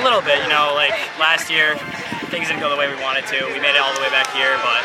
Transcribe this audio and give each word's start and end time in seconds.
A 0.00 0.02
little 0.02 0.24
bit, 0.24 0.40
you 0.40 0.48
know, 0.48 0.72
like 0.72 0.96
last 1.20 1.52
year, 1.52 1.76
things 2.32 2.48
didn't 2.48 2.64
go 2.64 2.72
the 2.72 2.80
way 2.80 2.88
we 2.88 2.96
wanted 3.04 3.28
to. 3.28 3.36
We 3.52 3.60
made 3.60 3.76
it 3.76 3.82
all 3.84 3.92
the 3.92 4.00
way 4.00 4.08
back 4.08 4.32
here, 4.32 4.56
but 4.64 4.80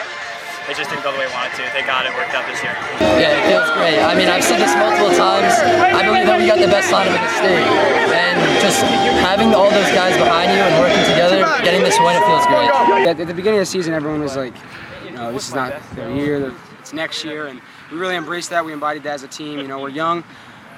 it 0.67 0.75
just 0.75 0.91
didn't 0.91 1.07
go 1.07 1.15
the 1.15 1.19
way 1.23 1.23
we 1.23 1.31
wanted 1.31 1.55
to. 1.55 1.63
Thank 1.71 1.87
God 1.87 2.03
it 2.03 2.11
worked 2.19 2.35
out 2.35 2.43
this 2.51 2.59
year. 2.59 2.75
Yeah, 2.99 3.31
it 3.31 3.47
feels 3.47 3.71
great. 3.79 3.95
I 4.03 4.11
mean, 4.11 4.27
I've 4.27 4.43
said 4.43 4.59
this 4.59 4.75
multiple 4.75 5.15
times. 5.15 5.55
I 5.95 6.03
believe 6.03 6.27
that 6.27 6.35
we 6.35 6.51
got 6.51 6.59
the 6.59 6.67
best 6.67 6.91
lineup 6.91 7.15
in 7.15 7.23
the 7.23 7.31
state, 7.31 7.63
and 8.11 8.35
just 8.59 8.83
having 9.23 9.55
all 9.55 9.71
those 9.71 9.87
guys 9.95 10.19
behind 10.19 10.51
you 10.51 10.59
and 10.59 10.83
working 10.83 11.07
together, 11.07 11.47
getting 11.63 11.79
this 11.79 11.95
win, 11.95 12.19
it 12.19 12.25
feels 12.27 12.43
great. 12.51 12.67
At 13.07 13.15
the 13.15 13.31
beginning 13.31 13.63
of 13.63 13.63
the 13.63 13.71
season, 13.71 13.95
everyone 13.95 14.19
was 14.19 14.35
like, 14.35 14.51
you 15.07 15.15
know, 15.15 15.31
this 15.31 15.47
is 15.47 15.55
not 15.55 15.79
the 15.95 16.11
year, 16.11 16.51
it's 16.83 16.91
next 16.91 17.23
year, 17.23 17.47
and 17.47 17.61
we 17.89 17.95
really 17.97 18.19
embraced 18.19 18.49
that. 18.51 18.65
We 18.67 18.73
embodied 18.73 19.03
that 19.03 19.15
as 19.15 19.23
a 19.23 19.31
team. 19.31 19.63
You 19.63 19.67
know, 19.71 19.79
we're 19.79 19.95
young, 19.95 20.25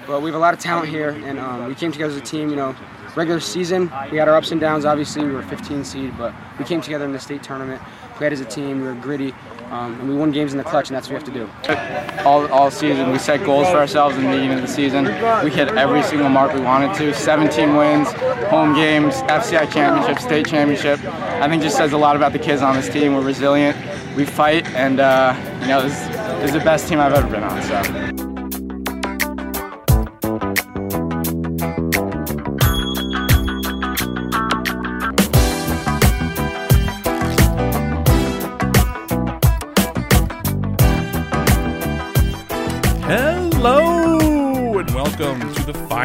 but 0.07 0.21
we 0.21 0.29
have 0.29 0.35
a 0.35 0.41
lot 0.41 0.53
of 0.53 0.59
talent 0.59 0.89
here, 0.89 1.09
and 1.09 1.37
um, 1.37 1.67
we 1.67 1.75
came 1.75 1.91
together 1.91 2.13
as 2.13 2.17
a 2.17 2.21
team. 2.21 2.49
You 2.49 2.55
know, 2.55 2.75
regular 3.15 3.39
season, 3.39 3.91
we 4.11 4.17
had 4.17 4.27
our 4.27 4.35
ups 4.35 4.51
and 4.51 4.61
downs. 4.61 4.85
Obviously, 4.85 5.25
we 5.25 5.33
were 5.33 5.43
15 5.43 5.83
seed, 5.83 6.17
but 6.17 6.34
we 6.57 6.65
came 6.65 6.81
together 6.81 7.05
in 7.05 7.11
the 7.11 7.20
state 7.20 7.43
tournament, 7.43 7.81
played 8.15 8.34
as 8.34 8.39
a 8.39 8.45
team. 8.45 8.81
We 8.81 8.88
were 8.88 8.95
gritty. 8.95 9.34
Um, 9.70 9.99
and 9.99 10.07
we 10.07 10.15
won 10.15 10.31
games 10.31 10.53
in 10.53 10.57
the 10.57 10.63
clutch, 10.63 10.88
and 10.89 10.95
that's 10.95 11.09
what 11.09 11.21
we 11.21 11.34
have 11.34 11.57
to 11.59 12.13
do. 12.13 12.23
All, 12.23 12.48
all 12.53 12.71
season, 12.71 13.12
we 13.12 13.20
set 13.20 13.43
goals 13.43 13.67
for 13.67 13.75
ourselves 13.75 14.15
in 14.15 14.23
the 14.23 14.29
beginning 14.29 14.53
of 14.53 14.62
the 14.62 14.67
season. 14.67 15.03
We 15.43 15.51
hit 15.51 15.67
every 15.75 16.01
single 16.03 16.29
mark 16.29 16.53
we 16.53 16.62
wanted 16.62 16.95
to. 16.99 17.13
17 17.13 17.76
wins, 17.76 18.09
home 18.49 18.73
games, 18.76 19.15
FCI 19.23 19.70
championship, 19.70 20.23
state 20.23 20.48
championship. 20.48 21.03
I 21.03 21.49
think 21.49 21.62
just 21.63 21.76
says 21.76 21.91
a 21.91 21.98
lot 21.98 22.15
about 22.15 22.31
the 22.31 22.39
kids 22.39 22.62
on 22.62 22.77
this 22.77 22.87
team. 22.87 23.13
We're 23.13 23.26
resilient, 23.26 23.76
we 24.15 24.23
fight, 24.23 24.65
and 24.67 25.01
uh, 25.01 25.35
you 25.62 25.67
know, 25.67 25.81
this, 25.81 25.99
this 26.39 26.45
is 26.45 26.53
the 26.53 26.63
best 26.63 26.87
team 26.87 27.01
I've 27.01 27.13
ever 27.13 27.27
been 27.27 27.43
on. 27.43 27.62
So. 27.63 28.16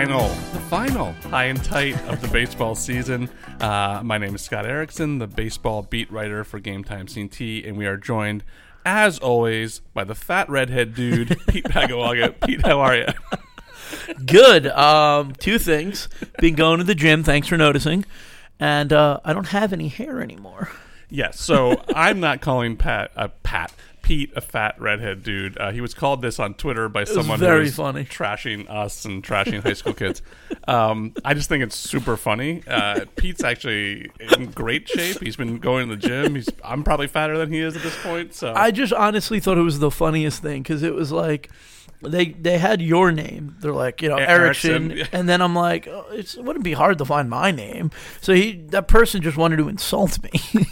Final, 0.02 0.26
the 0.26 0.60
final 0.68 1.12
high 1.30 1.44
and 1.44 1.62
tight 1.62 1.94
of 2.08 2.20
the 2.20 2.26
baseball 2.26 2.74
season. 2.74 3.30
Uh, 3.60 4.00
my 4.02 4.18
name 4.18 4.34
is 4.34 4.42
Scott 4.42 4.66
Erickson, 4.66 5.18
the 5.18 5.28
baseball 5.28 5.82
beat 5.82 6.10
writer 6.10 6.42
for 6.42 6.58
Game 6.58 6.82
Time 6.82 7.06
CT, 7.06 7.40
and 7.64 7.76
we 7.76 7.86
are 7.86 7.96
joined, 7.96 8.42
as 8.84 9.20
always, 9.20 9.78
by 9.94 10.02
the 10.02 10.16
fat 10.16 10.50
redhead 10.50 10.96
dude, 10.96 11.38
Pete 11.46 11.66
Paguaga. 11.66 12.34
Pete, 12.44 12.66
how 12.66 12.80
are 12.80 12.96
you? 12.96 13.06
Good. 14.26 14.66
Um, 14.66 15.34
two 15.34 15.60
things: 15.60 16.08
been 16.40 16.56
going 16.56 16.78
to 16.78 16.84
the 16.84 16.96
gym. 16.96 17.22
Thanks 17.22 17.46
for 17.46 17.56
noticing. 17.56 18.04
And 18.58 18.92
uh, 18.92 19.20
I 19.24 19.32
don't 19.32 19.50
have 19.50 19.72
any 19.72 19.86
hair 19.86 20.20
anymore. 20.20 20.68
Yes, 21.10 21.40
so 21.40 21.80
I'm 21.94 22.18
not 22.18 22.40
calling 22.40 22.76
Pat 22.76 23.12
uh, 23.14 23.28
Pat 23.44 23.72
Pete 24.02 24.32
a 24.36 24.40
fat 24.40 24.80
redhead 24.80 25.22
dude. 25.22 25.56
Uh, 25.58 25.70
he 25.72 25.80
was 25.80 25.94
called 25.94 26.22
this 26.22 26.38
on 26.38 26.54
Twitter 26.54 26.88
by 26.88 27.04
someone 27.04 27.38
very 27.38 27.58
who 27.58 27.62
was 27.64 27.76
funny. 27.76 28.04
trashing 28.04 28.68
us 28.68 29.04
and 29.04 29.22
trashing 29.22 29.62
high 29.62 29.72
school 29.72 29.94
kids. 29.94 30.22
Um, 30.68 31.14
I 31.24 31.34
just 31.34 31.48
think 31.48 31.62
it's 31.62 31.76
super 31.76 32.16
funny. 32.16 32.62
Uh, 32.66 33.06
Pete's 33.16 33.42
actually 33.42 34.10
in 34.36 34.50
great 34.50 34.88
shape. 34.88 35.20
He's 35.20 35.36
been 35.36 35.58
going 35.58 35.88
to 35.88 35.96
the 35.96 36.00
gym. 36.08 36.34
He's 36.34 36.48
I'm 36.64 36.84
probably 36.84 37.06
fatter 37.06 37.38
than 37.38 37.52
he 37.52 37.60
is 37.60 37.76
at 37.76 37.82
this 37.82 37.96
point. 38.02 38.34
So 38.34 38.52
I 38.54 38.70
just 38.70 38.92
honestly 38.92 39.40
thought 39.40 39.58
it 39.58 39.62
was 39.62 39.78
the 39.78 39.90
funniest 39.90 40.42
thing 40.42 40.62
because 40.62 40.82
it 40.82 40.94
was 40.94 41.12
like 41.12 41.50
they 42.02 42.26
they 42.26 42.58
had 42.58 42.82
your 42.82 43.12
name. 43.12 43.56
They're 43.60 43.72
like, 43.72 44.02
you 44.02 44.08
know, 44.08 44.16
Erickson, 44.16 44.92
Erickson. 44.92 45.18
and 45.18 45.28
then 45.28 45.40
I'm 45.40 45.54
like, 45.54 45.86
oh, 45.86 46.06
it 46.12 46.34
wouldn't 46.38 46.64
be 46.64 46.72
hard 46.72 46.98
to 46.98 47.04
find 47.04 47.30
my 47.30 47.50
name. 47.50 47.90
So 48.20 48.34
he 48.34 48.52
that 48.70 48.88
person 48.88 49.22
just 49.22 49.36
wanted 49.36 49.56
to 49.56 49.68
insult 49.68 50.22
me. 50.22 50.30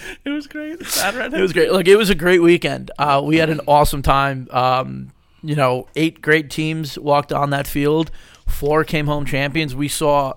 it 0.24 0.30
was 0.30 0.46
great. 0.46 0.80
It 0.80 1.40
was 1.40 1.52
great. 1.52 1.72
Look, 1.72 1.88
it 1.88 1.96
was 1.96 2.10
a 2.10 2.14
great 2.14 2.40
weekend. 2.42 2.90
Uh, 2.98 3.22
we 3.24 3.36
had 3.36 3.50
an 3.50 3.60
awesome 3.66 4.02
time. 4.02 4.48
Um, 4.50 5.12
you 5.42 5.54
know, 5.54 5.86
eight 5.96 6.20
great 6.20 6.50
teams 6.50 6.98
walked 6.98 7.32
on 7.32 7.50
that 7.50 7.66
field. 7.66 8.10
Four 8.46 8.84
came 8.84 9.06
home 9.06 9.24
champions. 9.24 9.74
We 9.74 9.88
saw 9.88 10.34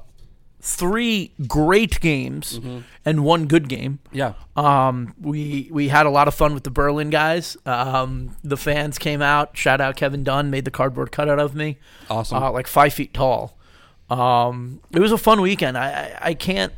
three 0.62 1.34
great 1.48 2.00
games 2.00 2.60
mm-hmm. 2.60 2.80
and 3.04 3.24
one 3.24 3.48
good 3.48 3.68
game. 3.68 4.00
Yeah. 4.12 4.34
Um, 4.56 5.16
we 5.20 5.70
we 5.72 5.88
had 5.88 6.06
a 6.06 6.10
lot 6.10 6.28
of 6.28 6.36
fun 6.36 6.54
with 6.54 6.64
the 6.64 6.70
Berlin 6.70 7.10
guys. 7.10 7.58
Um, 7.66 8.38
the 8.44 8.58
fans 8.58 9.00
came 9.00 9.22
out. 9.22 9.58
Shout 9.58 9.82
out 9.82 9.96
Kevin 9.96 10.24
Dunn 10.24 10.50
made 10.52 10.66
the 10.66 10.72
cardboard 10.72 11.12
cutout 11.12 11.40
of 11.40 11.56
me. 11.56 11.78
Awesome. 12.10 12.42
Uh, 12.42 12.52
like 12.52 12.68
five 12.68 12.94
feet 12.94 13.14
tall. 13.14 13.58
Um, 14.10 14.82
it 14.92 15.00
was 15.00 15.12
a 15.12 15.18
fun 15.18 15.42
weekend. 15.42 15.78
I, 15.78 15.88
I, 15.90 16.18
I 16.30 16.34
can't 16.34 16.74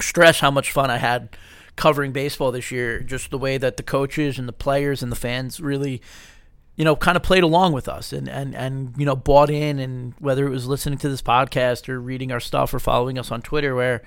stress 0.00 0.40
how 0.40 0.50
much 0.50 0.72
fun 0.72 0.90
I 0.90 0.98
had 0.98 1.28
covering 1.76 2.12
baseball 2.12 2.50
this 2.50 2.70
year. 2.70 3.00
Just 3.00 3.30
the 3.30 3.38
way 3.38 3.58
that 3.58 3.76
the 3.76 3.82
coaches 3.82 4.38
and 4.38 4.48
the 4.48 4.52
players 4.52 5.02
and 5.02 5.12
the 5.12 5.16
fans 5.16 5.60
really, 5.60 6.02
you 6.74 6.84
know, 6.84 6.96
kind 6.96 7.16
of 7.16 7.22
played 7.22 7.42
along 7.42 7.72
with 7.72 7.88
us 7.88 8.12
and 8.12 8.28
and 8.28 8.54
and 8.54 8.94
you 8.96 9.06
know 9.06 9.16
bought 9.16 9.50
in. 9.50 9.78
And 9.78 10.14
whether 10.18 10.46
it 10.46 10.50
was 10.50 10.66
listening 10.66 10.98
to 10.98 11.08
this 11.08 11.22
podcast 11.22 11.88
or 11.88 12.00
reading 12.00 12.32
our 12.32 12.40
stuff 12.40 12.74
or 12.74 12.78
following 12.78 13.18
us 13.18 13.30
on 13.30 13.42
Twitter, 13.42 13.74
where 13.74 14.02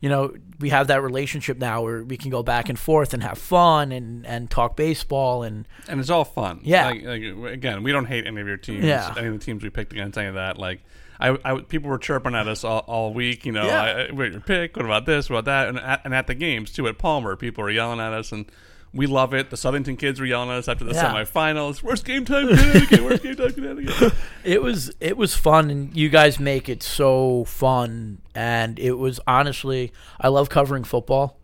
you 0.00 0.08
know 0.08 0.34
we 0.60 0.68
have 0.70 0.88
that 0.88 1.02
relationship 1.02 1.56
now 1.58 1.82
where 1.82 2.04
we 2.04 2.16
can 2.16 2.30
go 2.30 2.42
back 2.42 2.68
and 2.68 2.78
forth 2.78 3.14
and 3.14 3.22
have 3.22 3.38
fun 3.38 3.92
and 3.92 4.26
and 4.26 4.50
talk 4.50 4.76
baseball 4.76 5.42
and 5.42 5.66
and 5.88 6.00
it's 6.00 6.10
all 6.10 6.24
fun. 6.24 6.60
Yeah. 6.62 6.86
Like, 6.86 7.04
like, 7.04 7.52
again, 7.52 7.82
we 7.82 7.92
don't 7.92 8.06
hate 8.06 8.26
any 8.26 8.40
of 8.40 8.46
your 8.46 8.56
teams. 8.56 8.84
Yeah. 8.84 9.14
Any 9.16 9.28
of 9.28 9.32
the 9.32 9.38
teams 9.38 9.62
we 9.62 9.70
picked 9.70 9.92
against 9.92 10.18
any 10.18 10.28
of 10.28 10.34
that. 10.34 10.58
Like 10.58 10.80
I, 11.20 11.38
I, 11.44 11.60
people 11.60 11.90
were 11.90 11.98
chirping 11.98 12.34
at 12.34 12.48
us 12.48 12.64
all, 12.64 12.80
all 12.80 13.14
week. 13.14 13.46
You 13.46 13.52
know, 13.52 13.66
yeah. 13.66 14.06
I, 14.10 14.12
wait, 14.12 14.32
your 14.32 14.40
pick. 14.40 14.76
What 14.76 14.84
about 14.84 15.06
this? 15.06 15.30
What 15.30 15.38
about 15.38 15.44
that? 15.46 15.68
And 15.68 15.78
at, 15.78 16.00
and 16.04 16.14
at 16.14 16.26
the 16.26 16.34
games 16.34 16.72
too 16.72 16.86
at 16.88 16.98
Palmer, 16.98 17.36
people 17.36 17.62
were 17.62 17.70
yelling 17.70 18.00
at 18.00 18.12
us, 18.12 18.32
and 18.32 18.46
we 18.92 19.06
love 19.06 19.34
it. 19.34 19.50
The 19.50 19.56
Southington 19.56 19.98
kids 19.98 20.20
were 20.20 20.26
yelling 20.26 20.50
at 20.50 20.56
us 20.56 20.68
after 20.68 20.84
the 20.84 20.94
yeah. 20.94 21.12
semifinals. 21.12 21.82
Worst 21.82 22.04
game 22.04 22.24
time 22.24 22.48
Connecticut. 22.48 23.02
Worst 23.02 23.22
game 23.22 23.36
time 23.36 23.52
Connecticut. 23.52 24.12
It 24.44 24.62
was 24.62 24.92
it 25.00 25.16
was 25.16 25.34
fun, 25.34 25.70
and 25.70 25.96
you 25.96 26.10
guys 26.10 26.38
make 26.38 26.68
it 26.68 26.82
so 26.82 27.44
fun. 27.44 28.18
And 28.34 28.78
it 28.78 28.92
was 28.92 29.20
honestly, 29.26 29.92
I 30.20 30.28
love 30.28 30.48
covering 30.48 30.84
football. 30.84 31.38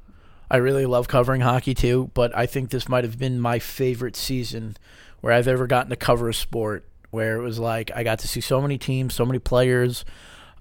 I 0.50 0.56
really 0.56 0.84
love 0.84 1.08
covering 1.08 1.42
hockey 1.42 1.74
too, 1.74 2.10
but 2.12 2.36
I 2.36 2.46
think 2.46 2.70
this 2.70 2.88
might 2.88 3.04
have 3.04 3.18
been 3.18 3.40
my 3.40 3.58
favorite 3.58 4.16
season 4.16 4.76
where 5.20 5.32
I've 5.32 5.48
ever 5.48 5.66
gotten 5.66 5.90
to 5.90 5.96
cover 5.96 6.28
a 6.28 6.34
sport 6.34 6.89
where 7.10 7.36
it 7.36 7.42
was 7.42 7.58
like 7.58 7.90
I 7.94 8.02
got 8.02 8.18
to 8.20 8.28
see 8.28 8.40
so 8.40 8.60
many 8.60 8.78
teams, 8.78 9.14
so 9.14 9.24
many 9.24 9.38
players, 9.38 10.04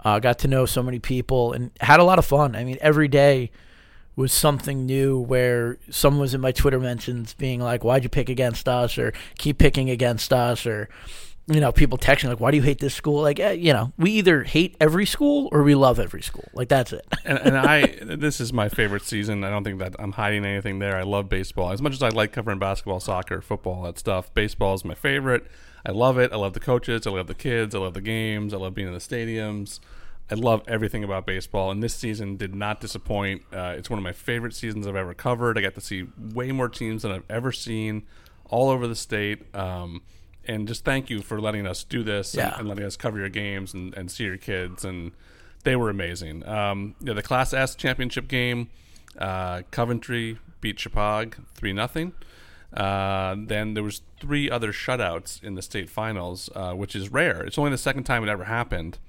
uh, 0.04 0.20
got 0.20 0.40
to 0.40 0.48
know 0.48 0.66
so 0.66 0.84
many 0.84 1.00
people, 1.00 1.54
and 1.54 1.72
had 1.82 2.00
a 2.00 2.04
lot 2.04 2.20
of 2.20 2.26
fun. 2.26 2.56
I 2.56 2.64
mean, 2.64 2.78
every 2.82 3.08
day 3.08 3.52
was 4.16 4.34
something 4.34 4.86
new 4.86 5.18
where 5.18 5.78
someone 5.90 6.20
was 6.20 6.34
in 6.34 6.42
my 6.42 6.52
Twitter 6.52 6.80
mentions 6.80 7.34
being 7.34 7.62
like, 7.62 7.84
"Why'd 7.84 8.04
you 8.04 8.10
pick 8.10 8.30
against 8.30 8.68
us?" 8.68 8.98
or 8.98 9.14
"Keep 9.38 9.58
picking 9.58 9.90
against 9.90 10.34
us," 10.34 10.66
or 10.66 10.90
you 11.48 11.60
know, 11.60 11.72
people 11.72 11.98
texting 11.98 12.30
like, 12.30 12.40
"Why 12.40 12.52
do 12.52 12.58
you 12.58 12.64
hate 12.64 12.80
this 12.80 12.94
school?" 12.94 13.22
Like, 13.22 13.40
eh, 13.40 13.54
you 13.54 13.74
know, 13.74 13.92
we 13.98 14.12
either 14.12 14.44
hate 14.44 14.76
every 14.80 15.06
school 15.06 15.50
or 15.52 15.64
we 15.64 15.74
love 15.74 16.00
every 16.00 16.22
school. 16.22 16.48
Like 16.54 16.70
that's 16.70 16.94
it. 16.94 17.06
and, 17.26 17.40
and 17.40 17.58
I, 17.58 17.86
this 18.02 18.40
is 18.40 18.54
my 18.54 18.70
favorite 18.70 19.04
season. 19.04 19.44
I 19.44 19.50
don't 19.50 19.64
think 19.64 19.80
that 19.80 19.96
I'm 19.98 20.12
hiding 20.12 20.46
anything 20.46 20.80
there. 20.80 20.96
I 20.96 21.04
love 21.04 21.30
baseball 21.30 21.72
as 21.72 21.82
much 21.82 21.94
as 21.94 22.04
I 22.04 22.10
like 22.10 22.34
covering 22.34 22.60
basketball, 22.60 23.00
soccer, 23.00 23.42
football, 23.42 23.84
that 23.84 23.98
stuff. 23.98 24.34
Baseball 24.34 24.74
is 24.76 24.86
my 24.86 24.96
favorite. 24.96 25.48
I 25.86 25.92
love 25.92 26.18
it. 26.18 26.32
I 26.32 26.36
love 26.36 26.54
the 26.54 26.60
coaches. 26.60 27.08
I 27.08 27.12
love 27.12 27.28
the 27.28 27.34
kids. 27.34 27.74
I 27.74 27.80
love 27.80 27.94
the 27.94 28.02
games. 28.02 28.54
I 28.54 28.58
love 28.58 28.74
being 28.74 28.88
in 28.88 28.94
the 28.94 29.00
stadiums. 29.00 29.80
I 30.32 30.36
love 30.36 30.62
everything 30.68 31.04
about 31.04 31.26
baseball, 31.26 31.72
and 31.72 31.82
this 31.82 31.96
season 31.96 32.38
did 32.38 32.54
not 32.54 32.82
disappoint. 32.82 33.42
Uh, 33.52 33.74
it's 33.76 33.90
one 33.90 33.98
of 33.98 34.04
my 34.04 34.12
favorite 34.12 34.54
seasons 34.54 34.86
I've 34.86 34.96
ever 34.96 35.16
covered. 35.16 35.58
I 35.58 35.62
got 35.62 35.74
to 35.76 35.82
see 35.82 36.08
way 36.20 36.52
more 36.52 36.70
teams 36.70 37.02
than 37.02 37.12
I've 37.12 37.24
ever 37.30 37.52
seen 37.52 38.04
all 38.46 38.70
over 38.70 38.88
the 38.88 38.96
state. 38.96 39.54
Um, 39.56 40.02
and 40.46 40.68
just 40.68 40.86
thank 40.86 41.10
you 41.10 41.22
for 41.22 41.42
letting 41.42 41.66
us 41.66 41.84
do 41.84 42.04
this 42.04 42.36
yeah. 42.36 42.50
and, 42.50 42.60
and, 42.60 42.70
letting 42.70 42.86
us 42.86 42.96
cover 42.96 43.18
your 43.18 43.30
games 43.30 43.74
and, 43.74 43.94
and 43.96 44.12
see 44.12 44.24
your 44.24 44.38
kids. 44.38 44.86
And 44.86 45.14
they 45.64 45.76
were 45.76 45.90
amazing. 45.90 46.48
Um, 46.48 46.96
yeah, 47.02 47.14
the 47.14 47.24
Class 47.24 47.54
S 47.54 47.76
championship 47.76 48.28
game, 48.28 48.70
uh, 49.18 49.64
Coventry 49.72 50.38
beat 50.62 50.80
Shepaug 50.80 51.36
three 51.56 51.74
nothing. 51.74 52.14
Uh, 52.74 53.36
then 53.38 53.74
there 53.74 53.84
was 53.84 54.02
three 54.20 54.50
other 54.50 54.72
shutouts 54.72 55.44
in 55.44 55.56
the 55.56 55.62
state 55.62 55.90
finals, 55.90 56.50
uh, 56.56 56.74
which 56.74 56.96
is 56.96 57.10
rare. 57.12 57.44
It's 57.44 57.58
only 57.58 57.72
the 57.72 57.78
second 57.78 58.04
time 58.04 58.24
it 58.24 58.30
ever 58.30 58.44
happened, 58.44 59.00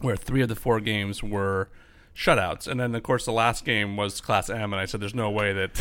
where 0.00 0.16
three 0.16 0.42
of 0.42 0.48
the 0.48 0.54
four 0.54 0.80
games 0.80 1.22
were 1.22 1.68
shutouts. 2.14 2.68
And 2.68 2.78
then, 2.78 2.94
of 2.94 3.02
course, 3.02 3.24
the 3.24 3.32
last 3.32 3.64
game 3.64 3.96
was 3.96 4.20
Class 4.20 4.48
M, 4.48 4.72
and 4.72 4.80
I 4.80 4.86
said, 4.86 5.00
"There's 5.00 5.14
no 5.14 5.30
way 5.30 5.52
that 5.52 5.74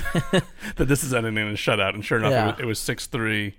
that 0.76 0.88
this 0.88 1.04
is 1.04 1.14
ending 1.14 1.38
in 1.38 1.48
a 1.48 1.54
shutout." 1.54 1.94
And 1.94 2.04
sure 2.04 2.18
enough, 2.18 2.32
yeah. 2.32 2.56
it 2.58 2.66
was 2.66 2.80
six 2.80 3.06
three. 3.08 3.56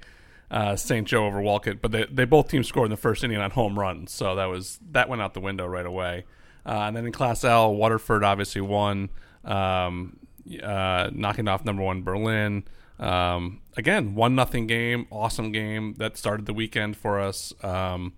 Uh, 0.50 0.76
St. 0.76 1.08
Joe 1.08 1.26
over 1.26 1.40
Wolcott, 1.40 1.80
but 1.80 1.90
they, 1.90 2.04
they 2.04 2.26
both 2.26 2.48
teams 2.48 2.68
scored 2.68 2.86
in 2.86 2.90
the 2.90 2.98
first 2.98 3.24
inning 3.24 3.38
on 3.38 3.50
home 3.50 3.76
runs, 3.76 4.12
so 4.12 4.36
that 4.36 4.44
was 4.44 4.78
that 4.92 5.08
went 5.08 5.20
out 5.20 5.34
the 5.34 5.40
window 5.40 5.66
right 5.66 5.86
away. 5.86 6.26
Uh, 6.66 6.82
and 6.82 6.96
then 6.96 7.06
in 7.06 7.12
Class 7.12 7.44
L, 7.44 7.74
Waterford 7.74 8.22
obviously 8.22 8.60
won, 8.60 9.08
um, 9.44 10.16
uh, 10.62 11.10
knocking 11.12 11.48
off 11.48 11.64
number 11.64 11.82
one 11.82 12.02
Berlin. 12.02 12.64
Um, 12.98 13.60
again, 13.76 14.14
one 14.14 14.34
nothing 14.34 14.66
game, 14.66 15.06
awesome 15.10 15.50
game 15.52 15.94
that 15.98 16.16
started 16.16 16.46
the 16.46 16.54
weekend 16.54 16.96
for 16.96 17.20
us. 17.20 17.52
Um, 17.62 18.12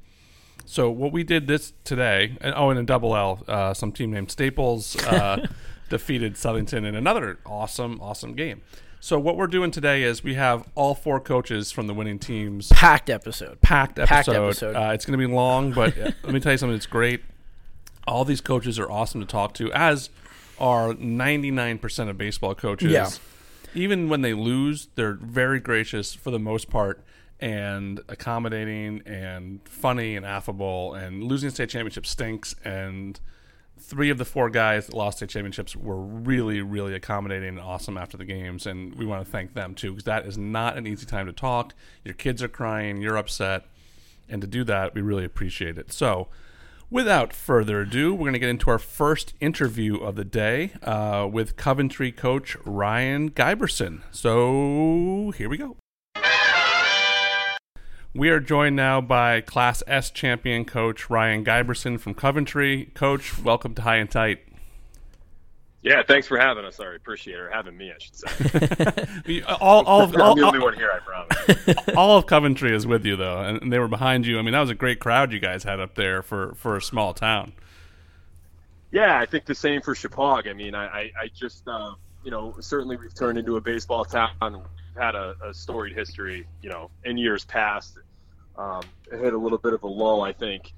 So 0.66 0.90
what 0.90 1.12
we 1.12 1.22
did 1.22 1.46
this 1.46 1.72
today, 1.84 2.36
and 2.40 2.52
oh, 2.56 2.70
and 2.70 2.78
a 2.78 2.82
double 2.82 3.16
L, 3.16 3.44
uh, 3.46 3.72
some 3.72 3.92
team 3.92 4.10
named 4.10 4.30
Staples 4.32 4.96
uh, 5.04 5.46
defeated 5.88 6.34
Southington 6.34 6.84
in 6.84 6.94
another 6.96 7.38
awesome, 7.46 8.00
awesome 8.00 8.34
game. 8.34 8.62
So 8.98 9.18
what 9.20 9.36
we're 9.36 9.46
doing 9.46 9.70
today 9.70 10.02
is 10.02 10.24
we 10.24 10.34
have 10.34 10.66
all 10.74 10.94
four 10.96 11.20
coaches 11.20 11.70
from 11.70 11.86
the 11.86 11.94
winning 11.94 12.18
teams 12.18 12.68
Packed 12.70 13.08
episode. 13.08 13.60
packed 13.60 13.98
episode. 14.00 14.08
Packed 14.08 14.28
episode. 14.28 14.74
Uh, 14.74 14.90
it's 14.92 15.04
going 15.06 15.16
to 15.18 15.24
be 15.24 15.32
long, 15.32 15.70
but 15.72 15.96
uh, 15.96 16.10
let 16.24 16.32
me 16.34 16.40
tell 16.40 16.50
you 16.52 16.58
something. 16.58 16.74
It's 16.74 16.86
great. 16.86 17.22
All 18.08 18.24
these 18.24 18.40
coaches 18.40 18.78
are 18.80 18.90
awesome 18.90 19.20
to 19.20 19.26
talk 19.26 19.54
to, 19.54 19.72
as 19.72 20.10
are 20.58 20.94
99% 20.94 22.08
of 22.08 22.18
baseball 22.18 22.54
coaches. 22.56 22.90
Yeah. 22.90 23.08
Even 23.76 24.08
when 24.08 24.22
they 24.22 24.34
lose, 24.34 24.88
they're 24.94 25.18
very 25.20 25.60
gracious 25.60 26.14
for 26.14 26.30
the 26.30 26.38
most 26.38 26.70
part 26.70 27.04
and 27.38 28.00
accommodating 28.08 29.02
and 29.04 29.60
funny 29.68 30.16
and 30.16 30.24
affable. 30.24 30.94
And 30.94 31.22
losing 31.22 31.50
state 31.50 31.68
championship 31.68 32.06
stinks. 32.06 32.54
And 32.64 33.20
three 33.78 34.08
of 34.08 34.16
the 34.16 34.24
four 34.24 34.48
guys 34.48 34.86
that 34.86 34.94
lost 34.94 35.18
state 35.18 35.28
championships 35.28 35.76
were 35.76 36.00
really, 36.00 36.62
really 36.62 36.94
accommodating 36.94 37.50
and 37.50 37.60
awesome 37.60 37.98
after 37.98 38.16
the 38.16 38.24
games. 38.24 38.66
And 38.66 38.94
we 38.94 39.04
want 39.04 39.24
to 39.24 39.30
thank 39.30 39.52
them 39.52 39.74
too, 39.74 39.90
because 39.90 40.04
that 40.04 40.26
is 40.26 40.38
not 40.38 40.78
an 40.78 40.86
easy 40.86 41.06
time 41.06 41.26
to 41.26 41.32
talk. 41.32 41.74
Your 42.04 42.14
kids 42.14 42.42
are 42.42 42.48
crying, 42.48 43.02
you're 43.02 43.18
upset. 43.18 43.66
And 44.28 44.40
to 44.40 44.48
do 44.48 44.64
that, 44.64 44.94
we 44.94 45.02
really 45.02 45.24
appreciate 45.24 45.78
it. 45.78 45.92
So, 45.92 46.28
without 46.90 47.32
further 47.32 47.80
ado, 47.80 48.12
we're 48.14 48.20
going 48.20 48.32
to 48.34 48.38
get 48.38 48.48
into 48.48 48.70
our 48.70 48.78
first 48.78 49.34
interview 49.40 49.96
of 49.96 50.16
the 50.16 50.24
day 50.24 50.72
uh, 50.82 51.28
with 51.30 51.56
Coventry 51.56 52.12
coach 52.12 52.56
Ryan 52.64 53.30
Giberson. 53.30 54.02
So, 54.10 55.32
here 55.36 55.48
we 55.48 55.56
go. 55.58 55.76
We 58.14 58.30
are 58.30 58.40
joined 58.40 58.76
now 58.76 59.02
by 59.02 59.42
Class 59.42 59.82
S 59.86 60.10
champion 60.10 60.64
coach 60.64 61.10
Ryan 61.10 61.44
Giberson 61.44 62.00
from 62.00 62.14
Coventry. 62.14 62.90
Coach, 62.94 63.38
welcome 63.42 63.74
to 63.74 63.82
High 63.82 63.96
and 63.96 64.10
Tight. 64.10 64.40
Yeah, 65.86 66.02
thanks 66.02 66.26
for 66.26 66.36
having 66.36 66.64
us. 66.64 66.74
Sorry, 66.74 66.96
appreciate 66.96 67.36
it. 67.36 67.42
Or 67.42 67.48
having 67.48 67.76
me, 67.76 67.92
I 67.92 67.98
should 68.00 68.16
say. 68.16 69.42
All, 69.60 69.84
all, 69.84 70.02
of, 70.02 70.10
I'm 70.10 70.16
the 70.16 70.24
only 70.24 70.58
all, 70.58 70.64
one 70.64 70.74
here, 70.74 70.90
I 70.92 70.98
promise. 70.98 71.78
all 71.96 72.18
of 72.18 72.26
Coventry 72.26 72.74
is 72.74 72.88
with 72.88 73.06
you, 73.06 73.14
though, 73.14 73.38
and 73.38 73.72
they 73.72 73.78
were 73.78 73.86
behind 73.86 74.26
you. 74.26 74.36
I 74.40 74.42
mean, 74.42 74.50
that 74.50 74.60
was 74.60 74.70
a 74.70 74.74
great 74.74 74.98
crowd 74.98 75.30
you 75.30 75.38
guys 75.38 75.62
had 75.62 75.78
up 75.78 75.94
there 75.94 76.22
for, 76.22 76.56
for 76.56 76.76
a 76.76 76.82
small 76.82 77.14
town. 77.14 77.52
Yeah, 78.90 79.16
I 79.16 79.26
think 79.26 79.44
the 79.44 79.54
same 79.54 79.80
for 79.80 79.94
Shepaug. 79.94 80.48
I 80.48 80.54
mean, 80.54 80.74
I, 80.74 80.86
I, 80.86 81.12
I 81.22 81.28
just, 81.32 81.68
uh, 81.68 81.94
you 82.24 82.32
know, 82.32 82.56
certainly 82.58 82.96
we've 82.96 83.14
turned 83.14 83.38
into 83.38 83.56
a 83.56 83.60
baseball 83.60 84.04
town. 84.04 84.32
We've 84.42 85.00
had 85.00 85.14
a, 85.14 85.36
a 85.44 85.54
storied 85.54 85.94
history, 85.94 86.48
you 86.62 86.68
know, 86.68 86.90
in 87.04 87.16
years 87.16 87.44
past. 87.44 87.96
Um, 88.58 88.82
it 89.12 89.20
hit 89.20 89.34
a 89.34 89.38
little 89.38 89.58
bit 89.58 89.72
of 89.72 89.84
a 89.84 89.88
lull, 89.88 90.22
I 90.22 90.32
think, 90.32 90.72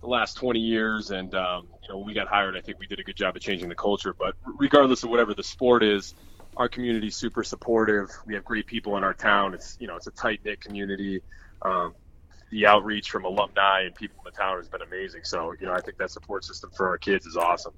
the 0.00 0.06
last 0.06 0.36
20 0.36 0.60
years. 0.60 1.10
And, 1.10 1.34
um, 1.34 1.68
you 1.82 1.88
know, 1.88 1.98
when 1.98 2.06
we 2.06 2.14
got 2.14 2.28
hired, 2.28 2.56
I 2.56 2.60
think 2.60 2.78
we 2.78 2.86
did 2.86 3.00
a 3.00 3.04
good 3.04 3.16
job 3.16 3.36
of 3.36 3.42
changing 3.42 3.68
the 3.68 3.74
culture. 3.74 4.14
But 4.14 4.34
regardless 4.58 5.02
of 5.02 5.10
whatever 5.10 5.34
the 5.34 5.42
sport 5.42 5.82
is, 5.82 6.14
our 6.56 6.68
community's 6.68 7.16
super 7.16 7.44
supportive. 7.44 8.10
We 8.26 8.34
have 8.34 8.44
great 8.44 8.66
people 8.66 8.96
in 8.96 9.04
our 9.04 9.14
town. 9.14 9.54
It's, 9.54 9.76
you 9.80 9.86
know, 9.86 9.96
it's 9.96 10.08
a 10.08 10.10
tight 10.10 10.40
knit 10.44 10.60
community. 10.60 11.22
Um, 11.62 11.94
the 12.50 12.66
outreach 12.66 13.10
from 13.10 13.24
alumni 13.24 13.82
and 13.82 13.94
people 13.94 14.16
in 14.24 14.32
the 14.32 14.36
town 14.36 14.56
has 14.56 14.68
been 14.68 14.82
amazing. 14.82 15.22
So, 15.24 15.54
you 15.60 15.66
know, 15.66 15.72
I 15.72 15.80
think 15.80 15.98
that 15.98 16.10
support 16.10 16.44
system 16.44 16.70
for 16.76 16.88
our 16.88 16.98
kids 16.98 17.26
is 17.26 17.36
awesome. 17.36 17.74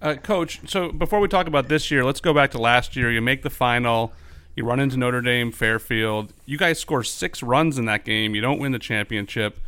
Uh, 0.00 0.14
Coach, 0.14 0.60
so 0.68 0.92
before 0.92 1.20
we 1.20 1.28
talk 1.28 1.46
about 1.46 1.68
this 1.68 1.90
year, 1.90 2.04
let's 2.04 2.20
go 2.20 2.32
back 2.32 2.50
to 2.52 2.58
last 2.58 2.96
year. 2.96 3.10
You 3.10 3.20
make 3.20 3.42
the 3.42 3.50
final. 3.50 4.12
You 4.54 4.64
run 4.64 4.80
into 4.80 4.96
Notre 4.96 5.20
Dame, 5.20 5.52
Fairfield. 5.52 6.32
You 6.46 6.56
guys 6.56 6.78
score 6.78 7.02
six 7.02 7.42
runs 7.42 7.78
in 7.78 7.84
that 7.86 8.04
game. 8.04 8.34
You 8.34 8.40
don't 8.40 8.58
win 8.58 8.72
the 8.72 8.78
championship. 8.78 9.58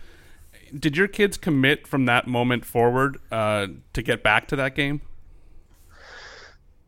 Did 0.76 0.96
your 0.96 1.08
kids 1.08 1.36
commit 1.36 1.86
from 1.86 2.06
that 2.06 2.26
moment 2.26 2.64
forward 2.64 3.18
uh, 3.30 3.68
to 3.92 4.02
get 4.02 4.22
back 4.22 4.48
to 4.48 4.56
that 4.56 4.74
game? 4.74 5.02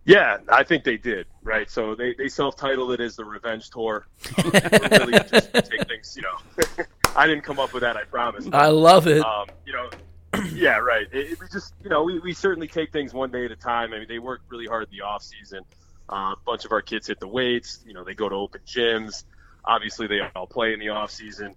Yeah, 0.05 0.39
I 0.49 0.65
think 0.65 0.85
they 0.85 0.97
did. 0.97 1.27
Right. 1.43 1.71
So 1.71 1.95
they, 1.95 2.15
they 2.15 2.29
self 2.29 2.57
titled 2.57 2.93
it 2.93 3.01
as 3.01 3.17
the 3.17 3.25
revenge 3.25 3.71
tour. 3.71 4.07
Um, 4.39 4.51
really 4.91 5.19
just 5.31 5.53
take 5.53 5.87
things, 5.87 6.17
you 6.17 6.23
know. 6.23 6.85
I 7.17 7.27
didn't 7.27 7.43
come 7.45 7.59
up 7.59 7.73
with 7.73 7.83
that, 7.83 7.97
I 7.97 8.05
promise. 8.05 8.49
I 8.53 8.69
love 8.69 9.07
it. 9.07 9.25
um, 9.25 9.47
you 9.67 9.73
know, 9.73 9.91
yeah, 10.53 10.79
right. 10.79 11.07
It, 11.13 11.33
it, 11.33 11.41
we 11.41 11.47
just, 11.53 11.75
you 11.83 11.91
know, 11.91 12.03
we, 12.05 12.19
we 12.21 12.33
certainly 12.33 12.69
take 12.69 12.93
things 12.93 13.13
one 13.13 13.31
day 13.31 13.45
at 13.45 13.51
a 13.51 13.57
time. 13.57 13.93
I 13.93 13.99
mean, 13.99 14.09
they 14.09 14.19
work 14.19 14.43
really 14.49 14.67
hard 14.67 14.85
in 14.85 14.91
the 14.91 15.03
off 15.05 15.23
season. 15.23 15.65
Uh, 16.09 16.35
a 16.35 16.37
bunch 16.45 16.65
of 16.65 16.73
our 16.73 16.83
kids 16.83 17.07
hit 17.07 17.21
the 17.21 17.29
weights. 17.29 17.81
You 17.87 17.95
know, 17.95 18.05
they 18.05 18.15
go 18.15 18.29
to 18.29 18.35
open 18.35 18.61
gyms. 18.67 19.25
Obviously, 19.65 20.07
they 20.07 20.21
all 20.35 20.47
play 20.47 20.73
in 20.73 20.81
the 20.81 20.89
off 20.91 21.11
season. 21.11 21.55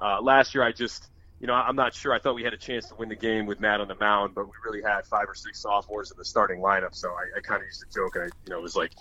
Uh, 0.00 0.20
last 0.20 0.54
year, 0.54 0.62
I 0.62 0.72
just, 0.72 1.08
you 1.40 1.46
know, 1.46 1.54
I'm 1.54 1.76
not 1.76 1.94
sure. 1.94 2.14
I 2.14 2.18
thought 2.18 2.34
we 2.34 2.44
had 2.44 2.54
a 2.54 2.58
chance 2.58 2.88
to 2.88 2.94
win 2.94 3.08
the 3.08 3.16
game 3.16 3.46
with 3.46 3.60
Matt 3.60 3.80
on 3.80 3.88
the 3.88 3.94
mound, 3.94 4.34
but 4.34 4.46
we 4.46 4.52
really 4.64 4.82
had 4.82 5.06
five 5.06 5.28
or 5.28 5.34
six 5.34 5.60
sophomores 5.60 6.10
in 6.10 6.16
the 6.16 6.24
starting 6.24 6.60
lineup. 6.60 6.94
So 6.94 7.10
I, 7.10 7.38
I 7.38 7.40
kind 7.40 7.60
of 7.60 7.66
used 7.66 7.80
to 7.80 7.94
joke. 7.94 8.16
I, 8.16 8.24
you 8.24 8.50
know, 8.50 8.58
it 8.58 8.62
was 8.62 8.74
like 8.74 8.92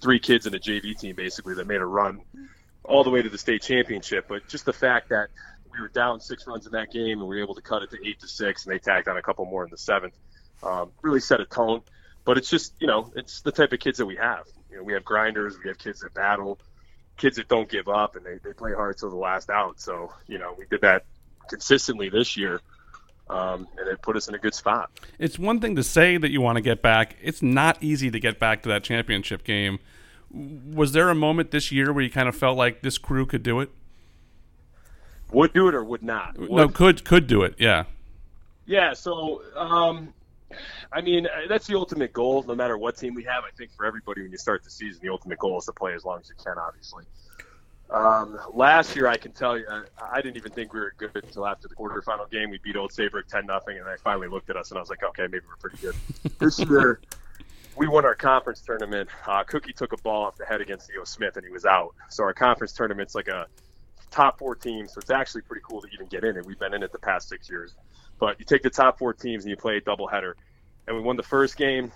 three 0.00 0.18
kids 0.18 0.46
in 0.46 0.54
a 0.54 0.58
JV 0.58 0.98
team 0.98 1.14
basically 1.14 1.54
that 1.54 1.66
made 1.66 1.80
a 1.80 1.86
run 1.86 2.20
all 2.84 3.04
the 3.04 3.10
way 3.10 3.20
to 3.22 3.28
the 3.28 3.38
state 3.38 3.62
championship. 3.62 4.26
But 4.28 4.48
just 4.48 4.64
the 4.64 4.72
fact 4.72 5.10
that 5.10 5.28
we 5.70 5.80
were 5.80 5.88
down 5.88 6.20
six 6.20 6.46
runs 6.46 6.66
in 6.66 6.72
that 6.72 6.90
game 6.90 7.20
and 7.20 7.28
we 7.28 7.36
were 7.36 7.42
able 7.42 7.54
to 7.54 7.62
cut 7.62 7.82
it 7.82 7.90
to 7.90 7.98
eight 8.06 8.20
to 8.20 8.28
six, 8.28 8.64
and 8.64 8.74
they 8.74 8.78
tacked 8.78 9.08
on 9.08 9.16
a 9.16 9.22
couple 9.22 9.44
more 9.44 9.64
in 9.64 9.70
the 9.70 9.78
seventh, 9.78 10.14
um, 10.62 10.90
really 11.02 11.20
set 11.20 11.40
a 11.40 11.46
tone. 11.46 11.82
But 12.24 12.38
it's 12.38 12.48
just, 12.48 12.74
you 12.80 12.86
know, 12.86 13.12
it's 13.16 13.42
the 13.42 13.52
type 13.52 13.72
of 13.72 13.80
kids 13.80 13.98
that 13.98 14.06
we 14.06 14.16
have. 14.16 14.44
You 14.70 14.78
know, 14.78 14.82
we 14.84 14.94
have 14.94 15.04
grinders, 15.04 15.58
we 15.62 15.68
have 15.68 15.78
kids 15.78 16.00
that 16.00 16.14
battle, 16.14 16.58
kids 17.16 17.36
that 17.36 17.48
don't 17.48 17.68
give 17.68 17.88
up, 17.88 18.16
and 18.16 18.24
they, 18.24 18.38
they 18.42 18.54
play 18.54 18.72
hard 18.72 18.96
till 18.96 19.10
the 19.10 19.16
last 19.16 19.50
out. 19.50 19.80
So, 19.80 20.12
you 20.26 20.38
know, 20.38 20.54
we 20.56 20.66
did 20.66 20.82
that 20.82 21.04
consistently 21.48 22.08
this 22.08 22.36
year, 22.36 22.60
um, 23.28 23.66
and 23.78 23.88
it 23.88 24.02
put 24.02 24.16
us 24.16 24.28
in 24.28 24.34
a 24.34 24.38
good 24.38 24.54
spot. 24.54 24.90
It's 25.18 25.38
one 25.38 25.60
thing 25.60 25.76
to 25.76 25.82
say 25.82 26.16
that 26.16 26.30
you 26.30 26.40
want 26.40 26.56
to 26.56 26.62
get 26.62 26.82
back. 26.82 27.16
It's 27.22 27.42
not 27.42 27.82
easy 27.82 28.10
to 28.10 28.20
get 28.20 28.38
back 28.38 28.62
to 28.62 28.68
that 28.70 28.84
championship 28.84 29.44
game. 29.44 29.78
Was 30.30 30.92
there 30.92 31.08
a 31.08 31.14
moment 31.14 31.50
this 31.50 31.70
year 31.70 31.92
where 31.92 32.02
you 32.02 32.10
kind 32.10 32.28
of 32.28 32.34
felt 32.34 32.56
like 32.56 32.82
this 32.82 32.98
crew 32.98 33.26
could 33.26 33.42
do 33.42 33.60
it? 33.60 33.70
Would 35.32 35.52
do 35.52 35.68
it 35.68 35.74
or 35.74 35.82
would 35.82 36.02
not? 36.02 36.38
No, 36.38 36.68
could 36.68 37.04
could 37.04 37.26
do 37.26 37.42
it. 37.42 37.54
Yeah. 37.58 37.84
Yeah, 38.66 38.92
so 38.92 39.42
um, 39.56 40.12
I 40.92 41.00
mean 41.00 41.26
uh, 41.26 41.48
that's 41.48 41.66
the 41.66 41.76
ultimate 41.76 42.12
goal. 42.12 42.44
No 42.46 42.54
matter 42.54 42.76
what 42.78 42.96
team 42.96 43.14
we 43.14 43.24
have, 43.24 43.44
I 43.44 43.50
think 43.56 43.72
for 43.72 43.86
everybody 43.86 44.22
when 44.22 44.30
you 44.30 44.38
start 44.38 44.62
the 44.62 44.70
season, 44.70 45.00
the 45.02 45.10
ultimate 45.10 45.38
goal 45.38 45.58
is 45.58 45.64
to 45.66 45.72
play 45.72 45.94
as 45.94 46.04
long 46.04 46.20
as 46.20 46.28
you 46.28 46.34
can. 46.42 46.58
Obviously, 46.58 47.04
um, 47.92 48.38
last 48.54 48.96
year 48.96 49.06
I 49.06 49.16
can 49.16 49.32
tell 49.32 49.58
you 49.58 49.66
I, 49.68 49.82
I 50.12 50.22
didn't 50.22 50.36
even 50.36 50.52
think 50.52 50.72
we 50.72 50.80
were 50.80 50.94
good 50.96 51.10
until 51.14 51.46
after 51.46 51.68
the 51.68 51.74
quarterfinal 51.74 52.30
game. 52.30 52.50
We 52.50 52.58
beat 52.58 52.76
Old 52.76 52.92
Saybrook 52.92 53.28
ten 53.28 53.46
nothing, 53.46 53.78
and 53.78 53.88
I 53.88 53.96
finally 53.96 54.28
looked 54.28 54.50
at 54.50 54.56
us 54.56 54.70
and 54.70 54.78
I 54.78 54.80
was 54.80 54.90
like, 54.90 55.02
okay, 55.02 55.24
maybe 55.24 55.44
we're 55.46 55.56
pretty 55.56 55.78
good. 55.78 55.94
this 56.38 56.58
year 56.58 57.00
we 57.76 57.88
won 57.88 58.04
our 58.04 58.14
conference 58.14 58.60
tournament. 58.60 59.08
Uh, 59.26 59.44
Cookie 59.44 59.72
took 59.72 59.92
a 59.92 59.96
ball 59.98 60.24
off 60.24 60.36
the 60.36 60.44
head 60.44 60.60
against 60.60 60.90
E.O. 60.90 61.04
Smith, 61.04 61.36
and 61.36 61.44
he 61.44 61.52
was 61.52 61.64
out. 61.64 61.94
So 62.10 62.22
our 62.24 62.34
conference 62.34 62.72
tournament's 62.72 63.14
like 63.14 63.28
a 63.28 63.46
top 64.10 64.38
four 64.38 64.54
teams, 64.54 64.92
so 64.92 64.98
it's 65.00 65.10
actually 65.10 65.42
pretty 65.42 65.62
cool 65.66 65.80
to 65.80 65.88
even 65.92 66.06
get 66.06 66.24
in 66.24 66.36
it. 66.36 66.44
We've 66.44 66.58
been 66.58 66.74
in 66.74 66.82
it 66.82 66.92
the 66.92 66.98
past 66.98 67.28
six 67.28 67.48
years. 67.48 67.74
But 68.18 68.38
you 68.38 68.44
take 68.44 68.62
the 68.62 68.70
top 68.70 68.98
four 68.98 69.14
teams 69.14 69.44
and 69.44 69.50
you 69.50 69.56
play 69.56 69.78
a 69.78 69.80
doubleheader. 69.80 70.34
And 70.86 70.96
we 70.96 71.02
won 71.02 71.16
the 71.16 71.22
first 71.22 71.56
game. 71.56 71.90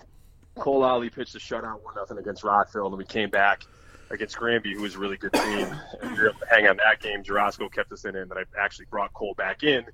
Cole 0.55 0.83
Ollie 0.83 1.09
pitched 1.09 1.35
a 1.35 1.39
shutout, 1.39 1.83
one 1.83 1.95
nothing 1.95 2.17
against 2.17 2.43
Rockville, 2.43 2.87
and 2.87 2.97
we 2.97 3.05
came 3.05 3.29
back 3.29 3.63
against 4.09 4.37
Granby, 4.37 4.73
who 4.73 4.81
was 4.81 4.95
a 4.95 4.99
really 4.99 5.17
good 5.17 5.33
team. 5.33 5.67
And 6.01 6.11
we 6.11 6.17
were 6.17 6.29
able 6.29 6.39
to 6.39 6.45
hang 6.49 6.67
on 6.67 6.77
that 6.77 7.01
game. 7.01 7.23
Jarosco 7.23 7.71
kept 7.71 7.91
us 7.91 8.05
in 8.05 8.15
and 8.15 8.29
then 8.29 8.37
I 8.37 8.43
actually 8.59 8.85
brought 8.89 9.13
Cole 9.13 9.33
back 9.37 9.63
in 9.63 9.85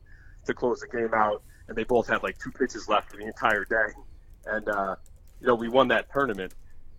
to 0.45 0.53
close 0.53 0.81
the 0.81 0.87
game 0.87 1.13
out. 1.13 1.41
And 1.67 1.77
they 1.77 1.83
both 1.83 2.07
had 2.07 2.23
like 2.23 2.37
two 2.39 2.51
pitches 2.51 2.87
left 2.89 3.11
for 3.11 3.17
the 3.17 3.25
entire 3.25 3.65
day. 3.65 3.93
And 4.45 4.67
uh, 4.67 4.95
you 5.39 5.47
know, 5.47 5.55
we 5.55 5.69
won 5.69 5.89
that 5.89 6.11
tournament. 6.11 6.53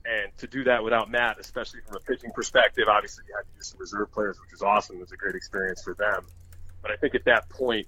And 0.07 0.37
to 0.39 0.47
do 0.47 0.65
that 0.65 0.85
without 0.85 1.11
Matt, 1.11 1.39
especially 1.41 1.81
from 1.87 1.97
a 1.97 2.01
pitching 2.01 2.31
perspective, 2.33 2.89
obviously 2.89 3.25
you 3.29 3.35
had 3.37 3.51
to 3.51 3.57
use 3.57 3.69
some 3.69 3.81
reserve 3.81 4.13
players, 4.13 4.39
which 4.41 4.53
was 4.53 4.61
awesome. 4.63 4.97
It 4.97 5.01
was 5.01 5.13
a 5.13 5.17
great 5.17 5.35
experience 5.35 5.83
for 5.83 5.95
them. 5.95 6.27
But 6.83 6.91
I 6.91 6.97
think 6.97 7.15
at 7.15 7.25
that 7.25 7.49
point, 7.49 7.87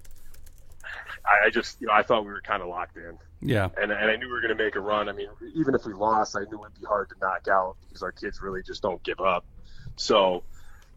I, 1.25 1.47
I 1.47 1.49
just, 1.49 1.79
you 1.81 1.87
know, 1.87 1.93
I 1.93 2.03
thought 2.03 2.25
we 2.25 2.31
were 2.31 2.41
kind 2.41 2.61
of 2.61 2.69
locked 2.69 2.97
in. 2.97 3.17
Yeah. 3.41 3.69
And, 3.79 3.91
and 3.91 4.11
I 4.11 4.15
knew 4.15 4.27
we 4.27 4.31
were 4.31 4.41
going 4.41 4.57
to 4.57 4.63
make 4.63 4.75
a 4.75 4.79
run. 4.79 5.09
I 5.09 5.13
mean, 5.13 5.27
even 5.55 5.75
if 5.75 5.85
we 5.85 5.93
lost, 5.93 6.35
I 6.35 6.41
knew 6.51 6.63
it'd 6.63 6.79
be 6.79 6.85
hard 6.85 7.09
to 7.09 7.15
knock 7.21 7.47
out 7.47 7.75
because 7.87 8.01
our 8.03 8.11
kids 8.11 8.41
really 8.41 8.63
just 8.63 8.81
don't 8.81 9.01
give 9.03 9.19
up. 9.19 9.45
So, 9.95 10.43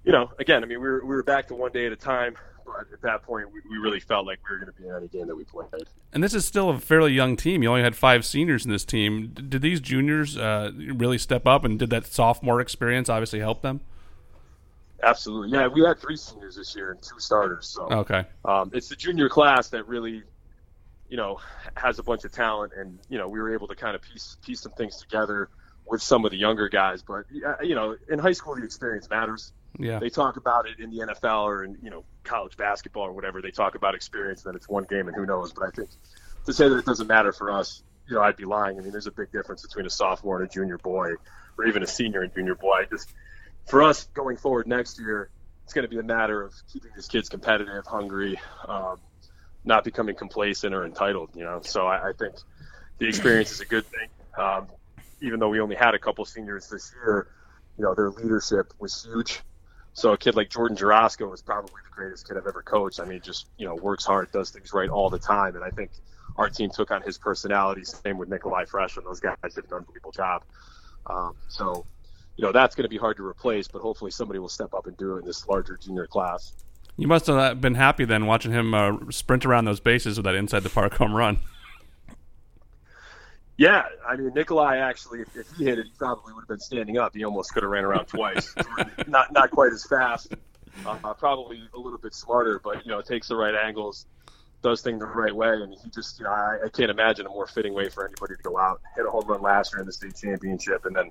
you 0.05 0.13
know, 0.13 0.31
again, 0.39 0.63
I 0.63 0.67
mean, 0.67 0.81
we 0.81 0.89
were, 0.89 1.01
we 1.03 1.15
were 1.15 1.23
back 1.23 1.49
to 1.49 1.55
one 1.55 1.73
day 1.73 1.87
at 1.87 1.93
a 1.93 1.97
time. 1.97 2.37
But 2.65 2.93
at 2.93 3.03
that 3.03 3.23
point, 3.25 3.53
we, 3.53 3.61
we 3.69 3.79
really 3.79 3.99
felt 3.99 4.27
like 4.27 4.39
we 4.49 4.55
were 4.55 4.65
going 4.65 4.73
to 4.73 4.81
be 4.81 4.87
in 4.87 4.95
any 4.95 5.09
game 5.09 5.27
that 5.27 5.35
we 5.35 5.43
played. 5.45 5.89
And 6.13 6.23
this 6.23 6.35
is 6.35 6.45
still 6.45 6.71
a 6.71 6.79
fairly 6.79 7.13
young 7.13 7.37
team. 7.37 7.65
You 7.65 7.71
only 7.71 7.83
had 7.83 7.97
five 7.97 8.25
seniors 8.25 8.65
in 8.65 8.71
this 8.71 8.85
team. 8.85 9.33
D- 9.35 9.43
Did 9.43 9.63
these 9.63 9.81
juniors 9.81 10.37
uh, 10.37 10.71
really 10.77 11.19
step 11.19 11.47
up, 11.49 11.65
and 11.65 11.79
did 11.79 11.91
that 11.91 12.07
sophomore 12.07 12.61
experience 12.61 13.09
obviously 13.09 13.41
help 13.41 13.63
them? 13.63 13.81
Absolutely. 15.03 15.57
Yeah, 15.57 15.67
we 15.69 15.83
had 15.83 15.99
three 15.99 16.17
seniors 16.17 16.57
this 16.57 16.75
year 16.77 16.93
and 16.93 17.03
two 17.03 17.19
starters. 17.19 17.67
So 17.69 17.85
Okay. 17.91 18.25
um, 18.45 18.71
it's 18.75 18.89
the 18.89 18.97
junior 18.97 19.29
class 19.29 19.69
that 19.71 19.87
really, 19.89 20.23
you 21.09 21.17
know, 21.17 21.41
has 21.75 21.99
a 21.99 22.03
bunch 22.03 22.25
of 22.25 22.33
talent, 22.33 22.73
and 22.77 22.99
you 23.09 23.19
know, 23.19 23.29
we 23.29 23.41
were 23.41 23.53
able 23.55 23.69
to 23.69 23.75
kind 23.75 23.95
of 23.97 24.03
piece 24.03 24.37
piece 24.45 24.61
some 24.61 24.73
things 24.73 24.97
together 24.99 25.49
with 25.87 26.03
some 26.03 26.25
of 26.25 26.31
the 26.31 26.37
younger 26.37 26.69
guys. 26.69 27.03
But 27.03 27.25
you 27.63 27.75
know, 27.75 27.97
in 28.09 28.19
high 28.19 28.33
school, 28.33 28.55
the 28.55 28.63
experience 28.65 29.09
matters. 29.11 29.53
Yeah. 29.79 29.99
They 30.01 30.11
talk 30.11 30.37
about 30.37 30.67
it 30.69 30.79
in 30.83 30.91
the 30.91 30.99
NFL 31.07 31.45
or 31.45 31.65
in 31.65 31.79
you 31.83 31.91
know 31.91 32.05
college 32.25 32.57
basketball 32.57 33.05
or 33.05 33.13
whatever, 33.13 33.41
they 33.41 33.51
talk 33.51 33.75
about 33.75 33.95
experience, 33.95 34.45
and 34.45 34.53
then 34.53 34.57
it's 34.57 34.69
one 34.69 34.85
game, 34.85 35.09
and 35.09 35.17
who 35.17 35.27
knows. 35.27 35.53
But 35.53 35.65
I 35.67 35.71
think 35.71 35.89
to 36.47 36.53
say 36.53 36.69
that 36.69 36.77
it 36.77 36.85
doesn't 36.85 37.07
matter 37.07 37.33
for 37.33 37.51
us, 37.51 37.83
you 38.09 38.15
know, 38.17 38.23
I'd 38.23 38.37
be 38.37 38.45
lying. 38.45 38.79
I 38.79 38.83
mean, 38.83 38.93
there's 38.93 39.07
a 39.07 39.13
big 39.13 39.33
difference 39.33 39.63
between 39.63 39.87
a 39.87 39.91
sophomore 39.91 40.41
and 40.41 40.49
a 40.49 40.53
junior 40.53 40.79
boy, 40.79 41.11
or 41.59 41.67
even 41.67 41.83
a 41.83 41.87
senior 41.87 42.23
and 42.23 42.33
junior 42.35 42.55
boy. 42.55 42.87
Just 42.91 43.13
for 43.67 43.83
us 43.83 44.05
going 44.15 44.37
forward 44.37 44.67
next 44.67 44.99
year, 44.99 45.31
it's 45.65 45.73
going 45.73 45.85
to 45.85 45.89
be 45.89 45.99
a 45.99 46.03
matter 46.03 46.43
of 46.43 46.55
keeping 46.73 46.91
these 46.95 47.07
kids 47.07 47.29
competitive, 47.29 47.87
hungry, 47.87 48.39
um, 48.67 48.97
not 49.65 49.85
becoming 49.85 50.17
complacent 50.17 50.75
or 50.75 50.85
entitled. 50.85 51.31
You 51.35 51.45
know, 51.45 51.61
so 51.63 51.87
I, 51.87 52.11
I 52.11 52.13
think 52.13 52.35
the 52.99 53.07
experience 53.07 53.53
is 53.53 53.61
a 53.61 53.67
good 53.67 53.87
thing. 53.87 54.09
Um, 54.39 54.67
even 55.21 55.39
though 55.39 55.49
we 55.49 55.61
only 55.61 55.77
had 55.77 55.95
a 55.95 55.99
couple 55.99 56.25
seniors 56.25 56.69
this 56.69 56.93
year, 56.95 57.29
you 57.79 57.85
know, 57.85 57.95
their 57.95 58.11
leadership 58.11 58.73
was 58.79 59.05
huge. 59.05 59.41
So 59.93 60.13
a 60.13 60.19
kid 60.19 60.37
like 60.37 60.51
Jordan 60.51 60.77
Jarosco 60.77 61.33
is 61.35 61.43
probably 61.43 61.73
the 61.85 61.95
greatest 61.95 62.27
kid 62.27 62.37
I've 62.37 62.47
ever 62.47 62.63
coached. 62.63 63.01
I 63.01 63.05
mean, 63.05 63.21
just 63.23 63.47
you 63.59 63.67
know, 63.67 63.75
works 63.75 64.05
hard, 64.05 64.31
does 64.33 64.51
things 64.51 64.73
right 64.73 64.89
all 64.89 65.11
the 65.11 65.19
time, 65.19 65.57
and 65.57 65.65
I 65.65 65.71
think 65.71 65.91
our 66.37 66.49
team 66.49 66.71
took 66.71 66.91
on 66.91 67.03
his 67.03 67.19
personality. 67.19 67.85
Same 67.85 68.17
with 68.17 68.29
Nikolai 68.29 68.65
Fresh, 68.65 68.97
and 68.97 69.07
those 69.07 69.21
guys 69.21 69.37
did 69.43 69.65
an 69.65 69.73
unbelievable 69.73 70.13
job. 70.13 70.43
Um, 71.07 71.35
so, 71.49 71.85
you 72.37 72.45
know, 72.45 72.53
that's 72.53 72.75
going 72.75 72.85
to 72.85 72.89
be 72.89 72.97
hard 72.97 73.17
to 73.19 73.27
replace, 73.27 73.69
but 73.69 73.83
hopefully 73.83 74.11
somebody 74.11 74.39
will 74.39 74.49
step 74.49 74.73
up 74.75 74.87
and 74.87 74.97
do 74.97 75.17
it 75.17 75.21
in 75.21 75.25
this 75.27 75.47
larger 75.47 75.77
junior 75.77 76.07
class. 76.07 76.55
You 76.97 77.07
must 77.07 77.27
have 77.27 77.61
been 77.61 77.75
happy 77.75 78.05
then 78.05 78.27
watching 78.27 78.53
him 78.53 78.75
uh, 78.75 78.93
sprint 79.11 79.47
around 79.47 79.65
those 79.65 79.81
bases 79.81 80.17
with 80.17 80.25
that 80.25 80.35
inside 80.35 80.63
the 80.63 80.71
park 80.71 80.95
home 80.95 81.15
run. 81.15 81.39
Yeah, 83.61 83.85
I 84.09 84.17
mean 84.17 84.33
Nikolai 84.33 84.79
actually, 84.79 85.21
if, 85.21 85.37
if 85.37 85.47
he 85.59 85.67
hit 85.67 85.79
it, 85.79 85.85
he 85.85 85.93
probably 85.99 86.33
would 86.33 86.41
have 86.41 86.49
been 86.49 86.61
standing 86.61 86.97
up. 86.97 87.15
He 87.15 87.25
almost 87.25 87.53
could 87.53 87.63
have 87.63 87.71
ran 87.71 87.85
around 87.85 88.07
twice. 88.07 88.55
not 89.07 89.35
not 89.35 89.51
quite 89.51 89.71
as 89.71 89.85
fast, 89.85 90.35
uh, 90.87 91.13
probably 91.13 91.61
a 91.75 91.79
little 91.79 91.99
bit 91.99 92.15
smarter, 92.15 92.59
but 92.59 92.87
you 92.87 92.91
know 92.91 93.03
takes 93.03 93.29
the 93.29 93.37
right 93.37 93.55
angles, 93.55 94.07
does 94.63 94.81
things 94.81 95.01
the 95.01 95.07
right 95.07 95.37
way, 95.37 95.51
and 95.51 95.75
he 95.75 95.91
just 95.91 96.19
you 96.19 96.25
know 96.25 96.31
I, 96.31 96.59
I 96.65 96.69
can't 96.71 96.91
imagine 96.91 97.27
a 97.27 97.29
more 97.29 97.47
fitting 97.47 97.75
way 97.75 97.91
for 97.91 98.07
anybody 98.07 98.35
to 98.35 98.43
go 98.43 98.57
out, 98.57 98.81
hit 98.97 99.05
a 99.05 99.11
home 99.11 99.27
run 99.27 99.43
last 99.43 99.75
year 99.75 99.81
in 99.81 99.87
the 99.87 99.93
state 99.93 100.17
championship, 100.17 100.87
and 100.87 100.97
then 100.97 101.11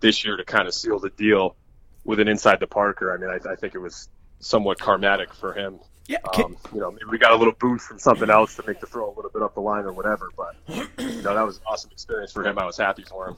this 0.00 0.24
year 0.24 0.36
to 0.36 0.44
kind 0.44 0.68
of 0.68 0.74
seal 0.74 0.98
the 0.98 1.10
deal 1.10 1.56
with 2.04 2.20
an 2.20 2.28
inside 2.28 2.60
the 2.60 2.66
Parker. 2.66 3.12
I 3.12 3.18
mean 3.18 3.30
I, 3.30 3.52
I 3.52 3.56
think 3.56 3.74
it 3.74 3.78
was 3.78 4.08
somewhat 4.38 4.78
karmatic 4.78 5.32
for 5.32 5.52
him. 5.52 5.80
Yeah, 6.08 6.18
um, 6.36 6.56
you 6.72 6.80
know, 6.80 6.92
maybe 6.92 7.04
we 7.10 7.18
got 7.18 7.32
a 7.32 7.36
little 7.36 7.54
boost 7.58 7.88
from 7.88 7.98
something 7.98 8.30
else 8.30 8.54
to 8.56 8.64
make 8.64 8.78
the 8.78 8.86
throw 8.86 9.08
a 9.08 9.14
little 9.14 9.30
bit 9.30 9.42
up 9.42 9.54
the 9.54 9.60
line 9.60 9.84
or 9.84 9.92
whatever. 9.92 10.30
But 10.36 10.54
you 10.68 11.22
know, 11.22 11.34
that 11.34 11.44
was 11.44 11.56
an 11.56 11.62
awesome 11.68 11.90
experience 11.90 12.32
for 12.32 12.46
him. 12.46 12.58
I 12.58 12.64
was 12.64 12.76
happy 12.76 13.02
for 13.02 13.28
him. 13.28 13.36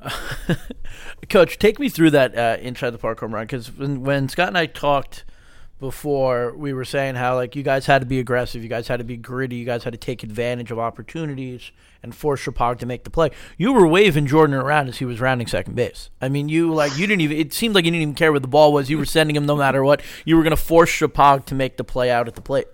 Coach, 1.28 1.58
take 1.58 1.78
me 1.78 1.88
through 1.88 2.10
that 2.10 2.36
uh, 2.36 2.56
inside 2.60 2.90
the 2.90 2.98
park 2.98 3.20
home 3.20 3.34
run 3.34 3.44
because 3.44 3.70
when, 3.76 4.02
when 4.02 4.28
Scott 4.28 4.48
and 4.48 4.58
I 4.58 4.66
talked 4.66 5.24
before, 5.80 6.54
we 6.54 6.72
were 6.72 6.84
saying 6.84 7.14
how 7.14 7.34
like 7.34 7.56
you 7.56 7.62
guys 7.62 7.86
had 7.86 8.00
to 8.00 8.06
be 8.06 8.20
aggressive, 8.20 8.62
you 8.62 8.68
guys 8.68 8.86
had 8.86 8.98
to 8.98 9.04
be 9.04 9.16
gritty, 9.16 9.56
you 9.56 9.64
guys 9.64 9.82
had 9.82 9.92
to 9.94 9.98
take 9.98 10.22
advantage 10.22 10.70
of 10.70 10.78
opportunities 10.78 11.72
and 12.02 12.14
force 12.14 12.40
Shepaug 12.40 12.78
to 12.78 12.86
make 12.86 13.04
the 13.04 13.10
play. 13.10 13.30
You 13.56 13.72
were 13.72 13.86
waving 13.86 14.26
Jordan 14.26 14.54
around 14.54 14.88
as 14.88 14.98
he 14.98 15.04
was 15.04 15.20
rounding 15.20 15.46
second 15.46 15.74
base. 15.74 16.10
I 16.20 16.28
mean, 16.28 16.48
you 16.48 16.72
like 16.72 16.96
you 16.98 17.06
didn't 17.06 17.22
even. 17.22 17.38
It 17.38 17.52
seemed 17.52 17.74
like 17.74 17.84
you 17.84 17.90
didn't 17.90 18.02
even 18.02 18.14
care 18.14 18.30
where 18.30 18.40
the 18.40 18.48
ball 18.48 18.72
was. 18.72 18.90
You 18.90 18.98
were 18.98 19.06
sending 19.06 19.34
him 19.34 19.46
no 19.46 19.56
matter 19.56 19.82
what. 19.82 20.02
You 20.24 20.36
were 20.36 20.42
going 20.42 20.56
to 20.56 20.62
force 20.62 20.90
Shepaug 20.90 21.46
to 21.46 21.54
make 21.54 21.78
the 21.78 21.84
play 21.84 22.10
out 22.10 22.28
at 22.28 22.34
the 22.34 22.42
plate. 22.42 22.66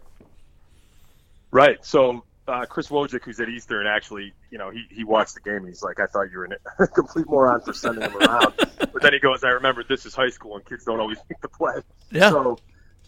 Right. 1.52 1.82
So 1.84 2.25
uh, 2.48 2.66
Chris 2.66 2.88
Wojcik, 2.88 3.22
who's 3.25 3.40
at 3.40 3.48
Eastern, 3.48 3.86
actually, 3.86 4.32
you 4.50 4.58
know, 4.58 4.70
he, 4.70 4.84
he 4.90 5.04
watched 5.04 5.34
the 5.34 5.40
game 5.40 5.58
and 5.58 5.68
he's 5.68 5.82
like, 5.82 6.00
I 6.00 6.06
thought 6.06 6.30
you 6.30 6.38
were 6.38 6.48
a 6.78 6.86
complete 6.88 7.28
moron 7.28 7.60
for 7.60 7.72
sending 7.72 8.02
him 8.02 8.16
around. 8.16 8.54
but 8.56 9.00
then 9.00 9.12
he 9.12 9.18
goes, 9.18 9.44
I 9.44 9.50
remember 9.50 9.84
this 9.84 10.06
is 10.06 10.14
high 10.14 10.30
school 10.30 10.56
and 10.56 10.64
kids 10.64 10.84
don't 10.84 11.00
always 11.00 11.18
make 11.30 11.40
the 11.40 11.48
play. 11.48 11.75
Yeah. 12.10 12.30
So 12.30 12.58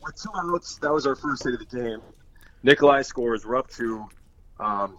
with 0.02 0.20
two 0.20 0.30
outs, 0.34 0.76
that 0.76 0.92
was 0.92 1.06
our 1.06 1.14
first 1.14 1.44
hit 1.44 1.54
of 1.54 1.60
the 1.60 1.76
game. 1.76 2.00
Nikolai 2.62 3.02
scores. 3.02 3.46
We're 3.46 3.56
up 3.56 3.70
to, 3.72 4.06
um, 4.58 4.98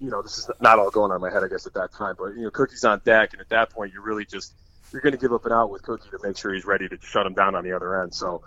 you 0.00 0.10
know, 0.10 0.22
this 0.22 0.38
is 0.38 0.50
not 0.60 0.78
all 0.78 0.90
going 0.90 1.12
on 1.12 1.20
my 1.20 1.30
head, 1.30 1.44
I 1.44 1.48
guess, 1.48 1.66
at 1.66 1.74
that 1.74 1.92
time. 1.92 2.14
But 2.18 2.34
you 2.34 2.42
know, 2.42 2.50
Cookie's 2.50 2.84
on 2.84 3.00
deck, 3.04 3.32
and 3.32 3.40
at 3.40 3.48
that 3.50 3.70
point, 3.70 3.92
you're 3.92 4.02
really 4.02 4.24
just 4.24 4.54
you're 4.92 5.02
going 5.02 5.12
to 5.12 5.18
give 5.18 5.32
up 5.32 5.44
an 5.46 5.52
out 5.52 5.70
with 5.70 5.82
Cookie 5.82 6.08
to 6.10 6.18
make 6.22 6.36
sure 6.36 6.54
he's 6.54 6.64
ready 6.64 6.88
to 6.88 6.96
shut 7.02 7.26
him 7.26 7.34
down 7.34 7.54
on 7.54 7.64
the 7.64 7.72
other 7.72 8.02
end. 8.02 8.14
So 8.14 8.42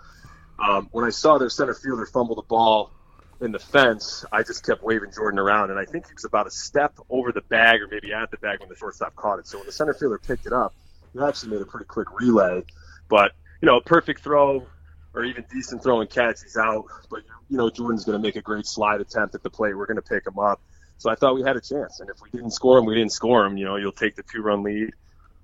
um, 0.58 0.88
when 0.92 1.04
I 1.04 1.10
saw 1.10 1.38
their 1.38 1.50
center 1.50 1.74
fielder 1.74 2.06
fumble 2.06 2.34
the 2.34 2.42
ball 2.42 2.92
in 3.40 3.52
the 3.52 3.58
fence, 3.58 4.24
I 4.32 4.42
just 4.42 4.64
kept 4.64 4.82
waving 4.82 5.12
Jordan 5.12 5.38
around, 5.38 5.70
and 5.70 5.78
I 5.78 5.84
think 5.84 6.06
he 6.06 6.12
was 6.14 6.24
about 6.24 6.46
a 6.46 6.50
step 6.50 6.94
over 7.08 7.32
the 7.32 7.42
bag 7.42 7.80
or 7.80 7.88
maybe 7.88 8.12
at 8.12 8.30
the 8.30 8.36
bag 8.38 8.60
when 8.60 8.68
the 8.68 8.76
shortstop 8.76 9.14
caught 9.16 9.38
it. 9.38 9.46
So 9.46 9.58
when 9.58 9.66
the 9.66 9.72
center 9.72 9.94
fielder 9.94 10.18
picked 10.18 10.46
it 10.46 10.52
up, 10.52 10.74
he 11.12 11.20
actually 11.20 11.52
made 11.52 11.62
a 11.62 11.66
pretty 11.66 11.86
quick 11.86 12.08
relay. 12.18 12.62
But 13.08 13.32
you 13.60 13.66
know, 13.66 13.80
perfect 13.80 14.22
throw 14.22 14.66
or 15.14 15.24
even 15.24 15.44
decent 15.50 15.82
throwing 15.82 16.08
catch, 16.08 16.42
he's 16.42 16.56
out. 16.56 16.84
But 17.10 17.20
you 17.48 17.56
know, 17.56 17.70
Jordan's 17.70 18.04
going 18.04 18.18
to 18.18 18.22
make 18.22 18.36
a 18.36 18.42
great 18.42 18.66
slide 18.66 19.00
attempt 19.00 19.34
at 19.34 19.42
the 19.42 19.50
plate. 19.50 19.76
We're 19.76 19.86
going 19.86 19.96
to 19.96 20.02
pick 20.02 20.26
him 20.26 20.38
up. 20.38 20.60
So 20.98 21.10
I 21.10 21.14
thought 21.14 21.34
we 21.34 21.42
had 21.42 21.56
a 21.56 21.60
chance, 21.60 22.00
and 22.00 22.10
if 22.10 22.20
we 22.20 22.28
didn't 22.30 22.50
score 22.50 22.78
him, 22.78 22.84
we 22.84 22.94
didn't 22.94 23.12
score 23.12 23.46
him. 23.46 23.56
You 23.56 23.64
know, 23.64 23.76
you'll 23.76 23.90
take 23.90 24.16
the 24.16 24.22
two-run 24.22 24.62
lead, 24.62 24.90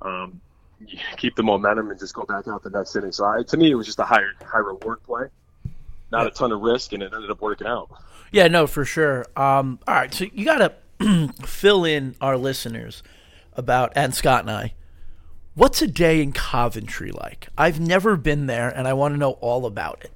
um, 0.02 0.40
keep 1.16 1.34
the 1.34 1.42
momentum, 1.42 1.90
and 1.90 1.98
just 1.98 2.14
go 2.14 2.24
back 2.24 2.46
out 2.46 2.62
the 2.62 2.68
next 2.68 2.94
inning. 2.94 3.12
So 3.12 3.24
I, 3.24 3.42
to 3.42 3.56
me, 3.56 3.70
it 3.70 3.74
was 3.74 3.86
just 3.86 3.98
a 3.98 4.04
high 4.04 4.22
high 4.44 4.58
reward 4.58 5.02
play, 5.02 5.28
not 6.12 6.26
a 6.26 6.30
ton 6.30 6.52
of 6.52 6.60
risk, 6.60 6.92
and 6.92 7.02
it 7.02 7.12
ended 7.14 7.30
up 7.30 7.40
working 7.40 7.66
out. 7.66 7.88
Yeah, 8.32 8.48
no, 8.48 8.66
for 8.66 8.84
sure. 8.84 9.24
Um, 9.34 9.78
all 9.88 9.94
right, 9.94 10.12
so 10.12 10.26
you 10.32 10.44
got 10.44 10.76
to 11.00 11.32
fill 11.46 11.84
in 11.86 12.16
our 12.20 12.36
listeners 12.36 13.02
about 13.54 13.92
and 13.96 14.14
Scott 14.14 14.42
and 14.42 14.50
I. 14.50 14.74
What's 15.56 15.80
a 15.80 15.86
day 15.86 16.20
in 16.20 16.32
Coventry 16.32 17.10
like? 17.12 17.48
I've 17.56 17.80
never 17.80 18.14
been 18.16 18.46
there, 18.46 18.68
and 18.68 18.86
I 18.86 18.92
want 18.92 19.14
to 19.14 19.18
know 19.18 19.32
all 19.40 19.64
about 19.64 20.02
it. 20.04 20.12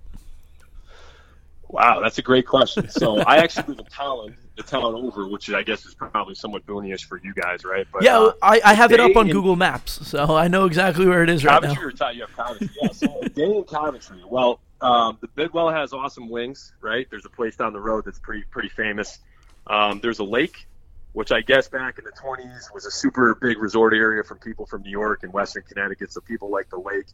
Wow, 1.66 2.00
that's 2.00 2.18
a 2.18 2.22
great 2.22 2.46
question. 2.46 2.90
So 2.90 3.20
I 3.20 3.38
actually 3.38 3.68
live 3.68 3.78
in 3.78 3.86
Tolland, 3.86 4.34
the 4.58 4.62
town 4.62 4.94
over, 4.94 5.26
which 5.26 5.48
I 5.50 5.62
guess 5.62 5.86
is 5.86 5.94
probably 5.94 6.34
somewhat 6.34 6.66
boonyish 6.66 7.06
for 7.06 7.18
you 7.24 7.32
guys, 7.32 7.64
right? 7.64 7.86
But, 7.90 8.02
yeah, 8.02 8.18
uh, 8.18 8.32
I, 8.42 8.60
I 8.62 8.74
have 8.74 8.92
it 8.92 9.00
up 9.00 9.16
on 9.16 9.28
in- 9.28 9.32
Google 9.32 9.56
Maps, 9.56 10.06
so 10.06 10.36
I 10.36 10.46
know 10.48 10.66
exactly 10.66 11.06
where 11.06 11.22
it 11.22 11.30
is 11.30 11.42
right 11.42 11.54
now. 11.62 11.68
Coventry 11.68 11.86
or 11.86 11.92
Ty- 11.92 12.10
you 12.10 12.20
have 12.20 12.36
Coventry. 12.36 12.68
Yeah, 12.82 12.88
so 12.90 13.20
a 13.22 13.28
day 13.30 13.56
in 13.56 13.64
Coventry. 13.64 14.20
Well, 14.28 14.60
um, 14.82 15.16
the 15.22 15.28
Bidwell 15.28 15.70
has 15.70 15.94
awesome 15.94 16.28
wings, 16.28 16.74
right? 16.82 17.06
There's 17.08 17.24
a 17.24 17.30
place 17.30 17.56
down 17.56 17.72
the 17.72 17.80
road 17.80 18.04
that's 18.04 18.18
pretty 18.18 18.44
pretty 18.50 18.68
famous. 18.68 19.20
Um, 19.66 20.00
there's 20.02 20.18
a 20.18 20.24
lake, 20.24 20.66
which 21.12 21.32
I 21.32 21.40
guess 21.40 21.68
back 21.68 21.98
in 21.98 22.04
the 22.04 22.12
20s 22.12 22.72
was 22.72 22.86
a 22.86 22.90
super 22.90 23.34
big 23.34 23.58
resort 23.58 23.94
area 23.94 24.22
for 24.22 24.36
people 24.36 24.66
from 24.66 24.82
New 24.82 24.90
York 24.90 25.22
and 25.22 25.32
Western 25.32 25.64
Connecticut, 25.64 26.12
so 26.12 26.20
people 26.20 26.50
like 26.50 26.70
the 26.70 26.78
lake. 26.78 27.06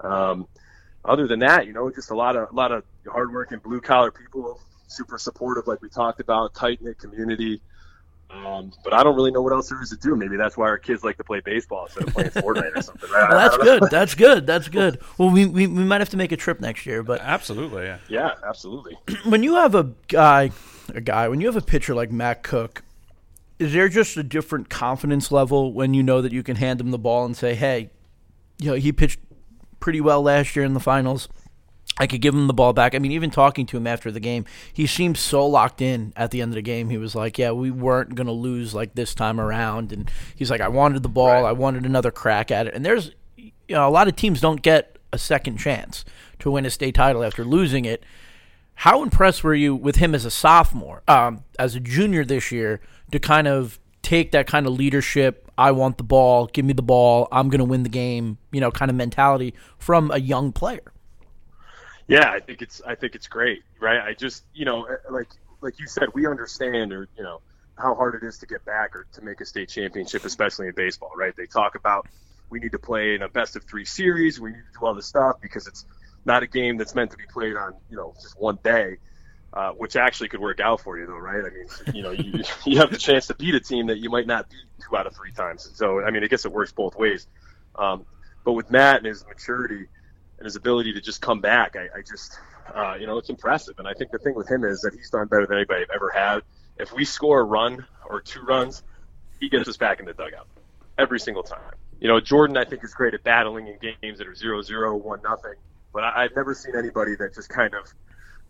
Um, 0.00 0.46
other 1.04 1.26
than 1.26 1.40
that, 1.40 1.66
you 1.66 1.72
know, 1.72 1.90
just 1.90 2.10
a 2.10 2.14
lot 2.14 2.36
of 2.36 2.50
a 2.50 2.54
lot 2.54 2.70
of 2.70 2.84
hardworking 3.06 3.58
blue 3.58 3.80
collar 3.80 4.12
people, 4.12 4.60
super 4.86 5.18
supportive, 5.18 5.66
like 5.66 5.82
we 5.82 5.88
talked 5.88 6.20
about, 6.20 6.54
tight 6.54 6.80
knit 6.80 6.98
community. 6.98 7.60
Um, 8.30 8.72
but 8.82 8.94
I 8.94 9.02
don't 9.02 9.14
really 9.14 9.30
know 9.30 9.42
what 9.42 9.52
else 9.52 9.68
there 9.68 9.82
is 9.82 9.90
to 9.90 9.96
do. 9.96 10.16
Maybe 10.16 10.36
that's 10.36 10.56
why 10.56 10.66
our 10.66 10.78
kids 10.78 11.04
like 11.04 11.18
to 11.18 11.24
play 11.24 11.40
baseball 11.40 11.84
instead 11.86 12.08
of 12.08 12.14
playing 12.14 12.30
Fortnite 12.30 12.76
or 12.76 12.82
something. 12.82 13.10
Well, 13.10 13.28
that's 13.30 13.56
good. 13.58 13.82
That's 13.90 14.14
good. 14.14 14.46
That's 14.46 14.68
good. 14.68 15.00
Well, 15.18 15.28
we, 15.28 15.44
we, 15.44 15.66
we 15.66 15.84
might 15.84 16.00
have 16.00 16.08
to 16.10 16.16
make 16.16 16.32
a 16.32 16.36
trip 16.36 16.58
next 16.58 16.86
year, 16.86 17.02
but 17.02 17.20
Absolutely, 17.20 17.84
yeah. 17.84 17.98
Yeah, 18.08 18.34
absolutely. 18.46 18.96
when 19.26 19.42
you 19.42 19.56
have 19.56 19.74
a 19.74 19.92
guy, 20.08 20.50
a 20.94 21.00
guy, 21.02 21.28
when 21.28 21.40
you 21.42 21.46
have 21.48 21.56
a 21.56 21.60
pitcher 21.60 21.94
like 21.94 22.10
Matt 22.10 22.42
Cook, 22.42 22.82
is 23.62 23.72
there 23.72 23.88
just 23.88 24.16
a 24.16 24.22
different 24.22 24.68
confidence 24.68 25.30
level 25.30 25.72
when 25.72 25.94
you 25.94 26.02
know 26.02 26.20
that 26.20 26.32
you 26.32 26.42
can 26.42 26.56
hand 26.56 26.80
him 26.80 26.90
the 26.90 26.98
ball 26.98 27.24
and 27.24 27.36
say, 27.36 27.54
"Hey, 27.54 27.90
you 28.58 28.70
know, 28.70 28.76
he 28.76 28.92
pitched 28.92 29.20
pretty 29.78 30.00
well 30.00 30.22
last 30.22 30.56
year 30.56 30.64
in 30.64 30.74
the 30.74 30.80
finals. 30.80 31.28
I 31.98 32.06
could 32.06 32.20
give 32.20 32.34
him 32.34 32.48
the 32.48 32.54
ball 32.54 32.72
back." 32.72 32.94
I 32.94 32.98
mean, 32.98 33.12
even 33.12 33.30
talking 33.30 33.64
to 33.66 33.76
him 33.76 33.86
after 33.86 34.10
the 34.10 34.20
game, 34.20 34.44
he 34.72 34.86
seemed 34.86 35.16
so 35.16 35.46
locked 35.46 35.80
in 35.80 36.12
at 36.16 36.32
the 36.32 36.42
end 36.42 36.50
of 36.50 36.56
the 36.56 36.62
game. 36.62 36.90
He 36.90 36.98
was 36.98 37.14
like, 37.14 37.38
"Yeah, 37.38 37.52
we 37.52 37.70
weren't 37.70 38.16
going 38.16 38.26
to 38.26 38.32
lose 38.32 38.74
like 38.74 38.94
this 38.94 39.14
time 39.14 39.40
around." 39.40 39.92
And 39.92 40.10
he's 40.34 40.50
like, 40.50 40.60
"I 40.60 40.68
wanted 40.68 41.04
the 41.04 41.08
ball. 41.08 41.46
I 41.46 41.52
wanted 41.52 41.86
another 41.86 42.10
crack 42.10 42.50
at 42.50 42.66
it." 42.66 42.74
And 42.74 42.84
there's 42.84 43.12
you 43.36 43.52
know, 43.76 43.88
a 43.88 43.90
lot 43.90 44.08
of 44.08 44.16
teams 44.16 44.40
don't 44.40 44.60
get 44.60 44.98
a 45.12 45.18
second 45.18 45.58
chance 45.58 46.04
to 46.40 46.50
win 46.50 46.66
a 46.66 46.70
state 46.70 46.94
title 46.94 47.22
after 47.22 47.44
losing 47.44 47.84
it. 47.84 48.04
How 48.74 49.02
impressed 49.02 49.44
were 49.44 49.54
you 49.54 49.74
with 49.76 49.96
him 49.96 50.14
as 50.14 50.24
a 50.24 50.30
sophomore, 50.30 51.02
um, 51.06 51.44
as 51.58 51.74
a 51.76 51.80
junior 51.80 52.24
this 52.24 52.50
year, 52.50 52.80
to 53.12 53.18
kind 53.18 53.46
of 53.46 53.78
take 54.02 54.32
that 54.32 54.46
kind 54.46 54.66
of 54.66 54.74
leadership? 54.74 55.50
I 55.56 55.70
want 55.70 55.98
the 55.98 56.04
ball. 56.04 56.46
Give 56.46 56.64
me 56.64 56.72
the 56.72 56.82
ball. 56.82 57.28
I'm 57.30 57.48
going 57.48 57.60
to 57.60 57.64
win 57.64 57.82
the 57.82 57.88
game. 57.88 58.38
You 58.50 58.60
know, 58.60 58.70
kind 58.70 58.90
of 58.90 58.96
mentality 58.96 59.54
from 59.78 60.10
a 60.10 60.18
young 60.18 60.52
player. 60.52 60.92
Yeah, 62.08 62.30
I 62.30 62.40
think 62.40 62.62
it's 62.62 62.82
I 62.86 62.94
think 62.94 63.14
it's 63.14 63.28
great, 63.28 63.62
right? 63.80 64.00
I 64.00 64.14
just 64.14 64.44
you 64.54 64.64
know 64.64 64.84
eh, 64.84 64.96
like 65.10 65.28
like 65.60 65.78
you 65.78 65.86
said, 65.86 66.08
we 66.14 66.26
understand 66.26 66.92
or 66.92 67.08
you 67.16 67.22
know 67.22 67.40
how 67.78 67.94
hard 67.94 68.14
it 68.14 68.26
is 68.26 68.38
to 68.38 68.46
get 68.46 68.64
back 68.64 68.94
or 68.94 69.06
to 69.12 69.22
make 69.22 69.40
a 69.40 69.46
state 69.46 69.68
championship, 69.68 70.24
especially 70.24 70.68
in 70.68 70.74
baseball, 70.74 71.12
right? 71.16 71.34
They 71.36 71.46
talk 71.46 71.74
about 71.74 72.06
we 72.50 72.60
need 72.60 72.72
to 72.72 72.78
play 72.78 73.14
in 73.14 73.22
a 73.22 73.28
best 73.28 73.56
of 73.56 73.64
three 73.64 73.84
series, 73.84 74.40
we 74.40 74.50
need 74.50 74.56
to 74.56 74.78
do 74.78 74.86
all 74.86 74.94
this 74.94 75.06
stuff 75.06 75.36
because 75.40 75.66
it's 75.66 75.86
not 76.24 76.42
a 76.42 76.46
game 76.46 76.76
that's 76.76 76.94
meant 76.94 77.10
to 77.12 77.16
be 77.16 77.24
played 77.32 77.56
on 77.56 77.74
you 77.90 77.96
know 77.96 78.14
just 78.20 78.38
one 78.38 78.58
day. 78.62 78.96
Uh, 79.54 79.70
which 79.72 79.96
actually 79.96 80.30
could 80.30 80.40
work 80.40 80.60
out 80.60 80.80
for 80.80 80.98
you, 80.98 81.04
though, 81.04 81.18
right? 81.18 81.44
I 81.44 81.50
mean, 81.50 81.66
you 81.94 82.02
know, 82.02 82.10
you, 82.10 82.42
you 82.64 82.78
have 82.78 82.90
the 82.90 82.96
chance 82.96 83.26
to 83.26 83.34
beat 83.34 83.54
a 83.54 83.60
team 83.60 83.88
that 83.88 83.98
you 83.98 84.08
might 84.08 84.26
not 84.26 84.48
beat 84.48 84.64
two 84.80 84.96
out 84.96 85.06
of 85.06 85.14
three 85.14 85.32
times. 85.32 85.70
So, 85.74 86.00
I 86.00 86.10
mean, 86.10 86.24
I 86.24 86.26
guess 86.26 86.46
it 86.46 86.52
works 86.52 86.72
both 86.72 86.96
ways. 86.96 87.26
Um, 87.76 88.06
but 88.44 88.52
with 88.52 88.70
Matt 88.70 88.96
and 88.96 89.06
his 89.06 89.26
maturity, 89.26 89.88
and 90.42 90.46
his 90.46 90.56
ability 90.56 90.94
to 90.94 91.00
just 91.00 91.20
come 91.20 91.40
back. 91.40 91.76
I, 91.76 91.98
I 91.98 92.02
just 92.02 92.36
uh, 92.74 92.94
you 92.98 93.06
know, 93.06 93.18
it's 93.18 93.30
impressive. 93.30 93.78
And 93.78 93.86
I 93.86 93.94
think 93.94 94.10
the 94.10 94.18
thing 94.18 94.34
with 94.34 94.50
him 94.50 94.64
is 94.64 94.80
that 94.80 94.92
he's 94.92 95.10
done 95.10 95.28
better 95.28 95.46
than 95.46 95.56
anybody 95.56 95.82
I've 95.82 95.94
ever 95.94 96.10
had. 96.10 96.42
If 96.78 96.92
we 96.92 97.04
score 97.04 97.40
a 97.40 97.44
run 97.44 97.86
or 98.06 98.20
two 98.20 98.42
runs, 98.42 98.82
he 99.40 99.48
gets 99.48 99.68
us 99.68 99.76
back 99.76 100.00
in 100.00 100.06
the 100.06 100.12
dugout 100.12 100.48
every 100.98 101.20
single 101.20 101.42
time. 101.42 101.74
You 102.00 102.08
know, 102.08 102.18
Jordan, 102.18 102.56
I 102.56 102.64
think, 102.64 102.82
is 102.82 102.92
great 102.92 103.14
at 103.14 103.22
battling 103.22 103.68
in 103.68 103.78
games 104.02 104.18
that 104.18 104.26
are 104.26 104.34
0 104.34 104.62
0, 104.62 104.96
1 104.96 105.20
nothing. 105.22 105.54
But 105.92 106.04
I, 106.04 106.24
I've 106.24 106.34
never 106.34 106.54
seen 106.54 106.74
anybody 106.76 107.14
that 107.16 107.34
just 107.34 107.48
kind 107.48 107.74
of 107.74 107.92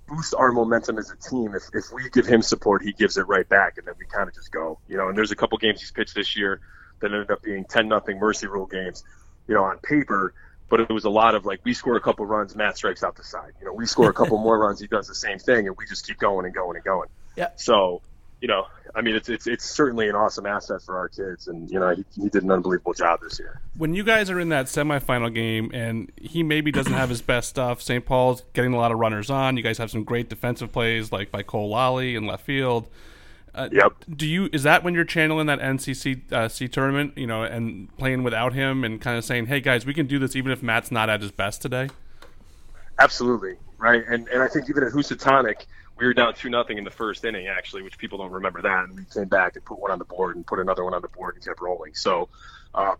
boosts 0.08 0.34
our 0.34 0.52
momentum 0.52 0.98
as 0.98 1.10
a 1.10 1.16
team. 1.16 1.54
If, 1.54 1.64
if 1.72 1.92
we 1.92 2.08
give 2.10 2.26
him 2.26 2.42
support, 2.42 2.82
he 2.82 2.92
gives 2.92 3.16
it 3.16 3.22
right 3.28 3.48
back, 3.48 3.78
and 3.78 3.86
then 3.86 3.94
we 3.98 4.06
kind 4.06 4.28
of 4.28 4.34
just 4.34 4.52
go. 4.52 4.78
You 4.88 4.96
know, 4.96 5.08
and 5.08 5.16
there's 5.16 5.30
a 5.30 5.36
couple 5.36 5.58
games 5.58 5.80
he's 5.80 5.90
pitched 5.90 6.14
this 6.14 6.36
year 6.36 6.60
that 7.00 7.12
ended 7.12 7.30
up 7.30 7.42
being 7.42 7.64
10 7.64 7.88
nothing 7.88 8.18
mercy 8.18 8.46
rule 8.46 8.66
games, 8.66 9.04
you 9.48 9.54
know, 9.54 9.64
on 9.64 9.78
paper. 9.78 10.34
But 10.68 10.80
it 10.80 10.90
was 10.90 11.04
a 11.04 11.10
lot 11.10 11.34
of 11.34 11.44
like, 11.44 11.60
we 11.64 11.74
score 11.74 11.96
a 11.96 12.00
couple 12.00 12.24
runs, 12.24 12.56
Matt 12.56 12.78
strikes 12.78 13.02
out 13.02 13.16
the 13.16 13.24
side. 13.24 13.52
You 13.60 13.66
know, 13.66 13.74
we 13.74 13.84
score 13.84 14.08
a 14.08 14.14
couple 14.14 14.38
more 14.42 14.58
runs, 14.58 14.80
he 14.80 14.86
does 14.86 15.06
the 15.06 15.14
same 15.14 15.38
thing, 15.38 15.66
and 15.66 15.76
we 15.76 15.86
just 15.86 16.06
keep 16.06 16.18
going 16.18 16.46
and 16.46 16.54
going 16.54 16.76
and 16.76 16.84
going. 16.84 17.08
Yeah. 17.36 17.48
So, 17.56 18.00
you 18.42 18.48
know, 18.48 18.66
I 18.94 19.00
mean, 19.00 19.14
it's 19.14 19.28
it's 19.28 19.46
it's 19.46 19.64
certainly 19.64 20.08
an 20.08 20.16
awesome 20.16 20.46
asset 20.46 20.82
for 20.82 20.98
our 20.98 21.08
kids, 21.08 21.46
and 21.46 21.70
you 21.70 21.78
know, 21.78 21.94
he, 21.94 22.04
he 22.20 22.28
did 22.28 22.42
an 22.42 22.50
unbelievable 22.50 22.92
job 22.92 23.20
this 23.22 23.38
year. 23.38 23.62
When 23.78 23.94
you 23.94 24.02
guys 24.02 24.28
are 24.30 24.40
in 24.40 24.48
that 24.50 24.66
semifinal 24.66 25.32
game 25.32 25.70
and 25.72 26.10
he 26.20 26.42
maybe 26.42 26.72
doesn't 26.72 26.92
have 26.92 27.08
his 27.08 27.22
best 27.22 27.48
stuff, 27.48 27.80
St. 27.80 28.04
Paul's 28.04 28.42
getting 28.52 28.74
a 28.74 28.76
lot 28.76 28.90
of 28.90 28.98
runners 28.98 29.30
on. 29.30 29.56
You 29.56 29.62
guys 29.62 29.78
have 29.78 29.90
some 29.90 30.02
great 30.02 30.28
defensive 30.28 30.72
plays 30.72 31.12
like 31.12 31.30
by 31.30 31.42
Cole 31.42 31.70
Lally 31.70 32.16
in 32.16 32.26
left 32.26 32.44
field. 32.44 32.88
Uh, 33.54 33.68
Yep. 33.70 33.92
Do 34.16 34.26
you 34.26 34.50
is 34.52 34.64
that 34.64 34.82
when 34.82 34.92
you're 34.92 35.04
channeling 35.04 35.46
that 35.46 35.60
NCC 35.60 36.32
uh, 36.32 36.48
C 36.48 36.66
tournament, 36.66 37.16
you 37.16 37.28
know, 37.28 37.44
and 37.44 37.96
playing 37.96 38.24
without 38.24 38.54
him 38.54 38.82
and 38.82 39.00
kind 39.00 39.16
of 39.16 39.24
saying, 39.24 39.46
"Hey 39.46 39.60
guys, 39.60 39.86
we 39.86 39.94
can 39.94 40.06
do 40.06 40.18
this 40.18 40.34
even 40.34 40.50
if 40.50 40.62
Matt's 40.62 40.90
not 40.90 41.08
at 41.08 41.22
his 41.22 41.30
best 41.30 41.62
today." 41.62 41.90
Absolutely, 42.98 43.54
right. 43.78 44.02
And 44.08 44.26
and 44.28 44.42
I 44.42 44.48
think 44.48 44.68
even 44.68 44.82
at 44.82 44.92
Housatonic, 44.92 45.66
we 46.02 46.08
were 46.08 46.14
down 46.14 46.34
two 46.34 46.50
nothing 46.50 46.78
in 46.78 46.84
the 46.84 46.90
first 46.90 47.24
inning, 47.24 47.46
actually, 47.46 47.82
which 47.82 47.96
people 47.96 48.18
don't 48.18 48.32
remember 48.32 48.60
that. 48.60 48.84
And 48.84 48.96
we 48.96 49.04
came 49.04 49.28
back 49.28 49.54
and 49.54 49.64
put 49.64 49.78
one 49.78 49.92
on 49.92 50.00
the 50.00 50.04
board 50.04 50.34
and 50.34 50.44
put 50.44 50.58
another 50.58 50.82
one 50.82 50.94
on 50.94 51.00
the 51.00 51.06
board 51.06 51.36
and 51.36 51.44
kept 51.44 51.60
rolling. 51.60 51.94
So, 51.94 52.28
um, 52.74 52.96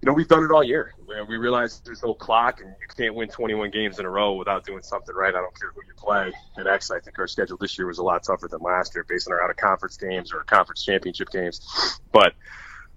you 0.00 0.06
know, 0.06 0.12
we've 0.12 0.28
done 0.28 0.44
it 0.44 0.52
all 0.52 0.62
year. 0.62 0.94
We, 1.08 1.20
we 1.22 1.36
realize 1.38 1.80
there's 1.80 2.04
no 2.04 2.14
clock 2.14 2.60
and 2.60 2.68
you 2.80 2.86
can't 2.96 3.16
win 3.16 3.30
21 3.30 3.72
games 3.72 3.98
in 3.98 4.06
a 4.06 4.08
row 4.08 4.34
without 4.34 4.64
doing 4.64 4.82
something 4.82 5.12
right. 5.12 5.34
I 5.34 5.40
don't 5.40 5.58
care 5.58 5.72
who 5.74 5.80
you 5.84 5.92
play. 5.96 6.32
And 6.54 6.68
actually, 6.68 6.98
I 6.98 7.00
think 7.00 7.18
our 7.18 7.26
schedule 7.26 7.56
this 7.56 7.76
year 7.76 7.88
was 7.88 7.98
a 7.98 8.04
lot 8.04 8.22
tougher 8.22 8.46
than 8.46 8.60
last 8.60 8.94
year 8.94 9.04
based 9.08 9.26
on 9.26 9.32
our 9.32 9.42
out 9.42 9.50
of 9.50 9.56
conference 9.56 9.96
games 9.96 10.32
or 10.32 10.44
conference 10.44 10.84
championship 10.84 11.30
games. 11.30 11.98
But 12.12 12.34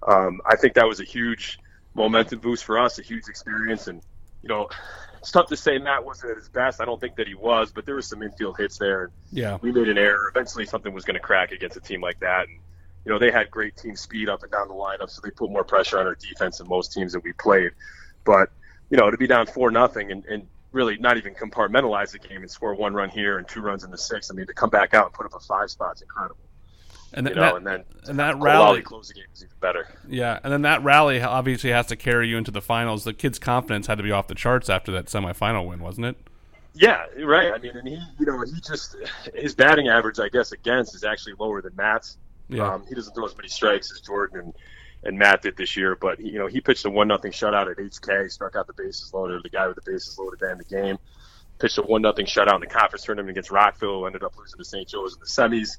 um, 0.07 0.41
I 0.45 0.57
think 0.57 0.75
that 0.75 0.87
was 0.87 0.99
a 0.99 1.05
huge 1.05 1.57
momentum 1.95 2.37
boost 2.37 2.65
for 2.65 2.77
us, 2.77 2.99
a 2.99 3.01
huge 3.01 3.27
experience. 3.27 3.87
And, 3.87 3.99
you 4.43 4.49
know, 4.49 4.69
it's 5.23 5.31
tough 5.31 5.47
to 5.47 5.55
say 5.55 5.77
Matt 5.77 6.03
wasn't 6.03 6.31
at 6.31 6.37
his 6.37 6.49
best. 6.49 6.81
I 6.81 6.85
don't 6.85 6.99
think 6.99 7.15
that 7.15 7.27
he 7.29 7.33
was, 7.33 7.71
but 7.71 7.85
there 7.85 7.95
was 7.95 8.09
some 8.09 8.21
infield 8.21 8.57
hits 8.57 8.77
there. 8.77 9.03
And 9.05 9.13
Yeah. 9.31 9.57
we 9.61 9.71
made 9.71 9.87
an 9.87 9.97
error. 9.97 10.29
Eventually, 10.29 10.65
something 10.65 10.93
was 10.93 11.05
going 11.05 11.13
to 11.13 11.21
crack 11.21 11.53
against 11.53 11.77
a 11.77 11.79
team 11.79 12.01
like 12.01 12.19
that. 12.19 12.49
And, 12.49 12.59
you 13.05 13.11
know, 13.13 13.19
they 13.19 13.31
had 13.31 13.49
great 13.49 13.77
team 13.77 13.95
speed 13.95 14.27
up 14.27 14.43
and 14.43 14.51
down 14.51 14.67
the 14.67 14.73
lineup, 14.73 15.09
so 15.09 15.21
they 15.23 15.29
put 15.31 15.49
more 15.49 15.63
pressure 15.63 15.97
on 15.97 16.07
our 16.07 16.15
defense 16.15 16.57
than 16.57 16.67
most 16.67 16.91
teams 16.91 17.13
that 17.13 17.23
we 17.23 17.31
played. 17.31 17.71
But, 18.25 18.49
you 18.89 18.97
know, 18.97 19.09
to 19.09 19.15
be 19.17 19.25
down 19.25 19.47
4 19.47 19.71
nothing 19.71 20.11
and, 20.11 20.25
and 20.25 20.45
really 20.73 20.97
not 20.97 21.15
even 21.15 21.35
compartmentalize 21.35 22.11
the 22.11 22.19
game 22.19 22.41
and 22.41 22.51
score 22.51 22.75
one 22.75 22.93
run 22.93 23.07
here 23.09 23.37
and 23.37 23.47
two 23.47 23.61
runs 23.61 23.85
in 23.85 23.91
the 23.91 23.97
sixth, 23.97 24.29
I 24.29 24.35
mean, 24.35 24.47
to 24.47 24.53
come 24.53 24.71
back 24.71 24.93
out 24.93 25.05
and 25.05 25.13
put 25.13 25.25
up 25.25 25.33
a 25.35 25.39
five 25.39 25.69
spot 25.69 25.69
spot's 25.69 26.01
incredible. 26.01 26.43
And 27.15 27.27
You 27.27 27.35
know, 27.35 27.41
that- 27.41 27.55
and 27.55 27.67
then 27.67 27.83
and 28.07 28.19
that 28.19 28.37
rally, 28.39 28.81
close 28.81 29.07
the 29.07 29.13
game 29.13 29.23
is 29.33 29.43
even 29.43 29.55
better. 29.59 29.87
yeah, 30.07 30.39
and 30.43 30.51
then 30.51 30.63
that 30.63 30.83
rally 30.83 31.21
obviously 31.21 31.69
has 31.71 31.85
to 31.87 31.95
carry 31.95 32.27
you 32.27 32.37
into 32.37 32.51
the 32.51 32.61
finals. 32.61 33.03
The 33.03 33.13
kid's 33.13 33.39
confidence 33.39 33.87
had 33.87 33.97
to 33.97 34.03
be 34.03 34.11
off 34.11 34.27
the 34.27 34.35
charts 34.35 34.69
after 34.69 34.91
that 34.93 35.05
semifinal 35.05 35.67
win, 35.67 35.79
wasn't 35.79 36.07
it? 36.07 36.17
Yeah, 36.73 37.05
right. 37.23 37.53
I 37.53 37.59
mean, 37.59 37.77
and 37.77 37.87
he, 37.87 37.99
you 38.19 38.25
know, 38.25 38.41
he 38.41 38.59
just 38.59 38.95
his 39.35 39.53
batting 39.53 39.89
average, 39.89 40.19
I 40.19 40.29
guess, 40.29 40.51
against 40.51 40.95
is 40.95 41.03
actually 41.03 41.33
lower 41.39 41.61
than 41.61 41.75
Matt's. 41.75 42.17
Yeah. 42.49 42.67
Um, 42.73 42.85
he 42.89 42.95
doesn't 42.95 43.13
throw 43.13 43.25
as 43.25 43.37
many 43.37 43.47
strikes 43.47 43.91
as 43.91 44.01
Jordan 44.01 44.39
and, 44.39 44.53
and 45.03 45.17
Matt 45.19 45.43
did 45.43 45.55
this 45.55 45.77
year, 45.77 45.95
but 45.95 46.19
he, 46.19 46.29
you 46.31 46.39
know, 46.39 46.47
he 46.47 46.61
pitched 46.61 46.83
a 46.85 46.89
one 46.89 47.07
nothing 47.07 47.31
shutout 47.31 47.69
at 47.69 47.77
HK, 47.77 48.29
struck 48.31 48.55
out 48.55 48.65
the 48.67 48.73
bases 48.73 49.13
loaded, 49.13 49.43
the 49.43 49.49
guy 49.49 49.67
with 49.67 49.75
the 49.75 49.89
bases 49.91 50.17
loaded 50.17 50.39
to 50.39 50.49
end 50.49 50.59
the 50.59 50.63
game. 50.65 50.97
Pitched 51.59 51.77
a 51.77 51.83
one 51.83 52.01
nothing 52.01 52.25
shutout 52.25 52.55
in 52.55 52.61
the 52.61 52.67
conference 52.67 53.03
tournament 53.05 53.29
against 53.31 53.51
Rockville, 53.51 54.05
ended 54.07 54.23
up 54.23 54.35
losing 54.37 54.57
to 54.57 54.65
St. 54.65 54.87
Joe's 54.87 55.13
in 55.13 55.19
the 55.19 55.25
semis. 55.27 55.77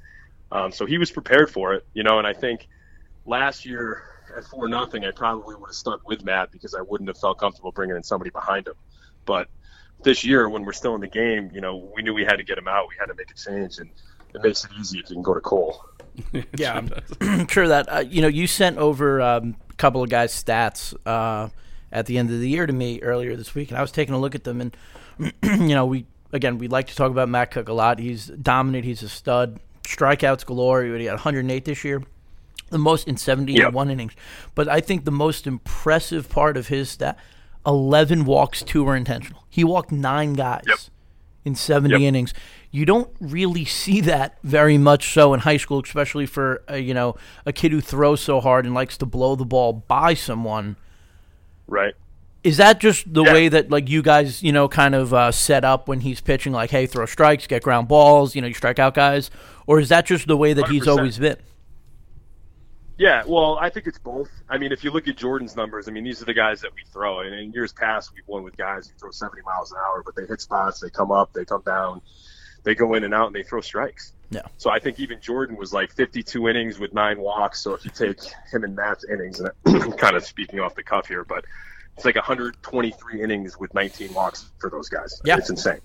Um, 0.55 0.71
so 0.71 0.87
he 0.87 0.99
was 0.99 1.11
prepared 1.11 1.51
for 1.51 1.75
it, 1.75 1.85
you 1.95 2.05
know, 2.05 2.19
and 2.19 2.27
I 2.27 2.33
think 2.33 2.69
last 3.27 3.67
year 3.67 4.05
at 4.37 4.45
four 4.45 4.69
nothing, 4.69 5.05
I 5.05 5.11
probably 5.11 5.57
would 5.57 5.69
have 5.69 5.75
stuck 5.75 6.09
with 6.09 6.25
Matt 6.25 6.53
because 6.53 6.75
I 6.75 6.81
wouldn't 6.81 7.09
have 7.09 7.19
felt 7.19 7.39
comfortable 7.39 7.73
bringing 7.73 7.97
in 7.97 8.05
somebody 8.05 8.31
behind 8.31 8.69
him. 8.69 8.75
But 9.27 9.49
this 10.03 10.25
year, 10.25 10.49
when 10.49 10.65
we're 10.65 10.73
still 10.73 10.95
in 10.95 11.01
the 11.01 11.09
game, 11.09 11.51
you 11.53 11.61
know, 11.61 11.91
we 11.95 12.03
knew 12.03 12.15
we 12.15 12.25
had 12.25 12.37
to 12.37 12.45
get 12.45 12.57
him 12.57 12.69
out. 12.69 12.89
We 12.89 12.95
had 12.99 13.07
to 13.07 13.15
make 13.15 13.31
a 13.31 13.35
change, 13.35 13.79
and 13.79 13.91
it 14.33 14.43
makes 14.43 14.65
it 14.65 14.71
easy 14.79 15.01
if 15.01 15.11
you 15.11 15.17
can 15.17 15.23
go 15.23 15.35
to 15.35 15.41
Cole. 15.41 15.85
Yeah, 16.57 16.81
I'm 17.21 17.49
sure 17.49 17.67
that 17.67 17.93
uh, 17.93 18.05
you 18.09 18.23
know 18.23 18.29
you 18.29 18.47
sent 18.47 18.79
over 18.79 19.21
um, 19.21 19.57
a 19.69 19.73
couple 19.75 20.01
of 20.01 20.11
guys' 20.11 20.33
stats 20.33 20.95
uh, 21.05 21.49
at 21.91 22.07
the 22.07 22.19
end 22.19 22.31
of 22.31 22.39
the 22.39 22.49
year 22.49 22.67
to 22.67 22.73
me 22.73 23.03
earlier 23.03 23.35
this 23.35 23.53
week, 23.53 23.71
and 23.71 23.79
I 23.79 23.81
was 23.81 23.91
taking 23.91 24.15
a 24.15 24.19
look 24.21 24.37
at 24.37 24.45
them, 24.45 24.61
and 24.61 24.77
you 25.43 25.75
know 25.75 25.87
we 25.87 26.07
again 26.33 26.59
we 26.59 26.69
like 26.69 26.87
to 26.87 26.95
talk 26.95 27.11
about 27.11 27.29
Matt 27.29 27.51
Cook 27.51 27.69
a 27.69 27.73
lot. 27.73 27.99
He's 27.99 28.29
dominant. 28.29 28.85
He's 28.85 29.03
a 29.03 29.09
stud. 29.09 29.59
Strikeouts 29.85 30.45
galore. 30.45 30.83
He 30.85 31.05
had 31.05 31.15
108 31.15 31.65
this 31.65 31.85
year, 31.85 32.03
the 32.71 32.79
most 32.79 33.07
in 33.09 33.17
71 33.17 33.91
innings. 33.91 34.13
But 34.55 34.69
I 34.69 34.81
think 34.81 35.05
the 35.05 35.11
most 35.11 35.47
impressive 35.47 36.29
part 36.29 36.57
of 36.57 36.69
his 36.69 36.91
stat: 36.91 37.19
11 37.67 38.25
walks, 38.25 38.63
two 38.63 38.85
were 38.85 38.97
intentional. 38.97 39.45
He 39.49 39.65
walked 39.65 39.93
nine 39.93 40.35
guys 40.35 40.65
Yep. 40.67 40.79
in 41.45 41.55
70 41.55 41.95
Yep. 41.95 42.01
innings. 42.09 42.35
You 42.71 42.85
don't 42.85 43.11
really 43.21 43.65
see 43.65 44.01
that 44.01 44.39
very 44.43 44.79
much 44.79 45.13
so 45.13 45.33
in 45.33 45.41
high 45.41 45.59
school, 45.59 45.81
especially 45.85 46.27
for 46.27 46.63
uh, 46.69 46.75
you 46.75 46.93
know 46.95 47.15
a 47.47 47.53
kid 47.53 47.71
who 47.73 47.81
throws 47.81 48.21
so 48.21 48.41
hard 48.41 48.65
and 48.67 48.75
likes 48.75 48.97
to 48.99 49.07
blow 49.07 49.37
the 49.37 49.45
ball 49.45 49.73
by 49.73 50.15
someone. 50.15 50.77
Right. 51.69 51.95
Is 52.43 52.59
that 52.59 52.79
just 52.79 53.15
the 53.15 53.23
Yeah. 53.25 53.33
way 53.33 53.49
that 53.49 53.71
like 53.71 53.89
you 53.89 54.03
guys 54.03 54.43
you 54.43 54.53
know 54.53 54.69
kind 54.69 54.95
of 54.95 55.15
uh, 55.15 55.31
set 55.33 55.65
up 55.65 55.87
when 55.89 56.01
he's 56.01 56.21
pitching? 56.21 56.53
Like, 56.53 56.71
hey, 56.71 56.87
throw 56.87 57.07
strikes, 57.07 57.47
get 57.47 57.63
ground 57.63 57.87
balls, 57.89 58.35
you 58.35 58.43
know, 58.43 58.49
you 58.49 58.55
strike 58.55 58.79
out 58.79 58.93
guys, 58.95 59.31
or 59.67 59.81
is 59.81 59.89
that 59.89 60.07
just 60.07 60.27
the 60.27 60.37
way 60.37 60.53
that 60.53 60.69
he's 60.69 60.85
100%. 60.85 60.89
always 60.89 61.19
been? 61.19 61.37
Yeah, 62.97 63.25
well, 63.27 63.59
I 63.61 63.71
think 63.71 63.87
it's 63.87 63.99
both. 63.99 64.31
I 64.49 64.57
mean, 64.57 64.71
if 64.71 64.85
you 64.85 64.93
look 64.93 65.09
at 65.09 65.17
Jordan's 65.17 65.57
numbers, 65.57 65.89
I 65.89 65.91
mean, 65.91 66.05
these 66.05 66.23
are 66.23 66.27
the 66.27 66.35
guys 66.35 66.61
that 66.61 66.73
we 66.75 66.83
throw. 66.93 67.21
And 67.21 67.35
in 67.35 67.53
years 67.53 67.73
past, 67.73 68.13
we've 68.15 68.27
won 68.27 68.45
with 68.45 68.57
guys 68.57 68.87
who 68.87 68.97
throw 68.99 69.11
70 69.11 69.43
miles 69.43 69.73
an 69.73 69.79
hour, 69.85 70.03
but 70.05 70.15
they 70.15 70.27
hit 70.27 70.41
spots, 70.41 70.81
they 70.81 70.91
come 70.91 71.11
up, 71.11 71.33
they 71.33 71.45
come 71.45 71.63
down, 71.67 72.01
they 72.63 72.75
go 72.75 72.95
in 72.95 73.03
and 73.03 73.13
out, 73.13 73.27
and 73.27 73.35
they 73.35 73.43
throw 73.43 73.61
strikes. 73.61 74.13
Yeah. 74.31 74.43
So 74.59 74.71
I 74.71 74.79
think 74.79 75.01
even 75.01 75.21
Jordan 75.21 75.57
was 75.57 75.73
like 75.73 75.93
52 75.93 76.49
innings 76.49 76.79
with 76.79 76.95
nine 76.95 77.21
walks. 77.21 77.61
So 77.63 77.75
if 77.75 77.85
you 77.85 77.91
take 77.91 78.21
him 78.53 78.63
and 78.63 78.77
Matt's 78.77 79.05
innings, 79.05 79.41
and 79.41 79.51
I'm 79.67 79.93
kind 79.93 80.15
of 80.15 80.25
speaking 80.25 80.61
off 80.61 80.77
the 80.77 80.85
cuff 80.85 81.09
here, 81.09 81.25
but 81.25 81.45
it's 81.97 82.05
like 82.05 82.15
123 82.15 83.23
innings 83.23 83.59
with 83.59 83.75
19 83.75 84.15
walks 84.15 84.51
for 84.59 84.71
those 84.71 84.89
guys. 84.89 85.21
Yeah. 85.25 85.37
It's 85.37 85.51
insane. 85.51 85.81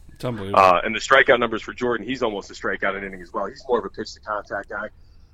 Uh, 0.54 0.82
and 0.84 0.94
the 0.94 1.00
strikeout 1.00 1.40
numbers 1.40 1.62
for 1.62 1.74
Jordan, 1.74 2.06
he's 2.06 2.22
almost 2.22 2.52
a 2.52 2.54
strikeout 2.54 2.96
an 2.96 3.04
inning 3.04 3.22
as 3.22 3.34
well. 3.34 3.46
He's 3.46 3.64
more 3.68 3.80
of 3.80 3.86
a 3.86 3.90
pitch 3.90 4.14
to 4.14 4.20
contact 4.20 4.70
guy. 4.70 4.88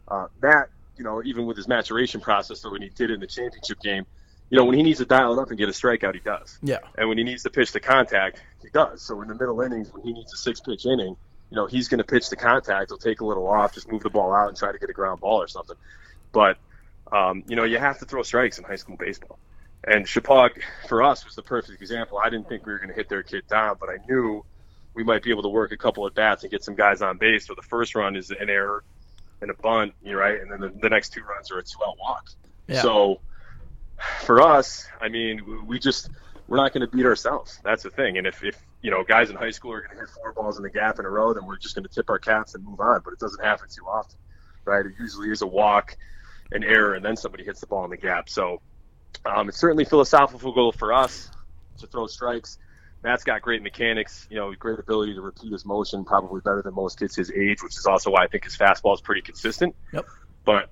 Uh, 0.07 0.27
Matt, 0.41 0.69
you 0.97 1.03
know, 1.03 1.21
even 1.23 1.45
with 1.45 1.57
his 1.57 1.67
maturation 1.67 2.21
process, 2.21 2.61
so 2.61 2.71
when 2.71 2.81
he 2.81 2.89
did 2.89 3.11
in 3.11 3.19
the 3.19 3.27
championship 3.27 3.81
game, 3.81 4.05
you 4.49 4.57
know, 4.57 4.65
when 4.65 4.77
he 4.77 4.83
needs 4.83 4.99
to 4.99 5.05
dial 5.05 5.37
it 5.37 5.41
up 5.41 5.49
and 5.49 5.57
get 5.57 5.69
a 5.69 5.71
strikeout, 5.71 6.13
he 6.13 6.19
does. 6.19 6.59
Yeah. 6.61 6.77
And 6.97 7.09
when 7.09 7.17
he 7.17 7.23
needs 7.23 7.43
to 7.43 7.49
pitch 7.49 7.71
to 7.71 7.79
contact, 7.79 8.41
he 8.61 8.69
does. 8.69 9.01
So 9.01 9.21
in 9.21 9.27
the 9.27 9.33
middle 9.33 9.59
innings, 9.61 9.91
when 9.91 10.03
he 10.03 10.13
needs 10.13 10.33
a 10.33 10.37
six 10.37 10.59
pitch 10.59 10.85
inning, 10.85 11.17
you 11.49 11.55
know, 11.55 11.65
he's 11.65 11.87
going 11.87 11.97
to 11.97 12.03
pitch 12.03 12.29
the 12.29 12.35
contact. 12.35 12.91
He'll 12.91 12.97
take 12.97 13.21
a 13.21 13.25
little 13.25 13.47
off, 13.47 13.73
just 13.73 13.91
move 13.91 14.03
the 14.03 14.09
ball 14.09 14.33
out 14.33 14.49
and 14.49 14.57
try 14.57 14.71
to 14.71 14.77
get 14.77 14.89
a 14.89 14.93
ground 14.93 15.19
ball 15.19 15.41
or 15.41 15.47
something. 15.47 15.75
But, 16.31 16.57
um, 17.11 17.43
you 17.47 17.55
know, 17.55 17.63
you 17.63 17.79
have 17.79 17.99
to 17.99 18.05
throw 18.05 18.23
strikes 18.23 18.59
in 18.59 18.63
high 18.63 18.75
school 18.75 18.97
baseball. 18.97 19.39
And 19.83 20.07
Shepaug, 20.07 20.51
for 20.87 21.03
us, 21.03 21.25
was 21.25 21.35
the 21.35 21.43
perfect 21.43 21.81
example. 21.81 22.19
I 22.23 22.29
didn't 22.29 22.49
think 22.49 22.65
we 22.65 22.71
were 22.71 22.79
going 22.79 22.89
to 22.89 22.95
hit 22.95 23.09
their 23.09 23.23
kid 23.23 23.47
down, 23.47 23.77
but 23.79 23.89
I 23.89 23.97
knew 24.07 24.43
we 24.95 25.03
might 25.03 25.21
be 25.21 25.29
able 25.29 25.43
to 25.43 25.49
work 25.49 25.71
a 25.71 25.77
couple 25.77 26.07
at 26.07 26.15
bats 26.15 26.43
and 26.43 26.51
get 26.51 26.63
some 26.63 26.75
guys 26.75 27.01
on 27.01 27.17
base. 27.17 27.47
So 27.47 27.53
the 27.53 27.61
first 27.61 27.95
run 27.95 28.15
is 28.15 28.31
an 28.31 28.49
error 28.49 28.83
and 29.41 29.51
a 29.51 29.53
bunt, 29.53 29.93
you 30.03 30.17
right, 30.17 30.39
and 30.41 30.49
then 30.49 30.61
the, 30.61 30.69
the 30.69 30.89
next 30.89 31.13
two 31.13 31.21
runs 31.21 31.51
are 31.51 31.59
a 31.59 31.63
two 31.63 31.77
out 31.85 31.97
walk. 31.99 32.29
Yeah. 32.67 32.81
So 32.81 33.19
for 34.21 34.41
us, 34.41 34.87
I 34.99 35.09
mean, 35.09 35.65
we 35.67 35.79
just 35.79 36.09
we're 36.47 36.57
not 36.57 36.73
going 36.73 36.87
to 36.87 36.95
beat 36.95 37.05
ourselves. 37.05 37.59
That's 37.63 37.83
the 37.83 37.89
thing. 37.89 38.17
And 38.17 38.27
if, 38.27 38.43
if 38.43 38.55
you 38.81 38.91
know 38.91 39.03
guys 39.03 39.29
in 39.29 39.35
high 39.35 39.51
school 39.51 39.73
are 39.73 39.81
going 39.81 39.95
to 39.95 39.99
hit 39.99 40.09
four 40.09 40.31
balls 40.33 40.57
in 40.57 40.63
the 40.63 40.69
gap 40.69 40.99
in 40.99 41.05
a 41.05 41.09
row, 41.09 41.33
then 41.33 41.45
we're 41.45 41.57
just 41.57 41.75
going 41.75 41.87
to 41.87 41.93
tip 41.93 42.09
our 42.09 42.19
caps 42.19 42.55
and 42.55 42.63
move 42.63 42.79
on. 42.79 43.01
But 43.03 43.13
it 43.13 43.19
doesn't 43.19 43.43
happen 43.43 43.67
too 43.69 43.85
often, 43.85 44.17
right? 44.63 44.85
It 44.85 44.93
usually 44.99 45.31
is 45.31 45.41
a 45.41 45.47
walk, 45.47 45.97
an 46.51 46.63
error, 46.63 46.93
and 46.93 47.03
then 47.03 47.17
somebody 47.17 47.43
hits 47.43 47.59
the 47.59 47.67
ball 47.67 47.83
in 47.83 47.89
the 47.89 47.97
gap. 47.97 48.29
So 48.29 48.61
um, 49.25 49.49
it's 49.49 49.57
certainly 49.57 49.85
philosophical 49.85 50.53
goal 50.53 50.71
for 50.71 50.93
us 50.93 51.29
to 51.79 51.87
throw 51.87 52.07
strikes. 52.07 52.57
Matt's 53.05 53.23
got 53.23 53.43
great 53.43 53.61
mechanics, 53.61 54.27
you 54.31 54.35
know, 54.35 54.51
great 54.57 54.79
ability 54.79 55.13
to 55.13 55.21
repeat 55.21 55.51
his 55.51 55.63
motion, 55.63 56.03
probably 56.03 56.41
better 56.41 56.63
than 56.63 56.73
most 56.73 56.97
kids 56.97 57.15
his 57.15 57.31
age, 57.31 57.61
which 57.61 57.77
is 57.77 57.85
also 57.85 58.09
why 58.09 58.23
I 58.23 58.27
think 58.27 58.45
his 58.45 58.57
fastball 58.57 58.95
is 58.95 59.01
pretty 59.01 59.21
consistent. 59.21 59.75
Yep. 59.93 60.07
But 60.43 60.71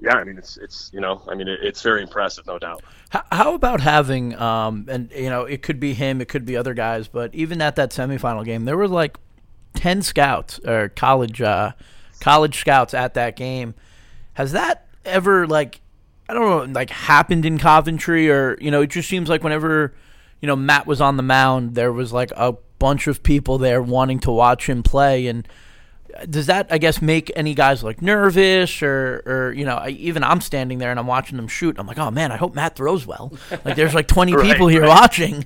yeah, 0.00 0.14
I 0.14 0.24
mean, 0.24 0.38
it's 0.38 0.56
it's 0.56 0.90
you 0.92 1.00
know, 1.00 1.22
I 1.28 1.36
mean, 1.36 1.46
it, 1.46 1.60
it's 1.62 1.80
very 1.80 2.02
impressive, 2.02 2.48
no 2.48 2.58
doubt. 2.58 2.82
How, 3.10 3.22
how 3.30 3.54
about 3.54 3.80
having, 3.80 4.34
um, 4.34 4.86
and 4.88 5.08
you 5.12 5.30
know, 5.30 5.44
it 5.44 5.62
could 5.62 5.78
be 5.78 5.94
him, 5.94 6.20
it 6.20 6.26
could 6.26 6.44
be 6.44 6.56
other 6.56 6.74
guys, 6.74 7.06
but 7.06 7.32
even 7.32 7.62
at 7.62 7.76
that 7.76 7.90
semifinal 7.90 8.44
game, 8.44 8.64
there 8.64 8.76
were 8.76 8.88
like 8.88 9.16
ten 9.74 10.02
scouts 10.02 10.58
or 10.64 10.88
college 10.88 11.40
uh, 11.40 11.72
college 12.18 12.58
scouts 12.58 12.92
at 12.92 13.14
that 13.14 13.36
game. 13.36 13.76
Has 14.32 14.50
that 14.50 14.88
ever 15.04 15.46
like 15.46 15.80
I 16.28 16.34
don't 16.34 16.66
know 16.66 16.72
like 16.72 16.90
happened 16.90 17.46
in 17.46 17.56
Coventry 17.56 18.28
or 18.28 18.58
you 18.60 18.72
know 18.72 18.82
it 18.82 18.88
just 18.88 19.08
seems 19.08 19.28
like 19.28 19.44
whenever 19.44 19.94
you 20.40 20.46
know 20.46 20.56
Matt 20.56 20.86
was 20.86 21.00
on 21.00 21.16
the 21.16 21.22
mound. 21.22 21.74
There 21.74 21.92
was 21.92 22.12
like 22.12 22.30
a 22.36 22.54
bunch 22.78 23.06
of 23.06 23.22
people 23.22 23.58
there 23.58 23.82
wanting 23.82 24.20
to 24.20 24.30
watch 24.30 24.68
him 24.68 24.82
play. 24.82 25.26
And 25.26 25.46
does 26.28 26.46
that 26.46 26.68
I 26.70 26.78
guess 26.78 27.02
make 27.02 27.30
any 27.36 27.54
guys 27.54 27.82
like 27.84 28.00
nervous 28.00 28.82
or 28.82 29.22
or 29.26 29.52
you 29.52 29.64
know 29.64 29.76
I, 29.76 29.88
even 29.90 30.24
I'm 30.24 30.40
standing 30.40 30.78
there 30.78 30.90
and 30.90 30.98
I'm 30.98 31.06
watching 31.06 31.36
them 31.36 31.48
shoot 31.48 31.76
I'm 31.78 31.86
like 31.86 31.98
oh 31.98 32.10
man 32.10 32.32
I 32.32 32.36
hope 32.36 32.54
Matt 32.54 32.76
throws 32.76 33.06
well. 33.06 33.32
Like 33.64 33.76
there's 33.76 33.94
like 33.94 34.08
20 34.08 34.32
Right, 34.36 34.44
people 34.52 34.68
here 34.68 34.82
right. 34.82 34.88
watching 34.88 35.44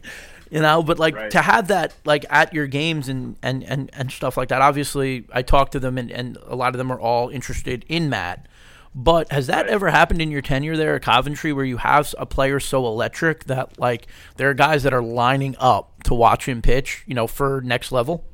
you 0.51 0.61
know? 0.61 0.83
But 0.83 0.99
like 0.99 1.15
Right. 1.17 1.31
to 1.31 1.41
have 1.41 1.69
that 1.69 1.95
like 2.05 2.27
at 2.31 2.53
your 2.53 2.67
games 2.67 3.09
and 3.09 3.37
and 3.43 3.65
and, 3.65 3.91
and 3.95 4.13
stuff 4.13 4.37
like 4.37 4.49
that 4.51 4.63
obviously 4.63 5.25
I 5.33 5.43
talked 5.43 5.73
to 5.73 5.81
them 5.81 5.99
and, 5.99 6.11
and 6.11 6.37
a 6.47 6.55
lot 6.55 6.75
of 6.75 6.79
them 6.79 6.91
are 6.93 7.01
all 7.01 7.29
interested 7.29 7.85
in 7.89 8.09
Matt 8.11 8.47
but 8.95 9.31
has 9.33 9.47
that 9.47 9.67
ever 9.69 9.91
happened 9.91 10.21
in 10.21 10.31
your 10.31 10.43
tenure 10.43 10.77
there 10.77 10.95
at 10.97 11.03
Coventry 11.03 11.53
where 11.53 11.65
you 11.65 11.79
have 11.79 12.15
a 12.19 12.27
player 12.27 12.61
so 12.61 12.87
electric 12.87 13.45
that 13.45 13.79
like 13.79 14.07
there 14.37 14.51
are 14.51 14.55
guys 14.55 14.83
that 14.83 14.93
are 14.95 15.03
lining 15.03 15.57
up 15.59 16.03
to 16.05 16.15
watch 16.15 16.47
him 16.49 16.61
pitch 16.63 17.03
you 17.07 17.15
know 17.15 17.27
for 17.27 17.61
next 17.63 17.91
level 17.93 18.25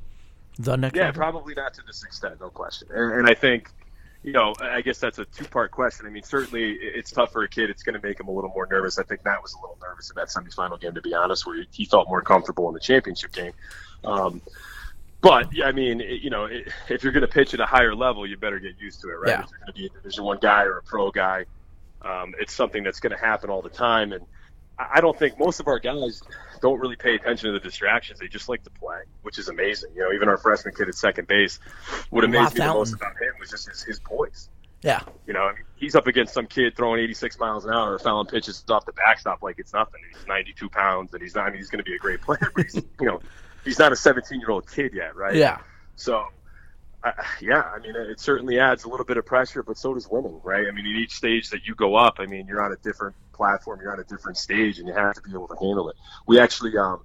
the 0.58 0.76
next 0.76 0.96
Yeah, 0.96 1.06
level? 1.06 1.14
probably 1.14 1.54
not 1.54 1.74
to 1.74 1.82
this 1.86 2.02
extent, 2.02 2.40
no 2.40 2.50
question. 2.50 2.88
And, 2.92 3.12
and 3.12 3.28
I 3.28 3.34
think, 3.34 3.70
you 4.24 4.32
know, 4.32 4.54
I 4.60 4.80
guess 4.80 4.98
that's 4.98 5.18
a 5.20 5.24
two-part 5.26 5.70
question. 5.70 6.06
I 6.06 6.10
mean, 6.10 6.24
certainly 6.24 6.72
it's 6.72 7.12
tough 7.12 7.30
for 7.32 7.44
a 7.44 7.48
kid. 7.48 7.70
It's 7.70 7.84
going 7.84 8.00
to 8.00 8.04
make 8.04 8.18
him 8.18 8.26
a 8.26 8.32
little 8.32 8.50
more 8.50 8.66
nervous. 8.68 8.98
I 8.98 9.04
think 9.04 9.24
Matt 9.24 9.40
was 9.40 9.54
a 9.54 9.60
little 9.60 9.78
nervous 9.80 10.10
in 10.10 10.16
that 10.16 10.28
semifinal 10.28 10.80
game, 10.80 10.94
to 10.94 11.00
be 11.00 11.14
honest, 11.14 11.46
where 11.46 11.64
he 11.70 11.84
felt 11.84 12.08
more 12.08 12.22
comfortable 12.22 12.66
in 12.68 12.74
the 12.74 12.80
championship 12.80 13.32
game. 13.32 13.52
Um, 14.04 14.42
but 15.20 15.48
I 15.64 15.72
mean, 15.72 16.00
you 16.00 16.31
know, 16.31 16.48
if 16.88 17.02
you're 17.02 17.12
going 17.12 17.22
to 17.22 17.33
pitch 17.33 17.54
at 17.54 17.61
a 17.61 17.66
higher 17.66 17.94
level, 17.94 18.26
you 18.26 18.37
better 18.37 18.59
get 18.59 18.78
used 18.78 19.00
to 19.00 19.09
it, 19.09 19.14
right? 19.14 19.28
Yeah. 19.28 19.42
If 19.42 19.50
you're 19.50 19.59
going 19.59 19.66
to 19.66 19.72
be 19.72 19.87
a 19.87 19.88
Division 19.90 20.24
One 20.24 20.38
guy 20.40 20.62
or 20.62 20.78
a 20.78 20.83
pro 20.83 21.11
guy, 21.11 21.44
um, 22.02 22.35
it's 22.38 22.52
something 22.52 22.85
that's 22.85 23.00
going 23.00 23.12
to 23.12 23.18
happen 23.18 23.50
all 23.50 23.62
the 23.62 23.68
time. 23.68 24.12
And 24.12 24.24
I 24.78 25.00
don't 25.00 25.18
think 25.18 25.38
most 25.38 25.59
of 25.59 25.66
our 25.66 25.81
guys 25.81 26.22
don't 26.61 26.78
really 26.78 26.94
pay 26.94 27.16
attention 27.16 27.52
to 27.52 27.52
the 27.52 27.61
distractions. 27.61 28.20
They 28.20 28.28
just 28.28 28.48
like 28.48 28.62
to 28.64 28.70
play, 28.70 29.00
which 29.22 29.38
is 29.38 29.48
amazing. 29.48 29.90
You 29.96 30.02
know, 30.02 30.12
even 30.12 30.28
our 30.28 30.38
freshman 30.38 30.74
kid 30.74 30.88
at 30.88 30.94
second 30.94 31.26
base, 31.26 31.59
what 32.11 32.24
amazed 32.24 32.54
me 32.54 32.61
the 32.61 32.66
most 32.66 32.94
about 32.94 33.20
him 33.20 33.33
was 33.40 33.50
just 33.50 33.68
his, 33.68 33.83
his 33.83 33.98
poise. 33.98 34.48
yeah 34.83 35.00
You 35.26 35.33
know, 35.33 35.42
I 35.42 35.52
mean, 35.52 35.64
he's 35.74 35.96
up 35.96 36.07
against 36.07 36.33
some 36.33 36.46
kid 36.46 36.76
throwing 36.76 37.00
86 37.00 37.40
miles 37.40 37.64
an 37.64 37.72
hour, 37.72 37.98
fouling 37.98 38.28
pitches 38.28 38.64
off 38.68 38.87
the 38.87 38.92
backstop 38.92 39.42
like 39.42 39.59
it's 39.59 39.72
nothing. 39.72 40.00
He's 40.16 40.26
92 40.28 40.68
pounds, 40.68 41.12
and 41.12 41.20
he's 41.20 41.35
not. 41.35 41.46
I 41.46 41.50
mean, 41.50 41.59
he's 41.59 41.70
going 41.70 41.85
to 41.85 41.90
be 41.90 41.96
a 41.96 41.98
great 41.98 42.20
player, 42.20 42.52
but 42.54 42.64
he's, 42.64 42.76
you 43.00 43.07
know, 43.07 43.20
he's 43.68 43.78
not 43.78 43.92
a 43.92 43.96
17 43.96 44.40
year 44.40 44.50
old 44.50 44.70
kid 44.70 44.92
yet, 44.94 45.14
right? 45.14 45.35
yeah 45.35 45.59
So, 45.96 46.24
uh, 47.04 47.12
yeah, 47.40 47.62
I 47.62 47.78
mean, 47.78 47.94
it 47.94 48.18
certainly 48.18 48.59
adds 48.59 48.85
a 48.85 48.88
little 48.88 49.07
bit 49.07 49.16
of 49.18 49.26
pressure, 49.26 49.62
but 49.62 49.78
so 49.78 49.94
does 49.94 50.09
winning, 50.11 50.40
right? 50.42 50.66
I 50.66 50.72
mean, 50.72 50.87
in 50.87 50.96
each 50.96 51.12
stage 51.12 51.50
that 51.50 51.66
you 51.66 51.74
go 51.74 51.94
up, 51.94 52.16
I 52.18 52.26
mean, 52.26 52.46
you're 52.48 52.62
on 52.62 52.72
a 52.72 52.76
different 52.76 53.14
platform, 53.33 53.81
you're 53.81 53.92
on 53.92 54.00
a 54.00 54.04
different 54.04 54.37
stage, 54.37 54.78
and 54.78 54.88
you 54.88 54.94
have 54.94 55.14
to 55.14 55.22
be 55.22 55.31
able 55.31 55.48
to 55.48 55.57
handle 55.61 55.88
it. 55.90 55.96
We 56.26 56.40
actually, 56.40 56.76
um, 56.76 57.00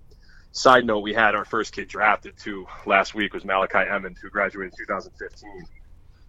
side 0.52 0.86
note, 0.86 1.00
we 1.00 1.14
had 1.14 1.36
our 1.36 1.46
first 1.46 1.74
kid 1.74 1.90
drafted 1.90 2.38
too 2.38 2.66
last 2.86 3.14
week 3.14 3.34
was 3.34 3.46
Malachi 3.46 3.88
Emond, 3.88 4.18
who 4.22 4.30
graduated 4.30 4.74
in 4.80 4.86
2015, 4.86 5.66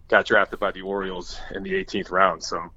got 0.09 0.27
drafted 0.27 0.59
by 0.59 0.73
the 0.73 0.83
Orioles 0.83 1.41
in 1.55 1.63
the 1.63 1.73
18th 1.73 2.11
round. 2.11 2.43
So, 2.43 2.71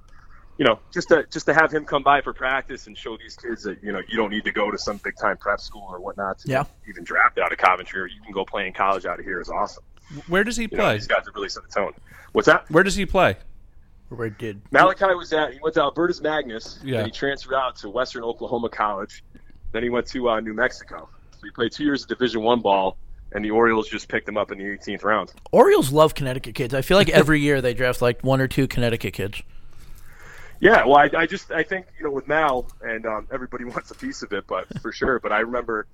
you 0.57 0.65
know, 0.65 0.79
just 0.93 1.09
to 1.09 1.25
just 1.31 1.45
to 1.45 1.53
have 1.53 1.71
him 1.71 1.85
come 1.85 2.03
by 2.03 2.21
for 2.21 2.33
practice 2.33 2.87
and 2.87 2.97
show 2.97 3.15
these 3.17 3.35
kids 3.35 3.63
that 3.63 3.81
you 3.83 3.91
know 3.91 4.01
you 4.07 4.17
don't 4.17 4.29
need 4.31 4.43
to 4.45 4.51
go 4.51 4.71
to 4.71 4.77
some 4.77 4.97
big 5.03 5.15
time 5.15 5.37
prep 5.37 5.59
school 5.59 5.85
or 5.89 5.99
whatnot 5.99 6.39
to 6.39 6.49
Yeah. 6.49 6.63
even 6.89 7.03
draft 7.03 7.37
out 7.37 7.51
of 7.51 7.57
Coventry, 7.57 8.01
or 8.01 8.07
you 8.07 8.19
can 8.21 8.31
go 8.33 8.43
play 8.45 8.65
in 8.67 8.73
college 8.73 9.05
out 9.05 9.19
of 9.19 9.25
here 9.25 9.39
is 9.41 9.49
awesome. 9.49 9.83
Where 10.27 10.43
does 10.43 10.57
he 10.57 10.63
You 10.63 10.69
know, 10.77 10.83
play? 10.83 10.93
these 10.97 11.07
guys 11.07 11.25
have 11.25 11.35
really 11.35 11.49
set 11.49 11.63
the 11.63 11.69
tone. 11.69 11.93
What's 12.31 12.45
that? 12.47 12.69
Where 12.71 12.83
does 12.83 12.95
he 12.95 13.05
play? 13.05 13.35
where 14.09 14.29
did 14.29 14.61
Malachi 14.71 15.13
was 15.15 15.33
at. 15.33 15.51
He 15.53 15.59
went 15.61 15.73
to 15.75 15.81
Albertus 15.81 16.21
Magnus. 16.21 16.79
Yeah. 16.81 16.97
Then 16.97 17.05
he 17.07 17.11
transferred 17.11 17.55
out 17.55 17.75
to 17.77 17.89
Western 17.89 18.23
Oklahoma 18.23 18.69
College. 18.69 19.21
Then 19.73 19.83
he 19.83 19.89
went 19.89 20.07
to 20.07 20.29
uh, 20.29 20.39
New 20.39 20.53
Mexico. 20.53 21.09
So 21.31 21.39
he 21.43 21.51
played 21.51 21.73
two 21.73 21.83
years 21.83 22.03
of 22.03 22.07
Division 22.07 22.41
One 22.41 22.61
ball, 22.61 22.95
and 23.33 23.43
the 23.43 23.51
Orioles 23.51 23.89
just 23.89 24.07
picked 24.07 24.29
him 24.29 24.37
up 24.37 24.49
in 24.49 24.59
the 24.59 24.63
18th 24.63 25.03
round. 25.03 25.33
Orioles 25.51 25.91
love 25.91 26.15
Connecticut 26.15 26.55
kids 26.55 26.73
I 26.73 26.81
feel 26.81 26.95
like 26.95 27.09
every 27.21 27.41
year 27.41 27.59
they 27.61 27.73
draft 27.73 28.01
like 28.01 28.23
one 28.23 28.39
or 28.39 28.47
two 28.47 28.65
Connecticut 28.65 29.13
kids 29.13 29.41
Yeah, 30.59 30.85
well, 30.85 30.97
I, 30.97 31.09
I 31.15 31.25
just 31.27 31.51
I 31.51 31.63
think 31.63 31.85
you 31.97 32.05
know 32.05 32.11
with 32.11 32.27
Mal 32.27 32.67
and 32.81 33.05
um, 33.05 33.27
everybody 33.31 33.63
wants 33.65 33.91
a 33.91 33.95
piece 33.95 34.23
of 34.23 34.33
it, 34.33 34.45
but 34.47 34.81
for 34.81 34.91
sure. 34.91 35.19
But 35.19 35.31
I 35.31 35.39
remember 35.39 35.87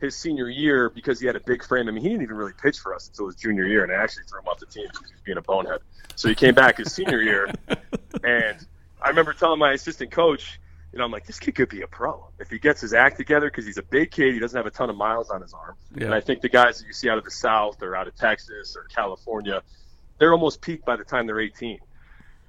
his 0.00 0.16
senior 0.16 0.48
year 0.48 0.90
because 0.90 1.20
he 1.20 1.26
had 1.26 1.36
a 1.36 1.40
big 1.40 1.64
frame. 1.64 1.88
I 1.88 1.92
mean, 1.92 2.02
he 2.02 2.08
didn't 2.10 2.22
even 2.22 2.36
really 2.36 2.52
pitch 2.60 2.78
for 2.80 2.94
us 2.94 3.08
until 3.08 3.26
his 3.26 3.36
junior 3.36 3.66
year, 3.66 3.84
and 3.84 3.92
I 3.92 4.02
actually 4.02 4.24
threw 4.24 4.40
him 4.40 4.48
off 4.48 4.58
the 4.58 4.66
team 4.66 4.86
because 4.90 5.08
he 5.08 5.14
was 5.14 5.22
being 5.24 5.38
a 5.38 5.42
bonehead. 5.42 5.80
So 6.16 6.28
he 6.28 6.34
came 6.34 6.54
back 6.54 6.78
his 6.78 6.92
senior 6.92 7.22
year, 7.22 7.50
and 8.24 8.58
I 9.00 9.08
remember 9.08 9.32
telling 9.32 9.58
my 9.58 9.72
assistant 9.72 10.10
coach, 10.10 10.58
you 10.92 10.98
know, 10.98 11.04
I'm 11.06 11.10
like, 11.12 11.24
this 11.26 11.38
kid 11.38 11.54
could 11.54 11.68
be 11.70 11.80
a 11.82 11.86
pro 11.86 12.28
if 12.38 12.50
he 12.50 12.58
gets 12.58 12.80
his 12.82 12.92
act 12.92 13.16
together 13.16 13.46
because 13.48 13.64
he's 13.64 13.78
a 13.78 13.82
big 13.82 14.10
kid. 14.10 14.34
He 14.34 14.40
doesn't 14.40 14.56
have 14.56 14.66
a 14.66 14.70
ton 14.70 14.90
of 14.90 14.96
miles 14.96 15.30
on 15.30 15.40
his 15.40 15.54
arm, 15.54 15.76
Yeah. 15.96 16.06
and 16.06 16.14
I 16.14 16.20
think 16.20 16.42
the 16.42 16.48
guys 16.50 16.80
that 16.80 16.86
you 16.86 16.92
see 16.92 17.08
out 17.08 17.16
of 17.16 17.24
the 17.24 17.30
South 17.30 17.80
or 17.82 17.96
out 17.96 18.08
of 18.08 18.14
Texas 18.16 18.76
or 18.76 18.84
California, 18.94 19.62
they're 20.18 20.32
almost 20.32 20.60
peaked 20.60 20.84
by 20.84 20.96
the 20.96 21.04
time 21.04 21.26
they're 21.26 21.40
18 21.40 21.78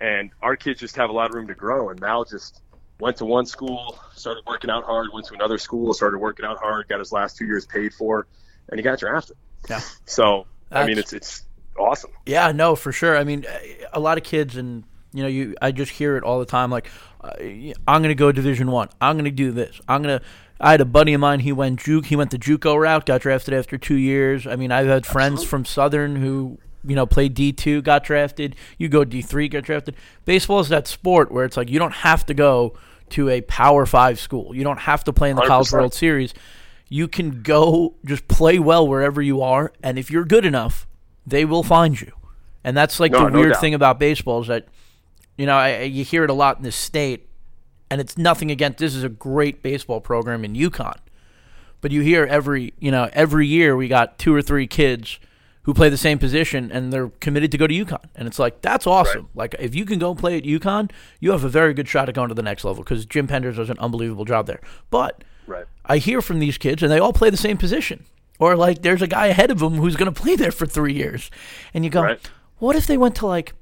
and 0.03 0.31
our 0.41 0.57
kids 0.57 0.81
just 0.81 0.97
have 0.97 1.09
a 1.09 1.13
lot 1.13 1.29
of 1.29 1.33
room 1.33 1.47
to 1.47 1.55
grow. 1.55 1.89
And 1.89 1.99
Mal 2.01 2.25
just 2.25 2.61
went 2.99 3.17
to 3.17 3.25
one 3.25 3.45
school, 3.45 3.97
started 4.13 4.43
working 4.45 4.69
out 4.69 4.83
hard, 4.83 5.07
went 5.13 5.25
to 5.27 5.33
another 5.33 5.57
school, 5.57 5.93
started 5.93 6.17
working 6.17 6.45
out 6.45 6.59
hard, 6.59 6.89
got 6.89 6.99
his 6.99 7.13
last 7.13 7.37
two 7.37 7.45
years 7.45 7.65
paid 7.65 7.93
for, 7.93 8.27
and 8.69 8.77
he 8.77 8.83
got 8.83 8.99
drafted. 8.99 9.37
Yeah. 9.69 9.79
So 10.05 10.45
I 10.69 10.85
mean, 10.85 10.97
it's 10.97 11.13
it's 11.13 11.45
awesome. 11.79 12.11
Yeah, 12.25 12.51
no, 12.51 12.75
for 12.75 12.91
sure. 12.91 13.17
I 13.17 13.23
mean, 13.23 13.45
a 13.93 13.99
lot 13.99 14.17
of 14.17 14.25
kids, 14.25 14.57
and 14.57 14.83
you 15.13 15.23
know, 15.23 15.29
you 15.29 15.55
I 15.61 15.71
just 15.71 15.93
hear 15.93 16.17
it 16.17 16.23
all 16.23 16.39
the 16.39 16.45
time. 16.45 16.69
Like, 16.69 16.91
uh, 17.21 17.31
I'm 17.39 18.01
going 18.01 18.09
to 18.09 18.15
go 18.15 18.33
Division 18.33 18.71
One. 18.71 18.89
I'm 18.99 19.15
going 19.15 19.25
to 19.25 19.31
do 19.31 19.53
this. 19.53 19.79
I'm 19.87 20.03
going 20.03 20.19
to. 20.19 20.25
I 20.59 20.71
had 20.71 20.81
a 20.81 20.85
buddy 20.85 21.13
of 21.13 21.21
mine. 21.21 21.39
He 21.39 21.53
went 21.53 21.79
juke. 21.79 22.07
He 22.07 22.17
went 22.17 22.31
the 22.31 22.37
JUCO 22.37 22.77
route. 22.77 23.05
Got 23.05 23.21
drafted 23.21 23.53
after 23.53 23.77
two 23.77 23.95
years. 23.95 24.45
I 24.45 24.57
mean, 24.57 24.71
I've 24.71 24.87
had 24.87 25.05
friends 25.05 25.45
from 25.45 25.63
Southern 25.63 26.17
who 26.17 26.57
you 26.85 26.95
know 26.95 27.05
played 27.05 27.33
D 27.33 27.51
two, 27.53 27.81
got 27.81 28.03
drafted. 28.03 28.55
You 28.77 28.89
go 28.89 29.03
D 29.03 29.21
three, 29.21 29.47
got 29.47 29.63
drafted. 29.63 29.95
Baseball 30.25 30.59
is 30.59 30.69
that 30.69 30.87
sport 30.87 31.31
where 31.31 31.45
it's 31.45 31.57
like 31.57 31.69
you 31.69 31.79
don't 31.79 31.93
have 31.93 32.25
to 32.27 32.33
go 32.33 32.77
to 33.09 33.29
a 33.29 33.41
Power 33.41 33.85
Five 33.85 34.19
school. 34.19 34.55
You 34.55 34.63
don't 34.63 34.79
have 34.79 35.03
to 35.05 35.13
play 35.13 35.29
in 35.29 35.35
the 35.35 35.43
College 35.43 35.67
100%. 35.69 35.73
World 35.73 35.93
Series. 35.93 36.33
You 36.89 37.07
can 37.07 37.41
go 37.41 37.95
just 38.05 38.27
play 38.27 38.59
well 38.59 38.87
wherever 38.87 39.21
you 39.21 39.41
are, 39.41 39.71
and 39.81 39.97
if 39.97 40.11
you're 40.11 40.25
good 40.25 40.45
enough, 40.45 40.85
they 41.25 41.45
will 41.45 41.63
find 41.63 41.99
you. 41.99 42.11
And 42.63 42.77
that's 42.77 42.99
like 42.99 43.11
No, 43.11 43.25
the 43.25 43.29
no 43.31 43.39
weird 43.39 43.53
doubt. 43.53 43.61
thing 43.61 43.73
about 43.73 43.99
baseball 43.99 44.41
is 44.41 44.47
that, 44.47 44.67
you 45.37 45.45
know, 45.45 45.55
I, 45.55 45.69
I- 45.69 45.81
you 45.83 46.03
hear 46.03 46.23
it 46.23 46.29
a 46.29 46.33
lot 46.33 46.57
in 46.57 46.63
this 46.63 46.75
state, 46.75 47.27
and 47.89 47.99
it's 47.99 48.17
nothing 48.17 48.51
against. 48.51 48.77
This 48.77 48.93
is 48.95 49.03
a 49.03 49.09
great 49.09 49.61
baseball 49.63 50.01
program 50.01 50.45
in 50.45 50.53
UConn, 50.53 50.97
but 51.81 51.91
you 51.91 52.01
hear 52.01 52.25
every, 52.25 52.73
you 52.79 52.91
know, 52.91 53.09
every 53.13 53.47
year 53.47 53.75
we 53.75 53.87
got 53.87 54.17
two 54.19 54.33
or 54.33 54.41
three 54.41 54.67
kids 54.67 55.19
who 55.63 55.73
play 55.73 55.89
the 55.89 55.97
same 55.97 56.19
position 56.19 56.71
and 56.71 56.91
they're 56.93 57.09
committed 57.19 57.51
to 57.51 57.57
go 57.57 57.67
to 57.67 57.73
UConn, 57.85 58.05
and 58.15 58.27
it's 58.27 58.39
like 58.39 58.61
that's 58.61 58.85
awesome. 58.87 59.29
Like 59.33 59.55
if 59.59 59.73
you 59.75 59.85
can 59.85 59.99
go 59.99 60.13
play 60.15 60.37
at 60.37 60.43
UConn, 60.43 60.91
you 61.19 61.31
have 61.31 61.43
a 61.43 61.49
very 61.49 61.73
good 61.73 61.87
shot 61.87 62.09
at 62.09 62.15
going 62.15 62.29
to 62.29 62.35
the 62.35 62.41
next 62.43 62.63
level 62.63 62.83
because 62.83 63.05
Jim 63.05 63.27
Penders 63.27 63.55
does 63.55 63.69
an 63.69 63.79
unbelievable 63.79 64.25
job 64.25 64.45
there. 64.47 64.59
But 64.89 65.23
Right. 65.45 65.65
I 65.85 65.97
hear 65.97 66.21
from 66.21 66.39
these 66.39 66.57
kids, 66.57 66.81
and 66.83 66.89
they 66.91 66.99
all 66.99 67.11
play 67.11 67.29
the 67.29 67.35
same 67.37 67.57
position. 67.57 68.05
Or 68.39 68.55
like, 68.55 68.81
there's 68.81 69.01
a 69.01 69.07
guy 69.07 69.27
ahead 69.27 69.51
of 69.51 69.59
them 69.59 69.73
who's 69.75 69.95
going 69.97 70.11
to 70.13 70.21
play 70.21 70.35
there 70.37 70.51
for 70.53 70.65
three 70.65 70.93
years, 70.93 71.29
and 71.73 71.83
you 71.83 71.89
go, 71.89 72.01
Right. 72.01 72.29
what 72.59 72.75
if 72.77 72.87
they 72.87 72.97
went 72.97 73.15
to 73.17 73.25
like 73.27 73.53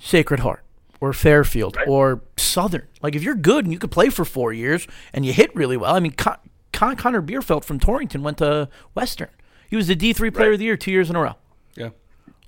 Sacred 0.00 0.40
Heart 0.40 0.62
or 1.00 1.12
Fairfield 1.12 1.76
Right. 1.76 1.88
or 1.88 2.20
Southern? 2.36 2.86
Like, 3.02 3.14
if 3.14 3.22
you're 3.22 3.34
good 3.34 3.64
and 3.64 3.72
you 3.72 3.78
could 3.78 3.90
play 3.90 4.08
for 4.10 4.24
four 4.24 4.52
years 4.52 4.86
and 5.12 5.24
you 5.24 5.32
hit 5.32 5.54
really 5.56 5.76
well, 5.78 5.94
I 5.94 6.00
mean, 6.00 6.12
Con- 6.12 6.36
Con- 6.72 6.96
Connor 6.96 7.22
Bierfeld 7.22 7.64
from 7.64 7.78
Torrington 7.80 8.22
went 8.22 8.38
to 8.38 8.68
Western. 8.94 9.28
He 9.68 9.76
was 9.76 9.86
the 9.86 9.96
D3 9.96 10.30
Player 10.32 10.48
Right. 10.48 10.52
of 10.54 10.58
the 10.58 10.64
Year 10.66 10.76
two 10.76 10.90
years 10.92 11.10
in 11.10 11.16
a 11.16 11.20
row. 11.20 11.34
Yeah. 11.76 11.90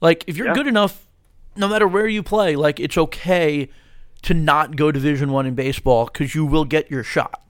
Like, 0.00 0.24
if 0.26 0.36
you're 0.36 0.48
Yeah. 0.48 0.54
good 0.54 0.66
enough, 0.66 1.06
no 1.56 1.68
matter 1.68 1.88
where 1.88 2.06
you 2.06 2.22
play, 2.22 2.54
like 2.56 2.78
it's 2.80 2.96
okay 2.98 3.68
to 4.22 4.34
not 4.34 4.76
go 4.76 4.90
Division 4.92 5.32
One 5.32 5.46
in 5.46 5.54
baseball 5.54 6.06
because 6.06 6.34
you 6.34 6.44
will 6.44 6.64
get 6.64 6.90
your 6.90 7.02
shot. 7.02 7.42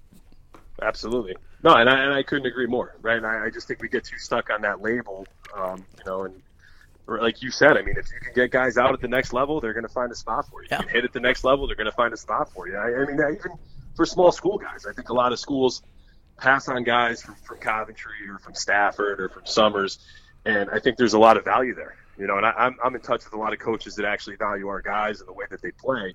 Absolutely. 0.83 1.37
No, 1.63 1.75
and 1.75 1.89
I, 1.89 1.99
and 2.05 2.13
I 2.13 2.23
couldn't 2.23 2.47
agree 2.47 2.67
more. 2.67 2.95
Right. 3.03 3.17
And 3.17 3.27
I, 3.27 3.47
I 3.47 3.51
just 3.51 3.67
think 3.67 3.81
we 3.81 3.89
get 3.89 4.05
too 4.05 4.19
stuck 4.19 4.51
on 4.51 4.61
that 4.63 4.83
label. 4.83 5.27
Um, 5.57 5.85
you 5.99 6.05
know, 6.05 6.25
and 6.25 6.43
like 7.07 7.43
you 7.43 7.51
said, 7.51 7.77
I 7.77 7.83
mean, 7.83 7.97
if 7.97 8.07
you 8.13 8.21
can 8.21 8.35
get 8.35 8.51
guys 8.51 8.77
out 8.77 8.93
at 8.93 9.01
the 9.01 9.09
next 9.09 9.33
level, 9.33 9.61
they're 9.61 9.73
going 9.73 9.87
to 9.87 9.93
find 9.93 10.13
a 10.13 10.15
spot 10.15 10.47
for 10.51 10.63
you. 10.63 10.69
Yeah. 10.71 10.81
If 10.81 10.87
you 10.87 10.91
hit 10.91 11.05
at 11.05 11.13
the 11.13 11.21
next 11.21 11.45
level, 11.45 11.67
they're 11.67 11.77
going 11.77 11.87
to 11.91 11.93
find 11.97 12.13
a 12.13 12.17
spot 12.17 12.53
for 12.53 12.69
you. 12.69 12.77
I, 12.77 13.03
I 13.03 13.07
mean, 13.07 13.15
even 13.15 13.53
for 13.97 14.05
small 14.05 14.31
school 14.33 14.59
guys, 14.59 14.87
I 14.87 14.93
think 14.93 15.09
a 15.09 15.15
lot 15.15 15.33
of 15.33 15.39
schools 15.39 15.83
pass 16.39 16.69
on 16.69 16.85
guys 16.85 17.23
from, 17.23 17.35
from 17.37 17.59
Coventry 17.59 18.29
or 18.29 18.39
from 18.39 18.55
Stafford 18.55 19.21
or 19.21 19.29
from 19.29 19.47
Somers, 19.47 19.99
and 20.45 20.71
I 20.71 20.79
think 20.79 20.97
there's 20.97 21.15
a 21.15 21.19
lot 21.19 21.37
of 21.37 21.45
value 21.45 21.75
there. 21.75 21.97
You 22.19 22.27
know, 22.27 22.37
and 22.37 22.47
I, 22.47 22.51
I'm 22.51 22.77
I'm 22.83 22.95
in 22.95 23.01
touch 23.01 23.25
with 23.25 23.35
a 23.35 23.39
lot 23.39 23.53
of 23.53 23.59
coaches 23.59 23.97
that 23.97 24.07
actually 24.07 24.37
value 24.37 24.69
our 24.69 24.81
guys 24.81 25.21
and 25.21 25.29
the 25.29 25.33
way 25.33 25.47
that 25.51 25.61
they 25.61 25.71
play. 25.71 26.15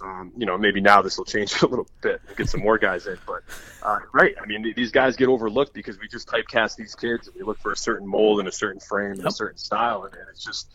Um, 0.00 0.32
you 0.36 0.46
know, 0.46 0.58
maybe 0.58 0.80
now 0.80 1.00
this 1.00 1.16
will 1.16 1.24
change 1.24 1.62
a 1.62 1.66
little 1.66 1.86
bit 2.00 2.20
and 2.26 2.36
get 2.36 2.48
some 2.48 2.60
more 2.60 2.78
guys 2.78 3.06
in. 3.06 3.18
But 3.26 3.42
uh, 3.82 4.00
right, 4.12 4.34
I 4.40 4.46
mean, 4.46 4.72
these 4.74 4.90
guys 4.90 5.16
get 5.16 5.28
overlooked 5.28 5.74
because 5.74 5.98
we 5.98 6.08
just 6.08 6.28
typecast 6.28 6.76
these 6.76 6.94
kids 6.94 7.28
and 7.28 7.36
we 7.36 7.42
look 7.42 7.58
for 7.58 7.72
a 7.72 7.76
certain 7.76 8.06
mold 8.06 8.40
and 8.40 8.48
a 8.48 8.52
certain 8.52 8.80
frame 8.80 9.12
and 9.12 9.26
a 9.26 9.30
certain 9.30 9.58
style, 9.58 10.04
and, 10.04 10.14
and 10.14 10.24
it's 10.30 10.44
just, 10.44 10.70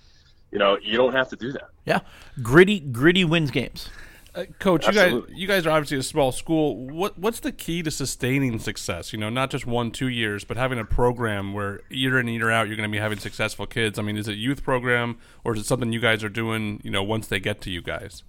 you 0.51 0.59
know, 0.59 0.77
you 0.81 0.97
don't 0.97 1.13
have 1.13 1.29
to 1.29 1.35
do 1.35 1.51
that. 1.53 1.69
Yeah, 1.85 1.99
gritty, 2.41 2.79
gritty 2.79 3.25
wins 3.25 3.51
games. 3.51 3.89
Uh, 4.37 4.45
Coach, 4.59 4.85
you 4.85 4.93
guys, 4.93 5.23
you 5.29 5.47
guys 5.47 5.65
are 5.65 5.71
obviously 5.71 5.97
a 5.97 6.03
small 6.03 6.31
school. 6.31 6.75
What 6.75 7.17
what's 7.17 7.39
the 7.39 7.51
key 7.51 7.81
to 7.81 7.89
sustaining 7.89 8.59
success? 8.59 9.11
You 9.11 9.17
know, 9.17 9.29
not 9.29 9.49
just 9.49 9.65
one, 9.65 9.89
two 9.89 10.09
years, 10.09 10.43
but 10.43 10.57
having 10.57 10.77
a 10.77 10.85
program 10.85 11.53
where 11.53 11.81
year 11.89 12.19
in 12.19 12.27
and 12.27 12.37
year 12.37 12.51
out 12.51 12.67
you're 12.67 12.77
going 12.77 12.87
to 12.87 12.95
be 12.95 13.01
having 13.01 13.17
successful 13.17 13.65
kids. 13.65 13.97
I 13.97 14.03
mean, 14.03 14.15
is 14.15 14.27
it 14.27 14.33
youth 14.33 14.63
program 14.63 15.17
or 15.43 15.55
is 15.55 15.61
it 15.61 15.65
something 15.65 15.91
you 15.91 15.99
guys 15.99 16.23
are 16.23 16.29
doing? 16.29 16.79
You 16.83 16.91
know, 16.91 17.01
once 17.01 17.25
they 17.25 17.39
get 17.39 17.61
to 17.61 17.71
you 17.71 17.81
guys. 17.81 18.21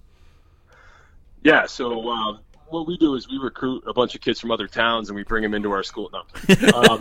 Yeah, 1.43 1.67
so 1.67 2.09
um, 2.09 2.39
what 2.69 2.87
we 2.87 2.97
do 2.97 3.13
is 3.13 3.29
we 3.29 3.37
recruit 3.37 3.83
a 3.85 3.93
bunch 3.93 4.15
of 4.15 4.21
kids 4.21 4.39
from 4.39 4.49
other 4.49 4.67
towns 4.67 5.09
and 5.09 5.15
we 5.15 5.23
bring 5.23 5.43
them 5.43 5.53
into 5.53 5.71
our 5.71 5.83
school. 5.83 6.09
No, 6.11 6.19
um, 6.73 6.97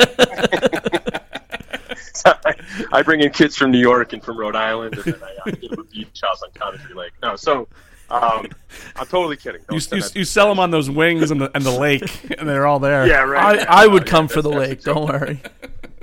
I 2.93 3.03
bring 3.03 3.21
in 3.21 3.31
kids 3.31 3.57
from 3.57 3.71
New 3.71 3.81
York 3.81 4.13
and 4.13 4.23
from 4.23 4.39
Rhode 4.39 4.55
Island, 4.55 4.99
and 4.99 5.15
then 5.15 5.23
I, 5.23 5.35
I 5.47 5.51
give 5.53 5.71
them 5.71 5.81
a 5.81 5.85
beach 5.85 6.21
house 6.23 6.43
on 6.43 6.51
Coventry 6.53 6.95
Lake. 6.95 7.13
No, 7.23 7.37
so 7.37 7.69
um, 8.11 8.47
I'm 8.97 9.07
totally 9.07 9.37
kidding. 9.37 9.61
You, 9.71 9.81
you, 9.93 10.03
you 10.15 10.25
sell 10.25 10.49
them 10.49 10.59
on 10.59 10.71
those 10.71 10.89
wings 10.91 11.31
and 11.31 11.41
the 11.41 11.51
and 11.55 11.65
the 11.65 11.71
lake, 11.79 12.03
and 12.39 12.49
they're 12.49 12.67
all 12.67 12.79
there. 12.79 13.07
yeah, 13.07 13.21
right. 13.23 13.67
I, 13.69 13.85
I 13.85 13.87
would 13.87 14.05
Yeah, 14.07 14.11
come 14.11 14.29
for 14.29 14.43
the 14.43 14.51
lake. 14.51 14.83
that's 14.83 14.87
a 14.87 14.95
joke. 14.95 14.97
Don't 15.09 15.21
worry. 15.21 15.43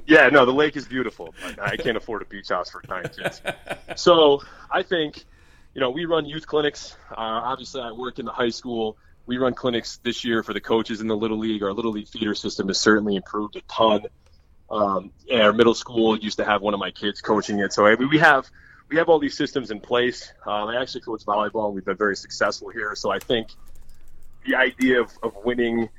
Yeah, 0.08 0.30
no, 0.30 0.46
the 0.46 0.54
lake 0.54 0.78
is 0.78 0.88
beautiful, 0.88 1.34
but 1.42 1.60
I 1.60 1.78
can't 1.78 1.98
afford 1.98 2.22
a 2.22 2.26
beach 2.26 2.50
house 2.50 2.70
for 2.70 2.80
nine 2.88 3.06
kids. 3.18 3.42
So 3.96 4.40
I 4.70 4.84
think, 4.84 5.26
you 5.74 5.82
know, 5.82 5.90
we 5.90 6.06
run 6.06 6.26
youth 6.28 6.46
clinics. 6.46 6.96
Uh, 7.10 7.16
obviously, 7.18 7.82
I 7.82 7.92
work 7.92 8.20
in 8.20 8.26
the 8.26 8.32
high 8.32 8.52
school. 8.52 8.98
We 9.26 9.38
run 9.40 9.56
clinics 9.56 9.98
this 10.04 10.24
year 10.24 10.44
for 10.44 10.54
the 10.54 10.62
coaches 10.62 11.02
in 11.02 11.08
the 11.08 11.18
little 11.18 11.40
league. 11.40 11.64
Our 11.64 11.74
little 11.74 11.92
league 11.92 12.08
feeder 12.08 12.36
system 12.36 12.68
has 12.68 12.80
certainly 12.80 13.16
improved 13.16 13.56
a 13.56 13.62
ton. 13.62 14.02
Um, 14.70 15.10
and 15.32 15.42
our 15.42 15.54
middle 15.54 15.74
school 15.74 16.20
used 16.20 16.38
to 16.38 16.46
have 16.46 16.62
one 16.62 16.76
of 16.76 16.80
my 16.80 16.92
kids 16.92 17.20
coaching 17.20 17.58
it, 17.62 17.74
so 17.74 17.88
I 17.88 17.96
mean, 17.96 18.10
we 18.10 18.20
have 18.20 18.48
we 18.90 18.98
have 18.98 19.10
all 19.10 19.20
these 19.20 19.38
systems 19.38 19.72
in 19.72 19.80
place. 19.80 20.32
Um, 20.46 20.70
I 20.70 20.82
actually 20.82 21.02
coach 21.02 21.26
volleyball, 21.26 21.66
and 21.68 21.76
we've 21.76 21.86
been 21.86 21.98
very 21.98 22.16
successful 22.16 22.70
here. 22.70 22.96
So 22.96 23.12
I 23.12 23.20
think 23.20 23.50
the 24.46 24.56
idea 24.56 25.02
of, 25.02 25.12
of 25.24 25.36
winning 25.44 25.90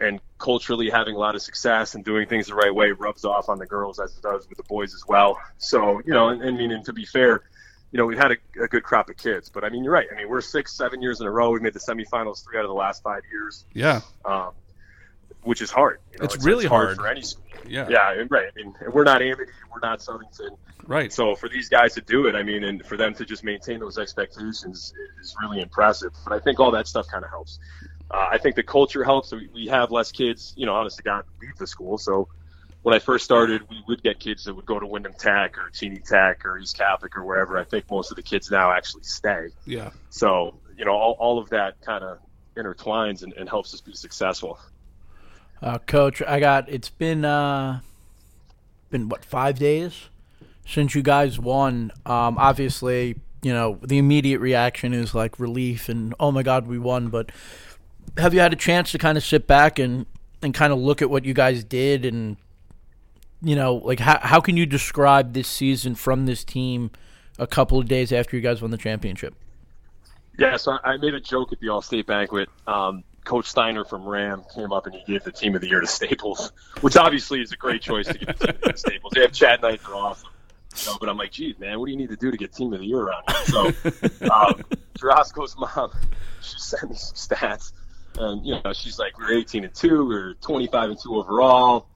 and 0.00 0.20
culturally 0.38 0.90
having 0.90 1.14
a 1.14 1.18
lot 1.18 1.34
of 1.34 1.42
success 1.42 1.94
and 1.94 2.04
doing 2.04 2.28
things 2.28 2.46
the 2.46 2.54
right 2.54 2.74
way 2.74 2.90
rubs 2.92 3.24
off 3.24 3.48
on 3.48 3.58
the 3.58 3.66
girls 3.66 3.98
as 3.98 4.16
it 4.16 4.22
does 4.22 4.48
with 4.48 4.58
the 4.58 4.64
boys 4.64 4.94
as 4.94 5.02
well. 5.08 5.38
So, 5.58 6.00
you 6.04 6.12
know, 6.12 6.28
and, 6.28 6.42
and 6.42 6.56
I 6.56 6.58
mean, 6.58 6.70
and 6.70 6.84
to 6.84 6.92
be 6.92 7.06
fair, 7.06 7.42
you 7.92 7.98
know, 7.98 8.04
we've 8.04 8.18
had 8.18 8.32
a, 8.32 8.62
a 8.62 8.68
good 8.68 8.82
crop 8.82 9.08
of 9.08 9.16
kids, 9.16 9.48
but 9.48 9.64
I 9.64 9.70
mean, 9.70 9.84
you're 9.84 9.92
right. 9.92 10.06
I 10.12 10.16
mean, 10.16 10.28
we're 10.28 10.42
six, 10.42 10.72
seven 10.72 11.00
years 11.00 11.20
in 11.20 11.26
a 11.26 11.30
row. 11.30 11.50
We've 11.50 11.62
made 11.62 11.72
the 11.72 11.80
semifinals 11.80 12.44
three 12.44 12.58
out 12.58 12.64
of 12.64 12.68
the 12.68 12.74
last 12.74 13.02
five 13.02 13.22
years, 13.30 13.64
yeah, 13.72 14.02
um, 14.24 14.50
which 15.46 15.62
is 15.62 15.70
hard. 15.70 16.00
You 16.12 16.18
know, 16.18 16.24
It's 16.24 16.44
really 16.44 16.66
hard. 16.66 16.96
for 16.96 17.06
any 17.06 17.22
school. 17.22 17.44
yeah, 17.66 17.88
Yeah, 17.88 18.24
right. 18.28 18.48
I 18.48 18.50
mean, 18.56 18.74
we're 18.92 19.04
not 19.04 19.22
Amity, 19.22 19.50
we're 19.72 19.80
not 19.88 20.00
Southington. 20.00 20.56
right. 20.86 21.12
So 21.12 21.34
for 21.34 21.48
these 21.48 21.68
guys 21.68 21.94
to 21.94 22.00
do 22.00 22.26
it, 22.26 22.34
I 22.34 22.42
mean, 22.42 22.64
and 22.64 22.84
for 22.84 22.96
them 22.96 23.14
to 23.14 23.24
just 23.24 23.44
maintain 23.44 23.80
those 23.80 23.96
expectations 23.98 24.92
is 25.20 25.36
really 25.40 25.60
impressive. 25.60 26.12
But 26.24 26.34
I 26.34 26.40
think 26.40 26.60
all 26.60 26.70
that 26.72 26.86
stuff 26.88 27.06
kind 27.08 27.24
of 27.24 27.30
helps. 27.30 27.58
Uh, 28.10 28.26
I 28.30 28.38
think 28.38 28.54
the 28.56 28.62
culture 28.62 29.02
helps. 29.04 29.32
We, 29.32 29.48
we 29.54 29.66
have 29.66 29.90
less 29.90 30.12
kids, 30.12 30.52
you 30.56 30.66
know, 30.66 30.74
honest 30.74 30.96
to 30.98 31.02
God, 31.02 31.24
leave 31.40 31.56
the 31.56 31.66
school. 31.66 31.98
So 31.98 32.28
when 32.82 32.94
I 32.94 32.98
first 33.00 33.24
started, 33.24 33.62
we 33.68 33.82
would 33.88 34.02
get 34.02 34.20
kids 34.20 34.44
that 34.44 34.54
would 34.54 34.66
go 34.66 34.78
to 34.78 34.86
Windham 34.86 35.14
Tech 35.18 35.58
or 35.58 35.70
Cheney 35.70 35.98
Tech 35.98 36.44
or 36.46 36.56
East 36.58 36.76
Catholic 36.78 37.16
or 37.16 37.24
wherever. 37.24 37.58
I 37.58 37.64
think 37.64 37.90
most 37.90 38.10
of 38.12 38.16
the 38.16 38.22
kids 38.22 38.48
now 38.50 38.70
actually 38.72 39.02
stay. 39.02 39.48
yeah. 39.64 39.90
So, 40.10 40.54
you 40.76 40.84
know, 40.84 40.92
all, 40.92 41.16
all 41.18 41.38
of 41.40 41.48
that 41.50 41.80
kind 41.80 42.04
of 42.04 42.18
intertwines 42.56 43.22
and, 43.24 43.32
and 43.32 43.48
helps 43.48 43.74
us 43.74 43.80
be 43.80 43.92
successful. 43.94 44.58
Uh, 45.62 45.78
Coach, 45.78 46.22
I 46.22 46.40
got. 46.40 46.68
It's 46.68 46.90
been 46.90 47.24
uh, 47.24 47.80
been 48.90 49.08
what 49.08 49.24
five 49.24 49.58
days 49.58 50.08
since 50.66 50.94
you 50.94 51.02
guys 51.02 51.38
won. 51.38 51.92
Um, 52.04 52.36
obviously, 52.38 53.16
you 53.42 53.52
know 53.52 53.78
the 53.82 53.98
immediate 53.98 54.40
reaction 54.40 54.92
is 54.92 55.14
like 55.14 55.38
relief 55.38 55.88
and 55.88 56.14
oh 56.20 56.30
my 56.30 56.42
god, 56.42 56.66
we 56.66 56.78
won. 56.78 57.08
But 57.08 57.30
have 58.18 58.34
you 58.34 58.40
had 58.40 58.52
a 58.52 58.56
chance 58.56 58.92
to 58.92 58.98
kind 58.98 59.16
of 59.16 59.24
sit 59.24 59.46
back 59.46 59.78
and 59.78 60.06
and 60.42 60.52
kind 60.52 60.72
of 60.72 60.78
look 60.78 61.00
at 61.00 61.08
what 61.08 61.24
you 61.24 61.34
guys 61.34 61.64
did 61.64 62.04
and 62.04 62.36
you 63.42 63.56
know 63.56 63.76
like 63.76 64.00
how 64.00 64.18
how 64.20 64.40
can 64.40 64.56
you 64.56 64.66
describe 64.66 65.32
this 65.32 65.48
season 65.48 65.94
from 65.94 66.26
this 66.26 66.44
team 66.44 66.90
a 67.38 67.46
couple 67.46 67.78
of 67.78 67.86
days 67.86 68.12
after 68.12 68.36
you 68.36 68.42
guys 68.42 68.60
won 68.60 68.70
the 68.70 68.78
championship? 68.78 69.34
Yeah, 70.38 70.56
so 70.56 70.78
I 70.84 70.98
made 70.98 71.14
a 71.14 71.20
joke 71.20 71.52
at 71.52 71.60
the 71.60 71.70
All-State 71.70 72.06
banquet. 72.06 72.50
Um, 72.66 73.04
Coach 73.26 73.46
Steiner 73.46 73.84
from 73.84 74.06
Ram 74.06 74.44
came 74.54 74.72
up 74.72 74.86
and 74.86 74.94
he 74.94 75.02
gave 75.04 75.24
the 75.24 75.32
Team 75.32 75.54
of 75.56 75.60
the 75.60 75.68
Year 75.68 75.80
to 75.80 75.86
Staples, 75.86 76.52
which 76.80 76.96
obviously 76.96 77.42
is 77.42 77.52
a 77.52 77.56
great 77.56 77.82
choice 77.82 78.06
to 78.06 78.14
give 78.14 78.28
the 78.28 78.46
Team 78.46 78.48
of 78.54 78.60
the 78.60 78.66
Year 78.66 78.72
to 78.72 78.78
Staples. 78.78 79.12
They 79.14 79.20
have 79.20 79.32
Chad 79.32 79.60
Knight, 79.60 79.80
they're 79.84 79.94
awesome. 79.94 80.30
You 80.78 80.92
know, 80.92 80.98
but 81.00 81.08
I'm 81.08 81.16
like, 81.16 81.32
geez, 81.32 81.58
man, 81.58 81.78
what 81.78 81.86
do 81.86 81.92
you 81.92 81.98
need 81.98 82.10
to 82.10 82.16
do 82.16 82.30
to 82.30 82.36
get 82.36 82.52
Team 82.52 82.72
of 82.72 82.80
the 82.80 82.86
Year 82.86 83.00
around 83.00 83.24
here? 83.26 83.44
So, 83.46 83.66
um, 84.30 84.64
mom, 85.58 85.90
she 86.40 86.58
sent 86.58 86.90
me 86.90 86.96
some 86.96 87.16
stats, 87.16 87.72
and 88.16 88.46
you 88.46 88.56
know, 88.62 88.72
she's 88.72 88.98
like, 88.98 89.18
we're 89.18 89.32
18 89.32 89.64
and 89.64 89.74
two, 89.74 90.06
we're 90.06 90.34
25 90.34 90.90
and 90.90 90.98
two 91.02 91.16
overall. 91.16 91.88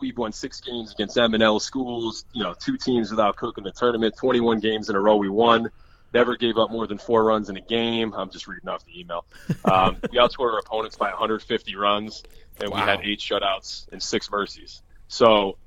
We've 0.00 0.16
won 0.16 0.32
six 0.32 0.60
games 0.60 0.92
against 0.92 1.18
M 1.18 1.34
and 1.34 1.42
L 1.42 1.58
schools. 1.60 2.24
You 2.32 2.44
know, 2.44 2.54
two 2.54 2.76
teams 2.76 3.10
without 3.10 3.36
Cook 3.36 3.58
in 3.58 3.64
the 3.64 3.72
tournament. 3.72 4.16
21 4.16 4.60
games 4.60 4.88
in 4.88 4.94
a 4.94 5.00
row 5.00 5.16
we 5.16 5.28
won. 5.28 5.70
Never 6.12 6.36
gave 6.36 6.56
up 6.56 6.70
more 6.70 6.86
than 6.86 6.98
four 6.98 7.24
runs 7.24 7.50
in 7.50 7.56
a 7.56 7.60
game. 7.60 8.14
I'm 8.14 8.30
just 8.30 8.46
reading 8.46 8.68
off 8.68 8.84
the 8.84 8.98
email. 8.98 9.24
Um, 9.64 9.98
we 10.10 10.18
outscored 10.18 10.52
our 10.52 10.58
opponents 10.58 10.96
by 10.96 11.10
150 11.10 11.76
runs, 11.76 12.22
and 12.60 12.70
we 12.70 12.78
had 12.78 13.00
eight 13.02 13.18
shutouts 13.18 13.90
and 13.92 14.02
six 14.02 14.30
mercies. 14.30 14.82
So, 15.08 15.58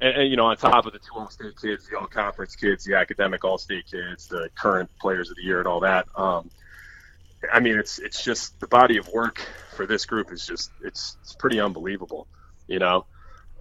and, 0.00 0.16
and 0.16 0.30
you 0.30 0.36
know, 0.36 0.46
on 0.46 0.56
top 0.56 0.86
of 0.86 0.92
the 0.92 0.98
two 0.98 1.14
all-state 1.14 1.60
kids, 1.60 1.88
the 1.88 1.98
all-conference 1.98 2.56
kids, 2.56 2.84
the 2.84 2.94
academic 2.94 3.44
all-state 3.44 3.84
kids, 3.90 4.28
the 4.28 4.48
current 4.54 4.90
players 4.98 5.30
of 5.30 5.36
the 5.36 5.42
year, 5.42 5.58
and 5.58 5.68
all 5.68 5.80
that. 5.80 6.06
Um, 6.16 6.50
I 7.52 7.60
mean, 7.60 7.78
it's 7.78 7.98
it's 7.98 8.22
just 8.22 8.58
the 8.60 8.66
body 8.66 8.98
of 8.98 9.08
work 9.08 9.40
for 9.76 9.86
this 9.86 10.04
group 10.04 10.32
is 10.32 10.46
just 10.46 10.70
it's 10.82 11.16
it's 11.22 11.34
pretty 11.34 11.60
unbelievable, 11.60 12.26
you 12.66 12.78
know. 12.78 13.06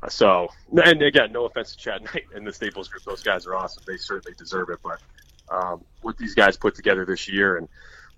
So, 0.07 0.49
and 0.71 1.01
again, 1.01 1.31
no 1.31 1.45
offense 1.45 1.73
to 1.73 1.77
Chad 1.77 2.03
Knight 2.03 2.25
and 2.33 2.45
the 2.45 2.53
Staples 2.53 2.87
group; 2.87 3.03
those 3.03 3.23
guys 3.23 3.45
are 3.45 3.55
awesome. 3.55 3.83
They 3.87 3.97
certainly 3.97 4.35
deserve 4.37 4.69
it. 4.69 4.79
But 4.83 4.99
um, 5.51 5.83
what 6.01 6.17
these 6.17 6.35
guys 6.35 6.57
put 6.57 6.75
together 6.75 7.05
this 7.05 7.27
year, 7.27 7.57
and 7.57 7.67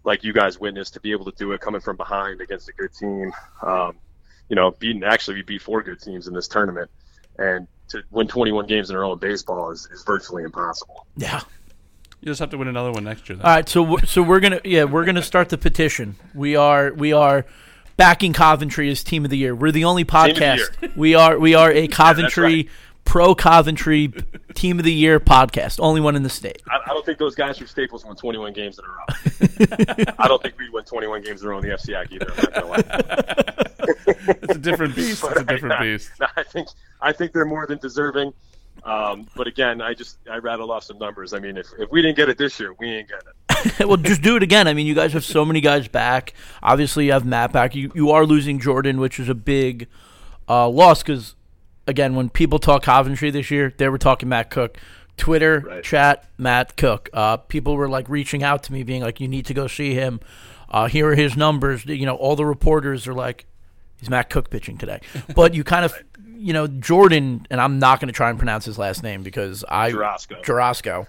like 0.03 0.23
you 0.23 0.33
guys 0.33 0.59
witnessed, 0.59 0.93
to 0.95 0.99
be 0.99 1.11
able 1.11 1.25
to 1.25 1.37
do 1.37 1.51
it 1.51 1.61
coming 1.61 1.81
from 1.81 1.97
behind 1.97 2.41
against 2.41 2.69
a 2.69 2.73
good 2.73 2.93
team, 2.93 3.31
um, 3.61 3.97
you 4.49 4.55
know, 4.55 4.71
beating 4.71 5.03
actually 5.03 5.35
we 5.35 5.43
beat 5.43 5.61
four 5.61 5.81
good 5.81 6.01
teams 6.01 6.27
in 6.27 6.33
this 6.33 6.47
tournament, 6.47 6.89
and 7.37 7.67
to 7.89 8.03
win 8.11 8.27
21 8.27 8.67
games 8.67 8.89
in 8.89 8.95
a 8.95 8.99
row 8.99 9.13
in 9.13 9.19
baseball 9.19 9.71
is, 9.71 9.87
is 9.91 10.03
virtually 10.03 10.43
impossible. 10.43 11.05
Yeah. 11.15 11.41
You 12.21 12.27
just 12.27 12.39
have 12.39 12.51
to 12.51 12.57
win 12.57 12.67
another 12.67 12.91
one 12.91 13.03
next 13.03 13.27
year. 13.27 13.37
Then. 13.37 13.45
All 13.45 13.55
right, 13.55 13.67
so 13.67 13.83
w- 13.83 14.05
so 14.05 14.21
we're 14.21 14.39
gonna 14.39 14.61
yeah 14.63 14.83
we're 14.83 15.05
gonna 15.05 15.23
start 15.23 15.49
the 15.49 15.57
petition. 15.57 16.17
We 16.35 16.55
are 16.55 16.93
we 16.93 17.13
are 17.13 17.47
backing 17.97 18.31
Coventry 18.31 18.91
as 18.91 19.03
team 19.03 19.25
of 19.25 19.31
the 19.31 19.37
year. 19.37 19.55
We're 19.55 19.71
the 19.71 19.85
only 19.85 20.03
of 20.03 20.07
the 20.07 20.13
podcast. 20.13 20.95
We 20.95 21.15
are 21.15 21.39
we 21.39 21.55
are 21.55 21.71
a 21.71 21.87
Coventry 21.87 22.69
pro 23.05 23.35
Coventry 23.35 24.13
team 24.53 24.79
of 24.79 24.85
the 24.85 24.93
year 24.93 25.19
podcast. 25.19 25.79
Only 25.79 26.01
one 26.01 26.15
in 26.15 26.23
the 26.23 26.29
state. 26.29 26.61
I, 26.69 26.79
I 26.85 26.93
don't 26.93 27.05
think 27.05 27.17
those 27.17 27.35
guys 27.35 27.57
from 27.57 27.67
Staples 27.67 28.05
won 28.05 28.15
21 28.15 28.53
games 28.53 28.79
in 28.79 28.85
a 28.85 28.87
row. 28.87 30.05
I 30.19 30.27
don't 30.27 30.41
think 30.41 30.57
we 30.57 30.69
won 30.69 30.83
21 30.83 31.23
games 31.23 31.41
in 31.41 31.47
a 31.47 31.49
row 31.51 31.57
in 31.59 31.63
the 31.63 31.75
FCIAC 31.75 32.11
either. 32.11 32.31
I'm 32.31 32.37
not 32.37 32.53
gonna 32.53 32.67
lie. 32.67 33.63
It's 34.43 34.55
a 34.55 34.59
different 34.59 34.95
beast. 34.95 35.23
It's 35.23 35.39
a 35.39 35.43
different 35.43 35.79
beast. 35.79 36.11
No, 36.19 36.27
I 36.35 36.43
think 36.43 36.67
I 37.01 37.11
think 37.11 37.33
they're 37.33 37.45
more 37.45 37.65
than 37.65 37.79
deserving. 37.79 38.33
Um, 38.83 39.27
but 39.35 39.47
again, 39.47 39.81
I 39.81 39.93
just 39.93 40.17
I 40.29 40.37
rattled 40.37 40.71
off 40.71 40.83
some 40.83 40.97
numbers. 40.97 41.33
I 41.33 41.39
mean, 41.39 41.57
if, 41.57 41.67
if 41.77 41.91
we 41.91 42.01
didn't 42.01 42.17
get 42.17 42.29
it 42.29 42.37
this 42.37 42.59
year, 42.59 42.73
we 42.79 42.89
ain't 42.89 43.09
getting 43.09 43.27
it. 43.79 43.87
well, 43.87 43.97
just 43.97 44.21
do 44.21 44.35
it 44.35 44.43
again. 44.43 44.67
I 44.67 44.73
mean, 44.73 44.87
you 44.87 44.95
guys 44.95 45.13
have 45.13 45.25
so 45.25 45.45
many 45.45 45.61
guys 45.61 45.87
back. 45.87 46.33
Obviously, 46.63 47.05
you 47.05 47.11
have 47.11 47.25
Matt 47.25 47.51
back. 47.51 47.75
You 47.75 47.91
you 47.93 48.11
are 48.11 48.25
losing 48.25 48.59
Jordan, 48.59 48.99
which 48.99 49.19
is 49.19 49.29
a 49.29 49.35
big 49.35 49.87
uh, 50.49 50.67
loss 50.67 51.03
because 51.03 51.35
again, 51.87 52.15
when 52.15 52.29
people 52.29 52.59
talk 52.59 52.83
Coventry 52.83 53.31
this 53.31 53.51
year, 53.51 53.73
they 53.77 53.89
were 53.89 53.97
talking 53.97 54.29
Matt 54.29 54.49
Cook. 54.49 54.77
Twitter 55.17 55.63
Right. 55.67 55.83
chat 55.83 56.25
Matt 56.37 56.77
Cook. 56.77 57.09
Uh, 57.13 57.37
people 57.37 57.75
were 57.75 57.89
like 57.89 58.09
reaching 58.09 58.41
out 58.43 58.63
to 58.63 58.73
me, 58.73 58.81
being 58.83 59.03
like, 59.03 59.19
"You 59.19 59.27
need 59.27 59.45
to 59.47 59.53
go 59.53 59.67
see 59.67 59.93
him. 59.93 60.19
Uh, 60.69 60.87
here 60.87 61.09
are 61.09 61.15
his 61.15 61.35
numbers." 61.37 61.85
You 61.85 62.05
know, 62.05 62.15
all 62.15 62.35
the 62.35 62.45
reporters 62.45 63.07
are 63.07 63.13
like, 63.13 63.45
"Is 64.01 64.09
Matt 64.09 64.29
Cook 64.29 64.49
pitching 64.49 64.77
today." 64.77 64.99
But 65.35 65.53
you 65.53 65.63
kind 65.63 65.85
of, 65.85 65.93
you 66.35 66.53
know, 66.53 66.65
Jordan, 66.65 67.45
and 67.51 67.61
I'm 67.61 67.77
not 67.77 67.99
going 67.99 68.07
to 68.07 68.13
try 68.13 68.29
and 68.29 68.39
pronounce 68.39 68.65
his 68.65 68.79
last 68.79 69.03
name 69.03 69.21
because 69.21 69.63
I 69.69 69.91
Jarosco. 69.91 70.41
Jarosco. 70.43 71.07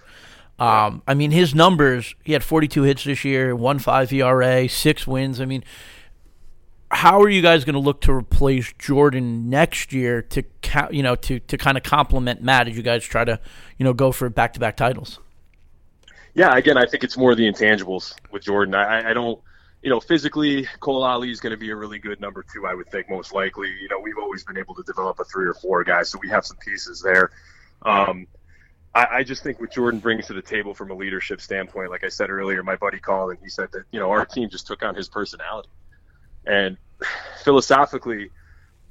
Um, 0.58 1.02
I 1.08 1.14
mean, 1.14 1.30
his 1.30 1.54
numbers. 1.54 2.14
He 2.22 2.34
had 2.34 2.44
42 2.44 2.82
hits 2.82 3.04
this 3.04 3.24
year, 3.24 3.56
one 3.56 3.78
five 3.78 4.12
ERA, 4.12 4.68
six 4.68 5.06
wins. 5.06 5.40
I 5.40 5.46
mean, 5.46 5.64
how 6.92 7.22
are 7.22 7.28
you 7.28 7.40
guys 7.42 7.64
going 7.64 7.74
to 7.74 7.80
look 7.80 8.02
to 8.02 8.12
replace 8.12 8.72
Jordan 8.78 9.48
next 9.48 9.92
year 9.92 10.22
to 10.22 10.44
you 10.90 11.02
know 11.02 11.16
to 11.16 11.40
to 11.40 11.56
kind 11.58 11.76
of 11.76 11.82
complement 11.82 12.42
Matt 12.42 12.68
as 12.68 12.76
you 12.76 12.82
guys 12.82 13.02
try 13.04 13.24
to 13.24 13.40
you 13.78 13.84
know 13.84 13.92
go 13.94 14.12
for 14.12 14.28
back 14.28 14.52
to 14.54 14.60
back 14.60 14.76
titles? 14.76 15.18
Yeah, 16.34 16.56
again, 16.56 16.76
I 16.78 16.86
think 16.86 17.04
it's 17.04 17.16
more 17.16 17.34
the 17.34 17.46
intangibles 17.46 18.14
with 18.30 18.42
Jordan. 18.42 18.74
I, 18.74 19.10
I- 19.10 19.12
don't, 19.12 19.38
you 19.82 19.90
know, 19.90 20.00
physically, 20.00 20.66
Cole 20.80 21.02
Ali 21.02 21.30
is 21.30 21.40
going 21.40 21.50
to 21.50 21.58
be 21.58 21.70
a 21.70 21.76
really 21.76 21.98
good 21.98 22.20
number 22.20 22.42
two, 22.54 22.66
I 22.66 22.74
would 22.74 22.88
think, 22.90 23.10
most 23.10 23.34
likely. 23.34 23.68
You 23.68 23.88
know, 23.88 23.98
we've 24.00 24.16
always 24.16 24.42
been 24.44 24.56
able 24.56 24.74
to 24.76 24.82
develop 24.84 25.18
a 25.20 25.24
three 25.24 25.46
or 25.46 25.54
four 25.54 25.84
guy, 25.84 26.04
so 26.04 26.18
we 26.22 26.28
have 26.30 26.46
some 26.46 26.56
pieces 26.58 27.02
there. 27.02 27.32
Um, 27.82 28.26
I, 28.94 29.06
I 29.10 29.22
just 29.24 29.42
think 29.42 29.60
what 29.60 29.72
Jordan 29.72 30.00
brings 30.00 30.26
to 30.28 30.32
the 30.34 30.40
table 30.42 30.72
from 30.72 30.90
a 30.90 30.94
leadership 30.94 31.40
standpoint, 31.40 31.90
like 31.90 32.04
I 32.04 32.08
said 32.08 32.30
earlier, 32.30 32.62
my 32.62 32.76
buddy 32.76 32.98
called 32.98 33.30
and 33.30 33.38
he 33.42 33.48
said 33.48 33.70
that, 33.72 33.84
you 33.90 33.98
know, 34.00 34.10
our 34.10 34.24
team 34.24 34.48
just 34.48 34.66
took 34.66 34.82
on 34.82 34.94
his 34.94 35.08
personality. 35.08 35.68
And 36.46 36.76
philosophically, 37.42 38.30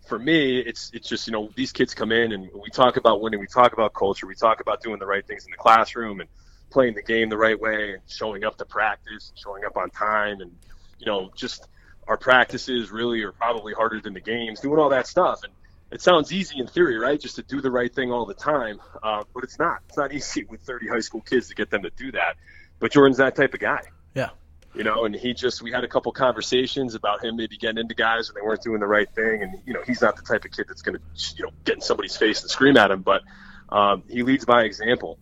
for 0.08 0.20
me, 0.20 0.60
it's 0.60 0.92
it's 0.94 1.08
just 1.08 1.28
you 1.28 1.34
know 1.34 1.50
these 1.56 1.72
kids 1.72 1.94
come 1.94 2.12
in 2.12 2.32
and 2.32 2.50
we 2.54 2.70
talk 2.70 2.98
about 2.98 3.22
winning, 3.22 3.40
we 3.40 3.48
talk 3.48 3.74
about 3.74 3.94
culture, 3.94 4.28
we 4.28 4.36
talk 4.36 4.62
about 4.62 4.82
doing 4.82 5.00
the 5.00 5.06
right 5.06 5.26
things 5.26 5.46
in 5.46 5.52
the 5.52 5.58
classroom 5.58 6.20
and 6.20 6.30
playing 6.72 6.96
the 6.96 7.04
game 7.04 7.30
the 7.30 7.38
right 7.38 7.60
way 7.60 7.94
and 7.94 8.02
showing 8.08 8.44
up 8.44 8.58
to 8.58 8.66
practice, 8.66 9.32
showing 9.36 9.64
up 9.66 9.78
on 9.78 9.90
time, 9.90 10.42
and 10.42 10.52
you 11.00 11.06
know 11.06 11.30
just 11.36 11.68
our 12.08 12.18
practices 12.18 12.92
really 12.92 13.22
are 13.22 13.32
probably 13.32 13.74
harder 13.74 14.02
than 14.02 14.14
the 14.14 14.22
games, 14.22 14.60
doing 14.60 14.80
all 14.80 14.90
that 14.90 15.08
stuff. 15.08 15.42
And 15.44 15.54
it 15.92 16.02
sounds 16.02 16.34
easy 16.34 16.60
in 16.60 16.68
theory, 16.68 16.98
right? 16.98 17.20
Just 17.20 17.36
to 17.36 17.44
do 17.44 17.62
the 17.62 17.70
right 17.70 17.94
thing 17.94 18.12
all 18.12 18.26
the 18.26 18.34
time, 18.34 18.80
uh, 19.04 19.24
but 19.34 19.44
it's 19.44 19.60
not. 19.60 19.80
It's 19.88 19.98
not 19.98 20.14
easy 20.14 20.46
with 20.50 20.62
30 20.62 20.88
high 20.88 21.00
school 21.00 21.22
kids 21.22 21.48
to 21.50 21.56
get 21.56 21.70
them 21.70 21.84
to 21.84 21.92
do 21.98 22.12
that. 22.14 22.36
But 22.80 22.92
Jordan's 22.92 23.18
that 23.18 23.36
type 23.36 23.54
of 23.54 23.60
guy 23.60 23.82
Yeah. 24.16 24.30
You 24.74 24.84
know, 24.84 25.06
and 25.06 25.14
he 25.14 25.34
just 25.34 25.62
we 25.62 25.72
had 25.72 25.84
a 25.84 25.88
couple 25.88 26.12
conversations 26.12 26.96
about 26.96 27.24
him 27.24 27.36
maybe 27.36 27.58
getting 27.58 27.78
into 27.78 27.94
guys 27.94 28.30
when 28.30 28.42
they 28.42 28.46
weren't 28.48 28.62
doing 28.62 28.80
the 28.80 28.88
right 28.88 29.10
thing, 29.14 29.44
and 29.44 29.62
you 29.66 29.74
know 29.74 29.82
he's 29.86 30.02
not 30.02 30.16
the 30.16 30.22
type 30.22 30.46
of 30.46 30.52
kid 30.52 30.66
that's 30.68 30.82
going 30.82 30.98
to 30.98 31.36
you 31.36 31.46
know 31.46 31.52
get 31.66 31.76
in 31.76 31.82
somebody's 31.82 32.16
face 32.16 32.42
and 32.42 32.50
scream 32.50 32.78
at 32.78 32.92
him, 32.92 33.02
but 33.02 33.22
um, 33.70 34.04
he 34.10 34.24
leads 34.24 34.46
by 34.46 34.64
example, 34.64 35.18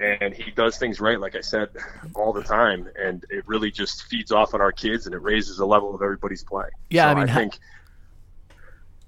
and 0.00 0.34
he 0.34 0.50
does 0.50 0.78
things 0.78 1.00
right, 1.00 1.18
like 1.18 1.36
I 1.36 1.40
said, 1.40 1.70
all 2.14 2.32
the 2.32 2.42
time, 2.42 2.88
and 2.98 3.24
it 3.30 3.46
really 3.46 3.70
just 3.70 4.04
feeds 4.04 4.32
off 4.32 4.54
on 4.54 4.60
our 4.60 4.72
kids 4.72 5.06
and 5.06 5.14
it 5.14 5.22
raises 5.22 5.56
the 5.56 5.66
level 5.66 5.94
of 5.94 6.02
everybody's 6.02 6.44
play. 6.44 6.68
Yeah, 6.90 7.04
So 7.04 7.08
I 7.08 7.14
mean, 7.14 7.28
ha- 7.28 7.38
think. 7.38 7.58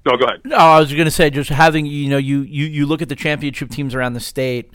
No, 0.07 0.17
go 0.17 0.25
ahead. 0.25 0.41
No, 0.45 0.57
I 0.57 0.79
was 0.79 0.93
going 0.93 1.05
to 1.05 1.11
say 1.11 1.29
just 1.29 1.51
having 1.51 1.85
you 1.85 2.09
know 2.09 2.17
you, 2.17 2.41
you 2.41 2.67
you 2.67 2.87
look 2.87 3.03
at 3.03 3.09
the 3.09 3.17
championship 3.17 3.71
teams 3.71 3.95
around 3.95 4.15
the 4.15 4.21
state 4.21 4.73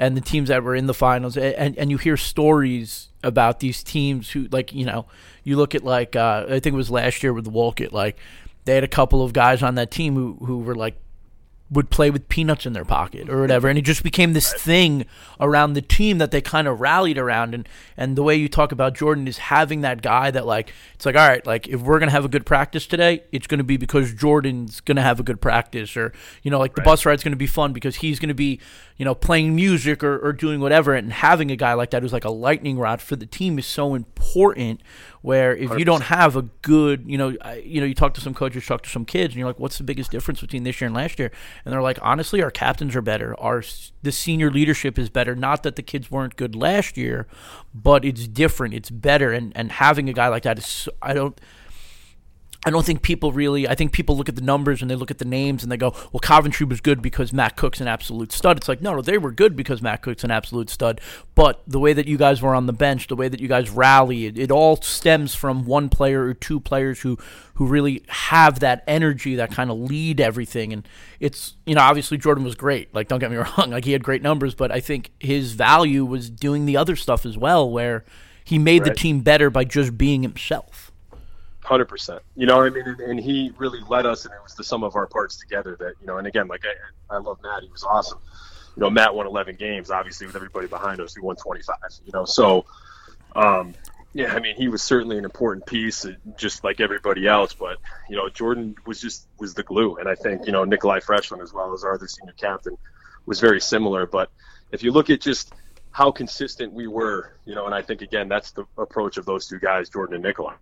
and 0.00 0.16
the 0.16 0.20
teams 0.20 0.48
that 0.48 0.64
were 0.64 0.74
in 0.74 0.86
the 0.86 0.94
finals 0.94 1.36
and 1.36 1.76
and 1.78 1.90
you 1.90 1.98
hear 1.98 2.16
stories 2.16 3.08
about 3.22 3.60
these 3.60 3.84
teams 3.84 4.30
who 4.30 4.48
like 4.50 4.72
you 4.72 4.86
know 4.86 5.06
you 5.44 5.56
look 5.56 5.74
at 5.74 5.84
like 5.84 6.16
uh, 6.16 6.46
I 6.48 6.58
think 6.58 6.72
it 6.72 6.76
was 6.76 6.90
last 6.90 7.22
year 7.22 7.32
with 7.32 7.44
the 7.44 7.88
like 7.92 8.18
they 8.64 8.74
had 8.74 8.82
a 8.82 8.88
couple 8.88 9.22
of 9.22 9.32
guys 9.32 9.62
on 9.62 9.76
that 9.76 9.90
team 9.90 10.14
who 10.14 10.38
who 10.44 10.58
were 10.60 10.74
like 10.74 10.96
would 11.70 11.88
play 11.88 12.10
with 12.10 12.28
peanuts 12.28 12.66
in 12.66 12.72
their 12.72 12.84
pocket 12.84 13.28
or 13.28 13.40
whatever. 13.40 13.68
And 13.68 13.78
it 13.78 13.82
just 13.82 14.02
became 14.02 14.32
this 14.32 14.52
thing 14.52 15.06
around 15.38 15.74
the 15.74 15.82
team 15.82 16.18
that 16.18 16.32
they 16.32 16.40
kind 16.40 16.66
of 16.66 16.80
rallied 16.80 17.16
around. 17.16 17.54
And 17.54 17.68
and 17.96 18.16
the 18.16 18.22
way 18.22 18.34
you 18.34 18.48
talk 18.48 18.72
about 18.72 18.94
Jordan 18.94 19.28
is 19.28 19.38
having 19.38 19.82
that 19.82 20.02
guy 20.02 20.30
that 20.32 20.46
like 20.46 20.72
it's 20.94 21.06
like 21.06 21.16
all 21.16 21.28
right 21.28 21.44
like 21.46 21.68
if 21.68 21.80
we're 21.80 21.98
going 21.98 22.08
to 22.08 22.12
have 22.12 22.24
a 22.24 22.28
good 22.28 22.44
practice 22.44 22.86
today 22.86 23.22
it's 23.32 23.46
going 23.46 23.58
to 23.58 23.64
be 23.64 23.76
because 23.76 24.12
Jordan's 24.12 24.80
going 24.80 24.96
to 24.96 25.02
have 25.02 25.20
a 25.20 25.22
good 25.22 25.40
practice. 25.40 25.96
Or 25.96 26.12
you 26.42 26.50
know 26.50 26.58
like 26.58 26.74
the 26.74 26.82
bus 26.82 27.06
ride's 27.06 27.22
going 27.22 27.32
to 27.32 27.36
be 27.36 27.46
fun 27.46 27.72
because 27.72 27.96
he's 27.96 28.18
going 28.18 28.28
to 28.28 28.34
be 28.34 28.60
you 28.96 29.04
know 29.04 29.14
playing 29.14 29.54
music 29.54 30.02
or, 30.02 30.18
or 30.18 30.32
doing 30.32 30.60
whatever. 30.60 30.94
And 30.94 31.12
having 31.12 31.50
a 31.50 31.56
guy 31.56 31.74
like 31.74 31.90
that 31.90 32.02
who's 32.02 32.12
like 32.12 32.24
a 32.24 32.30
lightning 32.30 32.78
rod 32.78 33.00
for 33.00 33.16
the 33.16 33.26
team 33.26 33.58
is 33.58 33.66
so 33.66 33.94
important 33.94 34.19
where 35.22 35.54
if 35.54 35.70
you 35.78 35.84
don't 35.84 36.02
have 36.02 36.36
a 36.36 36.42
good 36.62 37.04
you 37.06 37.18
know 37.18 37.36
I, 37.42 37.56
you 37.56 37.80
know 37.80 37.86
you 37.86 37.94
talk 37.94 38.14
to 38.14 38.20
some 38.20 38.34
coaches 38.34 38.66
talk 38.66 38.82
to 38.82 38.90
some 38.90 39.04
kids 39.04 39.34
and 39.34 39.38
you're 39.38 39.48
like 39.48 39.58
what's 39.58 39.78
the 39.78 39.84
biggest 39.84 40.10
difference 40.10 40.40
between 40.40 40.62
this 40.62 40.80
year 40.80 40.86
and 40.86 40.94
last 40.94 41.18
year? 41.18 41.30
And 41.64 41.72
they're 41.72 41.82
like 41.82 41.98
honestly 42.02 42.42
our 42.42 42.50
captains 42.50 42.96
are 42.96 43.02
better. 43.02 43.38
Our 43.40 43.62
the 44.02 44.12
senior 44.12 44.50
leadership 44.50 44.98
is 44.98 45.10
better. 45.10 45.34
Not 45.34 45.62
that 45.62 45.76
the 45.76 45.82
kids 45.82 46.10
weren't 46.10 46.36
good 46.36 46.54
last 46.54 46.96
year 46.96 47.26
but 47.74 48.04
it's 48.04 48.26
different. 48.26 48.74
It's 48.74 48.90
better. 48.90 49.32
And 49.32 49.52
and 49.56 49.72
having 49.72 50.08
a 50.08 50.12
guy 50.12 50.28
like 50.28 50.42
that 50.44 50.58
is 50.58 50.88
I 51.02 51.14
don't 51.14 51.38
I 52.64 52.70
don't 52.70 52.84
think 52.84 53.00
people 53.00 53.32
really. 53.32 53.66
I 53.66 53.74
think 53.74 53.92
people 53.92 54.16
look 54.16 54.28
at 54.28 54.36
the 54.36 54.42
numbers 54.42 54.82
and 54.82 54.90
they 54.90 54.94
look 54.94 55.10
at 55.10 55.16
the 55.16 55.24
names 55.24 55.62
and 55.62 55.72
they 55.72 55.78
go, 55.78 55.94
"Well, 56.12 56.20
Coventry 56.20 56.66
was 56.66 56.82
good 56.82 57.00
because 57.00 57.32
Matt 57.32 57.56
Cook's 57.56 57.80
an 57.80 57.88
absolute 57.88 58.32
stud." 58.32 58.58
It's 58.58 58.68
like, 58.68 58.82
no, 58.82 58.94
no, 58.94 59.00
they 59.00 59.16
were 59.16 59.32
good 59.32 59.56
because 59.56 59.80
Matt 59.80 60.02
Cook's 60.02 60.24
an 60.24 60.30
absolute 60.30 60.68
stud. 60.68 61.00
But 61.34 61.62
the 61.66 61.78
way 61.78 61.94
that 61.94 62.06
you 62.06 62.18
guys 62.18 62.42
were 62.42 62.54
on 62.54 62.66
the 62.66 62.74
bench, 62.74 63.06
the 63.06 63.16
way 63.16 63.28
that 63.28 63.40
you 63.40 63.48
guys 63.48 63.70
rally, 63.70 64.26
it, 64.26 64.36
it 64.36 64.50
all 64.50 64.76
stems 64.76 65.34
from 65.34 65.64
one 65.64 65.88
player 65.88 66.24
or 66.24 66.34
two 66.34 66.60
players 66.60 67.00
who 67.00 67.16
who 67.54 67.66
really 67.66 68.04
have 68.08 68.60
that 68.60 68.84
energy 68.86 69.36
that 69.36 69.52
kind 69.52 69.70
of 69.70 69.78
lead 69.78 70.20
everything. 70.20 70.74
And 70.74 70.86
it's 71.18 71.54
you 71.64 71.74
know, 71.74 71.80
obviously 71.80 72.18
Jordan 72.18 72.44
was 72.44 72.56
great. 72.56 72.94
Like, 72.94 73.08
don't 73.08 73.20
get 73.20 73.30
me 73.30 73.36
wrong, 73.58 73.70
like 73.70 73.86
he 73.86 73.92
had 73.92 74.04
great 74.04 74.20
numbers, 74.20 74.54
but 74.54 74.70
I 74.70 74.80
think 74.80 75.12
his 75.18 75.52
value 75.54 76.04
was 76.04 76.28
doing 76.28 76.66
the 76.66 76.76
other 76.76 76.94
stuff 76.94 77.24
as 77.24 77.38
well, 77.38 77.70
where 77.70 78.04
he 78.44 78.58
made 78.58 78.84
the 78.84 78.94
team 78.94 79.20
better 79.20 79.48
by 79.48 79.64
just 79.64 79.96
being 79.96 80.22
himself. 80.22 80.89
Hundred 81.70 81.84
percent. 81.84 82.20
You 82.34 82.46
know, 82.46 82.62
I 82.62 82.70
mean, 82.70 82.82
and, 82.84 82.98
and 82.98 83.20
he 83.20 83.52
really 83.56 83.78
led 83.88 84.04
us, 84.04 84.24
and 84.24 84.34
it 84.34 84.42
was 84.42 84.56
the 84.56 84.64
sum 84.64 84.82
of 84.82 84.96
our 84.96 85.06
parts 85.06 85.36
together. 85.36 85.76
That 85.78 85.92
you 86.00 86.06
know, 86.08 86.18
and 86.18 86.26
again, 86.26 86.48
like 86.48 86.64
I, 86.64 87.14
I 87.14 87.18
love 87.18 87.38
Matt. 87.44 87.62
He 87.62 87.68
was 87.68 87.84
awesome. 87.84 88.18
You 88.76 88.80
know, 88.80 88.90
Matt 88.90 89.14
won 89.14 89.28
11 89.28 89.54
games, 89.54 89.88
obviously 89.88 90.26
with 90.26 90.34
everybody 90.34 90.66
behind 90.66 91.00
us. 91.00 91.14
We 91.16 91.22
won 91.22 91.36
25. 91.36 91.76
You 92.04 92.10
know, 92.12 92.24
so 92.24 92.64
um, 93.36 93.74
yeah, 94.14 94.34
I 94.34 94.40
mean, 94.40 94.56
he 94.56 94.66
was 94.66 94.82
certainly 94.82 95.16
an 95.16 95.24
important 95.24 95.64
piece, 95.64 96.04
uh, 96.04 96.14
just 96.36 96.64
like 96.64 96.80
everybody 96.80 97.28
else. 97.28 97.54
But 97.54 97.78
you 98.08 98.16
know, 98.16 98.28
Jordan 98.28 98.74
was 98.84 99.00
just 99.00 99.28
was 99.38 99.54
the 99.54 99.62
glue, 99.62 99.94
and 99.94 100.08
I 100.08 100.16
think 100.16 100.46
you 100.46 100.52
know 100.52 100.64
Nikolai 100.64 100.98
Freshman 100.98 101.40
as 101.40 101.52
well 101.52 101.72
as 101.72 101.84
our 101.84 101.94
other 101.94 102.08
senior 102.08 102.34
captain 102.36 102.76
was 103.26 103.38
very 103.38 103.60
similar. 103.60 104.06
But 104.06 104.28
if 104.72 104.82
you 104.82 104.90
look 104.90 105.08
at 105.08 105.20
just 105.20 105.52
how 105.92 106.10
consistent 106.10 106.72
we 106.72 106.88
were, 106.88 107.36
you 107.44 107.54
know, 107.54 107.66
and 107.66 107.74
I 107.76 107.82
think 107.82 108.02
again 108.02 108.28
that's 108.28 108.50
the 108.50 108.64
approach 108.76 109.18
of 109.18 109.24
those 109.24 109.46
two 109.46 109.60
guys, 109.60 109.88
Jordan 109.88 110.16
and 110.16 110.24
Nikolai. 110.24 110.56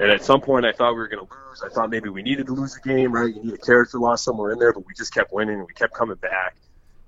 And 0.00 0.10
at 0.10 0.24
some 0.24 0.40
point, 0.40 0.64
I 0.64 0.72
thought 0.72 0.92
we 0.92 0.98
were 0.98 1.08
going 1.08 1.26
to 1.26 1.32
lose. 1.32 1.62
I 1.62 1.68
thought 1.68 1.90
maybe 1.90 2.08
we 2.08 2.22
needed 2.22 2.46
to 2.46 2.52
lose 2.52 2.76
a 2.76 2.80
game, 2.80 3.10
right? 3.12 3.34
You 3.34 3.42
need 3.42 3.54
a 3.54 3.58
character 3.58 3.98
loss 3.98 4.22
somewhere 4.22 4.52
in 4.52 4.58
there, 4.58 4.72
but 4.72 4.86
we 4.86 4.94
just 4.94 5.12
kept 5.12 5.32
winning 5.32 5.58
and 5.58 5.66
we 5.66 5.74
kept 5.74 5.92
coming 5.92 6.16
back, 6.16 6.56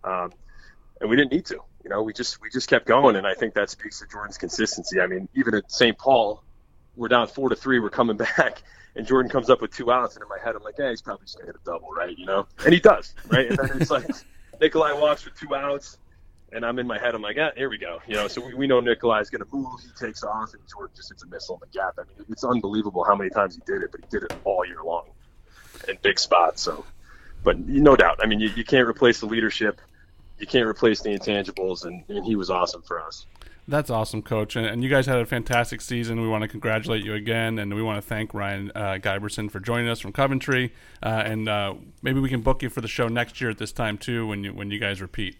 um, 0.02 0.32
and 1.00 1.08
we 1.08 1.16
didn't 1.16 1.32
need 1.32 1.46
to. 1.46 1.60
You 1.84 1.90
know, 1.90 2.02
we 2.02 2.12
just 2.12 2.40
we 2.40 2.50
just 2.50 2.68
kept 2.68 2.86
going, 2.86 3.16
and 3.16 3.26
I 3.26 3.34
think 3.34 3.54
that 3.54 3.70
speaks 3.70 4.00
to 4.00 4.06
Jordan's 4.08 4.38
consistency. 4.38 5.00
I 5.00 5.06
mean, 5.06 5.28
even 5.34 5.54
at 5.54 5.70
St. 5.70 5.96
Paul, 5.96 6.42
we're 6.96 7.08
down 7.08 7.28
four 7.28 7.48
to 7.48 7.56
three, 7.56 7.78
we're 7.78 7.90
coming 7.90 8.16
back, 8.36 8.62
and 8.96 9.06
Jordan 9.06 9.30
comes 9.30 9.50
up 9.50 9.62
with 9.62 9.70
two 9.74 9.92
outs, 9.92 10.16
and 10.16 10.22
in 10.22 10.28
my 10.28 10.38
head, 10.44 10.56
I'm 10.56 10.62
like, 10.62 10.74
yeah, 10.78 10.90
he's 10.90 11.00
probably 11.00 11.24
just 11.26 11.36
going 11.36 11.46
to 11.46 11.52
hit 11.52 11.60
a 11.62 11.64
double, 11.64 11.90
right? 11.92 12.16
You 12.16 12.26
know, 12.26 12.46
and 12.64 12.74
he 12.74 12.80
does, 12.80 13.14
right? 13.28 13.48
And 13.48 13.56
then 13.56 13.80
it's 13.80 13.90
like 13.90 14.06
Nikolai 14.60 14.92
walks 14.92 15.24
with 15.24 15.38
two 15.38 15.54
outs. 15.54 15.96
And 16.52 16.64
I'm 16.64 16.78
in 16.78 16.86
my 16.86 16.98
head. 16.98 17.14
I'm 17.14 17.22
like, 17.22 17.36
ah, 17.40 17.50
here 17.56 17.70
we 17.70 17.78
go. 17.78 18.00
You 18.08 18.16
know, 18.16 18.26
so 18.26 18.44
we, 18.44 18.54
we 18.54 18.66
know 18.66 18.80
Nikolai's 18.80 19.30
going 19.30 19.44
to 19.44 19.56
move. 19.56 19.68
He 19.80 20.06
takes 20.06 20.24
off, 20.24 20.52
and 20.52 20.62
Jordan 20.68 20.92
just 20.96 21.10
hits 21.10 21.22
a 21.22 21.26
missile 21.28 21.54
in 21.56 21.60
the 21.60 21.78
gap. 21.78 21.94
I 21.98 22.02
mean, 22.02 22.26
it's 22.28 22.42
unbelievable 22.42 23.04
how 23.04 23.14
many 23.14 23.30
times 23.30 23.54
he 23.54 23.62
did 23.66 23.82
it, 23.82 23.90
but 23.92 24.00
he 24.00 24.06
did 24.10 24.24
it 24.24 24.32
all 24.44 24.64
year 24.66 24.82
long 24.84 25.04
in 25.88 25.96
big 26.02 26.18
spots. 26.18 26.62
So, 26.62 26.84
but 27.44 27.58
no 27.58 27.94
doubt. 27.94 28.18
I 28.22 28.26
mean, 28.26 28.40
you, 28.40 28.50
you 28.56 28.64
can't 28.64 28.88
replace 28.88 29.20
the 29.20 29.26
leadership. 29.26 29.80
You 30.38 30.46
can't 30.46 30.66
replace 30.66 31.02
the 31.02 31.10
intangibles, 31.10 31.84
and, 31.84 32.02
and 32.08 32.24
he 32.24 32.34
was 32.34 32.50
awesome 32.50 32.82
for 32.82 33.00
us. 33.00 33.26
That's 33.68 33.90
awesome, 33.90 34.22
Coach. 34.22 34.56
And, 34.56 34.66
and 34.66 34.82
you 34.82 34.90
guys 34.90 35.06
had 35.06 35.18
a 35.18 35.26
fantastic 35.26 35.80
season. 35.80 36.20
We 36.20 36.28
want 36.28 36.42
to 36.42 36.48
congratulate 36.48 37.04
you 37.04 37.14
again, 37.14 37.60
and 37.60 37.72
we 37.72 37.82
want 37.82 37.98
to 37.98 38.02
thank 38.02 38.34
Ryan 38.34 38.72
uh, 38.74 38.98
Giberson 39.00 39.48
for 39.48 39.60
joining 39.60 39.88
us 39.88 40.00
from 40.00 40.12
Coventry. 40.12 40.72
Uh, 41.00 41.22
and 41.24 41.48
uh, 41.48 41.74
maybe 42.02 42.18
we 42.18 42.28
can 42.28 42.40
book 42.40 42.62
you 42.62 42.68
for 42.68 42.80
the 42.80 42.88
show 42.88 43.06
next 43.06 43.40
year 43.40 43.50
at 43.50 43.58
this 43.58 43.70
time 43.70 43.96
too, 43.96 44.26
when 44.26 44.42
you 44.42 44.52
when 44.52 44.72
you 44.72 44.80
guys 44.80 45.00
repeat. 45.00 45.36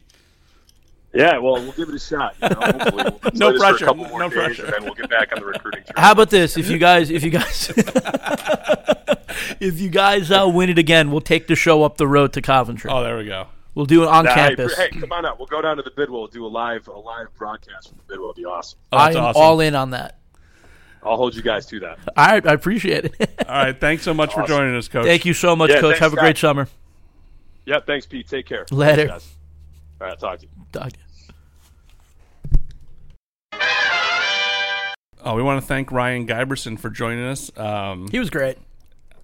Yeah, 1.12 1.38
well, 1.38 1.54
we'll 1.54 1.72
give 1.72 1.88
it 1.88 1.94
a 1.94 1.98
shot. 1.98 2.36
You 2.40 2.48
know, 2.50 2.90
we'll 2.92 3.32
No 3.34 3.58
pressure, 3.58 3.86
a 3.86 3.94
more 3.94 4.20
no 4.20 4.28
days, 4.28 4.38
pressure. 4.38 4.64
and 4.66 4.72
then 4.74 4.84
we'll 4.84 4.94
get 4.94 5.10
back 5.10 5.32
on 5.32 5.40
the 5.40 5.46
recruiting 5.46 5.82
trail. 5.82 5.94
How 5.96 6.12
about 6.12 6.30
this? 6.30 6.56
If 6.56 6.70
you 6.70 6.78
guys, 6.78 7.10
if 7.10 7.24
you 7.24 7.30
guys, 7.30 7.68
if 9.60 9.80
you 9.80 9.88
guys 9.88 10.30
uh, 10.30 10.48
win 10.52 10.70
it 10.70 10.78
again, 10.78 11.10
we'll 11.10 11.20
take 11.20 11.46
the 11.48 11.56
show 11.56 11.82
up 11.82 11.96
the 11.96 12.06
road 12.06 12.32
to 12.34 12.42
Coventry. 12.42 12.90
Oh, 12.92 13.02
there 13.02 13.16
we 13.18 13.24
go. 13.26 13.48
We'll 13.74 13.86
do 13.86 14.02
it 14.04 14.08
on 14.08 14.24
Nah, 14.24 14.34
campus. 14.34 14.76
Hey, 14.76 14.88
come 14.90 15.10
on 15.12 15.24
out. 15.26 15.38
We'll 15.38 15.46
go 15.46 15.60
down 15.62 15.76
to 15.78 15.82
the 15.82 15.90
Bidwell. 15.92 16.26
Do 16.28 16.44
a 16.44 16.48
live 16.48 16.86
a 16.88 16.92
live 16.92 17.28
broadcast 17.36 17.88
from 17.88 17.98
the 17.98 18.04
Bidwell. 18.04 18.30
It'll 18.30 18.42
be 18.42 18.44
awesome. 18.44 18.78
Oh, 18.92 18.96
I'm 18.98 19.16
awesome. 19.16 19.42
all 19.42 19.60
in 19.60 19.74
on 19.74 19.90
that. 19.90 20.18
I'll 21.02 21.16
hold 21.16 21.34
you 21.34 21.42
guys 21.42 21.66
to 21.66 21.80
that. 21.80 21.98
All 22.16 22.26
right, 22.26 22.46
I 22.46 22.52
appreciate 22.52 23.06
it. 23.06 23.30
All 23.48 23.54
right, 23.54 23.80
thanks 23.80 24.02
so 24.02 24.12
much 24.12 24.34
for 24.34 24.46
joining 24.46 24.76
us, 24.76 24.86
Coach. 24.86 25.06
Thank 25.06 25.24
you 25.24 25.32
so 25.32 25.56
much, 25.56 25.70
Yeah, 25.70 25.80
Coach. 25.80 25.92
thanks, 25.92 26.00
Have 26.00 26.12
a 26.12 26.16
great 26.16 26.36
summer. 26.36 26.68
Yep. 27.64 27.86
Thanks, 27.86 28.06
Pete. 28.06 28.28
Take 28.28 28.44
care. 28.46 28.66
Later. 28.70 29.06
Thanks, 29.08 29.24
guys. 29.24 29.36
All 30.00 30.06
right. 30.08 30.18
Talk 30.20 30.38
to 30.40 30.46
you. 30.46 30.59
Doug. 30.72 30.92
Oh, 35.22 35.34
we 35.36 35.42
want 35.42 35.60
to 35.60 35.66
thank 35.66 35.92
Ryan 35.92 36.26
Giberson 36.26 36.78
for 36.78 36.88
joining 36.88 37.24
us. 37.26 37.56
Um, 37.58 38.08
He 38.10 38.18
was 38.18 38.30
great. 38.30 38.56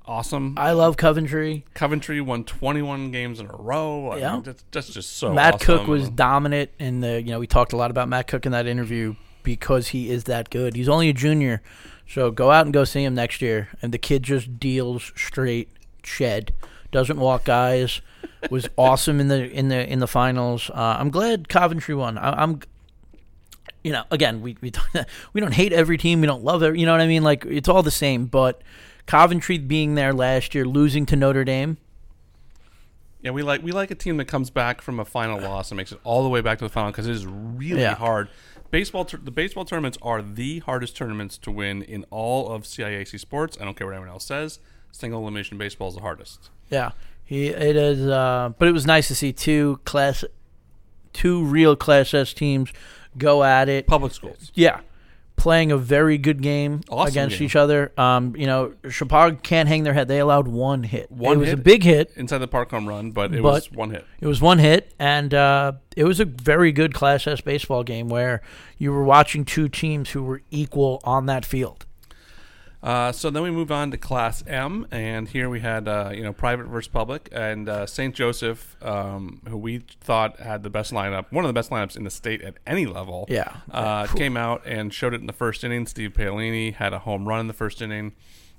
awesome. 0.06 0.54
I 0.58 0.72
love 0.72 0.96
Coventry. 0.98 1.64
Coventry 1.72 2.20
won 2.20 2.44
21 2.44 3.10
games 3.10 3.40
in 3.40 3.46
a 3.46 3.56
row. 3.56 4.10
I 4.10 4.18
Yeah. 4.18 4.32
mean, 4.34 4.42
that's, 4.42 4.64
that's 4.70 4.90
just 4.92 5.16
so 5.16 5.32
Matt 5.32 5.54
awesome. 5.54 5.78
Cook 5.78 5.86
was 5.88 6.10
dominant 6.10 6.70
in 6.78 7.00
the. 7.00 7.20
You 7.22 7.30
know, 7.30 7.40
we 7.40 7.46
talked 7.46 7.72
a 7.72 7.76
lot 7.76 7.90
about 7.90 8.08
Matt 8.08 8.28
Cook 8.28 8.44
in 8.44 8.52
that 8.52 8.66
interview 8.66 9.14
because 9.42 9.88
he 9.88 10.10
is 10.10 10.24
that 10.24 10.50
good. 10.50 10.76
He's 10.76 10.88
only 10.88 11.08
a 11.08 11.12
junior, 11.14 11.62
so 12.06 12.30
go 12.30 12.50
out 12.50 12.66
and 12.66 12.74
go 12.74 12.84
see 12.84 13.02
him 13.02 13.14
next 13.14 13.40
year. 13.40 13.68
And 13.80 13.90
the 13.92 13.98
kid 13.98 14.22
just 14.22 14.60
deals 14.60 15.12
straight 15.16 15.70
shed. 16.04 16.52
Doesn't 16.96 17.20
walk 17.20 17.44
guys. 17.44 18.00
Was 18.50 18.70
awesome 18.78 19.20
in 19.20 19.28
the 19.28 19.50
in 19.50 19.68
the 19.68 19.86
in 19.86 19.98
the 19.98 20.06
finals. 20.06 20.70
Uh, 20.70 20.96
I'm 20.98 21.10
glad 21.10 21.46
Coventry 21.46 21.94
won. 21.94 22.16
I, 22.16 22.42
I'm. 22.42 22.60
you 23.84 23.92
know, 23.92 24.04
again, 24.10 24.40
we 24.40 24.56
we 24.62 24.72
we 25.34 25.42
don't 25.42 25.52
hate 25.52 25.74
every 25.74 25.98
team, 25.98 26.22
we 26.22 26.26
don't 26.26 26.42
love 26.42 26.62
every, 26.62 26.80
you 26.80 26.86
know 26.86 26.92
what 26.92 27.02
I 27.02 27.06
mean? 27.06 27.22
Like 27.22 27.44
it's 27.44 27.68
all 27.68 27.82
the 27.82 27.90
same, 27.90 28.24
but 28.24 28.62
Coventry 29.04 29.58
being 29.58 29.94
there 29.94 30.14
last 30.14 30.54
year, 30.54 30.64
losing 30.64 31.04
to 31.04 31.16
Notre 31.16 31.44
Dame. 31.44 31.76
Yeah, 33.20 33.32
we 33.32 33.42
like 33.42 33.62
we 33.62 33.72
like 33.72 33.90
a 33.90 33.94
team 33.94 34.16
that 34.16 34.24
comes 34.24 34.48
back 34.48 34.80
from 34.80 34.98
a 34.98 35.04
final 35.04 35.38
loss 35.38 35.70
and 35.70 35.76
makes 35.76 35.92
it 35.92 36.00
all 36.02 36.22
the 36.22 36.30
way 36.30 36.40
back 36.40 36.56
to 36.60 36.64
the 36.64 36.70
final 36.70 36.92
because 36.92 37.06
it 37.06 37.14
is 37.14 37.26
really 37.26 37.82
Yeah. 37.82 37.94
hard. 37.94 38.30
Baseball, 38.70 39.04
the 39.04 39.30
baseball 39.30 39.66
tournaments 39.66 39.98
are 40.00 40.22
the 40.22 40.60
hardest 40.60 40.96
tournaments 40.96 41.36
to 41.38 41.50
win 41.50 41.82
in 41.82 42.06
all 42.10 42.50
of 42.50 42.62
CIAC 42.62 43.20
sports. 43.20 43.58
I 43.60 43.66
don't 43.66 43.76
care 43.76 43.86
what 43.86 43.92
anyone 43.92 44.08
else 44.08 44.24
says. 44.24 44.60
Single 44.92 45.20
elimination 45.20 45.58
baseball 45.58 45.88
is 45.90 45.96
the 45.96 46.00
hardest. 46.00 46.48
Yeah, 46.70 46.90
he 47.24 47.46
it 47.48 47.76
is. 47.76 48.06
Uh, 48.06 48.52
but 48.58 48.68
it 48.68 48.72
was 48.72 48.86
nice 48.86 49.08
to 49.08 49.14
see 49.14 49.32
two 49.32 49.80
class, 49.84 50.24
two 51.12 51.44
real 51.44 51.76
Class 51.76 52.12
S 52.14 52.32
teams 52.32 52.72
go 53.16 53.44
at 53.44 53.68
it. 53.68 53.86
Public 53.86 54.12
schools. 54.12 54.50
Yeah, 54.54 54.80
playing 55.36 55.70
a 55.72 55.76
very 55.78 56.18
good 56.18 56.42
game 56.42 56.80
Awesome 56.90 57.08
against 57.08 57.38
game. 57.38 57.46
each 57.46 57.56
other. 57.56 57.92
Um, 57.96 58.34
you 58.36 58.46
know, 58.46 58.74
Shepaug 58.88 59.42
can't 59.42 59.68
hang 59.68 59.84
their 59.84 59.94
head. 59.94 60.08
They 60.08 60.18
allowed 60.18 60.48
one 60.48 60.82
hit. 60.82 61.10
One 61.10 61.36
it 61.36 61.38
was 61.40 61.48
hit? 61.50 61.58
a 61.58 61.62
big 61.62 61.82
hit. 61.84 62.12
inside 62.16 62.38
the 62.38 62.48
park 62.48 62.70
home 62.70 62.86
run, 62.88 63.12
but 63.12 63.32
it 63.34 63.42
But- 63.42 63.52
was 63.52 63.72
one 63.72 63.90
hit. 63.90 64.04
It 64.20 64.26
was 64.26 64.40
one 64.40 64.58
hit, 64.58 64.92
and 64.98 65.32
uh, 65.32 65.72
it 65.96 66.04
was 66.04 66.20
a 66.20 66.24
very 66.24 66.72
good 66.72 66.92
Class 66.94 67.26
S 67.26 67.40
baseball 67.40 67.84
game 67.84 68.08
where 68.08 68.42
you 68.76 68.92
were 68.92 69.04
watching 69.04 69.44
two 69.44 69.68
teams 69.68 70.10
who 70.10 70.22
were 70.24 70.42
equal 70.50 71.00
on 71.04 71.26
that 71.26 71.44
field. 71.46 71.85
Uh, 72.82 73.10
so 73.10 73.30
then 73.30 73.42
we 73.42 73.50
move 73.50 73.72
on 73.72 73.90
to 73.90 73.96
Class 73.96 74.44
M, 74.46 74.86
and 74.90 75.28
here 75.28 75.48
we 75.48 75.60
had 75.60 75.88
uh, 75.88 76.10
you 76.14 76.22
know 76.22 76.32
private 76.32 76.66
versus 76.66 76.88
public, 76.88 77.28
and 77.32 77.68
uh, 77.68 77.86
St. 77.86 78.14
Joseph, 78.14 78.76
um, 78.82 79.40
who 79.48 79.56
we 79.56 79.78
thought 80.00 80.38
had 80.38 80.62
the 80.62 80.70
best 80.70 80.92
lineup, 80.92 81.26
one 81.30 81.44
of 81.44 81.48
the 81.48 81.54
best 81.54 81.70
lineups 81.70 81.96
in 81.96 82.04
the 82.04 82.10
state 82.10 82.42
at 82.42 82.54
any 82.66 82.86
level. 82.86 83.26
Yeah. 83.28 83.56
uh, 83.70 84.06
came 84.06 84.36
out 84.36 84.62
and 84.66 84.92
showed 84.92 85.14
it 85.14 85.20
in 85.20 85.26
the 85.26 85.32
first 85.32 85.64
inning. 85.64 85.86
Steve 85.86 86.12
Paolini 86.12 86.74
had 86.74 86.92
a 86.92 87.00
home 87.00 87.26
run 87.26 87.40
in 87.40 87.46
the 87.48 87.54
first 87.54 87.80
inning, 87.80 88.12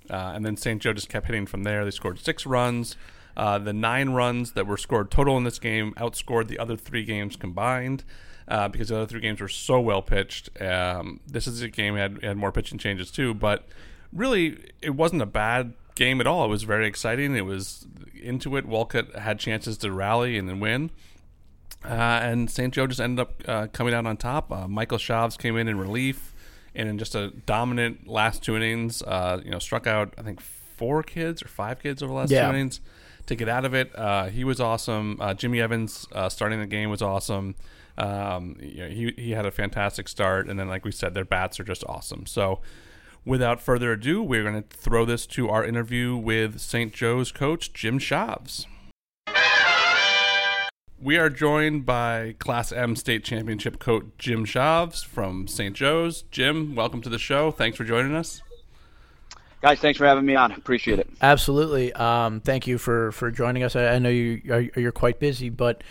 uh, 0.09 0.33
and 0.35 0.45
then 0.45 0.57
St. 0.57 0.81
Joe 0.81 0.93
just 0.93 1.09
kept 1.09 1.27
hitting 1.27 1.45
from 1.45 1.63
there. 1.63 1.85
They 1.85 1.91
scored 1.91 2.19
six 2.19 2.45
runs. 2.45 2.95
Uh, 3.37 3.59
the 3.59 3.73
nine 3.73 4.09
runs 4.09 4.53
that 4.53 4.65
were 4.65 4.77
scored 4.77 5.11
total 5.11 5.37
in 5.37 5.43
this 5.43 5.59
game 5.59 5.93
outscored 5.97 6.47
the 6.47 6.57
other 6.57 6.75
three 6.75 7.03
games 7.05 7.35
combined. 7.35 8.03
Uh, 8.49 8.69
because 8.69 8.87
the 8.87 8.95
other 8.95 9.05
three 9.05 9.19
games 9.19 9.41
were 9.41 9.49
so 9.49 9.77
well 9.77 10.01
pitched. 10.01 10.49
Um, 10.61 11.19
this 11.27 11.47
is 11.47 11.61
a 11.61 11.67
game 11.67 11.97
had 11.97 12.23
had 12.23 12.37
more 12.37 12.53
pitching 12.53 12.77
changes 12.77 13.11
too, 13.11 13.33
but 13.33 13.67
really 14.13 14.57
it 14.81 14.91
wasn't 14.91 15.21
a 15.21 15.25
bad 15.27 15.73
game 15.95 16.19
at 16.21 16.27
all. 16.27 16.45
It 16.45 16.49
was 16.49 16.63
very 16.63 16.87
exciting. 16.87 17.35
It 17.35 17.45
was 17.45 17.87
into 18.21 18.55
it. 18.57 18.65
Wolcott 18.65 19.15
had 19.15 19.39
chances 19.39 19.77
to 19.79 19.91
rally 19.91 20.37
and 20.37 20.47
then 20.47 20.59
win. 20.59 20.91
Uh, 21.85 21.89
and 22.23 22.49
St. 22.49 22.73
Joe 22.73 22.87
just 22.87 22.99
ended 22.99 23.19
up 23.27 23.41
uh, 23.47 23.67
coming 23.67 23.93
out 23.93 24.05
on 24.05 24.17
top. 24.17 24.51
Uh, 24.51 24.67
Michael 24.67 24.97
Shavs 24.97 25.37
came 25.37 25.55
in 25.57 25.67
in 25.67 25.77
relief, 25.77 26.33
and 26.75 26.89
in 26.89 26.97
just 26.97 27.15
a 27.15 27.29
dominant 27.45 28.07
last 28.07 28.43
two 28.43 28.55
innings, 28.55 29.01
uh, 29.03 29.39
you 29.43 29.51
know, 29.51 29.59
struck 29.59 29.87
out 29.87 30.13
I 30.17 30.23
think 30.23 30.41
four 30.41 31.03
kids 31.03 31.41
or 31.41 31.47
five 31.47 31.81
kids 31.81 32.01
over 32.03 32.11
the 32.11 32.17
last 32.17 32.31
Yeah. 32.31 32.43
two 32.49 32.55
innings 32.55 32.81
to 33.27 33.35
get 33.35 33.47
out 33.49 33.63
of 33.65 33.73
it. 33.73 33.91
Uh, 33.97 34.25
he 34.25 34.43
was 34.43 34.59
awesome. 34.59 35.17
Uh, 35.21 35.33
Jimmy 35.33 35.61
Evans 35.61 36.07
uh, 36.11 36.29
starting 36.29 36.59
the 36.59 36.65
game 36.67 36.89
was 36.89 37.01
awesome. 37.01 37.55
Um, 37.97 38.57
you 38.59 38.77
know, 38.83 38.89
he 38.89 39.13
he 39.17 39.31
had 39.31 39.45
a 39.45 39.51
fantastic 39.51 40.07
start, 40.07 40.47
and 40.49 40.59
then 40.59 40.67
like 40.67 40.83
we 40.85 40.91
said, 40.91 41.13
their 41.13 41.25
bats 41.25 41.59
are 41.59 41.63
just 41.63 41.83
awesome. 41.87 42.25
So. 42.25 42.59
Without 43.27 43.59
further 43.59 43.91
ado, 43.91 44.23
we're 44.23 44.43
going 44.43 44.63
to 44.63 44.77
throw 44.77 45.03
this 45.03 45.27
to 45.27 45.49
our 45.49 45.65
interview 45.65 46.15
with 46.15 46.61
St. 46.61 46.93
Joe's 46.93 47.33
coach, 47.33 47.73
Jim 47.73 47.99
Shavs. 47.99 48.67
We 50.97 51.17
are 51.17 51.29
joined 51.29 51.85
by 51.85 52.35
Class 52.39 52.71
M 52.71 52.95
state 52.95 53.25
championship 53.25 53.79
coach 53.79 54.05
Jim 54.17 54.45
Shavs 54.45 55.03
from 55.03 55.45
St. 55.45 55.75
Joe's. 55.75 56.21
Jim, 56.31 56.73
welcome 56.73 57.01
to 57.01 57.09
the 57.09 57.19
show. 57.19 57.51
Thanks 57.51 57.75
for 57.75 57.83
joining 57.83 58.15
us. 58.15 58.41
Guys, 59.61 59.81
thanks 59.81 59.97
for 59.97 60.05
having 60.05 60.25
me 60.25 60.37
on. 60.37 60.53
Appreciate 60.53 60.99
it. 60.99 61.09
Absolutely. 61.21 61.91
Um, 61.91 62.39
thank 62.39 62.65
you 62.65 62.77
for, 62.77 63.11
for 63.11 63.29
joining 63.29 63.61
us. 63.61 63.75
I, 63.75 63.87
I 63.87 63.99
know 63.99 64.07
you 64.07 64.41
are, 64.49 64.61
you're 64.79 64.93
quite 64.93 65.19
busy, 65.19 65.49
but 65.49 65.83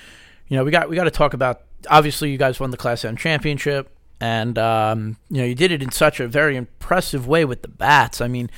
you 0.49 0.57
know 0.57 0.64
we 0.64 0.70
got 0.70 0.89
we 0.89 0.97
got 0.97 1.05
to 1.05 1.11
talk 1.11 1.34
about. 1.34 1.61
Obviously, 1.91 2.30
you 2.30 2.39
guys 2.39 2.59
won 2.59 2.70
the 2.70 2.78
Class 2.78 3.05
M 3.05 3.14
championship, 3.14 3.95
and 4.20 4.58
um, 4.58 5.16
you 5.28 5.38
know 5.38 5.44
you 5.44 5.54
did 5.54 5.72
it 5.72 5.82
in 5.82 5.90
such 5.90 6.20
a 6.20 6.28
very 6.28 6.56
impressive 6.56 7.26
way 7.26 7.44
with 7.44 7.62
the 7.62 7.68
bats. 7.68 8.20
I 8.20 8.28
mean, 8.28 8.50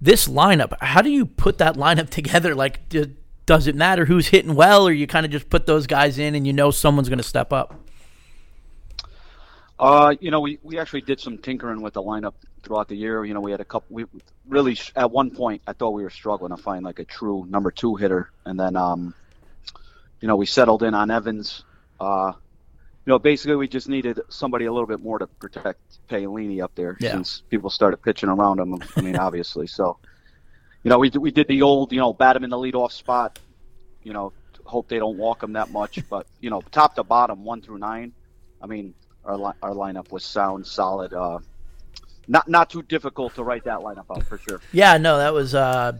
this 0.00 0.28
lineup. 0.28 0.74
How 0.80 1.02
do 1.02 1.10
you 1.10 1.26
put 1.26 1.58
that 1.58 1.76
lineup 1.76 2.10
together? 2.10 2.54
Like, 2.54 2.88
does 3.46 3.66
it 3.66 3.74
matter 3.74 4.04
who's 4.04 4.28
hitting 4.28 4.54
well, 4.54 4.86
or 4.86 4.92
you 4.92 5.06
kind 5.06 5.26
of 5.26 5.32
just 5.32 5.50
put 5.50 5.66
those 5.66 5.86
guys 5.86 6.18
in 6.18 6.34
and 6.34 6.46
you 6.46 6.52
know 6.52 6.70
someone's 6.70 7.08
going 7.08 7.18
to 7.18 7.24
step 7.24 7.52
up? 7.52 7.78
Uh, 9.78 10.14
you 10.20 10.30
know, 10.30 10.40
we, 10.40 10.60
we 10.62 10.78
actually 10.78 11.00
did 11.00 11.18
some 11.18 11.36
tinkering 11.38 11.82
with 11.82 11.94
the 11.94 12.02
lineup 12.02 12.34
throughout 12.62 12.86
the 12.86 12.94
year. 12.94 13.24
You 13.24 13.34
know, 13.34 13.40
we 13.40 13.50
had 13.50 13.60
a 13.60 13.64
couple. 13.64 13.86
We 13.90 14.04
really 14.48 14.78
at 14.94 15.10
one 15.10 15.30
point 15.30 15.62
I 15.66 15.72
thought 15.72 15.90
we 15.90 16.04
were 16.04 16.10
struggling 16.10 16.54
to 16.54 16.62
find 16.62 16.84
like 16.84 17.00
a 17.00 17.04
true 17.04 17.46
number 17.48 17.70
two 17.70 17.96
hitter, 17.96 18.30
and 18.44 18.58
then 18.58 18.76
um, 18.76 19.14
you 20.20 20.28
know, 20.28 20.36
we 20.36 20.46
settled 20.46 20.82
in 20.84 20.94
on 20.94 21.10
Evans. 21.10 21.64
Uh, 21.98 22.32
you 23.04 23.10
know, 23.10 23.18
basically 23.18 23.56
we 23.56 23.66
just 23.68 23.88
needed 23.88 24.20
somebody 24.28 24.66
a 24.66 24.72
little 24.72 24.86
bit 24.86 25.00
more 25.00 25.18
to 25.18 25.26
protect 25.26 25.80
Paolini 26.08 26.62
up 26.62 26.72
there 26.74 26.96
Yeah. 27.00 27.12
since 27.12 27.42
people 27.50 27.68
started 27.70 27.96
pitching 27.98 28.28
around 28.28 28.60
him. 28.60 28.80
I 28.96 29.00
mean, 29.00 29.16
obviously, 29.28 29.66
so 29.66 29.98
you 30.84 30.88
know, 30.90 30.98
we 30.98 31.10
we 31.10 31.30
did 31.30 31.46
the 31.48 31.62
old, 31.62 31.92
you 31.92 31.98
know, 32.00 32.12
bat 32.12 32.36
him 32.36 32.44
in 32.44 32.50
the 32.50 32.56
leadoff 32.56 32.92
spot. 32.92 33.38
You 34.02 34.12
know, 34.12 34.32
hope 34.64 34.88
they 34.88 34.98
don't 34.98 35.16
walk 35.16 35.42
him 35.42 35.52
that 35.54 35.70
much, 35.70 35.98
but 36.10 36.26
you 36.40 36.50
know, 36.50 36.62
top 36.70 36.94
to 36.96 37.02
bottom, 37.04 37.44
one 37.44 37.60
through 37.62 37.78
nine. 37.78 38.12
I 38.60 38.66
mean, 38.66 38.94
our 39.24 39.36
li- 39.36 39.58
our 39.62 39.70
lineup 39.70 40.10
was 40.12 40.24
sound, 40.24 40.66
solid. 40.66 41.12
Uh, 41.12 41.38
not 42.28 42.48
not 42.48 42.70
too 42.70 42.82
difficult 42.82 43.34
to 43.34 43.42
write 43.42 43.64
that 43.64 43.80
lineup 43.80 44.06
out 44.16 44.24
for 44.26 44.38
sure. 44.38 44.60
Yeah, 44.72 44.96
no, 44.98 45.18
that 45.18 45.32
was 45.34 45.54
uh, 45.56 45.92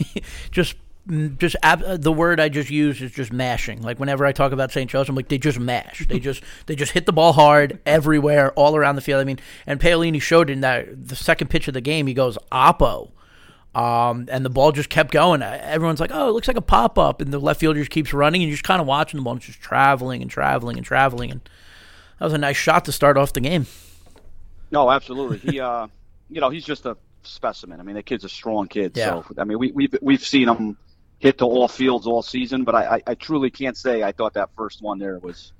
just 0.50 0.76
just 1.08 1.56
ab- 1.62 1.82
uh, 1.82 1.96
the 1.96 2.12
word 2.12 2.38
I 2.38 2.48
just 2.48 2.70
use 2.70 3.02
is 3.02 3.10
just 3.10 3.32
mashing. 3.32 3.82
Like 3.82 3.98
whenever 3.98 4.24
I 4.24 4.32
talk 4.32 4.52
about 4.52 4.70
St. 4.70 4.88
Joe's, 4.88 5.08
I'm 5.08 5.16
like 5.16 5.28
they 5.28 5.38
just 5.38 5.58
mash. 5.58 6.06
They 6.06 6.20
just 6.20 6.42
they 6.66 6.76
just 6.76 6.92
hit 6.92 7.06
the 7.06 7.12
ball 7.12 7.32
hard 7.32 7.80
everywhere, 7.84 8.52
all 8.52 8.76
around 8.76 8.96
the 8.96 9.02
field. 9.02 9.20
I 9.20 9.24
mean, 9.24 9.38
and 9.66 9.80
Paolini 9.80 10.20
showed 10.20 10.48
in 10.48 10.60
that 10.60 11.08
the 11.08 11.16
second 11.16 11.48
pitch 11.50 11.66
of 11.68 11.74
the 11.74 11.80
game, 11.80 12.06
he 12.06 12.14
goes 12.14 12.38
oppo. 12.50 13.10
Um, 13.74 14.28
and 14.30 14.44
the 14.44 14.50
ball 14.50 14.70
just 14.70 14.90
kept 14.90 15.12
going. 15.12 15.40
Uh, 15.40 15.58
Everyone's 15.62 15.98
like, 15.98 16.10
"Oh, 16.12 16.28
it 16.28 16.32
looks 16.32 16.46
like 16.46 16.58
a 16.58 16.62
pop 16.62 16.98
up," 16.98 17.22
and 17.22 17.32
the 17.32 17.38
left 17.38 17.58
fielder 17.58 17.80
just 17.80 17.90
keeps 17.90 18.12
running, 18.12 18.42
and 18.42 18.50
you're 18.50 18.56
just 18.56 18.64
kind 18.64 18.82
of 18.82 18.86
watching 18.86 19.18
the 19.18 19.24
ball, 19.24 19.34
it's 19.36 19.46
just 19.46 19.62
traveling 19.62 20.20
and 20.20 20.30
traveling 20.30 20.76
and 20.76 20.84
traveling, 20.84 21.30
and 21.30 21.40
that 22.18 22.26
was 22.26 22.34
a 22.34 22.38
nice 22.38 22.58
shot 22.58 22.84
to 22.84 22.92
start 22.92 23.16
off 23.16 23.32
the 23.32 23.40
game. 23.40 23.66
No, 24.70 24.90
absolutely. 24.90 25.38
He, 25.38 25.58
uh, 25.58 25.86
you 26.28 26.42
know, 26.42 26.50
he's 26.50 26.66
just 26.66 26.84
a 26.84 26.98
specimen. 27.22 27.80
I 27.80 27.82
mean, 27.82 27.94
the 27.94 28.02
kid's 28.02 28.24
a 28.24 28.28
strong 28.28 28.68
kid. 28.68 28.92
Yeah. 28.94 29.22
So, 29.22 29.24
I 29.38 29.44
mean, 29.44 29.58
we, 29.58 29.72
we've 29.72 29.94
we've 30.02 30.22
seen 30.22 30.48
him 30.48 30.76
hit 31.22 31.38
to 31.38 31.44
all 31.44 31.68
fields 31.68 32.04
all 32.06 32.20
season, 32.20 32.64
but 32.64 32.74
I, 32.74 32.96
I, 32.96 33.02
I 33.06 33.14
truly 33.14 33.48
can't 33.48 33.76
say 33.76 34.02
I 34.02 34.10
thought 34.10 34.34
that 34.34 34.50
first 34.56 34.82
one 34.82 34.98
there 34.98 35.20
was 35.20 35.52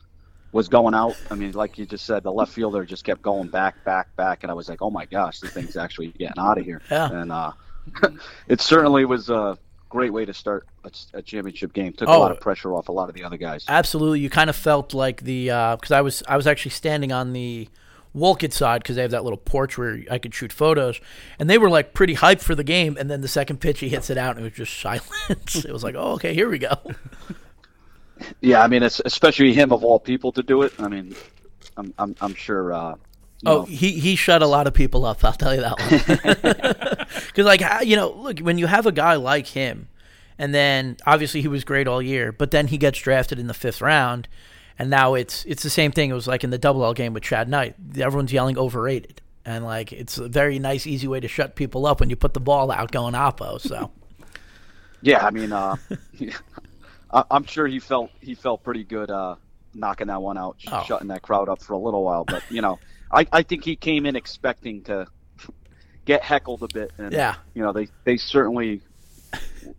was 0.50 0.68
going 0.68 0.92
out. 0.92 1.16
I 1.30 1.34
mean, 1.36 1.52
like 1.52 1.78
you 1.78 1.86
just 1.86 2.04
said, 2.04 2.24
the 2.24 2.32
left 2.32 2.52
fielder 2.52 2.84
just 2.84 3.04
kept 3.04 3.22
going 3.22 3.46
back, 3.48 3.82
back, 3.84 4.14
back, 4.16 4.42
and 4.42 4.50
I 4.50 4.54
was 4.54 4.68
like, 4.68 4.82
oh 4.82 4.90
my 4.90 5.06
gosh, 5.06 5.38
this 5.40 5.52
thing's 5.52 5.76
actually 5.76 6.08
getting 6.08 6.38
out 6.38 6.58
of 6.58 6.64
here. 6.64 6.82
Yeah. 6.90 7.10
And 7.10 7.30
uh, 7.30 7.52
it 8.48 8.60
certainly 8.60 9.04
was 9.04 9.30
a 9.30 9.56
great 9.88 10.12
way 10.12 10.24
to 10.24 10.34
start 10.34 10.66
a, 10.84 10.90
a 11.14 11.22
championship 11.22 11.72
game. 11.72 11.92
Took 11.92 12.08
Oh. 12.08 12.18
a 12.18 12.20
lot 12.20 12.32
of 12.32 12.40
pressure 12.40 12.74
off 12.74 12.88
a 12.88 12.92
lot 12.92 13.08
of 13.08 13.14
the 13.14 13.22
other 13.24 13.36
guys. 13.36 13.64
Absolutely, 13.68 14.18
you 14.20 14.28
kind 14.30 14.50
of 14.50 14.56
felt 14.56 14.92
like 14.92 15.22
the 15.22 15.44
because 15.78 15.92
I 15.92 16.00
was 16.00 16.22
I 16.28 16.36
was 16.36 16.46
actually 16.48 16.72
standing 16.72 17.12
on 17.12 17.32
the 17.32 17.68
Wolcott 18.14 18.52
side 18.52 18.82
because 18.82 18.96
they 18.96 19.02
have 19.02 19.10
that 19.12 19.24
little 19.24 19.38
porch 19.38 19.78
where 19.78 20.02
I 20.10 20.18
could 20.18 20.34
shoot 20.34 20.52
photos, 20.52 21.00
and 21.38 21.48
they 21.48 21.58
were 21.58 21.70
like 21.70 21.94
pretty 21.94 22.16
hyped 22.16 22.42
for 22.42 22.54
the 22.54 22.64
game. 22.64 22.96
And 22.98 23.10
then 23.10 23.20
the 23.20 23.28
second 23.28 23.60
pitch, 23.60 23.80
he 23.80 23.88
hits 23.88 24.10
it 24.10 24.18
out, 24.18 24.36
and 24.36 24.44
it 24.44 24.50
was 24.50 24.56
just 24.56 24.78
silence. 24.80 25.64
it 25.64 25.72
was 25.72 25.82
like, 25.84 25.94
oh, 25.96 26.12
okay, 26.12 26.34
here 26.34 26.48
we 26.48 26.58
go. 26.58 26.74
Yeah, 28.40 28.62
I 28.62 28.68
mean, 28.68 28.84
it's 28.84 29.00
especially 29.04 29.52
him 29.52 29.72
of 29.72 29.82
all 29.82 29.98
people 29.98 30.30
to 30.32 30.44
do 30.44 30.62
it. 30.62 30.72
I 30.78 30.86
mean, 30.86 31.16
I'm 31.76 31.92
I'm, 31.98 32.14
I'm 32.20 32.34
sure. 32.34 32.72
Uh, 32.72 32.94
Oh, 33.44 33.60
know, 33.60 33.62
he 33.64 33.98
he 33.98 34.14
shut 34.14 34.40
a 34.42 34.46
lot 34.46 34.66
of 34.68 34.74
people 34.74 35.04
up. 35.04 35.24
I'll 35.24 35.32
tell 35.32 35.54
you 35.54 35.62
that 35.62 35.80
one. 35.80 37.06
Because 37.26 37.44
like 37.44 37.62
you 37.84 37.96
know, 37.96 38.10
look 38.12 38.38
when 38.38 38.58
you 38.58 38.66
have 38.66 38.86
a 38.86 38.92
guy 38.92 39.16
like 39.16 39.48
him, 39.48 39.88
and 40.38 40.54
then 40.54 40.96
obviously 41.06 41.42
he 41.42 41.48
was 41.48 41.64
great 41.64 41.88
all 41.88 42.00
year, 42.00 42.30
but 42.30 42.50
then 42.50 42.68
he 42.68 42.78
gets 42.78 42.98
drafted 43.00 43.38
in 43.38 43.48
the 43.48 43.54
fifth 43.54 43.80
round, 43.80 44.28
and 44.78 44.90
now 44.90 45.14
it's 45.14 45.44
it's 45.44 45.62
the 45.62 45.70
same 45.70 45.92
thing. 45.92 46.10
It 46.10 46.14
was 46.14 46.26
like 46.26 46.44
in 46.44 46.50
the 46.50 46.58
double 46.58 46.84
L 46.84 46.94
game 46.94 47.14
with 47.14 47.22
Chad 47.22 47.48
Knight. 47.48 47.74
Everyone's 47.98 48.32
yelling 48.32 48.58
overrated, 48.58 49.20
and 49.44 49.64
like 49.64 49.92
it's 49.92 50.18
a 50.18 50.28
very 50.28 50.58
nice, 50.58 50.86
easy 50.86 51.06
way 51.08 51.20
to 51.20 51.28
shut 51.28 51.54
people 51.56 51.86
up 51.86 52.00
when 52.00 52.10
you 52.10 52.16
put 52.16 52.34
the 52.34 52.40
ball 52.40 52.70
out 52.70 52.90
going 52.92 53.14
oppo. 53.14 53.60
So 53.60 53.90
Yeah, 55.02 55.24
I 55.26 55.30
mean, 55.30 55.52
uh, 55.52 55.76
I, 57.12 57.24
I'm 57.30 57.44
sure 57.44 57.66
he 57.66 57.78
felt 57.80 58.10
he 58.20 58.34
felt 58.34 58.62
pretty 58.62 58.84
good 58.84 59.10
uh, 59.10 59.36
knocking 59.74 60.06
that 60.08 60.22
one 60.22 60.38
out, 60.38 60.56
Oh. 60.70 60.84
shutting 60.86 61.08
that 61.08 61.22
crowd 61.22 61.48
up 61.48 61.62
for 61.62 61.72
a 61.74 61.78
little 61.78 62.04
while. 62.04 62.24
But 62.24 62.42
you 62.50 62.62
know, 62.62 62.78
I, 63.10 63.26
I 63.32 63.42
think 63.42 63.64
he 63.64 63.76
came 63.76 64.06
in 64.06 64.16
expecting 64.16 64.82
to 64.84 65.06
get 66.04 66.22
heckled 66.22 66.62
a 66.62 66.68
bit, 66.72 66.92
and 66.98 67.12
Yeah. 67.12 67.34
you 67.54 67.62
know 67.62 67.72
they 67.72 67.88
they 68.04 68.16
certainly 68.16 68.80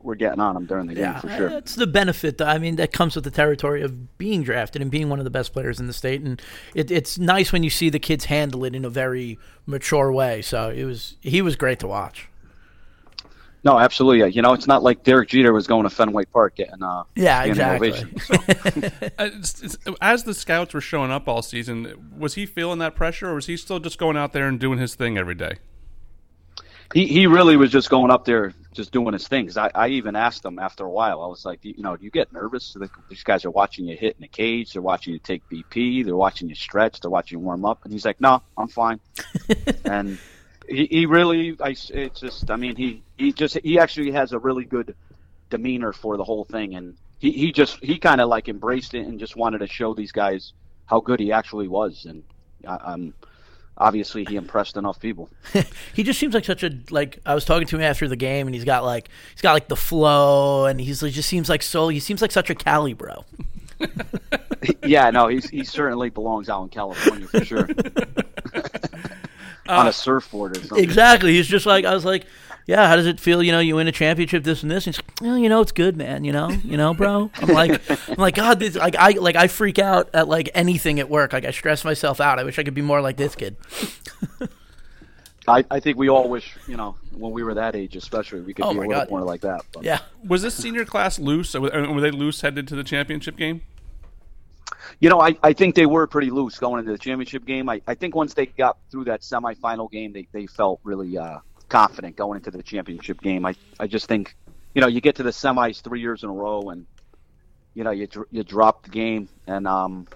we're 0.02 0.16
getting 0.16 0.40
on 0.40 0.54
them 0.56 0.66
during 0.66 0.88
the 0.88 0.94
game 0.96 1.04
Yeah, 1.04 1.20
for 1.20 1.30
sure. 1.30 1.50
that's 1.50 1.76
the 1.76 1.88
benefit. 1.88 2.42
I 2.42 2.58
mean, 2.58 2.76
that 2.78 2.92
comes 2.94 3.16
with 3.16 3.24
the 3.24 3.32
territory 3.32 3.82
of 3.82 4.18
being 4.18 4.44
drafted 4.44 4.82
and 4.82 4.90
being 4.92 5.10
one 5.10 5.20
of 5.20 5.26
the 5.26 5.32
best 5.32 5.54
players 5.54 5.80
in 5.80 5.88
the 5.88 5.94
state, 5.94 6.22
and 6.22 6.42
it, 6.76 6.92
it's 6.92 7.18
nice 7.20 7.52
when 7.52 7.64
you 7.64 7.70
see 7.70 7.90
the 7.90 8.00
kids 8.00 8.26
handle 8.26 8.64
it 8.66 8.76
in 8.76 8.86
a 8.86 8.90
very 8.90 9.38
mature 9.66 10.12
way. 10.12 10.42
So 10.42 10.70
it 10.70 10.84
was 10.86 11.18
he 11.22 11.42
was 11.42 11.56
great 11.56 11.80
to 11.80 11.88
watch. 11.88 12.28
No, 13.66 13.80
absolutely. 13.80 14.30
You 14.34 14.42
know, 14.42 14.52
it's 14.52 14.68
not 14.68 14.84
like 14.84 15.04
Derek 15.04 15.30
Jeter 15.30 15.54
was 15.54 15.68
going 15.68 15.84
to 15.84 15.90
Fenway 15.90 16.26
Park 16.26 16.56
getting 16.56 16.84
uh 16.84 17.04
Yeah, 17.16 17.44
exactly. 17.44 17.92
ovation. 17.94 18.16
Uh, 19.18 19.30
s- 19.40 19.64
s- 19.64 19.78
As 20.02 20.24
the 20.26 20.34
scouts 20.34 20.74
were 20.74 20.82
showing 20.82 21.12
up 21.12 21.30
all 21.30 21.42
season, 21.42 22.12
was 22.18 22.34
he 22.34 22.46
feeling 22.46 22.80
that 22.80 22.94
pressure, 22.96 23.30
or 23.30 23.36
was 23.36 23.46
he 23.46 23.56
still 23.56 23.80
just 23.80 23.98
going 23.98 24.18
out 24.18 24.34
there 24.34 24.48
and 24.48 24.60
doing 24.60 24.80
his 24.80 24.96
thing 24.96 25.18
every 25.18 25.36
day? 25.36 25.60
He 26.94 27.08
he 27.08 27.28
really 27.28 27.58
was 27.58 27.72
just 27.72 27.89
going 27.89 28.12
up 28.12 28.26
there, 28.26 28.54
just 28.74 28.91
doing 28.91 29.14
his 29.14 29.28
thing. 29.28 29.48
'Cause 29.48 29.58
I, 29.58 29.72
I 29.74 29.88
even 29.89 30.16
asked 30.16 30.46
him 30.46 30.60
after 30.60 30.86
a 30.86 30.91
while. 30.91 31.22
I 31.22 31.28
was 31.28 31.44
like, 31.46 31.60
you 31.64 31.76
know, 31.80 31.98
do 31.98 32.06
you 32.06 32.12
get 32.12 32.32
nervous? 32.32 32.76
These 33.10 33.24
guys 33.24 33.46
are 33.46 33.52
watching 33.52 33.88
you 33.88 33.98
hit 33.98 34.16
in 34.16 34.22
the 34.22 34.28
cage. 34.28 34.74
They're 34.74 34.82
watching 34.82 35.14
you 35.14 35.20
take 35.20 35.44
BP. 35.50 36.06
They're 36.06 36.16
watching 36.16 36.50
you 36.50 36.56
stretch. 36.56 37.00
They're 37.00 37.12
watching 37.12 37.39
you 37.39 37.46
warm 37.46 37.66
up. 37.66 37.82
And 37.84 37.94
he's 37.94 38.06
like, 38.06 38.22
no, 38.22 38.44
I'm 38.58 38.68
fine. 38.68 39.00
and 39.86 40.20
he, 40.68 40.86
he 40.89 41.06
really, 41.08 41.58
I, 41.60 41.76
it's 41.89 42.20
just, 42.20 42.52
I 42.52 42.56
mean, 42.58 42.76
he 42.76 43.04
he 43.18 43.34
just 43.34 43.58
he 43.64 43.80
actually 43.80 44.12
has 44.12 44.32
a 44.34 44.39
really 44.39 44.66
good 44.66 44.96
demeanor 45.50 45.94
for 45.94 46.18
the 46.18 46.24
whole 46.24 46.46
thing, 46.46 46.76
and 46.76 46.98
he 47.20 47.32
he 47.32 47.52
just 47.52 47.84
he 47.84 48.00
kind 48.00 48.22
of 48.22 48.30
like 48.30 48.50
embraced 48.50 48.94
it 48.94 49.06
and 49.08 49.20
just 49.20 49.36
wanted 49.36 49.60
to 49.60 49.68
show 49.68 49.94
these 49.94 50.12
guys 50.12 50.54
how 50.86 51.00
good 51.02 51.20
he 51.20 51.32
actually 51.32 51.68
was, 51.68 52.06
and 52.06 52.24
I, 52.68 52.78
I'm. 52.94 53.14
Obviously, 53.78 54.24
he 54.26 54.36
impressed 54.36 54.78
enough 54.78 54.99
people. 54.99 55.30
he 55.93 56.03
just 56.03 56.19
seems 56.19 56.36
like 56.36 56.45
such 56.45 56.63
a 56.63 56.71
like. 56.91 57.19
I 57.26 57.34
was 57.34 57.43
talking 57.43 57.67
to 57.67 57.76
him 57.76 57.82
after 57.82 58.07
the 58.07 58.15
game, 58.15 58.47
and 58.47 58.53
he's 58.53 58.65
got 58.65 58.84
like 58.84 59.09
he's 59.32 59.41
got 59.41 59.53
like 59.53 59.67
the 59.67 59.76
flow, 59.76 60.65
and 60.65 60.80
he's 60.80 61.01
he 61.01 61.09
just 61.09 61.28
seems 61.28 61.49
like 61.49 61.63
so. 61.63 61.88
He 61.88 61.99
seems 61.99 62.21
like 62.21 62.32
such 62.32 62.51
a 62.51 62.55
Cali 62.55 62.93
bro. 62.93 63.26
yeah, 64.84 65.09
no, 65.09 65.28
he's 65.28 65.49
he 65.49 65.63
certainly 65.63 66.11
belongs 66.11 66.49
out 66.49 66.63
in 66.63 66.69
California 66.69 67.28
for 67.28 67.43
sure. 67.43 67.67
On 69.69 69.86
a 69.86 69.89
uh, 69.89 69.91
surfboard 69.91 70.57
or 70.57 70.59
something. 70.59 70.84
Exactly. 70.84 71.34
He's 71.34 71.47
just 71.47 71.65
like 71.65 71.84
I 71.86 71.93
was 71.95 72.05
like, 72.05 72.26
yeah. 72.66 72.88
How 72.88 72.95
does 72.95 73.07
it 73.07 73.20
feel? 73.20 73.43
You 73.43 73.51
know, 73.51 73.59
you 73.59 73.76
win 73.76 73.88
a 73.88 73.91
championship, 73.91 74.43
this 74.43 74.64
and 74.64 74.72
this. 74.72 74.86
And 74.88 74.95
he's 74.95 75.03
like, 75.03 75.22
well, 75.22 75.38
you 75.38 75.49
know, 75.49 75.61
it's 75.61 75.72
good, 75.72 75.97
man. 75.97 76.24
You 76.24 76.32
know, 76.32 76.49
you 76.49 76.78
know, 76.78 76.93
bro. 76.93 77.30
I'm 77.36 77.49
like, 77.49 77.82
I'm 78.09 78.16
like, 78.18 78.36
God, 78.36 78.59
this, 78.59 78.76
like 78.76 78.95
I 78.95 79.11
like 79.11 79.36
I 79.36 79.47
freak 79.47 79.80
out 79.80 80.09
at 80.14 80.28
like 80.28 80.49
anything 80.53 80.99
at 80.99 81.09
work. 81.09 81.34
Like 81.34 81.45
I 81.45 81.51
stress 81.51 81.84
myself 81.84 82.20
out. 82.20 82.39
I 82.39 82.43
wish 82.43 82.59
I 82.59 82.64
could 82.64 82.74
be 82.74 82.82
more 82.82 83.01
like 83.01 83.18
this 83.18 83.36
kid. 83.36 83.55
I, 85.47 85.66
I 85.70 85.80
think 85.82 85.97
we 85.97 86.09
all 86.09 86.30
wish, 86.30 86.55
you 86.68 86.78
know, 86.78 86.95
when 87.11 87.34
we 87.34 87.43
were 87.43 87.53
that 87.55 87.76
age, 87.76 87.95
especially, 87.95 88.41
we 88.41 88.53
could 88.53 88.64
Oh 88.66 88.72
be 88.72 88.78
a 88.78 88.82
little 88.82 88.93
God. 88.93 89.09
more 89.09 89.22
like 89.24 89.41
that. 89.41 89.61
But. 89.74 89.84
Yeah. 89.84 89.99
Was 90.26 90.41
this 90.41 90.55
senior 90.55 90.86
class 90.86 91.20
loose? 91.20 91.53
Or 91.53 91.61
Were 91.61 92.01
they 92.01 92.11
loose 92.11 92.41
headed 92.41 92.68
to 92.70 92.76
the 92.76 92.84
championship 92.84 93.36
game? 93.36 93.61
You 94.99 95.09
know, 95.09 95.20
I, 95.20 95.36
I 95.43 95.51
think 95.51 95.76
they 95.76 95.86
were 95.86 96.07
pretty 96.07 96.30
loose 96.30 96.59
going 96.59 96.80
into 96.80 96.91
the 96.91 96.97
championship 96.97 97.45
game. 97.45 97.68
I, 97.68 97.82
I 97.88 97.95
think 97.95 98.16
once 98.16 98.34
they 98.34 98.45
got 98.45 98.78
through 98.89 99.05
that 99.05 99.22
semifinal 99.22 99.91
game, 99.91 100.14
they, 100.14 100.28
they 100.32 100.47
felt 100.47 100.80
really 100.84 101.18
uh, 101.18 101.39
confident 101.74 102.15
going 102.15 102.38
into 102.38 102.51
the 102.51 102.61
championship 102.61 103.19
game. 103.19 103.47
I, 103.47 103.55
I 103.80 103.88
just 103.88 104.05
think, 104.07 104.36
you 104.76 104.82
know, 104.82 104.88
you 104.88 105.01
get 105.01 105.15
to 105.15 105.24
the 105.24 105.32
semis 105.32 105.82
three 105.82 106.01
years 106.01 106.21
in 106.21 106.30
a 106.30 106.32
row 106.32 106.69
and, 106.69 106.86
you 107.74 107.84
know, 107.84 107.89
you, 107.89 108.07
you 108.30 108.43
drop 108.43 108.84
the 108.84 108.91
game 108.91 109.28
and, 109.47 109.67
um, 109.67 110.07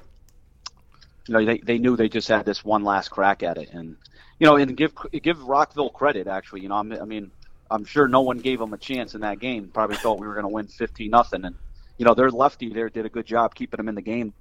you 1.28 1.34
know, 1.34 1.44
they, 1.44 1.58
they 1.58 1.80
knew 1.80 1.96
they 1.96 2.10
just 2.10 2.28
had 2.28 2.46
this 2.46 2.64
one 2.64 2.84
last 2.84 3.10
crack 3.10 3.42
at 3.42 3.58
it. 3.58 3.70
And, 3.72 3.98
you 4.40 4.46
know, 4.46 4.56
and 4.58 4.78
give, 4.78 4.94
give 5.24 5.42
Rockville 5.42 5.90
credit, 5.90 6.28
actually. 6.28 6.62
You 6.62 6.70
know, 6.70 6.76
I'm, 6.76 6.94
I 6.94 7.06
mean, 7.06 7.32
I'm 7.72 7.86
sure 7.86 8.08
no 8.08 8.22
one 8.22 8.38
gave 8.38 8.60
them 8.60 8.74
a 8.74 8.78
chance 8.78 9.16
in 9.16 9.22
that 9.22 9.40
game. 9.40 9.72
Probably 9.74 9.98
thought 9.98 10.20
we 10.20 10.28
were 10.28 10.36
going 10.36 10.46
to 10.46 10.54
win 10.54 10.68
15 10.68 11.10
nothing. 11.10 11.44
And, 11.44 11.56
you 11.98 12.06
know, 12.06 12.14
their 12.14 12.30
lefty 12.30 12.72
there 12.72 12.90
did 12.90 13.08
a 13.08 13.10
good 13.10 13.26
job 13.26 13.56
keeping 13.56 13.78
them 13.78 13.90
in 13.90 13.96
the 13.96 14.04
game 14.04 14.32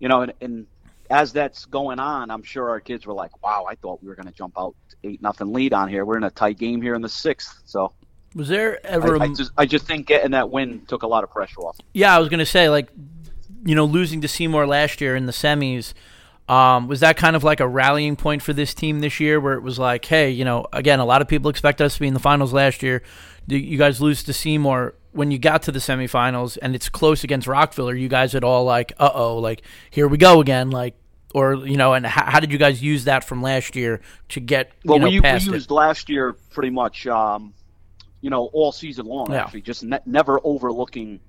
you 0.00 0.08
know, 0.08 0.22
and, 0.22 0.32
and 0.40 0.66
as 1.10 1.32
that's 1.32 1.66
going 1.66 1.98
on, 1.98 2.30
I'm 2.30 2.42
sure 2.42 2.70
our 2.70 2.80
kids 2.80 3.04
were 3.06 3.12
like, 3.14 3.42
"Wow, 3.42 3.66
I 3.68 3.74
thought 3.74 4.02
we 4.02 4.08
were 4.08 4.14
going 4.14 4.28
to 4.28 4.32
jump 4.34 4.54
out 4.58 4.74
eight 5.04 5.20
nothing 5.22 5.52
lead 5.52 5.72
on 5.72 5.88
here. 5.88 6.04
We're 6.04 6.16
in 6.16 6.24
a 6.24 6.30
tight 6.30 6.58
game 6.58 6.80
here 6.80 6.94
in 6.94 7.02
the 7.02 7.08
sixth. 7.08 7.62
So 7.64 7.92
Was 8.34 8.48
there 8.48 8.84
ever? 8.86 9.16
a 9.16 9.20
I 9.20 9.28
just 9.28 9.52
I 9.58 9.66
just 9.66 9.86
think 9.86 10.06
getting 10.06 10.30
that 10.32 10.50
win 10.50 10.82
took 10.88 11.02
a 11.02 11.06
lot 11.06 11.24
of 11.24 11.30
pressure 11.30 11.60
off. 11.60 11.76
Yeah, 11.94 12.14
I 12.14 12.18
was 12.18 12.28
gonna 12.28 12.46
say 12.46 12.68
like, 12.70 12.88
you 13.64 13.74
know, 13.74 13.84
losing 13.84 14.20
to 14.22 14.28
Seymour 14.28 14.66
last 14.66 15.00
year 15.00 15.16
in 15.16 15.26
the 15.26 15.32
semis. 15.32 15.92
Um, 16.48 16.88
was 16.88 16.98
that 17.00 17.16
kind 17.16 17.36
of 17.36 17.44
like 17.44 17.60
a 17.60 17.68
rallying 17.68 18.16
point 18.16 18.42
for 18.42 18.52
this 18.52 18.74
team 18.74 18.98
this 19.00 19.20
year, 19.20 19.38
where 19.38 19.54
it 19.54 19.62
was 19.62 19.78
like, 19.78 20.04
hey, 20.04 20.30
you 20.30 20.44
know, 20.44 20.66
again, 20.72 20.98
a 20.98 21.04
lot 21.04 21.22
of 21.22 21.28
people 21.28 21.48
expected 21.48 21.84
us 21.84 21.94
to 21.94 22.00
be 22.00 22.08
in 22.08 22.14
the 22.14 22.18
finals 22.20 22.52
last 22.52 22.82
year. 22.82 23.02
You- 23.46 23.58
You 23.58 23.78
guys 23.78 24.00
lose 24.00 24.24
to 24.24 24.32
Seymour 24.32 24.94
when 25.12 25.30
you 25.30 25.38
got 25.38 25.62
to 25.62 25.72
the 25.72 25.78
semifinals, 25.78 26.58
and 26.60 26.74
it's 26.74 26.88
close 26.88 27.22
against 27.22 27.46
Rockville. 27.46 27.88
Are 27.88 27.94
you 27.94 28.08
guys 28.08 28.34
at 28.34 28.42
all 28.42 28.64
like, 28.64 28.92
uh 28.98 29.10
oh, 29.14 29.38
like 29.38 29.62
here 29.90 30.08
we 30.08 30.18
go 30.18 30.40
again, 30.40 30.70
like, 30.70 30.94
or 31.34 31.54
you 31.54 31.76
know, 31.76 31.94
and 31.94 32.04
how, 32.06 32.30
how 32.30 32.40
did 32.40 32.52
you 32.52 32.58
guys 32.58 32.82
use 32.82 33.04
that 33.04 33.24
from 33.24 33.42
last 33.42 33.76
year 33.76 34.00
to 34.30 34.40
get 34.40 34.72
Well, 34.84 34.98
you 34.98 35.00
know 35.00 35.10
we, 35.10 35.20
we 35.20 35.30
used 35.30 35.70
it? 35.70 35.70
last 35.70 36.08
year 36.08 36.34
pretty 36.50 36.70
much, 36.70 37.06
um, 37.06 37.54
you 38.20 38.30
know, 38.30 38.46
all 38.46 38.72
season 38.72 39.06
long. 39.06 39.30
Yeah. 39.30 39.44
Actually, 39.44 39.62
just 39.62 39.84
ne- 39.84 40.00
never 40.06 40.40
overlooking 40.42 41.20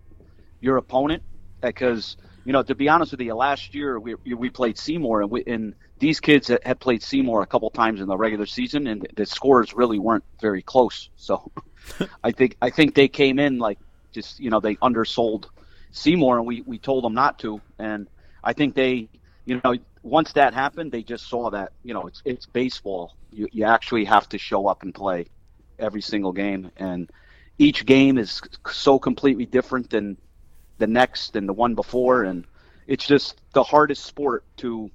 your 0.60 0.78
opponent 0.78 1.24
because 1.62 2.18
you 2.46 2.54
know, 2.54 2.64
to 2.64 2.74
be 2.74 2.90
honest 2.90 3.12
with 3.12 3.22
you, 3.22 3.36
last 3.36 3.76
year 3.76 4.00
we 4.00 4.16
we 4.16 4.50
played 4.50 4.78
Seymour 4.78 5.22
and 5.22 5.32
we, 5.32 5.44
and 5.46 5.76
these 6.00 6.20
kids 6.20 6.48
had- 6.48 6.64
had 6.64 6.80
played 6.80 7.04
Seymour 7.04 7.44
a 7.44 7.46
couple 7.46 7.70
times 7.70 8.02
in 8.02 8.08
the 8.08 8.18
regular 8.18 8.48
season, 8.48 8.88
and 8.88 9.08
the 9.16 9.26
scores 9.26 9.74
really 9.74 10.00
weren't 10.00 10.24
very 10.40 10.64
close. 10.64 11.10
So, 11.16 11.52
I 12.24 12.32
think 12.32 12.58
I 12.62 12.72
think 12.72 12.96
they 12.96 13.08
came 13.08 13.38
in 13.38 13.60
like 13.60 13.78
just 14.12 14.40
you 14.40 14.50
know 14.50 14.60
they 14.60 14.76
undersold 14.78 15.50
Seymour, 15.92 16.38
and 16.38 16.48
we 16.48 16.62
we 16.62 16.80
told 16.80 17.04
them 17.04 17.14
not 17.14 17.38
to, 17.40 17.62
and 17.78 18.08
I 18.44 18.54
think 18.54 18.74
they 18.74 19.08
you 19.46 19.62
know 19.64 19.76
once 20.04 20.34
that 20.34 20.54
happened, 20.54 20.92
they 20.92 21.04
just 21.04 21.28
saw 21.28 21.50
that 21.52 21.74
you 21.84 21.94
know 21.94 22.08
it's 22.08 22.22
it's 22.26 22.46
baseball. 22.46 23.16
You 23.32 23.48
you 23.52 23.66
actually 23.66 24.06
have 24.06 24.28
to 24.30 24.38
show 24.38 24.68
up 24.68 24.84
and 24.84 24.94
play 24.94 25.28
every 25.80 26.02
single 26.02 26.32
game, 26.32 26.72
and 26.78 27.10
each 27.58 27.86
game 27.86 28.18
is 28.18 28.42
so 28.72 29.00
completely 29.00 29.46
different 29.46 29.90
than 29.90 30.18
the 30.78 30.88
next 30.88 31.36
and 31.36 31.48
the 31.48 31.54
one 31.54 31.76
before, 31.76 32.24
and 32.24 32.46
it's 32.88 33.06
just 33.06 33.40
the 33.54 33.64
hardest 33.64 34.06
sport 34.06 34.44
to 34.58 34.90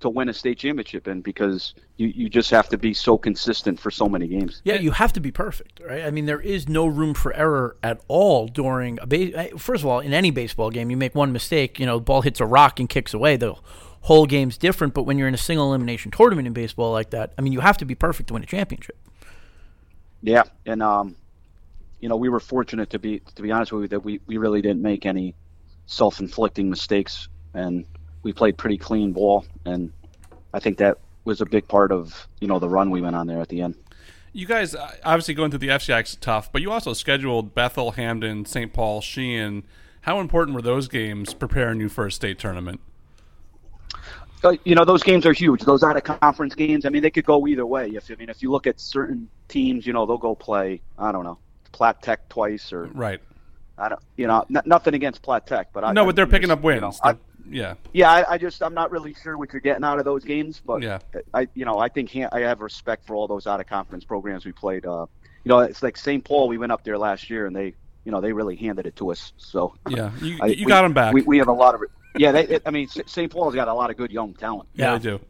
to 0.00 0.08
win 0.08 0.28
a 0.28 0.34
state 0.34 0.58
championship 0.58 1.08
in 1.08 1.20
because 1.20 1.74
you, 1.96 2.06
you 2.08 2.28
just 2.28 2.50
have 2.50 2.68
to 2.68 2.78
be 2.78 2.94
so 2.94 3.18
consistent 3.18 3.80
for 3.80 3.90
so 3.90 4.08
many 4.08 4.28
games. 4.28 4.62
Yeah, 4.64 4.74
you 4.74 4.92
have 4.92 5.12
to 5.14 5.20
be 5.20 5.32
perfect, 5.32 5.80
right? 5.84 6.04
I 6.04 6.12
mean, 6.12 6.26
there 6.26 6.40
is 6.40 6.68
no 6.68 6.86
room 6.86 7.14
for 7.14 7.34
error 7.34 7.76
at 7.82 8.00
all 8.06 8.46
during 8.46 9.00
a 9.00 9.06
base. 9.08 9.34
First 9.56 9.82
of 9.82 9.86
all, 9.86 9.98
in 9.98 10.14
any 10.14 10.30
baseball 10.30 10.70
game, 10.70 10.90
you 10.90 10.96
make 10.96 11.16
one 11.16 11.32
mistake, 11.32 11.80
you 11.80 11.86
know, 11.86 11.98
the 11.98 12.04
ball 12.04 12.22
hits 12.22 12.40
a 12.40 12.46
rock 12.46 12.78
and 12.78 12.88
kicks 12.88 13.12
away. 13.12 13.36
The 13.36 13.56
whole 14.08 14.26
game's 14.26 14.58
different. 14.58 14.94
But 14.94 15.04
when 15.04 15.18
you're 15.18 15.28
in 15.28 15.34
a 15.34 15.38
single 15.38 15.68
elimination 15.68 16.10
tournament 16.10 16.46
in 16.46 16.54
baseball 16.54 16.92
like 16.92 17.10
that, 17.10 17.32
I 17.38 17.42
mean, 17.42 17.52
you 17.52 17.60
have 17.60 17.76
to 17.78 17.84
be 17.84 17.94
perfect 17.94 18.28
to 18.28 18.34
win 18.34 18.42
a 18.42 18.46
championship. 18.46 18.96
Yeah, 20.22 20.42
and 20.66 20.82
um, 20.82 21.14
you 22.00 22.08
know, 22.08 22.16
we 22.16 22.28
were 22.28 22.40
fortunate 22.40 22.90
to 22.90 22.98
be 22.98 23.20
to 23.20 23.42
be 23.42 23.52
honest 23.52 23.70
with 23.72 23.82
you 23.82 23.88
that 23.88 24.00
we, 24.00 24.20
we 24.26 24.38
really 24.38 24.62
didn't 24.62 24.82
make 24.82 25.06
any 25.06 25.34
self 25.86 26.20
inflicting 26.20 26.68
mistakes 26.68 27.28
and 27.54 27.84
we 28.22 28.32
played 28.32 28.58
pretty 28.58 28.76
clean 28.76 29.12
ball 29.12 29.46
and 29.64 29.92
I 30.52 30.58
think 30.58 30.78
that 30.78 30.98
was 31.24 31.40
a 31.40 31.46
big 31.46 31.68
part 31.68 31.92
of, 31.92 32.26
you 32.40 32.48
know, 32.48 32.58
the 32.58 32.68
run 32.68 32.90
we 32.90 33.00
went 33.00 33.14
on 33.14 33.26
there 33.26 33.40
at 33.40 33.48
the 33.48 33.60
end. 33.60 33.76
You 34.32 34.46
guys 34.46 34.74
uh, 34.74 34.90
obviously 35.04 35.34
going 35.34 35.50
through 35.50 35.60
the 35.60 35.68
FCIAC 35.68 36.04
is 36.04 36.16
tough, 36.16 36.50
but 36.50 36.62
you 36.62 36.72
also 36.72 36.92
scheduled 36.94 37.54
Bethel, 37.54 37.92
Hamden, 37.92 38.44
St. 38.44 38.72
Paul, 38.72 39.00
Sheehan. 39.00 39.64
How 40.02 40.20
important 40.20 40.54
were 40.54 40.62
those 40.62 40.88
games 40.88 41.34
preparing 41.34 41.80
you 41.80 41.88
for 41.88 42.06
a 42.06 42.12
state 42.12 42.38
tournament? 42.38 42.80
Uh, 44.44 44.54
you 44.64 44.74
know 44.74 44.84
those 44.84 45.02
games 45.02 45.26
are 45.26 45.32
huge. 45.32 45.62
Those 45.62 45.82
out 45.82 45.96
of 45.96 46.04
conference 46.04 46.54
games. 46.54 46.86
I 46.86 46.90
mean, 46.90 47.02
they 47.02 47.10
could 47.10 47.24
go 47.24 47.46
either 47.46 47.66
way. 47.66 47.88
If 47.90 48.10
I 48.10 48.14
mean, 48.14 48.28
if 48.28 48.42
you 48.42 48.50
look 48.50 48.66
at 48.66 48.80
certain 48.80 49.28
teams, 49.48 49.86
you 49.86 49.92
know, 49.92 50.06
they'll 50.06 50.18
go 50.18 50.34
play. 50.34 50.80
I 50.98 51.12
don't 51.12 51.24
know, 51.24 51.38
Platt 51.72 52.02
Tech 52.02 52.28
twice 52.28 52.72
or 52.72 52.84
Right. 52.86 53.20
I 53.76 53.88
don't. 53.88 54.00
You 54.16 54.26
know, 54.26 54.44
n- 54.54 54.62
nothing 54.64 54.94
against 54.94 55.22
Platt 55.22 55.46
Tech, 55.46 55.68
but 55.72 55.84
I, 55.84 55.92
No, 55.92 56.02
I 56.02 56.06
but 56.06 56.16
they're 56.16 56.26
picking 56.26 56.50
up 56.50 56.60
you 56.60 56.66
wins. 56.66 56.82
know, 56.82 56.92
They're- 57.02 57.12
I- 57.14 57.18
yeah. 57.50 57.74
yeah, 57.94 58.10
I, 58.12 58.32
I 58.34 58.38
just 58.38 58.62
I'm 58.62 58.74
not 58.74 58.90
really 58.90 59.14
sure 59.14 59.38
what 59.38 59.52
you're 59.52 59.60
getting 59.60 59.82
out 59.84 59.98
of 59.98 60.04
those 60.04 60.22
games, 60.24 60.60
but 60.64 60.82
Yeah. 60.82 60.98
I 61.32 61.48
you 61.54 61.64
know 61.64 61.78
I 61.78 61.88
think 61.88 62.14
I 62.14 62.40
have 62.40 62.60
respect 62.60 63.06
for 63.06 63.14
all 63.16 63.26
those 63.26 63.46
out 63.46 63.60
of 63.60 63.66
conference 63.66 64.04
programs 64.04 64.44
we 64.44 64.52
played. 64.52 64.84
Uh, 64.84 65.06
you 65.44 65.48
know, 65.48 65.60
it's 65.60 65.82
like 65.82 65.96
St. 65.96 66.22
Paul. 66.24 66.48
We 66.48 66.58
went 66.58 66.72
up 66.72 66.84
there 66.84 66.98
last 66.98 67.30
year 67.30 67.46
and 67.46 67.56
they 67.56 67.74
you 68.04 68.12
know 68.12 68.20
they 68.20 68.32
really 68.32 68.56
handed 68.56 68.86
it 68.86 68.96
to 68.96 69.10
us. 69.12 69.32
So 69.38 69.74
Yeah. 69.88 70.10
You, 70.20 70.38
I- 70.42 70.46
you 70.46 70.66
we- 70.66 70.70
got 70.70 70.82
them 70.82 70.92
back. 70.92 71.14
We, 71.14 71.22
we 71.22 71.38
have 71.38 71.48
a 71.48 71.52
lot 71.52 71.74
of 71.74 71.82
yeah. 72.16 72.32
They, 72.32 72.46
it, 72.48 72.62
I 72.66 72.70
mean, 72.70 72.88
St. 72.88 73.30
Paul's 73.30 73.54
got 73.54 73.68
a 73.68 73.74
lot 73.74 73.90
of 73.90 73.96
good 73.96 74.10
young 74.10 74.34
talent. 74.34 74.68
yeah, 74.74 74.92
Yeah. 74.92 74.98
they 74.98 75.02
do. 75.10 75.20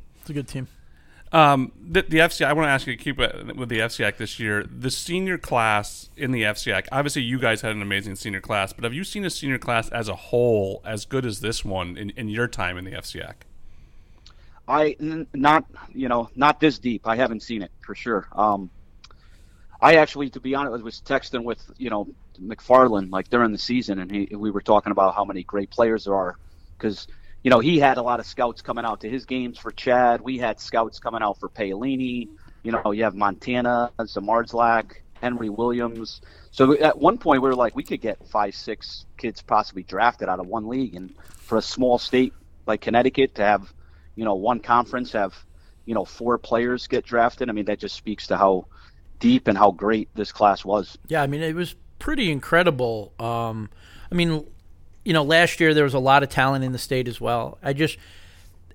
It's 0.20 0.30
a 0.30 0.34
good 0.34 0.48
team. 0.48 0.68
Um, 1.32 1.72
the, 1.80 2.02
the 2.02 2.18
FCI. 2.18 2.46
I 2.46 2.52
want 2.52 2.66
to 2.66 2.70
ask 2.70 2.86
you 2.86 2.94
to 2.96 3.02
keep 3.02 3.18
it 3.18 3.56
with 3.56 3.70
the 3.70 3.78
FCIAC 3.78 4.16
this 4.18 4.38
year. 4.38 4.62
The 4.64 4.90
senior 4.90 5.38
class 5.38 6.10
in 6.18 6.32
the 6.32 6.42
FCIAC. 6.42 6.86
Obviously, 6.92 7.22
you 7.22 7.38
guys 7.38 7.62
had 7.62 7.72
an 7.72 7.80
amazing 7.80 8.16
senior 8.16 8.40
class, 8.40 8.72
but 8.74 8.84
have 8.84 8.92
you 8.92 9.04
seen 9.04 9.24
a 9.24 9.30
senior 9.30 9.56
class 9.58 9.88
as 9.88 10.08
a 10.08 10.14
whole 10.14 10.82
as 10.84 11.06
good 11.06 11.24
as 11.24 11.40
this 11.40 11.64
one 11.64 11.96
in, 11.96 12.10
in 12.10 12.28
your 12.28 12.46
time 12.48 12.76
in 12.76 12.84
the 12.84 12.92
FCIAC? 12.92 13.34
I 14.66 14.96
n- 15.00 15.26
not 15.32 15.64
you 15.94 16.08
know 16.08 16.28
not 16.36 16.60
this 16.60 16.78
deep. 16.78 17.06
I 17.06 17.16
haven't 17.16 17.42
seen 17.42 17.62
it 17.62 17.70
for 17.80 17.94
sure. 17.94 18.28
Um, 18.32 18.68
I 19.80 19.94
actually, 19.94 20.28
to 20.30 20.40
be 20.40 20.54
honest, 20.54 20.82
was 20.84 21.00
texting 21.00 21.44
with 21.44 21.62
you 21.78 21.88
know 21.88 22.06
McFarland 22.42 23.10
like 23.10 23.28
during 23.28 23.52
the 23.52 23.58
season, 23.58 23.98
and 23.98 24.10
he, 24.10 24.34
we 24.34 24.50
were 24.50 24.60
talking 24.60 24.90
about 24.90 25.14
how 25.14 25.24
many 25.24 25.42
great 25.42 25.70
players 25.70 26.04
there 26.04 26.14
are 26.14 26.36
because 26.76 27.06
you 27.42 27.50
know 27.50 27.60
he 27.60 27.78
had 27.78 27.98
a 27.98 28.02
lot 28.02 28.20
of 28.20 28.26
scouts 28.26 28.62
coming 28.62 28.84
out 28.84 29.00
to 29.00 29.08
his 29.08 29.24
games 29.24 29.58
for 29.58 29.70
Chad. 29.70 30.20
We 30.20 30.38
had 30.38 30.60
scouts 30.60 30.98
coming 30.98 31.22
out 31.22 31.38
for 31.38 31.48
Paolini. 31.48 32.28
You 32.62 32.72
know, 32.72 32.90
you 32.90 33.04
have 33.04 33.14
Montana, 33.14 33.92
Zamarzlak, 34.00 34.96
Henry 35.20 35.48
Williams. 35.48 36.20
So 36.50 36.76
at 36.78 36.98
one 36.98 37.18
point 37.18 37.42
we 37.42 37.48
were 37.48 37.54
like, 37.54 37.76
we 37.76 37.84
could 37.84 38.00
get 38.00 38.26
five, 38.26 38.54
six 38.54 39.06
kids 39.16 39.42
possibly 39.42 39.84
drafted 39.84 40.28
out 40.28 40.40
of 40.40 40.46
one 40.46 40.68
league, 40.68 40.94
and 40.94 41.14
for 41.36 41.58
a 41.58 41.62
small 41.62 41.98
state 41.98 42.32
like 42.66 42.80
Connecticut 42.80 43.34
to 43.36 43.42
have, 43.42 43.72
you 44.14 44.24
know, 44.24 44.34
one 44.34 44.60
conference 44.60 45.12
have, 45.12 45.34
you 45.86 45.94
know, 45.94 46.04
four 46.04 46.38
players 46.38 46.86
get 46.86 47.04
drafted. 47.04 47.48
I 47.48 47.52
mean, 47.52 47.64
that 47.66 47.78
just 47.78 47.96
speaks 47.96 48.26
to 48.28 48.36
how 48.36 48.66
deep 49.18 49.48
and 49.48 49.56
how 49.56 49.70
great 49.70 50.08
this 50.14 50.32
class 50.32 50.64
was. 50.64 50.98
Yeah, 51.08 51.22
I 51.22 51.26
mean, 51.26 51.42
it 51.42 51.54
was 51.54 51.74
pretty 51.98 52.30
incredible. 52.30 53.12
Um, 53.18 53.70
I 54.10 54.14
mean, 54.14 54.46
you 55.04 55.12
know, 55.12 55.22
last 55.22 55.60
year 55.60 55.74
there 55.74 55.84
was 55.84 55.94
a 55.94 55.98
lot 55.98 56.22
of 56.22 56.28
talent 56.28 56.64
in 56.64 56.72
the 56.72 56.78
state 56.78 57.08
as 57.08 57.20
well. 57.20 57.58
I 57.62 57.72
just, 57.72 57.98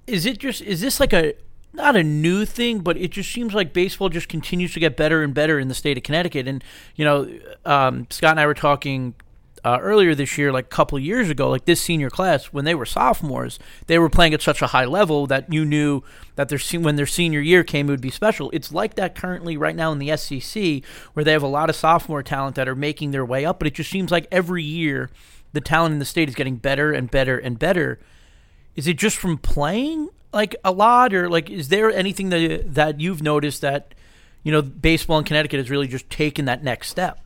is 0.08 0.26
it 0.26 0.40
just, 0.40 0.62
is 0.62 0.82
this 0.82 1.00
like 1.00 1.14
a, 1.14 1.34
not 1.74 1.96
a 1.96 2.04
new 2.04 2.46
thing, 2.46 2.80
but 2.80 2.98
it 2.98 3.12
just 3.12 3.32
seems 3.32 3.54
like 3.54 3.74
baseball 3.74 4.10
just 4.10 4.30
continues 4.30 4.74
to 4.74 4.80
get 4.80 4.96
better 4.96 5.24
and 5.24 5.34
better 5.34 5.58
in 5.58 5.68
the 5.68 5.74
state 5.74 5.98
of 5.98 6.04
Connecticut. 6.04 6.48
And 6.48 6.64
you 6.96 7.04
know, 7.04 7.40
um, 7.66 8.08
Scott 8.10 8.32
and 8.32 8.40
I 8.40 8.46
were 8.46 8.54
talking 8.54 9.16
uh, 9.64 9.80
earlier 9.82 10.14
this 10.14 10.38
year, 10.38 10.52
like 10.52 10.66
a 10.66 10.70
couple 10.70 11.00
years 11.00 11.30
ago, 11.30 11.50
like 11.50 11.66
this 11.66 11.82
senior 11.82 12.10
class, 12.10 12.48
when 12.48 12.66
they 12.66 12.76
were 12.76 12.86
sophomores, 12.86 13.60
they 13.88 13.98
were 13.98 14.10
playing 14.10 14.34
at 14.34 14.42
such 14.42 14.62
a 14.62 14.68
high 14.68 14.86
level 14.86 15.26
that 15.28 15.52
you 15.52 15.64
knew 15.66 16.02
that 16.36 16.50
their 16.50 16.60
when 16.80 16.96
their 16.96 17.06
senior 17.06 17.40
year 17.40 17.64
came, 17.64 17.88
it 17.88 17.92
would 17.92 18.02
be 18.02 18.10
special. 18.10 18.50
It's 18.52 18.72
like 18.72 18.96
that 18.96 19.16
currently 19.16 19.56
right 19.56 19.76
now 19.76 19.92
in 19.92 20.00
the 20.00 20.16
SEC, 20.18 20.84
where 21.14 21.24
they 21.24 21.32
have 21.32 21.44
a 21.44 21.48
lot 21.48 21.70
of 21.70 21.76
sophomore 21.76 22.24
talent 22.24 22.56
that 22.56 22.68
are 22.68 22.76
making 22.76 23.12
their 23.12 23.26
way 23.26 23.46
up, 23.46 23.60
but 23.60 23.68
it 23.68 23.74
just 23.76 23.90
seems 23.90 24.12
like 24.12 24.28
every 24.32 24.64
year 24.64 25.10
the 25.54 25.62
talent 25.62 25.94
in 25.94 26.00
the 26.00 26.06
state 26.06 26.30
is 26.30 26.36
getting 26.36 26.58
better 26.58 26.92
and 26.92 27.10
better 27.10 27.38
and 27.38 27.60
better. 27.60 28.00
Is 28.76 28.88
it 28.88 28.98
just 28.98 29.18
from 29.18 29.38
playing? 29.38 30.10
like 30.34 30.56
a 30.66 30.72
lot, 30.72 31.14
or 31.14 31.30
like 31.30 31.50
is 31.50 31.70
there 31.70 31.92
anything 31.92 32.30
that 32.30 32.74
that 32.74 33.00
you've 33.00 33.22
noticed 33.22 33.62
that 33.62 33.94
you 34.42 34.52
know 34.52 34.62
baseball 34.62 35.20
in 35.20 35.24
Connecticut 35.24 35.60
has 35.60 35.70
really 35.70 35.88
just 35.88 36.10
taken 36.10 36.46
that 36.46 36.64
next 36.64 36.90
step? 36.90 37.23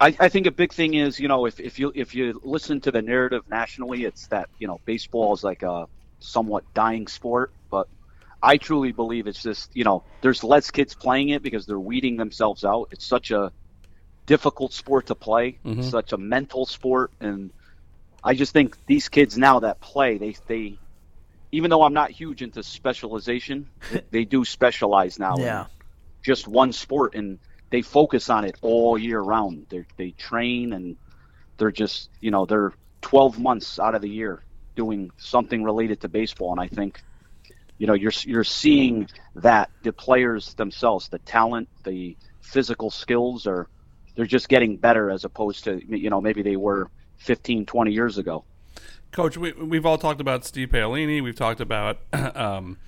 I, 0.00 0.16
I 0.18 0.28
think 0.28 0.46
a 0.46 0.50
big 0.50 0.72
thing 0.72 0.94
is 0.94 1.20
you 1.20 1.28
know 1.28 1.46
if, 1.46 1.60
if 1.60 1.78
you 1.78 1.92
if 1.94 2.14
you 2.14 2.40
listen 2.42 2.80
to 2.82 2.90
the 2.90 3.02
narrative 3.02 3.44
nationally, 3.48 4.04
it's 4.04 4.26
that 4.28 4.48
you 4.58 4.66
know 4.66 4.80
baseball 4.84 5.34
is 5.34 5.44
like 5.44 5.62
a 5.62 5.86
somewhat 6.20 6.64
dying 6.74 7.06
sport, 7.06 7.52
but 7.70 7.88
I 8.42 8.56
truly 8.56 8.92
believe 8.92 9.26
it's 9.26 9.42
just 9.42 9.74
you 9.74 9.84
know 9.84 10.02
there's 10.20 10.42
less 10.42 10.70
kids 10.70 10.94
playing 10.94 11.30
it 11.30 11.42
because 11.42 11.66
they're 11.66 11.78
weeding 11.78 12.16
themselves 12.16 12.64
out. 12.64 12.88
It's 12.90 13.06
such 13.06 13.30
a 13.30 13.52
difficult 14.26 14.72
sport 14.72 15.06
to 15.06 15.14
play, 15.14 15.58
mm-hmm. 15.64 15.82
such 15.82 16.12
a 16.12 16.18
mental 16.18 16.66
sport, 16.66 17.12
and 17.20 17.50
I 18.22 18.34
just 18.34 18.52
think 18.52 18.76
these 18.86 19.08
kids 19.08 19.38
now 19.38 19.60
that 19.60 19.80
play, 19.80 20.18
they 20.18 20.36
they 20.46 20.78
even 21.52 21.70
though 21.70 21.82
I'm 21.82 21.94
not 21.94 22.10
huge 22.10 22.42
into 22.42 22.62
specialization, 22.62 23.68
they 24.10 24.24
do 24.24 24.44
specialize 24.44 25.18
now. 25.18 25.36
Yeah. 25.38 25.66
just 26.22 26.48
one 26.48 26.72
sport, 26.72 27.14
and 27.14 27.38
they 27.70 27.82
focus 27.82 28.30
on 28.30 28.44
it 28.44 28.56
all 28.62 28.98
year 28.98 29.20
round. 29.20 29.66
They 29.68 29.84
they 29.96 30.10
train, 30.12 30.72
and 30.72 30.96
they're 31.56 31.70
just 31.70 32.10
you 32.20 32.30
know 32.30 32.46
they're 32.46 32.72
12 33.02 33.38
months 33.38 33.78
out 33.78 33.94
of 33.94 34.02
the 34.02 34.08
year 34.08 34.42
doing 34.74 35.10
something 35.16 35.62
related 35.62 36.00
to 36.00 36.08
baseball, 36.08 36.52
and 36.52 36.60
I 36.60 36.68
think 36.68 37.00
you 37.78 37.86
know 37.86 37.94
you're 37.94 38.12
you're 38.22 38.44
seeing 38.44 39.08
that 39.36 39.70
the 39.82 39.92
players 39.92 40.54
themselves, 40.54 41.08
the 41.08 41.18
talent, 41.20 41.68
the 41.84 42.16
physical 42.40 42.90
skills 42.90 43.46
are 43.46 43.68
they're 44.16 44.26
just 44.26 44.48
getting 44.48 44.76
better 44.76 45.10
as 45.10 45.24
opposed 45.24 45.64
to 45.64 45.80
you 45.86 46.10
know 46.10 46.20
maybe 46.20 46.42
they 46.42 46.56
were 46.56 46.90
15, 47.18 47.66
20 47.66 47.92
years 47.92 48.18
ago. 48.18 48.44
Coach, 49.10 49.36
we, 49.36 49.52
we've 49.52 49.86
all 49.86 49.98
talked 49.98 50.20
about 50.20 50.44
Steve 50.44 50.68
Paolini. 50.68 51.22
We've 51.22 51.34
talked 51.34 51.60
about 51.60 51.98
um, 52.12 52.78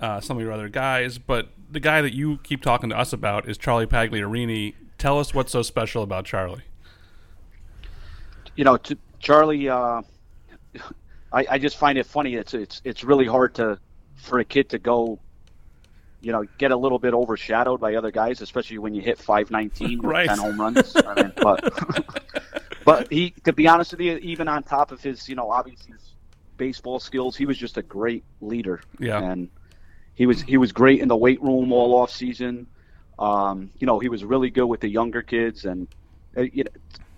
uh, 0.00 0.20
some 0.20 0.36
of 0.36 0.42
your 0.42 0.52
other 0.52 0.68
guys, 0.68 1.18
but 1.18 1.48
the 1.70 1.80
guy 1.80 2.00
that 2.02 2.14
you 2.14 2.38
keep 2.42 2.62
talking 2.62 2.90
to 2.90 2.98
us 2.98 3.12
about 3.12 3.48
is 3.48 3.58
Charlie 3.58 3.86
Pagliarini. 3.86 4.74
Tell 4.98 5.18
us 5.18 5.34
what's 5.34 5.52
so 5.52 5.62
special 5.62 6.02
about 6.02 6.24
Charlie. 6.24 6.62
You 8.56 8.64
know, 8.64 8.76
to 8.78 8.96
Charlie, 9.18 9.68
uh, 9.68 10.02
I, 11.32 11.46
I 11.50 11.58
just 11.58 11.76
find 11.76 11.96
it 11.98 12.06
funny. 12.06 12.34
It's 12.34 12.54
it's 12.54 12.82
it's 12.84 13.04
really 13.04 13.26
hard 13.26 13.54
to 13.56 13.78
for 14.16 14.38
a 14.38 14.44
kid 14.44 14.68
to 14.70 14.78
go, 14.78 15.18
you 16.20 16.32
know, 16.32 16.44
get 16.58 16.70
a 16.70 16.76
little 16.76 16.98
bit 16.98 17.14
overshadowed 17.14 17.80
by 17.80 17.94
other 17.94 18.10
guys, 18.10 18.40
especially 18.40 18.78
when 18.78 18.94
you 18.94 19.00
hit 19.00 19.18
519 19.18 20.00
right. 20.02 20.28
with 20.28 20.38
10 20.38 20.38
home 20.38 20.60
runs. 20.60 20.96
I 20.96 21.14
mean, 21.14 21.32
but 21.36 22.44
but 22.84 23.12
he, 23.12 23.30
to 23.44 23.52
be 23.52 23.68
honest 23.68 23.92
with 23.92 24.00
you, 24.00 24.16
even 24.18 24.48
on 24.48 24.62
top 24.62 24.92
of 24.92 25.00
his, 25.00 25.28
you 25.28 25.34
know, 25.36 25.50
obviously 25.50 25.92
his 25.92 26.14
baseball 26.56 26.98
skills, 26.98 27.36
he 27.36 27.46
was 27.46 27.56
just 27.56 27.78
a 27.78 27.82
great 27.82 28.24
leader. 28.40 28.82
Yeah. 28.98 29.22
And 29.22 29.48
he 30.20 30.26
was 30.26 30.42
he 30.42 30.58
was 30.58 30.70
great 30.70 31.00
in 31.00 31.08
the 31.08 31.16
weight 31.16 31.42
room 31.42 31.72
all 31.72 31.94
off 31.98 32.10
season. 32.10 32.66
Um, 33.18 33.70
you 33.78 33.86
know, 33.86 33.98
he 33.98 34.10
was 34.10 34.22
really 34.22 34.50
good 34.50 34.66
with 34.66 34.80
the 34.80 34.88
younger 34.88 35.22
kids, 35.22 35.64
and 35.64 35.88
uh, 36.36 36.42
you 36.42 36.64
know, 36.64 36.70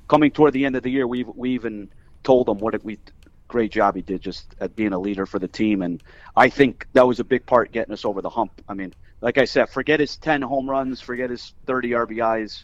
coming 0.06 0.30
toward 0.30 0.52
the 0.52 0.64
end 0.64 0.76
of 0.76 0.84
the 0.84 0.90
year, 0.90 1.04
we 1.04 1.24
we 1.24 1.50
even 1.50 1.90
told 2.22 2.48
him 2.48 2.58
what 2.58 2.76
a 2.76 2.80
we 2.84 3.00
great 3.48 3.72
job 3.72 3.96
he 3.96 4.02
did 4.02 4.20
just 4.20 4.54
at 4.60 4.76
being 4.76 4.92
a 4.92 4.98
leader 5.00 5.26
for 5.26 5.40
the 5.40 5.48
team, 5.48 5.82
and 5.82 6.00
I 6.36 6.48
think 6.48 6.86
that 6.92 7.04
was 7.04 7.18
a 7.18 7.24
big 7.24 7.44
part 7.44 7.72
getting 7.72 7.92
us 7.92 8.04
over 8.04 8.22
the 8.22 8.30
hump. 8.30 8.62
I 8.68 8.74
mean, 8.74 8.94
like 9.20 9.36
I 9.36 9.46
said, 9.46 9.68
forget 9.68 9.98
his 9.98 10.16
10 10.16 10.40
home 10.40 10.70
runs, 10.70 11.00
forget 11.00 11.28
his 11.28 11.54
30 11.66 11.90
RBIs, 11.90 12.62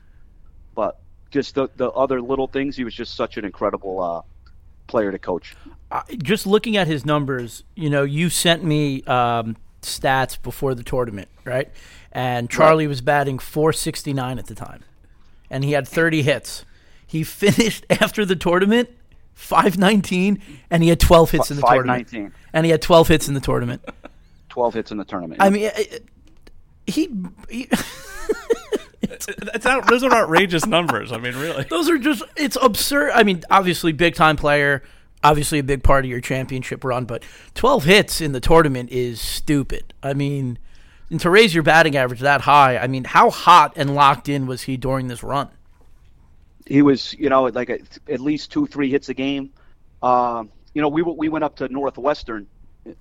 but 0.77 1.01
just 1.33 1.57
the, 1.57 1.69
the 1.75 1.91
other 1.91 2.23
little 2.23 2.47
things. 2.47 2.77
He 2.77 2.85
was 2.85 2.95
just 2.95 3.17
such 3.17 3.39
an 3.39 3.45
incredible 3.45 4.01
uh, 4.01 4.23
player 4.87 5.11
to 5.11 5.19
coach. 5.19 5.57
Uh, 5.91 6.03
just 6.23 6.47
looking 6.47 6.77
at 6.77 6.87
his 6.87 7.05
numbers, 7.05 7.65
you 7.75 7.91
know, 7.91 8.05
you 8.05 8.31
sent 8.31 8.63
me 8.63 9.03
um, 9.03 9.57
stats 9.83 10.41
before 10.41 10.75
the 10.75 10.83
tournament, 10.83 11.29
right? 11.45 11.71
And 12.13 12.51
Charlie 12.51 12.87
right. 12.87 12.91
was 12.91 13.01
batting 13.01 13.39
469 13.39 14.39
at 14.39 14.47
the 14.47 14.55
time, 14.55 14.83
and 15.51 15.65
he 15.65 15.73
had 15.73 15.87
30 15.87 16.23
hits. 16.23 16.65
He 17.07 17.23
finished 17.25 17.87
after 17.91 18.25
the 18.25 18.37
tournament 18.37 18.91
519, 19.35 20.43
and 20.71 20.83
he 20.83 20.89
had 20.89 20.99
12 20.99 21.31
hits 21.31 21.51
in 21.51 21.57
the 21.57 21.63
tournament. 21.63 22.09
519. 22.09 22.33
And 22.53 22.67
he 22.67 22.73
had 22.73 22.83
12 22.83 23.09
hits 23.09 23.29
in 23.29 23.35
the 23.35 23.41
tournament. 23.41 23.85
12 24.49 24.75
hits 24.75 24.91
in 24.91 24.99
the 24.99 25.05
tournament. 25.05 25.41
I 25.41 25.51
mean, 25.51 25.71
he, 26.87 27.15
he 27.49 27.69
it's, 29.01 29.29
it's 29.29 29.67
out, 29.67 29.87
those 29.87 30.03
are 30.03 30.13
outrageous 30.13 30.67
numbers. 30.67 31.13
I 31.13 31.19
mean, 31.19 31.37
really, 31.37 31.65
those 31.65 31.89
are 31.89 31.99
just 31.99 32.25
it's 32.37 32.57
absurd. 32.61 33.13
I 33.13 33.23
mean, 33.23 33.45
obviously, 33.51 33.93
big 33.93 34.15
time 34.15 34.37
player, 34.37 34.83
obviously 35.29 35.59
a 35.59 35.63
big 35.63 35.83
part 35.83 36.05
of 36.05 36.11
your 36.11 36.21
championship 36.21 36.85
run, 36.85 37.05
but 37.05 37.23
twelve 37.55 37.85
hits 37.85 38.21
in 38.21 38.33
the 38.33 38.41
tournament 38.41 38.91
is 38.91 39.21
stupid. 39.21 39.93
I 40.03 40.15
mean, 40.15 40.59
and 41.11 41.21
to 41.21 41.31
raise 41.31 41.55
your 41.55 41.63
batting 41.63 41.97
average 41.97 42.21
that 42.21 42.43
high, 42.43 42.79
I 42.79 42.87
mean, 42.87 43.05
how 43.05 43.31
hot 43.31 43.75
and 43.77 43.95
locked 43.95 44.29
in 44.29 44.47
was 44.47 44.63
he 44.63 44.77
during 44.77 45.09
this 45.09 45.23
run? 45.23 45.49
He 46.67 46.83
was, 46.83 47.15
you 47.15 47.31
know, 47.31 47.45
like 47.45 47.71
a, 47.71 47.79
at 48.13 48.21
least 48.21 48.53
two, 48.53 48.67
three 48.67 48.91
hits 48.91 49.09
a 49.09 49.15
game. 49.15 49.51
Uh, 50.03 50.45
you 50.75 50.83
know, 50.83 50.89
we 50.89 51.03
we 51.03 51.29
went 51.29 51.45
up 51.45 51.57
to 51.57 51.69
Northwestern, 51.69 52.47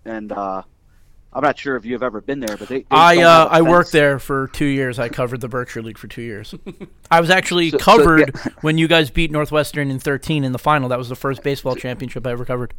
and 0.06 0.32
uh, 0.32 0.64
I'm 1.38 1.44
not 1.44 1.60
sure 1.60 1.76
if 1.76 1.86
you've 1.86 2.02
ever 2.02 2.20
been 2.20 2.40
there, 2.40 2.58
but 2.58 2.68
they. 2.68 2.80
they 2.80 2.86
I 2.90 3.18
uh, 3.18 3.48
I 3.52 3.62
worked 3.62 3.92
there 3.92 4.18
for 4.18 4.48
two 4.48 4.66
years. 4.66 4.98
I 4.98 5.08
covered 5.08 5.40
the 5.40 5.48
Berkshire 5.48 5.84
League 5.84 6.00
for 6.00 6.08
two 6.08 6.24
years. 6.24 6.56
I 7.12 7.22
was 7.22 7.30
actually 7.30 7.70
so, 7.70 7.78
covered 7.78 8.36
so, 8.36 8.42
yeah. 8.44 8.54
when 8.62 8.80
you 8.80 8.88
guys 8.88 9.12
beat 9.12 9.30
Northwestern 9.30 9.92
in 9.92 10.00
13 10.00 10.44
in 10.44 10.52
the 10.52 10.58
final. 10.58 10.90
That 10.90 10.98
was 10.98 11.10
the 11.10 11.16
first 11.16 11.44
baseball 11.44 11.76
championship 11.76 12.26
I 12.26 12.32
ever 12.32 12.44
covered. 12.44 12.74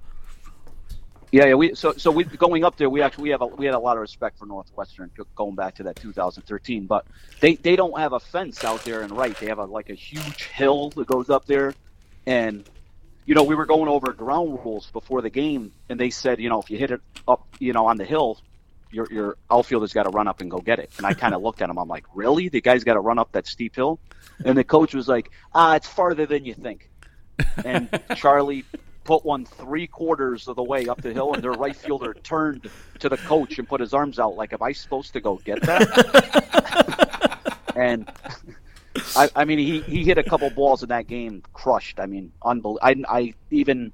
Yeah, 1.30 1.46
yeah. 1.46 1.54
We 1.54 1.76
so 1.76 1.92
so 1.92 2.10
we 2.10 2.24
going 2.24 2.64
up 2.64 2.76
there. 2.76 2.90
We 2.90 3.00
actually 3.00 3.22
we 3.22 3.30
have 3.30 3.42
a, 3.42 3.46
we 3.46 3.64
had 3.64 3.76
a 3.76 3.78
lot 3.78 3.96
of 3.96 4.00
respect 4.00 4.40
for 4.40 4.46
Northwestern 4.46 5.12
going 5.36 5.54
back 5.54 5.76
to 5.76 5.84
that 5.84 5.94
2013. 5.94 6.86
But 6.86 7.06
they 7.38 7.54
they 7.54 7.76
don't 7.76 7.96
have 7.96 8.12
a 8.12 8.18
fence 8.18 8.64
out 8.64 8.84
there 8.84 9.02
and 9.02 9.16
right. 9.16 9.36
They 9.38 9.46
have 9.46 9.58
a 9.58 9.66
like 9.66 9.88
a 9.88 9.94
huge 9.94 10.46
hill 10.46 10.90
that 10.90 11.06
goes 11.06 11.30
up 11.30 11.44
there, 11.44 11.74
and 12.26 12.68
you 13.24 13.36
know 13.36 13.44
we 13.44 13.54
were 13.54 13.66
going 13.66 13.88
over 13.88 14.12
ground 14.12 14.58
rules 14.64 14.90
before 14.90 15.22
the 15.22 15.30
game, 15.30 15.70
and 15.88 16.00
they 16.00 16.10
said 16.10 16.40
you 16.40 16.48
know 16.48 16.60
if 16.60 16.70
you 16.70 16.76
hit 16.76 16.90
it 16.90 17.02
up 17.28 17.46
you 17.60 17.72
know 17.72 17.86
on 17.86 17.98
the 17.98 18.04
hill, 18.04 18.40
your 18.90 19.06
your 19.10 19.36
outfielder's 19.50 19.92
got 19.92 20.04
to 20.04 20.10
run 20.10 20.28
up 20.28 20.40
and 20.40 20.50
go 20.50 20.58
get 20.58 20.78
it. 20.78 20.90
And 20.96 21.06
I 21.06 21.14
kind 21.14 21.34
of 21.34 21.42
looked 21.46 21.62
at 21.62 21.70
him. 21.70 21.78
I'm 21.78 21.88
like, 21.88 22.04
really? 22.14 22.48
The 22.48 22.60
guy's 22.60 22.84
got 22.84 22.94
to 22.94 23.00
run 23.00 23.18
up 23.18 23.32
that 23.32 23.46
steep 23.46 23.76
hill? 23.76 24.00
And 24.44 24.56
the 24.56 24.64
coach 24.64 24.94
was 24.94 25.08
like, 25.08 25.30
ah, 25.54 25.74
it's 25.74 25.88
farther 25.88 26.26
than 26.26 26.44
you 26.44 26.54
think. 26.54 26.90
And 27.64 27.88
Charlie 28.16 28.64
put 29.04 29.24
one 29.24 29.44
three 29.44 29.86
quarters 29.86 30.48
of 30.48 30.56
the 30.56 30.62
way 30.62 30.86
up 30.86 31.00
the 31.00 31.12
hill, 31.12 31.32
and 31.32 31.42
their 31.42 31.52
right 31.52 31.74
fielder 31.74 32.14
turned 32.14 32.68
to 32.98 33.08
the 33.08 33.16
coach 33.16 33.58
and 33.58 33.66
put 33.66 33.80
his 33.80 33.94
arms 33.94 34.18
out 34.18 34.36
like, 34.36 34.52
am 34.52 34.62
I 34.62 34.72
supposed 34.72 35.12
to 35.14 35.20
go 35.20 35.36
get 35.36 35.62
that? 35.62 35.92
and 37.74 38.10
I, 39.16 39.30
I 39.34 39.44
mean, 39.44 39.58
he, 39.58 39.80
he 39.80 40.04
hit 40.04 40.18
a 40.18 40.22
couple 40.22 40.50
balls 40.50 40.82
in 40.82 40.90
that 40.90 41.06
game, 41.06 41.42
crushed. 41.52 42.00
I 42.00 42.06
mean, 42.06 42.32
unbelievable. 42.42 42.80
I, 42.82 42.96
I 43.08 43.34
even, 43.50 43.92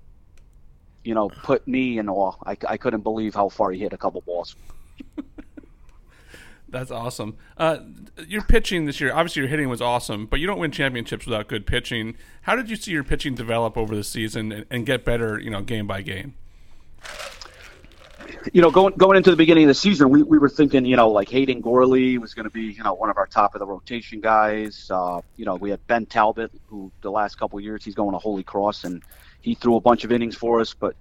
you 1.05 1.15
know, 1.15 1.29
put 1.29 1.67
me 1.69 1.99
in 1.99 2.09
awe. 2.09 2.33
I, 2.45 2.57
I 2.69 2.77
couldn't 2.77 3.03
believe 3.03 3.35
how 3.35 3.49
far 3.49 3.71
he 3.71 3.79
hit 3.79 3.93
a 3.93 3.99
couple 3.99 4.21
balls. 4.23 4.57
That's 6.69 6.91
awesome. 6.91 7.37
Uh, 7.57 7.79
your 8.27 8.43
pitching 8.43 8.87
this 8.87 9.01
year, 9.01 9.13
obviously 9.15 9.41
your 9.43 9.49
hitting 9.49 9.69
was 9.69 9.81
awesome, 9.81 10.27
but 10.27 10.41
you 10.41 10.47
don't 10.47 10.59
win 10.59 10.73
championships 10.73 11.25
without 11.25 11.47
good 11.47 11.67
pitching. 11.67 12.17
How 12.43 12.57
did 12.57 12.69
you 12.69 12.77
see 12.77 12.91
your 12.91 13.05
pitching 13.05 13.35
develop 13.35 13.77
over 13.77 13.95
the 13.95 14.03
season 14.03 14.51
and, 14.51 14.67
and 14.71 14.85
get 14.85 15.05
better, 15.05 15.39
you 15.39 15.51
know, 15.51 15.61
game 15.61 15.87
by 15.87 16.03
game? 16.03 16.35
you 18.53 18.61
know, 18.61 18.71
going 18.71 18.95
going 18.97 19.17
into 19.17 19.31
the 19.31 19.37
beginning 19.37 19.65
of 19.65 19.69
the 19.69 19.75
season, 19.75 20.11
we, 20.11 20.23
we 20.23 20.39
were 20.39 20.49
thinking, 20.49 20.85
you 20.85 20.97
know, 20.97 21.11
like 21.11 21.29
Hayden 21.29 21.61
Gorley 21.61 22.19
was 22.19 22.35
going 22.35 22.45
to 22.45 22.51
be, 22.51 22.63
you 22.63 22.83
know, 22.83 22.95
one 22.95 23.11
of 23.11 23.17
our 23.17 23.27
top 23.27 23.55
of 23.55 23.59
the 23.59 23.67
rotation 23.67 24.21
guys. 24.21 24.91
Uh, 24.93 25.21
you 25.37 25.45
know, 25.45 25.57
we 25.57 25.71
had 25.71 25.85
Ben 25.87 26.07
Talbot, 26.07 26.51
who 26.67 26.91
the 27.01 27.11
last 27.11 27.39
couple 27.39 27.61
years 27.61 27.85
he's 27.85 27.95
going 27.95 28.13
to 28.13 28.19
Holy 28.19 28.43
Cross, 28.43 28.85
and 28.85 29.03
he 29.41 29.55
threw 29.55 29.77
a 29.77 29.81
bunch 29.81 30.05
of 30.05 30.13
innings 30.13 30.37
for 30.37 30.61
us, 30.61 30.75
but 30.75 30.95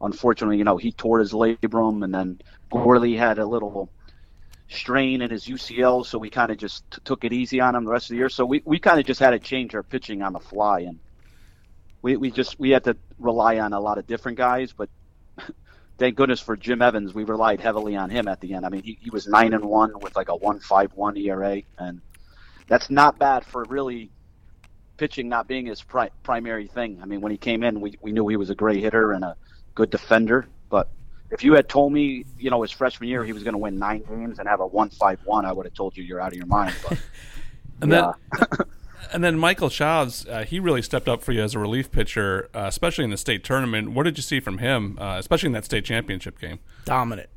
unfortunately, 0.00 0.58
you 0.58 0.64
know, 0.64 0.76
he 0.76 0.92
tore 0.92 1.18
his 1.18 1.32
labrum, 1.32 2.04
and 2.04 2.14
then 2.14 2.40
Gorley 2.74 3.14
had 3.14 3.38
a 3.38 3.46
little 3.46 3.88
strain 4.68 5.22
in 5.22 5.30
his 5.30 5.46
UCL, 5.46 6.04
so 6.04 6.18
we 6.18 6.28
kind 6.28 6.50
of 6.50 6.58
just 6.58 6.90
t- 6.90 6.98
took 7.04 7.24
it 7.24 7.32
easy 7.32 7.60
on 7.60 7.76
him 7.76 7.84
the 7.84 7.90
rest 7.92 8.06
of 8.06 8.10
the 8.10 8.16
year. 8.16 8.28
So 8.28 8.44
we, 8.44 8.62
we 8.64 8.80
kind 8.80 8.98
of 8.98 9.06
just 9.06 9.20
had 9.20 9.30
to 9.30 9.38
change 9.38 9.74
our 9.74 9.84
pitching 9.84 10.22
on 10.22 10.32
the 10.32 10.40
fly, 10.40 10.80
and 10.80 10.98
we, 12.02 12.16
we 12.16 12.30
just 12.32 12.58
we 12.58 12.70
had 12.70 12.84
to 12.84 12.96
rely 13.18 13.58
on 13.60 13.72
a 13.72 13.80
lot 13.80 13.98
of 13.98 14.08
different 14.08 14.38
guys, 14.38 14.72
but 14.72 14.88
thank 15.98 16.16
goodness 16.16 16.40
for 16.40 16.56
Jim 16.56 16.82
Evans, 16.82 17.14
we 17.14 17.22
relied 17.22 17.60
heavily 17.60 17.94
on 17.94 18.10
him 18.10 18.26
at 18.26 18.40
the 18.40 18.54
end. 18.54 18.66
I 18.66 18.70
mean, 18.70 18.82
he, 18.82 18.98
he 19.00 19.10
was 19.10 19.28
nine 19.28 19.54
and 19.54 19.64
one 19.64 19.98
with 20.00 20.16
like 20.16 20.28
a 20.28 20.36
one 20.36 20.58
five 20.58 20.92
one 20.94 21.16
ERA, 21.16 21.62
and 21.78 22.00
that's 22.66 22.90
not 22.90 23.18
bad 23.20 23.44
for 23.44 23.64
really 23.64 24.10
pitching 24.96 25.28
not 25.28 25.46
being 25.46 25.66
his 25.66 25.80
pri- 25.80 26.10
primary 26.24 26.66
thing. 26.66 26.98
I 27.00 27.06
mean, 27.06 27.20
when 27.20 27.30
he 27.30 27.38
came 27.38 27.62
in, 27.62 27.80
we 27.80 27.98
we 28.00 28.10
knew 28.10 28.26
he 28.26 28.36
was 28.36 28.50
a 28.50 28.56
great 28.56 28.82
hitter 28.82 29.12
and 29.12 29.22
a 29.22 29.36
good 29.76 29.90
defender, 29.90 30.46
but 30.70 30.88
if 31.34 31.44
you 31.44 31.52
had 31.54 31.68
told 31.68 31.92
me, 31.92 32.24
you 32.38 32.48
know, 32.50 32.62
his 32.62 32.70
freshman 32.70 33.08
year 33.08 33.24
he 33.24 33.32
was 33.32 33.42
going 33.42 33.52
to 33.52 33.58
win 33.58 33.78
nine 33.78 34.02
games 34.08 34.38
and 34.38 34.48
have 34.48 34.60
a 34.60 34.66
one 34.66 34.88
five 34.88 35.20
one, 35.24 35.44
I 35.44 35.52
would 35.52 35.66
have 35.66 35.74
told 35.74 35.96
you 35.96 36.02
you're 36.04 36.20
out 36.20 36.32
of 36.32 36.36
your 36.38 36.46
mind. 36.46 36.74
But 36.88 36.98
And 37.82 37.90
yeah. 37.90 38.12
then, 38.38 38.48
and 39.12 39.24
then 39.24 39.38
Michael 39.38 39.68
Chaves, 39.68 40.28
uh, 40.28 40.44
he 40.44 40.60
really 40.60 40.80
stepped 40.80 41.08
up 41.08 41.22
for 41.22 41.32
you 41.32 41.42
as 41.42 41.54
a 41.54 41.58
relief 41.58 41.90
pitcher, 41.90 42.48
uh, 42.54 42.66
especially 42.66 43.04
in 43.04 43.10
the 43.10 43.16
state 43.16 43.42
tournament. 43.44 43.90
What 43.90 44.04
did 44.04 44.16
you 44.16 44.22
see 44.22 44.38
from 44.40 44.58
him, 44.58 44.96
uh, 45.00 45.16
especially 45.18 45.48
in 45.48 45.52
that 45.54 45.64
state 45.64 45.84
championship 45.84 46.38
game? 46.38 46.60
Dominant. 46.84 47.28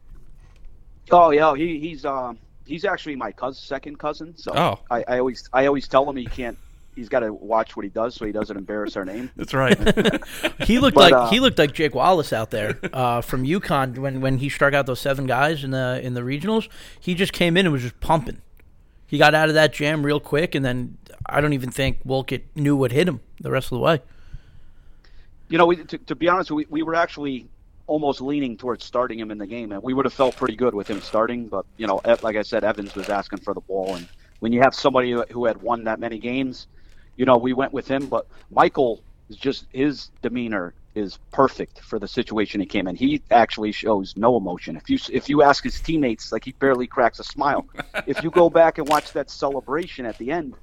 Oh 1.12 1.32
yeah, 1.32 1.56
he 1.56 1.80
he's 1.80 2.06
um 2.06 2.38
he's 2.66 2.86
actually 2.86 3.16
my 3.16 3.32
cousin, 3.32 3.62
second 3.64 3.98
cousin. 3.98 4.38
So 4.38 4.52
Oh. 4.56 4.80
I, 4.92 5.04
I 5.08 5.20
always 5.20 5.50
I 5.54 5.66
always 5.66 5.88
tell 5.88 6.08
him 6.10 6.16
he 6.18 6.26
can't. 6.26 6.58
He's 6.98 7.10
got 7.10 7.20
to 7.20 7.32
watch 7.32 7.78
what 7.78 7.84
he 7.84 7.90
does 7.90 8.16
so 8.16 8.26
he 8.26 8.32
doesn't 8.32 8.58
embarrass 8.58 8.98
our 8.98 9.06
name. 9.06 9.30
That's 9.36 9.54
right. 9.54 9.78
He 10.66 10.80
looked 10.80 10.96
But, 10.96 11.12
like 11.12 11.14
uh, 11.14 11.30
he 11.30 11.40
looked 11.40 11.60
like 11.60 11.72
Jake 11.74 11.94
Wallace 11.94 12.34
out 12.34 12.50
there 12.52 12.80
uh, 12.92 13.22
from 13.22 13.46
UConn 13.46 14.00
when, 14.00 14.20
when 14.20 14.40
he 14.40 14.50
struck 14.50 14.74
out 14.74 14.88
those 14.88 15.00
seven 15.00 15.28
guys 15.28 15.64
in 15.64 15.72
the 15.72 16.02
in 16.04 16.16
the 16.16 16.22
regionals. 16.22 16.68
He 17.00 17.14
just 17.14 17.32
came 17.32 17.56
in 17.56 17.66
and 17.68 17.72
was 17.72 17.84
just 17.84 18.00
pumping. 18.02 18.42
He 19.06 19.18
got 19.18 19.34
out 19.36 19.48
of 19.48 19.54
that 19.56 19.72
jam 19.74 20.04
real 20.04 20.20
quick, 20.20 20.56
and 20.56 20.66
then 20.66 20.98
I 21.28 21.40
don't 21.40 21.54
even 21.54 21.70
think 21.72 22.00
Wolcott 22.04 22.42
knew 22.56 22.76
what 22.76 22.92
hit 22.92 23.08
him 23.08 23.22
the 23.40 23.52
rest 23.52 23.68
of 23.68 23.78
the 23.78 23.80
way. 23.80 24.02
You 25.50 25.58
know, 25.58 25.68
we, 25.68 25.78
to, 25.78 25.98
to 26.00 26.16
be 26.16 26.28
honest, 26.28 26.52
we, 26.52 26.66
we 26.70 26.82
were 26.84 26.96
actually 26.96 27.48
almost 27.86 28.20
leaning 28.20 28.58
towards 28.58 28.84
starting 28.84 29.18
him 29.20 29.32
in 29.32 29.38
the 29.38 29.48
game, 29.48 29.72
and 29.72 29.82
we 29.82 29.94
would 29.94 30.04
have 30.06 30.14
felt 30.14 30.36
pretty 30.36 30.56
good 30.58 30.74
with 30.74 30.90
him 30.90 31.00
starting. 31.02 31.48
But 31.48 31.66
you 31.78 31.88
know, 31.88 32.02
like 32.24 32.36
I 32.36 32.42
said, 32.42 32.64
Evans 32.64 32.96
was 32.96 33.08
asking 33.10 33.40
for 33.40 33.54
the 33.54 33.62
ball, 33.62 33.96
and 33.96 34.08
when 34.40 34.52
you 34.52 34.60
have 34.62 34.76
somebody 34.76 35.12
who- 35.12 35.26
who 35.32 35.46
had 35.46 35.62
won 35.62 35.86
that 35.86 36.00
many 36.00 36.18
games, 36.18 36.68
you 37.18 37.26
know, 37.26 37.38
we 37.38 37.54
went 37.54 37.74
with 37.74 37.88
him. 37.88 38.08
But 38.08 38.28
Michael 38.52 39.02
is 39.30 39.36
just 39.36 39.66
his 39.74 40.10
demeanor 40.22 40.74
is 40.96 41.20
perfect 41.32 41.82
for 41.82 42.00
the 42.00 42.08
situation 42.08 42.60
he 42.60 42.66
came 42.66 42.88
in. 42.88 42.96
He 42.96 43.22
actually 43.30 43.72
shows 43.72 44.16
no 44.16 44.38
emotion. 44.38 44.78
If 44.78 44.90
you 44.90 44.98
if 45.12 45.30
you 45.30 45.44
ask 45.44 45.64
his 45.64 45.80
teammates, 45.80 46.32
like 46.32 46.46
he 46.46 46.54
barely 46.54 46.88
cracks 46.88 47.20
a 47.20 47.24
smile. 47.24 47.68
if 48.08 48.24
you 48.24 48.32
go 48.32 48.50
back 48.50 48.78
and 48.78 48.88
watch 48.88 49.14
that 49.14 49.30
celebration 49.30 50.06
at 50.06 50.18
the 50.18 50.32
end, 50.32 50.56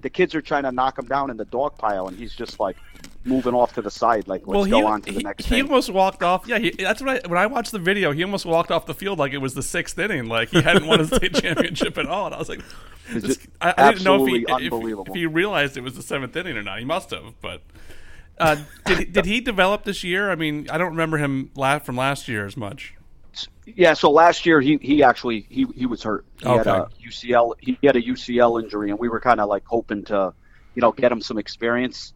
the 0.00 0.10
kids 0.10 0.34
are 0.34 0.42
trying 0.42 0.62
to 0.64 0.72
knock 0.72 0.98
him 0.98 1.06
down 1.06 1.30
in 1.30 1.36
the 1.36 1.44
dog 1.44 1.76
pile, 1.76 2.08
and 2.08 2.16
he's 2.16 2.34
just 2.34 2.60
like 2.60 2.76
moving 3.24 3.54
off 3.54 3.74
to 3.74 3.82
the 3.82 3.90
side, 3.90 4.26
like 4.28 4.46
let's 4.46 4.56
well, 4.56 4.64
he, 4.64 4.70
go 4.70 4.86
on 4.86 5.02
to 5.02 5.12
the 5.12 5.18
he, 5.18 5.24
next 5.24 5.44
he 5.44 5.56
thing. 5.56 5.62
almost 5.62 5.90
walked 5.90 6.22
off. 6.22 6.46
Yeah, 6.46 6.58
he, 6.58 6.70
that's 6.70 7.02
what 7.02 7.24
I, 7.24 7.28
when 7.28 7.38
I 7.38 7.46
watched 7.46 7.72
the 7.72 7.78
video, 7.78 8.12
he 8.12 8.22
almost 8.22 8.46
walked 8.46 8.70
off 8.70 8.86
the 8.86 8.94
field 8.94 9.18
like 9.18 9.32
it 9.32 9.38
was 9.38 9.54
the 9.54 9.62
sixth 9.62 9.98
inning, 9.98 10.26
like 10.26 10.50
he 10.50 10.62
hadn't 10.62 10.86
won 10.86 11.00
a 11.00 11.06
state 11.06 11.34
championship 11.42 11.98
at 11.98 12.06
all. 12.06 12.26
And 12.26 12.34
I 12.34 12.38
was 12.38 12.48
like, 12.48 12.62
just 13.12 13.46
I, 13.60 13.74
I 13.76 13.92
didn't 13.92 14.04
know 14.04 14.26
if 14.26 14.32
he, 14.32 14.44
if, 14.66 14.72
if 15.08 15.14
he 15.14 15.26
realized 15.26 15.76
it 15.76 15.82
was 15.82 15.94
the 15.96 16.02
seventh 16.02 16.36
inning 16.36 16.56
or 16.56 16.62
not. 16.62 16.78
He 16.78 16.84
must 16.84 17.10
have, 17.10 17.34
but. 17.40 17.62
Uh, 18.38 18.56
did, 18.86 18.98
he- 18.98 19.04
did 19.04 19.26
he 19.26 19.40
develop 19.40 19.84
this 19.84 20.02
year? 20.02 20.30
I 20.30 20.34
mean, 20.34 20.66
I 20.70 20.78
don't 20.78 20.92
remember 20.92 21.18
him 21.18 21.50
from 21.82 21.96
last 21.96 22.26
year 22.26 22.46
as 22.46 22.56
much. 22.56 22.94
Yeah, 23.66 23.92
so 23.92 24.10
last 24.10 24.46
year 24.46 24.60
he 24.60 24.78
he 24.82 25.02
actually 25.02 25.46
he 25.50 25.66
he 25.76 25.86
was 25.86 26.02
hurt. 26.02 26.24
He 26.42 26.48
had 26.48 26.66
Okay. 26.66 26.70
a 27.04 27.08
UCL 27.08 27.54
he 27.60 27.78
had 27.84 27.96
a 27.96 28.02
UCL 28.02 28.62
injury, 28.62 28.90
and 28.90 28.98
we 28.98 29.08
were 29.08 29.20
kind 29.20 29.40
of 29.40 29.48
like 29.48 29.64
hoping 29.66 30.04
to, 30.06 30.32
you 30.74 30.80
know, 30.82 30.90
get 30.90 31.12
him 31.12 31.20
some 31.20 31.38
experience, 31.38 32.12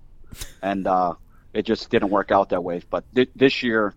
and 0.63 0.87
uh, 0.87 1.15
it 1.53 1.63
just 1.67 1.91
didn't 1.91 2.09
work 2.11 2.33
out 2.33 2.49
that 2.49 2.65
way. 2.65 2.83
But 2.91 3.05
th- 3.15 3.31
this 3.37 3.63
year, 3.63 3.95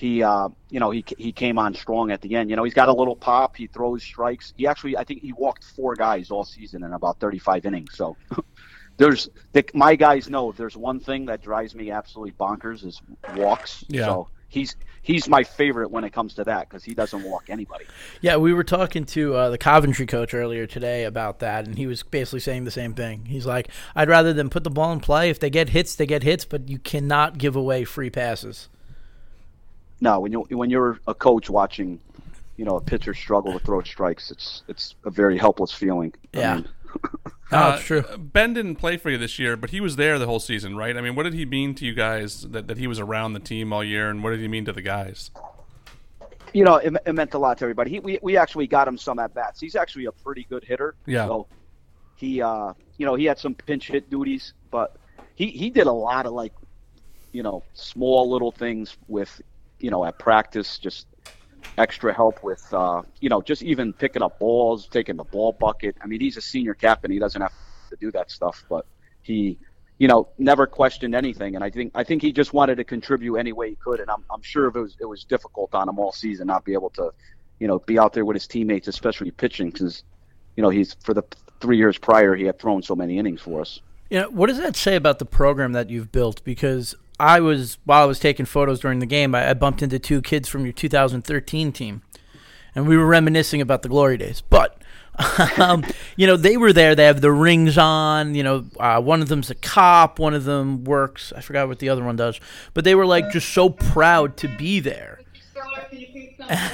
he 0.00 0.22
uh, 0.22 0.48
you 0.70 0.80
know 0.80 0.90
he 0.90 1.04
he 1.18 1.32
came 1.32 1.58
on 1.58 1.74
strong 1.74 2.10
at 2.10 2.20
the 2.22 2.34
end. 2.36 2.50
You 2.50 2.56
know, 2.56 2.64
he's 2.64 2.74
got 2.74 2.88
a 2.88 2.92
little 2.92 3.16
pop. 3.16 3.56
He 3.56 3.66
throws 3.66 4.02
strikes. 4.02 4.52
He 4.56 4.66
actually 4.66 4.96
I 4.96 5.04
think 5.04 5.20
he 5.20 5.32
walked 5.32 5.64
four 5.64 5.94
guys 5.94 6.30
all 6.30 6.44
season 6.44 6.82
in 6.82 6.92
about 6.92 7.20
35 7.20 7.66
innings. 7.66 7.96
So. 7.96 8.16
There's 8.96 9.30
the, 9.52 9.64
my 9.72 9.96
guys 9.96 10.28
know 10.28 10.50
if 10.50 10.58
there's 10.58 10.76
one 10.76 11.00
thing 11.00 11.24
that 11.26 11.40
drives 11.40 11.74
me 11.74 11.90
absolutely 11.90 12.32
bonkers 12.32 12.84
is 12.84 13.00
walks. 13.34 13.82
Yeah. 13.88 14.04
So 14.04 14.28
he's 14.50 14.76
he's 15.00 15.26
my 15.26 15.42
favorite 15.42 15.90
when 15.90 16.04
it 16.04 16.12
comes 16.12 16.34
to 16.34 16.44
that 16.44 16.68
because 16.68 16.84
he 16.84 16.92
doesn't 16.92 17.22
walk 17.22 17.44
anybody. 17.48 17.86
Yeah, 18.20 18.36
we 18.36 18.52
were 18.52 18.64
talking 18.64 19.06
to 19.06 19.34
uh, 19.34 19.48
the 19.48 19.56
Coventry 19.56 20.04
coach 20.04 20.34
earlier 20.34 20.66
today 20.66 21.04
about 21.04 21.38
that, 21.38 21.66
and 21.66 21.78
he 21.78 21.86
was 21.86 22.02
basically 22.02 22.40
saying 22.40 22.64
the 22.64 22.70
same 22.70 22.92
thing. 22.92 23.24
He's 23.24 23.46
like, 23.46 23.68
"I'd 23.96 24.10
rather 24.10 24.34
them 24.34 24.50
put 24.50 24.64
the 24.64 24.70
ball 24.70 24.92
in 24.92 25.00
play. 25.00 25.30
If 25.30 25.40
they 25.40 25.48
get 25.48 25.70
hits, 25.70 25.94
they 25.94 26.04
get 26.04 26.22
hits, 26.22 26.44
but 26.44 26.68
you 26.68 26.78
cannot 26.78 27.38
give 27.38 27.56
away 27.56 27.84
free 27.84 28.10
passes." 28.10 28.68
No, 30.00 30.20
when 30.20 30.32
you 30.32 30.40
when 30.50 30.70
you're 30.70 30.98
a 31.06 31.14
coach 31.14 31.50
watching, 31.50 32.00
you 32.56 32.64
know, 32.64 32.76
a 32.76 32.80
pitcher 32.80 33.14
struggle 33.14 33.52
to 33.52 33.58
throw 33.64 33.82
strikes, 33.82 34.30
it's 34.30 34.62
it's 34.68 34.94
a 35.04 35.10
very 35.10 35.36
helpless 35.38 35.72
feeling. 35.72 36.12
I 36.34 36.38
Yeah. 36.38 36.54
mean, 36.56 36.68
No, 37.52 37.58
Uh, 37.58 37.74
it's 37.74 37.84
true. 37.84 38.02
Ben 38.16 38.54
didn't 38.54 38.76
play 38.76 38.96
for 38.96 39.10
you 39.10 39.18
this 39.18 39.36
year, 39.38 39.56
but 39.56 39.70
he 39.70 39.80
was 39.80 39.96
there 39.96 40.20
the 40.20 40.26
whole 40.26 40.38
season, 40.38 40.76
right? 40.76 40.96
I 40.96 41.00
mean, 41.00 41.16
what 41.16 41.24
did 41.24 41.34
he 41.34 41.44
mean 41.44 41.74
to 41.76 41.84
you 41.84 41.94
guys 41.94 42.42
that, 42.42 42.68
that 42.68 42.78
he 42.78 42.86
was 42.86 43.00
around 43.00 43.32
the 43.32 43.40
team 43.40 43.72
all 43.72 43.82
year, 43.82 44.08
and 44.08 44.22
what 44.22 44.30
did 44.30 44.38
he 44.40 44.46
mean 44.48 44.64
to 44.66 44.72
the 44.72 44.82
guys? 44.82 45.30
you 46.52 46.64
know, 46.64 46.76
it, 46.76 46.92
it 47.06 47.12
meant 47.14 47.34
a 47.34 47.38
lot 47.38 47.58
to 47.58 47.64
everybody. 47.64 47.90
He, 47.90 48.00
we 48.00 48.18
we 48.22 48.36
actually 48.36 48.66
got 48.66 48.88
him 48.88 48.98
some 48.98 49.18
at 49.20 49.32
bats. 49.34 49.60
He's 49.60 49.76
actually 49.76 50.06
a 50.06 50.12
pretty 50.12 50.44
good 50.50 50.64
hitter. 50.64 50.94
Yeah. 51.06 51.26
So 51.26 51.46
he, 52.16 52.42
uh, 52.42 52.72
you 52.98 53.06
know, 53.06 53.14
he 53.14 53.24
had 53.24 53.38
some 53.38 53.54
pinch 53.54 53.86
hit 53.88 54.10
duties, 54.10 54.52
but 54.70 54.96
he 55.36 55.46
he 55.50 55.70
did 55.70 55.86
a 55.86 55.92
lot 55.92 56.26
of 56.26 56.32
like, 56.32 56.52
you 57.32 57.42
know, 57.44 57.62
small 57.74 58.28
little 58.30 58.50
things 58.50 58.96
with, 59.06 59.40
you 59.80 59.90
know, 59.90 60.04
at 60.04 60.18
practice, 60.18 60.78
just 60.78 61.06
extra 61.78 62.12
help 62.12 62.42
with, 62.42 62.72
uh, 62.72 63.02
you 63.20 63.28
know, 63.28 63.40
just 63.40 63.62
even 63.62 63.92
picking 63.92 64.22
up 64.22 64.38
balls, 64.38 64.88
taking 64.88 65.16
the 65.16 65.24
ball 65.24 65.52
bucket. 65.52 65.96
I 66.02 66.06
mean, 66.06 66.20
he's 66.20 66.36
a 66.36 66.40
senior 66.40 66.74
captain. 66.74 67.10
He 67.10 67.18
doesn't 67.18 67.40
have 67.40 67.52
to 67.90 67.96
do 67.96 68.10
that 68.12 68.30
stuff, 68.30 68.64
but 68.68 68.86
he, 69.22 69.58
you 69.98 70.08
know, 70.08 70.28
never 70.38 70.66
questioned 70.66 71.14
anything. 71.14 71.54
And 71.54 71.64
I 71.64 71.70
think 71.70 71.92
I 71.94 72.04
think 72.04 72.22
he 72.22 72.32
just 72.32 72.52
wanted 72.52 72.76
to 72.76 72.84
contribute 72.84 73.36
any 73.36 73.52
way 73.52 73.70
he 73.70 73.76
could. 73.76 74.00
And 74.00 74.10
I'm 74.10 74.24
I'm 74.30 74.42
sure 74.42 74.66
it 74.66 74.74
was 74.74 74.96
it 75.00 75.06
was 75.06 75.24
difficult 75.24 75.74
on 75.74 75.88
him 75.88 75.98
all 75.98 76.12
season 76.12 76.46
not 76.46 76.64
be 76.64 76.72
able 76.72 76.90
to, 76.90 77.12
you 77.58 77.68
know, 77.68 77.78
be 77.80 77.98
out 77.98 78.12
there 78.12 78.24
with 78.24 78.34
his 78.34 78.46
teammates, 78.46 78.88
especially 78.88 79.30
pitching, 79.30 79.70
because, 79.70 80.04
you 80.56 80.62
know, 80.62 80.70
he's 80.70 80.96
for 81.02 81.14
the 81.14 81.22
three 81.60 81.76
years 81.76 81.98
prior 81.98 82.34
he 82.34 82.44
had 82.44 82.58
thrown 82.58 82.82
so 82.82 82.94
many 82.94 83.18
innings 83.18 83.40
for 83.40 83.60
us. 83.60 83.80
You 84.08 84.20
know, 84.20 84.30
what 84.30 84.48
does 84.48 84.58
that 84.58 84.74
say 84.76 84.96
about 84.96 85.18
the 85.20 85.24
program 85.24 85.72
that 85.72 85.88
you've 85.88 86.10
built? 86.10 86.42
Because 86.42 86.96
I 87.20 87.40
was 87.40 87.78
while 87.84 88.02
I 88.02 88.06
was 88.06 88.18
taking 88.18 88.46
photos 88.46 88.80
during 88.80 88.98
the 88.98 89.06
game, 89.06 89.34
I, 89.34 89.50
I 89.50 89.54
bumped 89.54 89.82
into 89.82 89.98
two 89.98 90.22
kids 90.22 90.48
from 90.48 90.64
your 90.64 90.72
2013 90.72 91.72
team, 91.72 92.02
and 92.74 92.88
we 92.88 92.96
were 92.96 93.06
reminiscing 93.06 93.60
about 93.60 93.82
the 93.82 93.88
glory 93.88 94.16
days. 94.16 94.40
But 94.40 94.80
um, 95.58 95.84
you 96.16 96.26
know, 96.26 96.36
they 96.36 96.56
were 96.56 96.72
there. 96.72 96.94
They 96.94 97.04
have 97.04 97.20
the 97.20 97.32
rings 97.32 97.76
on. 97.76 98.34
You 98.34 98.42
know, 98.42 98.64
uh, 98.78 99.00
one 99.00 99.20
of 99.22 99.28
them's 99.28 99.50
a 99.50 99.54
cop. 99.54 100.18
One 100.18 100.34
of 100.34 100.44
them 100.44 100.84
works. 100.84 101.32
I 101.36 101.40
forgot 101.40 101.68
what 101.68 101.78
the 101.78 101.88
other 101.90 102.02
one 102.02 102.16
does. 102.16 102.40
But 102.74 102.84
they 102.84 102.94
were 102.94 103.06
like 103.06 103.30
just 103.30 103.50
so 103.50 103.68
proud 103.68 104.36
to 104.38 104.48
be 104.56 104.80
there. 104.80 105.20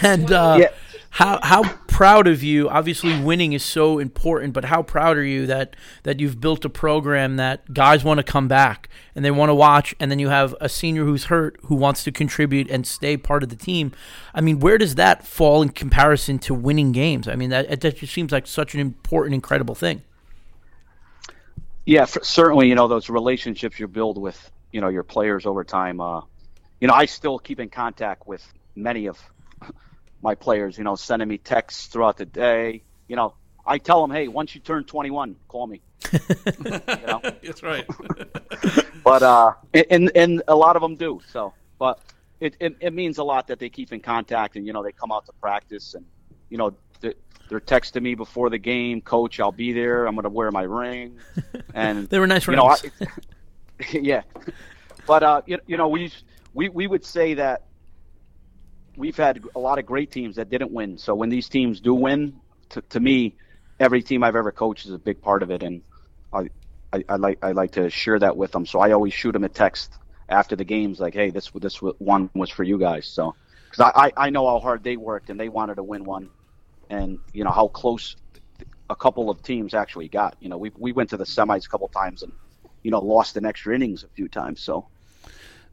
And 0.03 0.31
uh, 0.31 0.59
Yeah. 0.61 0.69
How 1.17 1.41
how 1.43 1.63
proud 1.87 2.27
of 2.27 2.43
you? 2.43 2.69
Obviously, 2.69 3.19
winning 3.19 3.55
is 3.55 3.65
so 3.65 3.99
important, 3.99 4.53
but 4.53 4.67
how 4.67 4.83
proud 4.83 5.17
are 5.17 5.25
you 5.25 5.47
that 5.47 5.75
that 6.03 6.21
you've 6.21 6.43
built 6.43 6.63
a 6.67 6.69
program 6.69 7.37
that 7.37 7.73
guys 7.73 8.05
want 8.05 8.19
to 8.19 8.23
come 8.23 8.49
back 8.49 8.91
and 9.15 9.25
they 9.25 9.31
want 9.31 9.49
to 9.49 9.55
watch, 9.55 9.95
and 9.99 10.11
then 10.11 10.19
you 10.19 10.29
have 10.29 10.55
a 10.61 10.69
senior 10.69 11.05
who's 11.05 11.25
hurt 11.25 11.57
who 11.63 11.75
wants 11.75 12.05
to 12.05 12.13
contribute 12.13 12.71
and 12.71 12.87
stay 12.87 13.17
part 13.17 13.43
of 13.43 13.49
the 13.49 13.57
team. 13.57 13.93
I 14.35 14.43
mean, 14.43 14.61
where 14.61 14.77
does 14.77 14.97
that 14.97 15.27
fall 15.27 15.63
in 15.63 15.71
comparison 15.71 16.39
to 16.41 16.53
winning 16.53 16.93
games? 16.93 17.29
I 17.29 17.35
mean, 17.35 17.49
that 17.49 17.81
that 17.81 17.97
just 17.97 18.13
seems 18.13 18.31
like 18.31 18.47
such 18.47 18.75
an 18.75 18.81
important, 18.81 19.33
incredible 19.33 19.75
thing. 19.75 20.03
Yeah, 21.87 22.03
f 22.03 22.19
certainly. 22.21 22.69
You 22.69 22.75
know 22.75 22.89
those 22.89 23.09
relationships 23.09 23.81
you 23.81 23.89
build 23.89 24.19
with 24.19 24.51
you 24.71 24.83
know 24.83 24.89
your 24.89 25.03
players 25.03 25.47
over 25.47 25.65
time. 25.65 25.99
Uh, 25.99 26.21
you 26.79 26.89
know, 26.89 26.95
I 26.95 27.07
still 27.07 27.39
keep 27.39 27.59
in 27.59 27.71
contact 27.71 28.27
with 28.27 28.47
many 28.75 29.07
of 29.07 29.19
my 30.23 30.35
players, 30.35 30.79
you 30.79 30.85
know, 30.85 30.97
sending 30.97 31.29
me 31.29 31.39
texts 31.39 31.87
throughout 31.87 32.17
the 32.17 32.27
day. 32.27 32.83
You 33.09 33.17
know, 33.17 33.35
I 33.65 33.79
tell 33.79 34.01
them, 34.01 34.15
hey, 34.15 34.29
once 34.29 34.55
you 34.55 34.61
turn 34.61 34.85
21, 34.85 35.37
call 35.49 35.67
me. 35.67 35.81
you 36.13 36.21
know? 37.07 37.21
That's 37.43 37.63
right. 37.63 37.87
but 39.05 39.23
uh, 39.23 39.53
and 39.91 40.11
and 40.15 40.43
a 40.49 40.55
lot 40.55 40.77
of 40.77 40.83
them 40.83 40.97
do. 40.97 41.21
So, 41.31 41.55
but 41.79 42.01
it, 42.41 42.57
it 42.61 42.77
it 42.81 42.93
means 42.93 43.19
a 43.19 43.25
lot 43.25 43.49
that 43.49 43.59
they 43.59 43.69
keep 43.69 43.93
in 43.93 44.01
contact 44.01 44.57
and 44.57 44.67
you 44.67 44.73
know 44.73 44.83
they 44.83 44.93
come 44.93 45.11
out 45.11 45.27
to 45.27 45.33
practice 45.41 45.95
and 45.95 46.05
you 46.49 46.59
know 46.59 46.75
they're, 47.01 47.15
they're 47.49 47.61
texting 47.61 48.03
me 48.03 48.15
before 48.15 48.51
the 48.51 48.59
game, 48.59 49.01
coach, 49.01 49.41
I'll 49.41 49.53
be 49.53 49.73
there. 49.73 50.07
I'm 50.07 50.15
going 50.15 50.25
to 50.25 50.31
wear 50.31 50.51
my 50.51 50.63
ring. 50.63 51.19
And 51.75 52.09
They 52.09 52.19
were 52.19 52.27
nice 52.27 52.47
you 52.47 52.57
know, 52.57 52.69
rings. 52.69 52.91
I, 53.81 53.85
yeah. 53.93 54.23
But 55.07 55.23
uh, 55.23 55.43
you, 55.45 55.59
you 55.67 55.77
know, 55.77 55.89
we 55.89 56.11
we 56.55 56.71
we 56.71 56.87
would 56.87 57.05
say 57.05 57.35
that 57.35 57.65
we've 58.97 59.17
had 59.17 59.45
a 59.55 59.59
lot 59.59 59.79
of 59.79 59.87
great 59.87 60.11
teams 60.11 60.37
that 60.37 60.51
didn't 60.51 60.73
win. 60.73 60.99
So 60.99 61.15
when 61.15 61.29
these 61.29 61.49
teams 61.49 61.81
do 61.81 61.95
win, 61.95 62.41
to, 62.71 62.83
to 62.83 63.01
me, 63.01 63.35
every 63.79 64.03
team 64.03 64.25
I've 64.25 64.37
ever 64.37 64.53
coached 64.53 64.87
is 64.87 64.93
a 64.93 64.99
big 64.99 65.21
part 65.21 65.43
of 65.43 65.51
it, 65.51 65.63
and 65.63 65.83
I, 66.33 66.49
I, 66.93 67.05
I 67.09 67.17
like 67.17 67.39
I 67.43 67.53
like 67.53 67.73
to 67.73 67.91
share 67.91 68.19
that 68.19 68.37
with 68.37 68.53
them. 68.53 68.67
So 68.67 68.81
I 68.81 68.93
always 68.93 69.13
shoot 69.13 69.33
them 69.33 69.45
a 69.45 69.49
text 69.49 69.93
after 70.29 70.57
the 70.57 70.65
games, 70.65 70.99
like, 70.99 71.15
"Hey, 71.15 71.31
this 71.31 71.51
this 71.55 71.77
one 71.77 72.31
was 72.35 72.51
for 72.51 72.65
you 72.65 72.79
guys." 72.79 73.07
So 73.07 73.35
because 73.71 73.93
I, 73.95 74.13
I 74.17 74.31
know 74.31 74.47
how 74.47 74.59
hard 74.59 74.83
they 74.83 74.97
worked 74.97 75.31
and 75.31 75.39
they 75.39 75.49
wanted 75.49 75.77
to 75.77 75.83
win 75.83 76.05
one, 76.05 76.31
and 76.91 77.19
you 77.33 77.45
know 77.45 77.51
how 77.51 77.69
close 77.69 78.17
a 78.89 78.97
couple 78.97 79.31
of 79.31 79.43
teams 79.43 79.75
actually 79.75 80.09
got. 80.09 80.37
You 80.41 80.49
know, 80.49 80.59
we 80.59 80.73
we 80.77 80.93
went 80.93 81.11
to 81.11 81.17
the 81.17 81.25
semis 81.25 81.67
a 81.67 81.69
couple 81.69 81.89
times 81.89 82.23
and 82.23 82.33
you 82.83 82.91
know 82.91 83.01
lost 83.01 83.37
in 83.37 83.45
extra 83.45 83.75
innings 83.75 84.05
a 84.05 84.09
few 84.09 84.29
times. 84.29 84.61
So 84.61 84.87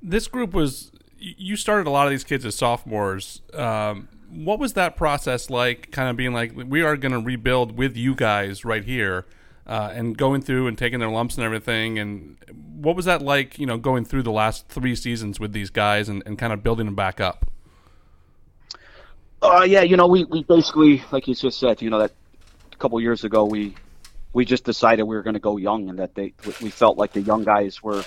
this 0.01 0.28
group 0.28 0.53
was 0.53 0.91
you 1.24 1.55
started 1.55 1.88
a 1.88 1.89
lot 1.89 2.05
of 2.05 2.11
these 2.11 2.24
kids 2.24 2.45
as 2.45 2.55
sophomores. 2.55 3.41
Um, 3.53 4.09
what 4.30 4.59
was 4.59 4.74
that 4.74 4.97
process 4.97 5.49
like? 5.49 5.91
Kind 5.91 6.09
of 6.09 6.17
being 6.17 6.34
like, 6.34 6.51
we 6.55 6.82
are 6.82 6.97
going 6.97 7.13
to 7.13 7.19
rebuild 7.19 7.78
with 7.78 7.95
you 7.95 8.13
guys 8.13 8.65
right 8.65 8.84
here, 8.84 9.26
uh, 9.65 9.91
and 9.93 10.17
going 10.17 10.41
through 10.41 10.67
and 10.67 10.78
taking 10.78 10.99
their 10.99 11.09
lumps 11.09 11.36
and 11.36 11.45
everything. 11.45 11.97
And 11.97 12.38
what 12.76 12.95
was 12.95 13.05
that 13.05 13.21
like? 13.21 13.57
You 13.57 13.65
know, 13.65 13.78
going 13.78 14.03
through 14.05 14.24
the 14.24 14.32
last 14.32 14.67
three 14.67 14.95
seasons 14.95 15.39
with 15.39 15.53
these 15.53 15.69
guys 15.69 16.09
and, 16.09 16.24
and 16.26 16.38
kind 16.38 16.51
of 16.51 16.61
building 16.61 16.86
them 16.86 16.95
back 16.95 17.21
up. 17.21 17.45
Uh, 19.41 19.63
yeah, 19.67 19.82
you 19.82 19.97
know, 19.97 20.07
we, 20.07 20.24
we 20.26 20.43
basically, 20.43 21.03
like 21.11 21.28
you 21.28 21.36
just 21.36 21.59
said, 21.59 21.82
you 21.82 21.89
know, 21.89 21.99
that 21.99 22.11
a 22.71 22.76
couple 22.78 22.99
years 22.99 23.24
ago, 23.24 23.45
we 23.45 23.76
we 24.34 24.45
just 24.45 24.63
decided 24.63 25.03
we 25.03 25.15
were 25.15 25.21
going 25.21 25.36
to 25.36 25.39
go 25.39 25.57
young, 25.57 25.89
and 25.89 25.99
that 25.99 26.15
they 26.15 26.34
we 26.61 26.69
felt 26.69 26.97
like 26.97 27.13
the 27.13 27.21
young 27.21 27.43
guys 27.43 27.82
were 27.82 28.03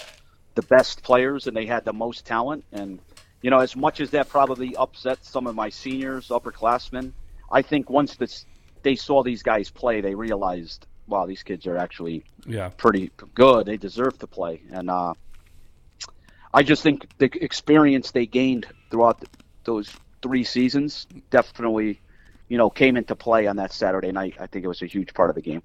the 0.56 0.62
best 0.62 1.02
players 1.04 1.46
and 1.46 1.56
they 1.56 1.66
had 1.66 1.84
the 1.84 1.92
most 1.92 2.26
talent. 2.26 2.64
And 2.72 2.98
you 3.42 3.50
know, 3.50 3.60
as 3.60 3.76
much 3.76 4.00
as 4.00 4.10
that 4.10 4.28
probably 4.28 4.74
upset 4.76 5.24
some 5.24 5.46
of 5.46 5.54
my 5.54 5.68
seniors, 5.68 6.28
upperclassmen, 6.28 7.12
I 7.52 7.62
think 7.62 7.88
once 7.88 8.16
this 8.16 8.44
they 8.82 8.96
saw 8.96 9.22
these 9.22 9.42
guys 9.42 9.70
play, 9.70 10.00
they 10.00 10.14
realized, 10.14 10.86
wow, 11.06 11.26
these 11.26 11.42
kids 11.42 11.66
are 11.66 11.76
actually 11.76 12.24
Yeah. 12.44 12.70
pretty 12.76 13.10
good. 13.34 13.66
They 13.66 13.76
deserve 13.76 14.18
to 14.18 14.26
play, 14.26 14.62
and 14.72 14.90
uh, 14.90 15.14
I 16.52 16.62
just 16.62 16.82
think 16.82 17.06
the 17.18 17.30
experience 17.42 18.10
they 18.10 18.26
gained 18.26 18.66
throughout 18.90 19.20
th 19.20 19.30
those 19.64 19.88
three 20.22 20.44
seasons 20.44 21.06
definitely, 21.30 22.00
you 22.48 22.56
know, 22.58 22.70
came 22.70 22.96
into 22.96 23.14
play 23.14 23.46
on 23.46 23.56
that 23.56 23.72
Saturday 23.72 24.12
night. 24.12 24.34
I 24.40 24.46
think 24.46 24.64
it 24.64 24.68
was 24.68 24.82
a 24.82 24.86
huge 24.86 25.12
part 25.12 25.28
of 25.30 25.36
the 25.36 25.42
game. 25.42 25.62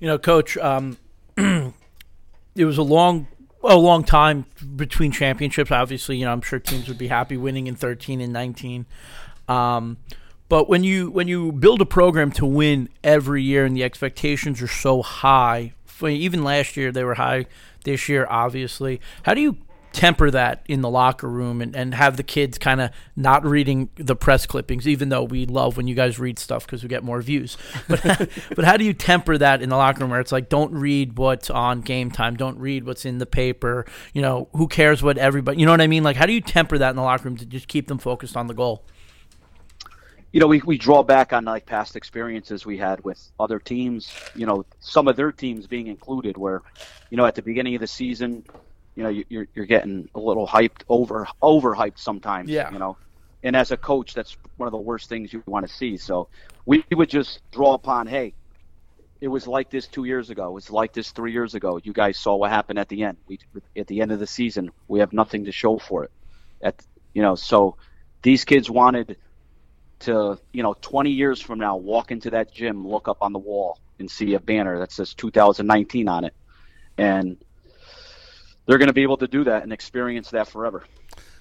You 0.00 0.06
know, 0.06 0.18
Coach, 0.18 0.56
um, 0.58 0.96
it 2.54 2.64
was 2.64 2.78
a 2.78 2.82
long, 2.82 3.28
a 3.62 3.76
long 3.76 4.04
time 4.04 4.46
between 4.76 5.12
championships. 5.12 5.70
Obviously, 5.70 6.16
you 6.16 6.24
know, 6.24 6.32
I'm 6.32 6.42
sure 6.42 6.58
teams 6.58 6.88
would 6.88 6.98
be 6.98 7.08
happy 7.08 7.36
winning 7.36 7.66
in 7.66 7.74
13 7.74 8.20
and 8.20 8.32
19. 8.32 8.86
Um, 9.48 9.98
but 10.48 10.68
when 10.68 10.82
you 10.82 11.10
when 11.10 11.28
you 11.28 11.52
build 11.52 11.80
a 11.80 11.86
program 11.86 12.32
to 12.32 12.46
win 12.46 12.88
every 13.04 13.42
year 13.42 13.64
and 13.64 13.76
the 13.76 13.84
expectations 13.84 14.60
are 14.60 14.68
so 14.68 15.00
high, 15.00 15.74
even 16.02 16.42
last 16.42 16.76
year 16.76 16.90
they 16.92 17.04
were 17.04 17.14
high. 17.14 17.46
This 17.84 18.10
year, 18.10 18.26
obviously, 18.28 19.00
how 19.22 19.32
do 19.32 19.40
you 19.40 19.56
temper 19.92 20.30
that 20.30 20.64
in 20.68 20.80
the 20.80 20.90
locker 20.90 21.28
room 21.28 21.60
and, 21.60 21.74
and 21.74 21.94
have 21.94 22.16
the 22.16 22.22
kids 22.22 22.58
kind 22.58 22.80
of 22.80 22.90
not 23.16 23.44
reading 23.44 23.88
the 23.96 24.14
press 24.14 24.46
clippings, 24.46 24.86
even 24.86 25.08
though 25.08 25.24
we 25.24 25.46
love 25.46 25.76
when 25.76 25.86
you 25.86 25.94
guys 25.94 26.18
read 26.18 26.38
stuff 26.38 26.66
because 26.66 26.82
we 26.82 26.88
get 26.88 27.02
more 27.02 27.20
views. 27.20 27.56
But 27.88 28.02
but 28.56 28.64
how 28.64 28.76
do 28.76 28.84
you 28.84 28.92
temper 28.92 29.36
that 29.38 29.62
in 29.62 29.68
the 29.68 29.76
locker 29.76 30.00
room 30.00 30.10
where 30.10 30.20
it's 30.20 30.32
like, 30.32 30.48
don't 30.48 30.72
read 30.72 31.18
what's 31.18 31.50
on 31.50 31.80
game 31.80 32.10
time, 32.10 32.36
don't 32.36 32.58
read 32.58 32.84
what's 32.84 33.04
in 33.04 33.18
the 33.18 33.26
paper. 33.26 33.84
You 34.12 34.22
know, 34.22 34.48
who 34.52 34.68
cares 34.68 35.02
what 35.02 35.18
everybody? 35.18 35.58
You 35.58 35.66
know 35.66 35.72
what 35.72 35.80
I 35.80 35.86
mean? 35.86 36.02
Like, 36.02 36.16
how 36.16 36.26
do 36.26 36.32
you 36.32 36.40
temper 36.40 36.78
that 36.78 36.90
in 36.90 36.96
the 36.96 37.02
locker 37.02 37.24
room 37.24 37.36
to 37.38 37.46
just 37.46 37.68
keep 37.68 37.88
them 37.88 37.98
focused 37.98 38.36
on 38.36 38.46
the 38.46 38.54
goal? 38.54 38.84
you 40.32 40.38
know, 40.38 40.46
we, 40.46 40.60
we 40.64 40.78
draw 40.78 41.02
back 41.02 41.32
on 41.32 41.44
like 41.44 41.66
past 41.66 41.96
experiences 41.96 42.64
we 42.64 42.78
had 42.78 43.02
with 43.02 43.32
other 43.40 43.58
teams, 43.58 44.12
you 44.34 44.46
know, 44.46 44.64
some 44.78 45.08
of 45.08 45.16
their 45.16 45.32
teams 45.32 45.66
being 45.66 45.88
included 45.88 46.36
where, 46.36 46.62
you 47.10 47.16
know, 47.16 47.26
at 47.26 47.34
the 47.34 47.42
beginning 47.42 47.74
of 47.74 47.80
the 47.80 47.86
season, 47.86 48.44
you 48.96 49.02
know, 49.02 49.08
you- 49.08 49.24
you're, 49.28 49.46
you're 49.54 49.66
getting 49.66 50.08
a 50.14 50.20
little 50.20 50.46
hyped 50.46 50.82
over, 50.88 51.26
over 51.40 51.74
hyped 51.74 51.98
sometimes, 51.98 52.50
Yeah. 52.50 52.70
you 52.72 52.78
know, 52.78 52.96
and 53.42 53.56
as 53.56 53.70
a 53.70 53.76
coach, 53.76 54.14
that's 54.14 54.36
one 54.56 54.66
of 54.66 54.72
the 54.72 54.78
worst 54.78 55.08
things 55.08 55.32
you 55.32 55.42
want 55.46 55.66
to 55.66 55.72
see. 55.72 55.96
So 55.96 56.28
we 56.66 56.84
would 56.92 57.08
just 57.08 57.40
draw 57.52 57.74
upon, 57.74 58.06
Hey, 58.06 58.34
it 59.20 59.28
was 59.28 59.46
like 59.46 59.70
this 59.70 59.86
two 59.86 60.04
years 60.04 60.30
ago. 60.30 60.48
It 60.48 60.52
was 60.52 60.70
like 60.70 60.92
this 60.92 61.10
three 61.12 61.32
years 61.32 61.54
ago. 61.54 61.78
You 61.82 61.92
guys 61.92 62.18
saw 62.18 62.36
what 62.36 62.50
happened 62.50 62.78
at 62.78 62.88
the 62.88 63.02
end. 63.04 63.18
We, 63.28 63.38
at 63.76 63.86
the 63.86 64.00
end 64.00 64.12
of 64.12 64.18
the 64.18 64.26
season, 64.26 64.70
we 64.88 65.00
have 65.00 65.12
nothing 65.12 65.44
to 65.44 65.52
show 65.52 65.78
for 65.78 66.04
it. 66.04 66.10
At, 66.62 66.80
you 67.14 67.22
know, 67.22 67.34
so 67.34 67.76
these 68.22 68.44
kids 68.44 68.70
wanted, 68.70 69.16
to 70.00 70.38
you 70.54 70.62
know 70.62 70.74
20 70.80 71.10
years 71.10 71.40
from 71.42 71.58
now 71.58 71.76
walk 71.76 72.10
into 72.10 72.30
that 72.30 72.50
gym 72.54 72.86
look 72.86 73.06
up 73.06 73.18
on 73.20 73.34
the 73.34 73.38
wall 73.38 73.78
and 73.98 74.10
see 74.10 74.32
a 74.32 74.40
banner 74.40 74.78
that 74.78 74.90
says 74.92 75.12
2019 75.14 76.08
on 76.08 76.24
it 76.24 76.32
and 76.96 77.36
they're 78.70 78.78
going 78.78 78.86
to 78.86 78.94
be 78.94 79.02
able 79.02 79.16
to 79.16 79.26
do 79.26 79.42
that 79.42 79.64
and 79.64 79.72
experience 79.72 80.30
that 80.30 80.46
forever 80.46 80.84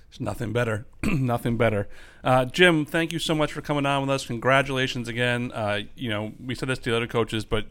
There's 0.10 0.20
nothing 0.20 0.52
better. 0.52 0.88
nothing 1.04 1.58
better. 1.58 1.88
Uh, 2.24 2.46
Jim, 2.46 2.88
thank 2.88 3.14
you 3.14 3.20
so 3.20 3.36
much 3.36 3.54
for 3.54 3.62
coming 3.62 3.86
on 3.86 4.02
with 4.02 4.10
us. 4.10 4.26
Congratulations 4.26 5.08
again. 5.08 5.52
Uh, 5.52 5.82
you 5.96 6.10
know, 6.10 6.34
we 6.44 6.56
said 6.56 6.70
this 6.70 6.80
to 6.80 6.90
the 6.90 6.98
other 6.98 7.06
coaches, 7.06 7.46
but 7.46 7.68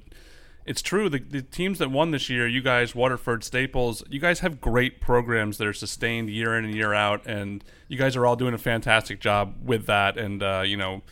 it's 0.64 0.80
true. 0.80 1.08
The, 1.08 1.18
the 1.18 1.42
teams 1.42 1.80
that 1.80 1.90
won 1.90 2.12
this 2.12 2.30
year, 2.30 2.46
you 2.46 2.62
guys, 2.62 2.94
Waterford, 2.94 3.42
Staples, 3.42 4.04
you 4.08 4.20
guys 4.20 4.40
have 4.40 4.60
great 4.60 5.00
programs 5.00 5.58
that 5.58 5.66
are 5.66 5.72
sustained 5.72 6.30
year 6.30 6.56
in 6.56 6.64
and 6.64 6.72
year 6.72 6.94
out, 6.94 7.26
and 7.26 7.64
you 7.88 7.98
guys 7.98 8.14
are 8.14 8.24
all 8.24 8.36
doing 8.36 8.54
a 8.54 8.58
fantastic 8.58 9.18
job 9.18 9.56
with 9.64 9.86
that. 9.86 10.16
And 10.16 10.40
uh, 10.40 10.62
you 10.64 10.76
know, 10.76 11.02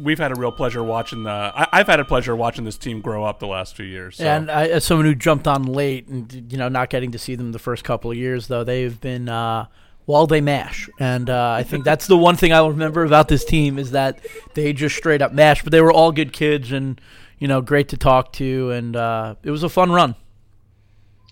we've 0.00 0.18
had 0.18 0.32
a 0.32 0.34
real 0.34 0.52
pleasure 0.52 0.82
watching 0.82 1.22
the. 1.22 1.30
I, 1.30 1.66
I've 1.72 1.86
had 1.86 2.00
a 2.00 2.04
pleasure 2.04 2.34
watching 2.34 2.64
this 2.64 2.76
team 2.76 3.00
grow 3.00 3.24
up 3.24 3.38
the 3.38 3.46
last 3.46 3.76
few 3.76 3.86
years. 3.86 4.16
So. 4.16 4.24
And 4.24 4.50
I, 4.50 4.66
as 4.66 4.84
someone 4.84 5.06
who 5.06 5.14
jumped 5.14 5.46
on 5.46 5.64
late 5.64 6.06
and 6.08 6.52
you 6.52 6.58
know 6.58 6.68
not 6.68 6.90
getting 6.90 7.12
to 7.12 7.18
see 7.18 7.34
them 7.34 7.52
the 7.52 7.58
first 7.58 7.84
couple 7.84 8.10
of 8.10 8.16
years, 8.16 8.48
though 8.48 8.64
they've 8.64 9.00
been 9.00 9.28
uh, 9.28 9.66
well, 10.06 10.26
they 10.26 10.40
mash, 10.40 10.88
and 10.98 11.28
uh, 11.28 11.52
I 11.52 11.62
think 11.62 11.84
that's 11.84 12.06
the 12.06 12.16
one 12.16 12.36
thing 12.36 12.52
I'll 12.52 12.70
remember 12.70 13.04
about 13.04 13.28
this 13.28 13.44
team 13.44 13.78
is 13.78 13.90
that 13.92 14.24
they 14.54 14.72
just 14.72 14.96
straight 14.96 15.22
up 15.22 15.32
mash. 15.32 15.62
But 15.62 15.72
they 15.72 15.80
were 15.80 15.92
all 15.92 16.12
good 16.12 16.32
kids, 16.32 16.72
and 16.72 17.00
you 17.38 17.48
know, 17.48 17.60
great 17.60 17.88
to 17.90 17.96
talk 17.96 18.32
to, 18.34 18.70
and 18.70 18.96
uh, 18.96 19.34
it 19.42 19.50
was 19.50 19.62
a 19.62 19.68
fun 19.68 19.92
run. 19.92 20.14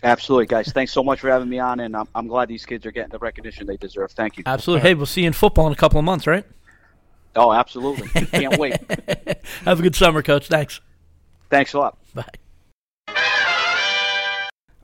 absolutely 0.02 0.46
guys 0.46 0.70
thanks 0.72 0.92
so 0.92 1.02
much 1.02 1.20
for 1.20 1.30
having 1.30 1.48
me 1.48 1.58
on 1.58 1.80
and 1.80 1.96
i'm, 1.96 2.06
I'm 2.14 2.28
glad 2.28 2.48
these 2.48 2.66
kids 2.66 2.84
are 2.84 2.92
getting 2.92 3.10
the 3.10 3.18
recognition 3.18 3.66
they 3.66 3.78
deserve 3.78 4.12
thank 4.12 4.36
you 4.36 4.44
Absolutely. 4.46 4.86
Hey, 4.86 4.94
we'll 4.94 5.06
see 5.06 5.22
you 5.22 5.26
in 5.26 5.32
football 5.32 5.66
in 5.66 5.72
a 5.72 5.76
couple 5.76 5.98
of 5.98 6.04
months, 6.04 6.26
right? 6.26 6.44
Oh 7.36 7.52
absolutely 7.52 8.08
can't 8.26 8.58
wait 8.58 8.76
Have 9.64 9.78
a 9.80 9.82
good 9.82 9.94
summer, 9.94 10.22
Coach. 10.22 10.48
Thanks. 10.48 10.80
thanks 11.50 11.72
a 11.74 11.78
lot 11.78 11.98
Bye. 12.14 12.24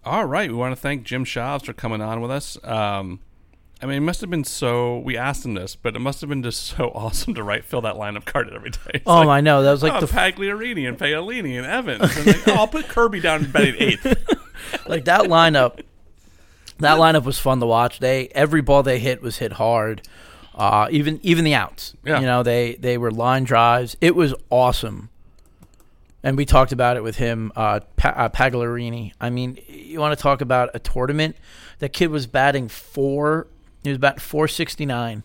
All 0.05 0.25
right, 0.25 0.51
we 0.51 0.57
want 0.57 0.75
to 0.75 0.81
thank 0.81 1.05
Jim 1.05 1.25
Shavs 1.25 1.65
for 1.65 1.73
coming 1.73 2.01
on 2.03 2.21
with 2.21 2.31
us. 2.31 2.59
Um, 2.65 3.21
I 3.81 3.87
mean, 3.87 3.99
it 3.99 4.01
must 4.01 4.21
have 4.21 4.31
been 4.31 4.43
so. 4.43 4.99
We 4.99 5.17
asked 5.17 5.45
him 5.45 5.55
this, 5.55 5.77
but 5.77 5.95
it 5.95 6.01
must 6.01 6.21
have 6.21 6.29
been 6.29 6.43
just 6.43 6.65
so 6.67 6.91
awesome 6.95 7.35
to 7.35 7.43
write, 7.45 7.65
fill 7.65 7.83
that 7.83 7.95
lineup 7.95 8.25
card 8.25 8.51
every 8.53 8.71
day. 8.71 8.79
It's 8.95 9.05
Oh, 9.07 9.19
like, 9.21 9.29
I 9.29 9.41
know. 9.41 9.63
That 9.63 9.71
was 9.71 9.83
like 9.85 9.93
oh, 9.93 10.01
the 10.01 10.07
Pagliarini 10.13 10.89
and 10.89 10.99
Paolini 10.99 11.57
and 11.57 11.65
Evans. 11.67 12.17
And 12.17 12.27
like, 12.27 12.49
oh, 12.49 12.55
I'll 12.55 12.67
put 12.69 12.89
Kirby 12.89 13.21
down 13.21 13.45
in 13.45 13.53
batting 13.53 13.77
eighth. 13.79 14.05
like 14.89 15.05
that 15.05 15.23
lineup. 15.23 15.81
That 16.79 16.99
lineup 16.99 17.23
was 17.23 17.39
fun 17.39 17.61
to 17.61 17.67
watch. 17.67 18.01
They 18.01 18.27
every 18.29 18.61
ball 18.61 18.83
they 18.83 18.99
hit 18.99 19.23
was 19.23 19.39
hit 19.39 19.53
hard. 19.53 20.03
Uh, 20.55 20.87
even 20.91 21.19
even 21.23 21.45
the 21.45 21.55
outs. 21.55 21.95
Yeah. 22.05 22.21
You 22.21 22.27
know 22.27 22.43
they 22.43 22.75
they 22.75 22.99
were 22.99 23.11
line 23.11 23.45
drives. 23.45 23.97
It 24.01 24.15
was 24.15 24.35
awesome. 24.51 25.09
And 26.25 26.37
we 26.37 26.45
talked 26.45 26.71
about 26.71 26.97
it 26.97 27.03
with 27.03 27.17
him, 27.17 27.51
uh, 27.57 27.81
pa- 27.97 28.11
uh. 28.11 28.29
I 29.21 29.31
mean, 29.31 29.59
you 29.67 29.99
want 29.99 30.17
to 30.17 30.23
talk 30.23 30.41
about 30.41 30.71
a 30.73 30.79
tournament? 30.79 31.35
That 31.81 31.93
kid 31.93 32.11
was 32.11 32.29
batting 32.29 32.69
four. 32.69 33.49
He 33.83 33.89
was 33.89 33.99
batting 33.99 34.21
four 34.21 34.47
sixty 34.47 34.87
nine. 34.87 35.25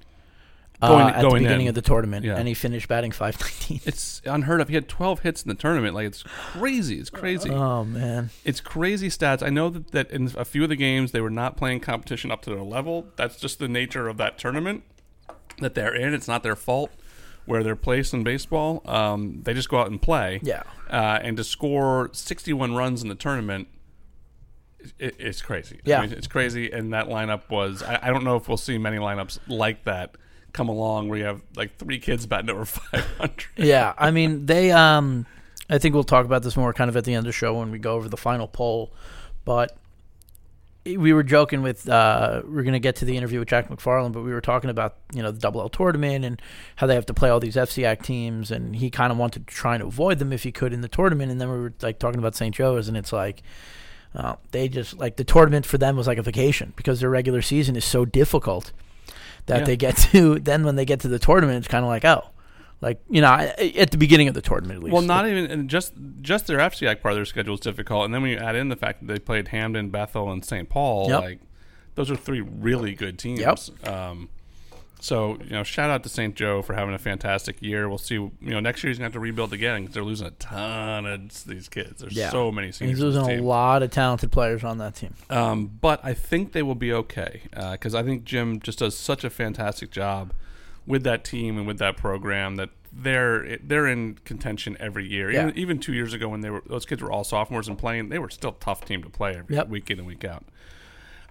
Uh, 0.80 0.90
Going- 0.90 1.08
at 1.16 1.22
going 1.22 1.34
the 1.34 1.40
beginning 1.50 1.66
in. 1.66 1.70
of 1.70 1.76
the 1.76 1.82
tournament, 1.82 2.24
Yeah. 2.24 2.36
and 2.38 2.48
he 2.48 2.54
finished 2.54 2.88
batting 2.88 3.12
five 3.12 3.40
nineteen. 3.42 3.80
It's 3.86 4.22
unheard 4.26 4.62
of. 4.62 4.68
He 4.70 4.76
had 4.76 4.88
12 4.88 5.22
hits 5.22 5.42
in 5.42 5.50
the 5.50 5.56
tournament. 5.56 5.96
Like 5.96 6.06
it's 6.08 6.22
crazy. 6.24 7.00
It's 7.00 7.10
crazy. 7.10 7.50
Oh 7.50 7.84
man, 7.84 8.30
it's 8.46 8.60
crazy 8.62 9.10
stats. 9.10 9.42
I 9.44 9.50
know 9.50 9.70
that, 9.70 9.92
that 9.92 10.12
in 10.12 10.32
a 10.38 10.46
few 10.46 10.62
of 10.64 10.70
the 10.70 10.76
games 10.76 11.12
they 11.14 11.22
were 11.22 11.32
not 11.32 11.58
playing 11.58 11.80
competition 11.80 12.30
up 12.32 12.42
to 12.44 12.52
their 12.52 12.62
level. 12.62 13.08
That's 13.18 13.38
just 13.38 13.58
the 13.60 13.68
nature 13.68 14.08
of 14.08 14.18
that 14.18 14.38
tournament. 14.38 14.84
That 15.60 15.76
they're 15.76 15.96
in. 15.96 16.14
It's 16.14 16.28
not 16.28 16.44
their 16.44 16.56
fault 16.56 16.92
where 17.46 17.64
they're 17.64 17.76
placed 17.76 18.14
in 18.14 18.24
baseball. 18.24 18.82
Um, 18.86 19.42
they 19.44 19.54
just 19.54 19.70
go 19.70 19.80
out 19.80 19.90
and 19.90 20.02
play. 20.02 20.40
Yeah. 20.44 20.64
Uh, 20.90 21.20
and 21.22 21.38
to 21.38 21.44
score 21.44 22.10
61 22.14 22.76
runs 22.76 23.02
in 23.02 23.10
the 23.10 23.16
tournament, 23.16 23.70
it, 25.00 25.16
it's 25.18 25.42
crazy. 25.42 25.80
Yeah. 25.86 26.00
I 26.00 26.08
mean, 26.08 26.12
it's 26.14 26.28
crazy. 26.28 26.72
And 26.72 26.94
that 26.94 27.08
lineup 27.08 27.50
was, 27.50 27.82
I, 27.84 28.00
I 28.02 28.12
don't 28.12 28.24
know 28.24 28.36
if 28.36 28.48
we'll 28.48 28.58
see 28.58 28.78
many 28.78 28.98
lineups 28.98 29.40
like 29.48 29.86
that 29.86 30.16
come 30.54 30.70
along 30.70 31.08
where 31.08 31.20
you 31.20 31.26
have 31.26 31.42
like 31.56 31.78
three 31.78 32.00
kids 32.00 32.26
batting 32.26 32.50
over 32.50 32.66
500. 32.66 33.48
Yeah, 33.56 33.94
I 33.98 34.12
mean 34.12 34.46
they. 34.46 34.72
Um, 34.72 35.26
I 35.70 35.78
think 35.78 35.94
we'll 35.94 36.06
talk 36.06 36.26
about 36.26 36.44
this 36.44 36.56
more 36.56 36.74
kind 36.74 36.90
of 36.90 36.96
at 36.96 37.04
the 37.04 37.14
end 37.14 37.20
of 37.20 37.26
the 37.26 37.32
show 37.34 37.60
when 37.60 37.72
we 37.72 37.80
go 37.80 37.96
over 37.96 38.08
the 38.08 38.18
final 38.18 38.48
poll, 38.48 38.94
but 39.44 39.78
we 40.96 41.12
were 41.12 41.24
joking 41.24 41.62
with 41.62 41.90
uh, 41.90 42.42
we're 42.46 42.64
going 42.64 42.74
to 42.74 42.80
get 42.80 42.96
to 42.98 43.06
the 43.06 43.18
interview 43.18 43.40
with 43.40 43.50
Jack 43.50 43.68
McFarland, 43.70 44.14
but 44.14 44.22
we 44.22 44.32
were 44.32 44.40
talking 44.42 44.70
about 44.70 44.96
you 45.14 45.22
know 45.22 45.32
the 45.32 45.40
double 45.40 45.60
L 45.60 45.70
tournament 45.70 46.24
and 46.24 46.42
how 46.78 46.88
they 46.88 46.96
have 46.96 47.06
to 47.08 47.14
play 47.14 47.30
all 47.30 47.40
these 47.40 47.56
FCIAC 47.56 48.02
teams, 48.04 48.52
and 48.52 48.76
he 48.78 48.90
kind 48.90 49.12
of 49.12 49.18
wanted 49.18 49.46
to 49.48 49.54
try 49.54 49.74
and 49.74 49.84
avoid 49.84 50.20
them 50.20 50.32
if 50.32 50.44
he 50.44 50.52
could 50.52 50.72
in 50.72 50.82
the 50.82 50.88
tournament, 50.88 51.32
and 51.32 51.42
then 51.42 51.50
we 51.50 51.58
were 51.58 51.74
like 51.82 52.00
talking 52.00 52.20
about 52.20 52.36
St. 52.36 52.56
Joe's, 52.56 52.88
and 52.88 52.96
it's 52.96 53.12
like. 53.12 53.42
Uh, 54.16 54.36
they 54.52 54.68
just 54.70 54.98
like 54.98 55.18
the 55.18 55.24
tournament 55.24 55.66
for 55.66 55.78
them 55.78 55.96
was 55.98 56.08
like 56.08 56.18
a 56.18 56.24
vacation 56.24 56.74
because 56.76 57.02
their 57.02 57.10
regular 57.10 57.42
season 57.42 57.76
is 57.76 57.84
so 57.86 58.04
difficult 58.06 58.72
that 59.46 59.60
Yeah. 59.60 59.66
they 59.66 59.76
get 59.78 59.98
to 60.12 60.40
then 60.40 60.64
when 60.64 60.76
they 60.78 60.86
get 60.86 61.02
to 61.02 61.08
the 61.10 61.20
tournament 61.20 61.58
it's 61.58 61.68
kind 61.68 61.84
of 61.84 61.90
like 61.90 62.06
oh 62.06 62.24
like 62.82 63.00
you 63.10 63.22
know 63.22 63.30
at 63.34 63.92
the 63.92 63.98
beginning 63.98 64.28
of 64.28 64.34
the 64.34 64.42
tournament 64.42 64.78
at 64.78 64.84
least 64.84 64.94
Well, 64.94 65.02
not 65.02 65.28
even 65.28 65.50
and 65.50 65.70
just 65.70 65.94
just 66.22 66.48
their 66.48 66.60
FCIAC 66.60 67.02
part 67.02 67.14
of 67.14 67.18
their 67.18 67.26
schedule 67.26 67.56
is 67.56 67.60
difficult, 67.60 68.06
and 68.06 68.14
then 68.14 68.22
when 68.22 68.32
you 68.32 68.38
add 68.38 68.56
in 68.56 68.70
the 68.70 68.76
fact 68.76 69.00
that 69.06 69.12
they 69.12 69.20
played 69.20 69.48
Hamden, 69.50 69.90
Bethel, 69.90 70.32
and 70.32 70.44
St. 70.46 70.70
Paul, 70.70 71.10
Yep. 71.10 71.22
like 71.22 71.40
those 71.96 72.12
are 72.12 72.16
three 72.16 72.42
really 72.42 72.94
good 72.94 73.18
teams. 73.18 73.40
Yep. 73.40 73.88
Um, 73.92 74.30
so 75.00 75.38
you 75.44 75.52
know, 75.52 75.64
shout 75.64 75.90
out 75.92 76.02
to 76.04 76.10
St. 76.10 76.36
Joe 76.36 76.62
for 76.64 76.74
having 76.74 76.94
a 76.96 76.98
fantastic 77.00 77.62
year. 77.62 77.88
We'll 77.88 77.98
see. 78.00 78.16
You 78.16 78.32
know, 78.42 78.60
next 78.60 78.84
year 78.84 78.90
he's 78.90 78.98
going 78.98 79.12
to 79.12 79.14
have 79.14 79.14
to 79.14 79.20
rebuild 79.20 79.54
again 79.54 79.82
because 79.82 79.94
they're 79.94 80.04
losing 80.04 80.28
a 80.28 80.32
ton 80.32 81.06
of 81.06 81.46
these 81.46 81.70
kids. 81.70 82.02
There's 82.02 82.14
yeah 82.16 82.30
so 82.32 82.52
many 82.52 82.68
And 82.68 82.76
seniors. 82.76 82.98
he's 82.98 83.04
on 83.04 83.10
this 83.14 83.22
losing 83.24 83.40
a 83.40 83.48
lot 83.48 83.84
of 83.84 83.92
talented 83.92 84.32
players 84.32 84.64
on 84.64 84.78
that 84.80 84.96
team 84.96 85.14
Um, 85.30 85.68
but 85.82 86.00
I 86.04 86.14
think 86.14 86.52
they 86.52 86.64
will 86.64 86.76
be 86.76 86.92
okay 86.94 87.42
because 87.72 87.94
I 87.94 88.02
think 88.04 88.24
Jim 88.24 88.60
just 88.60 88.80
does 88.80 88.98
such 88.98 89.24
a 89.24 89.30
fantastic 89.30 89.92
job 89.92 90.34
with 90.88 91.04
that 91.04 91.24
team 91.24 91.58
and 91.58 91.68
with 91.68 91.78
that 91.78 91.98
program 91.98 92.56
that 92.56 92.70
they're 92.92 93.58
they're 93.62 93.86
in 93.86 94.16
contention 94.26 94.76
every 94.80 95.08
year. 95.08 95.30
Yeah. 95.30 95.44
Even, 95.50 95.58
even 95.58 95.80
two 95.80 95.94
years 95.94 96.14
ago 96.14 96.30
when 96.30 96.42
they 96.42 96.50
were 96.50 96.64
those 96.66 96.86
kids 96.86 97.04
were 97.04 97.12
all 97.12 97.24
sophomores 97.24 97.68
and 97.68 97.78
playing, 97.78 98.10
they 98.10 98.18
were 98.18 98.30
still 98.30 98.52
a 98.52 98.64
tough 98.64 98.86
team 98.86 99.04
to 99.04 99.10
play 99.10 99.36
every 99.36 99.56
Yep. 99.56 99.68
week 99.68 99.92
in 99.92 100.00
and 100.00 100.08
week 100.08 100.24
out. 100.26 100.46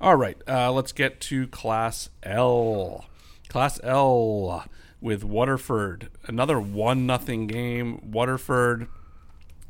All 0.00 0.14
right, 0.14 0.36
uh, 0.46 0.70
let's 0.72 0.92
get 0.92 1.20
to 1.22 1.48
Class 1.48 2.10
L. 2.22 3.06
Class 3.48 3.80
L 3.82 4.64
with 5.00 5.24
Waterford. 5.24 6.10
Another 6.26 6.60
one 6.60 7.06
nothing 7.06 7.46
game. 7.46 8.10
Waterford 8.12 8.88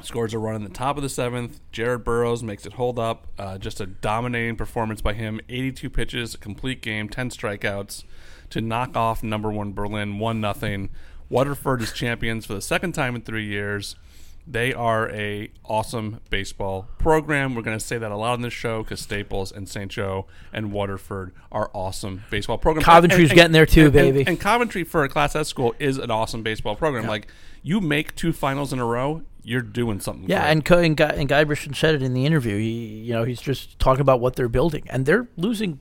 scores 0.03 0.35
a 0.35 0.39
run 0.39 0.57
in 0.57 0.65
the 0.65 0.69
top 0.69 0.97
of 0.97 1.03
the 1.05 1.09
seventh. 1.09 1.61
Jared 1.71 2.03
Burrows 2.05 2.43
makes 2.43 2.67
it 2.67 2.73
hold 2.75 2.99
up. 2.99 3.29
Uh, 3.39 3.57
just 3.57 3.81
a 3.81 3.87
dominating 3.87 4.57
performance 4.57 5.01
by 5.01 5.13
him. 5.15 5.41
82 5.49 5.89
pitches, 5.91 6.35
a 6.35 6.39
complete 6.39 6.83
game, 6.83 7.09
10 7.09 7.31
strikeouts 7.31 8.03
to 8.51 8.61
knock 8.61 8.97
off 8.97 9.23
number 9.23 9.51
one 9.51 9.73
Berlin, 9.73 10.19
one 10.19 10.41
nothing. 10.41 10.91
Waterford 11.29 11.83
is 11.83 11.93
champions 11.93 12.47
for 12.47 12.55
the 12.55 12.61
second 12.61 12.93
time 12.93 13.17
in 13.17 13.23
three 13.23 13.47
years. 13.47 13.97
They 14.49 14.73
are 14.73 15.11
a 15.11 15.51
awesome 15.65 16.21
baseball 16.31 16.89
program. 16.99 17.57
We're 17.57 17.63
going 17.63 17.77
to 17.79 17.85
say 17.85 17.99
that 17.99 18.13
a 18.13 18.17
lot 18.17 18.35
on 18.35 18.43
this 18.43 18.53
show 18.53 18.85
because 18.85 19.01
Staples 19.01 19.51
and 19.51 19.69
St. 19.69 19.91
Joe 19.91 20.27
and 20.53 20.71
Waterford 20.71 21.33
are 21.51 21.69
awesome 21.75 22.23
baseball 22.31 22.57
programs. 22.57 22.85
Coventry's 22.85 23.33
getting 23.33 23.51
there 23.51 23.67
too, 23.67 23.87
and- 23.87 23.93
baby. 23.93 24.25
And, 24.25 24.39
Coventry 24.39 24.85
for 24.85 25.03
a 25.03 25.09
Class 25.09 25.35
S 25.35 25.49
school 25.49 25.75
is 25.81 25.99
an 25.99 26.13
awesome 26.13 26.45
baseball 26.45 26.77
program. 26.77 27.07
Like 27.09 27.27
you 27.65 27.81
make 27.81 28.15
two 28.15 28.33
finals 28.33 28.73
in 28.73 28.79
a 28.79 28.85
row, 28.85 29.23
you're 29.43 29.63
doing 29.63 29.99
something. 30.01 30.29
yeah 30.29 30.45
and 30.45 30.65
Co- 30.65 30.79
and, 30.79 30.97
Guy, 30.97 31.09
and 31.11 31.29
Guybrush 31.29 31.75
said 31.75 31.95
it 31.97 32.03
in 32.03 32.15
the 32.15 32.27
interview 32.27 32.59
he 32.59 33.01
you 33.01 33.13
know 33.13 33.23
he's 33.23 33.41
just 33.41 33.79
talking 33.79 34.01
about 34.01 34.21
what 34.21 34.35
they're 34.35 34.49
building 34.49 34.85
and 34.91 35.07
they're 35.07 35.29
losing 35.37 35.79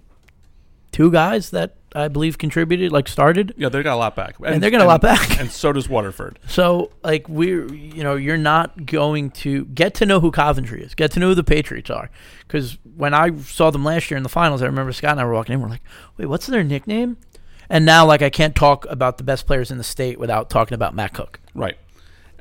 two 0.91 1.11
guys 1.11 1.49
that 1.49 1.75
I 1.95 2.09
believe 2.09 2.37
contributed 2.37 2.91
like 2.91 3.07
started 3.07 3.53
Yeah, 3.57 3.69
they 3.69 3.81
got 3.81 3.95
a 3.95 3.97
lot 3.97 4.15
back, 4.15 4.35
And 4.43 4.61
they're 4.61 4.69
getting 4.69 4.85
a 4.85 4.87
lot 4.89 5.01
back. 5.01 5.39
and 5.39 5.49
so 5.49 5.71
does 5.71 5.87
Waterford. 5.89 6.39
So, 6.47 6.91
like, 7.03 7.27
we're, 7.27 7.73
you 7.73 8.03
know, 8.03 8.15
you're 8.15 8.37
not 8.37 8.85
going 8.85 9.31
to 9.31 9.65
get 9.65 9.93
to 9.95 10.05
know 10.05 10.19
who 10.19 10.31
Coventry 10.31 10.83
is, 10.83 10.93
get 10.95 11.11
to 11.11 11.19
know 11.19 11.29
who 11.29 11.35
the 11.35 11.43
Patriots 11.43 11.89
are. 11.89 12.09
Because 12.39 12.77
when 12.95 13.13
I 13.13 13.35
saw 13.39 13.71
them 13.71 13.83
last 13.83 14.09
year 14.09 14.17
in 14.17 14.23
the 14.23 14.29
finals, 14.29 14.61
I 14.61 14.65
remember 14.67 14.93
Scott 14.93 15.11
and 15.11 15.19
I 15.19 15.25
were 15.25 15.33
walking 15.33 15.53
in, 15.53 15.61
we're 15.61 15.69
like, 15.69 15.83
wait, 16.17 16.27
what's 16.27 16.45
their 16.47 16.63
nickname? 16.63 17.17
And 17.69 17.85
now, 17.85 18.05
like, 18.05 18.21
I 18.21 18.29
can't 18.29 18.55
talk 18.55 18.85
about 18.89 19.17
the 19.17 19.23
best 19.23 19.47
players 19.47 19.71
in 19.71 19.77
the 19.77 19.83
state 19.83 20.19
without 20.19 20.49
talking 20.49 20.75
about 20.75 20.93
Matt 20.93 21.13
Cook. 21.13 21.39
Right. 21.53 21.77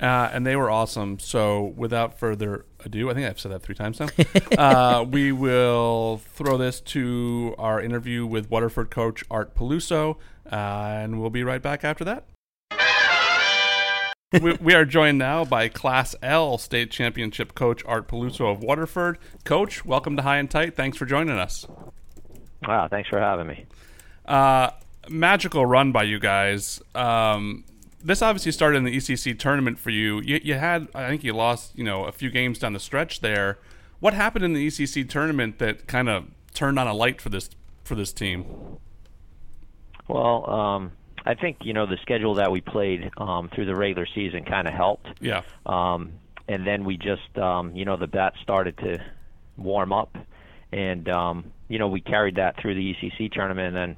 Uh, 0.01 0.29
and 0.33 0.45
they 0.45 0.57
were 0.57 0.71
awesome. 0.71 1.19
So, 1.19 1.73
without 1.77 2.19
further 2.19 2.67
ado, 2.85 3.11
I 3.11 3.15
think 3.15 3.29
I've 3.29 3.39
said 3.39 3.53
that 3.53 3.63
three 3.63 3.75
times 3.75 4.01
now. 4.01 4.09
uh, 4.59 5.05
we 5.05 5.33
will 5.33 6.21
throw 6.33 6.59
this 6.59 6.81
to 6.81 7.55
our 7.59 7.81
interview 7.81 8.27
with 8.27 8.51
Waterford 8.51 8.91
coach 8.91 9.25
Art 9.31 9.55
Peluso, 9.55 10.17
uh, 10.51 10.55
and 10.55 11.21
we'll 11.21 11.31
be 11.31 11.45
right 11.45 11.63
back 11.63 11.85
after 11.85 12.05
that. 12.05 12.25
we, 14.43 14.55
we 14.55 14.75
are 14.75 14.85
joined 14.85 15.19
now 15.19 15.45
by 15.45 15.69
Class 15.69 16.17
L 16.23 16.59
state 16.59 16.91
championship 16.91 17.55
coach 17.55 17.85
Art 17.87 18.09
Peluso 18.09 18.51
of 18.51 18.63
Waterford. 18.63 19.19
Coach, 19.45 19.85
welcome 19.85 20.17
to 20.17 20.23
High 20.23 20.39
and 20.39 20.51
Tight. 20.51 20.75
Thanks 20.75 20.99
for 20.99 21.07
joining 21.07 21.39
us. 21.39 21.67
Wow, 22.67 22.89
thanks 22.89 23.09
for 23.09 23.21
having 23.21 23.47
me. 23.47 23.67
Uh, 24.25 24.71
magical 25.09 25.65
run 25.67 25.93
by 25.93 26.03
you 26.03 26.19
guys. 26.19 26.81
Um, 26.95 27.65
this 28.05 28.21
obviously 28.21 28.53
started 28.53 28.79
in 28.79 28.85
the 28.85 28.97
ECC 28.97 29.37
tournament 29.39 29.79
for 29.79 29.91
you. 29.91 30.21
you. 30.21 30.39
You 30.43 30.55
had, 30.55 30.89
I 30.95 31.09
think, 31.09 31.25
you 31.25 31.33
lost, 31.33 31.77
you 31.77 31.85
know, 31.85 32.05
a 32.05 32.13
few 32.13 32.31
games 32.31 32.59
down 32.59 32.75
the 32.75 32.81
stretch 32.81 33.21
there. 33.21 33.59
What 33.99 34.13
happened 34.13 34.45
in 34.45 34.53
the 34.53 34.67
ECC 34.67 35.09
tournament 35.09 35.59
that 35.59 35.87
kind 35.87 36.11
of 36.11 36.27
turned 36.53 36.79
on 36.79 36.87
a 36.87 36.93
light 36.95 37.21
for 37.21 37.31
this 37.31 37.49
for 37.83 37.95
this 37.95 38.13
team? 38.13 38.45
Well, 40.09 40.49
um, 40.51 40.93
I 41.25 41.35
think 41.35 41.59
you 41.63 41.73
know 41.73 41.87
the 41.87 41.97
schedule 42.03 42.35
that 42.35 42.51
we 42.51 42.61
played 42.61 43.11
um, 43.17 43.51
through 43.55 43.67
the 43.67 43.75
regular 43.75 44.07
season 44.15 44.45
kind 44.45 44.69
of 44.69 44.75
helped. 44.75 45.07
Yeah, 45.21 45.43
Um, 45.65 46.13
and 46.47 46.67
then 46.67 46.85
we 46.85 46.99
just, 46.99 47.39
um, 47.39 47.75
you 47.75 47.87
know, 47.87 47.97
the 47.97 48.07
bat 48.07 48.35
started 48.43 48.77
to 48.79 48.99
warm 49.57 49.93
up, 49.93 50.15
and 50.73 51.09
um, 51.09 51.53
you 51.69 51.79
know 51.79 51.89
we 51.89 52.03
carried 52.03 52.37
that 52.37 52.61
through 52.61 52.75
the 52.75 52.95
ECC 52.95 53.33
tournament, 53.33 53.69
and 53.69 53.77
then 53.77 53.97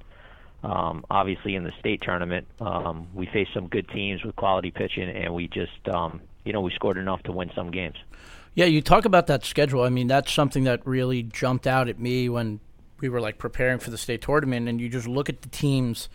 um, 0.62 1.04
obviously 1.10 1.54
in 1.54 1.64
the 1.64 1.72
state 1.78 2.02
tournament 2.02 2.46
um, 2.60 3.08
we 3.14 3.26
faced 3.26 3.52
some 3.54 3.68
good 3.68 3.88
teams 3.88 4.24
with 4.24 4.36
quality 4.36 4.70
pitching, 4.70 5.08
and 5.08 5.34
we 5.34 5.48
just, 5.48 5.88
um, 5.92 6.20
you 6.44 6.52
know, 6.52 6.60
we 6.60 6.70
scored 6.72 6.98
enough 6.98 7.22
to 7.24 7.32
win 7.32 7.50
some 7.54 7.70
games. 7.70 7.96
Yeah, 8.54 8.64
you 8.64 8.80
talk 8.80 9.04
about 9.04 9.26
that 9.26 9.44
schedule. 9.44 9.82
I 9.82 9.90
mean, 9.90 10.06
that's 10.06 10.32
something 10.32 10.64
that 10.64 10.80
really 10.86 11.22
jumped 11.22 11.66
out 11.66 11.88
at 11.88 11.98
me 11.98 12.28
when 12.28 12.60
we 13.00 13.08
were 13.08 13.20
like 13.20 13.36
preparing 13.36 13.78
for 13.78 13.90
the 13.90 13.98
state 13.98 14.22
tournament, 14.22 14.68
and 14.68 14.80
you 14.80 14.88
just 14.88 15.06
look 15.06 15.28
at 15.28 15.42
the 15.42 15.48
teams 15.48 16.08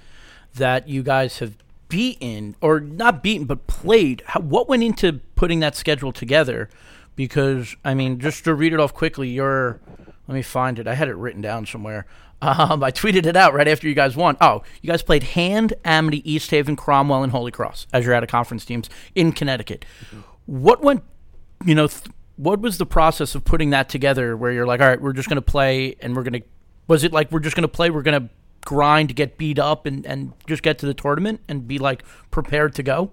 that 0.55 0.89
you 0.89 1.03
guys 1.03 1.39
have 1.39 1.55
beaten, 1.87 2.55
or 2.61 2.79
not 2.79 3.21
beaten, 3.21 3.45
but 3.45 3.67
played. 3.67 4.23
How, 4.25 4.39
what 4.39 4.67
went 4.67 4.81
into 4.81 5.19
putting 5.35 5.59
that 5.59 5.75
schedule 5.75 6.11
together? 6.11 6.69
Because 7.15 7.75
I 7.85 7.93
mean, 7.93 8.19
just 8.19 8.43
to 8.45 8.55
read 8.55 8.73
it 8.73 8.79
off 8.79 8.93
quickly, 8.93 9.29
you're. 9.29 9.79
Let 10.27 10.35
me 10.35 10.41
find 10.43 10.79
it. 10.79 10.87
I 10.87 10.93
had 10.93 11.09
it 11.09 11.15
written 11.15 11.41
down 11.41 11.65
somewhere. 11.65 12.05
Um, 12.41 12.83
I 12.83 12.91
tweeted 12.91 13.25
it 13.25 13.35
out 13.35 13.53
right 13.53 13.67
after 13.67 13.87
you 13.87 13.93
guys 13.93 14.15
won. 14.15 14.35
Oh, 14.41 14.63
you 14.81 14.89
guys 14.89 15.03
played 15.03 15.23
Hand, 15.23 15.73
Amity, 15.85 16.29
East 16.29 16.49
Haven, 16.51 16.75
Cromwell, 16.75 17.23
and 17.23 17.31
Holy 17.31 17.51
Cross 17.51 17.87
as 17.93 18.05
your 18.05 18.15
out 18.15 18.23
of 18.23 18.29
conference 18.29 18.65
teams 18.65 18.89
in 19.13 19.31
Connecticut. 19.31 19.85
What 20.45 20.81
went 20.81 21.03
you 21.65 21.75
know, 21.75 21.87
th- 21.87 22.07
what 22.37 22.59
was 22.59 22.77
the 22.77 22.85
process 22.85 23.35
of 23.35 23.45
putting 23.45 23.69
that 23.71 23.89
together 23.89 24.35
where 24.35 24.51
you're 24.51 24.65
like, 24.65 24.81
all 24.81 24.87
right, 24.87 25.01
we're 25.01 25.13
just 25.13 25.29
going 25.29 25.37
to 25.37 25.41
play 25.41 25.95
and 25.99 26.15
we're 26.15 26.23
going 26.23 26.41
to, 26.41 26.47
was 26.87 27.03
it 27.03 27.13
like 27.13 27.31
we're 27.31 27.39
just 27.39 27.55
going 27.55 27.63
to 27.63 27.67
play, 27.67 27.89
we're 27.89 28.01
going 28.01 28.19
to 28.19 28.33
grind, 28.65 29.15
get 29.15 29.37
beat 29.37 29.59
up 29.59 29.85
and, 29.85 30.05
and 30.05 30.33
just 30.47 30.63
get 30.63 30.79
to 30.79 30.85
the 30.85 30.93
tournament 30.93 31.41
and 31.47 31.67
be 31.67 31.77
like 31.77 32.03
prepared 32.31 32.73
to 32.75 32.83
go? 32.83 33.11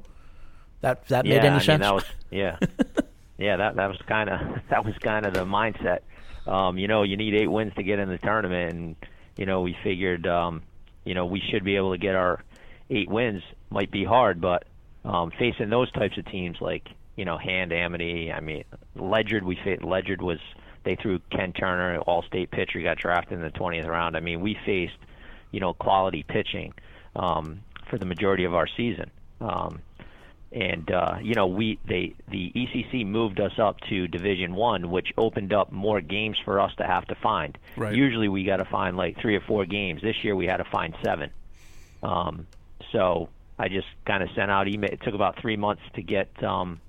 That, 0.81 1.07
that 1.09 1.27
yeah, 1.27 1.37
made 1.37 1.45
any 1.45 1.57
I 1.57 1.59
sense? 1.59 1.69
mean 1.69 1.81
that 1.81 1.95
was 1.95 2.05
yeah, 2.31 2.57
yeah. 3.39 3.57
That 3.57 3.75
that 3.75 3.89
was 3.89 3.99
kind 4.07 4.31
of 4.31 4.41
that 4.71 4.85
was 4.85 4.95
kind 4.99 5.27
of 5.27 5.35
the 5.35 5.45
mindset. 5.45 6.01
Um, 6.47 6.79
you 6.79 6.87
know, 6.87 7.03
you 7.03 7.17
need 7.17 7.35
eight 7.35 7.49
wins 7.49 7.75
to 7.75 7.83
get 7.83 7.99
in 7.99 8.09
the 8.09 8.19
tournament, 8.19 8.73
and 8.73 8.97
you 9.39 9.47
know 9.47 9.63
we 9.63 9.75
figured, 9.83 10.27
um, 10.27 10.63
you 11.05 11.15
know, 11.15 11.25
we 11.25 11.41
should 11.51 11.65
be 11.65 11.77
able 11.77 11.93
to 11.93 11.99
get 11.99 12.15
our 12.15 12.45
eight 12.91 13.09
wins. 13.09 13.43
Might 13.71 13.91
be 13.91 14.05
hard, 14.05 14.41
but 14.41 14.65
um, 15.05 15.31
facing 15.39 15.71
those 15.71 15.91
types 15.93 16.19
of 16.19 16.27
teams 16.27 16.59
like 16.61 16.87
you 17.17 17.25
know 17.25 17.39
Hand 17.39 17.73
Amity, 17.73 18.31
I 18.31 18.41
mean 18.41 18.65
Ledyard, 18.95 19.45
we 19.45 19.59
faced 19.65 19.83
Ledyard 19.83 20.21
was 20.21 20.39
they 20.85 20.97
threw 20.97 21.21
Ken 21.31 21.53
Turner, 21.53 21.99
all-state 22.01 22.51
pitcher, 22.51 22.81
got 22.83 22.99
drafted 22.99 23.35
in 23.35 23.43
the 23.43 23.51
20th 23.51 23.87
round. 23.87 24.17
I 24.17 24.21
mean 24.21 24.41
we 24.41 24.57
faced 24.67 24.99
you 25.53 25.61
know 25.61 25.73
quality 25.73 26.25
pitching 26.29 26.75
um, 27.17 27.61
for 27.89 27.99
the 27.99 28.07
majority 28.07 28.45
of 28.45 28.55
our 28.55 28.67
season. 28.77 29.11
Um, 29.41 29.81
and 30.53 30.91
uh, 30.91 31.17
you 31.21 31.35
know 31.35 31.47
we 31.47 31.79
they 31.87 32.15
the 32.31 32.53
ECC 32.55 33.07
moved 33.07 33.41
us 33.41 33.59
up 33.59 33.81
to 33.89 34.09
Division 34.09 34.55
One, 34.55 34.91
which 34.91 35.13
opened 35.17 35.53
up 35.53 35.71
more 35.73 36.01
games 36.01 36.39
for 36.45 36.61
us 36.61 36.73
to 36.79 36.85
have 36.85 37.07
to 37.07 37.15
find. 37.17 37.59
Right. 37.77 37.95
Usually 37.95 38.29
we 38.29 38.45
got 38.45 38.57
to 38.57 38.65
find 38.65 38.97
like 38.97 39.21
three 39.21 39.37
or 39.37 39.41
four 39.41 39.67
games. 39.67 40.03
This 40.03 40.25
year 40.25 40.35
we 40.35 40.47
had 40.47 40.59
to 40.59 40.65
find 40.65 40.95
seven. 41.05 41.31
Um, 42.03 42.47
so 42.93 43.29
I 43.59 43.69
just 43.69 43.89
kind 44.07 44.23
of 44.23 44.31
sent 44.35 44.51
out 44.51 44.69
email. 44.69 44.91
It 44.91 45.03
took 45.03 45.15
about 45.15 45.41
three 45.41 45.57
months 45.57 45.83
to 45.95 46.03
get, 46.03 46.43
um, 46.43 46.81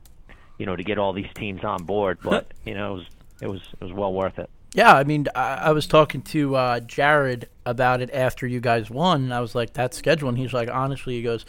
you 0.57 0.65
know, 0.65 0.75
to 0.75 0.83
get 0.83 0.97
all 0.97 1.13
these 1.13 1.31
teams 1.35 1.63
on 1.63 1.83
board, 1.83 2.19
but 2.23 2.53
you 2.65 2.73
know, 2.73 2.93
it 2.93 2.97
was 2.97 3.05
it 3.41 3.47
was 3.47 3.61
it 3.81 3.83
was 3.83 3.93
well 3.93 4.13
worth 4.13 4.39
it. 4.39 4.49
Yeah, 4.73 4.93
I 4.93 5.03
mean, 5.03 5.25
I, 5.33 5.55
I 5.55 5.71
was 5.71 5.87
talking 5.87 6.21
to 6.21 6.55
uh, 6.55 6.79
Jared 6.81 7.49
about 7.65 8.01
it 8.01 8.11
after 8.13 8.45
you 8.45 8.59
guys 8.59 8.89
won, 8.89 9.23
and 9.23 9.33
I 9.33 9.41
was 9.41 9.55
like, 9.55 9.73
"That 9.73 9.95
schedule," 9.95 10.29
and 10.29 10.37
he's 10.37 10.53
like, 10.53 10.69
"Honestly," 10.69 11.15
he 11.15 11.23
goes, 11.23 11.43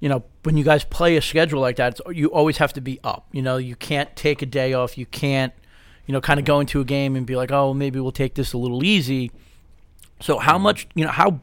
"You 0.00 0.08
know, 0.08 0.24
when 0.42 0.56
you 0.56 0.64
guys 0.64 0.84
play 0.84 1.16
a 1.16 1.22
schedule 1.22 1.60
like 1.60 1.76
that, 1.76 1.92
it's, 1.98 2.00
you 2.16 2.28
always 2.32 2.58
have 2.58 2.72
to 2.74 2.80
be 2.80 2.98
up. 3.04 3.28
You 3.32 3.42
know, 3.42 3.56
you 3.56 3.76
can't 3.76 4.14
take 4.16 4.42
a 4.42 4.46
day 4.46 4.72
off. 4.72 4.98
You 4.98 5.06
can't, 5.06 5.52
you 6.06 6.12
know, 6.12 6.20
kind 6.20 6.40
of 6.40 6.44
go 6.44 6.60
into 6.60 6.80
a 6.80 6.84
game 6.84 7.16
and 7.16 7.26
be 7.26 7.36
like, 7.36 7.52
oh, 7.52 7.72
maybe 7.74 8.00
we'll 8.00 8.12
take 8.12 8.34
this 8.34 8.52
a 8.52 8.58
little 8.58 8.84
easy." 8.84 9.30
So, 10.20 10.38
how 10.38 10.54
mm-hmm. 10.54 10.62
much, 10.64 10.88
you 10.94 11.04
know, 11.04 11.10
how 11.10 11.40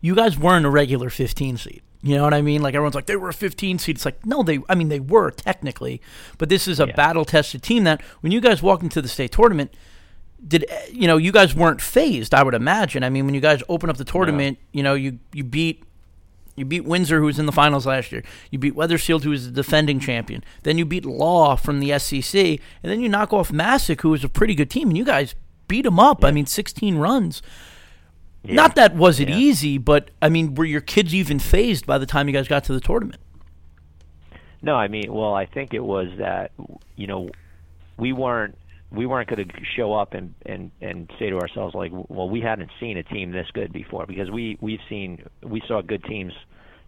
you 0.00 0.14
guys 0.14 0.38
weren't 0.38 0.66
a 0.66 0.70
regular 0.70 1.10
15 1.10 1.56
seed. 1.56 1.82
You 2.02 2.16
know 2.16 2.24
what 2.24 2.32
I 2.32 2.40
mean? 2.40 2.62
Like 2.62 2.74
everyone's 2.74 2.94
like 2.94 3.06
they 3.06 3.16
were 3.16 3.28
a 3.28 3.34
15 3.34 3.78
seed. 3.78 3.96
It's 3.96 4.04
like 4.04 4.24
no, 4.24 4.42
they. 4.42 4.60
I 4.68 4.74
mean 4.74 4.88
they 4.88 5.00
were 5.00 5.30
technically, 5.30 6.00
but 6.38 6.48
this 6.48 6.66
is 6.66 6.80
a 6.80 6.86
Yeah. 6.86 6.94
battle 6.94 7.26
tested 7.26 7.62
team 7.62 7.84
that 7.84 8.00
when 8.20 8.32
you 8.32 8.40
guys 8.40 8.62
walked 8.62 8.82
into 8.82 9.02
the 9.02 9.08
state 9.08 9.32
tournament, 9.32 9.74
did 10.46 10.64
eh, 10.68 10.86
you 10.90 11.06
know 11.06 11.18
you 11.18 11.30
guys 11.30 11.54
weren't 11.54 11.82
phased? 11.82 12.32
I 12.32 12.42
would 12.42 12.54
imagine. 12.54 13.04
I 13.04 13.10
mean 13.10 13.26
when 13.26 13.34
you 13.34 13.42
guys 13.42 13.62
open 13.68 13.90
up 13.90 13.98
the 13.98 14.04
tournament, 14.04 14.58
you 14.72 14.82
know 14.82 14.94
you 14.94 15.18
you 15.34 15.44
beat. 15.44 15.84
You 16.60 16.66
beat 16.66 16.84
Windsor, 16.84 17.18
who 17.20 17.24
was 17.24 17.38
in 17.38 17.46
the 17.46 17.52
finals 17.52 17.86
last 17.86 18.12
year. 18.12 18.22
You 18.50 18.58
beat 18.58 18.74
Wethersfield, 18.74 19.24
who 19.24 19.30
was 19.30 19.46
the 19.46 19.50
defending 19.50 19.98
champion. 19.98 20.44
Then 20.62 20.76
you 20.76 20.84
beat 20.84 21.06
Law 21.06 21.56
from 21.56 21.80
the 21.80 21.98
SEC, 21.98 22.34
and 22.38 22.58
then 22.92 23.00
you 23.00 23.08
knock 23.08 23.32
off 23.32 23.50
Masuk, 23.50 24.02
who 24.02 24.10
was 24.10 24.22
a 24.22 24.28
pretty 24.28 24.54
good 24.54 24.68
team, 24.70 24.88
and 24.88 24.98
you 24.98 25.04
guys 25.06 25.34
beat 25.68 25.82
them 25.82 25.98
up. 25.98 26.22
I 26.22 26.30
mean, 26.30 26.44
16 26.44 26.96
runs. 26.98 27.40
Not 28.44 28.74
that 28.76 28.94
was 28.94 29.20
it 29.20 29.28
Yeah. 29.30 29.36
easy, 29.36 29.78
but 29.78 30.10
I 30.20 30.28
mean, 30.28 30.54
were 30.54 30.64
your 30.66 30.80
kids 30.82 31.14
even 31.14 31.38
phased 31.38 31.86
by 31.86 31.96
the 31.96 32.06
time 32.06 32.28
you 32.28 32.32
guys 32.34 32.46
got 32.46 32.64
to 32.64 32.72
the 32.74 32.80
tournament? 32.80 33.20
No, 34.62 34.74
I 34.76 34.88
mean, 34.88 35.12
well, 35.12 35.32
I 35.34 35.46
think 35.46 35.72
it 35.72 35.82
was 35.84 36.08
that 36.18 36.52
you 36.96 37.06
know 37.06 37.30
we 37.96 38.12
weren't 38.12 38.56
we 38.90 39.06
weren't 39.06 39.28
going 39.28 39.46
to 39.48 39.54
show 39.76 39.92
up 39.94 40.14
and 40.14 40.34
and 40.44 40.70
and 40.80 41.10
say 41.18 41.30
to 41.30 41.38
ourselves 41.38 41.74
like, 41.74 41.92
well, 41.92 42.28
we 42.28 42.40
hadn't 42.40 42.70
seen 42.80 42.96
a 42.96 43.02
team 43.02 43.30
this 43.30 43.46
good 43.52 43.72
before 43.72 44.04
because 44.06 44.30
we 44.30 44.58
we've 44.60 44.80
seen 44.88 45.22
we 45.42 45.62
saw 45.68 45.80
good 45.80 46.02
teams, 46.04 46.32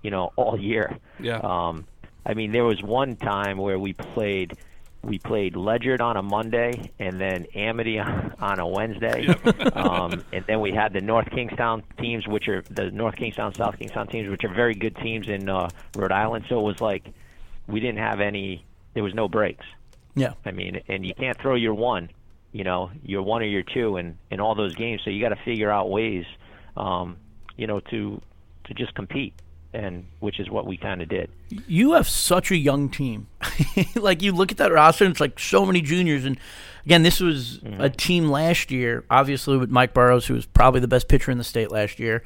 you 0.02 0.10
know, 0.10 0.32
all 0.36 0.58
year. 0.58 0.98
Yeah. 1.20 1.38
Um, 1.42 1.86
I 2.24 2.34
mean, 2.34 2.52
there 2.52 2.64
was 2.64 2.82
one 2.82 3.16
time 3.16 3.58
where 3.58 3.78
we 3.78 3.92
played 3.92 4.56
we 5.04 5.18
played 5.18 5.56
Ledyard 5.56 6.00
on 6.00 6.16
a 6.16 6.22
Monday 6.22 6.92
and 7.00 7.20
then 7.20 7.46
Amity 7.54 7.98
on, 8.38 8.58
a 8.60 8.66
Wednesday, 8.66 9.26
Yep. 9.26 9.76
um, 9.76 10.24
and 10.32 10.44
then 10.46 10.60
we 10.60 10.70
had 10.70 10.92
the 10.92 11.00
North 11.00 11.28
Kingstown 11.30 11.82
teams, 11.98 12.26
which 12.28 12.48
are 12.48 12.62
the 12.70 12.90
North 12.92 13.16
Kingstown, 13.16 13.52
South 13.54 13.78
Kingstown 13.78 14.06
teams, 14.06 14.28
which 14.28 14.44
are 14.44 14.54
very 14.54 14.74
good 14.74 14.96
teams 14.96 15.28
in 15.28 15.48
uh, 15.48 15.68
Rhode 15.96 16.12
Island. 16.12 16.44
So 16.48 16.60
it 16.60 16.62
was 16.62 16.80
like 16.80 17.12
we 17.66 17.80
didn't 17.80 17.98
have 17.98 18.20
any. 18.20 18.64
There 18.94 19.02
was 19.02 19.14
no 19.14 19.28
breaks. 19.28 19.64
Yeah. 20.14 20.34
I 20.44 20.50
mean, 20.52 20.80
and 20.88 21.04
you 21.04 21.14
can't 21.14 21.38
throw 21.40 21.54
your 21.54 21.74
one, 21.74 22.10
you 22.52 22.64
know, 22.64 22.90
your 23.02 23.22
one 23.22 23.42
or 23.42 23.46
your 23.46 23.62
two 23.62 23.96
in 23.96 24.18
in 24.30 24.40
all 24.40 24.54
those 24.54 24.74
games. 24.74 25.00
So 25.04 25.10
you 25.10 25.20
got 25.20 25.30
to 25.30 25.42
figure 25.44 25.70
out 25.70 25.90
ways, 25.90 26.26
um, 26.76 27.16
you 27.56 27.66
know, 27.66 27.80
to 27.80 28.20
to 28.64 28.74
just 28.74 28.94
compete, 28.94 29.34
and 29.74 30.04
which 30.20 30.38
is 30.38 30.50
what 30.50 30.66
we 30.66 30.76
kind 30.76 31.00
of 31.02 31.08
did. 31.08 31.30
You 31.66 31.92
have 31.92 32.08
such 32.08 32.50
a 32.50 32.56
young 32.56 32.88
team. 32.88 33.26
like 33.96 34.22
you 34.22 34.32
look 34.32 34.52
at 34.52 34.58
that 34.58 34.72
roster, 34.72 35.04
and 35.04 35.12
it's 35.12 35.20
like 35.20 35.38
so 35.38 35.64
many 35.66 35.80
juniors. 35.80 36.24
And 36.24 36.38
again, 36.84 37.02
this 37.02 37.20
was 37.20 37.60
a 37.78 37.88
team 37.90 38.28
last 38.28 38.70
year, 38.70 39.04
obviously 39.10 39.56
with 39.56 39.70
Mike 39.70 39.94
Burrows, 39.94 40.26
who 40.26 40.34
was 40.34 40.46
probably 40.46 40.80
the 40.80 40.88
best 40.88 41.08
pitcher 41.08 41.30
in 41.30 41.38
the 41.38 41.44
state 41.44 41.70
last 41.70 41.98
year. 41.98 42.22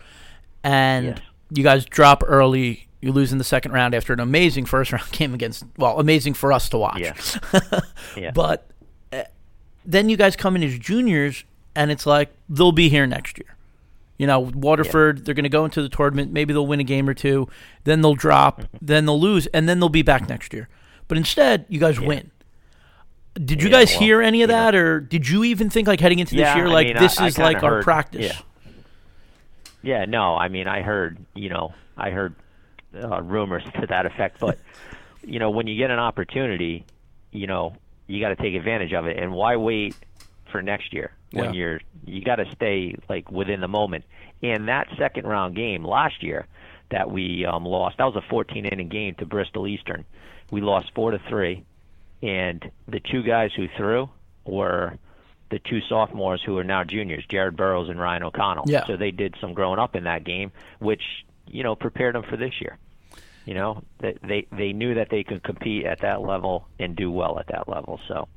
And 0.64 1.07
Yes. 1.07 1.18
you 1.51 1.62
guys 1.62 1.84
drop 1.84 2.22
early. 2.26 2.88
You 3.01 3.12
lose 3.12 3.30
in 3.30 3.38
the 3.38 3.44
second 3.44 3.72
round 3.72 3.94
after 3.94 4.12
an 4.12 4.20
amazing 4.20 4.64
first 4.64 4.90
round 4.92 5.11
game 5.12 5.32
against, 5.34 5.64
well, 5.76 6.01
amazing 6.01 6.34
for 6.34 6.53
us 6.53 6.68
to 6.70 6.78
watch. 6.78 7.01
Yeah. 7.01 7.14
Yeah. 8.16 8.30
But 8.32 8.68
uh, 9.12 9.24
then 9.84 10.09
you 10.09 10.16
guys 10.16 10.34
come 10.36 10.57
in 10.57 10.62
as 10.62 10.78
juniors, 10.78 11.44
and 11.74 11.90
it's 11.90 12.07
like 12.07 12.30
they'll 12.49 12.72
be 12.72 12.88
here 12.88 13.07
next 13.07 13.38
year. 13.38 13.55
You 14.18 14.26
know, 14.26 14.40
Waterford, 14.40 15.24
they're 15.24 15.34
going 15.34 15.44
to 15.44 15.48
go 15.50 15.64
into 15.64 15.82
the 15.82 15.88
tournament. 15.90 16.32
Maybe 16.32 16.52
they'll 16.54 16.66
win 16.66 16.80
a 16.80 16.84
game 16.84 17.08
or 17.08 17.14
two. 17.14 17.48
Then 17.84 18.00
they'll 18.00 18.14
drop. 18.14 18.62
then 18.80 19.04
they'll 19.06 19.20
lose, 19.20 19.46
and 19.48 19.68
then 19.68 19.78
they'll 19.80 19.88
be 19.90 20.02
back 20.02 20.28
next 20.28 20.52
year. 20.52 20.68
But 21.08 21.18
instead, 21.18 21.66
you 21.68 21.78
guys 21.78 22.00
win. 22.00 22.30
Did 23.34 23.62
you 23.62 23.68
Yeah, 23.68 23.78
guys 23.78 23.90
well, 23.90 23.98
hear 24.00 24.22
any 24.22 24.42
of 24.42 24.48
that, 24.48 24.74
or 24.74 24.98
did 25.00 25.28
you 25.28 25.44
even 25.44 25.68
think 25.68 25.86
like 25.86 26.00
heading 26.00 26.18
into 26.18 26.34
this 26.34 26.40
Yeah, 26.40 26.56
year, 26.56 26.66
I 26.68 26.72
like 26.72 26.86
mean, 26.88 26.96
this 26.96 27.20
I 27.20 27.26
is 27.28 27.34
kinda 27.34 27.44
like 27.52 27.62
our 27.62 27.82
practice? 27.82 28.26
yeah. 28.26 28.40
Yeah, 29.82 30.04
no, 30.06 30.34
I 30.36 30.48
mean, 30.48 30.66
I 30.66 30.82
heard, 30.82 31.18
you 31.34 31.48
know, 31.48 31.74
I 31.96 32.10
heard 32.10 32.34
uh, 32.94 33.20
rumors 33.22 33.62
to 33.80 33.86
that 33.88 34.06
effect, 34.06 34.40
but 34.40 34.58
you 35.22 35.38
know, 35.38 35.50
when 35.50 35.66
you 35.66 35.76
get 35.76 35.90
an 35.90 35.98
opportunity, 35.98 36.84
you 37.30 37.46
know, 37.46 37.76
you 38.06 38.20
got 38.20 38.30
to 38.30 38.36
take 38.36 38.54
advantage 38.54 38.92
of 38.94 39.06
it, 39.06 39.18
and 39.18 39.32
why 39.32 39.56
wait 39.56 39.94
for 40.50 40.62
next 40.62 40.92
year 40.92 41.12
when 41.33 41.45
Yeah. 41.47 41.53
you're 41.53 41.81
you 42.05 42.22
got 42.22 42.37
to 42.37 42.47
stay 42.55 42.95
like 43.09 43.31
within 43.31 43.61
the 43.61 43.68
moment. 43.68 44.05
And 44.43 44.68
that 44.68 44.89
second 44.99 45.27
round 45.27 45.57
game 45.57 45.85
last 45.85 46.22
year 46.22 46.47
that 46.91 47.11
we 47.11 47.45
um, 47.45 47.64
lost, 47.64 47.99
that 47.99 48.05
was 48.05 48.16
a 48.16 48.22
14 48.31 48.64
inning 48.66 48.89
game 48.89 49.14
to 49.16 49.27
Bristol 49.27 49.66
Eastern. 49.66 50.05
We 50.51 50.61
lost 50.61 50.93
four 50.95 51.11
to 51.11 51.18
three, 51.29 51.64
and 52.22 52.70
the 52.87 53.01
two 53.01 53.22
guys 53.24 53.51
who 53.57 53.66
threw 53.77 54.09
were 54.45 54.97
the 55.51 55.59
two 55.59 55.81
sophomores 55.89 56.43
who 56.45 56.57
are 56.59 56.64
now 56.64 56.85
juniors, 56.85 57.24
Jared 57.29 57.57
Burrows 57.57 57.89
and 57.89 57.99
Ryan 58.01 58.22
O'Connell. 58.24 58.64
Yeah. 58.68 58.87
So 58.87 58.97
they 58.97 59.11
did 59.11 59.35
some 59.41 59.55
growing 59.55 59.79
up 59.81 59.97
in 59.97 60.05
that 60.05 60.22
game, 60.24 60.53
which 60.79 61.03
you 61.49 61.62
know 61.64 61.74
prepared 61.74 62.14
them 62.14 62.22
for 62.29 62.37
this 62.37 62.61
year. 62.61 62.79
You 63.45 63.55
know, 63.55 63.83
they 64.01 64.16
they 64.22 64.47
they 64.53 64.72
knew 64.72 64.95
that 64.95 65.09
they 65.11 65.24
could 65.24 65.43
compete 65.43 65.87
at 65.87 66.01
that 66.03 66.20
level 66.20 66.68
and 66.79 66.95
do 66.95 67.11
well 67.11 67.39
at 67.39 67.47
that 67.49 67.68
level. 67.68 67.99
So, 68.09 68.29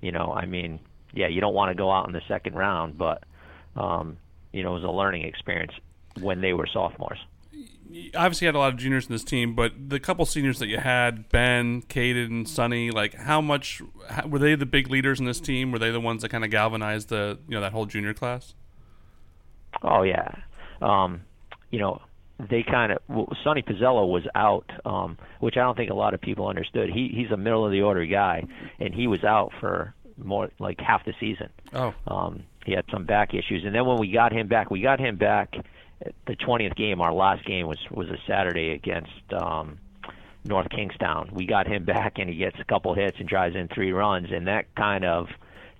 you 0.00 0.10
know, 0.12 0.32
I 0.32 0.46
mean, 0.46 0.78
yeah, 1.12 1.28
you 1.28 1.40
don't 1.40 1.54
want 1.54 1.70
to 1.70 1.74
go 1.74 1.90
out 1.90 2.06
in 2.06 2.12
the 2.12 2.22
second 2.28 2.54
round, 2.54 2.98
but 2.98 3.24
um, 3.76 4.18
you 4.52 4.62
know, 4.62 4.72
it 4.72 4.80
was 4.80 4.84
a 4.84 4.90
learning 4.90 5.24
experience 5.24 5.72
when 6.20 6.40
they 6.40 6.52
were 6.52 6.66
sophomores. 6.72 7.18
You 7.90 8.10
obviously 8.14 8.46
had 8.46 8.54
a 8.54 8.58
lot 8.58 8.72
of 8.72 8.78
juniors 8.78 9.06
in 9.06 9.12
this 9.12 9.24
team, 9.24 9.54
but 9.54 9.72
the 9.88 9.98
couple 9.98 10.26
seniors 10.26 10.58
that 10.58 10.66
you 10.66 10.78
had, 10.78 11.28
Ben, 11.30 11.82
Caden, 11.82 12.46
Sonny, 12.46 12.90
like 12.90 13.14
how 13.14 13.40
much 13.40 13.80
how, 14.10 14.26
were 14.26 14.38
they 14.38 14.54
the 14.54 14.66
big 14.66 14.90
leaders 14.90 15.20
in 15.20 15.26
this 15.26 15.40
team? 15.40 15.72
Were 15.72 15.78
they 15.78 15.90
the 15.90 16.00
ones 16.00 16.22
that 16.22 16.28
kind 16.28 16.44
of 16.44 16.50
galvanized 16.50 17.08
the 17.08 17.38
you 17.48 17.54
know 17.54 17.60
that 17.60 17.72
whole 17.72 17.86
junior 17.86 18.12
class? 18.12 18.54
Oh 19.82 20.02
yeah, 20.02 20.34
um, 20.82 21.22
you 21.70 21.78
know 21.78 22.02
they 22.50 22.62
kind 22.62 22.92
of 22.92 22.98
well, 23.08 23.28
Sonny 23.42 23.62
Pizzello 23.62 24.08
was 24.08 24.22
out, 24.34 24.70
um, 24.84 25.18
which 25.40 25.56
I 25.56 25.60
don't 25.60 25.76
think 25.76 25.90
a 25.90 25.94
lot 25.94 26.14
of 26.14 26.20
people 26.20 26.46
understood. 26.46 26.90
He 26.90 27.10
he's 27.14 27.30
a 27.30 27.36
middle 27.36 27.64
of 27.64 27.72
the 27.72 27.82
order 27.82 28.06
guy, 28.06 28.44
and 28.78 28.94
he 28.94 29.06
was 29.06 29.24
out 29.24 29.52
for 29.60 29.94
more 30.22 30.50
like 30.58 30.80
half 30.80 31.04
the 31.04 31.14
season. 31.20 31.48
Oh, 31.72 31.94
Um, 32.06 32.44
he 32.64 32.72
had 32.72 32.84
some 32.92 33.04
back 33.04 33.32
issues, 33.32 33.64
and 33.64 33.74
then 33.74 33.86
when 33.86 33.98
we 33.98 34.10
got 34.10 34.32
him 34.32 34.46
back, 34.46 34.70
we 34.70 34.80
got 34.82 35.00
him 35.00 35.16
back. 35.16 35.54
The 36.26 36.36
20th 36.36 36.76
game, 36.76 37.00
our 37.00 37.12
last 37.12 37.44
game 37.44 37.66
was 37.66 37.78
was 37.90 38.08
a 38.08 38.18
Saturday 38.26 38.70
against 38.72 39.32
um, 39.32 39.78
North 40.44 40.68
Kingstown. 40.70 41.30
We 41.32 41.46
got 41.46 41.66
him 41.66 41.84
back, 41.84 42.18
and 42.18 42.28
he 42.28 42.36
gets 42.36 42.56
a 42.60 42.64
couple 42.64 42.94
hits 42.94 43.16
and 43.18 43.28
drives 43.28 43.56
in 43.56 43.68
three 43.68 43.92
runs, 43.92 44.28
and 44.30 44.46
that 44.46 44.74
kind 44.74 45.04
of 45.04 45.28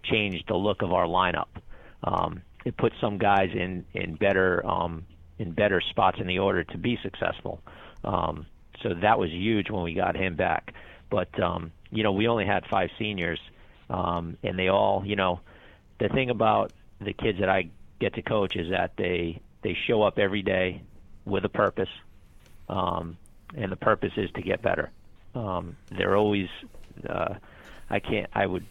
changed 0.03 0.45
the 0.49 0.57
look 0.57 0.83
of 0.83 0.93
our 0.93 1.05
lineup. 1.07 1.49
Um, 2.03 2.43
it 2.65 2.77
put 2.77 2.93
some 3.01 3.19
guys 3.19 3.51
in 3.55 3.85
in 3.95 4.15
better 4.15 4.65
um, 4.67 5.05
in 5.39 5.53
better 5.53 5.81
spots 5.81 6.19
in 6.21 6.27
the 6.27 6.39
order 6.39 6.65
to 6.65 6.79
be 6.79 6.99
successful. 7.03 7.61
Um, 8.05 8.47
so 8.83 8.95
that 9.03 9.19
was 9.19 9.31
huge 9.31 9.71
when 9.71 9.83
we 9.83 9.95
got 9.95 10.17
him 10.17 10.37
back. 10.37 10.73
But 11.11 11.39
um, 11.41 11.73
you 11.91 12.03
know, 12.03 12.13
we 12.13 12.29
only 12.29 12.47
had 12.47 12.65
five 12.71 12.91
seniors, 12.99 13.41
um, 13.91 14.37
and 14.43 14.59
they 14.59 14.69
all, 14.69 15.03
you 15.05 15.17
know, 15.17 15.41
the 15.99 16.09
thing 16.09 16.31
about 16.31 16.73
the 17.01 17.13
kids 17.13 17.41
that 17.41 17.49
I 17.49 17.71
get 18.01 18.15
to 18.15 18.23
coach 18.23 18.57
is 18.57 18.71
that 18.71 18.93
they 18.97 19.41
they 19.63 19.77
show 19.87 20.03
up 20.03 20.19
every 20.19 20.43
day 20.43 20.83
with 21.25 21.45
a 21.45 21.49
purpose, 21.49 21.89
um, 22.69 23.17
and 23.57 23.73
the 23.73 23.77
purpose 23.77 24.13
is 24.17 24.31
to 24.33 24.43
get 24.43 24.63
better. 24.63 24.91
Um, 25.35 25.77
they're 25.91 26.17
always, 26.17 26.49
uh, 27.09 27.35
I 27.91 28.01
can't, 28.01 28.31
I 28.33 28.47
would, 28.47 28.65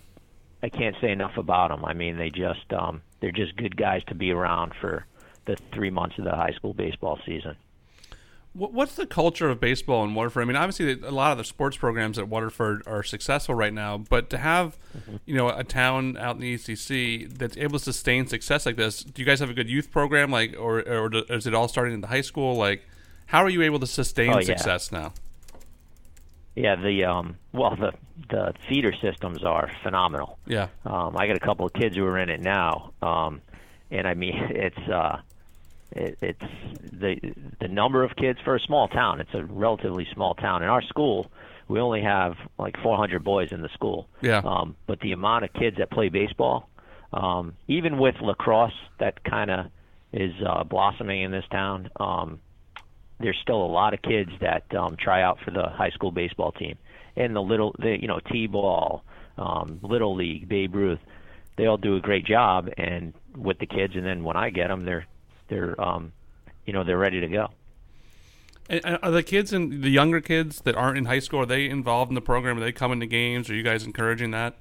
I 0.64 0.70
can't 0.70 0.96
say 1.02 1.12
enough 1.12 1.38
about 1.38 1.70
them. 1.70 1.86
I 1.86 1.94
mean, 1.94 2.18
they 2.18 2.30
just, 2.30 2.72
um, 2.74 3.02
they're 3.20 3.32
just 3.32 3.56
good 3.56 3.76
guys 3.78 4.04
to 4.08 4.16
be 4.16 4.32
around 4.32 4.74
for 4.80 5.06
the 5.46 5.56
three 5.74 5.90
months 5.90 6.18
of 6.18 6.26
the 6.26 6.36
high 6.36 6.52
school 6.52 6.74
baseball 6.74 7.20
season. 7.26 7.56
What- 8.58 8.74
What's 8.74 8.96
the 8.96 9.06
culture 9.06 9.50
of 9.50 9.60
baseball 9.60 10.04
in 10.04 10.16
Waterford? 10.16 10.42
I 10.42 10.46
mean, 10.46 10.56
obviously, 10.56 10.92
a 11.02 11.12
lot 11.12 11.32
of 11.32 11.38
the 11.38 11.44
sports 11.44 11.78
programs 11.78 12.18
at 12.18 12.28
Waterford 12.28 12.82
are 12.88 13.04
successful 13.04 13.54
right 13.56 13.74
now, 13.74 13.98
but 13.98 14.30
to 14.32 14.38
have, 14.40 14.78
you 15.26 15.36
know, 15.36 15.50
a 15.50 15.64
town 15.64 16.18
out 16.18 16.36
in 16.36 16.42
the 16.42 16.54
ECC 16.56 17.26
that's 17.38 17.56
able 17.58 17.78
to 17.78 17.86
sustain 17.86 18.26
success 18.28 18.66
like 18.66 18.76
this, 18.76 19.04
do 19.04 19.22
you 19.22 19.26
guys 19.26 19.40
have 19.40 19.50
a 19.50 19.54
good 19.54 19.70
youth 19.70 19.92
program, 19.92 20.32
like, 20.32 20.56
or 20.58 20.80
or 20.88 21.10
do- 21.10 21.26
is 21.30 21.46
it 21.46 21.54
all 21.54 21.68
starting 21.68 21.94
in 21.94 22.02
the 22.02 22.08
high 22.08 22.22
school? 22.22 22.56
Like, 22.56 22.82
how 23.28 23.44
are 23.44 23.50
you 23.50 23.62
able 23.62 23.80
to 23.80 23.88
sustain 23.88 24.32
Oh, 24.34 24.40
yeah. 24.40 24.46
success 24.46 24.92
now? 24.92 25.14
Yeah, 26.56 26.76
the 26.76 27.04
um, 27.06 27.38
well, 27.54 27.76
the 27.76 27.94
the 28.30 28.54
feeder 28.68 28.92
systems 29.02 29.44
are 29.44 29.70
phenomenal. 29.84 30.40
Yeah, 30.48 30.70
Um, 30.86 31.16
I 31.16 31.28
got 31.28 31.36
a 31.36 31.40
couple 31.40 31.68
of 31.68 31.74
kids 31.74 31.96
who 31.96 32.04
are 32.06 32.18
in 32.18 32.30
it 32.30 32.42
now, 32.42 32.94
um, 33.04 33.42
and 33.92 34.08
I 34.08 34.16
mean, 34.16 34.34
it's 34.50 34.90
uh, 34.90 35.20
it, 35.92 36.18
it's 36.22 36.40
the 36.92 37.18
the 37.60 37.68
number 37.68 38.04
of 38.04 38.16
kids 38.16 38.40
for 38.44 38.56
a 38.56 38.60
small 38.60 38.88
town. 38.88 39.22
It's 39.22 39.34
a 39.34 39.44
relatively 39.44 40.08
small 40.14 40.36
town. 40.36 40.64
In 40.64 40.70
our 40.70 40.82
school, 40.82 41.32
we 41.68 41.80
only 41.80 42.02
have 42.02 42.36
like 42.58 42.76
400 42.82 43.24
boys 43.24 43.52
in 43.52 43.62
the 43.62 43.70
school. 43.70 44.08
Yeah. 44.22 44.42
Um, 44.44 44.76
but 44.86 45.00
the 45.00 45.12
amount 45.12 45.46
of 45.46 45.54
kids 45.54 45.78
that 45.78 45.92
play 45.92 46.10
baseball, 46.10 46.70
um, 47.14 47.56
even 47.68 47.98
with 47.98 48.16
lacrosse, 48.22 48.72
that 49.00 49.24
kind 49.24 49.52
of 49.52 49.66
is 50.14 50.34
uh, 50.46 50.64
blossoming 50.64 51.24
in 51.24 51.32
this 51.32 51.46
town. 51.52 51.90
Um, 52.00 52.40
there's 53.20 53.38
still 53.42 53.62
a 53.64 53.68
lot 53.68 53.94
of 53.94 54.02
kids 54.02 54.32
that 54.42 54.74
um, 54.76 54.96
try 54.98 55.24
out 55.24 55.40
for 55.44 55.52
the 55.52 55.70
high 55.70 55.90
school 55.90 56.12
baseball 56.12 56.52
team 56.52 56.78
and 57.16 57.36
the 57.36 57.42
little, 57.42 57.76
the 57.80 57.98
you 58.00 58.08
know, 58.08 58.20
t-ball, 58.32 59.04
um, 59.38 59.80
little 59.82 60.16
league, 60.16 60.48
Babe 60.48 60.76
Ruth. 60.76 61.00
They 61.58 61.66
all 61.66 61.78
do 61.78 61.96
a 61.96 62.00
great 62.00 62.26
job, 62.26 62.70
and 62.78 63.14
with 63.36 63.58
the 63.58 63.66
kids, 63.66 63.96
and 63.96 64.06
then 64.06 64.24
when 64.24 64.38
I 64.38 64.52
get 64.52 64.68
them, 64.68 64.86
they're 64.86 65.08
they're 65.48 65.80
um, 65.82 66.14
you 66.66 66.74
know 66.74 66.84
they're 66.84 66.98
ready 66.98 67.20
to 67.22 67.28
go. 67.28 67.50
And 68.70 69.00
are 69.02 69.12
the 69.12 69.24
kids 69.24 69.54
and 69.54 69.82
the 69.82 69.90
younger 69.90 70.20
kids 70.20 70.62
that 70.62 70.76
aren't 70.76 70.98
in 70.98 71.06
high 71.06 71.20
school 71.20 71.42
are 71.42 71.46
they 71.46 71.70
involved 71.70 72.12
in 72.12 72.16
the 72.16 72.22
program? 72.22 72.58
Are 72.58 72.60
they 72.60 72.74
coming 72.74 73.00
to 73.00 73.08
games? 73.08 73.50
Are 73.50 73.56
you 73.56 73.64
guys 73.64 73.86
encouraging 73.86 74.32
that? 74.32 74.56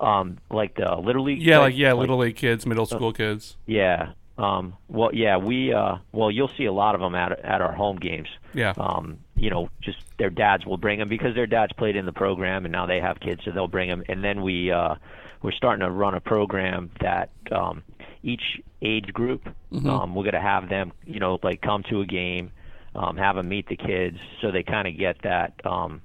Um, 0.00 0.38
like 0.50 0.76
the 0.76 0.96
little 0.96 1.24
league. 1.24 1.42
Yeah, 1.42 1.58
like 1.58 1.76
yeah, 1.76 1.92
little 1.92 2.16
league 2.16 2.36
kids, 2.36 2.64
middle 2.64 2.86
school 2.86 3.12
kids. 3.12 3.56
Yeah. 3.66 4.12
Um, 4.38 4.76
well, 4.88 5.10
yeah, 5.12 5.36
we 5.36 5.72
uh, 5.72 5.96
well, 6.12 6.30
you'll 6.30 6.50
see 6.56 6.64
a 6.64 6.72
lot 6.72 6.94
of 6.94 7.00
them 7.00 7.14
at 7.14 7.38
at 7.40 7.60
our 7.60 7.72
home 7.72 7.96
games. 7.96 8.28
Yeah. 8.54 8.72
Um, 8.78 9.18
you 9.36 9.50
know, 9.50 9.68
just 9.80 9.98
their 10.18 10.30
dads 10.30 10.64
will 10.64 10.76
bring 10.76 10.98
them 10.98 11.08
because 11.08 11.34
their 11.34 11.46
dads 11.46 11.72
played 11.72 11.96
in 11.96 12.06
the 12.06 12.12
program, 12.12 12.64
and 12.64 12.72
now 12.72 12.86
they 12.86 13.00
have 13.00 13.20
kids, 13.20 13.42
so 13.44 13.50
they'll 13.50 13.68
bring 13.68 13.88
them. 13.88 14.04
And 14.08 14.22
then 14.22 14.42
we 14.42 14.70
uh, 14.70 14.94
we're 15.42 15.52
starting 15.52 15.80
to 15.84 15.90
run 15.90 16.14
a 16.14 16.20
program 16.20 16.90
that 17.00 17.30
um, 17.52 17.82
each 18.22 18.60
age 18.80 19.12
group, 19.12 19.48
Mhm. 19.72 19.86
um, 19.88 20.14
we're 20.14 20.22
going 20.24 20.34
to 20.34 20.40
have 20.40 20.68
them, 20.68 20.92
you 21.06 21.20
know, 21.20 21.38
like 21.42 21.60
come 21.60 21.82
to 21.84 22.00
a 22.00 22.06
game, 22.06 22.50
um, 22.94 23.16
have 23.16 23.36
them 23.36 23.48
meet 23.48 23.66
the 23.66 23.76
kids, 23.76 24.18
so 24.40 24.50
they 24.50 24.62
kind 24.62 24.86
of 24.88 24.96
get 24.96 25.16
that, 25.22 25.54
um, 25.66 26.00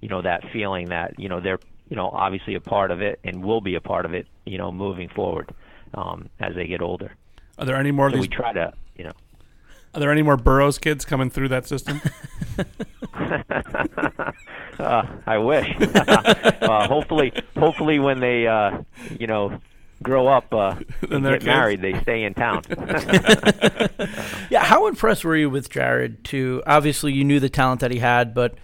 you 0.00 0.08
know, 0.08 0.22
that 0.22 0.44
feeling 0.52 0.88
that 0.90 1.18
you 1.18 1.28
know 1.28 1.40
they're 1.40 1.58
you 1.90 1.96
know 1.96 2.08
obviously 2.08 2.54
a 2.54 2.60
part 2.60 2.90
of 2.90 3.02
it 3.02 3.18
and 3.24 3.42
will 3.42 3.60
be 3.60 3.74
a 3.74 3.80
part 3.80 4.06
of 4.06 4.14
it, 4.14 4.26
you 4.46 4.58
know, 4.58 4.70
moving 4.72 5.08
forward 5.08 5.52
um, 5.94 6.28
as 6.40 6.54
they 6.54 6.66
get 6.66 6.80
older. 6.80 7.12
Are 7.58 7.64
there 7.64 7.76
any 7.76 7.90
more 7.90 8.06
of 8.06 8.12
these? 8.12 8.22
we 8.22 8.28
try 8.28 8.52
to, 8.52 8.72
you 8.96 9.04
know. 9.04 9.12
Are 9.94 10.00
there 10.00 10.10
any 10.10 10.22
more 10.22 10.36
Burrows 10.36 10.78
kids 10.78 11.04
coming 11.04 11.30
through 11.30 11.48
that 11.48 11.68
system? 11.68 12.00
uh, 14.78 15.06
I 15.26 15.38
wish. 15.38 15.68
uh, 15.94 16.88
hopefully, 16.88 17.32
hopefully 17.56 17.98
when 17.98 18.20
they, 18.20 18.46
uh, 18.46 18.82
you 19.18 19.26
know, 19.26 19.60
grow 20.02 20.26
up 20.26 20.52
uh, 20.52 20.74
Then 21.02 21.12
and 21.12 21.24
get 21.24 21.32
kids. 21.34 21.44
married, 21.46 21.80
they 21.80 21.98
stay 22.02 22.24
in 22.24 22.34
town. 22.34 22.62
Yeah, 24.50 24.64
how 24.64 24.86
impressed 24.88 25.24
were 25.24 25.36
you 25.36 25.48
with 25.48 25.70
Jared? 25.70 26.24
Too 26.24 26.62
obviously, 26.66 27.12
you 27.12 27.24
knew 27.24 27.40
the 27.40 27.48
talent 27.48 27.80
that 27.80 27.90
he 27.90 27.98
had, 27.98 28.34
but 28.34 28.56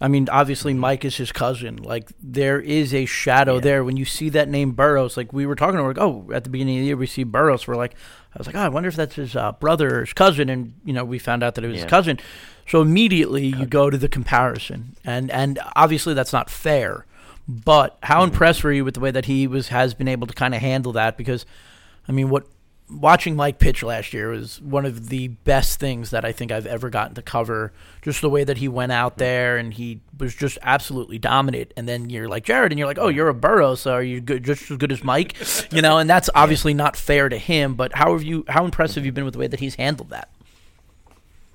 I 0.00 0.06
mean, 0.08 0.28
obviously, 0.30 0.74
Mike 0.74 1.04
is 1.04 1.16
his 1.16 1.32
cousin. 1.32 1.76
Like, 1.76 2.10
there 2.22 2.60
is 2.60 2.94
a 2.94 3.04
shadow 3.04 3.58
there 3.58 3.82
when 3.82 3.96
you 3.96 4.04
see 4.04 4.28
that 4.28 4.48
name 4.48 4.70
Burrows. 4.72 5.16
Like 5.16 5.32
we 5.32 5.44
were 5.44 5.56
talking, 5.56 5.80
we're 5.80 5.88
like, 5.88 5.98
oh, 5.98 6.30
at 6.32 6.44
the 6.44 6.50
beginning 6.50 6.76
of 6.78 6.82
the 6.82 6.86
year, 6.86 6.96
we 6.96 7.06
see 7.08 7.24
Burrows. 7.24 7.66
We're 7.66 7.74
like, 7.76 7.94
I 8.34 8.38
was 8.38 8.46
like, 8.46 8.54
oh, 8.54 8.60
I 8.60 8.68
wonder 8.68 8.88
if 8.88 8.94
that's 8.96 9.16
his 9.16 9.34
uh, 9.34 9.52
brother 9.52 9.96
or 9.96 10.00
his 10.00 10.12
cousin, 10.12 10.48
and 10.48 10.74
you 10.84 10.92
know, 10.92 11.04
we 11.04 11.18
found 11.18 11.42
out 11.42 11.56
that 11.56 11.64
it 11.64 11.68
was 11.68 11.76
Yeah. 11.78 11.82
his 11.84 11.90
cousin. 11.90 12.20
So 12.68 12.80
immediately 12.82 13.46
you 13.46 13.66
go 13.66 13.90
to 13.90 13.96
the 13.98 14.08
comparison, 14.08 14.94
and 15.04 15.30
and 15.30 15.58
obviously 15.74 16.14
that's 16.14 16.32
not 16.32 16.48
fair. 16.50 17.04
But 17.48 17.98
how 18.02 18.16
Mm-hmm. 18.22 18.32
impressed 18.34 18.62
were 18.62 18.72
you 18.72 18.84
with 18.84 18.94
the 18.94 19.00
way 19.00 19.10
that 19.10 19.24
he 19.24 19.46
was 19.46 19.68
has 19.68 19.94
been 19.94 20.06
able 20.08 20.26
to 20.26 20.34
kind 20.34 20.54
of 20.54 20.60
handle 20.60 20.92
that? 20.92 21.16
Because, 21.16 21.46
I 22.06 22.12
mean, 22.12 22.28
what 22.28 22.46
watching 22.90 23.36
Mike 23.36 23.58
pitch 23.58 23.82
last 23.82 24.12
year 24.12 24.30
was 24.30 24.60
one 24.60 24.86
of 24.86 25.08
the 25.08 25.28
best 25.28 25.78
things 25.78 26.10
that 26.10 26.24
I 26.24 26.32
think 26.32 26.50
I've 26.50 26.66
ever 26.66 26.90
gotten 26.90 27.14
to 27.16 27.22
cover. 27.22 27.72
Just 28.02 28.20
the 28.20 28.30
way 28.30 28.44
that 28.44 28.58
he 28.58 28.68
went 28.68 28.92
out 28.92 29.18
there 29.18 29.56
and 29.56 29.74
he 29.74 30.00
was 30.18 30.34
just 30.34 30.58
absolutely 30.62 31.18
dominant. 31.18 31.72
And 31.76 31.88
then 31.88 32.10
you're 32.10 32.28
like 32.28 32.44
Jared, 32.44 32.72
and 32.72 32.78
you're 32.78 32.88
like, 32.88 32.98
oh, 32.98 33.08
you're 33.08 33.28
a 33.28 33.34
Burrow, 33.34 33.74
so 33.74 33.92
are 33.94 34.02
you 34.02 34.20
good, 34.20 34.44
just 34.44 34.70
as 34.70 34.76
good 34.76 34.92
as 34.92 35.04
Mike? 35.04 35.36
You 35.70 35.82
know, 35.82 35.98
and 35.98 36.08
that's 36.08 36.30
obviously 36.34 36.72
not 36.72 36.96
fair 36.96 37.28
to 37.28 37.36
him. 37.36 37.74
But 37.74 37.94
how 37.94 38.12
have 38.12 38.22
you? 38.22 38.44
How 38.48 38.64
impressive 38.64 38.96
have 38.96 39.06
you 39.06 39.12
been 39.12 39.24
with 39.24 39.34
the 39.34 39.38
way 39.38 39.48
that 39.48 39.60
he's 39.60 39.74
handled 39.74 40.10
that? 40.10 40.30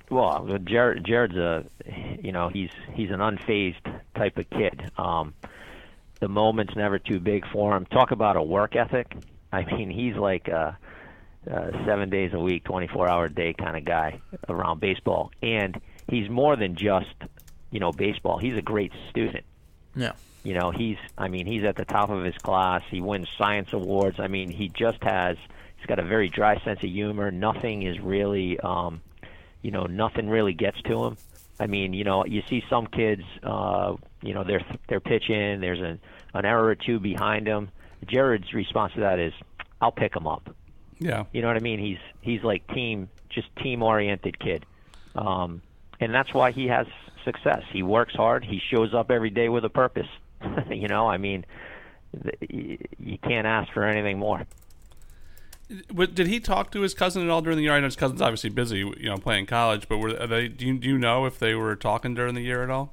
Well, 0.08 0.58
Jared, 0.64 1.04
Jared's 1.04 1.34
a, 1.34 1.64
you 2.22 2.30
know, 2.30 2.48
he's 2.48 2.70
he's 2.92 3.10
an 3.10 3.18
unfazed 3.18 4.00
type 4.14 4.38
of 4.38 4.48
kid. 4.50 4.90
Um, 4.96 5.34
the 6.20 6.28
moment's 6.28 6.76
never 6.76 6.98
too 6.98 7.18
big 7.18 7.44
for 7.52 7.76
him. 7.76 7.86
Talk 7.86 8.12
about 8.12 8.36
a 8.36 8.42
work 8.42 8.76
ethic. 8.76 9.14
I 9.52 9.64
mean, 9.64 9.90
he's 9.90 10.14
like 10.14 10.48
a, 10.48 10.76
a 11.46 11.84
seven 11.86 12.10
days 12.10 12.32
a 12.32 12.38
week, 12.38 12.64
24 12.64 13.08
hour 13.08 13.24
a 13.26 13.32
day 13.32 13.52
kind 13.52 13.76
of 13.76 13.84
guy 13.84 14.20
around 14.48 14.80
baseball, 14.80 15.30
and 15.42 15.80
he's 16.08 16.28
more 16.28 16.56
than 16.56 16.76
just, 16.76 17.14
you 17.70 17.80
know, 17.80 17.92
baseball. 17.92 18.38
He's 18.38 18.56
a 18.56 18.62
great 18.62 18.92
student. 19.10 19.44
Yeah. 19.94 20.12
You 20.42 20.54
know, 20.54 20.70
he's 20.70 20.98
I 21.16 21.28
mean, 21.28 21.46
he's 21.46 21.64
at 21.64 21.76
the 21.76 21.84
top 21.84 22.10
of 22.10 22.24
his 22.24 22.36
class. 22.36 22.82
He 22.90 23.00
wins 23.00 23.28
science 23.38 23.72
awards. 23.72 24.20
I 24.20 24.28
mean, 24.28 24.50
he 24.50 24.68
just 24.68 25.02
has 25.02 25.36
he's 25.76 25.86
got 25.86 25.98
a 25.98 26.04
very 26.04 26.28
dry 26.28 26.62
sense 26.62 26.82
of 26.82 26.90
humor. 26.90 27.30
Nothing 27.30 27.82
is 27.82 27.98
really 27.98 28.60
um 28.60 29.00
you 29.62 29.70
know, 29.70 29.84
nothing 29.84 30.28
really 30.28 30.52
gets 30.52 30.80
to 30.82 31.04
him. 31.04 31.16
I 31.58 31.66
mean, 31.66 31.94
you 31.94 32.04
know, 32.04 32.26
you 32.26 32.42
see 32.48 32.62
some 32.68 32.86
kids 32.86 33.22
uh, 33.42 33.96
you 34.22 34.34
know, 34.34 34.44
they're 34.44 34.64
they're 34.88 35.00
pitching, 35.00 35.60
there's 35.60 35.80
an 35.80 36.00
an 36.34 36.44
error 36.44 36.66
or 36.66 36.74
two 36.74 37.00
behind 37.00 37.46
him. 37.46 37.70
Jared's 38.06 38.52
response 38.52 38.92
to 38.94 39.00
that 39.00 39.18
is 39.18 39.32
I'll 39.80 39.92
pick 39.92 40.14
him 40.14 40.26
up. 40.26 40.54
Yeah. 40.98 41.24
You 41.32 41.42
know 41.42 41.48
what 41.48 41.56
I 41.56 41.60
mean? 41.60 41.78
He's 41.78 41.98
he's 42.20 42.42
like 42.42 42.66
team 42.68 43.08
just 43.30 43.54
team 43.56 43.82
oriented 43.82 44.38
kid. 44.38 44.64
Um 45.14 45.62
and 46.00 46.14
that's 46.14 46.32
why 46.34 46.50
he 46.50 46.66
has 46.66 46.86
success. 47.24 47.62
He 47.72 47.82
works 47.82 48.14
hard. 48.14 48.44
He 48.44 48.60
shows 48.70 48.94
up 48.94 49.10
every 49.10 49.30
day 49.30 49.48
with 49.48 49.64
a 49.64 49.70
purpose. 49.70 50.08
you 50.70 50.88
know, 50.88 51.08
I 51.08 51.16
mean, 51.16 51.44
th- 52.22 52.80
you 52.98 53.18
can't 53.18 53.46
ask 53.46 53.72
for 53.72 53.84
anything 53.84 54.18
more. 54.18 54.46
Did 55.68 56.26
he 56.26 56.40
talk 56.40 56.70
to 56.72 56.82
his 56.82 56.92
cousin 56.92 57.22
at 57.22 57.30
all 57.30 57.40
during 57.40 57.56
the 57.56 57.64
year? 57.64 57.72
I 57.72 57.80
know 57.80 57.86
his 57.86 57.96
cousin's 57.96 58.20
obviously 58.20 58.50
busy, 58.50 58.78
you 58.78 59.06
know, 59.08 59.16
playing 59.16 59.46
college. 59.46 59.88
But 59.88 59.98
were 59.98 60.12
they? 60.26 60.48
Do 60.48 60.66
you, 60.66 60.78
do 60.78 60.88
you 60.88 60.98
know 60.98 61.24
if 61.24 61.38
they 61.38 61.54
were 61.54 61.74
talking 61.74 62.14
during 62.14 62.34
the 62.34 62.42
year 62.42 62.62
at 62.62 62.70
all? 62.70 62.92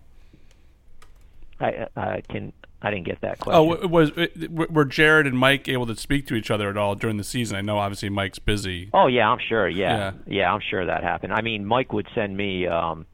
I 1.59 1.87
I 1.97 2.21
can 2.29 2.53
I 2.81 2.89
didn't 2.89 3.05
get 3.05 3.21
that 3.21 3.37
Oh, 3.41 3.67
question. 3.67 3.69
w- 3.69 3.87
was 3.87 4.11
w- 4.11 4.67
were 4.71 4.85
Jared 4.85 5.27
and 5.27 5.37
Mike 5.37 5.67
able 5.69 5.85
to 5.87 5.95
speak 5.95 6.25
to 6.27 6.35
each 6.35 6.49
other 6.49 6.69
at 6.69 6.77
all 6.77 6.95
during 6.95 7.17
the 7.17 7.23
season? 7.23 7.55
I 7.57 7.61
know 7.61 7.77
obviously 7.77 8.09
Mike's 8.09 8.39
busy. 8.39 8.89
Oh 8.93 9.07
yeah, 9.07 9.29
I'm 9.29 9.39
sure. 9.39 9.67
Yeah. 9.69 9.97
Yeah. 9.97 10.11
yeah, 10.27 10.53
I'm 10.53 10.61
sure 10.61 10.85
that 10.85 11.03
happened. 11.03 11.33
I 11.33 11.41
mean, 11.41 11.65
Mike 11.65 11.93
would 11.93 12.07
send 12.15 12.35
me, 12.35 12.65
um, 12.67 13.05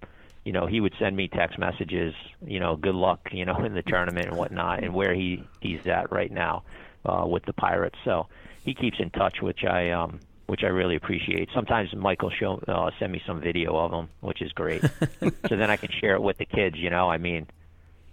you 0.46 0.54
know, 0.54 0.66
he 0.68 0.80
would 0.80 0.94
send 0.98 1.16
me 1.18 1.28
text 1.28 1.60
messages. 1.60 2.14
You 2.46 2.60
know, 2.62 2.76
good 2.78 2.96
luck, 2.96 3.28
you 3.32 3.44
know, 3.46 3.58
in 3.66 3.74
the 3.74 3.82
tournament 3.84 4.28
and 4.28 4.38
whatnot, 4.38 4.84
and 4.84 4.94
where 4.94 5.14
he 5.14 5.44
he's 5.60 5.86
at 5.86 6.12
right 6.12 6.32
now 6.32 6.64
uh, 7.06 7.26
with 7.28 7.44
the 7.46 7.54
Pirates. 7.54 7.98
So 8.06 8.28
he 8.64 8.74
keeps 8.74 9.00
in 9.00 9.10
touch, 9.10 9.42
which 9.42 9.66
I 9.66 9.90
um, 9.92 10.20
which 10.46 10.64
I 10.64 10.68
really 10.68 10.96
appreciate. 10.96 11.50
Sometimes 11.54 11.94
Mike 11.94 12.22
will 12.22 12.30
show 12.32 12.62
uh, 12.70 12.90
send 13.00 13.12
me 13.12 13.22
some 13.28 13.42
video 13.42 13.76
of 13.78 13.92
him, 13.92 14.08
which 14.22 14.42
is 14.42 14.54
great. 14.54 14.82
so 15.20 15.56
then 15.58 15.70
I 15.70 15.76
can 15.76 15.92
share 15.92 16.16
it 16.16 16.22
with 16.22 16.38
the 16.38 16.46
kids. 16.46 16.78
You 16.78 16.90
know, 16.90 17.10
I 17.12 17.18
mean, 17.18 17.48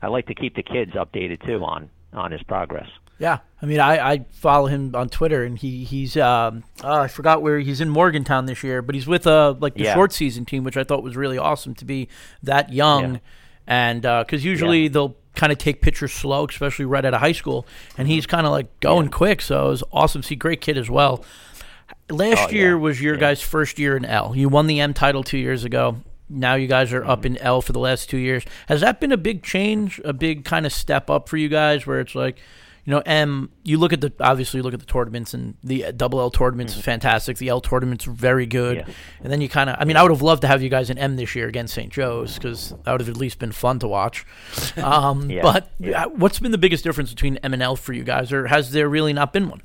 I 0.02 0.08
like 0.08 0.26
to 0.26 0.34
keep 0.34 0.54
the 0.56 0.62
kids 0.62 0.92
updated 0.92 1.44
too 1.46 1.64
on 1.64 1.90
on 2.12 2.30
his 2.32 2.42
progress. 2.44 2.88
Yeah, 3.18 3.38
I 3.62 3.66
mean, 3.66 3.78
I, 3.78 4.12
I 4.12 4.24
follow 4.32 4.66
him 4.66 4.94
on 4.96 5.08
Twitter, 5.08 5.44
and 5.44 5.56
he 5.56 5.84
he's 5.84 6.16
um 6.16 6.64
oh, 6.82 7.00
I 7.02 7.08
forgot 7.08 7.42
where 7.42 7.58
he's 7.60 7.80
in 7.80 7.88
Morgantown 7.88 8.46
this 8.46 8.62
year, 8.64 8.82
but 8.82 8.94
he's 8.94 9.06
with 9.06 9.26
uh 9.26 9.54
like 9.60 9.74
the 9.74 9.84
Yeah. 9.84 9.94
short 9.94 10.12
season 10.12 10.44
team, 10.44 10.64
which 10.64 10.76
I 10.76 10.84
thought 10.84 11.02
was 11.02 11.16
really 11.16 11.38
awesome 11.38 11.74
to 11.76 11.84
be 11.84 12.08
that 12.42 12.72
young, 12.72 13.14
Yeah. 13.14 13.20
and 13.66 14.02
because 14.02 14.44
usually 14.44 14.84
Yeah. 14.84 14.88
they'll 14.90 15.16
kind 15.36 15.52
of 15.52 15.58
take 15.58 15.80
pitchers 15.82 16.12
slow, 16.12 16.44
especially 16.46 16.84
right 16.84 17.04
out 17.04 17.14
of 17.14 17.20
high 17.20 17.32
school, 17.32 17.66
and 17.98 18.06
he's 18.08 18.26
kind 18.26 18.46
of 18.46 18.52
like 18.52 18.68
going 18.80 19.08
quick, 19.08 19.40
so 19.40 19.66
it 19.66 19.70
was 19.70 19.84
awesome 19.92 20.22
to 20.22 20.28
see. 20.28 20.36
Great 20.36 20.60
kid 20.60 20.76
as 20.76 20.90
well. 20.90 21.24
Last 22.10 22.48
Oh, 22.48 22.52
year 22.52 22.76
was 22.78 23.00
your 23.00 23.16
guys' 23.16 23.42
first 23.42 23.78
year 23.78 23.96
in 23.96 24.04
L. 24.04 24.34
You 24.36 24.48
won 24.48 24.66
the 24.66 24.80
M 24.80 24.92
title 24.94 25.22
two 25.22 25.38
years 25.38 25.64
ago. 25.64 25.96
Now 26.34 26.54
you 26.56 26.66
guys 26.66 26.92
are 26.92 27.00
Mm-hmm. 27.00 27.10
up 27.10 27.24
in 27.26 27.36
L 27.38 27.62
for 27.62 27.72
the 27.72 27.78
last 27.78 28.10
two 28.10 28.18
years. 28.18 28.44
Has 28.68 28.80
that 28.82 29.00
been 29.00 29.12
a 29.12 29.16
big 29.16 29.42
change, 29.42 30.00
a 30.04 30.12
big 30.12 30.44
kind 30.44 30.66
of 30.66 30.72
step 30.72 31.08
up 31.10 31.28
for 31.28 31.36
you 31.36 31.48
guys, 31.48 31.86
where 31.86 32.00
it's 32.00 32.14
like, 32.14 32.38
you 32.86 32.90
know, 32.90 33.02
M. 33.06 33.50
You 33.62 33.78
look 33.78 33.94
at 33.94 34.02
the 34.02 34.12
obviously 34.20 34.58
you 34.58 34.62
look 34.62 34.74
at 34.74 34.80
the 34.80 34.84
tournaments 34.86 35.32
and 35.32 35.54
the 35.64 35.90
double 35.96 36.20
L 36.20 36.30
tournaments 36.30 36.76
is 36.76 36.82
fantastic. 36.82 37.38
The 37.38 37.48
L 37.48 37.62
tournaments 37.62 38.06
are 38.06 38.10
very 38.10 38.44
good, 38.44 38.78
Mm-hmm. 38.78 38.90
Yeah. 38.90 38.94
and 39.22 39.32
then 39.32 39.40
you 39.40 39.48
kind 39.48 39.70
of. 39.70 39.76
I 39.78 39.84
mean, 39.86 39.96
I 39.96 40.02
would 40.02 40.10
have 40.10 40.20
loved 40.20 40.42
to 40.42 40.48
have 40.48 40.62
you 40.62 40.68
guys 40.68 40.90
in 40.90 40.98
M 40.98 41.16
this 41.16 41.34
year 41.34 41.48
against 41.48 41.72
St. 41.72 41.90
Joe's 41.90 42.34
because 42.34 42.74
that 42.84 42.92
would 42.92 43.00
have 43.00 43.08
at 43.08 43.16
least 43.16 43.38
been 43.38 43.52
fun 43.52 43.78
to 43.78 43.88
watch. 43.88 44.26
Um, 44.76 45.30
Yeah, 45.30 45.40
But 45.42 45.70
yeah. 45.78 46.04
uh, 46.04 46.08
what's 46.10 46.38
been 46.40 46.52
the 46.52 46.58
biggest 46.58 46.84
difference 46.84 47.08
between 47.10 47.38
M 47.38 47.54
and 47.54 47.62
L 47.62 47.74
for 47.76 47.94
you 47.94 48.04
guys, 48.04 48.32
or 48.32 48.48
has 48.48 48.72
there 48.72 48.88
really 48.88 49.12
not 49.14 49.32
been 49.32 49.48
one? 49.48 49.62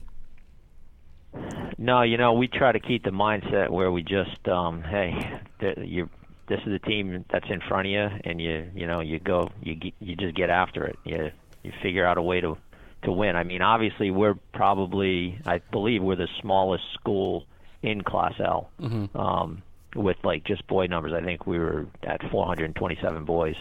No, 1.77 2.01
you 2.01 2.17
know, 2.17 2.33
we 2.33 2.47
try 2.47 2.71
to 2.71 2.79
keep 2.79 3.03
the 3.03 3.09
mindset 3.11 3.69
where 3.69 3.91
we 3.91 4.01
just, 4.03 4.47
um, 4.47 4.81
hey, 4.83 5.39
th- 5.61 5.77
you, 5.81 6.09
this 6.49 6.59
is 6.65 6.71
the 6.71 6.79
team 6.79 7.23
that's 7.31 7.49
in 7.49 7.61
front 7.61 7.87
of 7.87 7.91
you, 7.91 8.09
and 8.25 8.41
you, 8.41 8.69
you 8.73 8.87
know, 8.87 9.01
you 9.01 9.19
go, 9.19 9.49
you, 9.61 9.77
you 9.99 10.15
just 10.15 10.35
get 10.35 10.49
after 10.49 10.83
it. 10.85 10.97
You, 11.05 11.31
you 11.63 11.71
figure 11.81 12.05
out 12.05 12.17
a 12.17 12.21
way 12.21 12.41
to, 12.41 12.57
to 13.03 13.11
win. 13.11 13.35
I 13.35 13.43
mean, 13.43 13.61
obviously, 13.61 14.09
we're 14.11 14.35
probably, 14.53 15.39
I 15.45 15.61
believe, 15.71 16.01
we're 16.01 16.15
the 16.15 16.27
smallest 16.41 16.83
school 16.95 17.45
in 17.83 18.01
Class 18.01 18.33
L. 18.39 18.69
Um, 19.15 19.61
with 19.95 20.17
like 20.23 20.43
just 20.43 20.65
boy 20.67 20.87
numbers, 20.87 21.13
I 21.13 21.23
think 21.23 21.47
we 21.47 21.57
were 21.57 21.87
at 22.03 22.21
427 22.31 23.25
boys. 23.25 23.55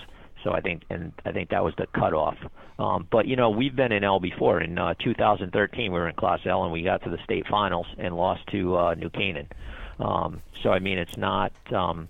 So 0.44 0.52
I 0.52 0.60
think, 0.60 0.82
and 0.89 1.12
I 1.24 1.32
think 1.32 1.51
that 1.51 1.65
was 1.65 1.74
the 1.78 1.86
cutoff. 1.86 2.36
Um, 2.78 3.09
but 3.10 3.27
you 3.27 3.36
know, 3.36 3.51
we've 3.51 3.74
been 3.74 3.93
in 3.93 4.05
L 4.05 4.20
before. 4.20 4.60
In 4.60 4.78
uh, 4.78 4.94
2013, 5.02 5.93
we 5.93 5.98
were 5.98 6.09
in 6.09 6.15
Class 6.15 6.40
L 6.47 6.65
and 6.65 6.73
we 6.73 6.82
got 6.82 7.02
to 7.05 7.10
the 7.10 7.19
state 7.24 7.47
finals 7.48 7.86
and 7.98 8.16
lost 8.16 8.47
to 8.52 8.77
uh, 8.77 8.94
New 8.94 9.10
Canaan. 9.10 9.48
Um, 9.98 10.43
so 10.62 10.70
I 10.70 10.78
mean, 10.78 10.98
it's 10.98 11.16
not, 11.16 11.52
um, 11.73 12.09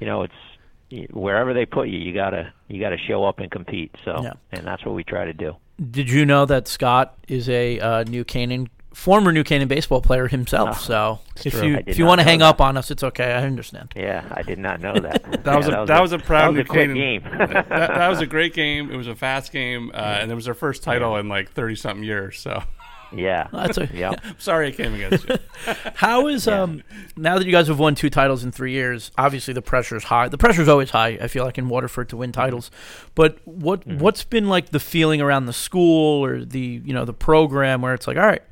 you 0.00 0.06
know, 0.06 0.22
it's 0.22 1.10
wherever 1.12 1.52
they 1.52 1.66
put 1.66 1.88
you, 1.88 1.98
you 1.98 2.12
gotta 2.14 2.52
you 2.68 2.80
gotta 2.80 2.98
show 2.98 3.24
up 3.24 3.38
and 3.40 3.50
compete. 3.50 3.94
So, 4.04 4.20
Yeah. 4.22 4.32
and 4.52 4.66
that's 4.66 4.84
what 4.84 4.94
we 4.94 5.04
try 5.04 5.24
to 5.24 5.32
do. 5.32 5.56
Did 5.90 6.08
you 6.10 6.24
know 6.24 6.46
that 6.46 6.68
Scott 6.68 7.16
is 7.28 7.48
a 7.48 7.78
uh, 7.80 8.04
New 8.04 8.24
Canaan 8.24 8.68
former 8.94 9.30
New 9.30 9.44
Canaan 9.44 9.68
baseball 9.68 10.00
player 10.00 10.26
himself? 10.26 10.80
so 10.80 11.18
if 11.44 11.52
true. 11.52 11.66
you 11.68 11.82
if 11.86 11.98
you 11.98 12.06
want 12.06 12.20
to 12.20 12.24
hang 12.24 12.38
that. 12.38 12.46
up 12.46 12.60
on 12.62 12.76
us, 12.76 12.90
it's 12.90 13.02
okay. 13.02 13.32
I 13.32 13.44
understand. 13.44 13.92
Yeah, 13.96 14.24
I 14.30 14.42
did 14.42 14.58
not 14.58 14.80
know 14.80 14.94
that. 14.94 15.22
That 15.44 15.56
was 15.56 15.68
Yeah, 15.68 15.82
a 15.82 15.86
that 15.86 16.00
was 16.00 16.12
a 16.12 16.18
proud 16.18 16.42
that 16.42 16.48
was 16.48 16.56
New 16.56 16.60
a 16.62 16.64
quick 16.64 16.80
Canaan- 16.88 16.96
game. 16.96 17.22
that, 17.52 17.68
that 17.68 18.08
was 18.08 18.20
a 18.20 18.26
great 18.36 18.54
game. 18.54 18.90
It 18.90 18.96
was 18.96 19.06
a 19.08 19.14
fast 19.14 19.52
game, 19.52 19.90
uh, 19.92 19.98
and 20.20 20.30
it 20.30 20.34
was 20.34 20.44
their 20.46 20.54
first 20.54 20.82
title 20.82 21.16
in 21.16 21.28
like 21.28 21.50
thirty 21.50 21.74
something 21.76 22.04
years. 22.04 22.38
So 22.40 22.62
yeah, 23.12 23.48
That's 23.52 23.78
a, 23.78 23.88
yeah. 23.92 24.14
sorry 24.38 24.68
I 24.68 24.70
came 24.72 24.94
against 24.94 25.28
you. 25.28 25.36
How 25.94 26.26
is 26.28 26.48
um 26.48 26.82
now 27.16 27.38
that 27.38 27.46
you 27.46 27.52
guys 27.52 27.68
have 27.68 27.78
won 27.78 27.94
two 27.94 28.10
titles 28.10 28.44
in 28.44 28.52
three 28.52 28.72
years? 28.72 29.10
Obviously, 29.18 29.54
the 29.54 29.62
pressure 29.62 29.96
is 29.96 30.04
high. 30.04 30.28
The 30.28 30.38
pressure 30.38 30.62
is 30.62 30.68
always 30.68 30.90
high. 30.90 31.18
I 31.20 31.28
feel 31.28 31.44
like 31.44 31.58
in 31.58 31.68
Waterford 31.68 32.08
to 32.10 32.16
win 32.16 32.32
titles, 32.32 32.70
but 33.14 33.38
what 33.44 33.86
what's 33.86 34.24
been 34.24 34.48
like 34.48 34.70
the 34.70 34.80
feeling 34.80 35.20
around 35.20 35.46
the 35.46 35.52
school 35.52 36.24
or 36.24 36.44
the 36.44 36.82
you 36.84 36.92
know 36.92 37.04
the 37.04 37.14
program 37.14 37.82
where 37.82 37.94
it's 37.94 38.06
like, 38.06 38.16
all 38.16 38.26
right, 38.26 38.42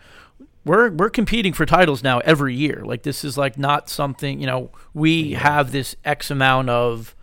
we're 0.64 0.90
we're 0.90 1.10
competing 1.10 1.52
for 1.52 1.66
titles 1.66 2.02
now 2.02 2.18
every 2.20 2.54
year. 2.54 2.82
Like 2.84 3.02
this 3.02 3.24
is 3.24 3.36
like 3.36 3.58
not 3.58 3.88
something 3.88 4.40
you 4.40 4.46
know 4.46 4.70
we 4.92 5.32
have 5.32 5.72
this 5.72 5.96
X 6.04 6.30
amount 6.30 6.70
of 6.70 7.14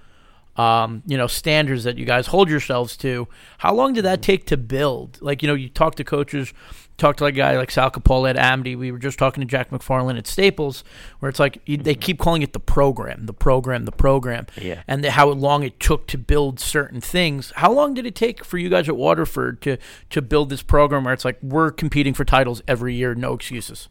um, 0.57 1.01
you 1.05 1.17
know, 1.17 1.27
standards 1.27 1.85
that 1.85 1.97
you 1.97 2.05
guys 2.05 2.27
hold 2.27 2.49
yourselves 2.49 2.97
to. 2.97 3.27
How 3.59 3.73
long 3.73 3.93
did 3.93 4.05
that 4.05 4.21
take 4.21 4.45
to 4.47 4.57
build? 4.57 5.17
Like, 5.21 5.41
you 5.41 5.47
know, 5.47 5.53
you 5.53 5.69
talk 5.69 5.95
to 5.95 6.03
coaches, 6.03 6.53
talk 7.01 7.17
to 7.17 7.23
like 7.23 7.33
a 7.33 7.37
guy 7.37 7.57
like 7.57 7.71
Sal 7.71 7.89
Capola 7.89 8.29
at 8.29 8.37
Amity. 8.37 8.75
We 8.75 8.91
were 8.91 8.99
just 8.99 9.17
talking 9.19 9.41
to 9.41 9.47
Jack 9.47 9.71
McFarland 9.71 10.17
at 10.17 10.27
Staples, 10.27 10.83
where 11.19 11.29
it's 11.29 11.39
like 11.39 11.61
you, 11.65 11.77
they 11.77 11.93
mm-hmm. 11.93 11.99
keep 11.99 12.19
calling 12.19 12.41
it 12.41 12.53
the 12.53 12.59
program, 12.59 13.25
the 13.25 13.33
program, 13.33 13.85
the 13.85 13.91
program, 13.91 14.47
Yeah. 14.61 14.83
and 14.87 15.03
the, 15.03 15.11
how 15.11 15.29
long 15.29 15.63
it 15.63 15.79
took 15.79 16.07
to 16.07 16.17
build 16.17 16.59
certain 16.59 17.01
things. 17.01 17.51
How 17.55 17.71
long 17.71 17.93
did 17.93 18.05
it 18.05 18.15
take 18.15 18.45
for 18.45 18.57
you 18.57 18.69
guys 18.69 18.87
at 18.87 18.95
Waterford 18.95 19.61
to 19.63 19.77
to 20.11 20.21
build 20.21 20.49
this 20.49 20.61
program 20.61 21.03
where 21.03 21.13
it's 21.13 21.25
like 21.25 21.37
we're 21.41 21.71
competing 21.71 22.13
for 22.13 22.23
titles 22.23 22.61
every 22.67 22.95
year, 22.95 23.15
no 23.15 23.33
excuses? 23.33 23.89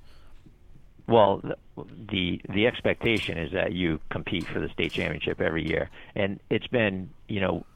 Well, 1.07 1.43
the 2.11 2.41
the 2.49 2.67
expectation 2.67 3.37
is 3.37 3.53
that 3.53 3.73
you 3.73 3.99
compete 4.11 4.47
for 4.47 4.61
the 4.61 4.69
state 4.69 4.93
championship 4.93 5.41
every 5.41 5.69
year, 5.69 5.91
and 6.15 6.39
it's 6.51 6.69
been, 6.69 7.11
you 7.27 7.41
know, 7.41 7.67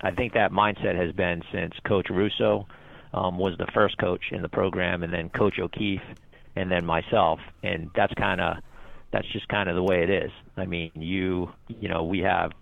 I 0.00 0.10
think 0.10 0.32
that 0.34 0.50
mindset 0.50 0.96
has 0.96 1.12
been 1.12 1.42
since 1.52 1.74
Coach 1.84 2.10
Russo 2.10 2.66
um, 3.12 3.38
was 3.38 3.56
the 3.58 3.66
first 3.74 3.98
coach 3.98 4.22
in 4.32 4.42
the 4.42 4.48
program, 4.48 5.02
and 5.02 5.12
then 5.12 5.28
Coach 5.30 5.58
O'Keefe, 5.58 6.02
and 6.56 6.70
then 6.70 6.84
myself, 6.84 7.40
and 7.62 7.90
that's 7.94 8.14
kind 8.14 8.40
of 8.40 8.56
that's 9.12 9.26
just 9.32 9.48
kind 9.48 9.68
of 9.68 9.74
the 9.74 9.82
way 9.82 10.02
it 10.02 10.10
is. 10.10 10.30
I 10.56 10.66
mean, 10.66 10.90
you 10.94 11.50
you 11.68 11.88
know, 11.88 12.04
we 12.04 12.20
have 12.20 12.52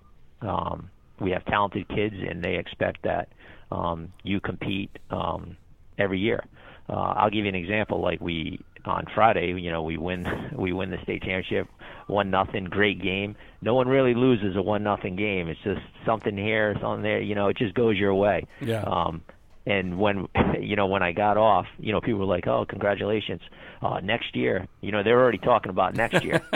um, 0.40 0.90
we 1.20 1.32
have 1.32 1.44
talented 1.46 1.88
kids, 1.88 2.14
and 2.16 2.42
they 2.42 2.56
expect 2.56 3.02
that 3.02 3.28
um, 3.70 4.12
you 4.22 4.40
compete 4.40 4.90
um, 5.10 5.56
every 5.98 6.20
year. 6.20 6.44
Uh, 6.88 6.94
I'll 6.94 7.30
give 7.30 7.44
you 7.44 7.50
an 7.50 7.54
example. 7.54 8.00
Like 8.00 8.20
we 8.20 8.60
on 8.84 9.04
Friday, 9.14 9.52
you 9.60 9.70
know, 9.70 9.82
we 9.82 9.96
win 9.98 10.26
we 10.56 10.72
win 10.72 10.90
the 10.90 10.98
state 11.02 11.22
championship, 11.22 11.68
one 12.06 12.30
nothing, 12.30 12.64
great 12.64 13.02
game. 13.02 13.36
No 13.60 13.74
one 13.74 13.88
really 13.88 14.14
loses 14.14 14.56
a 14.56 14.62
one 14.62 14.82
nothing 14.82 15.16
game. 15.16 15.48
It's 15.48 15.60
just 15.62 15.80
something 16.06 16.36
here, 16.36 16.74
something 16.80 17.02
there. 17.02 17.20
You 17.20 17.34
know, 17.34 17.48
it 17.48 17.56
just 17.56 17.74
goes 17.74 17.96
your 17.96 18.14
way. 18.14 18.46
Yeah. 18.60 18.82
Um, 18.82 19.22
and 19.68 19.98
when 19.98 20.28
you 20.60 20.76
know 20.76 20.86
when 20.86 21.02
I 21.02 21.12
got 21.12 21.36
off, 21.36 21.66
you 21.78 21.92
know, 21.92 22.00
people 22.00 22.20
were 22.20 22.24
like, 22.36 22.46
"Oh, 22.46 22.64
congratulations! 22.68 23.40
Uh, 23.82 24.00
next 24.02 24.34
year." 24.34 24.66
You 24.80 24.92
know, 24.92 25.02
they're 25.02 25.20
already 25.20 25.38
talking 25.38 25.70
about 25.70 25.94
next 25.94 26.24
year. 26.24 26.40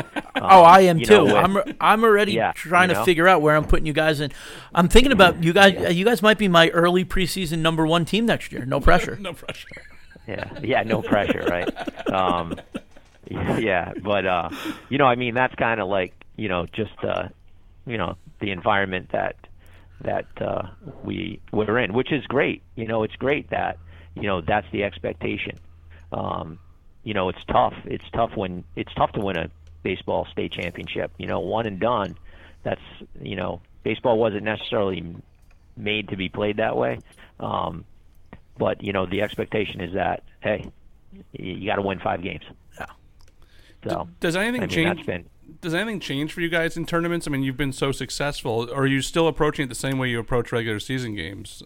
Oh, 0.45 0.63
I 0.63 0.81
am 0.81 0.97
Um, 0.97 1.01
you 1.01 1.07
know, 1.07 1.27
too. 1.29 1.37
I'm 1.37 1.57
I'm 1.81 2.03
already 2.03 2.33
Yeah, 2.33 2.51
trying 2.57 2.89
you 2.89 2.97
to 2.97 3.05
figure 3.05 3.29
out 3.29 3.43
where 3.43 3.55
I'm 3.55 3.65
putting 3.65 3.87
you 3.87 3.93
guys 3.93 4.21
in. 4.21 4.33
I'm 4.75 4.89
thinking 4.89 5.13
about 5.13 5.45
you 5.45 5.53
guys. 5.53 5.95
You 5.95 6.05
guys 6.05 6.21
might 6.21 6.37
be 6.39 6.49
my 6.49 6.69
early 6.71 7.05
preseason 7.05 7.59
number 7.59 7.87
one 7.87 8.05
team 8.05 8.27
next 8.27 8.51
year. 8.51 8.65
No 8.65 8.81
pressure. 8.81 9.15
no 9.21 9.35
pressure. 9.35 9.69
yeah 10.27 10.51
yeah 10.63 10.83
no 10.83 11.01
pressure 11.03 11.45
right 11.49 11.69
um 12.13 12.55
yeah 13.59 13.93
but 14.03 14.27
uh 14.27 14.49
you 14.89 14.99
know 14.99 15.05
i 15.07 15.15
mean 15.17 15.35
that's 15.35 15.55
kind 15.57 15.81
of 15.81 15.89
like 15.89 16.13
you 16.37 16.49
know 16.49 16.67
just 16.73 16.93
uh 17.05 17.29
you 17.87 17.99
know 17.99 18.17
the 18.41 18.51
environment 18.51 19.09
that 19.13 19.37
that 20.03 20.27
uh 20.41 20.63
we 21.05 21.41
we're 21.53 21.79
in 21.79 21.93
which 21.93 22.13
is 22.13 22.25
great 22.27 22.63
you 22.77 22.87
know 22.87 23.03
it's 23.03 23.17
great 23.17 23.49
that 23.51 23.79
you 24.15 24.23
know 24.23 24.41
that's 24.41 24.67
the 24.73 24.85
expectation 24.85 25.59
um 26.13 26.59
you 27.05 27.15
know 27.15 27.29
it's 27.29 27.45
tough 27.45 27.75
it's 27.85 28.09
tough 28.13 28.37
when 28.37 28.65
it's 28.77 28.93
tough 28.95 29.13
to 29.13 29.21
win 29.21 29.37
a 29.37 29.51
baseball 29.83 30.27
state 30.31 30.53
championship 30.53 31.11
you 31.19 31.27
know 31.27 31.41
one 31.41 31.67
and 31.67 31.81
done 31.81 32.17
that's 32.63 32.81
you 33.21 33.37
know 33.37 33.61
baseball 33.83 34.19
wasn't 34.19 34.43
necessarily 34.43 35.15
made 35.77 36.09
to 36.09 36.17
be 36.17 36.29
played 36.29 36.59
that 36.59 36.77
way 36.77 36.99
um 37.41 37.85
but 38.59 38.83
you 38.83 38.93
know 38.93 39.07
the 39.07 39.23
expectation 39.23 39.81
is 39.81 39.95
that 39.95 40.23
hey, 40.41 40.71
you, 41.33 41.67
got 41.67 41.77
to 41.77 41.83
win 41.83 41.99
five 42.01 42.23
games. 42.23 42.45
Yeah. 42.79 42.87
So 43.89 44.09
Does 44.21 44.37
anything 44.37 44.63
I 44.63 44.67
mean, 44.67 44.71
change? 44.71 44.97
that's 44.97 45.07
been 45.07 45.25
Does 45.61 45.75
anything 45.75 46.01
change 46.01 46.33
for 46.33 46.41
you 46.41 46.49
guys 46.49 46.77
in 46.77 46.87
tournaments? 46.87 47.27
I 47.27 47.31
mean, 47.31 47.43
you've 47.43 47.57
been 47.57 47.73
so 47.73 47.93
successful. 47.93 48.73
Are 48.73 48.87
you 48.87 49.03
still 49.03 49.29
approaching 49.29 49.65
it 49.65 49.69
the 49.69 49.75
same 49.75 49.99
way 49.99 50.09
you 50.09 50.19
approach 50.19 50.53
regular 50.53 50.81
season 50.81 51.15
games? 51.15 51.63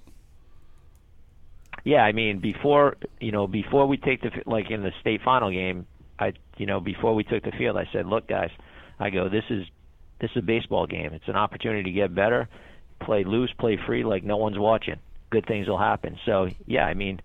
yeah. 1.85 2.03
I 2.03 2.13
mean 2.13 2.39
before 2.41 2.97
you 3.21 3.31
know 3.31 3.47
before 3.47 3.87
we 3.87 3.97
take 3.97 4.21
the 4.23 4.31
like 4.47 4.71
in 4.71 4.83
the 4.83 4.93
state 5.01 5.23
final 5.23 5.51
game, 5.51 5.87
I 6.19 6.33
you 6.57 6.67
know 6.67 6.81
before 6.81 7.15
we 7.15 7.23
took 7.23 7.45
the 7.45 7.53
field, 7.53 7.77
I 7.77 7.89
said, 7.93 8.07
look 8.07 8.27
guys, 8.27 8.51
I 8.99 9.11
go 9.11 9.29
this 9.29 9.45
is 9.51 9.67
this 10.21 10.31
is 10.33 10.39
a 10.39 10.43
baseball 10.43 10.87
game. 10.87 11.13
It's 11.13 11.29
an 11.29 11.37
opportunity 11.37 11.85
to 11.85 11.93
get 11.93 12.15
better, 12.15 12.49
play 13.01 13.23
loose, 13.25 13.53
play 13.59 13.79
free, 13.87 14.03
like 14.03 14.25
no 14.25 14.37
one's 14.37 14.59
watching. 14.59 14.97
Good 15.31 15.47
things 15.47 15.69
will 15.69 15.79
happen. 15.79 16.19
So 16.27 16.49
yeah, 16.67 16.87
I 16.87 16.95
mean. 16.95 17.21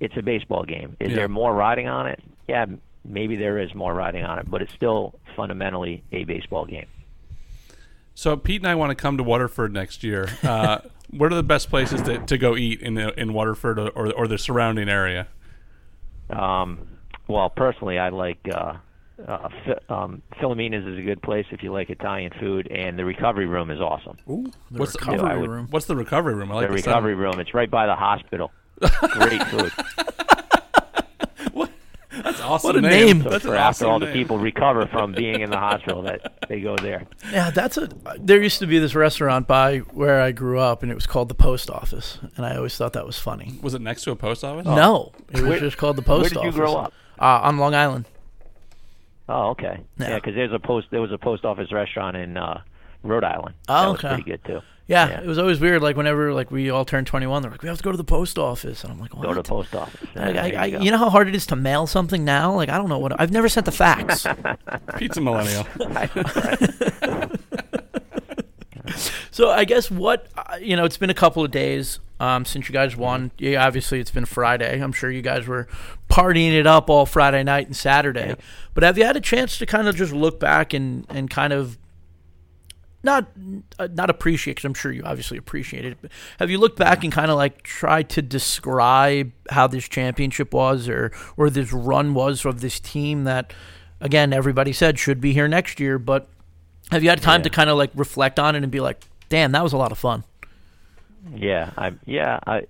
It's 0.00 0.16
a 0.16 0.22
baseball 0.22 0.64
game. 0.64 0.96
Is 1.00 1.10
Yeah. 1.10 1.16
there 1.16 1.28
more 1.28 1.54
riding 1.54 1.86
on 1.88 2.08
it? 2.08 2.20
Yeah, 2.48 2.66
maybe 3.04 3.36
there 3.36 3.58
is 3.58 3.74
more 3.74 3.94
riding 3.94 4.24
on 4.24 4.38
it, 4.38 4.50
but 4.50 4.62
it's 4.62 4.72
still 4.72 5.18
fundamentally 5.36 6.02
a 6.12 6.24
baseball 6.24 6.64
game. 6.66 6.86
So 8.14 8.36
Pete 8.36 8.60
and 8.62 8.68
I 8.68 8.74
want 8.74 8.90
to 8.90 8.94
come 8.94 9.16
to 9.16 9.22
Waterford 9.22 9.72
next 9.72 10.04
year. 10.04 10.28
Uh, 10.42 10.78
what 11.10 11.32
are 11.32 11.36
the 11.36 11.42
best 11.42 11.68
places 11.68 12.00
to, 12.02 12.18
to 12.18 12.38
go 12.38 12.56
eat 12.56 12.80
in 12.80 12.94
the, 12.94 13.18
in 13.20 13.32
Waterford 13.32 13.78
or, 13.78 13.88
or, 13.90 14.12
or 14.12 14.28
the 14.28 14.38
surrounding 14.38 14.88
area? 14.88 15.26
Um, 16.30 16.86
well, 17.28 17.50
personally, 17.50 17.98
I 17.98 18.10
like 18.10 18.38
uh, 18.52 18.74
uh, 19.26 19.48
Fi- 19.64 19.94
um, 19.94 20.22
Filomena's 20.40 20.86
is 20.86 20.98
a 20.98 21.02
good 21.02 21.22
place 21.22 21.46
if 21.50 21.62
you 21.62 21.72
like 21.72 21.90
Italian 21.90 22.32
food, 22.40 22.68
and 22.70 22.98
the 22.98 23.04
recovery 23.04 23.46
room 23.46 23.70
is 23.70 23.80
awesome. 23.80 24.16
The 24.26 24.52
What's 24.78 24.92
the 24.92 24.98
recovery 25.00 25.30
I 25.30 25.36
would- 25.36 25.50
room. 25.50 25.66
What's 25.70 25.86
the 25.86 25.96
recovery 25.96 26.34
room? 26.34 26.52
I 26.52 26.54
like 26.56 26.68
the 26.68 26.74
the 26.76 26.82
sound. 26.82 27.04
recovery 27.04 27.14
room, 27.14 27.40
it's 27.40 27.52
right 27.54 27.70
by 27.70 27.86
the 27.86 27.96
hospital. 27.96 28.52
Great 28.80 29.42
food. 29.48 29.72
That's 32.24 32.40
awesome. 32.40 32.68
What 32.68 32.76
a 32.76 32.80
name. 32.80 33.06
name. 33.18 33.22
So 33.22 33.28
That's 33.30 33.44
an 33.44 33.50
for 33.50 33.56
after 33.56 33.84
awesome 33.84 33.90
all 33.90 33.98
the 34.00 34.12
people 34.12 34.38
recover 34.38 34.86
from 34.86 35.12
being 35.12 35.40
in 35.40 35.50
the 35.50 35.58
hospital, 35.58 36.02
that 36.02 36.48
they 36.48 36.60
go 36.60 36.74
there. 36.76 37.06
Yeah, 37.30 37.50
that's 37.50 37.76
a. 37.76 37.88
There 38.18 38.42
used 38.42 38.58
to 38.60 38.66
be 38.66 38.78
this 38.78 38.94
restaurant 38.94 39.46
by 39.46 39.78
where 39.78 40.20
I 40.20 40.32
grew 40.32 40.58
up, 40.58 40.82
and 40.82 40.90
it 40.90 40.94
was 40.94 41.06
called 41.06 41.28
the 41.28 41.34
Post 41.34 41.70
Office, 41.70 42.18
and 42.36 42.44
I 42.46 42.56
always 42.56 42.76
thought 42.76 42.94
that 42.94 43.06
was 43.06 43.18
funny. 43.18 43.58
Was 43.62 43.74
it 43.74 43.82
next 43.82 44.02
to 44.04 44.10
a 44.10 44.16
post 44.16 44.42
office? 44.42 44.64
No, 44.66 45.12
it 45.30 45.34
was 45.40 45.42
Where- 45.42 45.60
just 45.60 45.76
called 45.76 45.96
the 45.96 46.02
Post 46.02 46.34
Office. 46.36 46.36
where 46.36 46.50
did 46.50 46.56
you 46.56 46.62
Office. 46.64 46.72
grow 46.72 46.80
up? 46.82 46.92
Uh, 47.18 47.46
on 47.46 47.58
Long 47.58 47.74
Island. 47.74 48.06
Oh, 49.28 49.50
okay. 49.50 49.80
Yeah. 49.98 50.08
Yeah, 50.10 50.14
because 50.16 50.34
there's 50.34 50.52
a 50.52 50.58
post. 50.58 50.88
There 50.90 51.00
was 51.00 51.12
a 51.12 51.18
post 51.18 51.44
office 51.44 51.72
restaurant 51.72 52.16
in 52.16 52.36
uh, 52.36 52.60
Rhode 53.02 53.24
Island. 53.24 53.54
Oh, 53.68 53.74
that 53.82 53.88
was 53.88 53.98
okay. 53.98 54.08
pretty 54.14 54.30
good 54.30 54.44
too. 54.44 54.60
Yeah, 54.86 55.08
Yeah. 55.08 55.20
it 55.22 55.26
was 55.26 55.38
always 55.38 55.60
weird. 55.60 55.80
Like 55.82 55.96
whenever 55.96 56.32
like 56.34 56.50
we 56.50 56.68
all 56.70 56.84
turned 56.84 57.06
21, 57.06 57.40
they're 57.42 57.50
like, 57.50 57.62
we 57.62 57.68
have 57.68 57.78
to 57.78 57.82
go 57.84 57.90
to 57.90 57.96
the 57.96 58.04
post 58.04 58.38
office, 58.38 58.84
and 58.84 58.92
I'm 58.92 58.98
like, 59.00 59.14
what? 59.14 59.22
Go 59.22 59.28
to 59.30 59.34
the 59.36 59.48
post 59.48 59.74
office. 59.74 60.08
I, 60.14 60.20
I, 60.32 60.46
you 60.46 60.56
I, 60.56 60.64
you 60.82 60.90
know 60.90 60.98
how 60.98 61.08
hard 61.10 61.26
it 61.28 61.34
is 61.34 61.46
to 61.46 61.56
mail 61.56 61.86
something 61.86 62.24
now? 62.24 62.54
Like 62.54 62.68
I 62.68 62.76
don't 62.76 62.88
know 62.90 62.98
what 62.98 63.18
I've 63.20 63.32
never 63.32 63.48
sent 63.48 63.64
the 63.66 63.72
fax. 63.72 64.26
Pizza 64.98 65.20
Millennial. 65.20 65.66
so 69.30 69.50
I 69.50 69.64
guess 69.64 69.90
what 69.90 70.28
uh, 70.36 70.56
you 70.60 70.76
know, 70.76 70.84
it's 70.84 70.96
been 70.98 71.10
a 71.10 71.14
couple 71.14 71.44
of 71.44 71.50
days 71.50 72.00
um, 72.20 72.44
since 72.44 72.68
you 72.68 72.72
guys 72.72 72.96
won. 72.96 73.30
Yeah, 73.38 73.64
obviously 73.66 74.00
it's 74.00 74.10
been 74.10 74.26
Friday. 74.26 74.80
I'm 74.82 74.92
sure 74.92 75.10
you 75.10 75.22
guys 75.22 75.46
were 75.46 75.66
partying 76.10 76.52
it 76.52 76.66
up 76.66 76.90
all 76.90 77.06
Friday 77.06 77.42
night 77.42 77.66
and 77.66 77.76
Saturday. 77.76 78.36
But 78.74 78.82
have 78.82 78.98
you 78.98 79.04
had 79.04 79.16
a 79.16 79.20
chance 79.20 79.58
to 79.58 79.66
kind 79.66 79.88
of 79.88 79.96
just 79.96 80.12
look 80.12 80.38
back 80.38 80.74
and 80.74 81.06
and 81.08 81.30
kind 81.30 81.52
of 81.52 81.78
not 83.04 83.28
uh, 83.78 83.88
not 83.92 84.10
appreciate 84.10 84.54
because 84.54 84.64
I'm 84.64 84.74
sure 84.74 84.90
you 84.90 85.02
obviously 85.04 85.38
appreciate 85.38 85.84
it. 85.84 85.98
But 86.00 86.10
have 86.40 86.50
you 86.50 86.58
looked 86.58 86.78
back 86.78 87.04
and 87.04 87.12
kind 87.12 87.30
of 87.30 87.36
like 87.36 87.62
tried 87.62 88.08
to 88.10 88.22
describe 88.22 89.30
how 89.50 89.66
this 89.66 89.88
championship 89.88 90.52
was 90.52 90.88
or 90.88 91.12
or 91.36 91.50
this 91.50 91.72
run 91.72 92.14
was 92.14 92.44
of 92.44 92.60
this 92.60 92.80
team 92.80 93.24
that 93.24 93.52
again, 94.00 94.32
everybody 94.32 94.72
said 94.72 94.98
should 94.98 95.20
be 95.20 95.32
here 95.32 95.46
next 95.48 95.78
year. 95.78 95.98
But 95.98 96.28
have 96.90 97.02
you 97.02 97.10
had 97.10 97.22
time 97.22 97.40
Yeah. 97.40 97.44
to 97.44 97.50
kind 97.50 97.70
of 97.70 97.76
like 97.78 97.90
reflect 97.94 98.38
on 98.40 98.56
it 98.56 98.62
and 98.62 98.72
be 98.72 98.80
like, 98.80 99.02
damn, 99.28 99.52
that 99.52 99.62
was 99.62 99.72
a 99.72 99.76
lot 99.76 99.92
of 99.92 99.98
fun? 99.98 100.24
Yeah, 101.34 101.70
I 101.78 101.92
yeah 102.04 102.38
I 102.46 102.62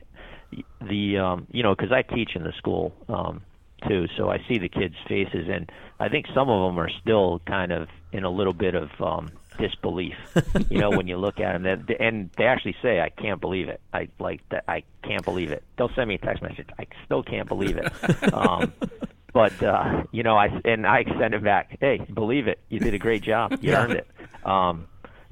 the 0.81 1.19
um 1.19 1.47
you 1.51 1.63
know 1.63 1.75
because 1.75 1.93
I 1.93 2.03
teach 2.03 2.37
in 2.37 2.45
the 2.45 2.53
school 2.53 2.93
um 3.09 3.43
too, 3.89 4.07
so 4.17 4.31
I 4.31 4.39
see 4.49 4.59
the 4.59 4.69
kids' 4.69 4.95
faces, 5.07 5.47
and 5.49 5.71
I 6.01 6.09
think 6.09 6.27
some 6.35 6.49
of 6.49 6.69
them 6.69 6.79
are 6.81 6.89
still 6.89 7.43
kind 7.47 7.71
of 7.71 7.89
in 8.13 8.25
a 8.25 8.31
little 8.31 8.55
bit 8.55 8.75
of 8.75 8.91
um 9.01 9.31
disbelief. 9.59 10.15
you 10.71 10.79
know, 10.79 10.91
when 10.91 11.07
you 11.07 11.17
look 11.17 11.41
at 11.41 11.61
them, 11.61 11.87
and 12.01 12.31
they 12.37 12.45
actually 12.45 12.77
say, 12.83 13.01
"I 13.01 13.09
can't 13.11 13.41
believe 13.41 13.69
it." 13.69 13.81
I 13.93 14.09
like 14.19 14.41
that. 14.51 14.65
I 14.69 14.85
can't 15.03 15.25
believe 15.25 15.51
it. 15.51 15.63
They'll 15.77 15.93
send 15.95 16.09
me 16.09 16.15
a 16.15 16.19
text 16.19 16.43
message. 16.43 16.69
I 16.79 16.87
still 17.05 17.23
can't 17.23 17.49
believe 17.49 17.77
it. 17.77 17.93
um, 18.35 18.73
but 19.33 19.63
uh, 19.63 20.05
you 20.13 20.23
know, 20.23 20.37
I 20.37 20.49
and 20.65 20.87
I 20.87 21.05
send 21.19 21.35
it 21.35 21.43
back. 21.43 21.77
Hey, 21.81 21.99
believe 22.13 22.49
it. 22.49 22.61
You 22.69 22.81
did 22.81 22.95
a 22.95 22.99
great 22.99 23.23
job. 23.23 23.59
You 23.61 23.75
earned 23.75 23.93
it. 23.93 24.07
Um, 24.45 24.87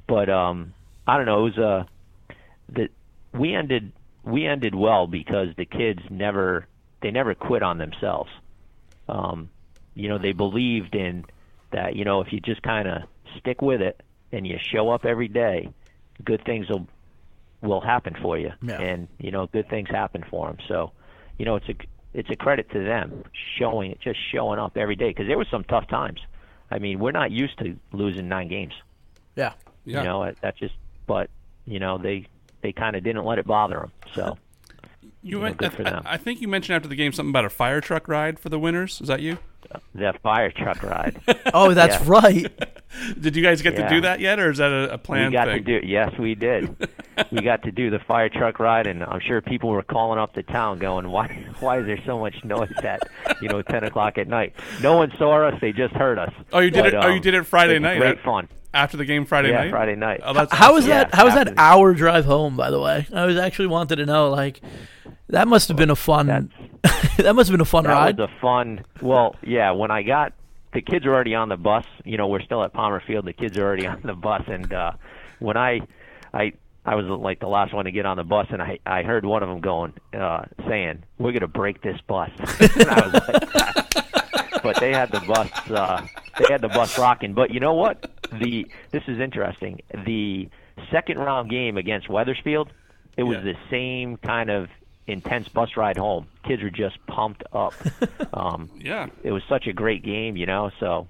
but 0.07 0.29
um, 0.29 0.73
I 1.07 1.17
don't 1.17 1.25
know. 1.25 1.45
It 1.45 1.55
was 1.55 1.57
uh, 1.57 1.83
that 2.69 2.89
we 3.33 3.53
ended 3.53 3.91
we 4.23 4.45
ended 4.45 4.75
well 4.75 5.07
because 5.07 5.49
the 5.57 5.65
kids 5.65 6.01
never 6.09 6.67
they 7.01 7.11
never 7.11 7.35
quit 7.35 7.63
on 7.63 7.77
themselves. 7.77 8.29
Um, 9.07 9.49
you 9.95 10.09
know, 10.09 10.17
they 10.17 10.33
believed 10.33 10.95
in 10.95 11.25
that. 11.71 11.95
You 11.95 12.05
know, 12.05 12.21
if 12.21 12.33
you 12.33 12.39
just 12.39 12.61
kind 12.61 12.87
of 12.87 13.03
stick 13.39 13.61
with 13.61 13.81
it 13.81 14.01
and 14.33 14.45
you 14.47 14.57
show 14.59 14.89
up 14.89 15.05
every 15.05 15.27
day, 15.29 15.69
good 16.25 16.43
things 16.43 16.67
will 16.67 16.87
will 17.61 17.79
happen 17.79 18.15
for 18.21 18.37
you. 18.37 18.51
Yeah. 18.61 18.81
And 18.81 19.07
you 19.19 19.31
know, 19.31 19.47
good 19.47 19.69
things 19.69 19.89
happen 19.89 20.25
for 20.29 20.47
them. 20.47 20.57
So, 20.67 20.91
you 21.37 21.45
know, 21.45 21.55
it's 21.55 21.69
a 21.69 21.75
it's 22.13 22.29
a 22.29 22.35
credit 22.35 22.69
to 22.71 22.83
them 22.83 23.23
showing 23.57 23.91
it 23.91 24.01
just 24.01 24.19
showing 24.31 24.59
up 24.59 24.75
every 24.75 24.95
day 24.95 25.09
because 25.09 25.27
there 25.27 25.37
was 25.37 25.47
some 25.49 25.63
tough 25.63 25.87
times. 25.87 26.19
I 26.69 26.79
mean, 26.79 26.99
we're 26.99 27.11
not 27.11 27.31
used 27.31 27.57
to 27.59 27.77
losing 27.91 28.27
nine 28.27 28.49
games. 28.49 28.73
Yeah. 29.35 29.53
Yeah. 29.85 29.99
You 29.99 30.03
know, 30.03 30.31
that 30.41 30.57
just 30.57 30.73
but 31.07 31.29
you 31.65 31.79
know 31.79 31.97
they 31.97 32.27
they 32.61 32.73
kind 32.73 32.95
of 32.95 33.03
didn't 33.03 33.23
let 33.23 33.37
it 33.37 33.45
bother 33.45 33.79
them. 33.79 33.91
So 34.15 34.37
You 35.21 35.37
know, 35.37 35.43
went, 35.43 35.57
good 35.57 35.71
I, 35.73 35.75
for 35.75 35.83
them. 35.83 36.03
I 36.05 36.17
think 36.17 36.41
you 36.41 36.47
mentioned 36.47 36.75
after 36.75 36.89
the 36.89 36.95
game 36.95 37.13
something 37.13 37.29
about 37.29 37.45
a 37.45 37.49
fire 37.49 37.81
truck 37.81 38.07
ride 38.07 38.39
for 38.39 38.49
the 38.49 38.59
winners. 38.59 38.99
Is 38.99 39.07
that 39.07 39.21
you? 39.21 39.37
That 39.95 40.21
fire 40.21 40.51
truck 40.51 40.83
ride. 40.83 41.19
Oh, 41.53 41.73
that's 41.73 41.95
Yeah. 42.03 42.11
right. 42.11 42.79
Did 43.19 43.35
you 43.35 43.43
guys 43.43 43.61
get 43.61 43.75
to 43.75 43.87
do 43.89 44.01
that 44.01 44.19
yet, 44.19 44.39
or 44.39 44.51
is 44.51 44.57
that 44.59 44.71
a, 44.71 44.93
a 44.95 44.99
we 45.07 45.31
got 45.31 45.47
thing? 45.47 45.63
to 45.65 45.79
do 45.81 45.85
yes, 45.87 46.11
we 46.17 46.35
did. 46.35 46.75
we 47.31 47.41
got 47.41 47.63
to 47.63 47.71
do 47.71 47.89
the 47.89 47.99
fire 47.99 48.29
truck 48.29 48.59
ride, 48.59 48.85
and 48.87 49.03
I'm 49.03 49.19
sure 49.19 49.41
people 49.41 49.69
were 49.69 49.81
calling 49.83 50.19
up 50.19 50.33
the 50.33 50.43
town, 50.43 50.77
going, 50.79 51.09
"Why? 51.09 51.27
Why 51.59 51.79
is 51.79 51.85
there 51.87 51.99
so 52.05 52.19
much 52.19 52.35
noise 52.43 52.71
at 52.83 53.01
you 53.41 53.49
know 53.49 53.61
10 53.63 53.83
o'clock 53.85 54.17
at 54.19 54.27
night? 54.27 54.53
No 54.81 54.95
one 54.97 55.11
saw 55.17 55.47
us; 55.47 55.59
they 55.59 55.71
just 55.71 55.93
heard 55.95 56.17
us." 56.19 56.31
Oh, 56.51 56.59
you 56.59 56.69
did 56.71 56.83
But, 56.83 56.93
it. 56.93 56.97
oh, 57.03 57.07
you 57.09 57.15
um, 57.15 57.21
did 57.21 57.33
it 57.33 57.43
Friday 57.45 57.75
it 57.77 57.81
night. 57.81 57.99
Great 57.99 58.19
uh, 58.19 58.23
fun. 58.23 58.47
after 58.75 58.97
the 58.97 59.05
game 59.05 59.25
Friday 59.25 59.49
yeah, 59.49 59.63
night. 59.63 59.71
Friday 59.71 59.95
night. 59.95 60.21
Oh, 60.23 60.33
that's 60.33 60.53
How 60.53 60.73
was 60.73 60.85
Yeah, 60.87 61.03
that? 61.05 61.15
How 61.15 61.25
was 61.25 61.33
that 61.35 61.53
hour 61.57 61.93
drive 61.93 62.25
home? 62.25 62.55
By 62.57 62.69
the 62.69 62.79
way, 62.79 63.07
I 63.13 63.25
was 63.25 63.37
actually 63.37 63.67
wanted 63.67 63.95
to 63.97 64.05
know. 64.05 64.29
Like, 64.29 64.61
that 65.33 65.47
must 65.47 65.67
have 65.67 65.77
been 65.77 65.89
a 65.89 65.95
fun. 65.95 66.27
that 67.17 67.33
must 67.35 67.49
have 67.49 67.53
been 67.53 67.61
a 67.61 67.65
fun 67.65 67.83
that 67.83 67.91
ride. 67.91 68.17
was 68.17 68.29
a 68.29 68.39
fun. 68.41 68.85
Well, 69.01 69.35
yeah. 69.43 69.71
When 69.71 69.91
I 69.91 70.03
got 70.03 70.33
the 70.73 70.81
kids 70.81 71.05
are 71.05 71.13
already 71.13 71.35
on 71.35 71.49
the 71.49 71.57
bus. 71.57 71.85
You 72.03 72.17
know, 72.17 72.27
we're 72.27 72.41
still 72.41 72.63
at 72.63 72.73
Palmer 72.73 73.01
Field. 73.05 73.25
The 73.25 73.33
kids 73.33 73.57
are 73.57 73.63
already 73.63 73.85
on 73.87 74.01
the 74.03 74.13
bus, 74.15 74.43
and 74.47 74.71
uh, 74.73 74.93
when 75.39 75.55
I, 75.55 75.81
I, 76.33 76.53
I 76.85 76.95
was 76.95 77.05
like 77.05 77.39
the 77.39 77.47
last 77.47 77.73
one 77.73 77.85
to 77.85 77.91
get 77.91 78.05
on 78.05 78.17
the 78.17 78.23
bus, 78.23 78.47
and 78.49 78.61
I, 78.61 78.79
I 78.85 79.03
heard 79.03 79.23
one 79.25 79.43
of 79.43 79.49
them 79.49 79.61
going, 79.61 79.93
uh, 80.13 80.45
saying, 80.67 81.03
"We're 81.19 81.31
gonna 81.31 81.47
break 81.47 81.81
this 81.81 81.99
bus." 82.07 82.31
and 82.59 82.89
I 82.89 83.07
was 83.07 83.13
like, 83.13 84.63
but 84.63 84.79
they 84.79 84.91
had 84.91 85.11
the 85.11 85.19
bus, 85.21 85.49
uh, 85.69 86.05
they 86.39 86.45
had 86.49 86.61
the 86.61 86.69
bus 86.69 86.97
rocking. 86.97 87.33
But 87.33 87.51
you 87.51 87.59
know 87.59 87.73
what? 87.73 88.09
The 88.31 88.65
this 88.91 89.03
is 89.07 89.19
interesting. 89.19 89.81
The 90.05 90.49
second 90.91 91.19
round 91.19 91.49
game 91.51 91.77
against 91.77 92.09
Wethersfield, 92.09 92.71
it 93.15 93.23
was 93.23 93.37
Yeah. 93.37 93.53
the 93.53 93.55
same 93.69 94.17
kind 94.17 94.49
of 94.49 94.69
intense 95.07 95.47
bus 95.49 95.75
ride 95.77 95.97
home. 95.97 96.27
Kids 96.43 96.63
were 96.63 96.69
just 96.69 96.97
pumped 97.07 97.43
up. 97.53 97.73
Um, 98.33 98.69
Yeah. 98.79 99.07
it 99.23 99.31
was 99.31 99.43
such 99.47 99.67
a 99.67 99.73
great 99.73 100.03
game, 100.03 100.35
you 100.37 100.45
know. 100.47 100.71
So 100.79 101.07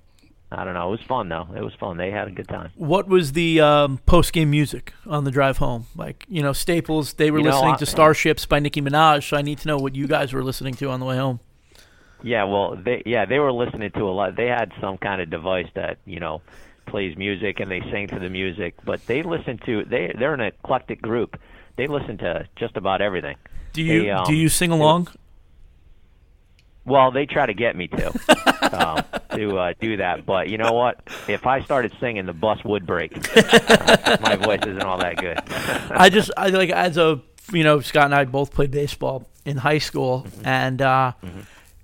I 0.52 0.66
don't 0.66 0.74
know. 0.74 0.88
It 0.90 0.92
was 0.92 1.02
fun 1.02 1.30
though. 1.30 1.48
It 1.56 1.64
was 1.64 1.74
fun. 1.76 1.98
They 1.98 2.12
had 2.12 2.28
a 2.28 2.32
good 2.32 2.48
time. 2.48 2.72
What 2.76 3.08
was 3.08 3.32
the 3.32 3.62
um, 3.62 4.00
post 4.06 4.34
game 4.34 4.52
music 4.52 4.94
on 5.08 5.24
the 5.24 5.32
drive 5.32 5.58
home? 5.58 5.86
Like, 5.96 6.26
you 6.28 6.42
know, 6.44 6.54
Staples, 6.54 7.14
they 7.14 7.32
were 7.32 7.38
You 7.40 7.46
know, 7.46 7.52
listening 7.52 7.74
I- 7.76 7.78
to 7.78 7.86
Starships 7.86 8.46
by 8.46 8.60
Nicki 8.60 8.82
Minaj, 8.82 9.28
so 9.28 9.38
I 9.38 9.42
need 9.42 9.58
to 9.60 9.68
know 9.68 9.78
what 9.78 9.96
you 9.96 10.06
guys 10.08 10.34
were 10.34 10.44
listening 10.44 10.74
to 10.76 10.90
on 10.90 11.00
the 11.00 11.06
way 11.06 11.18
home. 11.18 11.40
Yeah, 12.22 12.44
well, 12.46 12.76
they 12.76 13.04
yeah 13.06 13.26
they 13.26 13.40
were 13.40 13.52
listening 13.52 13.92
to 13.92 14.02
a 14.04 14.12
lot. 14.12 14.36
They 14.36 14.48
had 14.48 14.72
some 14.82 14.98
kind 14.98 15.22
of 15.22 15.30
device 15.30 15.68
that 15.76 15.98
you 16.06 16.20
know 16.20 16.42
plays 16.86 17.18
music 17.18 17.60
and 17.62 17.72
they 17.72 17.80
sing 17.92 18.08
to 18.10 18.20
the 18.20 18.30
music, 18.30 18.76
but 18.86 19.06
they 19.08 19.24
listen 19.24 19.58
to 19.66 19.84
they 19.86 20.14
they're 20.18 20.34
an 20.34 20.42
eclectic 20.42 21.02
group. 21.02 21.40
They 21.78 21.88
listen 21.88 22.18
to 22.20 22.48
just 22.56 22.78
about 22.78 23.02
everything. 23.02 23.36
Do 23.74 23.82
you 23.82 24.04
They, 24.04 24.10
um, 24.12 24.26
do 24.26 24.34
you 24.34 24.50
sing 24.50 24.72
along? 24.72 25.08
Well, 26.86 27.12
they 27.12 27.26
try 27.26 27.46
to 27.46 27.54
get 27.54 27.76
me 27.78 27.88
to 27.88 28.08
um, 28.78 29.04
to 29.38 29.58
uh, 29.58 29.74
do 29.80 29.98
that, 29.98 30.26
but 30.26 30.50
you 30.50 30.58
know 30.58 30.74
what? 30.74 31.00
If 31.30 31.48
I 31.48 31.62
started 31.62 31.94
singing, 32.00 32.26
the 32.26 32.34
bus 32.34 32.62
would 32.66 32.86
break. 32.86 33.14
Uh, 33.38 34.18
my 34.22 34.36
voice 34.36 34.60
isn't 34.64 34.82
all 34.82 34.98
that 34.98 35.16
good. 35.18 35.40
I 35.92 36.10
just 36.10 36.32
I 36.36 36.48
like 36.50 36.70
as 36.72 36.98
a 36.98 37.22
you 37.54 37.64
know 37.64 37.80
Scott 37.80 38.06
and 38.06 38.16
I 38.16 38.26
both 38.26 38.54
played 38.54 38.72
baseball 38.72 39.28
in 39.46 39.58
high 39.58 39.78
school, 39.78 40.24
Mm-hmm. 40.28 40.46
and 40.48 40.82
uh, 40.82 41.12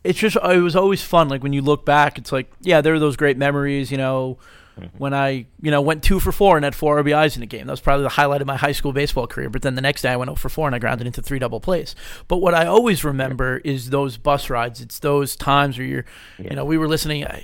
it's 0.03 0.19
just 0.19 0.35
it 0.35 0.57
was 0.61 0.75
always 0.75 1.01
fun. 1.01 1.29
Like 1.29 1.43
when 1.43 1.53
you 1.53 1.61
look 1.61 1.85
back, 1.85 2.17
it's 2.17 2.33
like 2.33 2.51
yeah, 2.59 2.81
there 2.81 2.93
are 2.93 2.99
those 2.99 3.15
great 3.15 3.37
memories. 3.37 3.91
You 3.91 3.97
know, 3.97 4.37
Mm-hmm. 4.37 4.68
When 4.97 5.13
I 5.13 5.45
you 5.61 5.71
know 5.71 5.81
went 5.81 6.03
two 6.03 6.19
for 6.19 6.31
four 6.31 6.57
and 6.57 6.63
had 6.63 6.75
four 6.75 7.01
RBIs 7.03 7.35
in 7.37 7.43
a 7.43 7.45
game. 7.45 7.67
That 7.67 7.73
was 7.73 7.81
probably 7.81 8.03
the 8.03 8.09
highlight 8.09 8.41
of 8.41 8.47
my 8.47 8.57
high 8.57 8.71
school 8.71 8.93
baseball 8.93 9.27
career. 9.27 9.49
But 9.49 9.61
then 9.61 9.75
the 9.75 9.81
next 9.81 10.01
day 10.01 10.09
I 10.09 10.15
went 10.15 10.29
0 10.29 10.35
for 10.35 10.49
four 10.49 10.67
and 10.67 10.75
I 10.75 10.79
grounded 10.79 11.07
into 11.07 11.21
three 11.21 11.39
double 11.39 11.59
plays. 11.59 11.95
But 12.27 12.37
what 12.37 12.53
I 12.53 12.65
always 12.65 13.03
remember 13.03 13.57
is 13.57 13.89
those 13.89 14.17
bus 14.17 14.49
rides. 14.49 14.81
It's 14.81 14.99
those 14.99 15.35
times 15.35 15.77
where 15.77 15.87
you're 15.87 16.05
you 16.37 16.55
know 16.55 16.65
we 16.65 16.77
were 16.77 16.87
listening. 16.87 17.25
uh, 17.25 17.39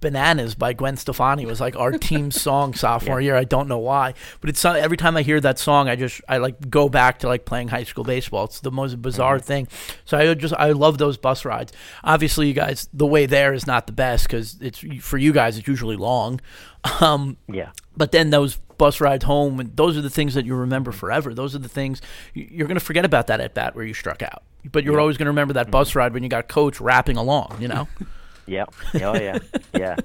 Bananas 0.00 0.54
by 0.54 0.72
Gwen 0.72 0.96
Stefani 0.96 1.44
was 1.46 1.60
like 1.60 1.76
our 1.76 1.92
team 1.92 2.30
song 2.30 2.74
sophomore 2.74 3.20
year. 3.20 3.36
I 3.36 3.44
don't 3.44 3.68
know 3.68 3.78
why, 3.78 4.14
but 4.40 4.48
it's 4.48 4.64
every 4.64 4.96
time 4.96 5.16
I 5.16 5.22
hear 5.22 5.40
that 5.40 5.58
song, 5.58 5.88
I 5.88 5.96
just 5.96 6.20
I 6.28 6.38
like 6.38 6.70
go 6.70 6.88
back 6.88 7.18
to 7.20 7.28
like 7.28 7.44
playing 7.44 7.68
high 7.68 7.84
school 7.84 8.04
baseball. 8.04 8.44
It's 8.44 8.60
the 8.60 8.70
most 8.70 9.00
bizarre 9.02 9.38
thing. 9.38 9.68
So 10.04 10.16
I 10.16 10.32
just 10.34 10.54
I 10.54 10.72
love 10.72 10.98
those 10.98 11.16
bus 11.18 11.44
rides. 11.44 11.72
Obviously, 12.02 12.48
you 12.48 12.54
guys, 12.54 12.88
the 12.92 13.06
way 13.06 13.26
there 13.26 13.52
is 13.52 13.66
not 13.66 13.86
the 13.86 13.92
best 13.92 14.26
because 14.26 14.60
it's 14.60 14.78
for 15.00 15.18
you 15.18 15.32
guys. 15.32 15.58
It's 15.58 15.68
usually 15.68 15.96
long. 15.96 16.40
Um, 17.00 17.36
Yeah. 17.48 17.70
but 17.96 18.12
then 18.12 18.30
those 18.30 18.56
bus 18.78 19.00
rides 19.00 19.24
home, 19.24 19.60
and 19.60 19.76
those 19.76 19.96
are 19.96 20.00
the 20.02 20.10
things 20.10 20.34
that 20.34 20.46
you 20.46 20.54
remember 20.54 20.92
forever. 20.92 21.34
Those 21.34 21.54
are 21.54 21.58
the 21.58 21.68
things 21.68 22.00
you're 22.34 22.66
going 22.66 22.78
to 22.78 22.84
forget 22.84 23.04
about 23.04 23.26
that 23.26 23.40
at 23.40 23.52
bat 23.54 23.74
where 23.76 23.84
you 23.84 23.92
struck 23.94 24.22
out. 24.22 24.42
But 24.70 24.84
you're 24.84 24.98
always 25.00 25.16
going 25.18 25.26
to 25.26 25.30
remember 25.30 25.54
that 25.54 25.70
bus 25.70 25.94
ride 25.94 26.12
when 26.14 26.22
you 26.22 26.28
got 26.28 26.48
coach 26.48 26.80
rapping 26.80 27.16
along. 27.16 27.58
You 27.60 27.68
know. 27.68 27.88
Yeah. 28.46 28.64
Oh 28.94 29.14
yeah. 29.16 29.38
yeah. 29.74 29.96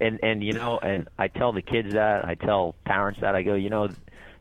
And 0.00 0.18
and 0.22 0.42
you 0.42 0.52
know, 0.52 0.78
and 0.78 1.06
I 1.16 1.28
tell 1.28 1.52
the 1.52 1.62
kids 1.62 1.92
that, 1.92 2.24
I 2.24 2.34
tell 2.34 2.74
parents 2.84 3.20
that, 3.20 3.36
I 3.36 3.42
go, 3.42 3.54
you 3.54 3.70
know, 3.70 3.88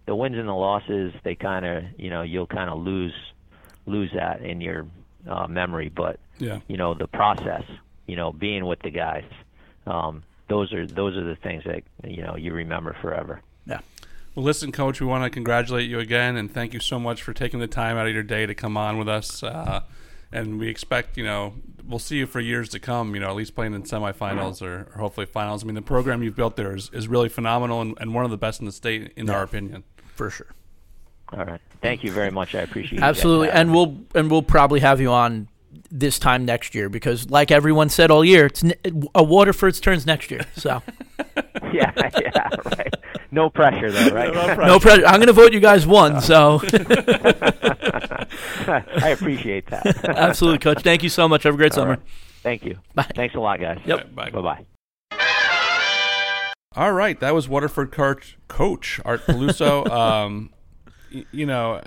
the 0.07 0.15
wins 0.15 0.37
and 0.37 0.47
the 0.47 0.53
losses, 0.53 1.13
they 1.23 1.35
kind 1.35 1.63
of, 1.63 1.83
you 1.99 2.09
know, 2.09 2.23
you'll 2.23 2.47
kind 2.47 2.71
of 2.71 2.79
lose 2.79 3.13
lose 3.85 4.09
that 4.15 4.41
in 4.41 4.59
your 4.59 4.87
uh, 5.29 5.45
memory, 5.47 5.89
but 5.95 6.19
Yeah. 6.39 6.61
you 6.67 6.77
know, 6.77 6.95
the 6.95 7.05
process, 7.05 7.63
you 8.07 8.15
know, 8.15 8.31
being 8.31 8.65
with 8.65 8.79
the 8.81 8.89
guys, 8.89 9.25
um, 9.85 10.23
those 10.53 10.71
are 10.73 10.85
those 10.85 11.17
are 11.17 11.23
the 11.23 11.35
things 11.35 11.63
that 11.65 11.83
you 12.03 12.21
know 12.21 12.35
you 12.35 12.53
remember 12.53 12.95
forever. 13.01 13.41
Yeah. 13.65 13.79
Well, 14.35 14.45
listen, 14.45 14.71
Coach, 14.71 15.01
we 15.01 15.07
want 15.07 15.23
to 15.23 15.29
congratulate 15.29 15.89
you 15.89 15.99
again 15.99 16.37
and 16.37 16.51
thank 16.51 16.73
you 16.73 16.79
so 16.79 16.99
much 16.99 17.21
for 17.21 17.33
taking 17.33 17.59
the 17.59 17.67
time 17.67 17.97
out 17.97 18.07
of 18.07 18.13
your 18.13 18.23
day 18.23 18.45
to 18.45 18.55
come 18.55 18.77
on 18.77 18.97
with 18.97 19.07
us. 19.07 19.43
Uh, 19.43 19.81
and 20.31 20.59
we 20.59 20.69
expect, 20.69 21.17
you 21.17 21.23
know, 21.23 21.53
we'll 21.87 21.99
see 21.99 22.17
you 22.17 22.25
for 22.25 22.39
years 22.39 22.69
to 22.69 22.79
come, 22.79 23.13
you 23.13 23.21
know, 23.21 23.29
at 23.29 23.35
least 23.35 23.53
playing 23.53 23.75
in 23.75 23.83
semifinals 23.83 24.61
or, 24.63 24.91
or 24.95 24.99
hopefully 24.99 25.27
finals. 25.27 25.63
I 25.63 25.67
mean, 25.67 25.75
the 25.75 25.83
program 25.83 26.23
you've 26.23 26.35
built 26.35 26.55
there 26.55 26.75
is, 26.75 26.89
is 26.93 27.07
really 27.07 27.29
phenomenal 27.29 27.81
and, 27.81 27.95
and 28.01 28.15
one 28.15 28.25
of 28.25 28.31
the 28.31 28.37
best 28.37 28.59
in 28.59 28.65
the 28.65 28.71
state, 28.71 29.13
in 29.15 29.29
our 29.29 29.43
opinion. 29.43 29.83
For 30.15 30.31
sure. 30.31 30.47
All 31.31 31.45
right. 31.45 31.61
Thank 31.81 32.03
you 32.03 32.11
very 32.11 32.31
much. 32.31 32.55
I 32.55 32.61
appreciate 32.61 32.93
you 32.93 32.99
guys 32.99 33.09
Absolutely, 33.09 33.49
and 33.49 33.73
we'll 33.73 33.97
and 34.15 34.29
we'll 34.29 34.43
probably 34.43 34.79
have 34.79 35.01
you 35.01 35.11
on 35.11 35.47
this 35.91 36.19
time 36.19 36.45
next 36.45 36.73
year 36.75 36.89
because, 36.89 37.29
like 37.29 37.51
everyone 37.51 37.89
said 37.89 38.11
all 38.11 38.23
year, 38.25 38.45
it's 38.47 38.63
ne- 38.63 38.75
a 39.15 39.23
Waterford's 39.23 39.79
turns 39.79 40.05
next 40.05 40.31
year. 40.31 40.41
So 40.55 40.81
yeah, 41.73 41.91
yeah, 41.97 42.49
right. 42.65 42.93
No 43.31 43.49
pressure 43.49 43.91
though, 43.91 44.09
right? 44.09 44.33
no 44.57 44.79
pressure. 44.79 45.05
I'm 45.05 45.15
going 45.15 45.27
to 45.27 45.33
vote 45.33 45.53
you 45.53 45.59
guys 45.59 45.87
won. 45.87 46.21
So 46.21 46.61
I 48.67 49.09
appreciate 49.17 49.67
that. 49.67 50.03
absolutely, 50.17 50.59
coach. 50.59 50.81
Thank 50.81 51.03
you 51.03 51.09
so 51.09 51.27
much. 51.27 51.43
Have 51.43 51.53
a 51.55 51.57
great 51.57 51.71
All 51.73 51.75
summer. 51.77 51.89
right. 51.91 51.99
Thank 52.41 52.63
you. 52.65 52.77
Bye. 52.93 53.09
Thanks 53.15 53.35
a 53.35 53.39
lot, 53.39 53.59
guys. 53.59 53.79
Yep. 53.85 54.13
Bye. 54.15 54.29
Bye 54.29 54.41
bye. 54.41 54.65
All 56.75 56.91
right, 56.91 57.19
that 57.19 57.35
was 57.35 57.47
Waterford 57.47 57.91
coach, 57.91 58.35
coach 58.47 58.99
Art 59.05 59.21
Peluso. 59.27 59.87
um, 59.91 60.49
you 61.31 61.45
know, 61.45 61.81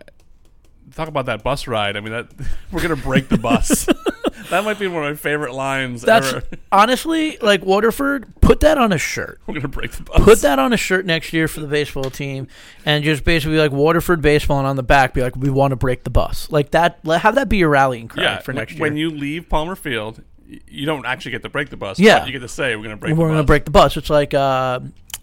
talk 0.94 1.08
about 1.08 1.26
that 1.26 1.42
bus 1.42 1.66
ride. 1.66 1.96
I 1.96 2.00
mean, 2.00 2.12
that 2.12 2.28
we're 2.72 2.82
gonna 2.82 2.96
break 2.96 3.28
the 3.28 3.38
bus. 3.38 3.86
that 4.50 4.64
might 4.64 4.78
be 4.78 4.86
one 4.86 5.04
of 5.04 5.10
my 5.10 5.16
favorite 5.16 5.52
lines 5.54 6.02
That's 6.02 6.28
ever. 6.32 6.42
honestly 6.70 7.36
like 7.42 7.64
Waterford. 7.64 8.32
Put 8.40 8.60
that 8.60 8.78
on 8.78 8.92
a 8.92 8.98
shirt. 8.98 9.40
We're 9.46 9.54
gonna 9.54 9.68
break 9.68 9.92
the 9.92 10.02
bus. 10.04 10.22
Put 10.22 10.40
that 10.42 10.58
on 10.58 10.72
a 10.72 10.76
shirt 10.76 11.04
next 11.06 11.32
year 11.32 11.48
for 11.48 11.60
the 11.60 11.66
baseball 11.66 12.10
team, 12.10 12.48
and 12.84 13.02
just 13.04 13.24
basically 13.24 13.58
like 13.58 13.72
Waterford 13.72 14.20
baseball, 14.22 14.58
and 14.58 14.66
on 14.66 14.76
the 14.76 14.82
back 14.82 15.14
be 15.14 15.22
like, 15.22 15.36
"We 15.36 15.50
want 15.50 15.72
to 15.72 15.76
break 15.76 16.04
the 16.04 16.10
bus." 16.10 16.50
Like 16.50 16.70
that. 16.72 16.98
let- 17.04 17.22
Have 17.22 17.34
that 17.36 17.48
be 17.48 17.56
your 17.56 17.68
rallying 17.70 18.08
cry 18.08 18.22
yeah, 18.22 18.38
for 18.40 18.52
next 18.52 18.72
year. 18.74 18.80
When 18.82 18.96
you 18.96 19.10
leave 19.10 19.48
Palmer 19.48 19.74
Field, 19.76 20.22
you 20.68 20.86
don't 20.86 21.04
actually 21.06 21.32
get 21.32 21.42
to 21.42 21.48
break 21.48 21.70
the 21.70 21.76
bus. 21.76 21.98
Yeah. 21.98 22.24
you 22.24 22.32
get 22.32 22.38
to 22.40 22.48
say 22.48 22.76
we're 22.76 22.84
gonna 22.84 22.96
break. 22.96 23.14
we're 23.16 23.26
the 23.26 23.30
going 23.32 23.36
to 23.38 23.42
bus. 23.42 23.46
break 23.48 23.64
the 23.64 23.70
bus. 23.72 23.96
It's 23.96 24.10
like 24.10 24.32
uh, 24.32 24.78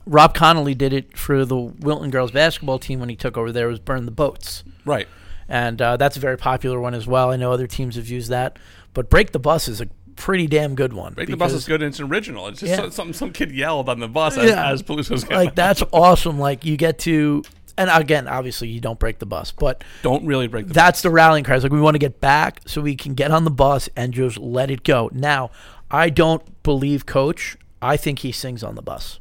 Rob 0.05 0.33
Connolly 0.33 0.75
did 0.75 0.91
it 0.91 1.17
for 1.17 1.45
the 1.45 1.55
Wilton 1.55 2.09
girls 2.09 2.31
basketball 2.31 2.77
team 2.77 2.99
when 2.99 3.07
he 3.07 3.15
took 3.15 3.37
over 3.37 3.51
there. 3.53 3.69
Was 3.69 3.79
burn 3.79 4.03
the 4.05 4.11
boats, 4.11 4.65
Right. 4.83 5.07
And 5.47 5.81
uh, 5.81 5.97
that's 5.97 6.17
a 6.17 6.19
very 6.19 6.37
popular 6.37 6.79
one 6.79 6.93
as 6.93 7.05
well. 7.07 7.31
I 7.31 7.35
know 7.35 7.51
other 7.51 7.67
teams 7.67 7.95
have 7.95 8.07
used 8.07 8.29
that, 8.29 8.57
but 8.93 9.09
break 9.09 9.31
the 9.31 9.39
bus 9.39 9.67
is 9.67 9.81
a 9.81 9.87
pretty 10.15 10.45
damn 10.47 10.75
good 10.75 10.93
one. 10.93 11.13
Break 11.13 11.29
the 11.29 11.37
bus 11.37 11.53
is 11.53 11.65
good 11.65 11.81
and 11.81 11.89
it's 11.89 11.99
original. 11.99 12.47
It's 12.47 12.59
just 12.59 12.69
Yeah. 12.71 12.89
something 12.91 13.13
some 13.13 13.31
kid 13.31 13.51
yelled 13.51 13.89
on 13.89 13.99
the 13.99 14.07
bus 14.07 14.37
as, 14.37 14.49
Yeah. 14.49 14.69
as 14.71 14.81
police 14.83 15.09
was 15.09 15.23
going. 15.23 15.45
like 15.45 15.55
that's 15.55 15.81
awesome. 15.91 16.37
Like 16.39 16.63
you 16.65 16.77
get 16.77 16.99
to, 16.99 17.43
and 17.77 17.89
again, 17.91 18.27
obviously 18.27 18.67
you 18.67 18.79
don't 18.79 18.99
break 18.99 19.17
the 19.19 19.25
bus, 19.25 19.51
but 19.51 19.83
Don't 20.03 20.23
really 20.25 20.47
break 20.47 20.65
the 20.67 20.69
bus 20.69 20.75
that's 20.75 21.01
the 21.01 21.09
rallying 21.09 21.43
cry. 21.43 21.55
It's 21.55 21.63
like 21.63 21.71
we 21.71 21.81
want 21.81 21.95
to 21.95 21.99
get 21.99 22.21
back 22.21 22.61
so 22.67 22.81
we 22.81 22.95
can 22.95 23.15
get 23.15 23.31
on 23.31 23.43
the 23.43 23.49
bus 23.51 23.89
and 23.95 24.13
just 24.13 24.37
let 24.37 24.69
it 24.69 24.83
go. 24.83 25.09
Now, 25.13 25.49
I 25.89 26.09
don't 26.09 26.61
believe 26.63 27.05
Coach. 27.07 27.57
I 27.81 27.97
think 27.97 28.19
he 28.19 28.31
sings 28.31 28.63
on 28.63 28.75
the 28.75 28.81
bus. 28.83 29.19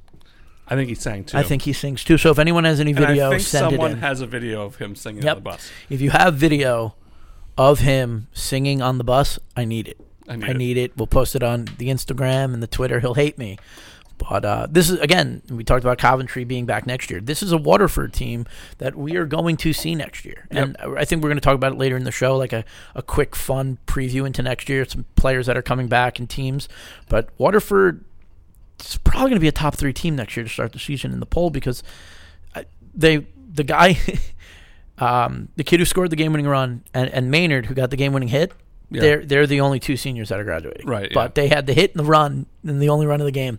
I 0.69 0.75
think 0.75 0.89
he 0.89 0.95
sang 0.95 1.25
too. 1.25 1.37
I 1.37 1.43
think 1.43 1.63
he 1.63 1.73
sings 1.73 2.05
too. 2.05 2.17
So 2.17 2.31
if 2.31 2.39
anyone 2.39 2.65
has 2.65 2.81
any 2.81 2.93
and 2.93 3.01
video, 3.01 3.29
I 3.29 3.31
think 3.31 3.43
send 3.43 3.71
someone 3.71 3.91
it 3.91 3.95
in. 3.95 4.01
has 4.01 4.21
a 4.21 4.27
video 4.27 4.65
of 4.65 4.77
him 4.77 4.95
singing 4.95 5.29
on 5.29 5.37
the 5.37 5.41
bus. 5.41 5.71
If 5.91 6.01
you 6.01 6.11
have 6.11 6.35
video 6.35 6.95
of 7.59 7.81
him 7.81 8.29
singing 8.33 8.81
on 8.81 8.99
the 8.99 9.05
bus, 9.05 9.39
I 9.57 9.65
need 9.65 9.89
it. 9.89 10.01
I 10.29 10.37
need 10.37 10.47
I 10.47 10.51
it. 10.51 10.57
need 10.57 10.77
it. 10.77 10.97
We'll 10.97 11.07
post 11.07 11.35
it 11.35 11.43
on 11.43 11.67
the 11.79 11.89
Instagram 11.89 12.55
and 12.55 12.63
the 12.63 12.67
Twitter. 12.69 13.01
He'll 13.01 13.15
hate 13.15 13.39
me. 13.39 13.59
But 14.19 14.45
uh, 14.45 14.67
this 14.71 14.89
is 14.89 15.01
again, 15.01 15.43
we 15.51 15.65
talked 15.65 15.83
about 15.85 15.99
Coventry 15.99 16.45
being 16.45 16.65
back 16.65 16.87
next 16.87 17.11
year. 17.11 17.21
This 17.21 17.43
is 17.43 17.51
a 17.51 17.59
Waterford 17.59 18.13
team 18.13 18.47
that 18.79 18.95
we 18.95 19.17
are 19.17 19.27
going 19.27 19.57
to 19.59 19.73
see 19.73 19.97
next 19.97 20.25
year, 20.25 20.47
and 20.51 20.77
I 20.77 21.05
think 21.05 21.23
we're 21.23 21.29
going 21.29 21.39
to 21.39 21.43
talk 21.43 21.57
about 21.57 21.73
it 21.73 21.79
later 21.79 21.97
in 21.97 22.05
the 22.05 22.13
show, 22.13 22.37
like 22.37 22.53
a, 22.53 22.65
a 22.95 23.03
quick, 23.03 23.35
fun 23.35 23.79
preview 23.87 24.25
into 24.25 24.41
next 24.43 24.69
year. 24.69 24.85
Some 24.85 25.07
players 25.17 25.47
that 25.47 25.57
are 25.57 25.63
coming 25.63 25.89
back 25.89 26.21
and 26.21 26.31
teams, 26.31 26.69
but 27.09 27.31
Waterford 27.37 28.05
is 28.91 28.99
probably 28.99 29.31
going 29.31 29.35
to 29.35 29.41
be 29.41 29.49
a 29.49 29.53
top 29.53 29.75
three 29.77 29.93
team 29.93 30.17
next 30.17 30.37
year 30.37 30.45
to 30.45 30.51
start 30.51 30.73
the 30.73 30.79
season 30.79 31.13
in 31.13 31.21
the 31.21 31.27
poll 31.27 31.51
because 31.51 31.83
they 32.95 33.27
the 33.55 33.65
guy, 33.65 33.99
um, 34.99 35.49
the 35.57 35.65
kid 35.65 35.81
who 35.81 35.85
scored 35.87 36.11
the 36.11 36.17
game 36.17 36.33
winning 36.33 36.47
run, 36.47 36.85
and, 36.95 37.11
and 37.11 37.31
Maynard 37.31 37.67
who 37.67 37.75
got 37.75 37.91
the 37.91 37.97
game 37.97 38.13
winning 38.13 38.29
hit. 38.29 38.53
Yeah. 38.91 39.01
They're 39.01 39.25
they're 39.25 39.47
the 39.47 39.61
only 39.63 39.81
two 39.81 39.97
seniors 39.97 40.29
that 40.29 40.39
are 40.39 40.45
graduating. 40.45 40.87
Right, 40.87 41.11
But 41.15 41.31
yeah. 41.31 41.43
they 41.43 41.49
had 41.49 41.67
the 41.67 41.73
hit 41.73 41.93
and 41.93 42.01
the 42.01 42.05
run 42.09 42.45
and 42.67 42.81
the 42.81 42.91
only 42.91 43.07
run 43.07 43.21
of 43.21 43.25
the 43.25 43.33
game. 43.33 43.59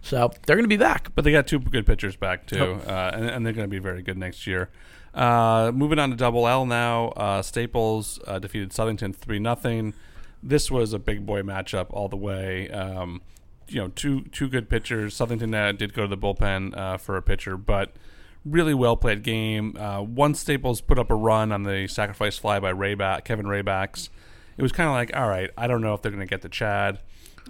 So 0.00 0.30
they're 0.46 0.56
going 0.56 0.64
to 0.64 0.68
be 0.68 0.78
back. 0.78 1.14
But 1.14 1.24
they 1.24 1.32
got 1.32 1.46
two 1.46 1.58
good 1.58 1.84
pitchers 1.84 2.16
back 2.16 2.46
too, 2.46 2.56
Yep. 2.56 2.88
uh, 2.88 3.10
and, 3.12 3.24
and 3.26 3.46
they're 3.46 3.52
going 3.52 3.66
to 3.66 3.70
be 3.70 3.78
very 3.78 4.00
good 4.02 4.16
next 4.16 4.46
year. 4.46 4.70
Uh, 5.12 5.70
moving 5.74 5.98
on 5.98 6.08
to 6.10 6.16
Double 6.16 6.48
L 6.48 6.64
now. 6.64 7.08
Uh, 7.08 7.42
Staples 7.42 8.18
uh, 8.26 8.38
defeated 8.38 8.70
Southington 8.70 9.14
three 9.14 9.38
nothing. 9.38 9.92
This 10.42 10.70
was 10.70 10.94
a 10.94 10.98
big 10.98 11.26
boy 11.26 11.42
matchup 11.42 11.88
all 11.90 12.08
the 12.08 12.16
way. 12.16 12.70
Um, 12.70 13.20
you 13.70 13.80
know, 13.80 13.88
two 13.88 14.22
two 14.32 14.48
good 14.48 14.68
pitchers. 14.68 15.14
Southington 15.14 15.54
uh, 15.54 15.72
did 15.72 15.94
go 15.94 16.02
to 16.02 16.08
the 16.08 16.18
bullpen 16.18 16.76
uh, 16.76 16.96
for 16.96 17.16
a 17.16 17.22
pitcher, 17.22 17.56
but 17.56 17.92
really 18.44 18.74
well 18.74 18.96
played 18.96 19.22
game. 19.22 19.76
Uh, 19.76 20.02
once 20.02 20.40
Staples 20.40 20.80
put 20.80 20.98
up 20.98 21.10
a 21.10 21.14
run 21.14 21.52
on 21.52 21.62
the 21.62 21.86
sacrifice 21.88 22.36
fly 22.38 22.58
by 22.58 22.72
Rayback, 22.72 23.24
Kevin 23.24 23.46
Raybacks, 23.46 24.08
it 24.56 24.62
was 24.62 24.72
kind 24.72 24.88
of 24.88 24.94
like, 24.94 25.14
all 25.16 25.28
right, 25.28 25.50
I 25.56 25.66
don't 25.66 25.80
know 25.80 25.94
if 25.94 26.02
they're 26.02 26.12
going 26.12 26.26
to 26.26 26.30
get 26.30 26.42
to 26.42 26.48
Chad. 26.48 26.98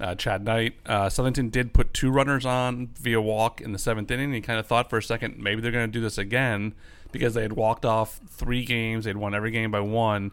Uh, 0.00 0.14
Chad 0.14 0.44
Knight. 0.44 0.74
Uh, 0.86 1.06
Southington 1.06 1.50
did 1.50 1.74
put 1.74 1.92
two 1.92 2.10
runners 2.10 2.46
on 2.46 2.88
via 2.94 3.20
walk 3.20 3.60
in 3.60 3.72
the 3.72 3.78
seventh 3.78 4.10
inning. 4.10 4.32
He 4.32 4.40
kind 4.40 4.58
of 4.58 4.66
thought 4.66 4.88
for 4.88 4.98
a 4.98 5.02
second 5.02 5.38
maybe 5.38 5.60
they're 5.60 5.72
going 5.72 5.88
to 5.88 5.92
do 5.92 6.00
this 6.00 6.16
again 6.16 6.74
because 7.12 7.34
they 7.34 7.42
had 7.42 7.52
walked 7.52 7.84
off 7.84 8.20
three 8.28 8.64
games. 8.64 9.04
They'd 9.04 9.16
won 9.16 9.34
every 9.34 9.50
game 9.50 9.70
by 9.70 9.80
one. 9.80 10.30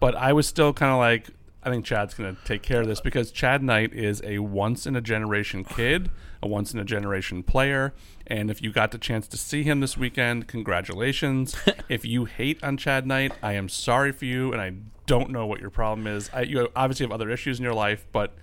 But 0.00 0.14
I 0.16 0.32
was 0.32 0.46
still 0.46 0.72
kind 0.72 0.92
of 0.92 0.98
like, 0.98 1.28
I 1.66 1.70
think 1.70 1.84
Chad's 1.84 2.14
going 2.14 2.36
to 2.36 2.44
take 2.44 2.62
care 2.62 2.80
of 2.80 2.86
this 2.86 3.00
because 3.00 3.32
Chad 3.32 3.60
Knight 3.60 3.92
is 3.92 4.22
a 4.22 4.38
once 4.38 4.86
in 4.86 4.94
a 4.94 5.00
generation 5.00 5.64
kid, 5.64 6.10
a 6.40 6.46
once 6.46 6.72
in 6.72 6.78
a 6.78 6.84
generation 6.84 7.42
player. 7.42 7.92
And 8.24 8.52
if 8.52 8.62
you 8.62 8.70
got 8.70 8.92
the 8.92 8.98
chance 8.98 9.26
to 9.26 9.36
see 9.36 9.64
him 9.64 9.80
this 9.80 9.96
weekend, 9.96 10.46
congratulations. 10.46 11.56
if 11.88 12.04
you 12.04 12.26
hate 12.26 12.62
on 12.62 12.76
Chad 12.76 13.04
Knight, 13.04 13.32
I 13.42 13.54
am 13.54 13.68
sorry 13.68 14.12
for 14.12 14.26
you, 14.26 14.52
and 14.52 14.62
I 14.62 14.74
don't 15.06 15.30
know 15.30 15.44
what 15.44 15.60
your 15.60 15.70
problem 15.70 16.06
is. 16.06 16.30
I, 16.32 16.42
you 16.42 16.68
obviously 16.76 17.04
have 17.04 17.10
other 17.10 17.30
issues 17.30 17.58
in 17.58 17.64
your 17.64 17.74
life, 17.74 18.06
but 18.12 18.36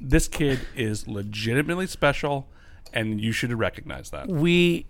this 0.00 0.26
kid 0.26 0.60
is 0.74 1.06
legitimately 1.06 1.86
special, 1.86 2.48
and 2.94 3.20
you 3.20 3.32
should 3.32 3.52
recognize 3.52 4.08
that. 4.08 4.28
We 4.28 4.86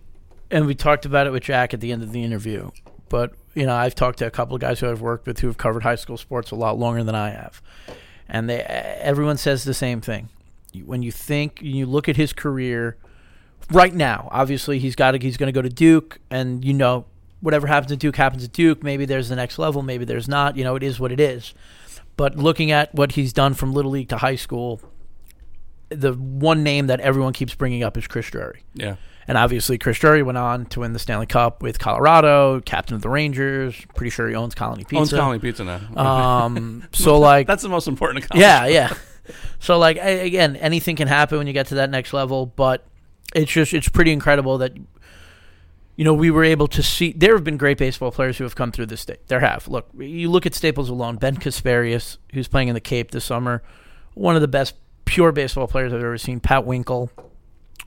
and 0.49 0.65
we 0.65 0.75
talked 0.75 1.05
about 1.05 1.27
it 1.27 1.31
with 1.31 1.43
Jack 1.43 1.73
at 1.73 1.81
the 1.81 1.91
end 1.91 2.03
of 2.03 2.13
the 2.13 2.23
interview. 2.23 2.71
But 3.09 3.33
you 3.53 3.65
know, 3.65 3.75
I've 3.75 3.95
talked 3.95 4.19
to 4.19 4.27
a 4.27 4.31
couple 4.31 4.55
of 4.55 4.61
guys 4.61 4.79
who 4.79 4.89
I've 4.89 5.01
worked 5.01 5.27
with 5.27 5.39
who 5.39 5.47
have 5.47 5.57
covered 5.57 5.83
high 5.83 5.95
school 5.95 6.17
sports 6.17 6.51
a 6.51 6.55
lot 6.55 6.77
longer 6.77 7.03
than 7.03 7.15
I 7.15 7.31
have, 7.31 7.61
and 8.29 8.49
they 8.49 8.61
everyone 8.61 9.37
says 9.37 9.63
the 9.63 9.73
same 9.73 10.01
thing. 10.01 10.29
When 10.85 11.03
you 11.03 11.11
think 11.11 11.61
you 11.61 11.85
look 11.85 12.07
at 12.07 12.15
his 12.15 12.31
career 12.31 12.97
right 13.71 13.93
now, 13.93 14.29
obviously 14.31 14.79
he's 14.79 14.95
got 14.95 15.11
to, 15.11 15.19
he's 15.19 15.37
going 15.37 15.47
to 15.47 15.57
go 15.57 15.61
to 15.61 15.69
Duke, 15.69 16.19
and 16.29 16.63
you 16.63 16.73
know 16.73 17.05
whatever 17.41 17.67
happens 17.67 17.91
at 17.91 17.99
Duke 17.99 18.15
happens 18.15 18.43
at 18.43 18.53
Duke. 18.53 18.83
Maybe 18.83 19.05
there's 19.05 19.29
the 19.29 19.35
next 19.35 19.59
level, 19.59 19.81
maybe 19.81 20.05
there's 20.05 20.27
not. 20.27 20.55
You 20.55 20.63
know, 20.63 20.75
it 20.75 20.83
is 20.83 20.99
what 20.99 21.11
it 21.11 21.19
is. 21.19 21.53
But 22.15 22.37
looking 22.37 22.71
at 22.71 22.93
what 22.93 23.13
he's 23.13 23.33
done 23.33 23.53
from 23.53 23.73
little 23.73 23.91
league 23.91 24.09
to 24.09 24.17
high 24.17 24.35
school, 24.35 24.81
the 25.89 26.13
one 26.13 26.63
name 26.63 26.87
that 26.87 26.99
everyone 26.99 27.33
keeps 27.33 27.53
bringing 27.55 27.83
up 27.83 27.97
is 27.97 28.07
Chris 28.07 28.29
Drury. 28.29 28.63
Yeah. 28.75 28.95
And 29.27 29.37
obviously, 29.37 29.77
Chris 29.77 29.99
Drury 29.99 30.23
went 30.23 30.37
on 30.37 30.65
to 30.67 30.79
win 30.81 30.93
the 30.93 30.99
Stanley 30.99 31.27
Cup 31.27 31.61
with 31.61 31.79
Colorado, 31.79 32.59
captain 32.61 32.95
of 32.95 33.01
the 33.01 33.09
Rangers. 33.09 33.75
Pretty 33.95 34.09
sure 34.09 34.27
he 34.27 34.35
owns 34.35 34.55
Colony 34.55 34.83
Pizza. 34.83 34.97
Owns 34.97 35.13
Colony 35.13 35.39
Pizza 35.39 35.63
now. 35.63 35.81
Um, 36.01 36.83
so 36.91 37.19
like 37.19 37.47
that's 37.47 37.63
the 37.63 37.69
most 37.69 37.87
important. 37.87 38.25
yeah, 38.33 38.65
yeah. 38.65 38.93
So 39.59 39.77
like 39.77 39.97
again, 39.97 40.55
anything 40.55 40.95
can 40.95 41.07
happen 41.07 41.37
when 41.37 41.47
you 41.47 41.53
get 41.53 41.67
to 41.67 41.75
that 41.75 41.89
next 41.89 42.13
level, 42.13 42.47
but 42.47 42.85
it's 43.35 43.51
just 43.51 43.73
it's 43.73 43.87
pretty 43.87 44.11
incredible 44.11 44.57
that 44.57 44.75
you 45.95 46.03
know 46.03 46.13
we 46.13 46.31
were 46.31 46.43
able 46.43 46.67
to 46.69 46.81
see. 46.81 47.13
There 47.13 47.35
have 47.35 47.43
been 47.43 47.57
great 47.57 47.77
baseball 47.77 48.11
players 48.11 48.37
who 48.37 48.43
have 48.43 48.55
come 48.55 48.71
through 48.71 48.87
this 48.87 49.01
state. 49.01 49.27
There 49.27 49.39
have. 49.39 49.67
Look, 49.67 49.89
you 49.97 50.29
look 50.31 50.45
at 50.45 50.55
Staples 50.55 50.89
alone. 50.89 51.17
Ben 51.17 51.37
Casparius, 51.37 52.17
who's 52.33 52.47
playing 52.47 52.69
in 52.69 52.73
the 52.73 52.81
Cape 52.81 53.11
this 53.11 53.23
summer, 53.25 53.61
one 54.15 54.35
of 54.35 54.41
the 54.41 54.47
best 54.47 54.75
pure 55.05 55.31
baseball 55.31 55.67
players 55.67 55.93
I've 55.93 55.99
ever 55.99 56.17
seen. 56.17 56.39
Pat 56.39 56.65
Winkel, 56.65 57.09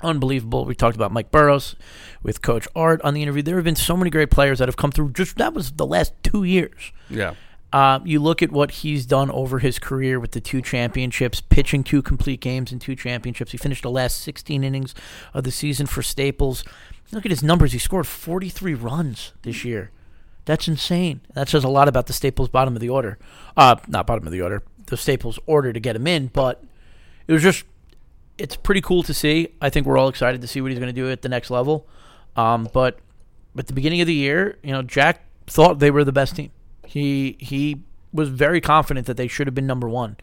unbelievable. 0.02 0.64
We 0.64 0.74
talked 0.74 0.96
about 0.96 1.12
Mike 1.12 1.30
Burrows 1.30 1.76
with 2.22 2.42
Coach 2.42 2.66
Art 2.74 3.00
on 3.02 3.14
the 3.14 3.22
interview. 3.22 3.42
There 3.42 3.56
have 3.56 3.64
been 3.64 3.76
so 3.76 3.96
many 3.96 4.10
great 4.10 4.30
players 4.30 4.58
that 4.58 4.68
have 4.68 4.76
come 4.76 4.92
through. 4.92 5.12
Just 5.12 5.36
that 5.36 5.54
was 5.54 5.72
the 5.72 5.86
last 5.86 6.12
two 6.22 6.44
years. 6.44 6.92
Yeah. 7.08 7.34
Uh, 7.72 7.98
you 8.04 8.20
look 8.20 8.40
at 8.40 8.52
what 8.52 8.70
he's 8.70 9.04
done 9.04 9.30
over 9.32 9.58
his 9.58 9.80
career 9.80 10.20
with 10.20 10.30
the 10.30 10.40
two 10.40 10.62
championships, 10.62 11.40
pitching 11.40 11.82
two 11.82 12.02
complete 12.02 12.40
games 12.40 12.70
in 12.70 12.78
two 12.78 12.94
championships. 12.94 13.50
He 13.50 13.58
finished 13.58 13.82
the 13.82 13.90
last 13.90 14.20
16 14.20 14.62
innings 14.62 14.94
of 15.32 15.42
the 15.42 15.50
season 15.50 15.86
for 15.86 16.00
Staples. 16.00 16.62
Look 17.10 17.26
at 17.26 17.32
his 17.32 17.42
numbers. 17.42 17.72
He 17.72 17.80
scored 17.80 18.06
43 18.06 18.74
runs 18.74 19.32
this 19.42 19.64
year. 19.64 19.90
That's 20.44 20.68
insane. 20.68 21.22
That 21.34 21.48
says 21.48 21.64
a 21.64 21.68
lot 21.68 21.88
about 21.88 22.06
the 22.06 22.12
Staples 22.12 22.48
bottom 22.48 22.76
of 22.76 22.80
the 22.80 22.90
order. 22.90 23.18
Uh, 23.56 23.74
not 23.88 24.06
bottom 24.06 24.24
of 24.24 24.32
the 24.32 24.42
order, 24.42 24.62
the 24.86 24.96
Staples 24.96 25.40
order 25.46 25.72
to 25.72 25.80
get 25.80 25.96
him 25.96 26.06
in, 26.06 26.28
but 26.28 26.62
it 27.26 27.32
was 27.32 27.42
just, 27.42 27.64
it's 28.38 28.56
pretty 28.56 28.80
cool 28.80 29.02
to 29.04 29.14
see. 29.14 29.48
I 29.60 29.70
think 29.70 29.86
we're 29.86 29.98
all 29.98 30.08
excited 30.08 30.40
to 30.40 30.46
see 30.46 30.60
what 30.60 30.70
he's 30.70 30.78
going 30.80 30.92
to 30.94 31.00
do 31.00 31.10
at 31.10 31.22
the 31.22 31.28
next 31.28 31.50
level. 31.50 31.86
Um, 32.36 32.68
but 32.72 32.98
at 33.56 33.66
the 33.68 33.72
beginning 33.72 34.00
of 34.00 34.06
the 34.06 34.14
year, 34.14 34.58
you 34.62 34.72
know, 34.72 34.82
Jack 34.82 35.24
thought 35.46 35.78
they 35.78 35.90
were 35.90 36.04
the 36.04 36.12
best 36.12 36.36
team. 36.36 36.50
He 36.86 37.36
he 37.40 37.82
was 38.12 38.28
very 38.28 38.60
confident 38.60 39.06
that 39.06 39.16
they 39.16 39.26
should 39.28 39.46
have 39.46 39.54
been 39.54 39.66
number 39.66 39.88
one 39.88 40.16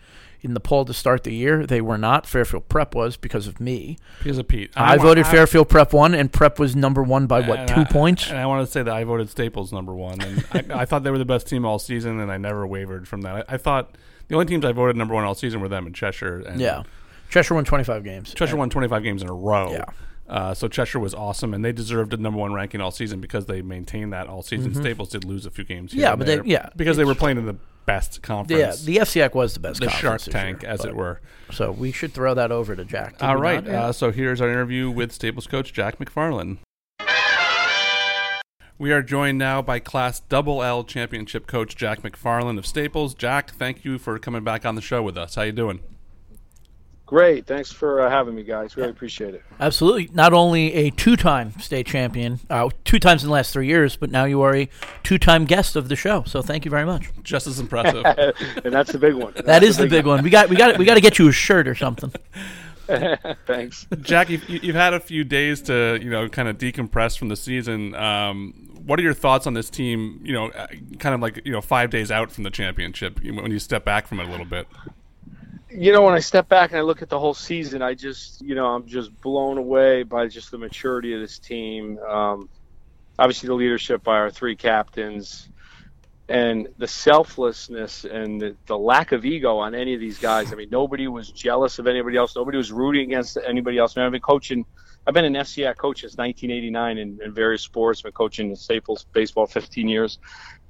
in 0.43 0.53
the 0.53 0.59
poll 0.59 0.83
to 0.85 0.93
start 0.93 1.23
the 1.23 1.33
year. 1.33 1.65
They 1.67 1.81
were 1.81 1.97
not. 1.97 2.25
Fairfield 2.25 2.67
Prep 2.69 2.95
was 2.95 3.15
because 3.17 3.47
of 3.47 3.59
me. 3.59 3.97
Because 4.19 4.37
of 4.39 4.47
Pete. 4.47 4.71
I, 4.75 4.93
I 4.93 4.97
voted 4.97 5.25
I- 5.25 5.31
Fairfield 5.31 5.69
Prep 5.69 5.93
one, 5.93 6.13
and 6.13 6.31
Prep 6.31 6.57
was 6.59 6.75
number 6.75 7.03
one 7.03 7.27
by 7.27 7.41
what 7.41 7.67
two 7.67 7.81
I- 7.81 7.83
points? 7.85 8.29
And 8.29 8.37
I 8.39 8.45
want 8.45 8.65
to 8.65 8.71
say 8.71 8.81
that 8.83 8.93
I 8.93 9.03
voted 9.03 9.29
Staples 9.29 9.71
number 9.71 9.93
one, 9.93 10.19
and 10.21 10.45
I, 10.51 10.65
I 10.81 10.85
thought 10.85 11.03
they 11.03 11.11
were 11.11 11.17
the 11.17 11.25
best 11.25 11.47
team 11.47 11.63
all 11.65 11.79
season, 11.79 12.19
and 12.19 12.31
I 12.31 12.37
never 12.37 12.65
wavered 12.65 13.07
from 13.07 13.21
that. 13.21 13.45
I, 13.49 13.55
I 13.55 13.57
thought 13.57 13.95
the 14.29 14.35
only 14.35 14.47
teams 14.47 14.65
I 14.65 14.71
voted 14.71 14.95
number 14.95 15.13
one 15.13 15.23
all 15.23 15.35
season 15.35 15.61
were 15.61 15.67
them 15.69 15.85
and 15.85 15.93
Cheshire. 15.95 16.39
And 16.39 16.59
Yeah, 16.59 16.83
Cheshire 17.31 17.55
won 17.55 17.65
twenty 17.65 17.83
five 17.83 18.03
games. 18.03 18.33
Cheshire 18.33 18.57
won 18.57 18.69
25 18.69 19.01
games 19.03 19.21
in 19.23 19.29
a 19.29 19.33
row. 19.33 19.71
Yeah. 19.71 19.85
Uh, 20.29 20.53
so 20.53 20.67
Cheshire 20.67 20.99
was 20.99 21.13
awesome, 21.13 21.53
and 21.53 21.63
they 21.65 21.71
deserved 21.73 22.11
the 22.11 22.17
number 22.17 22.39
one 22.39 22.53
ranking 22.53 22.79
all 22.79 22.91
season 22.91 23.19
because 23.19 23.47
they 23.47 23.61
maintained 23.61 24.13
that 24.13 24.27
all 24.27 24.41
season. 24.41 24.71
Mhm. 24.71 24.77
Staples 24.81 25.09
did 25.09 25.25
lose 25.25 25.45
a 25.45 25.51
few 25.51 25.63
games. 25.65 25.91
here 25.91 26.01
Yeah, 26.03 26.15
but 26.15 26.27
they- 26.27 26.41
yeah, 26.45 26.69
because 26.75 26.95
they 26.97 27.03
were 27.05 27.15
playing 27.15 27.37
in 27.37 27.45
the 27.45 27.55
best 27.85 28.21
conference. 28.21 28.85
Yeah, 28.85 28.93
the 28.93 28.99
FCIAC 28.99 29.33
was 29.35 29.53
the 29.55 29.59
best. 29.59 29.81
the 29.81 29.89
Shark 29.89 30.21
Tank, 30.21 30.61
year, 30.61 30.71
as 30.71 30.85
it 30.85 30.95
were. 30.95 31.19
So 31.51 31.71
we 31.71 31.91
should 31.91 32.13
throw 32.13 32.33
that 32.33 32.51
over 32.51 32.75
to 32.75 32.85
Jack. 32.85 33.17
Did 33.17 33.25
All 33.25 33.37
right. 33.37 33.65
Yeah. 33.65 33.85
Uh, 33.87 33.91
so 33.91 34.11
here's 34.11 34.39
our 34.39 34.49
interview 34.49 34.89
with 34.89 35.11
Staples 35.11 35.47
coach 35.47 35.73
Jack 35.73 35.97
McFarland. 35.99 36.57
We 38.77 38.91
are 38.91 39.01
joined 39.03 39.37
now 39.37 39.61
by 39.61 39.79
Class 39.79 40.19
Double 40.21 40.63
L 40.63 40.83
Championship 40.83 41.45
coach 41.45 41.75
Jack 41.75 42.01
McFarland 42.01 42.57
of 42.57 42.65
Staples. 42.65 43.13
Jack, 43.13 43.51
thank 43.51 43.83
you 43.85 43.97
for 43.99 44.17
coming 44.17 44.43
back 44.43 44.65
on 44.65 44.75
the 44.75 44.81
show 44.81 45.03
with 45.03 45.17
us. 45.17 45.35
How 45.35 45.43
you 45.43 45.51
doing? 45.51 45.81
Great. 47.11 47.45
Thanks 47.45 47.69
for 47.69 47.99
uh, 47.99 48.09
having 48.09 48.35
me, 48.35 48.41
guys. 48.41 48.77
Really 48.77 48.89
appreciate 48.89 49.35
it. 49.35 49.43
Absolutely. 49.59 50.09
Not 50.13 50.31
only 50.31 50.73
a 50.73 50.91
two-time 50.91 51.51
state 51.59 51.85
champion, 51.85 52.39
uh, 52.49 52.69
two 52.85 52.99
times 52.99 53.21
in 53.21 53.27
the 53.27 53.33
last 53.33 53.51
three 53.51 53.67
years, 53.67 53.97
but 53.97 54.11
now 54.11 54.23
you 54.23 54.41
are 54.43 54.55
a 54.55 54.69
two-time 55.03 55.43
guest 55.43 55.75
of 55.75 55.89
the 55.89 55.97
show. 55.97 56.23
So 56.25 56.41
thank 56.41 56.63
you 56.63 56.71
very 56.71 56.85
much. 56.85 57.09
Just 57.21 57.47
as 57.47 57.59
impressive. 57.59 58.05
and 58.63 58.73
that's 58.73 58.93
the 58.93 58.97
big 58.97 59.15
one. 59.15 59.33
That 59.43 59.61
is 59.61 59.75
the 59.75 59.87
big 59.87 60.05
one. 60.05 60.23
We 60.23 60.29
got 60.29 60.47
we 60.47 60.55
got 60.55 60.77
we 60.77 60.85
got 60.85 60.93
to 60.93 61.01
get 61.01 61.19
you 61.19 61.27
a 61.27 61.33
shirt 61.33 61.67
or 61.67 61.75
something. 61.75 62.13
Thanks. 63.45 63.87
Jack, 63.99 64.29
you've, 64.29 64.47
you've 64.47 64.77
had 64.77 64.93
a 64.93 64.99
few 65.01 65.25
days 65.25 65.61
to 65.63 65.99
you 66.01 66.09
know 66.09 66.29
kind 66.29 66.47
of 66.47 66.57
decompress 66.57 67.19
from 67.19 67.27
the 67.27 67.35
season. 67.35 67.93
Um, 67.93 68.69
what 68.85 68.97
are 69.01 69.03
your 69.03 69.13
thoughts 69.13 69.47
on 69.47 69.53
this 69.53 69.69
team? 69.69 70.21
You 70.23 70.31
know, 70.31 70.47
uh, 70.51 70.67
kind 70.99 71.13
of 71.13 71.19
like 71.19 71.41
you 71.43 71.51
know 71.51 71.59
five 71.59 71.89
days 71.89 72.09
out 72.09 72.31
from 72.31 72.45
the 72.45 72.51
championship 72.51 73.21
when 73.21 73.51
you 73.51 73.59
step 73.59 73.83
back 73.83 74.07
from 74.07 74.21
it 74.21 74.29
a 74.29 74.31
little 74.31 74.45
bit. 74.45 74.65
You 75.73 75.93
know, 75.93 76.01
when 76.01 76.13
I 76.13 76.19
step 76.19 76.49
back 76.49 76.71
and 76.71 76.79
I 76.79 76.81
look 76.81 77.01
at 77.01 77.09
the 77.09 77.19
whole 77.19 77.33
season, 77.33 77.81
I 77.81 77.93
just 77.93 78.41
you 78.41 78.55
know 78.55 78.67
I'm 78.67 78.85
just 78.85 79.19
blown 79.21 79.57
away 79.57 80.03
by 80.03 80.27
just 80.27 80.51
the 80.51 80.57
maturity 80.57 81.13
of 81.13 81.21
this 81.21 81.39
team. 81.39 81.97
Um, 81.99 82.49
obviously, 83.17 83.47
the 83.47 83.53
leadership 83.53 84.03
by 84.03 84.15
our 84.15 84.29
three 84.29 84.55
captains 84.55 85.49
and 86.31 86.69
the 86.77 86.87
selflessness 86.87 88.05
and 88.05 88.39
the, 88.39 88.55
the, 88.65 88.77
lack 88.77 89.11
of 89.11 89.25
ego 89.25 89.57
on 89.57 89.75
any 89.75 89.93
of 89.93 89.99
these 89.99 90.17
guys. 90.17 90.53
I 90.53 90.55
mean, 90.55 90.69
nobody 90.71 91.09
was 91.09 91.29
jealous 91.29 91.77
of 91.77 91.87
anybody 91.87 92.15
else. 92.15 92.37
Nobody 92.37 92.57
was 92.57 92.71
rooting 92.71 93.03
against 93.03 93.37
anybody 93.45 93.77
else. 93.77 93.97
I 93.97 93.99
mean, 93.99 94.05
I've 94.05 94.11
been 94.13 94.21
coaching. 94.21 94.65
I've 95.05 95.13
been 95.13 95.25
an 95.25 95.33
FCI 95.33 95.75
coach 95.75 96.01
since 96.01 96.15
1989 96.15 96.97
in, 96.97 97.19
in 97.21 97.33
various 97.33 97.63
sports. 97.63 97.99
I've 97.99 98.03
been 98.03 98.11
coaching 98.13 98.55
Staples 98.55 99.05
baseball 99.11 99.45
15 99.45 99.89
years. 99.89 100.19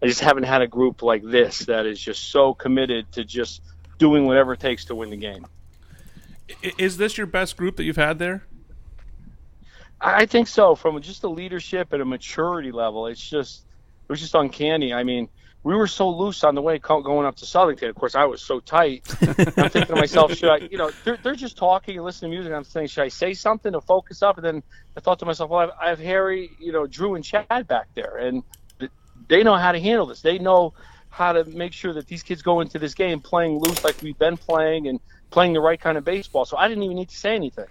I 0.02 0.07
just 0.07 0.22
haven't 0.22 0.44
had 0.44 0.64
a 0.64 0.68
group 0.68 1.03
like 1.03 1.22
this 1.23 1.60
that 1.60 1.86
is 1.86 1.99
just 1.99 2.32
so 2.32 2.56
committed 2.56 3.11
to 3.11 3.23
just 3.23 3.61
doing 4.02 4.26
whatever 4.26 4.53
it 4.53 4.60
takes 4.60 4.86
to 4.86 4.95
win 4.95 5.11
the 5.11 5.15
game. 5.15 5.45
Is 6.80 6.98
this 6.98 7.19
your 7.19 7.28
best 7.28 7.56
group 7.56 7.76
that 7.76 7.84
you've 7.84 7.98
had 7.98 8.18
there? 8.18 8.44
I 10.02 10.26
think 10.26 10.48
so. 10.48 10.73
From 10.73 10.99
just 11.03 11.23
a 11.23 11.30
leadership 11.30 11.94
and 11.94 12.02
a 12.02 12.06
maturity 12.06 12.72
level, 12.72 13.06
it's 13.06 13.22
just 13.22 13.64
it 14.03 14.11
was 14.11 14.19
just 14.19 14.34
uncanny. 14.34 14.91
I 14.91 15.03
mean, 15.03 15.30
we 15.61 15.76
were 15.76 15.86
so 15.86 16.10
loose 16.10 16.44
on 16.44 16.56
the 16.56 16.64
way 16.64 16.80
going 16.80 17.28
up 17.28 17.36
to 17.38 17.45
Southington. 17.45 17.90
Of 17.90 17.95
course, 17.95 18.15
I 18.15 18.26
was 18.26 18.41
so 18.41 18.60
tight. 18.60 19.03
I'm 19.22 19.69
thinking 19.69 19.86
to 19.86 19.95
myself, 19.95 20.34
should 20.34 20.49
I, 20.49 20.57
you 20.57 20.80
know, 20.80 20.90
they're, 21.03 21.18
they're 21.18 21.36
just 21.36 21.56
talking 21.56 21.95
and 21.95 22.03
listening 22.03 22.32
to 22.32 22.38
music. 22.38 22.53
I'm 22.53 22.64
saying, 22.64 22.88
should 22.88 23.03
I 23.03 23.10
say 23.10 23.36
something 23.36 23.72
to 23.73 23.82
focus 23.82 24.23
up? 24.23 24.38
And 24.38 24.45
then 24.45 24.64
I 24.98 25.02
thought 25.02 25.19
to 25.19 25.26
myself, 25.28 25.52
well, 25.52 25.60
I 25.60 25.61
have, 25.61 25.73
I 25.80 25.90
have 25.90 25.99
Harry, 25.99 26.49
you 26.60 26.72
know, 26.72 26.88
Drew 26.88 27.14
and 27.14 27.23
Chad 27.23 27.68
back 27.68 27.90
there, 27.94 28.18
and 28.18 28.41
they 29.30 29.44
know 29.44 29.56
how 29.56 29.72
to 29.72 29.80
handle 29.80 30.07
this. 30.07 30.22
They 30.22 30.40
know 30.40 30.73
how 31.12 31.34
to 31.34 31.44
make 31.46 31.74
sure 31.74 31.94
that 31.94 32.08
these 32.08 32.24
kids 32.24 32.42
go 32.42 32.62
into 32.62 32.80
this 32.80 32.94
game 32.96 33.20
playing 33.20 33.60
loose 33.60 33.84
like 33.84 34.02
we've 34.02 34.18
been 34.18 34.38
playing 34.38 34.88
and 34.88 35.00
playing 35.30 35.54
the 35.54 35.62
right 35.62 35.80
kind 35.80 35.98
of 35.98 36.04
baseball. 36.04 36.46
So 36.46 36.58
I 36.58 36.68
didn't 36.68 36.84
even 36.84 36.98
need 36.98 37.10
to 37.10 37.18
say 37.18 37.36
anything. 37.36 37.68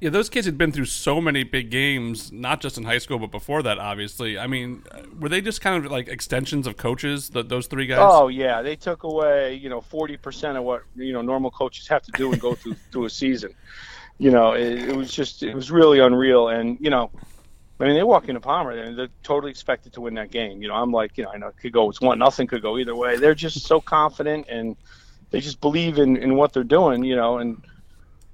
Yeah, 0.00 0.10
those 0.10 0.28
kids 0.28 0.44
had 0.44 0.58
been 0.58 0.72
through 0.72 0.86
so 0.86 1.22
many 1.22 1.42
big 1.42 1.70
games, 1.70 2.30
not 2.30 2.60
just 2.60 2.76
in 2.76 2.84
high 2.84 2.98
school, 2.98 3.18
but 3.18 3.30
before 3.30 3.62
that, 3.62 3.78
obviously. 3.78 4.38
I 4.38 4.46
mean, 4.46 4.82
were 5.18 5.30
they 5.30 5.40
just 5.40 5.62
kind 5.62 5.82
of 5.82 5.90
like 5.90 6.08
extensions 6.08 6.66
of 6.66 6.76
coaches, 6.76 7.30
the, 7.30 7.42
those 7.42 7.66
three 7.66 7.86
guys? 7.86 8.00
Oh, 8.02 8.28
yeah. 8.28 8.60
They 8.60 8.76
took 8.76 9.04
away, 9.04 9.54
you 9.54 9.70
know, 9.70 9.80
40% 9.80 10.56
of 10.56 10.64
what, 10.64 10.82
you 10.96 11.14
know, 11.14 11.22
normal 11.22 11.50
coaches 11.50 11.88
have 11.88 12.02
to 12.02 12.12
do 12.12 12.30
and 12.30 12.40
go 12.40 12.54
through, 12.54 12.74
through 12.92 13.06
a 13.06 13.10
season. 13.10 13.54
You 14.18 14.30
know, 14.30 14.52
it, 14.52 14.90
it 14.90 14.96
was 14.96 15.10
just, 15.12 15.42
it 15.42 15.54
was 15.54 15.70
really 15.70 15.98
unreal. 15.98 16.48
And, 16.48 16.76
you 16.78 16.90
know, 16.90 17.10
I 17.78 17.84
mean, 17.84 17.94
they 17.94 18.02
walk 18.02 18.28
into 18.28 18.40
Palmer 18.40 18.70
and 18.70 18.98
they're 18.98 19.08
totally 19.22 19.50
expected 19.50 19.92
to 19.94 20.00
win 20.00 20.14
that 20.14 20.30
game. 20.30 20.62
You 20.62 20.68
know, 20.68 20.74
I'm 20.74 20.92
like, 20.92 21.18
you 21.18 21.24
know, 21.24 21.30
I 21.30 21.38
know 21.38 21.48
it 21.48 21.56
could 21.58 21.72
go, 21.72 21.90
it's 21.90 22.00
one, 22.00 22.18
nothing 22.18 22.46
could 22.46 22.62
go 22.62 22.78
either 22.78 22.96
way. 22.96 23.16
They're 23.16 23.34
just 23.34 23.66
so 23.66 23.80
confident 23.80 24.46
and 24.48 24.76
they 25.30 25.40
just 25.40 25.60
believe 25.60 25.98
in, 25.98 26.16
in 26.16 26.36
what 26.36 26.52
they're 26.54 26.64
doing, 26.64 27.04
you 27.04 27.16
know, 27.16 27.38
and, 27.38 27.62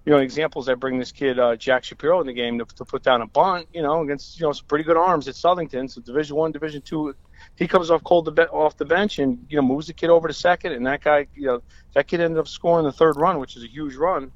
you 0.05 0.13
know, 0.13 0.19
examples 0.19 0.69
I 0.69 0.75
bring 0.75 0.99
this 0.99 1.13
kid 1.13 1.39
uh, 1.39 1.57
Jack 1.57 1.85
Shapiro 1.85 2.21
in 2.21 2.27
the 2.27 2.33
game 2.33 2.59
to, 2.59 2.65
to 2.77 2.85
put 2.85 3.03
down 3.03 3.23
a 3.23 3.27
bunt, 3.27 3.69
you 3.73 3.83
know, 3.83 4.03
against 4.03 4.39
you 4.39 4.47
know 4.47 4.53
some 4.53 4.67
pretty 4.67 4.85
good 4.85 4.97
arms 4.97 5.29
at 5.29 5.35
Southington. 5.35 5.89
So 5.91 6.01
Division 6.01 6.37
One, 6.37 6.51
Division 6.51 6.83
Two, 6.83 7.15
he 7.57 7.69
comes 7.69 7.91
off 7.91 8.03
cold 8.03 8.35
be- 8.35 8.43
off 8.43 8.77
the 8.77 8.85
bench 8.85 9.21
and 9.21 9.47
you 9.49 9.57
know 9.57 9.63
moves 9.63 9.87
the 9.87 9.93
kid 9.93 10.11
over 10.11 10.27
to 10.27 10.35
second, 10.35 10.73
and 10.73 10.87
that 10.87 11.05
guy, 11.05 11.29
you 11.35 11.47
know, 11.47 11.63
that 11.95 12.09
kid 12.09 12.21
ended 12.21 12.39
up 12.39 12.49
scoring 12.49 12.85
the 12.85 12.93
third 12.93 13.17
run, 13.17 13.39
which 13.39 13.57
is 13.57 13.63
a 13.63 13.69
huge 13.69 13.95
run. 13.95 14.33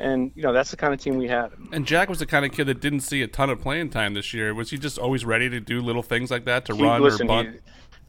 And 0.00 0.32
you 0.34 0.42
know 0.42 0.52
that's 0.52 0.70
the 0.70 0.76
kind 0.76 0.94
of 0.94 1.00
team 1.00 1.16
we 1.16 1.28
had. 1.28 1.52
And 1.72 1.86
Jack 1.86 2.08
was 2.08 2.18
the 2.18 2.26
kind 2.26 2.44
of 2.44 2.52
kid 2.52 2.64
that 2.64 2.80
didn't 2.80 3.00
see 3.00 3.22
a 3.22 3.28
ton 3.28 3.50
of 3.50 3.60
playing 3.60 3.90
time 3.90 4.14
this 4.14 4.32
year. 4.32 4.54
Was 4.54 4.70
he 4.70 4.78
just 4.78 4.98
always 4.98 5.24
ready 5.24 5.48
to 5.50 5.60
do 5.60 5.80
little 5.80 6.02
things 6.02 6.30
like 6.30 6.44
that 6.46 6.64
to 6.66 6.74
he, 6.74 6.82
run 6.82 7.02
listen, 7.02 7.26
or 7.26 7.28
bunt? 7.28 7.52
He, 7.52 7.58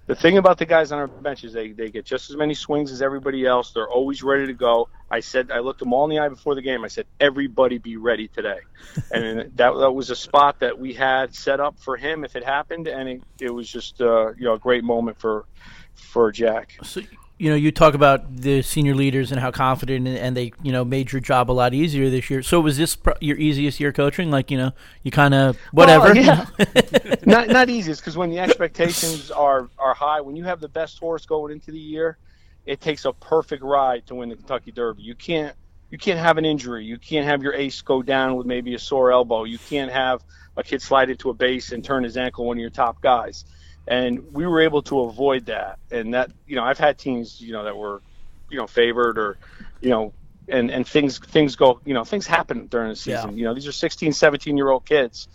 the 0.08 0.16
thing 0.16 0.38
about 0.38 0.58
the 0.58 0.66
guys 0.66 0.92
on 0.92 1.00
our 1.00 1.08
bench 1.08 1.44
is 1.44 1.54
they, 1.54 1.72
they 1.72 1.90
get 1.90 2.06
just 2.06 2.30
as 2.30 2.36
many 2.36 2.54
swings 2.54 2.92
as 2.92 3.02
everybody 3.02 3.46
else. 3.46 3.72
They're 3.72 3.88
always 3.88 4.24
ready 4.24 4.48
to 4.48 4.54
go. 4.54 4.90
I 5.10 5.20
said 5.20 5.52
I 5.52 5.60
looked 5.60 5.80
them 5.80 5.94
all 5.94 6.04
in 6.06 6.10
the 6.10 6.20
eye 6.20 6.28
before 6.28 6.56
the 6.56 6.62
game. 6.62 6.84
I 6.84 6.88
said 6.88 7.06
everybody 7.20 7.78
be 7.78 7.98
ready 7.98 8.28
today, 8.28 8.60
and 9.12 9.52
that 9.56 9.74
that 9.74 9.92
was 9.94 10.10
a 10.10 10.16
spot 10.16 10.60
that 10.60 10.78
we 10.78 10.94
had 10.94 11.36
set 11.36 11.60
up 11.60 11.80
for 11.80 11.98
him 11.98 12.26
if 12.26 12.36
it 12.36 12.44
happened, 12.44 12.88
and 12.88 13.08
it, 13.08 13.22
it 13.40 13.52
was 13.52 13.70
just 13.70 14.02
uh, 14.02 14.34
you 14.34 14.46
know 14.46 14.54
a 14.54 14.60
great 14.60 14.84
moment 14.84 15.20
for 15.20 15.46
for 15.94 16.32
Jack. 16.32 16.78
So 16.84 17.02
you 17.42 17.50
know, 17.50 17.56
you 17.56 17.72
talk 17.72 17.96
about 17.96 18.38
the 18.38 18.62
senior 18.62 18.94
leaders 18.94 19.32
and 19.32 19.42
how 19.42 19.50
confident 19.50 20.08
and, 20.08 20.38
they, 20.38 20.54
you 20.62 20.72
know, 20.72 20.86
made 20.86 21.12
your 21.12 21.20
job 21.20 21.50
a 21.50 21.52
lot 21.52 21.74
easier 21.74 22.08
this 22.08 22.30
year. 22.30 22.44
So 22.44 22.60
was 22.62 22.78
this 22.78 22.96
your 23.20 23.36
easiest 23.36 23.80
year 23.80 23.92
coaching? 23.92 24.30
Like, 24.30 24.52
you 24.52 24.60
know, 24.60 24.74
you 25.02 25.10
kind 25.10 25.34
of 25.34 25.58
whatever. 25.72 26.14
Well, 26.14 26.18
yeah. 26.18 26.46
not 27.26 27.48
not 27.48 27.68
easiest 27.68 28.02
because 28.02 28.16
when 28.16 28.30
the 28.30 28.38
expectations 28.38 29.32
are 29.32 29.72
are 29.80 29.96
high, 29.96 30.22
when 30.22 30.36
you 30.36 30.44
have 30.44 30.60
the 30.60 30.68
best 30.68 31.00
horse 31.00 31.26
going 31.26 31.52
into 31.52 31.72
the 31.72 31.80
year, 31.80 32.20
it 32.68 32.80
takes 32.80 33.06
a 33.06 33.14
perfect 33.14 33.64
ride 33.64 34.06
to 34.06 34.14
win 34.14 34.30
the 34.30 34.36
Kentucky 34.36 34.72
Derby. 34.72 35.02
You 35.02 35.16
can't 35.16 35.56
you 35.90 35.98
can't 35.98 36.20
have 36.20 36.38
an 36.38 36.46
injury. 36.46 36.86
You 36.86 37.00
can't 37.00 37.26
have 37.26 37.42
your 37.42 37.56
ace 37.56 37.82
go 37.82 38.04
down 38.04 38.36
with 38.36 38.46
maybe 38.46 38.76
a 38.76 38.80
sore 38.80 39.12
elbow. 39.12 39.46
You 39.46 39.58
can't 39.58 39.92
have 39.92 40.24
a 40.58 40.62
kid 40.62 40.84
slide 40.84 41.10
into 41.10 41.32
a 41.32 41.34
base 41.34 41.72
and 41.72 41.84
turn 41.84 42.04
his 42.04 42.18
ankle. 42.18 42.46
One 42.46 42.58
of 42.58 42.62
your 42.62 42.70
top 42.70 43.02
guys 43.02 43.46
and 43.92 44.34
we 44.34 44.48
were 44.48 44.62
able 44.62 44.82
to 44.84 45.02
avoid 45.02 45.48
that. 45.48 45.78
And 45.92 46.14
that, 46.14 46.32
you 46.48 46.56
know, 46.56 46.64
I've 46.64 46.80
had 46.80 46.98
teams, 46.98 47.42
you 47.42 47.52
know, 47.52 47.66
that 47.66 47.76
were, 47.76 48.02
you 48.50 48.58
know, 48.58 48.66
favored 48.66 49.20
or, 49.20 49.38
you 49.82 49.90
know, 49.90 50.14
and 50.48 50.72
and 50.72 50.88
things 50.88 51.20
things 51.20 51.58
go, 51.58 51.82
you 51.84 51.94
know, 51.94 52.06
things 52.06 52.26
happen 52.26 52.68
during 52.68 52.90
the 52.90 52.96
season. 52.96 53.32
Yeah. 53.32 53.36
You 53.36 53.44
know, 53.44 53.54
these 53.54 53.68
are 53.68 53.74
16, 53.74 54.14
17 54.14 54.56
year 54.56 54.70
old 54.70 54.86
kids. 54.86 55.28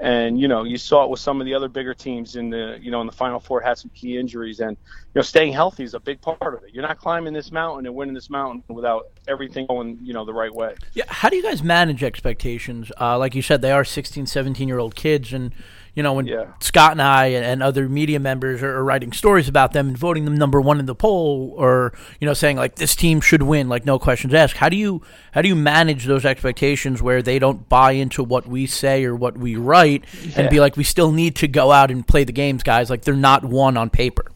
And 0.00 0.40
you 0.40 0.48
know, 0.48 0.64
you 0.64 0.76
saw 0.76 1.04
it 1.04 1.10
with 1.10 1.20
some 1.20 1.40
of 1.40 1.44
the 1.44 1.54
other 1.54 1.68
bigger 1.68 1.94
teams 1.94 2.34
in 2.34 2.50
the, 2.50 2.78
you 2.82 2.90
know, 2.90 3.00
in 3.00 3.06
the 3.06 3.12
Final 3.12 3.38
Four 3.38 3.60
had 3.60 3.78
some 3.78 3.92
key 3.94 4.18
injuries, 4.18 4.58
and 4.58 4.76
you 4.76 5.12
know, 5.14 5.22
staying 5.22 5.52
healthy 5.52 5.84
is 5.84 5.94
a 5.94 6.00
big 6.00 6.20
part 6.20 6.42
of 6.42 6.64
it. 6.64 6.74
You're 6.74 6.82
not 6.82 6.98
climbing 6.98 7.32
this 7.32 7.52
mountain 7.52 7.86
and 7.86 7.94
winning 7.94 8.12
this 8.12 8.28
mountain 8.28 8.64
without 8.66 9.06
everything 9.28 9.68
going, 9.68 10.00
you 10.02 10.12
know, 10.12 10.24
the 10.24 10.34
right 10.34 10.52
way. 10.52 10.74
Yeah. 10.94 11.04
How 11.06 11.28
do 11.28 11.36
you 11.36 11.44
guys 11.44 11.62
manage 11.62 12.02
expectations? 12.02 12.90
Uh, 13.00 13.16
like 13.18 13.36
you 13.36 13.42
said, 13.42 13.62
they 13.62 13.70
are 13.70 13.84
16, 13.84 14.26
17 14.26 14.66
year 14.66 14.80
old 14.80 14.96
kids, 14.96 15.32
and 15.32 15.54
you 15.94 16.02
know, 16.02 16.12
when 16.12 16.26
yeah. 16.26 16.46
Scott 16.60 16.92
and 16.92 17.02
I 17.02 17.26
and, 17.26 17.62
other 17.62 17.88
media 17.88 18.18
members 18.18 18.62
are, 18.62 18.76
are, 18.76 18.84
writing 18.84 19.12
stories 19.12 19.48
about 19.48 19.72
them 19.72 19.88
and 19.88 19.96
voting 19.96 20.24
them 20.24 20.36
number 20.36 20.60
one 20.60 20.80
in 20.80 20.86
the 20.86 20.94
poll, 20.94 21.54
or 21.56 21.92
you 22.20 22.26
know, 22.26 22.34
saying 22.34 22.56
like 22.56 22.74
this 22.76 22.96
team 22.96 23.20
should 23.20 23.42
win, 23.42 23.68
like 23.68 23.86
no 23.86 23.98
questions 23.98 24.34
asked. 24.34 24.56
How 24.56 24.68
do 24.68 24.76
you 24.76 25.02
how 25.32 25.40
do 25.40 25.48
you 25.48 25.54
manage 25.54 26.04
those 26.04 26.24
expectations 26.24 27.00
where 27.00 27.22
they 27.22 27.38
don't 27.38 27.68
buy 27.68 27.92
into 27.92 28.24
what 28.24 28.46
we 28.46 28.66
say 28.66 29.04
or 29.04 29.14
what 29.14 29.38
we 29.38 29.56
write, 29.56 30.04
yeah. 30.22 30.40
and 30.40 30.50
be 30.50 30.60
like, 30.60 30.76
we 30.76 30.84
still 30.84 31.12
need 31.12 31.36
to 31.36 31.48
go 31.48 31.70
out 31.70 31.90
and 31.90 32.06
play 32.06 32.24
the 32.24 32.32
games, 32.32 32.62
guys? 32.62 32.90
Like 32.90 33.02
they're 33.02 33.14
not 33.14 33.44
one 33.44 33.76
on 33.76 33.88
paper. 33.88 34.26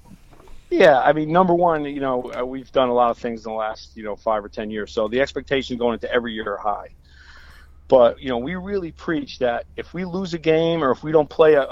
Yeah, 0.71 1.01
I 1.01 1.13
mean, 1.13 1.33
number 1.33 1.55
one, 1.55 1.85
you 1.87 2.01
know, 2.01 2.31
uh, 2.33 2.45
we've 2.45 2.71
done 2.73 2.91
a 2.91 2.95
lot 2.95 3.11
of 3.11 3.19
things 3.19 3.47
in 3.47 3.53
the 3.53 3.57
last, 3.57 3.97
you 3.97 4.05
know, 4.05 4.17
five 4.17 4.45
or 4.45 4.49
ten 4.49 4.71
years. 4.71 4.93
So 4.93 5.09
the 5.09 5.21
expectations 5.21 5.79
going 5.79 5.95
into 5.95 6.13
every 6.13 6.35
year 6.35 6.53
are 6.53 6.59
high. 6.59 6.89
But 7.89 8.21
you 8.21 8.29
know, 8.29 8.39
we 8.39 8.55
really 8.57 8.93
preach 8.93 9.39
that 9.39 9.67
if 9.77 9.95
we 9.95 10.05
lose 10.05 10.35
a 10.35 10.39
game 10.39 10.85
or 10.85 10.91
if 10.91 11.03
we 11.03 11.13
don't 11.13 11.31
play 11.31 11.55
a, 11.55 11.67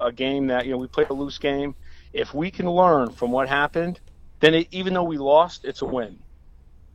a 0.00 0.12
game 0.12 0.48
that 0.48 0.66
you 0.66 0.72
know 0.72 0.78
we 0.78 0.88
play 0.88 1.06
a 1.08 1.14
loose 1.14 1.38
game, 1.38 1.74
if 2.12 2.34
we 2.34 2.50
can 2.50 2.70
learn 2.70 3.10
from 3.10 3.32
what 3.32 3.48
happened, 3.48 4.00
then 4.40 4.54
it, 4.54 4.68
even 4.70 4.94
though 4.94 5.04
we 5.04 5.18
lost, 5.18 5.64
it's 5.64 5.82
a 5.82 5.86
win. 5.86 6.18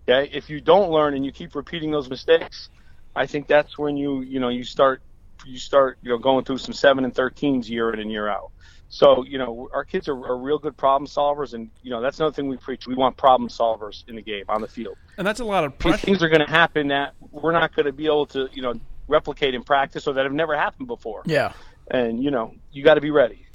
Okay, 0.09 0.29
if 0.31 0.49
you 0.49 0.61
don't 0.61 0.91
learn 0.91 1.15
and 1.15 1.25
you 1.25 1.31
keep 1.31 1.55
repeating 1.55 1.91
those 1.91 2.09
mistakes, 2.09 2.69
I 3.15 3.25
think 3.25 3.47
that's 3.47 3.77
when 3.77 3.97
you 3.97 4.21
you 4.21 4.39
know 4.39 4.49
you 4.49 4.63
start 4.63 5.01
you 5.45 5.57
start 5.59 5.97
you 6.01 6.11
know 6.11 6.17
going 6.19 6.45
through 6.45 6.59
some 6.59 6.73
seven 6.73 7.03
and 7.03 7.13
thirteens 7.13 7.69
year 7.69 7.91
in 7.93 7.99
and 7.99 8.11
year 8.11 8.27
out. 8.29 8.51
So, 8.89 9.25
you 9.25 9.37
know, 9.37 9.69
our 9.73 9.83
kids 9.83 10.07
are, 10.07 10.15
are, 10.15 10.37
real 10.37 10.57
good 10.57 10.77
problem 10.77 11.07
solvers, 11.07 11.53
and, 11.53 11.69
you 11.83 11.91
know, 11.91 12.01
that's 12.01 12.19
another 12.19 12.33
thing 12.33 12.47
we 12.47 12.55
preach. 12.55 12.87
We 12.87 12.95
want 12.95 13.17
problem 13.17 13.49
solvers 13.49 14.07
in 14.07 14.15
the 14.15 14.21
game, 14.21 14.45
on 14.47 14.61
the 14.61 14.67
field. 14.67 14.97
And 15.17 15.27
that's 15.27 15.41
a 15.41 15.45
lot 15.45 15.65
of 15.65 15.77
pressure. 15.77 16.05
Things 16.05 16.23
are 16.23 16.29
going 16.29 16.45
to 16.45 16.49
happen 16.49 16.87
that 16.87 17.13
we're 17.31 17.51
not 17.51 17.75
going 17.75 17.87
to 17.87 17.91
be 17.91 18.05
able 18.05 18.27
to, 18.27 18.49
you 18.53 18.61
know, 18.61 18.79
replicate 19.07 19.53
in 19.53 19.63
practice 19.63 20.07
or 20.07 20.13
that 20.13 20.23
have 20.23 20.33
never 20.33 20.55
happened 20.55 20.87
before. 20.87 21.23
Yeah. 21.25 21.51
And, 21.91 22.23
you 22.23 22.31
know, 22.31 22.53
you 22.71 22.83
got 22.83 22.93
to 22.93 23.01
be 23.01 23.11
ready. 23.11 23.45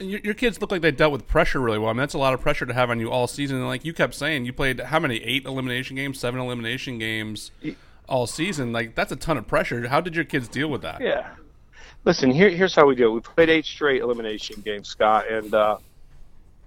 And 0.00 0.10
your, 0.10 0.20
your, 0.20 0.34
kids 0.34 0.60
look 0.60 0.70
like 0.70 0.82
they 0.82 0.90
dealt 0.90 1.12
with 1.12 1.26
pressure 1.26 1.60
really 1.60 1.78
well. 1.78 1.88
I 1.88 1.92
mean, 1.92 1.98
that's 1.98 2.14
a 2.14 2.18
lot 2.18 2.34
of 2.34 2.40
pressure 2.40 2.66
to 2.66 2.74
have 2.74 2.90
on 2.90 3.00
you 3.00 3.10
all 3.10 3.26
season. 3.26 3.58
And 3.58 3.66
like 3.66 3.84
you 3.84 3.94
kept 3.94 4.14
saying, 4.14 4.44
you 4.44 4.52
played 4.52 4.80
how 4.80 4.98
many? 4.98 5.16
Eight 5.18 5.46
elimination 5.46 5.96
games, 5.96 6.18
seven 6.18 6.40
elimination 6.40 6.98
games 6.98 7.52
all 8.08 8.26
season. 8.26 8.72
Like, 8.72 8.94
that's 8.94 9.12
a 9.12 9.16
ton 9.16 9.38
of 9.38 9.46
pressure. 9.46 9.88
How 9.88 10.00
did 10.00 10.16
your 10.16 10.24
kids 10.24 10.48
deal 10.48 10.68
with 10.68 10.82
that? 10.82 11.00
Yeah 11.00 11.30
listen, 12.04 12.30
here, 12.30 12.50
here's 12.50 12.74
how 12.74 12.86
we 12.86 12.94
do 12.94 13.08
it. 13.08 13.10
We 13.10 13.20
played 13.20 13.50
eight 13.50 13.64
straight 13.64 14.02
elimination 14.02 14.60
games, 14.60 14.88
Scott, 14.88 15.28
and 15.30 15.52
uh, 15.54 15.78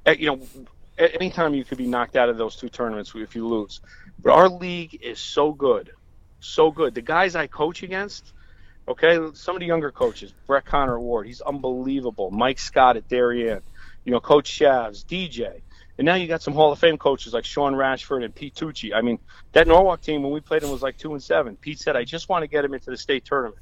at, 0.05 0.19
you 0.19 0.27
know, 0.27 0.41
at 0.97 1.15
any 1.15 1.30
time 1.30 1.53
you 1.53 1.64
could 1.64 1.77
be 1.77 1.88
knocked 1.88 2.15
out 2.15 2.30
of 2.30 2.38
those 2.38 2.55
two 2.55 2.69
tournaments 2.69 3.14
if 3.15 3.35
you 3.35 3.47
lose. 3.47 3.81
But 4.22 4.34
our 4.34 4.49
league 4.49 4.99
is 5.01 5.19
so 5.19 5.51
good, 5.51 5.91
so 6.39 6.72
good. 6.72 6.95
The 6.95 7.01
guys 7.01 7.35
I 7.35 7.47
coach 7.47 7.84
against, 7.84 8.34
okay, 8.88 9.19
some 9.34 9.55
of 9.55 9.59
the 9.59 9.68
younger 9.68 9.91
coaches, 9.91 10.34
Brett 10.47 10.65
Connor 10.65 10.99
Warde, 10.99 11.27
he's 11.27 11.41
unbelievable. 11.41 12.31
Mike 12.31 12.59
Scott 12.59 12.97
at 12.97 13.07
Darien, 13.07 13.61
you 14.05 14.11
know, 14.11 14.19
Coach 14.19 14.51
Shavs, 14.59 15.05
DJ. 15.05 15.61
And 15.99 16.05
now 16.05 16.15
you 16.15 16.27
got 16.27 16.43
some 16.43 16.53
Hall 16.53 16.72
of 16.72 16.77
Fame 16.77 16.97
coaches 16.97 17.34
like 17.34 17.43
Sean 17.43 17.73
Rashford 17.73 18.23
and 18.23 18.34
Pete 18.34 18.53
Tucci. 18.53 18.93
I 18.93 19.01
mean, 19.01 19.18
that 19.53 19.68
Norwalk 19.68 20.01
team 20.01 20.22
when 20.22 20.31
we 20.31 20.41
played 20.41 20.61
them 20.61 20.69
was 20.69 20.84
like 20.84 20.97
two 20.97 21.14
and 21.14 21.23
seven. 21.23 21.55
Pete 21.55 21.80
said, 21.80 21.95
"I 21.95 22.03
just 22.03 22.30
want 22.30 22.43
to 22.43 22.47
get 22.47 22.64
him 22.64 22.76
into 22.76 22.91
the 22.91 22.97
state 22.97 23.26
tournament." 23.26 23.61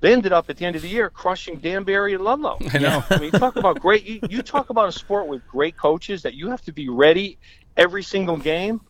They 0.00 0.12
ended 0.12 0.32
up 0.32 0.50
at 0.50 0.58
the 0.58 0.66
end 0.66 0.76
of 0.76 0.82
the 0.82 0.88
year 0.88 1.08
crushing 1.08 1.58
Danbury 1.58 2.14
and 2.14 2.22
Ludlowe. 2.22 2.58
I 2.72 2.78
know. 2.78 3.04
I 3.08 3.18
mean, 3.18 3.30
talk 3.30 3.56
about 3.56 3.80
great. 3.80 4.04
You, 4.04 4.20
you 4.28 4.42
talk 4.42 4.70
about 4.70 4.88
a 4.88 4.92
sport 4.92 5.26
with 5.26 5.46
great 5.48 5.76
coaches 5.76 6.22
that 6.22 6.34
you 6.34 6.50
have 6.50 6.62
to 6.62 6.72
be 6.72 6.88
ready 6.88 7.38
every 7.76 8.02
single 8.02 8.36
game. 8.36 8.80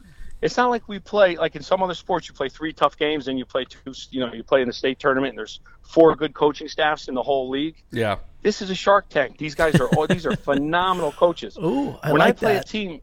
It's 0.43 0.57
not 0.57 0.69
like 0.69 0.87
we 0.89 0.99
play 0.99 1.37
like 1.37 1.57
in 1.57 1.63
some 1.63 1.83
other 1.83 1.95
sports. 1.95 2.29
You 2.29 2.35
play 2.35 2.49
three 2.49 2.73
tough 2.73 2.99
games, 2.99 3.29
and 3.29 3.39
you 3.39 3.47
play 3.47 3.65
two. 3.65 3.95
You 4.11 4.21
know, 4.21 4.33
you 4.35 4.43
play 4.43 4.61
in 4.61 4.69
the 4.69 4.75
state 4.75 4.99
tournament, 4.99 5.31
and 5.31 5.39
there's 5.39 5.61
four 5.83 6.15
good 6.15 6.35
coaching 6.35 6.69
staffs 6.69 7.09
in 7.09 7.15
the 7.15 7.23
whole 7.23 7.49
league. 7.49 7.83
Yeah. 7.91 8.17
This 8.43 8.61
is 8.61 8.69
a 8.71 8.75
Shark 8.75 9.09
Tank. 9.09 9.39
These 9.39 9.55
guys 9.55 9.81
are 9.81 9.89
all 9.97 10.07
these 10.07 10.27
are 10.27 10.37
phenomenal 10.51 11.13
coaches. 11.13 11.57
Ooh, 11.57 11.97
I 12.03 12.13
when 12.13 12.21
like 12.21 12.29
I 12.29 12.33
play 12.33 12.55
that. 12.55 12.65
a 12.65 12.69
team, 12.69 13.01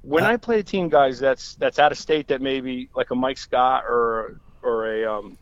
when 0.00 0.24
I 0.24 0.36
play 0.36 0.60
a 0.60 0.62
team, 0.62 0.88
guys, 0.88 1.18
that's 1.18 1.54
that's 1.56 1.78
out 1.78 1.92
of 1.92 1.98
state 1.98 2.28
that 2.28 2.40
maybe 2.40 2.88
like 2.96 3.10
a 3.10 3.14
Mike 3.14 3.38
Scott 3.38 3.84
or 3.84 4.40
or 4.62 4.90
a 4.90 5.18
um, 5.18 5.36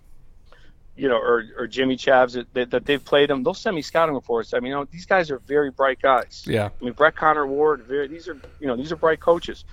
you 0.97 1.09
know, 1.09 1.17
or, 1.17 1.45
or 1.57 1.67
Jimmy 1.67 1.97
Chavs 1.97 2.35
that, 2.35 2.53
that, 2.55 2.71
that 2.71 2.85
they've 2.85 3.03
played 3.03 3.31
them, 3.31 3.43
they'll 3.43 3.55
send 3.55 3.75
me 3.75 3.83
scouting 3.83 4.15
reports. 4.15 4.53
I 4.53 4.61
mean, 4.61 4.71
you 4.71 4.75
know, 4.75 4.85
these 4.85 5.07
guys 5.07 5.31
are 5.31 5.39
very 5.39 5.71
bright 5.71 6.01
guys. 6.03 6.45
Yeah. 6.47 6.67
I 6.67 6.85
mean, 6.85 6.93
Brett 6.93 7.17
Connor 7.17 7.47
Warde, 7.47 7.85
very, 7.85 8.09
these 8.09 8.29
are, 8.29 8.37
you 8.61 8.67
know, 8.67 8.77
these 8.77 8.93
are 8.93 8.97
bright 8.97 9.21
coaches. 9.21 9.65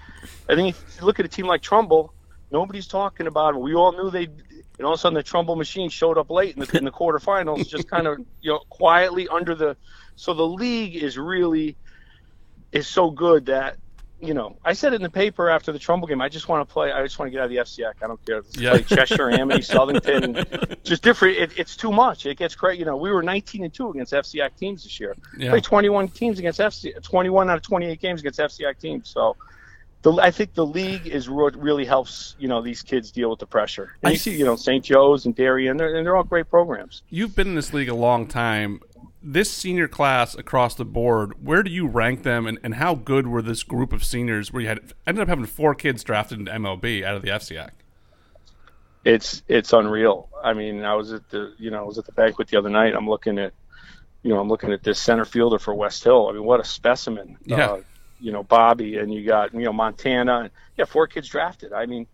I 0.48 0.56
think 0.56 0.76
if 0.76 0.98
you 1.00 1.06
look 1.06 1.20
at 1.20 1.26
a 1.26 1.30
team 1.30 1.46
like 1.46 1.62
Trumbull, 1.62 2.14
nobody's 2.52 2.88
talking 2.88 3.28
about 3.28 3.54
them. 3.54 3.62
We 3.62 3.76
all 3.76 3.92
knew 3.92 4.10
they, 4.10 4.26
and 4.26 4.86
all 4.86 4.94
of 4.94 5.00
a 5.00 5.02
sudden 5.02 5.16
the 5.16 5.24
Trumbull 5.24 5.58
machine 5.58 5.90
showed 5.90 6.18
up 6.18 6.30
late 6.30 6.56
in 6.56 6.64
the, 6.64 6.78
in 6.78 6.86
the 6.86 6.92
quarterfinals, 6.92 7.68
just 7.68 7.90
kind 7.90 8.08
of, 8.08 8.20
you 8.42 8.52
know, 8.52 8.60
quietly 8.70 9.28
under 9.28 9.56
the, 9.56 9.76
so 10.16 10.34
the 10.34 10.48
league 10.48 10.96
is 10.96 11.18
really, 11.18 11.76
is 12.72 12.88
so 12.88 13.12
good 13.12 13.48
that, 13.48 13.78
you 14.22 14.34
know, 14.34 14.58
I 14.66 14.74
said 14.74 14.94
it 14.94 14.98
in 14.98 15.02
the 15.02 15.10
paper 15.10 15.50
after 15.50 15.72
the 15.72 15.80
Trumbull 15.80 16.08
game. 16.08 16.22
I 16.22 16.30
just 16.30 16.48
want 16.50 16.68
to 16.68 16.72
play. 16.74 16.92
I 16.92 17.02
just 17.04 17.18
want 17.20 17.28
to 17.28 17.32
get 17.32 17.40
out 17.40 17.46
of 17.46 17.50
the 17.52 17.58
FCX. 17.58 17.94
I 18.04 18.08
don't 18.08 18.26
care. 18.26 18.42
Yeah. 18.52 18.72
play 18.72 18.84
Cheshire, 18.84 19.30
Amity, 19.32 19.62
Southington, 19.64 20.84
just 20.84 21.04
different. 21.04 21.38
It, 21.38 21.52
it's 21.58 21.76
too 21.78 21.92
much. 21.92 22.26
It 22.26 22.38
gets 22.38 22.56
crazy. 22.56 22.80
You 22.80 22.86
know, 22.86 22.98
we 22.98 23.12
were 23.12 23.24
19 23.24 23.64
and 23.64 23.74
two 23.74 23.90
against 23.90 24.14
FCX 24.14 24.58
teams 24.58 24.84
this 24.84 25.00
year. 25.00 25.16
Yeah. 25.38 25.52
Played 25.52 25.64
21 25.64 26.08
teams 26.10 26.40
against 26.40 26.60
FC, 26.60 27.02
21 27.02 27.50
out 27.50 27.58
of 27.58 27.62
28 27.64 28.00
games 28.02 28.20
against 28.22 28.40
FCX 28.40 28.80
teams. 28.80 29.10
So, 29.10 29.36
the, 30.02 30.14
I 30.14 30.32
think 30.32 30.54
the 30.54 30.66
league 30.66 31.08
is 31.08 31.30
what 31.30 31.56
really 31.58 31.84
helps. 31.86 32.36
You 32.40 32.48
know, 32.48 32.62
these 32.62 32.82
kids 32.82 33.12
deal 33.12 33.30
with 33.30 33.40
the 33.40 33.46
pressure. 33.48 33.96
And 34.02 34.10
I- 34.10 34.12
you 34.14 34.18
see, 34.18 34.36
you 34.38 34.46
know, 34.46 34.56
St. 34.56 34.84
Joe's 34.84 35.26
and 35.26 35.36
Darien, 35.36 35.76
they're, 35.78 35.96
and 35.96 36.06
they're 36.06 36.16
all 36.16 36.24
great 36.24 36.50
programs. 36.50 37.04
You've 37.10 37.36
been 37.36 37.48
in 37.48 37.56
this 37.56 37.74
league 37.74 37.90
a 37.90 37.96
long 37.96 38.26
time. 38.28 38.80
This 39.22 39.52
senior 39.52 39.88
class 39.88 40.34
across 40.36 40.76
the 40.76 40.86
board, 40.86 41.46
where 41.46 41.62
do 41.62 41.70
you 41.70 41.88
rank 41.88 42.24
them, 42.24 42.48
and, 42.48 42.58
and 42.64 42.76
how 42.76 42.96
good 42.96 43.28
were 43.28 43.42
this 43.42 43.64
group 43.64 43.92
of 43.92 44.04
seniors? 44.04 44.54
Where 44.54 44.62
you 44.62 44.70
had 44.70 44.80
ended 45.06 45.22
up 45.22 45.28
having 45.28 45.46
four 45.46 45.76
kids 45.76 46.04
drafted 46.04 46.40
into 46.40 46.52
MLB 46.52 47.04
out 47.04 47.16
of 47.18 47.22
the 47.22 47.30
FCIAC. 47.30 47.72
it's 49.04 49.44
it's 49.48 49.74
unreal. 49.74 50.30
I 50.42 50.54
mean, 50.54 50.84
I 50.84 50.96
was 50.96 51.12
at 51.12 51.30
the 51.30 51.54
you 51.58 51.72
know 51.72 51.80
I 51.80 51.84
was 51.84 51.98
at 51.98 52.06
the 52.06 52.12
banquet 52.12 52.48
the 52.48 52.58
other 52.58 52.70
night. 52.70 52.94
I'm 52.96 53.10
looking 53.10 53.38
at 53.40 53.54
you 54.24 54.34
know 54.34 54.40
I'm 54.40 54.48
looking 54.48 54.72
at 54.72 54.84
this 54.84 55.00
center 55.00 55.26
fielder 55.26 55.60
for 55.60 55.74
Westhill. 55.74 56.30
I 56.30 56.34
mean, 56.34 56.44
what 56.44 56.60
a 56.60 56.66
specimen. 56.66 57.38
Yeah. 57.46 57.72
Uh, 57.72 57.82
you 58.22 58.32
know 58.32 58.44
Bobby, 58.44 58.98
and 58.98 59.14
you 59.14 59.26
got 59.26 59.54
you 59.54 59.62
know 59.62 59.74
Montana. 59.74 60.40
And, 60.42 60.50
yeah, 60.78 60.86
four 60.86 61.08
kids 61.08 61.28
drafted. 61.28 61.74
I 61.74 61.86
mean, 61.86 62.08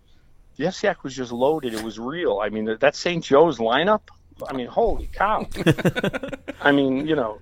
the 0.57 0.65
FCIAC 0.65 1.03
was 1.03 1.15
just 1.15 1.31
loaded. 1.31 1.73
It 1.73 1.83
was 1.83 1.99
real. 1.99 2.39
I 2.39 2.49
mean, 2.49 2.77
that 2.79 2.95
St. 2.95 3.23
Joe's 3.23 3.57
lineup. 3.57 4.01
I 4.47 4.53
mean, 4.53 4.67
holy 4.67 5.09
cow. 5.13 5.47
I 6.61 6.71
mean, 6.71 7.07
you 7.07 7.15
know. 7.15 7.39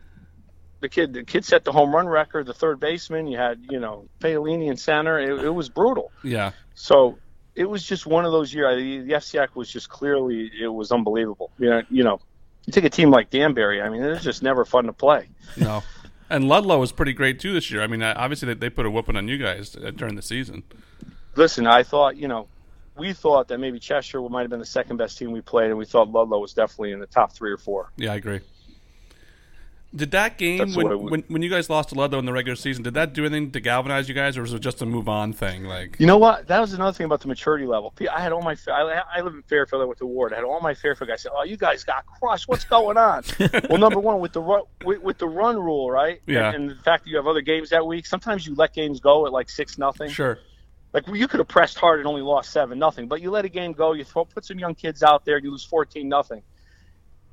The 0.79 0.89
kid, 0.89 1.13
the 1.13 1.23
kid 1.23 1.45
set 1.45 1.63
the 1.63 1.71
home 1.71 1.95
run 1.95 2.09
record. 2.09 2.45
The 2.45 2.53
third 2.53 2.77
baseman, 2.81 3.25
you 3.27 3.37
had, 3.37 3.63
you 3.69 3.79
know, 3.79 4.09
Paolini 4.19 4.69
in 4.69 4.75
center. 4.75 5.17
It, 5.17 5.45
it 5.45 5.49
was 5.49 5.69
brutal. 5.69 6.11
Yeah. 6.25 6.51
So 6.75 7.17
it 7.55 7.63
was 7.63 7.83
just 7.83 8.05
one 8.05 8.25
of 8.25 8.33
those 8.33 8.53
years. 8.53 8.75
The, 8.75 8.99
the 8.99 9.13
FCIAC 9.13 9.55
was 9.55 9.71
just 9.71 9.87
clearly 9.87 10.51
it 10.61 10.67
was 10.67 10.91
unbelievable. 10.91 11.51
You 11.57 11.69
know, 11.69 11.81
you 11.89 12.03
know, 12.03 12.19
you 12.65 12.73
take 12.73 12.83
a 12.83 12.89
team 12.89 13.11
like 13.11 13.29
Danbury. 13.29 13.81
I 13.81 13.87
mean, 13.87 14.03
it 14.03 14.09
was 14.09 14.23
just 14.23 14.43
never 14.43 14.65
fun 14.65 14.83
to 14.87 14.91
play. 14.91 15.29
No. 15.55 15.83
And 16.29 16.49
Ludlowe 16.49 16.79
was 16.79 16.91
pretty 16.91 17.13
great 17.13 17.39
too 17.39 17.53
this 17.53 17.71
year. 17.71 17.81
I 17.81 17.87
mean, 17.87 18.03
obviously 18.03 18.47
they, 18.49 18.55
they 18.55 18.69
put 18.69 18.85
a 18.85 18.89
whooping 18.91 19.15
on 19.15 19.29
you 19.29 19.37
guys 19.37 19.77
uh, 19.77 19.91
during 19.91 20.15
the 20.15 20.21
season. 20.21 20.63
Listen, 21.37 21.65
I 21.65 21.83
thought 21.83 22.17
you 22.17 22.27
know, 22.27 22.49
we 22.97 23.13
thought 23.13 23.47
that 23.47 23.59
maybe 23.59 23.79
Cheshire 23.79 24.21
might 24.21 24.41
have 24.41 24.49
been 24.49 24.59
the 24.59 24.65
second 24.65 24.97
best 24.97 25.17
team 25.17 25.31
we 25.31 25.41
played, 25.41 25.69
and 25.69 25.77
we 25.77 25.85
thought 25.85 26.11
Ludlowe 26.11 26.39
was 26.39 26.53
definitely 26.53 26.91
in 26.91 26.99
the 26.99 27.07
top 27.07 27.33
three 27.33 27.51
or 27.51 27.57
four. 27.57 27.91
Yeah, 27.97 28.13
I 28.13 28.15
agree. 28.15 28.41
Did 29.95 30.09
that 30.11 30.39
game 30.39 30.73
when, 30.73 31.03
when 31.03 31.23
when 31.27 31.41
you 31.43 31.51
guys 31.51 31.69
lost 31.69 31.89
to 31.89 31.95
Ludlowe 31.95 32.17
in 32.17 32.25
the 32.25 32.33
regular 32.33 32.55
season? 32.55 32.83
Did 32.83 32.95
that 32.95 33.13
do 33.13 33.25
anything 33.25 33.51
to 33.51 33.59
galvanize 33.59 34.09
you 34.09 34.15
guys, 34.15 34.35
or 34.35 34.41
was 34.41 34.51
it 34.51 34.59
just 34.59 34.81
a 34.81 34.87
move 34.87 35.07
on 35.07 35.33
thing? 35.33 35.65
Like, 35.65 35.99
You 35.99 36.07
know 36.07 36.17
what? 36.17 36.47
That 36.47 36.59
was 36.59 36.73
another 36.73 36.93
thing 36.97 37.05
about 37.05 37.21
the 37.21 37.27
maturity 37.27 37.67
level. 37.67 37.93
I 38.11 38.19
had 38.19 38.31
all 38.31 38.41
my. 38.41 38.55
I, 38.67 39.03
I 39.17 39.21
live 39.21 39.35
in 39.35 39.43
Fairfield. 39.43 39.83
I 39.83 39.85
went 39.85 39.99
to 39.99 40.07
Warde. 40.07 40.33
I 40.33 40.37
had 40.37 40.45
all 40.45 40.61
my 40.61 40.73
Fairfield 40.73 41.09
guys 41.09 41.21
say, 41.21 41.29
"Oh, 41.31 41.43
you 41.43 41.57
guys 41.57 41.83
got 41.83 42.07
crushed. 42.07 42.47
What's 42.47 42.65
going 42.65 42.97
on?" 42.97 43.23
well, 43.69 43.77
number 43.77 43.99
one, 43.99 44.19
with 44.19 44.33
the 44.33 44.41
run, 44.41 44.63
with, 44.83 45.03
with 45.03 45.19
the 45.19 45.27
run 45.27 45.57
rule, 45.57 45.91
right? 45.91 46.21
Yeah. 46.25 46.47
And, 46.47 46.55
and 46.55 46.69
the 46.71 46.83
fact 46.83 47.03
that 47.03 47.11
you 47.11 47.17
have 47.17 47.27
other 47.27 47.41
games 47.41 47.69
that 47.69 47.85
week, 47.85 48.07
sometimes 48.07 48.47
you 48.47 48.55
let 48.55 48.73
games 48.73 48.99
go 48.99 49.27
at 49.27 49.31
like 49.31 49.47
six 49.47 49.77
nothing. 49.77 50.09
sure. 50.09 50.39
Like 50.93 51.07
you 51.07 51.27
could 51.27 51.39
have 51.39 51.47
pressed 51.47 51.77
hard 51.77 51.99
and 51.99 52.07
only 52.07 52.21
lost 52.21 52.51
seven 52.51 52.77
nothing, 52.77 53.07
but 53.07 53.19
you 53.21 53.31
let 53.31 53.45
a 53.45 53.49
game 53.49 53.73
go. 53.73 53.93
You 53.93 54.03
throw, 54.03 54.25
put 54.25 54.45
some 54.45 54.59
young 54.59 54.75
kids 54.75 55.01
out 55.01 55.25
there. 55.25 55.39
You 55.39 55.51
lose 55.51 55.63
fourteen 55.63 56.07
nothing, 56.07 56.43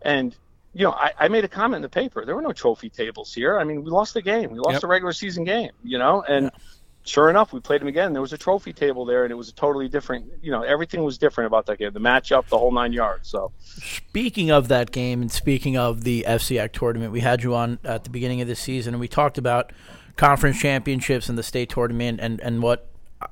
and 0.03 0.35
you 0.73 0.85
know 0.85 0.93
I, 0.93 1.13
I 1.19 1.29
made 1.29 1.45
a 1.45 1.49
comment 1.49 1.77
in 1.77 1.83
the 1.83 1.89
paper. 1.91 2.25
There 2.25 2.35
were 2.35 2.43
no 2.43 2.53
trophy 2.53 2.89
tables 2.89 3.35
here. 3.35 3.59
I 3.59 3.65
mean, 3.65 3.85
we 3.85 3.91
lost 3.91 4.15
the 4.15 4.23
game. 4.23 4.51
We 4.51 4.59
lost 4.59 4.75
Yep. 4.75 4.81
the 4.81 4.87
regular 4.87 5.13
season 5.13 5.45
game. 5.45 5.73
You 5.85 5.99
know, 5.99 6.23
and 6.23 6.51
sure 7.05 7.29
enough, 7.29 7.53
we 7.53 7.61
played 7.61 7.83
them 7.83 7.89
again. 7.89 8.13
There 8.15 8.23
was 8.23 8.33
a 8.33 8.39
trophy 8.39 8.73
table 8.73 9.05
there, 9.05 9.25
and 9.25 9.33
it 9.33 9.35
was 9.37 9.51
a 9.51 9.55
totally 9.55 9.89
different. 9.89 10.31
You 10.43 10.53
know, 10.53 10.63
everything 10.63 11.03
was 11.03 11.19
different 11.19 11.47
about 11.47 11.67
that 11.67 11.79
game. 11.79 11.93
The 11.93 12.01
matchup, 12.01 12.47
the 12.49 12.59
whole 12.59 12.73
nine 12.73 12.95
yards. 12.95 13.29
So 13.29 13.53
Speaking 13.59 14.51
of 14.51 14.69
that 14.69 14.91
game 14.91 15.21
and 15.21 15.31
speaking 15.31 15.77
of 15.77 16.05
the 16.05 16.25
FCIAC 16.27 16.73
tournament, 16.73 17.13
we 17.13 17.21
had 17.21 17.43
you 17.43 17.55
on 17.55 17.79
at 17.85 18.05
the 18.05 18.11
beginning 18.11 18.41
of 18.41 18.49
the 18.49 18.57
season 18.57 18.95
and 18.95 19.01
we 19.01 19.09
talked 19.09 19.37
about 19.39 19.73
conference 20.17 20.59
championships 20.61 21.29
and 21.29 21.39
the 21.39 21.43
state 21.43 21.69
tournament 21.71 22.21
and, 22.21 22.41
and 22.41 22.63
what 22.63 22.90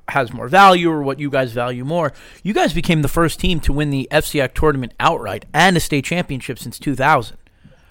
has 0.08 0.32
more 0.32 0.48
value 0.48 0.90
or 0.90 1.02
what 1.02 1.18
you 1.18 1.30
guys 1.30 1.52
value 1.52 1.84
more. 1.84 2.12
You 2.42 2.54
guys 2.54 2.72
became 2.72 3.02
the 3.02 3.08
first 3.08 3.40
team 3.40 3.60
to 3.60 3.72
win 3.72 3.90
the 3.90 4.08
FCIAC 4.10 4.54
tournament 4.54 4.92
outright 5.00 5.44
and 5.52 5.76
a 5.76 5.80
state 5.80 6.04
championship 6.04 6.58
since 6.58 6.78
2000. 6.78 7.36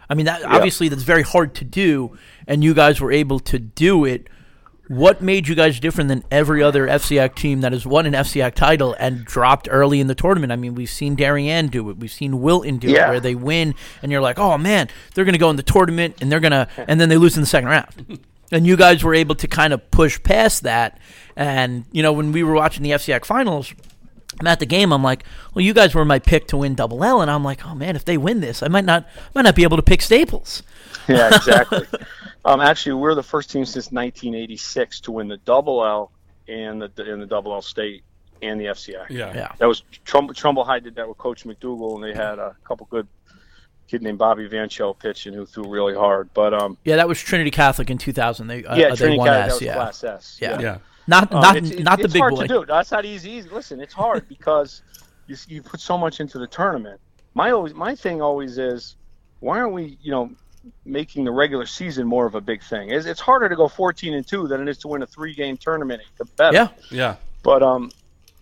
I 0.09 0.15
mean, 0.15 0.25
that 0.25 0.43
obviously 0.43 0.87
that's 0.87 1.03
very 1.03 1.23
hard 1.23 1.53
to 1.55 1.65
do, 1.65 2.17
and 2.47 2.63
you 2.63 2.73
guys 2.73 3.01
were 3.01 3.11
able 3.11 3.39
to 3.41 3.59
do 3.59 4.05
it. 4.05 4.27
What 4.87 5.21
made 5.21 5.49
you 5.49 5.55
guys 5.55 5.81
different 5.81 6.07
than 6.07 6.23
every 6.31 6.63
other 6.63 6.87
FCIAC 6.87 7.35
team 7.35 7.59
that 7.59 7.73
has 7.73 7.85
won 7.85 8.05
an 8.05 8.13
FCIAC 8.13 8.53
title 8.55 8.95
and 8.97 9.25
dropped 9.25 9.67
early 9.69 9.99
in 9.99 10.07
the 10.07 10.15
tournament? 10.15 10.53
I 10.53 10.55
mean, 10.55 10.75
we've 10.75 10.89
seen 10.89 11.15
Darien 11.15 11.67
do 11.67 11.89
it, 11.89 11.97
we've 11.97 12.09
seen 12.09 12.39
Wilton 12.39 12.77
do 12.77 12.87
it, 12.87 13.09
where 13.09 13.19
they 13.19 13.35
win, 13.35 13.75
and 14.01 14.13
you're 14.13 14.21
like, 14.21 14.39
oh 14.39 14.57
man, 14.57 14.87
they're 15.13 15.25
going 15.25 15.33
to 15.33 15.39
go 15.39 15.49
in 15.49 15.57
the 15.57 15.63
tournament, 15.63 16.15
and 16.21 16.31
they're 16.31 16.39
going 16.39 16.51
to, 16.51 16.69
and 16.77 17.01
then 17.01 17.09
they 17.09 17.17
lose 17.17 17.35
in 17.35 17.41
the 17.41 17.47
second 17.47 17.67
round. 17.67 18.19
And 18.51 18.65
you 18.65 18.77
guys 18.77 19.03
were 19.03 19.13
able 19.13 19.35
to 19.35 19.47
kind 19.47 19.73
of 19.73 19.91
push 19.91 20.21
past 20.23 20.63
that. 20.63 20.99
And 21.35 21.85
you 21.91 22.01
know, 22.01 22.13
when 22.13 22.31
we 22.31 22.43
were 22.43 22.53
watching 22.53 22.83
the 22.83 22.91
FCIAC 22.91 23.25
finals, 23.25 23.73
I'm 24.39 24.47
at 24.47 24.59
the 24.59 24.65
game. 24.65 24.93
I'm 24.93 25.03
like, 25.03 25.23
well, 25.53 25.63
you 25.63 25.73
guys 25.73 25.95
were 25.95 26.05
my 26.05 26.19
pick 26.19 26.47
to 26.47 26.57
win 26.57 26.75
double 26.75 27.03
L, 27.03 27.21
and 27.21 27.31
I'm 27.31 27.43
like, 27.43 27.65
oh 27.65 27.75
man, 27.75 27.95
if 27.95 28.05
they 28.05 28.17
win 28.17 28.39
this, 28.39 28.61
I 28.61 28.67
might 28.67 28.85
not, 28.85 29.07
might 29.33 29.43
not 29.43 29.55
be 29.55 29.63
able 29.63 29.77
to 29.77 29.83
pick 29.83 30.01
Staples. 30.01 30.63
yeah, 31.07 31.35
exactly. 31.35 31.87
um, 32.45 32.61
actually, 32.61 32.93
we're 32.93 33.15
the 33.15 33.23
first 33.23 33.49
team 33.49 33.65
since 33.65 33.91
1986 33.91 35.01
to 35.01 35.11
win 35.11 35.27
the 35.27 35.37
double 35.37 35.83
L 35.83 36.11
and 36.47 36.81
the 36.81 36.91
and 37.11 37.21
the 37.21 37.25
double 37.25 37.53
L 37.53 37.61
state 37.61 38.03
and 38.41 38.59
the 38.59 38.65
FCI. 38.65 39.09
Yeah. 39.09 39.33
Yeah. 39.33 39.51
That 39.57 39.67
was 39.67 39.83
Trumbull, 40.05 40.33
Trumbull 40.33 40.63
High 40.63 40.79
did 40.79 40.95
that 40.95 41.07
with 41.07 41.17
Coach 41.17 41.43
McDougal, 41.43 41.95
and 41.95 42.03
they 42.03 42.13
had 42.13 42.39
a 42.39 42.55
couple 42.63 42.87
good 42.89 43.07
kid 43.87 44.01
named 44.01 44.17
Bobby 44.17 44.47
Vancho 44.49 44.97
pitching 44.97 45.33
who 45.33 45.45
threw 45.45 45.67
really 45.69 45.95
hard. 45.95 46.29
But 46.33 46.53
um, 46.53 46.77
Yeah, 46.83 46.97
that 46.97 47.07
was 47.07 47.19
Trinity 47.21 47.51
Catholic 47.51 47.89
in 47.89 47.97
2000. 47.97 48.47
They 48.47 48.63
uh, 48.65 48.75
yeah, 48.75 48.89
they 48.89 48.95
Trinity 48.95 49.17
won 49.17 49.27
Catholic, 49.27 49.45
S. 49.45 49.47
that 49.47 49.53
was 49.53 49.61
yeah. 49.61 49.73
Class 49.73 50.03
S. 50.03 50.37
Yeah. 50.41 50.59
Yeah. 50.59 50.77
Not 51.07 51.31
Um, 51.33 51.41
not 51.41 51.55
it's- 51.55 51.71
it's- 51.71 51.85
not 51.85 51.97
the 51.99 52.03
it's 52.05 52.13
big 52.13 52.19
hard 52.21 52.35
boy. 52.35 52.41
to 52.41 52.47
do. 52.47 52.65
That's 52.65 52.91
not 52.91 53.05
easy. 53.05 53.31
easy. 53.31 53.49
Listen, 53.49 53.79
it's 53.79 53.93
hard 53.93 54.27
because 54.29 54.81
you, 55.27 55.35
you 55.47 55.61
put 55.61 55.79
so 55.79 55.97
much 55.97 56.19
into 56.19 56.37
the 56.37 56.47
tournament. 56.47 56.99
My 57.33 57.51
always 57.51 57.73
my 57.73 57.95
thing 57.95 58.21
always 58.21 58.57
is, 58.57 58.95
why 59.39 59.59
aren't 59.59 59.73
we 59.73 59.97
you 60.01 60.11
know 60.11 60.31
making 60.83 61.23
the 61.23 61.31
regular 61.31 61.65
season 61.65 62.05
more 62.07 62.25
of 62.25 62.35
a 62.35 62.41
big 62.41 62.61
thing? 62.61 62.89
It's, 62.89 63.05
it's 63.05 63.21
harder 63.21 63.47
to 63.47 63.55
go 63.55 63.67
14 63.69 64.13
and 64.15 64.27
two 64.27 64.47
than 64.47 64.61
it 64.61 64.67
is 64.67 64.77
to 64.79 64.89
win 64.89 65.01
a 65.01 65.05
three 65.07 65.33
game 65.33 65.55
tournament 65.55 66.01
The 66.17 66.25
Better. 66.25 66.53
Yeah. 66.57 66.67
Yeah. 66.91 67.15
But 67.43 67.63
um, 67.63 67.89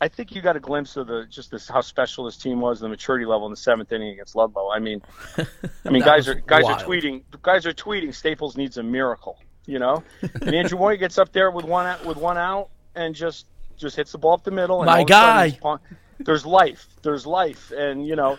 I 0.01 0.07
think 0.09 0.35
you 0.35 0.41
got 0.41 0.57
a 0.57 0.59
glimpse 0.59 0.97
of 0.97 1.07
the 1.07 1.25
just 1.29 1.51
this 1.51 1.67
how 1.69 1.81
special 1.81 2.25
this 2.25 2.37
team 2.37 2.59
was, 2.59 2.79
the 2.79 2.89
maturity 2.89 3.25
level 3.25 3.47
in 3.47 3.51
the 3.51 3.57
seventh 3.57 3.91
inning 3.91 4.11
against 4.11 4.35
Ludlowe. 4.35 4.69
I 4.69 4.79
mean, 4.79 5.01
I 5.85 5.89
mean, 5.89 6.03
guys 6.03 6.27
are 6.27 6.35
guys 6.35 6.63
wild. 6.63 6.81
are 6.81 6.85
tweeting, 6.85 7.23
guys 7.41 7.65
are 7.65 7.73
tweeting. 7.73 8.13
Staples 8.13 8.57
needs 8.57 8.77
a 8.77 8.83
miracle, 8.83 9.39
you 9.65 9.79
know. 9.79 10.03
and 10.41 10.53
Andrew 10.53 10.77
Moy 10.77 10.97
gets 10.97 11.17
up 11.17 11.31
there 11.31 11.49
with 11.49 11.65
one 11.65 11.85
out, 11.85 12.05
with 12.05 12.17
one 12.17 12.37
out 12.37 12.69
and 12.95 13.15
just 13.15 13.47
just 13.77 13.95
hits 13.95 14.11
the 14.11 14.17
ball 14.17 14.33
up 14.33 14.43
the 14.43 14.51
middle. 14.51 14.81
And 14.81 14.87
My 14.87 14.97
all 14.97 15.03
of 15.03 15.09
a 15.09 15.13
sudden 15.13 15.59
guy. 15.61 15.77
There's 16.19 16.45
life. 16.45 16.87
There's 17.01 17.25
life, 17.25 17.71
and 17.71 18.05
you 18.05 18.15
know, 18.15 18.37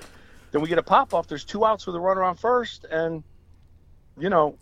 then 0.50 0.62
we 0.62 0.68
get 0.68 0.78
a 0.78 0.82
pop 0.82 1.14
up. 1.14 1.26
There's 1.26 1.44
two 1.44 1.64
outs 1.64 1.86
with 1.86 1.96
a 1.96 2.00
runner 2.00 2.22
on 2.22 2.36
first, 2.36 2.84
and 2.84 3.22
you 4.18 4.30
know, 4.30 4.58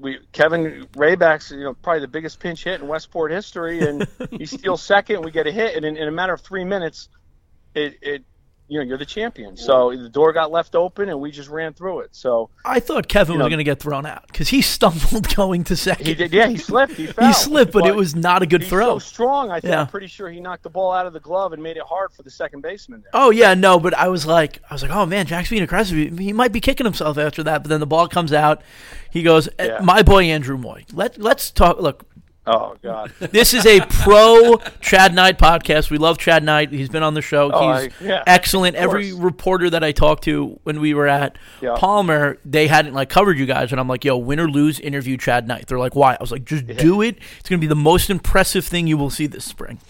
we 0.00 0.18
Kevin 0.32 0.86
Raybacks, 0.92 1.50
you 1.50 1.64
know, 1.64 1.74
probably 1.74 2.00
the 2.00 2.08
biggest 2.08 2.40
pinch 2.40 2.64
hit 2.64 2.80
in 2.80 2.88
Westport 2.88 3.30
history, 3.30 3.80
and 3.80 4.06
he 4.30 4.46
steals 4.46 4.82
second. 4.82 5.24
We 5.24 5.30
get 5.30 5.46
a 5.46 5.52
hit, 5.52 5.76
and 5.76 5.84
in, 5.84 5.96
in 5.96 6.08
a 6.08 6.12
matter 6.12 6.32
of 6.32 6.40
three 6.40 6.64
minutes, 6.64 7.08
it, 7.74 7.98
it 8.02 8.24
you 8.68 8.78
know 8.78 8.84
you're 8.84 8.98
the 8.98 9.06
champion. 9.06 9.56
So 9.56 9.94
the 9.96 10.08
door 10.08 10.32
got 10.32 10.50
left 10.50 10.74
open, 10.74 11.08
and 11.08 11.20
we 11.20 11.30
just 11.30 11.48
ran 11.48 11.72
through 11.74 12.00
it. 12.00 12.10
So 12.12 12.50
I 12.64 12.80
thought 12.80 13.08
Kevin 13.08 13.34
You 13.34 13.38
was 13.40 13.48
going 13.48 13.58
to 13.58 13.64
get 13.64 13.78
thrown 13.80 14.06
out 14.06 14.26
because 14.26 14.48
he 14.48 14.60
stumbled 14.76 15.34
going 15.34 15.64
to 15.64 15.76
second. 15.76 16.06
he 16.06 16.14
did, 16.14 16.32
yeah, 16.32 16.48
he 16.48 16.56
slipped, 16.56 16.94
he 16.94 17.06
fell, 17.06 17.26
He 17.28 17.32
slipped, 17.32 17.72
but, 17.72 17.86
it 17.86 17.94
was 17.94 18.14
not 18.16 18.42
a 18.42 18.46
good 18.46 18.62
he's 18.62 18.70
throw. 18.70 18.98
so 18.98 19.06
strong. 19.06 19.50
I 19.50 19.60
think 19.60 19.72
Yeah. 19.72 19.80
I'm 19.82 19.86
pretty 19.86 20.08
sure 20.08 20.28
he 20.30 20.40
knocked 20.40 20.62
the 20.64 20.70
ball 20.70 20.92
out 20.92 21.06
of 21.06 21.12
the 21.12 21.20
glove 21.20 21.52
and 21.52 21.62
made 21.62 21.76
it 21.76 21.84
hard 21.84 22.12
for 22.12 22.22
the 22.22 22.30
second 22.30 22.62
baseman 22.62 23.02
there. 23.02 23.10
Oh 23.14 23.30
yeah, 23.30 23.54
no, 23.54 23.78
but 23.78 23.94
I 23.94 24.08
was 24.08 24.26
like, 24.26 24.60
I 24.68 24.74
was 24.74 24.82
like, 24.82 24.90
oh 24.90 25.06
man, 25.06 25.26
Jack's 25.26 25.50
being 25.50 25.62
aggressive. 25.62 25.96
He- 25.96 26.24
He 26.26 26.32
might 26.32 26.52
be 26.52 26.60
kicking 26.60 26.84
himself 26.86 27.18
after 27.18 27.42
that. 27.44 27.62
But 27.62 27.68
then 27.68 27.80
the 27.80 27.86
ball 27.86 28.08
comes 28.08 28.32
out. 28.32 28.62
He 29.10 29.22
goes, 29.22 29.48
eh, 29.58 29.66
Yeah. 29.66 29.78
my 29.82 30.02
boy 30.02 30.24
Andrew 30.24 30.58
Moy. 30.58 30.84
Let 30.92 31.18
Let's 31.18 31.50
talk. 31.50 31.78
Look, 31.80 32.04
Oh 32.46 32.76
God. 32.82 33.12
this 33.18 33.52
is 33.54 33.66
a 33.66 33.80
pro 33.80 34.56
Chad 34.80 35.14
Knight 35.14 35.38
podcast. 35.38 35.90
We 35.90 35.98
love 35.98 36.16
Chad 36.18 36.44
Knight. 36.44 36.70
He's 36.70 36.88
been 36.88 37.02
on 37.02 37.14
the 37.14 37.22
show. 37.22 37.50
Oh, 37.52 37.72
He's 37.82 37.92
I- 38.00 38.04
yeah, 38.04 38.22
excellent. 38.26 38.76
Every 38.76 39.12
reporter 39.12 39.68
that 39.70 39.82
I 39.82 39.92
talked 39.92 40.24
to 40.24 40.58
when 40.62 40.80
we 40.80 40.94
were 40.94 41.08
at 41.08 41.38
Yeah. 41.60 41.74
Palmer, 41.76 42.38
they 42.44 42.68
hadn't 42.68 42.94
like 42.94 43.08
covered 43.08 43.38
you 43.38 43.46
guys, 43.46 43.72
and 43.72 43.80
I'm 43.80 43.88
like, 43.88 44.04
yo, 44.04 44.16
win 44.16 44.38
or 44.38 44.48
lose, 44.48 44.78
interview 44.80 45.16
Chad 45.16 45.48
Knight. 45.48 45.66
They're 45.66 45.78
like, 45.78 45.96
why? 45.96 46.12
I 46.14 46.18
was 46.20 46.30
like, 46.30 46.44
just 46.44 46.66
do 46.66 47.02
it. 47.02 47.18
It's 47.40 47.48
gonna 47.48 47.60
be 47.60 47.66
the 47.66 47.74
most 47.74 48.10
impressive 48.10 48.64
thing 48.64 48.86
you 48.86 48.96
will 48.96 49.10
see 49.10 49.26
this 49.26 49.44
spring. 49.44 49.80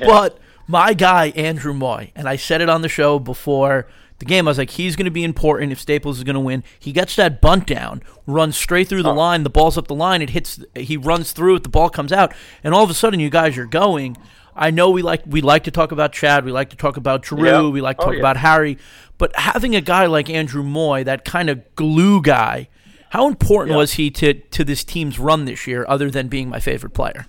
But 0.00 0.38
my 0.66 0.94
guy 0.94 1.26
Andrew 1.36 1.74
Moy, 1.74 2.10
and 2.16 2.28
I 2.28 2.36
said 2.36 2.60
it 2.60 2.68
on 2.68 2.82
the 2.82 2.88
show 2.88 3.18
before 3.18 3.86
the 4.24 4.28
game. 4.28 4.48
I 4.48 4.50
was 4.50 4.58
like, 4.58 4.70
he's 4.70 4.96
going 4.96 5.04
to 5.04 5.10
be 5.10 5.24
important 5.24 5.72
if 5.72 5.80
Staples 5.80 6.18
is 6.18 6.24
going 6.24 6.34
to 6.34 6.40
win. 6.40 6.64
He 6.78 6.92
gets 6.92 7.16
that 7.16 7.40
bunt 7.40 7.66
down, 7.66 8.02
runs 8.26 8.56
straight 8.56 8.88
through 8.88 9.02
the 9.02 9.10
Oh. 9.10 9.14
line. 9.14 9.42
The 9.44 9.50
ball's 9.50 9.76
up 9.78 9.86
the 9.86 9.94
line. 9.94 10.22
It 10.22 10.30
hits. 10.30 10.58
He 10.74 10.96
runs 10.96 11.32
through 11.32 11.56
it. 11.56 11.62
The 11.62 11.68
ball 11.68 11.90
comes 11.90 12.12
out, 12.12 12.32
and 12.62 12.74
all 12.74 12.82
of 12.84 12.90
a 12.90 12.94
sudden, 12.94 13.20
you 13.20 13.30
guys 13.30 13.56
are 13.58 13.66
going. 13.66 14.16
I 14.56 14.70
know 14.70 14.90
we 14.90 15.02
like 15.02 15.22
we 15.26 15.40
like 15.40 15.64
to 15.64 15.70
talk 15.70 15.90
about 15.92 16.12
Chad. 16.12 16.44
We 16.44 16.52
like 16.52 16.70
to 16.70 16.76
talk 16.76 16.96
about 16.96 17.22
Drew. 17.22 17.44
Yeah. 17.46 17.68
We 17.68 17.80
like 17.80 17.96
to 17.98 18.02
Oh, 18.02 18.06
talk 18.06 18.14
yeah. 18.14 18.20
about 18.20 18.36
Harry. 18.36 18.78
But 19.18 19.34
having 19.36 19.74
a 19.74 19.80
guy 19.80 20.06
like 20.06 20.30
Andrew 20.30 20.62
Moy, 20.62 21.02
that 21.04 21.24
kind 21.24 21.50
of 21.50 21.62
glue 21.76 22.22
guy, 22.22 22.68
how 23.10 23.26
important 23.26 23.72
Yeah. 23.72 23.78
was 23.78 23.94
he 23.94 24.10
to 24.12 24.34
to 24.34 24.62
this 24.64 24.84
team's 24.84 25.18
run 25.18 25.44
this 25.44 25.66
year? 25.66 25.84
Other 25.88 26.10
than 26.10 26.28
being 26.28 26.48
my 26.48 26.60
favorite 26.60 26.94
player. 26.94 27.26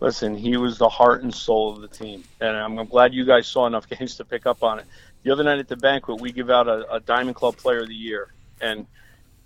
Listen, 0.00 0.36
he 0.36 0.58
was 0.58 0.76
the 0.76 0.90
heart 0.90 1.22
and 1.22 1.34
soul 1.34 1.72
of 1.72 1.80
the 1.80 1.88
team, 1.88 2.22
and 2.42 2.54
I'm 2.54 2.84
glad 2.84 3.14
you 3.14 3.24
guys 3.24 3.46
saw 3.46 3.66
enough 3.66 3.88
games 3.88 4.16
to 4.16 4.24
pick 4.26 4.44
up 4.44 4.62
on 4.62 4.78
it. 4.80 4.84
The 5.26 5.32
other 5.32 5.42
night 5.42 5.58
at 5.58 5.66
the 5.66 5.76
banquet, 5.76 6.20
we 6.20 6.30
give 6.30 6.50
out 6.50 6.68
a, 6.68 6.88
a 6.88 7.00
Diamond 7.00 7.34
Club 7.34 7.56
Player 7.56 7.80
of 7.80 7.88
the 7.88 7.94
Year, 7.96 8.32
and 8.60 8.86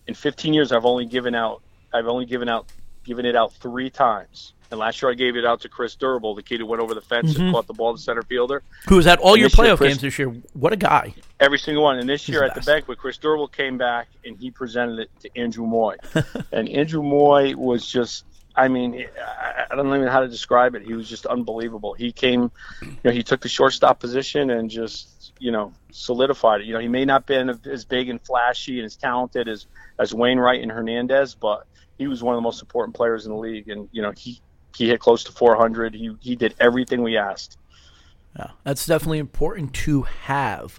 in 0.06 0.12
15 0.12 0.52
years, 0.52 0.72
I've 0.72 0.84
only 0.84 1.06
given 1.06 1.34
out 1.34 1.62
I've 1.90 2.06
only 2.06 2.26
given 2.26 2.50
out 2.50 2.66
given 3.02 3.24
it 3.24 3.34
out 3.34 3.54
three 3.54 3.88
times. 3.88 4.52
And 4.70 4.78
last 4.78 5.00
year, 5.00 5.10
I 5.10 5.14
gave 5.14 5.36
it 5.36 5.46
out 5.46 5.62
to 5.62 5.70
Chris 5.70 5.94
Durable, 5.94 6.34
the 6.34 6.42
kid 6.42 6.60
who 6.60 6.66
went 6.66 6.82
over 6.82 6.92
the 6.92 7.00
fence 7.00 7.32
Mm-hmm. 7.32 7.44
and 7.44 7.54
caught 7.54 7.66
the 7.66 7.72
ball 7.72 7.96
to 7.96 8.00
center 8.00 8.20
fielder. 8.22 8.62
Who 8.90 8.96
was 8.96 9.06
at 9.06 9.20
all 9.20 9.30
And 9.32 9.40
your 9.40 9.48
this 9.48 9.56
year, 9.58 9.66
playoff 9.68 9.76
Chris- 9.78 9.88
games 9.94 10.00
this 10.02 10.18
year? 10.18 10.28
What 10.52 10.74
a 10.74 10.76
guy! 10.76 11.14
Every 11.40 11.58
single 11.58 11.82
one. 11.82 11.98
And 11.98 12.06
this 12.06 12.28
year 12.28 12.40
the 12.40 12.46
at 12.48 12.54
the 12.56 12.60
banquet, 12.60 12.98
Chris 12.98 13.16
Durable 13.16 13.48
came 13.48 13.78
back 13.78 14.08
and 14.22 14.36
he 14.36 14.50
presented 14.50 14.98
it 14.98 15.10
to 15.20 15.30
Andrew 15.34 15.64
Moy. 15.66 15.96
and 16.52 16.68
Andrew 16.68 17.02
Moy 17.02 17.54
was 17.56 17.90
just, 17.90 18.26
I 18.54 18.68
mean, 18.68 19.06
I, 19.18 19.64
I 19.70 19.76
don't 19.76 19.86
even 19.88 20.02
know 20.04 20.10
how 20.10 20.20
to 20.20 20.28
describe 20.28 20.74
it. 20.74 20.82
He 20.82 20.92
was 20.92 21.08
just 21.08 21.24
unbelievable. 21.24 21.94
He 21.94 22.12
came, 22.12 22.50
you 22.82 22.96
know, 23.02 23.12
he 23.12 23.22
took 23.22 23.40
the 23.40 23.48
shortstop 23.48 23.98
position 23.98 24.50
and 24.50 24.68
just, 24.68 25.08
you 25.40 25.50
know, 25.50 25.72
solidified 25.90 26.60
it. 26.60 26.66
You 26.66 26.74
know, 26.74 26.78
he 26.78 26.88
may 26.88 27.04
not 27.04 27.26
been 27.26 27.50
as 27.50 27.84
big 27.84 28.08
and 28.08 28.20
flashy 28.24 28.78
and 28.78 28.86
as 28.86 28.94
talented 28.94 29.48
as, 29.48 29.66
as 29.98 30.14
Wainwright 30.14 30.62
and 30.62 30.70
Hernandez, 30.70 31.34
but 31.34 31.66
he 31.98 32.06
was 32.06 32.22
one 32.22 32.34
of 32.34 32.38
the 32.38 32.42
most 32.42 32.62
important 32.62 32.94
players 32.94 33.26
in 33.26 33.32
the 33.32 33.38
league. 33.38 33.68
And, 33.68 33.88
you 33.90 34.02
know, 34.02 34.12
he, 34.12 34.40
he 34.76 34.88
hit 34.88 35.00
close 35.00 35.24
to 35.24 35.32
400. 35.32 35.94
He, 35.94 36.14
he 36.20 36.36
did 36.36 36.54
everything 36.60 37.02
we 37.02 37.16
asked. 37.16 37.56
Yeah, 38.36 38.50
that's 38.62 38.86
definitely 38.86 39.18
important 39.18 39.74
to 39.74 40.02
have. 40.02 40.78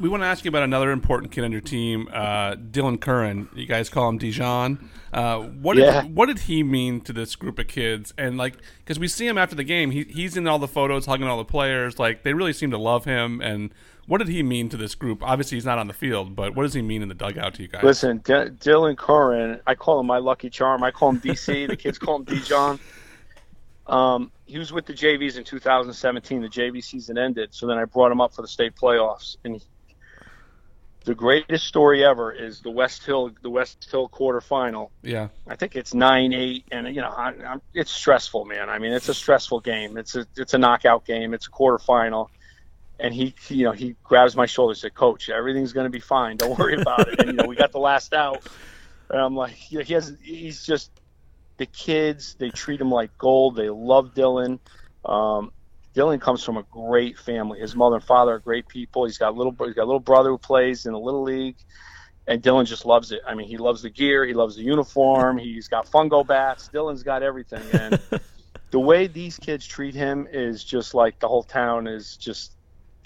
We 0.00 0.08
want 0.08 0.22
to 0.24 0.26
ask 0.26 0.44
you 0.44 0.48
about 0.48 0.64
another 0.64 0.90
important 0.90 1.30
kid 1.30 1.44
on 1.44 1.52
your 1.52 1.60
team, 1.60 2.08
uh, 2.12 2.56
Dylan 2.56 3.00
Curran. 3.00 3.48
You 3.54 3.66
guys 3.66 3.88
call 3.88 4.08
him 4.08 4.18
Dijon. 4.18 4.90
Uh, 5.12 5.38
what 5.42 5.76
Yeah. 5.76 6.02
did, 6.02 6.16
what 6.16 6.26
did 6.26 6.40
he 6.40 6.64
mean 6.64 7.00
to 7.02 7.12
this 7.12 7.36
group 7.36 7.60
of 7.60 7.68
kids? 7.68 8.12
And 8.18 8.36
like, 8.36 8.56
because 8.78 8.98
we 8.98 9.06
see 9.06 9.26
him 9.26 9.38
after 9.38 9.54
the 9.54 9.62
game, 9.62 9.92
he, 9.92 10.02
he's 10.04 10.36
in 10.36 10.48
all 10.48 10.58
the 10.58 10.66
photos, 10.66 11.06
hugging 11.06 11.28
all 11.28 11.38
the 11.38 11.44
players. 11.44 12.00
Like, 12.00 12.24
they 12.24 12.34
really 12.34 12.52
seem 12.52 12.72
to 12.72 12.78
love 12.78 13.04
him. 13.04 13.40
And 13.40 13.72
what 14.08 14.18
did 14.18 14.26
he 14.26 14.42
mean 14.42 14.68
to 14.70 14.76
this 14.76 14.96
group? 14.96 15.22
Obviously, 15.22 15.56
he's 15.58 15.64
not 15.64 15.78
on 15.78 15.86
the 15.86 15.94
field, 15.94 16.34
but 16.34 16.56
what 16.56 16.64
does 16.64 16.74
he 16.74 16.82
mean 16.82 17.00
in 17.00 17.08
the 17.08 17.14
dugout 17.14 17.54
to 17.54 17.62
you 17.62 17.68
guys? 17.68 17.84
Listen, 17.84 18.18
D- 18.18 18.32
Dylan 18.32 18.96
Curran, 18.98 19.60
I 19.64 19.76
call 19.76 20.00
him 20.00 20.06
my 20.06 20.18
lucky 20.18 20.50
charm. 20.50 20.82
I 20.82 20.90
call 20.90 21.10
him 21.10 21.20
DC. 21.20 21.66
the 21.68 21.76
kids 21.76 21.98
call 22.00 22.16
him 22.16 22.24
Dijon. 22.24 22.80
Um, 23.86 24.32
he 24.46 24.58
was 24.58 24.72
with 24.72 24.86
the 24.86 24.92
JVs 24.92 25.36
in 25.38 25.44
2017. 25.44 26.42
The 26.42 26.48
JV 26.48 26.82
season 26.82 27.16
ended, 27.16 27.50
so 27.54 27.68
then 27.68 27.78
I 27.78 27.84
brought 27.84 28.10
him 28.10 28.20
up 28.20 28.34
for 28.34 28.42
the 28.42 28.48
state 28.48 28.74
playoffs. 28.74 29.36
And 29.44 29.62
the 31.04 31.14
greatest 31.14 31.66
story 31.66 32.04
ever 32.04 32.32
is 32.32 32.60
the 32.60 32.70
Westhill, 32.70 33.34
the 33.42 33.50
Westhill 33.50 34.10
quarterfinal. 34.10 34.90
yeah, 35.02 35.28
I 35.46 35.56
think 35.56 35.76
it's 35.76 35.94
nine 35.94 36.32
eight, 36.32 36.64
and 36.72 36.88
you 36.94 37.02
know, 37.02 37.08
I, 37.08 37.34
I'm, 37.46 37.62
it's 37.74 37.90
stressful, 37.90 38.46
man. 38.46 38.70
I 38.70 38.78
mean, 38.78 38.92
it's 38.92 39.08
a 39.08 39.14
stressful 39.14 39.60
game. 39.60 39.96
It's 39.96 40.16
a 40.16 40.26
it's 40.36 40.54
a 40.54 40.58
knockout 40.58 41.04
game. 41.04 41.34
It's 41.34 41.46
a 41.46 41.50
quarterfinal, 41.50 42.28
and 42.98 43.12
he, 43.12 43.34
he 43.46 43.56
you 43.56 43.64
know, 43.64 43.72
he 43.72 43.96
grabs 44.02 44.34
my 44.34 44.46
shoulder, 44.46 44.72
and 44.72 44.78
said, 44.78 44.94
"Coach, 44.94 45.28
everything's 45.28 45.72
going 45.72 45.84
to 45.84 45.90
be 45.90 46.00
fine. 46.00 46.38
Don't 46.38 46.58
worry 46.58 46.80
about 46.80 47.08
it." 47.08 47.20
And 47.20 47.28
you 47.28 47.34
know, 47.34 47.46
we 47.46 47.56
got 47.56 47.72
the 47.72 47.80
last 47.80 48.14
out, 48.14 48.46
and 49.10 49.20
I'm 49.20 49.36
like, 49.36 49.70
you 49.70 49.78
know, 49.78 49.84
he 49.84 49.94
has, 49.94 50.16
he's 50.22 50.64
just 50.64 50.90
the 51.58 51.66
kids. 51.66 52.34
They 52.38 52.50
treat 52.50 52.80
him 52.80 52.90
like 52.90 53.16
gold. 53.18 53.56
They 53.56 53.68
love 53.68 54.14
Dylan. 54.14 54.58
Um, 55.04 55.52
Dylan 55.94 56.20
comes 56.20 56.42
from 56.42 56.56
a 56.56 56.64
great 56.64 57.18
family. 57.18 57.60
His 57.60 57.76
mother 57.76 57.96
and 57.96 58.04
father 58.04 58.34
are 58.34 58.38
great 58.40 58.66
people. 58.66 59.04
He's 59.04 59.18
got 59.18 59.30
a 59.30 59.36
little 59.36 59.54
he's 59.64 59.74
got 59.74 59.84
a 59.84 59.86
little 59.86 60.00
brother 60.00 60.30
who 60.30 60.38
plays 60.38 60.86
in 60.86 60.92
the 60.92 60.98
little 60.98 61.22
league, 61.22 61.56
and 62.26 62.42
Dylan 62.42 62.66
just 62.66 62.84
loves 62.84 63.12
it. 63.12 63.20
I 63.26 63.34
mean, 63.34 63.46
he 63.46 63.58
loves 63.58 63.82
the 63.82 63.90
gear. 63.90 64.24
He 64.24 64.34
loves 64.34 64.56
the 64.56 64.62
uniform. 64.62 65.38
He's 65.38 65.68
got 65.68 65.86
fungo 65.86 66.26
bats. 66.26 66.68
Dylan's 66.72 67.04
got 67.04 67.22
everything, 67.22 67.62
and 67.72 68.00
the 68.70 68.80
way 68.80 69.06
these 69.06 69.38
kids 69.38 69.66
treat 69.66 69.94
him 69.94 70.26
is 70.30 70.64
just 70.64 70.94
like 70.94 71.20
the 71.20 71.28
whole 71.28 71.44
town 71.44 71.86
is 71.86 72.16
just 72.16 72.52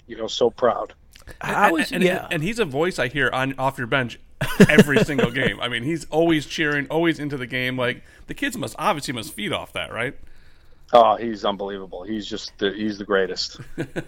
you 0.07 0.17
know 0.17 0.27
so 0.27 0.49
proud. 0.49 0.93
I 1.41 1.71
was, 1.71 1.91
and, 1.91 2.03
yeah. 2.03 2.27
and 2.31 2.41
he's 2.41 2.57
a 2.57 2.65
voice 2.65 2.97
I 2.97 3.07
hear 3.07 3.29
on 3.31 3.53
off 3.59 3.77
your 3.77 3.85
bench 3.85 4.19
every 4.67 5.03
single 5.03 5.29
game. 5.29 5.59
I 5.59 5.67
mean, 5.67 5.83
he's 5.83 6.05
always 6.05 6.47
cheering, 6.47 6.87
always 6.87 7.19
into 7.19 7.37
the 7.37 7.45
game. 7.45 7.77
Like 7.77 8.03
the 8.25 8.33
kids 8.33 8.57
must 8.57 8.75
obviously 8.79 9.13
must 9.13 9.33
feed 9.33 9.53
off 9.53 9.73
that, 9.73 9.93
right? 9.93 10.17
Oh, 10.91 11.15
he's 11.17 11.45
unbelievable. 11.45 12.03
He's 12.03 12.25
just 12.25 12.57
the, 12.57 12.71
he's 12.71 12.97
the 12.97 13.05
greatest. 13.05 13.59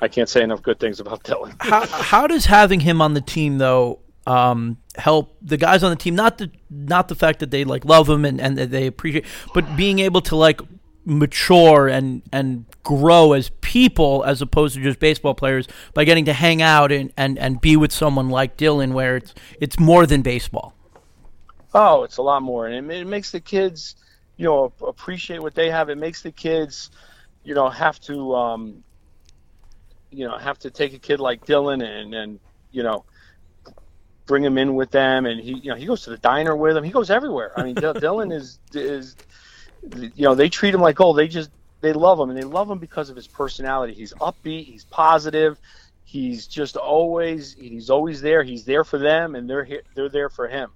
I 0.02 0.08
can't 0.08 0.28
say 0.28 0.42
enough 0.42 0.64
good 0.64 0.80
things 0.80 1.00
about 1.00 1.24
Dylan. 1.24 1.56
how, 1.60 1.86
how 1.86 2.28
does 2.28 2.46
having 2.46 2.80
him 2.80 3.02
on 3.02 3.14
the 3.14 3.22
team 3.22 3.60
though 3.60 4.00
um, 4.26 4.78
help 4.96 5.38
the 5.42 5.58
guys 5.58 5.84
on 5.84 5.92
the 5.92 5.96
team? 5.96 6.16
Not 6.16 6.40
the 6.40 6.52
not 6.70 7.08
the 7.08 7.16
fact 7.16 7.40
that 7.40 7.52
they 7.52 7.66
like 7.66 7.86
love 7.86 8.10
him 8.10 8.26
and, 8.26 8.42
and 8.42 8.58
that 8.58 8.72
they 8.72 8.88
appreciate, 8.88 9.26
but 9.54 9.76
being 9.76 10.00
able 10.00 10.22
to 10.22 10.36
like 10.36 10.62
mature 11.06 11.88
and 11.88 12.22
and 12.32 12.66
grow 12.84 13.34
as 13.34 13.50
people 13.62 14.24
as 14.24 14.42
opposed 14.42 14.76
to 14.76 14.82
just 14.82 15.00
baseball 15.00 15.34
players 15.34 15.68
by 15.94 16.04
getting 16.04 16.26
to 16.26 16.34
hang 16.34 16.62
out 16.62 16.92
and, 16.92 17.12
and, 17.18 17.38
and 17.40 17.62
be 17.62 17.76
with 17.76 17.92
someone 17.92 18.30
like 18.30 18.58
Dylan 18.58 18.94
where 18.94 19.18
it's 19.18 19.34
it's 19.60 19.80
more 19.80 20.06
than 20.06 20.22
baseball. 20.22 20.74
Oh, 21.74 22.04
it's 22.04 22.18
a 22.18 22.22
lot 22.22 22.42
more, 22.42 22.68
and 22.68 22.92
it, 22.92 22.98
it 23.02 23.08
makes 23.08 23.32
the 23.32 23.40
kids, 23.40 23.96
you 24.42 24.48
know, 24.48 24.74
appreciate 24.88 25.40
what 25.40 25.54
they 25.54 25.70
have. 25.70 25.90
It 25.90 26.00
makes 26.00 26.24
the 26.24 26.32
kids, 26.32 26.90
you 27.44 27.54
know, 27.54 27.70
have 27.70 28.00
to, 28.02 28.34
um, 28.34 28.84
you 30.10 30.28
know, 30.28 30.36
have 30.36 30.58
to 30.60 30.72
take 30.72 30.96
a 30.96 30.98
kid 30.98 31.20
like 31.20 31.46
Dylan 31.46 31.84
and 31.86 32.16
and 32.16 32.40
you 32.72 32.82
know, 32.82 33.06
bring 34.26 34.44
him 34.44 34.58
in 34.58 34.74
with 34.74 34.90
them, 34.90 35.28
and 35.28 35.40
he, 35.40 35.54
you 35.60 35.70
know, 35.70 35.76
he 35.76 35.86
goes 35.86 36.02
to 36.06 36.10
the 36.10 36.18
diner 36.18 36.56
with 36.56 36.74
them. 36.74 36.84
He 36.84 36.90
goes 36.90 37.12
everywhere. 37.12 37.52
I 37.56 37.62
mean, 37.62 37.76
Dy- 37.76 37.82
Dylan 38.06 38.34
is 38.34 38.58
is, 38.74 39.16
you 39.94 40.24
know, 40.26 40.34
they 40.34 40.50
treat 40.50 40.74
him 40.74 40.82
like 40.82 40.96
gold. 40.96 41.20
They 41.20 41.28
just 41.28 41.52
they 41.82 41.94
love 41.94 42.20
him, 42.20 42.32
and 42.32 42.40
they 42.40 42.44
love 42.44 42.68
him 42.68 42.80
because 42.80 43.12
of 43.12 43.16
his 43.16 43.28
personality. 43.28 43.94
He's 43.94 44.14
upbeat. 44.14 44.66
He's 44.66 44.86
positive. 44.86 45.60
He's 46.04 46.48
just 46.48 46.78
always 46.78 47.54
he's 47.54 47.92
always 47.92 48.22
there. 48.22 48.42
He's 48.42 48.66
there 48.66 48.84
for 48.86 48.98
them, 48.98 49.36
and 49.36 49.48
they're 49.48 49.66
here, 49.66 49.84
they're 49.94 50.10
there 50.10 50.30
for 50.30 50.48
him 50.48 50.72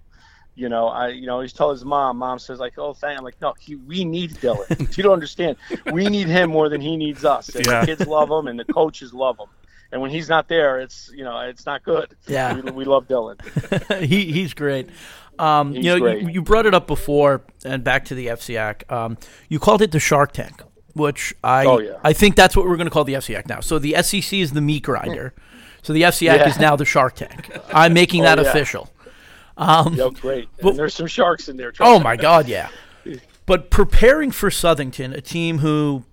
You 0.55 0.69
know, 0.69 0.87
I 0.87 1.09
you 1.09 1.25
know 1.27 1.41
he's 1.41 1.51
told 1.53 1.75
his 1.75 1.83
mom. 1.83 2.17
Mom 2.17 2.39
says 2.39 2.59
like, 2.59 2.77
"Oh, 2.77 2.93
thank." 2.93 3.17
I'm 3.17 3.25
like, 3.25 3.39
"No, 3.41 3.53
he, 3.59 3.75
we 3.75 4.05
need 4.05 4.31
Dylan. 4.35 4.95
you 4.97 5.03
don't 5.03 5.13
understand. 5.13 5.57
We 5.91 6.07
need 6.07 6.27
him 6.27 6.49
more 6.49 6.69
than 6.69 6.79
he 6.79 6.95
needs 6.95 7.25
us. 7.25 7.49
And 7.49 7.65
Yeah. 7.65 7.81
the 7.81 7.87
kids 7.87 8.07
love 8.07 8.29
him, 8.31 8.47
and 8.47 8.57
the 8.57 8.63
coaches 8.65 9.13
love 9.13 9.37
him. 9.37 9.47
And 9.91 10.01
when 10.01 10.11
he's 10.11 10.29
not 10.29 10.47
there, 10.47 10.79
it's 10.79 11.11
you 11.13 11.23
know 11.25 11.37
it's 11.41 11.65
not 11.65 11.83
good. 11.83 12.15
Yeah. 12.27 12.55
we, 12.59 12.71
we 12.71 12.85
love 12.85 13.07
Dylan. 13.07 13.37
he 14.05 14.31
he's 14.31 14.53
great. 14.53 14.89
Um, 15.37 15.73
He's 15.73 15.83
you 15.83 15.91
know, 15.93 15.99
great. 15.99 16.21
You, 16.23 16.29
you 16.29 16.41
brought 16.41 16.65
it 16.65 16.73
up 16.73 16.87
before, 16.87 17.43
and 17.65 17.83
back 17.83 18.05
to 18.05 18.15
the 18.15 18.27
FCAC. 18.27 18.89
Um, 18.89 19.17
you 19.49 19.59
called 19.59 19.81
it 19.81 19.91
the 19.91 19.99
Shark 19.99 20.31
Tank, 20.31 20.61
which 20.93 21.33
I 21.43 21.65
Oh, 21.65 21.79
yeah. 21.79 21.97
I 22.05 22.13
think 22.13 22.37
that's 22.37 22.55
what 22.55 22.65
we're 22.65 22.77
going 22.77 22.87
to 22.87 22.91
call 22.91 23.03
the 23.03 23.15
FCAC 23.15 23.49
now. 23.49 23.59
So 23.59 23.77
the 23.77 24.01
SEC 24.01 24.31
is 24.39 24.53
the 24.53 24.61
meat 24.61 24.83
grinder. 24.83 25.33
So 25.81 25.91
the 25.91 26.03
FCAC 26.03 26.21
Yeah. 26.37 26.47
is 26.47 26.57
now 26.57 26.77
the 26.77 26.85
Shark 26.85 27.15
Tank. 27.15 27.51
I'm 27.73 27.91
making 27.93 28.21
Oh, 28.25 28.25
that 28.27 28.37
yeah. 28.41 28.49
official. 28.49 28.89
Um, 29.57 29.95
great. 30.15 30.49
well- 30.61 30.71
and 30.71 30.79
there's 30.79 30.93
some 30.93 31.07
sharks 31.07 31.47
in 31.49 31.57
there. 31.57 31.71
Oh 31.79 31.99
my 31.99 32.15
God, 32.15 32.47
yeah. 32.47 32.69
But 33.47 33.69
preparing 33.69 34.31
for 34.31 34.49
Southington, 34.49 35.13
a 35.15 35.21
team 35.21 35.59
who 35.59 36.03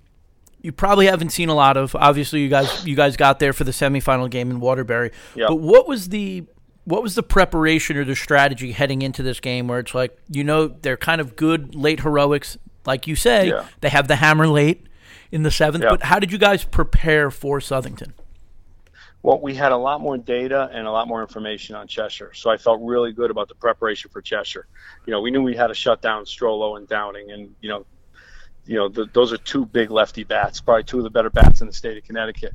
you 0.61 0.71
probably 0.71 1.07
haven't 1.07 1.31
seen 1.31 1.49
a 1.49 1.55
lot 1.55 1.79
of. 1.79 1.97
Obviously, 1.97 2.41
you 2.43 2.51
guys 2.51 2.87
you 2.87 2.95
guys 2.95 3.17
got 3.17 3.39
there 3.39 3.55
for 3.55 3.65
the 3.65 3.71
semifinal 3.71 4.29
game 4.31 4.51
in 4.51 4.61
Waterbury. 4.61 5.13
Yep. 5.35 5.49
But 5.49 5.55
what 5.57 5.89
was 5.89 6.11
the 6.11 6.45
what 6.85 7.03
was 7.03 7.15
the 7.15 7.23
preparation 7.23 7.97
or 7.97 8.05
the 8.05 8.15
strategy 8.15 8.73
heading 8.73 9.01
into 9.01 9.23
this 9.23 9.41
game 9.41 9.67
where 9.67 9.79
it's 9.79 9.95
like 9.95 10.15
you 10.29 10.45
know 10.45 10.69
they're 10.69 10.99
kind 10.99 11.23
of 11.23 11.35
good 11.37 11.75
late 11.75 12.01
heroics, 12.01 12.59
like 12.85 13.07
you 13.07 13.17
say 13.17 13.49
Yeah. 13.49 13.65
they 13.81 13.89
have 13.89 14.09
the 14.09 14.17
hammer 14.17 14.47
late 14.47 14.87
in 15.31 15.43
the 15.43 15.51
seventh. 15.51 15.85
Yeah. 15.85 15.91
But 15.91 16.03
how 16.03 16.19
did 16.19 16.31
you 16.33 16.39
guys 16.39 16.65
prepare 16.65 17.31
for 17.31 17.61
Southington? 17.61 18.13
Well, 19.23 19.41
we 19.41 19.55
had 19.55 19.71
a 19.71 19.77
lot 19.77 20.01
more 20.01 20.19
data 20.19 20.69
and 20.73 20.87
a 20.87 20.91
lot 20.91 21.07
more 21.07 21.23
information 21.23 21.77
on 21.77 21.87
Cheshire, 21.87 22.33
so 22.35 22.51
I 22.51 22.57
felt 22.57 22.81
really 22.83 23.13
good 23.13 23.31
about 23.31 23.49
the 23.49 23.55
preparation 23.55 24.11
for 24.11 24.21
Cheshire. 24.21 24.67
You 25.07 25.13
know, 25.13 25.21
we 25.21 25.31
knew 25.31 25.43
we 25.43 25.55
had 25.55 25.69
to 25.69 25.75
shut 25.75 26.03
down 26.03 26.25
Strollo 26.25 26.77
and 26.77 26.89
Downing, 26.89 27.31
and 27.31 27.55
you 27.61 27.69
know, 27.69 27.87
you 28.67 28.77
know, 28.77 28.89
the, 28.89 29.07
those 29.13 29.33
are 29.33 29.37
two 29.37 29.65
big 29.65 29.91
lefty 29.91 30.25
bats, 30.25 30.61
probably 30.61 30.83
two 30.85 30.99
of 30.99 31.05
the 31.05 31.11
better 31.11 31.31
bats 31.31 31.61
in 31.61 31.69
the 31.69 31.73
state 31.73 31.97
of 31.97 32.05
Connecticut. 32.05 32.53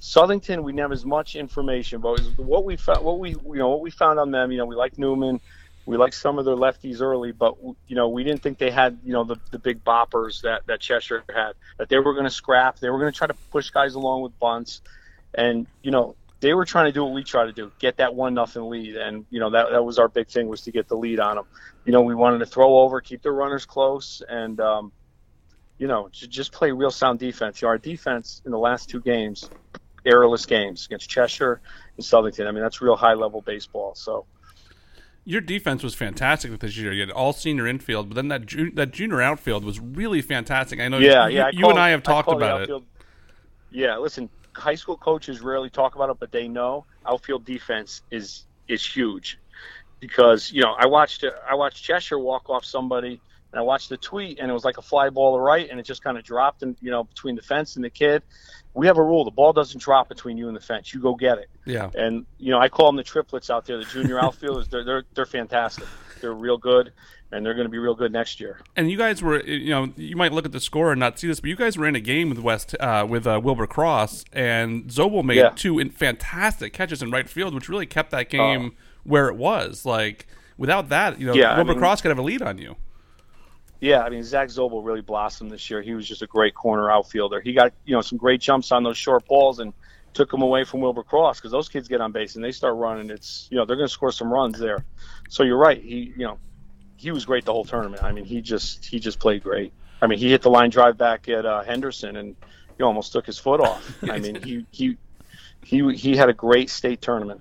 Southington, 0.00 0.62
we 0.62 0.72
didn't 0.72 0.82
have 0.82 0.92
as 0.92 1.06
much 1.06 1.36
information, 1.36 2.02
but 2.02 2.20
what 2.36 2.66
we 2.66 2.76
found, 2.76 3.02
what 3.02 3.18
we, 3.18 3.30
you 3.30 3.54
know, 3.54 3.70
what 3.70 3.80
we 3.80 3.90
found 3.90 4.18
on 4.18 4.30
them, 4.30 4.52
you 4.52 4.58
know, 4.58 4.66
we 4.66 4.76
like 4.76 4.98
Newman, 4.98 5.40
we 5.86 5.96
like 5.96 6.12
some 6.12 6.38
of 6.38 6.44
their 6.44 6.56
lefties 6.56 7.00
early, 7.00 7.32
but 7.32 7.56
you 7.86 7.96
know, 7.96 8.08
we 8.08 8.24
didn't 8.24 8.42
think 8.42 8.58
they 8.58 8.70
had, 8.70 8.98
you 9.02 9.14
know, 9.14 9.24
the, 9.24 9.36
the 9.50 9.58
big 9.58 9.82
boppers 9.82 10.42
that 10.42 10.66
that 10.66 10.80
Cheshire 10.80 11.24
had. 11.34 11.52
That 11.78 11.88
they 11.88 11.98
were 11.98 12.12
going 12.12 12.24
to 12.24 12.30
scrap, 12.30 12.78
they 12.78 12.90
were 12.90 12.98
going 12.98 13.12
to 13.12 13.16
try 13.16 13.26
to 13.26 13.34
push 13.50 13.70
guys 13.70 13.94
along 13.94 14.20
with 14.20 14.38
bunts, 14.38 14.82
and 15.36 15.66
you 15.82 15.90
know, 15.90 16.16
they 16.40 16.54
were 16.54 16.64
trying 16.64 16.86
to 16.86 16.92
do 16.92 17.04
what 17.04 17.12
we 17.14 17.24
try 17.24 17.44
to 17.46 17.52
do, 17.52 17.72
get 17.78 17.96
that 17.96 18.14
one 18.14 18.34
nothing 18.34 18.68
lead, 18.68 18.96
and 18.96 19.24
you 19.30 19.40
know, 19.40 19.50
that 19.50 19.70
that 19.70 19.82
was 19.84 19.98
our 19.98 20.08
big 20.08 20.28
thing 20.28 20.46
was 20.48 20.60
to 20.62 20.70
get 20.70 20.88
the 20.88 20.96
lead 20.96 21.20
on 21.20 21.36
them. 21.36 21.44
You 21.84 21.92
know, 21.92 22.02
we 22.02 22.14
wanted 22.14 22.38
to 22.38 22.46
throw 22.46 22.78
over, 22.78 23.00
keep 23.00 23.22
the 23.22 23.30
runners 23.32 23.64
close, 23.66 24.22
and 24.28 24.60
um, 24.60 24.92
you 25.78 25.86
know, 25.86 26.08
just 26.12 26.52
play 26.52 26.70
real 26.70 26.90
sound 26.90 27.18
defense. 27.18 27.60
You 27.60 27.66
know, 27.66 27.70
our 27.70 27.78
defense 27.78 28.42
in 28.44 28.50
the 28.52 28.58
last 28.58 28.88
two 28.88 29.00
games, 29.00 29.48
errorless 30.04 30.46
games 30.46 30.86
against 30.86 31.08
Cheshire 31.08 31.60
and 31.96 32.04
Southington. 32.04 32.46
I 32.46 32.50
mean, 32.52 32.62
that's 32.62 32.80
real 32.80 32.96
high 32.96 33.14
level 33.14 33.40
baseball. 33.42 33.94
So. 33.94 34.26
Your 35.26 35.40
defense 35.40 35.82
was 35.82 35.94
fantastic 35.94 36.58
this 36.60 36.76
year. 36.76 36.92
You 36.92 37.00
had 37.00 37.10
all 37.10 37.32
senior 37.32 37.66
infield, 37.66 38.10
but 38.10 38.14
then 38.14 38.28
that 38.28 38.44
ju- 38.44 38.70
that 38.72 38.90
junior 38.90 39.22
outfield 39.22 39.64
was 39.64 39.80
really 39.80 40.20
fantastic. 40.20 40.80
I 40.80 40.88
know 40.88 40.98
Yeah, 40.98 41.28
you, 41.28 41.36
yeah. 41.38 41.50
you 41.50 41.62
call- 41.62 41.70
and 41.70 41.78
I 41.78 41.88
have 41.90 42.02
talked 42.02 42.28
the 42.28 42.36
about 42.36 42.68
it. 42.68 42.82
Yeah, 43.70 43.96
listen, 43.96 44.28
high 44.56 44.74
school 44.74 44.96
coaches 44.96 45.40
rarely 45.40 45.70
talk 45.70 45.94
about 45.94 46.10
it, 46.10 46.16
but 46.18 46.32
they 46.32 46.48
know 46.48 46.84
outfield 47.06 47.44
defense 47.44 48.02
is 48.10 48.46
is 48.68 48.84
huge 48.84 49.38
because 50.00 50.52
you 50.52 50.62
know 50.62 50.74
I 50.78 50.86
watched 50.86 51.24
uh, 51.24 51.30
I 51.48 51.54
watched 51.54 51.82
Cheshire 51.82 52.18
walk 52.18 52.50
off 52.50 52.64
somebody. 52.64 53.20
And 53.52 53.60
I 53.60 53.62
watched 53.62 53.88
the 53.88 53.96
tweet, 53.96 54.40
and 54.40 54.50
it 54.50 54.52
was 54.52 54.64
like 54.64 54.78
a 54.78 54.82
fly 54.82 55.10
ball 55.10 55.36
to 55.36 55.40
right, 55.40 55.70
and 55.70 55.78
it 55.78 55.84
just 55.84 56.02
kind 56.02 56.18
of 56.18 56.24
dropped, 56.24 56.64
and 56.64 56.76
you 56.80 56.90
know, 56.90 57.04
between 57.04 57.36
the 57.36 57.42
fence 57.42 57.76
and 57.76 57.84
the 57.84 57.90
kid. 57.90 58.24
We 58.74 58.88
have 58.88 58.98
a 58.98 59.02
rule: 59.02 59.24
the 59.24 59.30
ball 59.30 59.52
doesn't 59.52 59.80
drop 59.80 60.08
between 60.08 60.36
you 60.36 60.48
and 60.48 60.56
the 60.56 60.60
fence. 60.60 60.92
You 60.92 60.98
go 60.98 61.14
get 61.14 61.38
it. 61.38 61.48
Yeah. 61.64 61.88
And 61.94 62.26
you 62.36 62.50
know, 62.50 62.58
I 62.58 62.68
call 62.68 62.86
them 62.86 62.96
the 62.96 63.04
triplets 63.04 63.50
out 63.50 63.64
there. 63.64 63.78
The 63.78 63.84
junior 63.84 64.18
outfielders, 64.24 64.66
they're 64.66 64.82
they're 64.82 65.04
they're 65.14 65.24
fantastic. 65.24 65.86
They're 66.20 66.34
real 66.34 66.58
good, 66.58 66.92
and 67.32 67.44
they're 67.44 67.54
going 67.54 67.64
to 67.66 67.70
be 67.70 67.78
real 67.78 67.94
good 67.94 68.12
next 68.12 68.38
year. 68.40 68.60
And 68.76 68.90
you 68.90 68.96
guys 68.96 69.22
were, 69.22 69.44
you 69.44 69.70
know, 69.70 69.92
you 69.96 70.16
might 70.16 70.32
look 70.32 70.44
at 70.44 70.52
the 70.52 70.60
score 70.60 70.92
and 70.92 71.00
not 71.00 71.18
see 71.18 71.26
this, 71.26 71.40
but 71.40 71.50
you 71.50 71.56
guys 71.56 71.76
were 71.76 71.86
in 71.86 71.96
a 71.96 72.00
game 72.00 72.28
with 72.28 72.38
West, 72.38 72.74
uh, 72.78 73.06
with 73.08 73.26
uh, 73.26 73.40
Wilbur 73.42 73.66
Cross, 73.66 74.24
and 74.32 74.84
Zobel 74.86 75.24
made 75.24 75.36
Yeah. 75.38 75.50
two 75.50 75.78
in 75.78 75.90
fantastic 75.90 76.72
catches 76.72 77.02
in 77.02 77.10
right 77.10 77.28
field, 77.28 77.54
which 77.54 77.68
really 77.68 77.86
kept 77.86 78.10
that 78.12 78.28
game 78.30 78.74
where 79.02 79.28
it 79.28 79.36
was. 79.36 79.84
Like 79.84 80.26
without 80.56 80.88
that, 80.90 81.18
you 81.20 81.26
know, 81.26 81.34
Yeah, 81.34 81.52
I 81.52 81.56
Wilbur 81.56 81.72
mean- 81.72 81.80
Cross 81.80 82.02
could 82.02 82.08
have 82.10 82.18
a 82.18 82.22
lead 82.22 82.42
on 82.42 82.58
you. 82.58 82.76
Yeah, 83.80 84.00
I 84.02 84.08
mean 84.08 84.22
Zach 84.22 84.48
Zobel 84.48 84.82
really 84.84 85.02
blossomed 85.02 85.50
this 85.50 85.68
year. 85.68 85.82
He 85.82 85.94
was 85.94 86.08
just 86.08 86.22
a 86.22 86.26
great 86.26 86.54
corner 86.54 86.90
outfielder. 86.90 87.40
He 87.40 87.52
got 87.52 87.72
you 87.84 87.94
know 87.94 88.00
some 88.00 88.16
great 88.16 88.40
jumps 88.40 88.72
on 88.72 88.82
those 88.82 88.96
short 88.96 89.26
balls 89.26 89.58
and 89.58 89.74
took 90.14 90.30
them 90.30 90.40
away 90.42 90.64
from 90.64 90.80
Wilbur 90.80 91.02
Cross 91.02 91.40
because 91.40 91.50
those 91.52 91.68
kids 91.68 91.86
get 91.88 92.00
on 92.00 92.12
base 92.12 92.36
and 92.36 92.42
they 92.44 92.52
start 92.52 92.76
running. 92.76 93.10
It's 93.10 93.46
you 93.50 93.58
know 93.58 93.66
they're 93.66 93.76
going 93.76 93.88
to 93.88 93.92
score 93.92 94.12
some 94.12 94.32
runs 94.32 94.58
there. 94.58 94.86
So 95.28 95.42
you're 95.42 95.58
right. 95.58 95.82
He 95.82 96.14
you 96.16 96.24
know 96.24 96.38
he 96.96 97.10
was 97.10 97.24
great 97.24 97.44
the 97.44 97.52
whole 97.52 97.64
tournament. 97.64 98.02
I 98.02 98.12
mean 98.12 98.24
he 98.24 98.40
just 98.40 98.84
he 98.84 98.98
just 99.00 99.18
played 99.18 99.42
great. 99.42 99.72
I 100.02 100.06
mean 100.06 100.18
he 100.18 100.30
hit 100.30 100.42
the 100.42 100.50
line 100.50 100.70
drive 100.70 100.96
back 100.98 101.28
at 101.28 101.44
uh, 101.46 101.62
Henderson 101.62 102.16
and 102.16 102.36
he 102.76 102.82
almost 102.82 103.12
took 103.12 103.26
his 103.26 103.38
foot 103.38 103.60
off. 103.60 103.96
I 104.10 104.18
mean 104.18 104.42
he 104.42 104.66
he 104.70 104.96
he 105.62 105.94
he 105.94 106.16
had 106.16 106.28
a 106.28 106.34
great 106.34 106.70
state 106.70 107.00
tournament. 107.00 107.40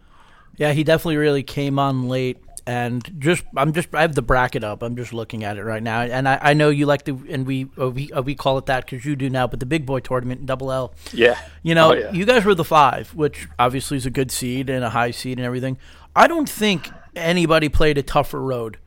Yeah, 0.58 0.72
he 0.74 0.84
definitely 0.84 1.18
really 1.18 1.44
came 1.44 1.80
on 1.80 2.08
late. 2.08 2.38
And 2.66 3.04
just, 3.20 3.44
I'm 3.58 3.74
just, 3.74 3.94
I 3.94 4.04
have 4.04 4.16
the 4.16 4.22
bracket 4.22 4.64
up. 4.64 4.84
I'm 4.84 4.96
just 4.96 5.12
looking 5.12 5.44
at 5.44 5.58
it 5.58 5.64
right 5.66 5.84
now, 5.84 6.00
and 6.04 6.30
I, 6.30 6.40
I 6.42 6.54
know 6.54 6.70
you 6.70 6.86
like 6.86 7.04
to, 7.06 7.22
and 7.28 7.46
we, 7.46 7.68
uh, 7.78 7.90
we, 7.90 8.10
uh, 8.14 8.22
we 8.22 8.36
call 8.36 8.58
it 8.58 8.68
that 8.68 8.86
because 8.86 9.04
you 9.04 9.18
do 9.18 9.30
now. 9.30 9.48
But 9.48 9.60
the 9.60 9.66
big 9.66 9.86
boy 9.86 10.00
tournament 10.00 10.46
Double 10.46 10.72
L, 10.72 10.94
Yeah. 11.12 11.38
you 11.62 11.76
know, 11.76 11.90
Oh, 11.92 11.94
yeah. 11.94 12.12
you 12.14 12.24
guys 12.26 12.46
were 12.46 12.56
the 12.56 12.64
five, 12.64 13.14
which 13.14 13.50
obviously 13.60 13.98
is 13.98 14.06
a 14.06 14.10
good 14.10 14.32
seed 14.32 14.70
and 14.70 14.82
a 14.86 14.92
high 14.92 15.12
seed 15.12 15.40
and 15.40 15.46
everything. 15.46 15.78
I 16.16 16.28
don't 16.28 16.48
think 16.48 16.90
anybody 17.18 17.68
played 17.68 17.98
a 17.98 18.02
tougher 18.02 18.40
road 18.42 18.78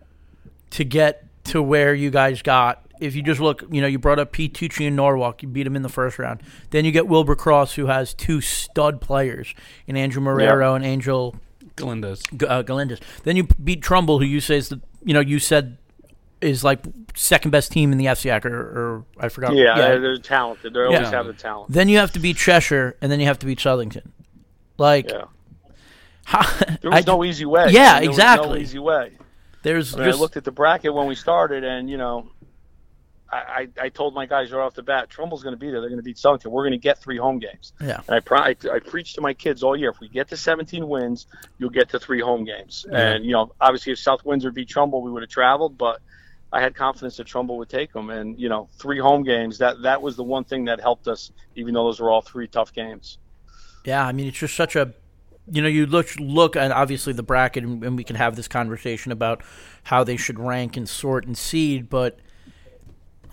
to 0.71 0.85
get 0.85 1.25
to 1.45 1.63
where 1.63 1.95
you 1.95 2.11
guys 2.11 2.43
got. 2.43 2.83
If 3.01 3.15
you 3.15 3.23
just 3.23 3.41
look, 3.41 3.63
you 3.71 3.81
know, 3.83 3.87
you 3.87 3.99
brought 3.99 4.19
up 4.19 4.33
Pete 4.33 4.55
Tucci 4.55 4.87
and 4.87 4.97
Norwalk, 4.97 5.43
you 5.43 5.49
beat 5.49 5.67
him 5.67 5.77
in 5.77 5.83
the 5.83 5.89
first 5.91 6.19
round. 6.19 6.43
Then 6.71 6.85
you 6.87 6.93
get 6.93 7.07
Wilbur 7.07 7.37
Cross, 7.37 7.75
who 7.75 7.87
has 7.87 8.15
two 8.15 8.41
stud 8.41 9.01
players 9.03 9.55
in 9.87 9.97
Andrew 9.97 10.23
Marrero 10.23 10.75
and 10.75 10.85
Angel 10.85 11.37
Galinda's. 11.77 12.23
G- 12.35 12.47
uh, 12.47 12.63
Galindez. 12.63 13.01
Then 13.25 13.37
you 13.37 13.45
beat 13.63 13.83
Trumbull, 13.83 14.19
who 14.19 14.25
you 14.25 14.41
say 14.41 14.57
is 14.57 14.71
the, 14.71 14.81
you 15.05 15.13
know, 15.13 15.21
you 15.21 15.39
said 15.39 15.77
is 16.41 16.65
like 16.65 16.81
second 17.15 17.51
best 17.51 17.71
team 17.73 17.93
in 17.93 17.99
the 17.99 18.07
FCAC, 18.07 18.45
or, 18.47 18.57
or 18.61 19.05
I 19.19 19.29
forgot. 19.29 19.55
Yeah, 19.55 19.75
They're, 19.77 20.01
they're 20.01 20.17
talented. 20.19 20.73
They 20.75 20.81
always 20.81 21.01
Yeah. 21.01 21.11
have 21.11 21.27
the 21.27 21.33
talent. 21.35 21.73
Then 21.73 21.89
you 21.91 21.99
have 21.99 22.13
to 22.13 22.19
beat 22.19 22.37
Cheshire, 22.39 22.97
and 23.03 23.11
then 23.13 23.21
you 23.21 23.27
have 23.27 23.39
to 23.41 23.47
beat 23.47 23.59
Southington. 23.59 24.07
Like, 24.79 25.11
Yeah. 25.11 25.25
how, 26.25 26.43
There 26.81 26.91
was 26.91 26.95
I- 27.07 27.11
no 27.11 27.25
easy 27.25 27.45
way. 27.45 27.69
Yeah, 27.71 28.01
There 28.01 28.09
was 28.11 28.19
no 28.19 28.25
exactly. 28.25 28.61
easy 28.63 28.79
way. 28.79 29.13
There's 29.67 29.97
I, 29.97 29.99
mean, 29.99 30.07
just 30.07 30.19
I 30.19 30.21
looked 30.21 30.37
at 30.37 30.45
the 30.45 30.53
bracket 30.53 30.95
when 30.95 31.09
we 31.09 31.17
started, 31.17 31.65
and 31.65 31.91
you 31.91 31.97
know, 31.97 32.31
I, 33.29 33.37
I, 33.37 33.69
I 33.87 33.89
told 33.89 34.15
my 34.15 34.25
guys 34.25 34.53
right 34.53 34.61
off 34.61 34.75
the 34.75 34.85
bat, 34.85 35.11
Trumbull's 35.11 35.43
going 35.43 35.55
to 35.55 35.59
be 35.59 35.73
there. 35.73 35.81
They're 35.81 35.91
going 35.91 35.99
to 35.99 36.05
beat 36.05 36.19
Southington. 36.19 36.53
We're 36.53 36.63
going 36.63 36.71
to 36.71 36.79
get 36.79 36.99
three 37.01 37.17
home 37.17 37.41
games. 37.41 37.73
Yeah. 37.81 38.01
And 38.07 38.15
I, 38.15 38.21
pro- 38.21 38.39
I 38.39 38.55
I 38.73 38.79
preached 38.79 39.17
to 39.17 39.23
my 39.23 39.35
kids 39.35 39.65
all 39.65 39.77
year: 39.77 39.91
if 39.91 39.99
we 39.99 40.09
get 40.09 40.29
to 40.29 40.37
17 40.37 40.87
wins, 40.87 41.27
you'll 41.59 41.71
get 41.71 41.89
to 41.89 41.99
three 41.99 42.21
home 42.21 42.45
games. 42.45 42.87
Yeah. 42.89 42.97
And 42.97 43.25
you 43.25 43.33
know, 43.33 43.51
obviously, 43.61 43.91
if 43.93 43.99
South 43.99 44.25
Windsor 44.25 44.53
beat 44.53 44.69
Trumbull, 44.69 45.03
we 45.03 45.11
would 45.11 45.25
have 45.25 45.31
traveled, 45.31 45.77
but. 45.77 46.01
I 46.53 46.61
had 46.61 46.77
confidence 46.77 47.17
that 47.17 47.27
Trumbull 47.27 47.59
would 47.59 47.69
take 47.69 47.93
them, 47.93 48.09
and 48.09 48.39
you 48.41 48.49
know, 48.49 48.69
three 48.79 49.01
home 49.01 49.25
games. 49.25 49.59
That 49.59 49.83
that 49.83 50.01
was 50.01 50.15
the 50.15 50.23
one 50.23 50.45
thing 50.45 50.67
that 50.67 50.81
helped 50.81 51.09
us, 51.09 51.33
even 51.57 51.75
though 51.75 51.85
those 51.85 51.99
were 51.99 52.09
all 52.09 52.23
three 52.23 52.47
tough 52.47 52.73
games. 52.73 53.19
Yeah, 53.85 54.07
I 54.07 54.13
mean, 54.13 54.29
it's 54.29 54.39
just 54.39 54.55
such 54.55 54.77
a, 54.77 54.95
you 55.51 55.63
know, 55.63 55.69
you 55.69 55.87
look 55.87 56.09
look 56.19 56.57
at 56.57 56.73
obviously 56.73 57.13
the 57.13 57.23
bracket, 57.23 57.65
and, 57.65 57.83
and 57.85 57.97
we 57.97 58.05
can 58.05 58.17
have 58.17 58.37
this 58.37 58.49
conversation 58.49 59.13
about 59.13 59.43
how 59.85 60.05
they 60.05 60.17
should 60.17 60.39
rank 60.39 60.77
and 60.77 60.89
sort 60.89 61.27
and 61.27 61.37
seed, 61.39 61.89
but 61.89 62.19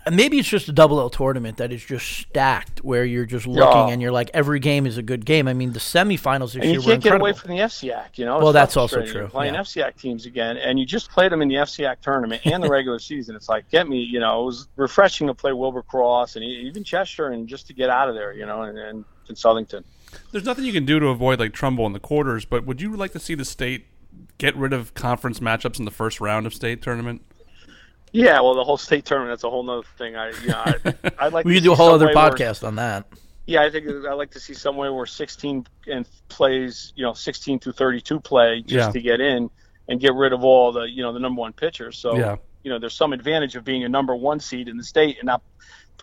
and 0.06 0.18
maybe 0.18 0.38
it's 0.38 0.49
just 0.49 0.68
a 0.68 0.73
double 0.73 0.99
L 0.99 1.10
tournament 1.10 1.57
that 1.57 1.72
is 1.72 1.84
just 1.84 2.06
stacked, 2.06 2.84
where 2.84 3.06
you're 3.06 3.26
just 3.26 3.48
looking 3.48 3.88
Yeah. 3.88 3.94
and 3.94 4.02
you're 4.02 4.11
like 4.11 4.30
every 4.34 4.60
game 4.60 4.85
is 4.85 4.98
a 4.98 5.02
good 5.02 5.26
game. 5.26 5.48
I 5.48 5.53
mean, 5.53 5.72
the 5.72 5.80
semifinals 5.80 6.48
this 6.48 6.56
and 6.56 6.65
year 6.65 6.73
you 6.73 6.81
can't 6.81 7.02
get 7.02 7.15
away 7.15 7.31
from 7.34 7.52
the 7.52 7.60
FCAC, 7.60 8.18
you 8.18 8.26
know. 8.26 8.40
Well, 8.40 8.52
that's 8.52 8.76
also 8.76 9.02
true, 9.06 9.22
You're 9.22 9.30
playing 9.30 9.53
yeah. 9.53 9.61
FCAC 9.61 9.95
teams 9.95 10.26
again, 10.26 10.57
and 10.57 10.77
you 10.77 10.85
just 10.85 11.10
played 11.10 11.31
them 11.31 11.41
in 11.41 11.48
the 11.48 11.56
FCAC 11.56 12.02
tournament 12.02 12.41
and 12.45 12.61
the 12.61 12.69
regular 12.69 12.99
season. 12.99 13.35
It's 13.35 13.48
like, 13.48 13.69
get 13.69 13.88
me, 13.88 13.99
you 13.99 14.19
know, 14.19 14.44
it 14.44 14.45
was 14.45 14.68
refreshing 14.76 15.27
to 15.27 15.34
play 15.34 15.53
Wilbur 15.53 15.84
Cross 15.84 16.35
and 16.35 16.44
even 16.44 16.84
Cheshire, 16.84 17.30
and 17.30 17.48
just 17.48 17.68
to 17.68 17.73
get 17.73 17.90
out 17.90 18.10
of 18.10 18.15
there, 18.15 18.34
you 18.34 18.45
know, 18.45 18.64
and, 18.64 18.77
and, 18.77 19.06
and 19.30 19.38
Southington. 19.38 19.84
There's 20.31 20.45
nothing 20.45 20.65
you 20.65 20.73
can 20.73 20.85
do 20.85 20.99
to 20.99 21.07
avoid 21.07 21.40
like 21.40 21.53
Trumbull 21.53 21.85
in 21.85 21.94
the 21.94 21.99
quarters, 21.99 22.45
but 22.45 22.65
would 22.65 22.81
you 22.81 22.95
like 22.95 23.11
to 23.14 23.19
see 23.19 23.35
the 23.35 23.45
state 23.45 23.85
get 24.38 24.56
rid 24.56 24.73
of 24.73 24.94
conference 24.94 25.40
matchups 25.40 25.80
in 25.80 25.85
the 25.85 25.91
first 25.91 26.19
round 26.22 26.45
of 26.45 26.53
state 26.53 26.81
tournament? 26.81 27.22
Yeah, 28.11 28.41
well, 28.41 28.53
the 28.56 28.64
whole 28.64 28.77
state 28.77 29.06
tournament, 29.06 29.31
that's 29.31 29.44
a 29.44 29.49
whole 29.49 29.64
nother 29.64 29.88
thing. 29.98 30.15
I, 30.15 30.30
you 30.41 30.48
know, 30.49 30.57
I, 30.64 30.76
I'd 31.19 31.34
like 31.34 31.45
we 31.45 31.53
to 31.53 31.60
could 31.60 31.64
do 31.64 31.72
a 31.73 31.76
whole 31.76 31.91
other 31.94 32.07
way 32.07 32.14
where- 32.14 32.30
podcast 32.31 32.65
on 32.68 32.76
that. 32.76 33.06
Yeah, 33.45 33.61
I 33.64 33.69
think 33.69 33.85
I 34.07 34.14
like 34.14 34.31
to 34.31 34.40
see 34.40 34.53
some 34.53 34.77
way 34.77 34.90
where 34.90 35.06
16 35.06 35.68
and 35.88 36.07
plays, 36.30 36.94
you 36.95 37.03
know, 37.03 37.11
16 37.11 37.60
through 37.60 37.73
32 37.73 38.22
play 38.22 38.61
just 38.61 38.72
Yeah. 38.88 38.91
to 38.91 39.02
get 39.02 39.19
in, 39.19 39.49
and 39.90 39.99
get 39.99 40.14
rid 40.14 40.31
of 40.31 40.45
all 40.45 40.72
the 40.72 40.84
you 40.84 41.03
know 41.03 41.11
the 41.11 41.19
number 41.19 41.41
one 41.41 41.52
pitchers. 41.52 41.98
So 41.98 42.15
Yeah. 42.15 42.38
you 42.64 42.72
know 42.72 42.80
there's 42.80 42.94
some 42.94 43.11
advantage 43.11 43.57
of 43.57 43.65
being 43.65 43.84
a 43.84 43.90
number 43.90 44.15
one 44.15 44.40
seed 44.40 44.69
in 44.69 44.77
the 44.77 44.84
state 44.84 45.18
and 45.19 45.26
not 45.26 45.41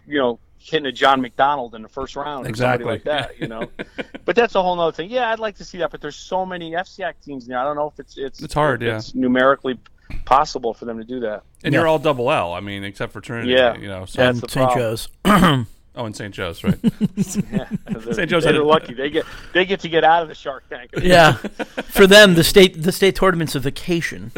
you 0.07 0.19
know 0.19 0.39
hitting 0.61 0.87
a 0.87 0.93
John 0.93 1.21
McDonald 1.21 1.75
in 1.75 1.83
the 1.83 1.89
first 1.89 2.15
round 2.15 2.47
Exactly. 2.47 2.87
like 2.87 3.05
that. 3.05 3.41
You 3.41 3.49
know, 3.49 3.69
but 4.25 4.37
that's 4.37 4.55
a 4.55 4.63
whole 4.63 4.79
other 4.79 4.95
thing. 4.95 5.11
Yeah, 5.11 5.31
I'd 5.31 5.39
like 5.39 5.57
to 5.57 5.65
see 5.65 5.79
that, 5.79 5.91
but 5.91 6.01
there's 6.01 6.17
so 6.17 6.45
many 6.47 6.73
FCAC 6.73 7.15
teams 7.25 7.49
now. 7.49 7.63
I 7.63 7.65
don't 7.65 7.77
know 7.77 7.89
if 7.89 7.99
it's 7.99 8.17
it's 8.17 8.43
It's 8.43 8.55
hard, 8.55 8.83
yeah. 8.83 8.97
It's 8.97 9.15
numerically 9.15 9.79
possible 10.25 10.75
for 10.75 10.85
them 10.85 10.99
to 10.99 11.05
do 11.05 11.21
that. 11.21 11.43
And 11.65 11.75
you're 11.75 11.89
all 11.89 11.99
double 11.99 12.31
L. 12.31 12.53
I 12.53 12.61
mean, 12.61 12.85
except 12.85 13.13
for 13.13 13.21
Trinity. 13.21 13.53
Yeah. 13.53 13.77
You 13.77 13.89
know. 13.89 14.05
So. 14.05 14.23
That's 14.23 14.41
and 14.41 14.51
St. 14.51 14.67
problem. 14.67 14.79
Joe's. 15.25 15.67
Oh, 15.97 16.05
and 16.07 16.15
St. 16.17 16.33
Joe's, 16.33 16.63
right? 16.63 16.79
Yeah, 17.53 17.69
St. 18.13 18.31
Joe's 18.31 18.45
they're 18.45 18.63
lucky. 18.63 18.95
They 18.95 19.11
get 19.11 19.27
they 19.53 19.65
get 19.65 19.81
to 19.81 19.89
get 19.89 20.05
out 20.05 20.23
of 20.23 20.29
the 20.29 20.37
Shark 20.37 20.69
Tank. 20.71 20.93
yeah, 21.03 21.33
for 21.33 22.07
them, 22.07 22.37
the 22.37 22.45
state 22.45 22.81
the 22.81 22.93
state 22.93 23.17
tournament's 23.17 23.57
a 23.57 23.61
vacation. 23.61 24.31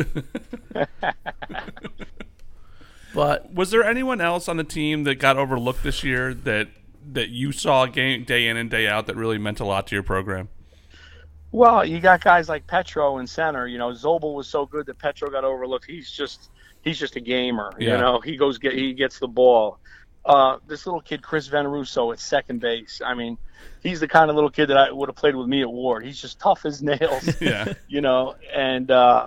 But 3.14 3.52
Was 3.52 3.70
there 3.70 3.84
anyone 3.84 4.20
else 4.20 4.48
on 4.48 4.56
the 4.56 4.64
team 4.64 5.04
that 5.04 5.16
got 5.16 5.36
overlooked 5.36 5.82
this 5.82 6.02
year 6.02 6.34
that 6.34 6.68
that 7.12 7.30
you 7.30 7.50
saw 7.52 7.86
game 7.86 8.24
day 8.24 8.46
in 8.46 8.56
and 8.56 8.70
day 8.70 8.86
out 8.86 9.06
that 9.06 9.16
really 9.16 9.38
meant 9.38 9.60
a 9.60 9.64
lot 9.64 9.86
to 9.88 9.94
your 9.96 10.02
program? 10.04 10.48
Well, 11.50 11.84
you 11.84 12.00
got 12.00 12.22
guys 12.22 12.48
like 12.48 12.66
Petro 12.66 13.18
in 13.18 13.26
center. 13.26 13.66
You 13.66 13.76
know, 13.76 13.90
Zobel 13.90 14.34
was 14.34 14.48
so 14.48 14.64
good 14.64 14.86
that 14.86 14.98
Petro 14.98 15.28
got 15.30 15.44
overlooked. 15.44 15.84
He's 15.84 16.10
just 16.10 16.50
he's 16.82 16.98
just 16.98 17.16
a 17.16 17.20
gamer. 17.20 17.72
Yeah. 17.78 17.92
You 17.92 17.98
know, 17.98 18.20
he 18.20 18.36
goes 18.36 18.58
get 18.58 18.72
he 18.72 18.94
gets 18.94 19.18
the 19.18 19.28
ball. 19.28 19.78
Uh, 20.24 20.58
this 20.68 20.86
little 20.86 21.00
kid 21.00 21.20
Chris 21.20 21.48
Van 21.48 21.66
Russo 21.66 22.12
at 22.12 22.20
second 22.20 22.60
base. 22.60 23.02
I 23.04 23.14
mean, 23.14 23.36
he's 23.82 24.00
the 24.00 24.08
kind 24.08 24.30
of 24.30 24.36
little 24.36 24.50
kid 24.50 24.66
that 24.66 24.76
I 24.78 24.90
would 24.92 25.08
have 25.08 25.16
played 25.16 25.34
with 25.34 25.48
me 25.48 25.62
at 25.62 25.70
Warde. 25.70 26.04
He's 26.04 26.20
just 26.20 26.38
tough 26.38 26.64
as 26.64 26.82
nails. 26.82 27.40
Yeah. 27.40 27.72
you 27.88 28.00
know, 28.00 28.36
and 28.54 28.90
uh, 28.90 29.26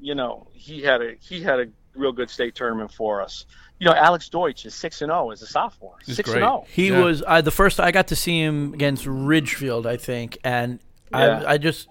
you 0.00 0.14
know 0.14 0.48
he 0.52 0.82
had 0.82 1.00
a 1.00 1.14
he 1.20 1.40
had 1.40 1.60
a 1.60 1.66
real 1.94 2.12
good 2.12 2.30
state 2.30 2.54
tournament 2.54 2.92
for 2.92 3.20
us. 3.22 3.46
You 3.78 3.86
know, 3.86 3.94
Alex 3.94 4.28
Deutsch 4.28 4.64
is 4.64 4.74
six 4.74 5.02
and 5.02 5.10
zero 5.10 5.30
as 5.30 5.42
a 5.42 5.46
sophomore. 5.46 5.96
He's 6.06 6.16
Six 6.16 6.30
great. 6.30 6.42
and 6.42 6.44
oh. 6.44 6.48
zero. 6.48 6.66
he 6.72 6.88
Yeah. 6.88 7.00
was 7.04 7.22
I, 7.24 7.40
the 7.40 7.50
first 7.50 7.80
I 7.80 7.90
got 7.90 8.08
to 8.08 8.16
see 8.16 8.40
him 8.40 8.72
against 8.74 9.06
Ridgefield, 9.06 9.86
I 9.86 9.96
think, 9.96 10.38
and 10.44 10.78
Yeah. 11.10 11.42
I 11.46 11.52
I 11.54 11.58
just. 11.58 11.88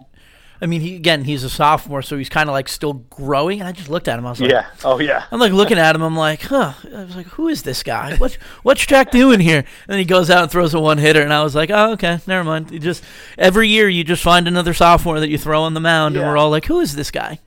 I 0.63 0.67
mean, 0.67 0.81
he 0.81 0.95
again, 0.95 1.23
he's 1.23 1.43
a 1.43 1.49
sophomore, 1.49 2.03
so 2.03 2.19
he's 2.19 2.29
kind 2.29 2.47
of 2.47 2.53
like 2.53 2.69
still 2.69 2.93
growing. 2.93 3.61
And 3.61 3.67
I 3.67 3.71
just 3.71 3.89
looked 3.89 4.07
at 4.07 4.19
him. 4.19 4.27
I 4.27 4.29
was 4.29 4.39
like, 4.39 4.51
Yeah. 4.51 4.67
Oh 4.83 4.99
yeah. 4.99 5.23
I'm 5.31 5.39
like 5.39 5.53
looking 5.53 5.79
at 5.79 5.95
him. 5.95 6.03
I'm 6.03 6.15
like, 6.15 6.43
huh. 6.43 6.73
I 6.95 7.03
was 7.03 7.15
like, 7.15 7.25
who 7.25 7.47
is 7.47 7.63
this 7.63 7.81
guy? 7.81 8.15
What 8.17 8.37
what's 8.61 8.85
Jack 8.85 9.09
doing 9.09 9.39
here? 9.39 9.57
And 9.57 9.65
then 9.87 9.97
he 9.97 10.05
goes 10.05 10.29
out 10.29 10.43
and 10.43 10.51
throws 10.51 10.75
a 10.75 10.79
one 10.79 10.99
hitter, 10.99 11.23
and 11.23 11.33
I 11.33 11.43
was 11.43 11.55
like, 11.55 11.71
oh, 11.71 11.93
okay, 11.93 12.19
never 12.27 12.43
mind. 12.43 12.69
You 12.69 12.77
just 12.77 13.03
every 13.39 13.69
year 13.69 13.89
you 13.89 14.03
just 14.03 14.21
find 14.21 14.47
another 14.47 14.75
sophomore 14.75 15.19
that 15.19 15.29
you 15.29 15.39
throw 15.39 15.63
on 15.63 15.73
the 15.73 15.79
mound, 15.79 16.15
and 16.15 16.23
we're 16.27 16.37
all 16.37 16.51
like, 16.51 16.65
who 16.65 16.79
is 16.79 16.95
this 16.95 17.09
guy? 17.09 17.39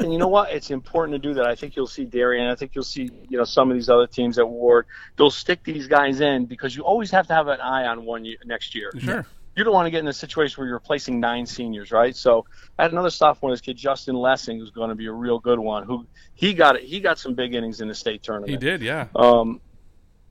And 0.00 0.12
you 0.12 0.18
know 0.18 0.28
what? 0.28 0.52
It's 0.52 0.70
important 0.70 1.20
to 1.20 1.28
do 1.28 1.34
that. 1.34 1.46
I 1.46 1.54
think 1.54 1.76
you'll 1.76 1.86
see 1.86 2.04
Darien. 2.04 2.48
I 2.48 2.54
think 2.54 2.74
you'll 2.74 2.84
see 2.84 3.10
you 3.28 3.38
know 3.38 3.44
some 3.44 3.70
of 3.70 3.76
these 3.76 3.88
other 3.88 4.06
teams 4.06 4.38
at 4.38 4.48
Warde. 4.48 4.86
They'll 5.16 5.30
stick 5.30 5.62
these 5.62 5.86
guys 5.86 6.20
in 6.20 6.46
because 6.46 6.74
you 6.74 6.82
always 6.82 7.10
have 7.10 7.26
to 7.28 7.34
have 7.34 7.48
an 7.48 7.60
eye 7.60 7.86
on 7.86 8.04
one 8.04 8.24
year, 8.24 8.38
next 8.44 8.74
year. 8.74 8.90
Sure. 8.98 9.26
You 9.56 9.64
don't 9.64 9.74
want 9.74 9.86
to 9.86 9.90
get 9.90 10.00
in 10.00 10.08
a 10.08 10.12
situation 10.12 10.60
where 10.60 10.68
you're 10.68 10.76
replacing 10.76 11.20
nine 11.20 11.44
seniors, 11.44 11.90
right? 11.90 12.14
So 12.14 12.46
I 12.78 12.82
had 12.82 12.92
another 12.92 13.10
sophomore, 13.10 13.50
this 13.50 13.60
kid 13.60 13.76
Justin 13.76 14.14
Lessing, 14.14 14.58
who's 14.58 14.70
going 14.70 14.90
to 14.90 14.94
be 14.94 15.06
a 15.06 15.12
real 15.12 15.38
good 15.38 15.58
one. 15.58 15.84
Who 15.84 16.06
he 16.34 16.54
got 16.54 16.76
it. 16.76 16.84
He 16.84 17.00
got 17.00 17.18
some 17.18 17.34
big 17.34 17.54
innings 17.54 17.80
in 17.80 17.88
the 17.88 17.94
state 17.94 18.22
tournament. 18.22 18.50
He 18.50 18.56
did, 18.56 18.80
yeah. 18.80 19.08
Um, 19.14 19.60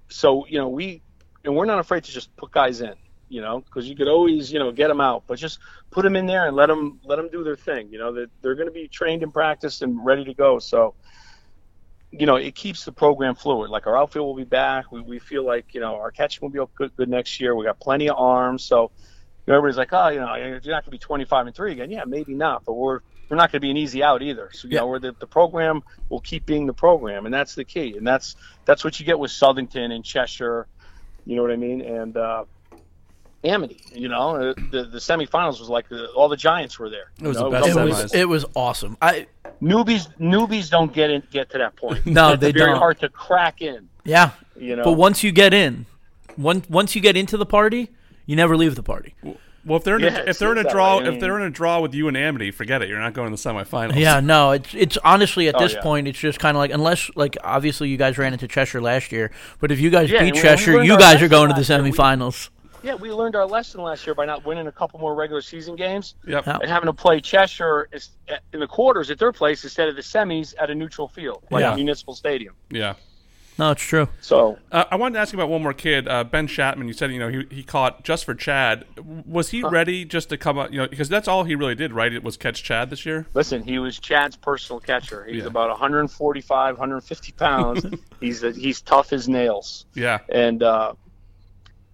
so 0.08 0.46
you 0.48 0.58
know 0.58 0.70
we 0.70 1.02
and 1.44 1.56
we're 1.56 1.66
not 1.66 1.80
afraid 1.80 2.04
to 2.06 2.12
just 2.12 2.36
put 2.36 2.52
guys 2.52 2.82
in, 2.82 2.94
you 3.30 3.42
know, 3.42 3.62
because 3.62 3.90
you 3.90 3.96
could 3.96 4.10
always 4.10 4.52
you 4.52 4.60
know 4.60 4.72
get 4.72 4.90
them 4.90 5.02
out, 5.02 5.26
but 5.28 5.40
just 5.40 5.60
put 5.92 6.04
them 6.04 6.16
in 6.18 6.28
there 6.28 6.48
and 6.48 6.56
let 6.58 6.68
them 6.68 7.00
let 7.06 7.18
them 7.18 7.30
do 7.32 7.44
their 7.44 7.58
thing. 7.58 7.90
You 7.92 8.00
know 8.00 8.14
that 8.16 8.30
they're 8.42 8.56
going 8.56 8.68
to 8.68 8.74
be 8.74 8.90
trained 8.90 9.24
and 9.24 9.34
practiced 9.34 9.84
and 9.84 10.06
ready 10.06 10.26
to 10.26 10.36
go. 10.36 10.60
So 10.60 10.96
you 12.12 12.26
know 12.28 12.38
it 12.38 12.56
keeps 12.56 12.86
the 12.86 12.94
program 12.94 13.36
fluid. 13.36 13.72
Like 13.72 13.88
our 13.88 13.98
outfield 13.98 14.28
will 14.28 14.36
be 14.38 14.46
back. 14.46 14.92
We, 14.92 15.02
we 15.02 15.20
feel 15.20 15.46
like 15.46 15.74
you 15.74 15.82
know 15.82 15.96
our 15.96 16.12
catching 16.12 16.40
will 16.44 16.52
be 16.52 16.72
good, 16.78 16.96
good 16.98 17.10
next 17.10 17.40
year. 17.42 17.56
We 17.56 17.66
got 17.66 17.80
plenty 17.80 18.10
of 18.10 18.18
arms. 18.18 18.66
So 18.66 18.92
you 19.48 19.54
know, 19.54 19.58
everybody's 19.58 19.78
like, 19.78 19.94
oh, 19.94 20.10
you 20.10 20.20
know, 20.20 20.36
you're 20.36 20.54
not 20.56 20.64
going 20.66 20.84
to 20.86 20.92
be 20.92 21.00
25 21.00 21.48
and 21.48 21.56
three 21.56 21.74
again. 21.74 21.92
Yeah, 21.92 22.06
maybe 22.08 22.36
not, 22.36 22.64
but 22.66 22.74
we're 22.76 23.02
we're 23.30 23.38
not 23.38 23.52
going 23.52 23.60
to 23.62 23.66
be 23.66 23.72
an 23.72 23.78
easy 23.78 24.04
out 24.04 24.22
either. 24.24 24.50
So 24.54 24.68
you 24.70 24.76
Yeah. 24.76 24.80
know, 24.80 24.88
we're 24.88 25.00
the, 25.00 25.16
the 25.20 25.28
program 25.28 25.82
will 26.10 26.22
keep 26.22 26.46
being 26.46 26.68
the 26.68 26.74
program, 26.74 27.26
and 27.26 27.34
that's 27.34 27.56
the 27.56 27.66
key. 27.66 27.96
And 27.98 28.08
that's 28.08 28.36
that's 28.66 28.84
what 28.86 29.00
you 29.00 29.06
get 29.06 29.20
with 29.20 29.32
Southington 29.32 29.92
and 29.92 30.04
Cheshire. 30.06 30.68
You 31.26 31.36
know 31.36 31.44
what 31.44 31.52
I 31.52 31.58
mean? 31.58 31.82
And 31.82 32.18
uh, 32.18 32.46
Amity. 33.44 33.80
You 33.94 34.10
know, 34.10 34.36
uh, 34.36 34.54
the 34.72 34.84
the 34.84 34.98
semifinals 35.00 35.60
was 35.60 35.70
like 35.70 35.88
the, 35.90 36.08
all 36.12 36.28
the 36.28 36.36
Giants 36.38 36.78
were 36.78 36.90
there. 36.90 37.12
It 37.22 37.28
was 37.28 37.38
You 37.38 37.44
the 37.46 37.50
best 37.50 37.68
It 37.70 37.76
was- 37.76 38.04
was 38.04 38.14
it 38.14 38.28
was 38.30 38.46
awesome. 38.56 38.98
I 39.02 39.28
Newbies 39.62 40.08
newbies 40.20 40.70
don't 40.70 40.94
get 40.94 41.10
in, 41.10 41.22
get 41.32 41.50
to 41.52 41.58
that 41.58 41.76
point. 41.76 42.06
No, 42.06 42.34
it's 42.34 42.42
they 42.42 42.52
very 42.52 42.72
don't. 42.72 42.80
hard 42.80 43.00
to 43.00 43.10
crack 43.10 43.62
in. 43.62 43.90
yeah, 44.06 44.32
You 44.58 44.76
know, 44.78 44.84
but 44.84 44.94
once 44.94 45.24
you 45.24 45.32
get 45.32 45.54
in, 45.54 45.86
one 46.36 46.64
once 46.70 46.96
you 46.96 47.02
get 47.02 47.16
into 47.18 47.38
the 47.38 47.46
party, 47.46 47.90
you 48.26 48.36
never 48.36 48.56
leave 48.58 48.76
the 48.76 48.84
party. 48.84 49.16
Well, 49.66 49.78
if 49.78 49.84
they're 49.84 49.98
in 49.98 50.04
Yeah, 50.04 50.20
a, 50.20 50.30
if 50.30 50.40
they're 50.40 50.54
in 50.54 50.66
a 50.66 50.70
draw 50.70 51.00
way. 51.00 51.06
I 51.06 51.10
if 51.10 51.20
they're 51.20 51.38
in 51.38 51.46
a 51.46 51.50
draw 51.50 51.82
with 51.82 51.94
you 51.94 52.08
and 52.08 52.16
Amity, 52.16 52.52
forget 52.52 52.82
it. 52.82 52.88
You're 52.88 53.00
not 53.02 53.14
going 53.14 53.36
to 53.36 53.42
the 53.42 53.50
semifinals. 53.50 53.96
Yeah, 53.98 54.22
no, 54.22 54.52
it's 54.52 54.74
it's 54.74 54.98
honestly 55.04 55.50
at 55.50 55.56
Oh, 55.56 55.60
this 55.60 55.74
yeah. 55.74 55.82
point, 55.82 56.08
it's 56.08 56.18
just 56.20 56.40
kind 56.40 56.56
of 56.56 56.60
like 56.60 56.72
unless 56.72 57.10
like 57.16 57.38
obviously 57.44 57.90
you 57.90 57.98
guys 57.98 58.18
ran 58.18 58.32
into 58.34 58.48
Cheshire 58.48 58.82
last 58.82 59.12
year, 59.12 59.32
but 59.60 59.72
if 59.72 59.80
you 59.82 59.90
guys 59.90 60.10
Yeah, 60.10 60.20
beat 60.24 60.28
and 60.28 60.36
we- 60.36 60.42
we 60.42 60.42
Cheshire, 60.42 60.84
you 60.84 60.98
guys 60.98 61.22
are 61.22 61.28
going 61.28 61.50
to 61.50 61.54
the 61.54 61.60
last 61.60 61.70
year. 61.70 61.80
Semifinals. 61.80 62.50
Yeah, 62.84 62.96
we 62.96 63.12
learned 63.12 63.36
our 63.36 63.46
lesson 63.46 63.82
last 63.82 64.06
year 64.08 64.14
by 64.14 64.26
not 64.26 64.46
winning 64.46 64.68
a 64.68 64.72
couple 64.72 65.00
more 65.00 65.16
regular 65.16 65.42
season 65.42 65.76
games. 65.76 66.16
Yep. 66.28 66.48
And 66.48 66.66
having 66.70 66.88
to 66.88 66.94
play 66.94 67.20
Cheshire 67.22 67.88
is- 67.92 68.10
in 68.54 68.60
the 68.60 68.68
quarters 68.68 69.10
at 69.12 69.18
their 69.20 69.32
place 69.32 69.64
instead 69.64 69.88
of 69.90 69.96
the 69.96 70.02
semis 70.02 70.54
at 70.60 70.70
a 70.70 70.76
neutral 70.76 71.08
field 71.08 71.44
like 71.52 71.62
Yeah. 71.62 71.76
Municipal 71.76 72.14
Stadium. 72.16 72.56
Yeah. 72.70 72.94
No, 73.58 73.72
it's 73.72 73.84
true. 73.84 74.08
So 74.22 74.58
Uh, 74.72 74.86
I 74.90 74.96
wanted 74.96 75.16
to 75.16 75.20
ask 75.20 75.34
you 75.34 75.38
about 75.40 75.50
one 75.50 75.62
more 75.62 75.74
kid, 75.74 76.08
uh, 76.08 76.24
Ben 76.24 76.48
Shatman. 76.48 76.88
You 76.88 76.94
said 76.94 77.12
you 77.12 77.20
know 77.20 77.28
he, 77.28 77.46
he 77.52 77.62
caught 77.62 78.06
just 78.06 78.24
for 78.24 78.34
Chad. 78.34 78.86
Was 79.28 79.50
he 79.50 79.62
ready 79.64 80.06
just 80.06 80.30
to 80.30 80.38
come 80.38 80.58
up? 80.58 80.72
You 80.72 80.78
know, 80.78 80.88
because 80.88 81.10
that's 81.10 81.28
all 81.28 81.44
he 81.44 81.56
really 81.56 81.76
did, 81.76 81.92
right? 81.92 82.14
It 82.14 82.24
was 82.24 82.38
catch 82.38 82.64
Chad 82.64 82.90
this 82.90 83.06
year. 83.06 83.26
listen, 83.34 83.62
he 83.62 83.78
was 83.78 84.00
Chad's 84.00 84.38
personal 84.38 84.80
catcher. 84.80 85.26
He's 85.26 85.42
Yeah. 85.42 85.48
about 85.48 85.70
145, 85.72 86.76
150 86.78 87.32
pounds. 87.34 87.86
he's 88.22 88.44
a, 88.44 88.54
he's 88.54 88.80
tough 88.82 89.12
as 89.12 89.28
nails. 89.28 89.86
Yeah. 89.94 90.20
And 90.30 90.64
uh, 90.64 90.94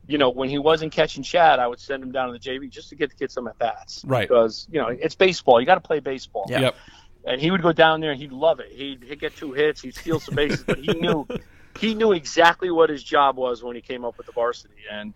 you 0.07 0.17
know, 0.17 0.29
when 0.29 0.49
he 0.49 0.57
wasn't 0.57 0.91
catching 0.91 1.23
Chad, 1.23 1.59
I 1.59 1.67
would 1.67 1.79
send 1.79 2.03
him 2.03 2.11
down 2.11 2.27
to 2.27 2.33
the 2.33 2.39
JV 2.39 2.69
just 2.69 2.89
to 2.89 2.95
get 2.95 3.09
the 3.09 3.15
kid 3.15 3.31
some 3.31 3.47
at 3.47 3.57
bats. 3.57 4.03
Right. 4.05 4.27
Because 4.27 4.67
you 4.71 4.79
know 4.79 4.87
it's 4.87 5.15
baseball. 5.15 5.59
You 5.59 5.65
got 5.65 5.75
to 5.75 5.81
play 5.81 5.99
baseball. 5.99 6.45
Yeah. 6.49 6.59
Yep. 6.61 6.75
and 7.25 7.41
he 7.41 7.51
would 7.51 7.61
go 7.61 7.71
down 7.71 8.01
there 8.01 8.11
and 8.11 8.19
he'd 8.19 8.31
love 8.31 8.59
it. 8.59 8.71
He'd, 8.71 9.03
he'd 9.03 9.19
get 9.19 9.35
two 9.35 9.51
hits, 9.53 9.81
he'd 9.81 9.95
steal 9.95 10.19
some 10.19 10.35
bases, 10.35 10.63
but 10.63 10.77
he 10.77 10.93
knew 10.93 11.27
he 11.79 11.93
knew 11.93 12.11
exactly 12.11 12.71
what 12.71 12.89
his 12.89 13.03
job 13.03 13.37
was 13.37 13.63
when 13.63 13.75
he 13.75 13.81
came 13.81 14.05
up 14.05 14.17
with 14.17 14.27
the 14.27 14.33
varsity. 14.33 14.75
And 14.91 15.13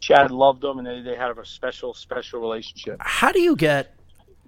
Chad 0.00 0.30
loved 0.30 0.62
him, 0.62 0.78
and 0.78 0.86
they, 0.86 1.00
they 1.00 1.16
had 1.16 1.36
a 1.36 1.44
special, 1.44 1.94
special 1.94 2.40
relationship. 2.40 2.96
How 3.00 3.32
do 3.32 3.40
you 3.40 3.56
get 3.56 3.94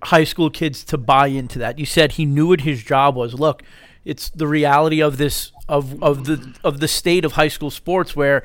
high 0.02 0.24
school 0.24 0.50
kids 0.50 0.84
to 0.84 0.98
buy 0.98 1.28
into 1.28 1.58
that? 1.58 1.78
You 1.78 1.86
said 1.86 2.12
he 2.12 2.24
knew 2.24 2.48
what 2.48 2.60
his 2.60 2.82
job 2.82 3.16
was. 3.16 3.34
Look, 3.34 3.62
it's 4.04 4.30
the 4.30 4.46
reality 4.46 5.02
of 5.02 5.18
this 5.18 5.52
of 5.68 6.02
of 6.02 6.24
the 6.24 6.54
of 6.64 6.80
the 6.80 6.88
state 6.88 7.24
of 7.24 7.32
high 7.32 7.48
school 7.48 7.70
sports 7.70 8.14
where 8.16 8.44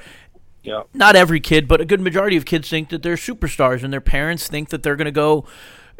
Yeah. 0.64 0.84
not 0.94 1.16
every 1.16 1.40
kid, 1.40 1.68
but 1.68 1.82
a 1.82 1.86
good 1.86 2.00
majority 2.02 2.38
of 2.38 2.46
kids 2.46 2.70
think 2.70 2.90
that 2.90 3.04
they're 3.04 3.16
superstars, 3.16 3.84
and 3.84 3.92
their 3.92 4.02
parents 4.02 4.48
think 4.48 4.70
that 4.70 4.82
they're 4.84 4.96
going 4.96 5.06
to 5.06 5.12
go 5.12 5.46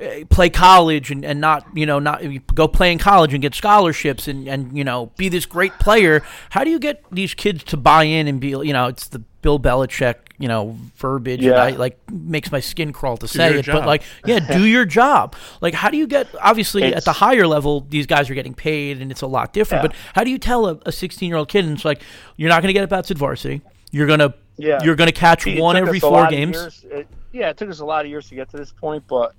uh, 0.02 0.26
play 0.30 0.50
college 0.50 1.12
and, 1.12 1.24
and 1.24 1.40
not 1.40 1.66
you 1.76 1.86
know 1.86 2.00
not 2.00 2.24
go 2.56 2.68
play 2.68 2.92
in 2.92 2.98
college 2.98 3.32
and 3.34 3.42
get 3.42 3.54
scholarships 3.54 4.28
and, 4.28 4.48
and 4.48 4.76
you 4.76 4.84
know 4.84 5.12
be 5.18 5.30
this 5.30 5.46
great 5.46 5.74
player. 5.80 6.24
How 6.50 6.64
do 6.64 6.72
you 6.72 6.80
get 6.80 7.04
these 7.12 7.34
kids 7.36 7.64
to 7.66 7.78
buy 7.78 8.04
in 8.06 8.28
and 8.28 8.40
be 8.40 8.50
you 8.50 8.74
know 8.74 8.88
it's 8.88 9.08
the 9.08 9.20
Bill 9.20 9.60
Belichick 9.60 10.16
you 10.40 10.48
know 10.48 10.76
verbiage 10.96 11.42
and 11.42 11.50
Yeah. 11.50 11.64
I 11.64 11.70
like 11.72 12.00
makes 12.12 12.52
my 12.52 12.60
skin 12.60 12.92
crawl 12.92 13.18
to 13.18 13.28
say 13.28 13.52
your 13.52 13.60
it, 13.60 13.66
but 13.68 13.86
like 13.86 14.02
yeah, 14.26 14.40
do 14.40 14.66
your 14.66 14.86
job. 14.86 15.36
Like 15.62 15.76
how 15.76 15.90
do 15.92 15.98
you 15.98 16.08
get 16.08 16.28
obviously 16.42 16.86
at 16.86 17.06
the 17.06 17.14
higher 17.14 17.46
level 17.46 17.82
these 17.82 18.08
guys 18.08 18.30
are 18.32 18.34
getting 18.34 18.56
paid 18.56 19.00
and 19.00 19.12
it's 19.12 19.22
a 19.22 19.28
lot 19.28 19.54
different. 19.54 19.84
Yeah. 19.84 19.90
But 19.90 19.96
how 20.16 20.24
do 20.24 20.32
you 20.32 20.40
tell 20.40 20.66
a 20.68 20.92
16 20.92 21.28
year 21.28 21.38
old 21.38 21.50
kid 21.50 21.66
and 21.66 21.76
it's 21.76 21.86
like 21.86 22.02
you're 22.36 22.50
not 22.50 22.64
going 22.64 22.70
to 22.70 22.74
get 22.74 22.82
at 22.84 22.90
bats 22.90 23.12
at 23.12 23.18
varsity. 23.18 23.62
You're 23.92 24.08
gonna 24.08 24.34
Yeah. 24.58 24.84
you're 24.84 24.96
gonna 24.96 25.12
catch 25.12 25.48
It 25.48 25.60
one 25.60 25.76
every 25.76 26.00
four 26.00 26.28
games. 26.28 26.86
It- 26.90 27.08
yeah, 27.32 27.50
it 27.50 27.58
took 27.58 27.70
us 27.70 27.80
a 27.80 27.86
lot 27.86 28.06
of 28.06 28.12
years 28.12 28.30
to 28.30 28.36
get 28.36 28.50
to 28.52 28.58
this 28.58 28.72
point, 28.72 29.04
but 29.08 29.34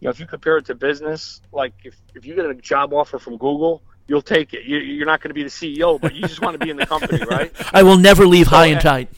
you 0.00 0.06
know, 0.06 0.10
if 0.10 0.18
you 0.18 0.26
compare 0.26 0.56
it 0.56 0.64
to 0.66 0.74
business, 0.74 1.40
like 1.52 1.74
if, 1.84 1.94
if 2.14 2.24
you 2.26 2.34
get 2.34 2.46
a 2.46 2.54
job 2.54 2.92
offer 2.92 3.18
from 3.18 3.36
Google, 3.36 3.82
you'll 4.08 4.22
take 4.22 4.54
it. 4.54 4.64
You, 4.64 4.78
you're 4.78 5.06
not 5.06 5.20
going 5.20 5.30
to 5.30 5.34
be 5.34 5.42
the 5.42 5.48
CEO, 5.48 6.00
but 6.00 6.14
you 6.14 6.22
just 6.22 6.40
want 6.40 6.58
to 6.58 6.64
be 6.64 6.70
in 6.70 6.76
the 6.76 6.86
company, 6.86 7.22
right? 7.30 7.52
I 7.72 7.82
will 7.82 7.96
never 7.98 8.26
leave 8.26 8.46
high 8.46 8.66
and 8.66 8.78
uh, 8.78 8.82
tight. 8.82 9.08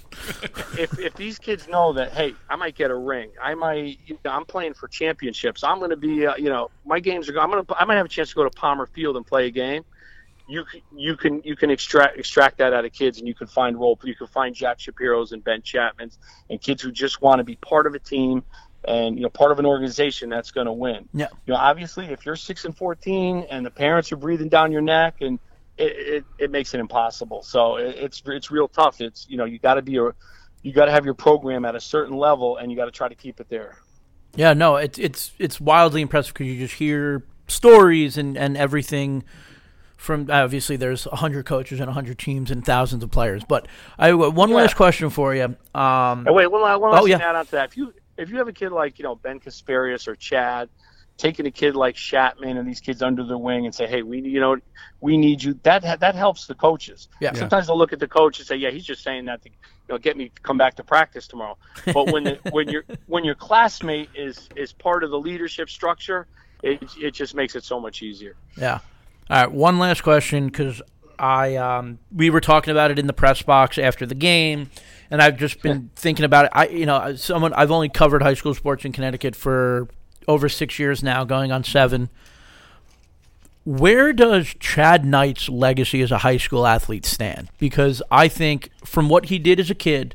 if 0.78 0.98
if 0.98 1.14
these 1.14 1.38
kids 1.38 1.68
know 1.68 1.92
that, 1.94 2.12
hey, 2.12 2.34
I 2.48 2.56
might 2.56 2.74
get 2.74 2.90
a 2.90 2.94
ring, 2.94 3.30
I 3.42 3.54
might, 3.54 3.98
you 4.06 4.18
know, 4.24 4.30
I'm 4.32 4.44
playing 4.44 4.74
for 4.74 4.88
championships. 4.88 5.62
I'm 5.62 5.78
going 5.78 5.90
to 5.90 5.96
be, 5.96 6.26
uh, 6.26 6.36
you 6.36 6.48
know, 6.48 6.70
my 6.84 7.00
games 7.00 7.28
are. 7.28 7.38
I'm 7.38 7.50
going 7.50 7.64
to, 7.64 7.74
I 7.80 7.84
might 7.84 7.96
have 7.96 8.06
a 8.06 8.10
chance 8.10 8.30
to 8.30 8.34
go 8.34 8.44
to 8.44 8.50
Palmer 8.50 8.86
Field 8.86 9.16
and 9.16 9.26
play 9.26 9.46
a 9.46 9.50
game. 9.50 9.84
You 10.48 10.64
you 10.96 11.16
can 11.16 11.42
you 11.44 11.54
can 11.56 11.70
extract 11.70 12.18
extract 12.18 12.58
that 12.58 12.72
out 12.72 12.84
of 12.84 12.92
kids, 12.92 13.18
and 13.18 13.28
you 13.28 13.34
can 13.34 13.46
find 13.46 13.78
role. 13.78 13.98
You 14.02 14.14
can 14.14 14.26
find 14.26 14.54
Jack 14.54 14.80
Shapiro's 14.80 15.32
and 15.32 15.44
Ben 15.44 15.60
Chapman's 15.62 16.18
and 16.48 16.60
kids 16.60 16.82
who 16.82 16.90
just 16.90 17.20
want 17.20 17.38
to 17.38 17.44
be 17.44 17.56
part 17.56 17.86
of 17.86 17.94
a 17.94 17.98
team 17.98 18.42
and 18.86 19.16
you 19.16 19.22
know 19.22 19.28
part 19.28 19.52
of 19.52 19.58
an 19.58 19.66
organization 19.66 20.30
that's 20.30 20.50
going 20.50 20.66
to 20.66 20.72
win. 20.72 21.08
Yeah. 21.12 21.28
You 21.46 21.54
know, 21.54 21.60
obviously, 21.60 22.06
if 22.06 22.24
you're 22.24 22.36
six 22.36 22.64
and 22.64 22.76
fourteen 22.76 23.46
and 23.50 23.64
the 23.64 23.70
parents 23.70 24.12
are 24.12 24.16
breathing 24.16 24.48
down 24.48 24.72
your 24.72 24.80
neck, 24.80 25.16
and 25.20 25.38
it 25.76 25.92
it, 25.96 26.24
it 26.38 26.50
makes 26.50 26.74
it 26.74 26.80
impossible. 26.80 27.42
So 27.42 27.76
it, 27.76 27.96
it's 27.96 28.22
it's 28.26 28.50
real 28.50 28.68
tough. 28.68 29.00
It's 29.00 29.26
you 29.28 29.36
know 29.36 29.44
you 29.44 29.58
got 29.58 29.74
to 29.74 29.82
be 29.82 29.98
a 29.98 30.10
you 30.62 30.72
got 30.72 30.86
to 30.86 30.92
have 30.92 31.04
your 31.04 31.14
program 31.14 31.64
at 31.64 31.74
a 31.74 31.80
certain 31.80 32.16
level, 32.16 32.56
and 32.56 32.70
you 32.70 32.76
got 32.76 32.86
to 32.86 32.90
try 32.90 33.08
to 33.08 33.14
keep 33.14 33.40
it 33.40 33.48
there. 33.48 33.78
Yeah, 34.34 34.54
no, 34.54 34.76
it's 34.76 34.98
it's 34.98 35.32
it's 35.38 35.60
wildly 35.60 36.02
impressive 36.02 36.34
because 36.34 36.46
you 36.46 36.58
just 36.58 36.74
hear 36.74 37.24
stories 37.48 38.18
and 38.18 38.36
and 38.36 38.56
everything 38.56 39.24
from 39.98 40.30
obviously 40.30 40.76
there's 40.76 41.04
100 41.06 41.44
coaches 41.44 41.78
and 41.80 41.88
100 41.88 42.18
teams 42.18 42.50
and 42.50 42.64
thousands 42.64 43.02
of 43.02 43.10
players 43.10 43.42
but 43.46 43.66
i 43.98 44.12
one 44.14 44.48
Yeah. 44.48 44.54
last 44.56 44.76
question 44.76 45.10
for 45.10 45.34
you 45.34 45.54
um 45.74 46.24
And 46.26 46.34
wait, 46.34 46.46
one, 46.50 46.62
la- 46.62 46.78
one 46.78 46.90
Oh, 46.90 46.92
last 46.94 47.02
thing 47.02 47.10
yeah. 47.10 47.18
to 47.18 47.24
add 47.26 47.36
on 47.36 47.44
to 47.46 47.50
that. 47.52 47.68
If 47.70 47.76
you 47.76 47.92
if 48.16 48.30
you 48.30 48.38
have 48.38 48.48
a 48.48 48.52
kid 48.52 48.70
like 48.72 48.98
you 48.98 49.02
know 49.02 49.14
Ben 49.16 49.38
Casparius 49.40 50.08
or 50.08 50.14
Chad, 50.16 50.68
taking 51.18 51.46
a 51.46 51.50
kid 51.50 51.74
like 51.74 51.96
Shatman 51.96 52.56
and 52.58 52.66
these 52.66 52.80
kids 52.80 53.02
under 53.02 53.24
their 53.24 53.36
wing 53.38 53.66
and 53.66 53.74
say, 53.74 53.86
hey, 53.88 54.02
we 54.02 54.20
you 54.20 54.40
know 54.40 54.56
we 55.00 55.16
need 55.18 55.42
you. 55.42 55.58
That 55.64 55.82
that 56.00 56.14
helps 56.14 56.46
the 56.46 56.54
coaches. 56.54 57.08
Yeah. 57.20 57.32
Yeah. 57.34 57.40
Sometimes 57.40 57.66
they'll 57.66 57.78
look 57.78 57.92
at 57.92 57.98
the 58.00 58.08
coach 58.08 58.38
and 58.38 58.46
say, 58.46 58.56
yeah, 58.56 58.70
he's 58.70 58.84
just 58.86 59.02
saying 59.02 59.24
that 59.26 59.42
to 59.42 59.48
you 59.50 59.56
know 59.90 59.98
get 59.98 60.16
me 60.16 60.28
to 60.30 60.40
come 60.42 60.56
back 60.58 60.76
to 60.76 60.84
practice 60.84 61.26
tomorrow. 61.28 61.56
But 61.92 62.12
when 62.12 62.22
the, 62.24 62.38
when 62.52 62.68
your 62.68 62.84
when 63.06 63.24
your 63.24 63.34
classmate 63.34 64.10
is 64.14 64.48
is 64.54 64.72
part 64.72 65.02
of 65.04 65.10
the 65.10 65.18
leadership 65.18 65.68
structure, 65.70 66.28
it 66.62 66.82
it 66.98 67.12
just 67.14 67.34
makes 67.34 67.56
it 67.56 67.64
so 67.64 67.80
much 67.80 68.02
easier. 68.02 68.36
Yeah. 68.56 68.78
All 69.30 69.36
right. 69.36 69.52
One 69.52 69.78
last 69.78 70.02
question 70.02 70.46
because 70.46 70.80
I 71.18 71.56
um, 71.56 71.98
we 72.14 72.30
were 72.30 72.40
talking 72.40 72.70
about 72.70 72.90
it 72.90 72.98
in 72.98 73.06
the 73.06 73.12
press 73.12 73.42
box 73.42 73.78
after 73.78 74.06
the 74.06 74.14
game, 74.14 74.70
and 75.10 75.20
I've 75.20 75.36
just 75.36 75.60
been 75.62 75.90
thinking 75.96 76.24
about 76.24 76.46
it. 76.46 76.52
I 76.54 76.68
you 76.68 76.86
know 76.86 77.14
someone 77.16 77.52
I've 77.52 77.70
only 77.70 77.88
covered 77.88 78.22
high 78.22 78.34
school 78.34 78.54
sports 78.54 78.84
in 78.84 78.92
Connecticut 78.92 79.34
for 79.34 79.88
over 80.26 80.48
six 80.48 80.78
years 80.78 81.02
now, 81.02 81.24
going 81.24 81.52
on 81.52 81.64
seven. 81.64 82.08
Where 83.64 84.14
does 84.14 84.54
Chad 84.60 85.04
Knight's 85.04 85.48
legacy 85.48 86.00
as 86.00 86.10
a 86.10 86.18
high 86.18 86.38
school 86.38 86.66
athlete 86.66 87.04
stand? 87.04 87.50
Because 87.58 88.00
I 88.10 88.28
think 88.28 88.70
from 88.84 89.10
what 89.10 89.26
he 89.26 89.38
did 89.38 89.60
as 89.60 89.70
a 89.70 89.74
kid 89.74 90.14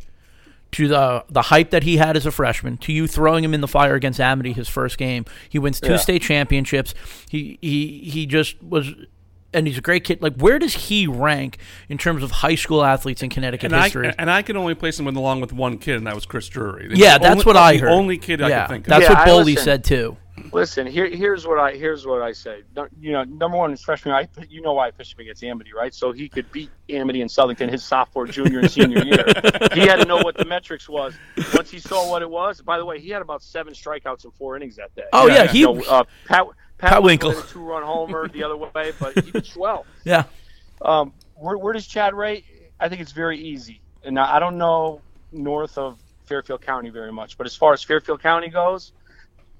to 0.73 0.87
the 0.87 1.25
the 1.29 1.43
hype 1.43 1.69
that 1.71 1.83
he 1.83 1.97
had 1.97 2.15
as 2.17 2.25
a 2.25 2.31
freshman, 2.31 2.77
to 2.77 2.91
you 2.93 3.07
throwing 3.07 3.43
him 3.43 3.53
in 3.53 3.61
the 3.61 3.67
fire 3.67 3.95
against 3.95 4.19
Amity 4.19 4.53
his 4.53 4.67
first 4.67 4.97
game, 4.97 5.25
he 5.49 5.57
wins 5.59 5.79
two 5.79 5.91
Yeah. 5.91 5.97
state 5.97 6.21
championships. 6.21 6.93
He 7.29 7.57
he 7.61 7.99
he 8.03 8.25
just 8.25 8.61
was, 8.61 8.91
and 9.53 9.67
he's 9.67 9.77
a 9.77 9.81
great 9.81 10.03
kid. 10.03 10.21
Like 10.21 10.35
where 10.37 10.59
does 10.59 10.73
he 10.73 11.07
rank 11.07 11.57
in 11.89 11.97
terms 11.97 12.23
of 12.23 12.31
high 12.31 12.55
school 12.55 12.83
athletes 12.83 13.21
in 13.23 13.29
Connecticut 13.29 13.71
And 13.71 13.75
I, 13.79 13.83
history? 13.83 14.11
and 14.17 14.29
I 14.29 14.41
could 14.41 14.55
only 14.57 14.75
place 14.75 14.99
him 14.99 15.07
along 15.07 15.41
with 15.41 15.53
one 15.53 15.77
kid, 15.77 15.95
and 15.97 16.07
that 16.07 16.15
was 16.15 16.25
Chris 16.25 16.47
Drury. 16.49 16.89
yeah, 16.93 17.17
The 17.17 17.23
that's 17.23 17.31
only- 17.33 17.43
what 17.45 17.57
I 17.57 17.73
the 17.73 17.79
heard. 17.79 17.89
only 17.91 18.17
kid 18.17 18.41
I 18.41 18.49
yeah, 18.49 18.65
could 18.65 18.73
think 18.73 18.85
of. 18.87 18.89
that's 18.89 19.03
Yeah, 19.03 19.09
what 19.13 19.27
I 19.27 19.29
Boley 19.29 19.57
said 19.59 19.83
too. 19.83 20.17
Listen, 20.51 20.87
here, 20.87 21.07
here's 21.07 21.45
what 21.45 21.59
I 21.59 21.73
here's 21.73 22.05
what 22.07 22.21
I 22.21 22.31
say. 22.31 22.63
You 22.99 23.11
know, 23.11 23.23
number 23.23 23.55
one, 23.57 23.69
his 23.71 23.81
freshman, 23.83 24.13
I 24.15 24.27
you 24.49 24.61
know 24.61 24.73
why 24.73 24.87
I 24.87 24.91
pitched 24.91 25.13
him 25.13 25.19
against 25.21 25.43
Amity, 25.43 25.71
right? 25.73 25.93
So 25.93 26.11
he 26.11 26.27
could 26.27 26.51
beat 26.51 26.69
Amity 26.89 27.21
and 27.21 27.29
Southington 27.29 27.69
his 27.69 27.83
sophomore, 27.83 28.25
junior, 28.25 28.59
and 28.59 28.71
senior 28.71 29.03
year. 29.03 29.23
he 29.73 29.81
had 29.81 29.97
to 29.97 30.05
know 30.05 30.17
what 30.17 30.35
the 30.35 30.45
metrics 30.45 30.89
was. 30.89 31.13
Once 31.53 31.69
he 31.69 31.77
saw 31.79 32.09
what 32.09 32.21
it 32.23 32.29
was, 32.29 32.61
by 32.61 32.77
the 32.79 32.85
way, 32.85 32.99
he 32.99 33.09
had 33.09 33.21
about 33.21 33.43
seven 33.43 33.73
strikeouts 33.73 34.25
in 34.25 34.31
four 34.31 34.55
innings 34.57 34.75
that 34.77 34.93
day. 34.95 35.03
Oh, 35.13 35.27
yeah, 35.27 35.45
he- 35.47 35.59
You 35.59 35.73
know, 35.75 35.81
uh, 35.87 36.03
Pat, 36.25 36.45
Pat, 36.79 36.91
Pat 36.93 37.01
Winkel 37.03 37.31
Winkel. 37.33 37.43
a 37.43 37.47
two-run 37.53 37.83
homer 37.83 38.27
the 38.27 38.43
other 38.43 38.57
way, 38.57 38.91
but 38.99 39.13
he 39.23 39.31
pitched 39.31 39.55
well. 39.55 39.85
Yeah, 40.03 40.23
Um, 40.81 41.13
where, 41.35 41.57
where 41.57 41.73
does 41.73 41.85
Chad 41.87 42.13
rate? 42.15 42.45
I 42.79 42.89
think 42.89 43.01
it's 43.01 43.11
very 43.11 43.37
easy. 43.37 43.81
And 44.03 44.15
now, 44.15 44.31
I 44.33 44.39
don't 44.39 44.57
know 44.57 45.01
north 45.31 45.77
of 45.77 45.97
Fairfield 46.25 46.61
County 46.61 46.89
very 46.89 47.11
much, 47.11 47.37
but 47.37 47.45
as 47.47 47.55
far 47.55 47.73
as 47.73 47.83
Fairfield 47.83 48.21
County 48.21 48.49
goes, 48.49 48.91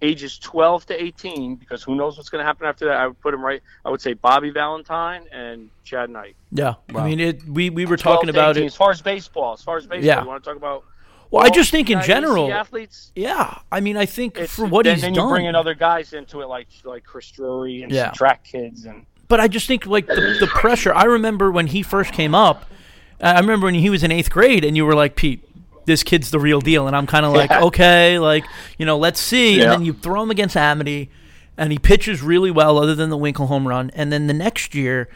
ages 0.03 0.37
12 0.37 0.85
to 0.87 1.03
18, 1.03 1.55
because 1.55 1.81
who 1.81 1.95
knows 1.95 2.17
what's 2.17 2.29
going 2.29 2.41
to 2.41 2.45
happen 2.45 2.67
after 2.67 2.85
that, 2.85 2.97
I 2.97 3.07
would 3.07 3.19
put 3.21 3.33
him 3.33 3.41
right. 3.43 3.61
I 3.85 3.89
would 3.89 4.01
say 4.01 4.13
Bobby 4.13 4.49
Valentine 4.51 5.25
and 5.31 5.69
Chad 5.83 6.09
Knight. 6.09 6.35
yeah. 6.51 6.75
I 6.95 7.05
mean, 7.05 7.19
it. 7.19 7.43
We 7.47 7.69
we 7.69 7.85
were 7.85 7.97
talking 7.97 8.29
about 8.29 8.51
18. 8.57 8.63
it. 8.63 8.65
As 8.67 8.75
far 8.75 8.91
as 8.91 9.01
baseball, 9.01 9.53
as 9.53 9.61
far 9.63 9.77
as 9.77 9.85
baseball, 9.87 10.05
Yeah. 10.05 10.21
you 10.21 10.27
want 10.27 10.43
to 10.43 10.49
talk 10.49 10.57
about. 10.57 10.83
Well, 11.31 11.43
I 11.43 11.49
just 11.49 11.71
think 11.71 11.89
in 11.89 11.99
general. 12.03 12.51
athletes. 12.53 13.11
Yeah, 13.15 13.57
I 13.71 13.79
mean, 13.79 13.97
I 13.97 14.05
think 14.05 14.37
It's, 14.37 14.53
for 14.53 14.67
what 14.67 14.83
then, 14.83 14.95
he's 14.95 15.01
then 15.01 15.13
done. 15.13 15.29
you 15.29 15.33
bring 15.33 15.45
in 15.47 15.55
other 15.55 15.73
guys 15.73 16.13
into 16.13 16.41
it, 16.41 16.47
like 16.47 16.67
like 16.83 17.03
Chris 17.05 17.31
Drury 17.31 17.81
and 17.81 17.91
Yeah. 17.91 18.05
some 18.07 18.13
track 18.13 18.43
kids, 18.43 18.85
and 18.85 19.05
but 19.29 19.39
I 19.39 19.47
just 19.47 19.67
think 19.67 19.87
like 19.87 20.05
the, 20.05 20.37
the 20.39 20.47
pressure. 20.47 20.93
I 20.93 21.05
remember 21.05 21.51
when 21.51 21.67
he 21.67 21.81
first 21.81 22.13
came 22.13 22.35
up. 22.35 22.65
I 23.21 23.39
remember 23.39 23.65
when 23.67 23.73
he 23.75 23.89
was 23.89 24.03
in 24.03 24.11
eighth 24.11 24.29
grade, 24.29 24.65
and 24.65 24.75
you 24.75 24.85
were 24.85 24.95
like, 24.95 25.15
Pete, 25.15 25.41
this 25.85 26.03
kid's 26.03 26.31
the 26.31 26.39
real 26.39 26.61
deal, 26.61 26.87
and 26.87 26.95
I'm 26.95 27.07
kind 27.07 27.25
of 27.25 27.33
like, 27.33 27.49
Yeah. 27.49 27.63
okay, 27.65 28.19
like 28.19 28.45
you 28.77 28.85
know, 28.85 28.97
let's 28.97 29.19
see. 29.19 29.57
Yeah. 29.57 29.63
And 29.63 29.71
then 29.71 29.85
you 29.85 29.93
throw 29.93 30.21
him 30.23 30.31
against 30.31 30.55
Amity, 30.57 31.09
and 31.57 31.71
he 31.71 31.77
pitches 31.79 32.21
really 32.21 32.51
well, 32.51 32.77
other 32.77 32.95
than 32.95 33.09
the 33.09 33.17
Winkel 33.17 33.47
home 33.47 33.67
run. 33.67 33.89
And 33.93 34.11
then 34.11 34.27
the 34.27 34.33
next 34.33 34.73
year. 34.75 35.09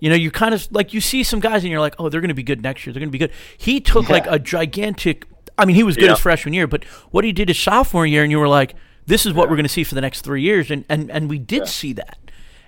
You 0.00 0.10
know, 0.10 0.16
you 0.16 0.30
kind 0.30 0.52
of 0.52 0.70
like 0.70 0.92
you 0.92 1.00
see 1.00 1.22
some 1.22 1.40
guys 1.40 1.62
and 1.62 1.70
you're 1.70 1.80
like, 1.80 1.94
oh, 1.98 2.10
they're 2.10 2.20
going 2.20 2.28
to 2.28 2.34
be 2.34 2.42
good 2.42 2.60
next 2.62 2.84
year. 2.84 2.92
They're 2.92 3.00
going 3.00 3.08
to 3.08 3.12
be 3.12 3.16
good. 3.16 3.30
He 3.56 3.80
took 3.80 4.10
like 4.10 4.26
a 4.28 4.38
gigantic. 4.38 5.24
I 5.56 5.64
mean, 5.64 5.76
he 5.76 5.82
was 5.82 5.94
good 5.96 6.06
Yeah. 6.06 6.10
his 6.10 6.18
freshman 6.18 6.52
year, 6.52 6.66
but 6.66 6.84
what 7.10 7.24
he 7.24 7.32
did 7.32 7.48
his 7.48 7.58
sophomore 7.58 8.04
year, 8.04 8.22
and 8.22 8.30
you 8.30 8.38
were 8.38 8.48
like, 8.48 8.74
this 9.06 9.24
is 9.24 9.32
what 9.32 9.48
we're 9.48 9.56
going 9.56 9.64
to 9.64 9.68
see 9.72 9.82
for 9.84 9.94
the 9.94 10.02
next 10.02 10.20
three 10.20 10.42
years, 10.42 10.70
and 10.70 10.84
and 10.90 11.10
and 11.10 11.30
we 11.30 11.38
did 11.38 11.68
see 11.68 11.94
that. 11.94 12.18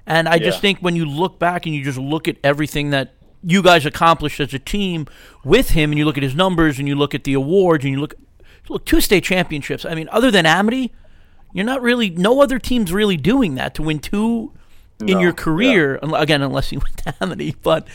And 0.06 0.28
I 0.28 0.38
just 0.38 0.60
think 0.62 0.78
when 0.78 0.96
you 0.96 1.04
look 1.04 1.38
back 1.38 1.66
and 1.66 1.74
you 1.74 1.84
just 1.84 1.98
look 1.98 2.26
at 2.26 2.36
everything 2.42 2.90
that 2.90 3.12
you 3.42 3.62
guys 3.62 3.86
accomplished 3.86 4.40
as 4.40 4.52
a 4.54 4.58
team 4.58 5.06
with 5.44 5.70
him, 5.70 5.90
and 5.92 5.98
you 5.98 6.04
look 6.04 6.16
at 6.16 6.22
his 6.22 6.34
numbers, 6.34 6.78
and 6.78 6.88
you 6.88 6.94
look 6.94 7.14
at 7.14 7.24
the 7.24 7.34
awards, 7.34 7.84
and 7.84 7.92
you 7.94 8.00
look 8.00 8.14
look 8.68 8.84
two 8.84 9.00
state 9.00 9.22
championships. 9.24 9.84
I 9.84 9.94
mean, 9.94 10.08
other 10.10 10.30
than 10.30 10.44
Amity, 10.46 10.92
you're 11.52 11.64
not 11.64 11.82
really 11.82 12.10
no 12.10 12.40
other 12.42 12.58
team's 12.58 12.92
really 12.92 13.16
doing 13.16 13.54
that 13.54 13.74
to 13.76 13.82
win 13.82 13.98
two 14.00 14.52
in 15.00 15.06
No, 15.06 15.20
your 15.20 15.32
career. 15.32 15.98
un- 16.02 16.14
Again, 16.14 16.42
unless 16.42 16.72
you 16.72 16.78
went 16.84 16.96
to 16.98 17.14
Amity, 17.20 17.54
but. 17.62 17.86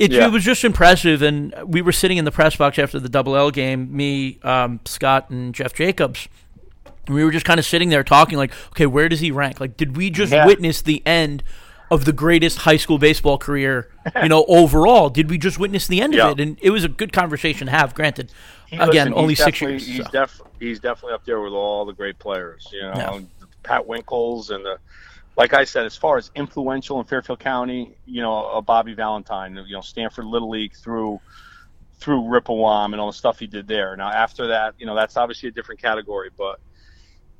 It, 0.00 0.12
Yeah. 0.12 0.24
it 0.28 0.32
was 0.32 0.42
just 0.44 0.64
impressive, 0.64 1.20
and 1.20 1.54
we 1.66 1.82
were 1.82 1.92
sitting 1.92 2.16
in 2.16 2.24
the 2.24 2.30
press 2.32 2.56
box 2.56 2.78
after 2.78 2.98
the 2.98 3.10
double 3.10 3.36
L 3.36 3.50
game. 3.50 3.94
Me, 3.94 4.38
um, 4.42 4.80
Scott, 4.86 5.28
and 5.28 5.54
Jeff 5.54 5.74
Jacobs. 5.74 6.26
And 7.06 7.14
we 7.14 7.22
were 7.22 7.30
just 7.30 7.44
kind 7.44 7.60
of 7.60 7.66
sitting 7.66 7.90
there 7.90 8.02
talking, 8.02 8.38
like, 8.38 8.54
okay, 8.68 8.86
where 8.86 9.10
does 9.10 9.20
he 9.20 9.30
rank? 9.30 9.60
Like, 9.60 9.76
did 9.76 9.98
we 9.98 10.08
just 10.08 10.32
Yeah. 10.32 10.46
witness 10.46 10.80
the 10.80 11.02
end 11.06 11.42
of 11.90 12.04
the 12.04 12.12
greatest 12.12 12.58
high 12.58 12.76
school 12.76 12.98
baseball 12.98 13.36
career, 13.38 13.90
you 14.22 14.28
know, 14.28 14.44
overall? 14.48 15.10
Did 15.10 15.28
we 15.30 15.38
just 15.38 15.58
witness 15.58 15.86
the 15.86 16.00
end 16.00 16.14
Yeah. 16.14 16.28
of 16.30 16.38
it? 16.38 16.42
And 16.42 16.58
it 16.62 16.70
was 16.70 16.84
a 16.84 16.88
good 16.88 17.12
conversation 17.12 17.66
to 17.66 17.72
have. 17.72 17.94
Granted, 17.94 18.30
He- 18.68 18.76
again, 18.76 19.08
listen, 19.08 19.14
only 19.14 19.34
six 19.34 19.60
years. 19.60 19.86
He's, 19.86 20.04
so. 20.04 20.10
def- 20.10 20.40
he's 20.60 20.78
definitely 20.80 21.14
up 21.14 21.24
there 21.24 21.40
with 21.40 21.52
all 21.52 21.84
the 21.84 21.92
great 21.92 22.18
players. 22.18 22.68
You 22.72 22.82
know, 22.82 22.92
Yeah. 22.96 23.20
Pat 23.62 23.86
Winkels 23.86 24.50
and 24.50 24.64
the, 24.64 24.78
like 25.36 25.52
I 25.52 25.64
said, 25.64 25.84
as 25.86 25.96
far 25.96 26.16
as 26.16 26.30
influential 26.34 26.98
in 27.00 27.06
Fairfield 27.06 27.40
County, 27.40 27.94
you 28.06 28.22
know, 28.22 28.46
a 28.50 28.62
Bobby 28.62 28.94
Valentine, 28.94 29.54
you 29.66 29.74
know, 29.74 29.80
Stamford 29.80 30.24
Little 30.26 30.50
League 30.50 30.74
through 30.74 31.20
through 31.98 32.22
Rippowam 32.22 32.92
and 32.92 33.00
all 33.00 33.10
the 33.10 33.16
stuff 33.16 33.38
he 33.38 33.46
did 33.46 33.68
there. 33.68 33.94
Now 33.96 34.08
after 34.10 34.46
that, 34.48 34.74
you 34.78 34.86
know, 34.86 34.94
that's 34.94 35.18
obviously 35.18 35.50
a 35.50 35.52
different 35.52 35.82
category, 35.82 36.30
but 36.36 36.58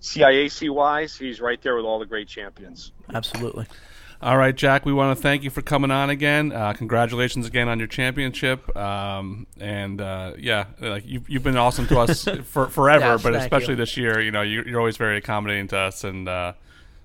CIAC 0.03 0.69
wise, 0.71 1.17
he's 1.17 1.41
right 1.41 1.61
there 1.63 1.77
with 1.77 1.85
all 1.85 1.99
the 1.99 2.07
great 2.07 2.29
champions. 2.29 2.93
Absolutely. 3.13 3.67
All 4.23 4.37
right, 4.37 4.55
Jack. 4.55 4.85
We 4.85 4.93
want 4.93 5.17
to 5.17 5.23
thank 5.23 5.45
you 5.45 5.49
for 5.49 5.63
coming 5.63 5.91
on 5.91 6.11
again. 6.11 6.53
Uh, 6.53 6.75
congratulations 6.75 7.47
again 7.47 7.69
on 7.69 7.79
your 7.79 7.89
championship. 7.89 8.77
Um, 8.77 9.47
and 9.59 9.99
uh, 9.99 10.35
yeah, 10.39 10.67
like 10.79 11.07
you've, 11.07 11.29
you've 11.31 11.43
been 11.43 11.57
awesome 11.57 11.87
to 11.87 11.99
us 12.01 12.29
for 12.45 12.67
forever, 12.69 13.07
Yes, 13.07 13.23
but 13.23 13.35
especially 13.35 13.73
you. 13.75 13.77
this 13.77 13.97
year. 13.97 14.21
You 14.21 14.31
know, 14.31 14.43
you, 14.43 14.63
you're 14.67 14.79
always 14.79 14.99
very 14.99 15.17
accommodating 15.17 15.69
to 15.69 15.79
us, 15.79 16.05
and 16.05 16.29
uh, 16.29 16.53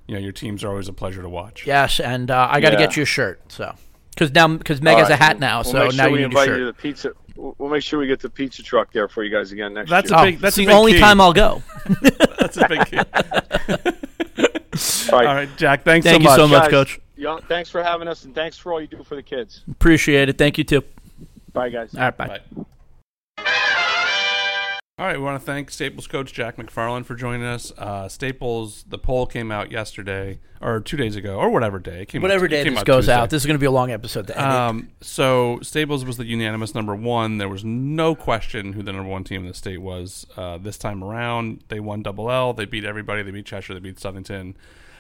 you 0.08 0.16
know 0.16 0.20
your 0.20 0.34
teams 0.34 0.62
are 0.66 0.70
always 0.70 0.90
a 0.90 0.94
pleasure 0.94 1.22
to 1.22 1.30
watch. 1.30 1.66
Yes, 1.66 2.02
and 2.02 2.30
uh, 2.30 2.50
I 2.52 2.60
got 2.60 2.72
to 2.72 2.76
Yeah. 2.76 2.88
get 2.88 2.98
you 2.98 3.04
a 3.04 3.06
shirt. 3.06 3.40
So, 3.50 3.74
because 4.10 4.34
now 4.34 4.50
because 4.50 4.82
Meg 4.82 4.96
All 4.96 5.00
has 5.00 5.10
a 5.10 5.16
hat 5.16 5.40
now, 5.40 5.60
we'll 5.60 5.64
so 5.72 5.80
make 5.84 5.92
sure 5.94 5.98
now 5.98 6.10
we 6.10 6.20
you 6.20 6.28
need 6.28 6.34
a 6.36 6.36
invite 6.38 6.46
shirt. 6.48 6.60
you 6.60 6.66
to 6.66 6.72
the 6.74 6.76
pizza. 6.82 7.12
We'll 7.38 7.56
we'll 7.58 7.70
make 7.70 7.84
sure 7.84 7.98
we 7.98 8.08
get 8.08 8.20
the 8.20 8.30
pizza 8.30 8.62
truck 8.62 8.92
there 8.92 9.08
for 9.08 9.24
you 9.24 9.32
guys 9.32 9.54
again 9.54 9.74
next 9.74 9.90
That's 9.90 10.10
year. 10.10 10.20
a 10.20 10.22
Oh, 10.22 10.26
big. 10.26 10.40
That's 10.40 10.58
it's 10.58 10.58
a 10.58 10.62
the 10.64 10.68
big 10.68 10.76
only 10.76 10.94
key. 10.94 11.00
time 11.00 11.22
I'll 11.22 11.32
go. 11.34 11.64
That's 12.40 12.58
a 12.58 12.68
big 12.68 12.86
key. 12.88 12.98
All 15.14 15.20
right. 15.20 15.28
All 15.28 15.36
right, 15.36 15.50
Jack. 15.56 15.86
Thanks 15.86 16.06
Thank 16.06 16.24
so 16.24 16.30
you 16.30 16.36
so 16.36 16.48
much, 16.50 16.64
Guys, 16.64 16.72
Coach. 16.72 17.00
Yeah, 17.18 17.40
thanks 17.48 17.70
for 17.70 17.82
having 17.82 18.08
us, 18.08 18.24
and 18.26 18.36
thanks 18.36 18.58
for 18.58 18.74
all 18.74 18.82
you 18.82 18.88
do 18.88 19.04
for 19.04 19.16
the 19.16 19.24
kids. 19.24 19.62
Appreciate 19.72 20.30
it. 20.30 20.38
Thank 20.38 20.58
you 20.58 20.64
too. 20.64 20.84
Bye, 21.54 21.70
guys. 21.70 21.96
All 21.96 22.02
right, 22.02 22.18
bye. 22.18 22.28
Bye. 22.28 22.66
All 24.98 25.06
right, 25.06 25.18
we 25.18 25.24
want 25.26 25.38
to 25.38 25.46
thank 25.46 25.72
Staples 25.72 26.08
coach 26.08 26.32
Jack 26.32 26.56
McFarland 26.56 27.06
for 27.06 27.16
joining 27.16 27.44
us. 27.46 27.70
Uh, 27.78 28.08
Staples, 28.08 28.86
the 28.88 28.98
poll 28.98 29.26
came 29.26 29.52
out 29.52 29.70
yesterday 29.70 30.40
or 30.62 30.80
two 30.80 30.96
days 30.96 31.18
ago 31.18 31.36
or 31.36 31.50
whatever 31.50 31.80
day. 31.80 32.04
It 32.04 32.06
came 32.06 32.22
Whatever 32.22 32.46
out, 32.46 32.54
it 32.54 32.56
day 32.56 32.64
came 32.64 32.74
this 32.76 32.80
out 32.80 32.86
goes 32.86 33.04
Tuesday. 33.04 33.14
out, 33.14 33.30
this 33.30 33.42
is 33.42 33.46
going 33.46 33.56
to 33.56 33.60
be 33.60 33.66
a 33.66 33.72
long 33.72 33.92
episode. 33.92 34.28
To 34.28 34.38
end. 34.42 34.48
Um, 34.52 34.90
so 35.02 35.60
Staples 35.62 36.06
was 36.06 36.16
the 36.16 36.24
unanimous 36.24 36.74
number 36.74 36.96
one. 36.96 37.40
There 37.40 37.50
was 37.50 37.66
no 37.66 38.16
question 38.16 38.72
who 38.72 38.84
the 38.84 38.94
number 38.94 39.10
one 39.10 39.26
team 39.26 39.42
in 39.42 39.48
the 39.50 39.54
state 39.54 39.80
was 39.82 40.26
uh, 40.38 40.60
this 40.60 40.78
time 40.78 41.04
around. 41.04 41.66
They 41.68 41.82
won 41.82 42.02
double 42.02 42.32
L. 42.32 42.54
They 42.54 42.64
beat 42.64 42.86
everybody. 42.86 43.22
They 43.22 43.32
beat 43.32 43.46
Cheshire. 43.46 43.74
They 43.74 43.82
beat 43.82 43.98
Southington. 43.98 44.54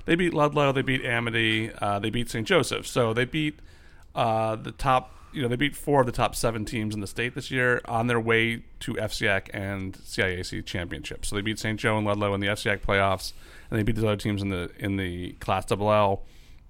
They 0.06 0.16
beat 0.16 0.34
Ludlowe. 0.34 0.72
They 0.72 0.82
beat 0.82 1.04
Amity. 1.04 1.72
Uh, 1.74 2.00
they 2.00 2.10
beat 2.10 2.30
St. 2.30 2.48
Joseph. 2.48 2.88
So 2.88 3.14
they 3.14 3.26
beat 3.26 3.60
uh, 4.14 4.56
the 4.56 4.72
top. 4.72 5.12
You 5.34 5.42
know, 5.42 5.48
they 5.50 5.58
beat 5.58 5.76
four 5.76 6.00
of 6.00 6.06
the 6.06 6.14
top 6.14 6.34
seven 6.34 6.64
teams 6.64 6.96
in 6.96 7.02
the 7.02 7.08
state 7.08 7.36
this 7.36 7.52
year 7.52 7.82
on 7.86 8.08
their 8.08 8.20
way 8.20 8.64
to 8.80 8.94
FCIAC 8.94 9.50
and 9.54 9.94
CIAC 9.94 10.66
championships. 10.66 11.28
So 11.28 11.36
they 11.36 11.42
beat 11.42 11.60
St. 11.60 11.78
Joe 11.78 11.98
and 11.98 12.08
Ludlowe 12.08 12.34
in 12.34 12.40
the 12.40 12.48
FCIAC 12.48 12.80
playoffs, 12.80 13.34
and 13.70 13.78
they 13.78 13.84
beat 13.84 13.98
the 13.98 14.08
other 14.08 14.16
teams 14.16 14.42
in 14.42 14.50
the 14.50 14.72
in 14.80 14.96
the 14.96 15.34
Class 15.34 15.66
Double 15.66 15.92
L. 15.92 16.24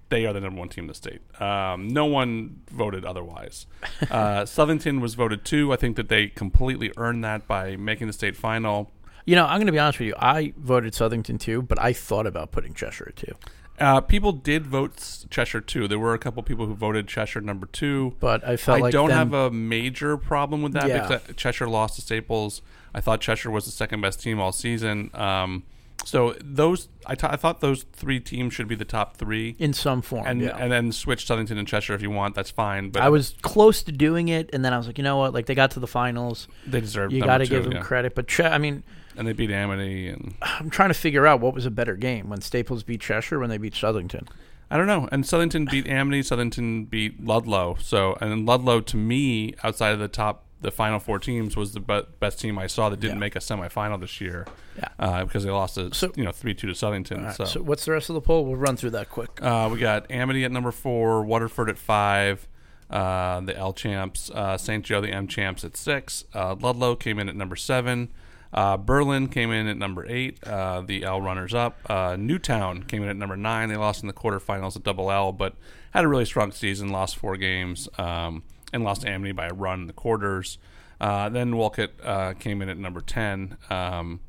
They 0.09 0.25
are 0.25 0.33
the 0.33 0.39
number 0.39 0.59
one 0.59 0.69
team 0.69 0.85
in 0.85 0.87
the 0.87 0.93
state. 0.93 1.21
Um, 1.41 1.87
no 1.87 2.05
one 2.05 2.61
voted 2.71 3.05
otherwise. 3.05 3.65
Uh, 4.11 4.43
Southington 4.43 5.01
was 5.01 5.15
voted 5.15 5.43
two. 5.43 5.73
I 5.73 5.77
think 5.77 5.95
that 5.95 6.09
they 6.09 6.27
completely 6.27 6.91
earned 6.95 7.23
that 7.23 7.47
by 7.47 7.75
making 7.75 8.07
the 8.07 8.13
state 8.13 8.35
final. 8.35 8.91
You 9.25 9.35
know, 9.35 9.45
I'm 9.45 9.57
going 9.57 9.65
to 9.67 9.71
be 9.71 9.79
honest 9.79 9.99
with 9.99 10.07
you. 10.07 10.15
I 10.19 10.53
voted 10.57 10.93
Southington 10.93 11.39
too, 11.39 11.61
but 11.61 11.79
I 11.81 11.93
thought 11.93 12.27
about 12.27 12.51
putting 12.51 12.73
Cheshire 12.73 13.11
too. 13.15 13.33
Uh, 13.79 13.99
people 13.99 14.31
did 14.31 14.65
vote 14.65 15.25
Cheshire 15.29 15.59
two. 15.59 15.87
There 15.87 15.99
were 15.99 16.13
a 16.13 16.19
couple 16.19 16.41
people 16.43 16.65
who 16.65 16.75
voted 16.75 17.07
Cheshire 17.07 17.41
number 17.41 17.65
two, 17.65 18.15
But 18.21 18.47
I 18.47 18.55
felt 18.55 18.77
I 18.77 18.81
like 18.81 18.91
don't 18.93 19.09
them- 19.09 19.17
have 19.17 19.33
a 19.33 19.51
major 19.51 20.15
problem 20.15 20.61
with 20.61 20.73
that 20.73 20.87
Yeah. 20.87 21.01
because 21.07 21.35
Cheshire 21.35 21.67
lost 21.67 21.95
to 21.95 22.01
Staples. 22.01 22.61
I 22.93 23.01
thought 23.01 23.19
Cheshire 23.19 23.51
was 23.51 23.65
the 23.65 23.71
second 23.71 23.99
best 23.99 24.21
team 24.21 24.39
all 24.39 24.53
season. 24.53 25.09
Um, 25.13 25.63
so 26.05 26.35
those 26.41 26.87
I 27.05 27.15
t- 27.15 27.27
I 27.27 27.35
thought 27.35 27.59
those 27.61 27.83
three 27.93 28.19
teams 28.21 28.53
should 28.53 28.67
be 28.67 28.75
the 28.75 28.85
top 28.85 29.17
three 29.17 29.55
in 29.59 29.73
some 29.73 30.01
form, 30.01 30.25
and 30.27 30.39
yeah. 30.41 30.55
and 30.57 30.71
then 30.71 30.91
switch 30.91 31.25
Southington 31.27 31.57
and 31.57 31.67
Cheshire 31.67 31.93
if 31.95 32.01
you 32.01 32.11
want. 32.11 32.35
That's 32.35 32.51
fine. 32.51 32.91
But 32.91 33.01
I 33.01 33.09
was 33.09 33.35
close 33.41 33.81
to 33.83 33.91
doing 33.91 34.29
it, 34.29 34.49
and 34.53 34.63
then 34.63 34.71
I 34.71 34.77
was 34.77 34.87
like, 34.87 34.97
you 34.99 35.03
know 35.03 35.17
what? 35.17 35.33
Like 35.33 35.47
they 35.47 35.55
got 35.55 35.71
to 35.71 35.79
the 35.81 35.87
finals. 35.87 36.47
They 36.67 36.79
deserve 36.79 37.11
You 37.11 37.19
number 37.21 37.33
got 37.33 37.37
to 37.39 37.45
two, 37.47 37.49
give 37.55 37.63
them 37.63 37.73
yeah. 37.73 37.81
credit. 37.81 38.13
But 38.15 38.27
che- 38.27 38.45
I 38.45 38.57
mean, 38.59 38.83
and 39.17 39.27
they 39.27 39.33
beat 39.33 39.51
Amity 39.51 40.07
and 40.09 40.35
I'm 40.41 40.69
trying 40.69 40.89
to 40.89 40.93
figure 40.95 41.25
out 41.27 41.39
what 41.41 41.53
was 41.53 41.65
a 41.65 41.71
better 41.71 41.95
game 41.95 42.29
when 42.29 42.41
Staples 42.41 42.83
beat 42.83 43.01
Cheshire 43.01 43.39
when 43.39 43.49
they 43.49 43.57
beat 43.57 43.73
Southington. 43.73 44.27
I 44.71 44.77
don't 44.77 44.87
know. 44.87 45.07
And 45.11 45.23
Southington 45.23 45.69
beat 45.69 45.87
Amity. 45.87 46.21
Southington 46.21 46.89
beat 46.89 47.23
Ludlowe. 47.23 47.77
So 47.79 48.17
and 48.21 48.45
Ludlowe 48.45 48.81
to 48.81 48.97
me 48.97 49.53
outside 49.63 49.91
of 49.91 49.99
the 49.99 50.07
top 50.07 50.43
the 50.61 50.71
final 50.71 50.99
four 50.99 51.19
teams 51.19 51.55
was 51.55 51.73
the 51.73 51.79
be- 51.79 52.01
best 52.19 52.39
team 52.39 52.57
I 52.57 52.65
saw 52.65 52.89
that 52.89 52.99
didn't 52.99 53.17
Yeah. 53.17 53.19
make 53.19 53.35
a 53.35 53.39
semifinal 53.39 53.99
this 53.99 54.19
year. 54.19 54.47
Yeah. 54.77 54.87
Uh, 54.97 55.23
because 55.25 55.43
they 55.43 55.51
lost 55.51 55.75
to 55.75 55.93
So- 55.93 56.11
you 56.15 56.23
know 56.23 56.31
three 56.31 56.55
two 56.55 56.65
to 56.67 56.73
Southington. 56.73 57.25
Right, 57.25 57.35
so 57.35 57.45
so 57.45 57.61
what's 57.61 57.85
the 57.85 57.91
rest 57.91 58.09
of 58.09 58.15
the 58.15 58.21
poll? 58.21 58.45
We'll 58.45 58.55
run 58.55 58.75
through 58.75 58.89
that 58.91 59.09
quick. 59.11 59.39
Uh, 59.41 59.69
we 59.71 59.77
got 59.79 60.09
Amity 60.09 60.43
at 60.43 60.51
number 60.51 60.71
four, 60.71 61.23
Waterford 61.23 61.69
at 61.69 61.77
five, 61.77 62.47
uh, 62.89 63.41
the 63.41 63.55
L 63.55 63.73
champs, 63.73 64.31
uh, 64.31 64.57
St. 64.57 64.83
Joe, 64.83 65.01
the 65.01 65.11
M 65.11 65.27
champs 65.27 65.63
at 65.63 65.77
six. 65.77 66.23
Uh, 66.33 66.55
Ludlowe 66.59 66.95
came 66.95 67.19
in 67.19 67.29
at 67.29 67.35
number 67.35 67.55
seven. 67.55 68.09
Uh, 68.55 68.77
Berlin 68.77 69.27
came 69.27 69.51
in 69.51 69.67
at 69.67 69.75
number 69.77 70.05
eight, 70.07 70.41
uh, 70.47 70.79
the 70.79 71.03
L 71.03 71.21
runners 71.21 71.53
up. 71.53 71.77
Uh, 71.89 72.15
Newtown 72.17 72.83
came 72.83 73.03
in 73.03 73.09
at 73.09 73.17
number 73.17 73.35
nine. 73.35 73.67
They 73.67 73.75
lost 73.75 74.01
in 74.01 74.07
the 74.07 74.13
quarterfinals 74.13 74.77
at 74.77 74.83
double 74.83 75.11
L, 75.11 75.33
but 75.33 75.55
had 75.91 76.05
a 76.05 76.07
really 76.07 76.23
strong 76.23 76.53
season, 76.53 76.87
lost 76.87 77.17
four 77.17 77.35
games, 77.35 77.89
um, 77.97 78.43
and 78.71 78.85
lost 78.85 79.05
Amity 79.05 79.33
by 79.33 79.47
a 79.47 79.53
run 79.53 79.81
in 79.81 79.87
the 79.87 79.93
quarters. 79.93 80.57
Uh, 81.01 81.27
then 81.27 81.57
Wolcott 81.57 81.91
uh, 82.01 82.33
came 82.39 82.61
in 82.61 82.69
at 82.69 82.77
number 82.77 83.01
10. 83.01 83.57
Um, 83.69 84.21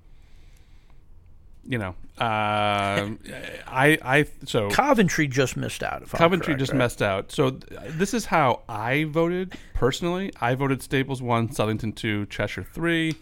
you 1.65 1.79
know, 1.79 1.95
um, 2.19 3.21
I, 3.69 3.99
I, 4.03 4.27
so 4.45 4.71
Coventry 4.71 5.29
just 5.29 5.57
missed 5.57 5.85
out. 5.85 6.03
If 6.03 6.15
I'm 6.15 6.19
Coventry 6.19 6.47
correct, 6.47 6.59
just 6.61 6.73
right? 6.73 6.79
messed 6.79 7.03
out. 7.03 7.31
So 7.31 7.51
th- 7.51 7.81
this 7.93 8.13
is 8.13 8.27
how 8.27 8.63
I 8.69 9.05
voted 9.05 9.55
personally. 9.75 10.33
I 10.41 10.57
voted 10.57 10.83
Staples 10.83 11.23
one, 11.23 11.49
Southington 11.49 11.95
two, 11.95 12.27
Cheshire 12.27 12.65
three, 12.65 13.15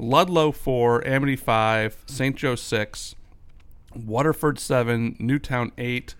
Ludlowe 0.00 0.52
four, 0.52 1.06
Amity 1.06 1.36
five, 1.36 1.96
St. 2.06 2.34
Joe 2.36 2.54
six, 2.54 3.14
Waterford 3.94 4.58
seven, 4.58 5.16
Newtown 5.18 5.72
eight, 5.78 6.14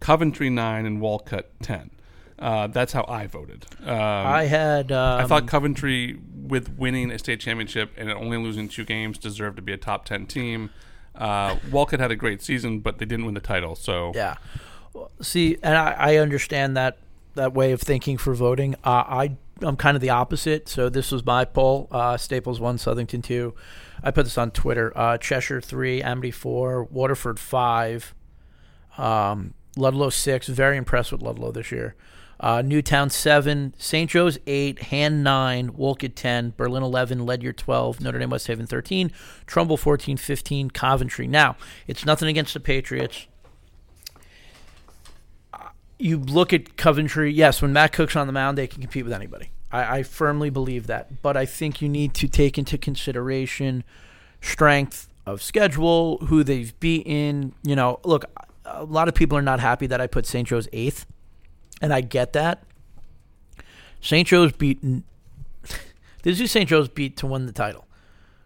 Coventry 0.00 0.50
nine, 0.50 0.86
and 0.86 1.00
Wolcott 1.00 1.46
ten. 1.62 1.90
Uh, 2.38 2.66
that's 2.66 2.92
how 2.92 3.04
I 3.08 3.26
voted. 3.26 3.64
Um, 3.82 3.94
I 3.96 4.44
had, 4.44 4.90
I 4.92 5.24
thought 5.24 5.42
um, 5.42 5.48
Coventry, 5.48 6.18
with 6.34 6.76
winning 6.76 7.10
a 7.10 7.18
state 7.18 7.40
championship 7.40 7.92
and 7.96 8.10
only 8.10 8.36
losing 8.36 8.68
two 8.68 8.84
games, 8.84 9.18
deserved 9.18 9.56
to 9.56 9.62
be 9.62 9.72
a 9.72 9.76
top 9.76 10.04
ten 10.04 10.26
team. 10.26 10.70
Uh, 11.14 11.56
Wolcott 11.70 12.00
had 12.00 12.10
a 12.10 12.16
great 12.16 12.42
season, 12.42 12.80
but 12.80 12.98
they 12.98 13.04
didn't 13.04 13.24
win 13.24 13.34
the 13.34 13.40
title. 13.40 13.74
So 13.74 14.12
Yeah. 14.14 14.36
See, 15.20 15.58
and 15.62 15.76
I, 15.76 15.92
I 15.92 16.16
understand 16.16 16.76
that 16.76 16.98
that 17.34 17.52
way 17.52 17.72
of 17.72 17.80
thinking 17.80 18.16
for 18.16 18.34
voting. 18.34 18.74
Uh, 18.84 19.04
I 19.06 19.36
I'm 19.60 19.76
kind 19.76 19.96
of 19.96 20.00
the 20.00 20.10
opposite. 20.10 20.68
So 20.68 20.88
this 20.88 21.12
was 21.12 21.24
my 21.24 21.44
poll: 21.44 21.88
uh, 21.90 22.16
Staples 22.16 22.60
one, 22.60 22.76
Southington 22.76 23.22
two. 23.22 23.54
I 24.02 24.10
put 24.10 24.24
this 24.24 24.38
on 24.38 24.50
Twitter: 24.50 24.92
uh, 24.96 25.18
Cheshire 25.18 25.60
three, 25.60 26.02
Amity 26.02 26.30
four, 26.30 26.84
Waterford 26.84 27.38
five, 27.38 28.14
um, 28.98 29.54
Ludlowe 29.76 30.10
six. 30.10 30.48
Very 30.48 30.76
impressed 30.76 31.12
with 31.12 31.22
Ludlowe 31.22 31.52
this 31.52 31.70
year. 31.70 31.94
Uh, 32.40 32.62
Newtown 32.62 33.10
seven, 33.10 33.74
St. 33.78 34.10
Joe's 34.10 34.38
eight, 34.46 34.82
Hand 34.82 35.22
nine, 35.22 35.72
Wolcott 35.74 36.16
ten, 36.16 36.52
Berlin 36.56 36.82
eleven, 36.82 37.24
Ledyard 37.24 37.56
twelve, 37.56 38.00
Notre 38.00 38.18
Dame 38.18 38.30
West 38.30 38.48
Haven 38.48 38.66
thirteen, 38.66 39.12
Trumbull 39.46 39.76
14, 39.76 40.16
15, 40.16 40.70
Coventry. 40.70 41.28
Now 41.28 41.56
it's 41.86 42.04
nothing 42.04 42.28
against 42.28 42.52
the 42.54 42.60
Patriots 42.60 43.28
you 46.04 46.18
look 46.18 46.52
at 46.52 46.76
Coventry, 46.76 47.32
yes, 47.32 47.62
when 47.62 47.72
Matt 47.72 47.92
Cook's 47.92 48.14
on 48.14 48.26
the 48.26 48.32
mound, 48.32 48.58
they 48.58 48.66
can 48.66 48.82
compete 48.82 49.04
with 49.04 49.12
anybody. 49.14 49.48
I, 49.72 49.98
I 49.98 50.02
firmly 50.02 50.50
believe 50.50 50.86
that. 50.86 51.22
But 51.22 51.34
I 51.34 51.46
think 51.46 51.80
you 51.80 51.88
need 51.88 52.12
to 52.14 52.28
take 52.28 52.58
into 52.58 52.76
consideration 52.76 53.84
strength 54.42 55.08
of 55.24 55.40
schedule, 55.40 56.18
who 56.26 56.44
they've 56.44 56.78
beaten. 56.78 57.54
You 57.62 57.74
know, 57.74 58.00
look, 58.04 58.26
a 58.66 58.84
lot 58.84 59.08
of 59.08 59.14
people 59.14 59.38
are 59.38 59.42
not 59.42 59.60
happy 59.60 59.86
that 59.86 59.98
I 59.98 60.06
put 60.06 60.26
St. 60.26 60.46
Joe's 60.46 60.68
eighth, 60.74 61.06
and 61.80 61.90
I 61.90 62.02
get 62.02 62.34
that. 62.34 62.64
St. 64.02 64.28
Joe's 64.28 64.52
beaten. 64.52 65.04
this 66.22 66.38
is 66.40 66.50
St. 66.50 66.68
Joe's 66.68 66.88
beat 66.88 67.16
to 67.16 67.26
win 67.26 67.46
the 67.46 67.52
title. 67.52 67.86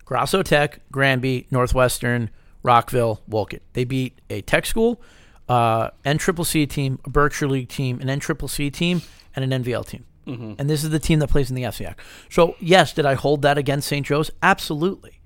Grasso 0.05 0.45
Tech, 0.45 0.79
Granby, 0.93 1.49
Northwestern, 1.51 2.31
Rockville, 2.63 3.21
Wolcott. 3.27 3.63
They 3.73 3.83
beat 3.83 4.17
a 4.31 4.43
tech 4.43 4.65
school, 4.65 5.03
uh, 5.49 5.91
NCCC 6.05 6.69
team, 6.69 6.99
a 7.05 7.11
Berkshire 7.11 7.49
League 7.49 7.69
team, 7.69 8.01
an 8.01 8.09
NCCC 8.09 8.73
team, 8.73 9.03
and 9.35 9.45
an 9.51 9.63
NVL 9.63 9.87
team. 9.87 10.05
Mhm. 10.27 10.57
And 10.59 10.69
this 10.69 10.85
is 10.85 10.91
the 10.91 10.99
team 10.99 11.21
that 11.21 11.29
plays 11.29 11.49
in 11.49 11.57
the 11.57 11.63
FCIAC. 11.63 11.95
So, 12.29 12.55
yes, 12.61 12.93
did 12.93 13.07
I 13.07 13.15
hold 13.15 13.41
that 13.43 13.57
against 13.57 13.89
St. 13.89 14.05
Joe's? 14.05 14.31
Absolutely. 14.43 15.21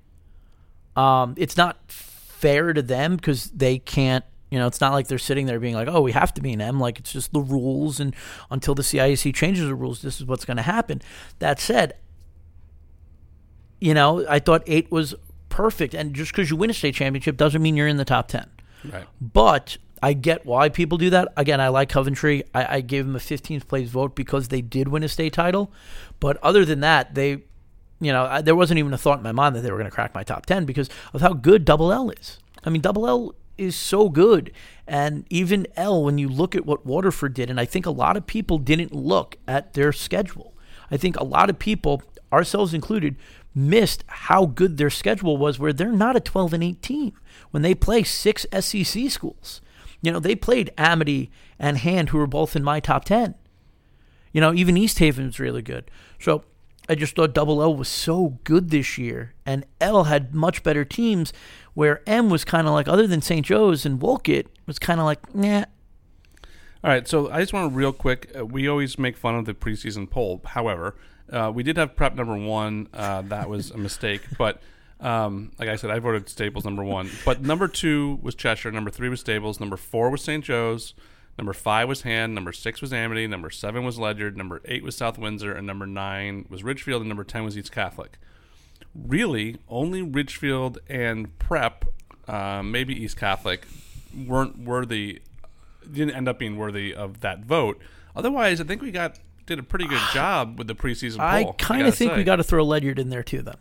Um, 0.95 1.33
it's 1.37 1.57
not 1.57 1.77
fair 1.89 2.71
to 2.73 2.81
them 2.81 3.15
because 3.17 3.51
they 3.51 3.79
can't. 3.79 4.23
You 4.51 4.59
know, 4.59 4.67
it's 4.67 4.79
not 4.79 4.93
like 4.93 5.07
they're 5.07 5.17
sitting 5.17 5.47
there 5.47 5.59
being 5.59 5.73
like, 5.73 5.87
"Oh, 5.87 6.01
we 6.01 6.11
have 6.11 6.31
to 6.35 6.41
be 6.41 6.53
an 6.53 6.61
M." 6.61 6.79
Like 6.79 6.99
it's 6.99 7.11
just 7.11 7.33
the 7.33 7.39
rules, 7.41 7.99
and 7.99 8.15
until 8.51 8.75
the 8.75 8.83
CIAC 8.83 9.33
changes 9.33 9.65
the 9.65 9.73
rules, 9.73 10.03
this 10.03 10.21
is 10.21 10.27
what's 10.27 10.45
going 10.45 10.57
to 10.57 10.63
happen. 10.63 11.01
That 11.39 11.59
said, 11.59 11.95
you 13.81 13.93
know, 13.95 14.25
I 14.27 14.37
thought 14.39 14.61
eight 14.67 14.91
was 14.91 15.15
perfect, 15.49 15.93
and 15.95 16.13
just 16.13 16.31
because 16.31 16.49
you 16.51 16.55
win 16.55 16.69
a 16.69 16.73
state 16.73 16.95
championship 16.95 17.35
doesn't 17.35 17.61
mean 17.61 17.75
you're 17.75 17.87
in 17.87 17.97
the 17.97 18.05
top 18.05 18.27
ten. 18.27 18.47
Right. 18.85 19.05
But 19.19 19.77
I 20.03 20.11
get 20.11 20.45
why 20.45 20.67
people 20.67 20.97
do 20.97 21.11
that. 21.11 21.31
Again, 21.37 21.61
I 21.61 21.69
like 21.69 21.87
Coventry. 21.87 22.43
I, 22.53 22.75
I 22.75 22.81
gave 22.81 23.05
them 23.05 23.15
a 23.15 23.19
15th 23.19 23.69
place 23.69 23.87
vote 23.87 24.17
because 24.17 24.49
they 24.49 24.59
did 24.59 24.89
win 24.89 25.01
a 25.01 25.07
state 25.07 25.31
title. 25.31 25.71
But 26.19 26.35
other 26.43 26.65
than 26.65 26.81
that, 26.81 27.15
they, 27.15 27.43
you 28.01 28.11
know, 28.11 28.25
I, 28.25 28.41
there 28.41 28.53
wasn't 28.53 28.79
even 28.79 28.93
a 28.93 28.97
thought 28.97 29.19
in 29.19 29.23
my 29.23 29.31
mind 29.31 29.55
that 29.55 29.61
they 29.61 29.71
were 29.71 29.77
going 29.77 29.89
to 29.89 29.95
crack 29.95 30.13
my 30.13 30.23
top 30.23 30.45
10 30.45 30.65
because 30.65 30.89
of 31.13 31.21
how 31.21 31.31
good 31.31 31.63
Double 31.63 31.93
L 31.93 32.09
is. 32.09 32.37
I 32.65 32.69
mean, 32.69 32.81
Double 32.81 33.07
L 33.07 33.33
is 33.57 33.77
so 33.77 34.09
good. 34.09 34.51
And 34.85 35.25
even 35.29 35.67
L, 35.77 36.03
when 36.03 36.17
you 36.17 36.27
look 36.27 36.53
at 36.53 36.65
what 36.65 36.85
Waterford 36.85 37.33
did, 37.33 37.49
and 37.49 37.57
I 37.57 37.63
think 37.63 37.85
a 37.85 37.91
lot 37.91 38.17
of 38.17 38.27
people 38.27 38.57
didn't 38.57 38.93
look 38.93 39.37
at 39.47 39.73
their 39.73 39.93
schedule. 39.93 40.53
I 40.91 40.97
think 40.97 41.15
a 41.15 41.23
lot 41.23 41.49
of 41.49 41.59
people, 41.59 42.03
ourselves 42.29 42.73
included, 42.73 43.15
missed 43.55 44.03
how 44.07 44.47
good 44.47 44.75
their 44.75 44.89
schedule 44.89 45.37
was, 45.37 45.59
where 45.59 45.71
they're 45.71 45.93
not 45.93 46.17
a 46.17 46.19
12 46.19 46.55
and 46.55 46.63
8 46.63 46.81
team 46.81 47.13
when 47.51 47.63
they 47.63 47.73
play 47.73 48.03
six 48.03 48.45
SCC 48.51 49.09
schools. 49.09 49.61
You 50.03 50.11
know, 50.11 50.19
they 50.19 50.35
played 50.35 50.69
Amity 50.77 51.31
and 51.57 51.77
Hand, 51.77 52.09
who 52.09 52.17
were 52.17 52.27
both 52.27 52.57
in 52.57 52.63
my 52.63 52.81
top 52.81 53.05
10. 53.05 53.35
You 54.33 54.41
know, 54.41 54.53
even 54.53 54.75
East 54.75 54.99
Haven's 54.99 55.39
really 55.39 55.61
good. 55.61 55.89
So 56.19 56.43
I 56.89 56.95
just 56.95 57.15
thought 57.15 57.33
Double 57.33 57.61
L 57.63 57.73
was 57.73 57.87
so 57.87 58.37
good 58.43 58.69
this 58.69 58.97
year, 58.97 59.33
and 59.45 59.65
L 59.79 60.03
had 60.03 60.35
much 60.35 60.61
better 60.61 60.83
teams, 60.83 61.31
where 61.73 62.01
M 62.05 62.29
was 62.29 62.43
kind 62.43 62.67
of 62.67 62.73
like, 62.73 62.89
other 62.89 63.07
than 63.07 63.21
St. 63.21 63.45
Joe's 63.45 63.85
and 63.85 64.01
Wolcott, 64.01 64.47
was 64.65 64.77
kind 64.77 64.99
of 64.99 65.05
like, 65.05 65.33
nah. 65.33 65.63
All 66.83 66.89
right, 66.89 67.07
so 67.07 67.31
I 67.31 67.39
just 67.39 67.53
want 67.53 67.71
to 67.71 67.75
real 67.75 67.93
quick. 67.93 68.29
Uh, 68.37 68.45
we 68.45 68.67
always 68.67 68.99
make 68.99 69.15
fun 69.15 69.35
of 69.35 69.45
the 69.45 69.53
preseason 69.53 70.09
poll. 70.09 70.41
However, 70.43 70.97
uh, 71.31 71.49
we 71.55 71.63
did 71.63 71.77
have 71.77 71.95
prep 71.95 72.15
number 72.15 72.35
one. 72.35 72.89
Uh, 72.93 73.21
that 73.21 73.49
was 73.49 73.71
a 73.71 73.77
mistake, 73.77 74.21
but 74.37 74.61
um, 75.03 75.51
like 75.59 75.69
I 75.69 75.75
said, 75.75 75.91
I 75.91 75.99
voted 75.99 76.29
Staples 76.29 76.65
number 76.65 76.83
one. 76.83 77.09
But 77.25 77.41
number 77.41 77.67
two 77.67 78.19
was 78.21 78.35
Cheshire. 78.35 78.71
Number 78.71 78.89
three 78.89 79.09
was 79.09 79.19
Staples. 79.19 79.59
Number 79.59 79.77
four 79.77 80.09
was 80.09 80.23
St. 80.23 80.43
Joe's. 80.43 80.93
Number 81.37 81.53
five 81.53 81.87
was 81.87 82.01
Hand. 82.03 82.35
Number 82.35 82.51
six 82.51 82.81
was 82.81 82.93
Amity. 82.93 83.27
Number 83.27 83.49
seven 83.49 83.83
was 83.83 83.99
Ledyard. 83.99 84.37
Number 84.37 84.61
eight 84.65 84.83
was 84.83 84.95
South 84.95 85.17
Windsor, 85.17 85.51
and 85.51 85.67
number 85.67 85.85
nine 85.85 86.45
was 86.49 86.63
Ridgefield, 86.63 87.01
and 87.01 87.09
number 87.09 87.23
ten 87.23 87.43
was 87.43 87.57
East 87.57 87.71
Catholic. 87.71 88.17
Really, 88.95 89.57
only 89.67 90.01
Ridgefield 90.01 90.77
and 90.87 91.37
Prep, 91.39 91.85
uh, 92.27 92.61
maybe 92.63 92.93
East 92.93 93.17
Catholic, 93.17 93.65
weren't 94.15 94.59
worthy 94.59 95.21
didn't 95.91 96.15
end 96.15 96.27
up 96.27 96.39
being 96.39 96.57
worthy 96.57 96.93
of 96.93 97.21
that 97.21 97.39
vote. 97.45 97.79
Otherwise, 98.15 98.61
I 98.61 98.63
think 98.63 98.81
we 98.81 98.91
got 98.91 99.19
did 99.45 99.59
a 99.59 99.63
pretty 99.63 99.87
good 99.87 100.01
job 100.13 100.57
with 100.57 100.67
the 100.67 100.75
preseason 100.75 101.17
poll. 101.17 101.27
I 101.27 101.43
kind 101.57 101.87
of 101.87 101.95
think 101.95 102.11
say. 102.11 102.17
we 102.17 102.23
got 102.23 102.37
to 102.37 102.43
throw 102.43 102.63
Ledyard 102.63 102.99
in 102.99 103.09
there 103.09 103.23
too, 103.23 103.41
then, 103.41 103.57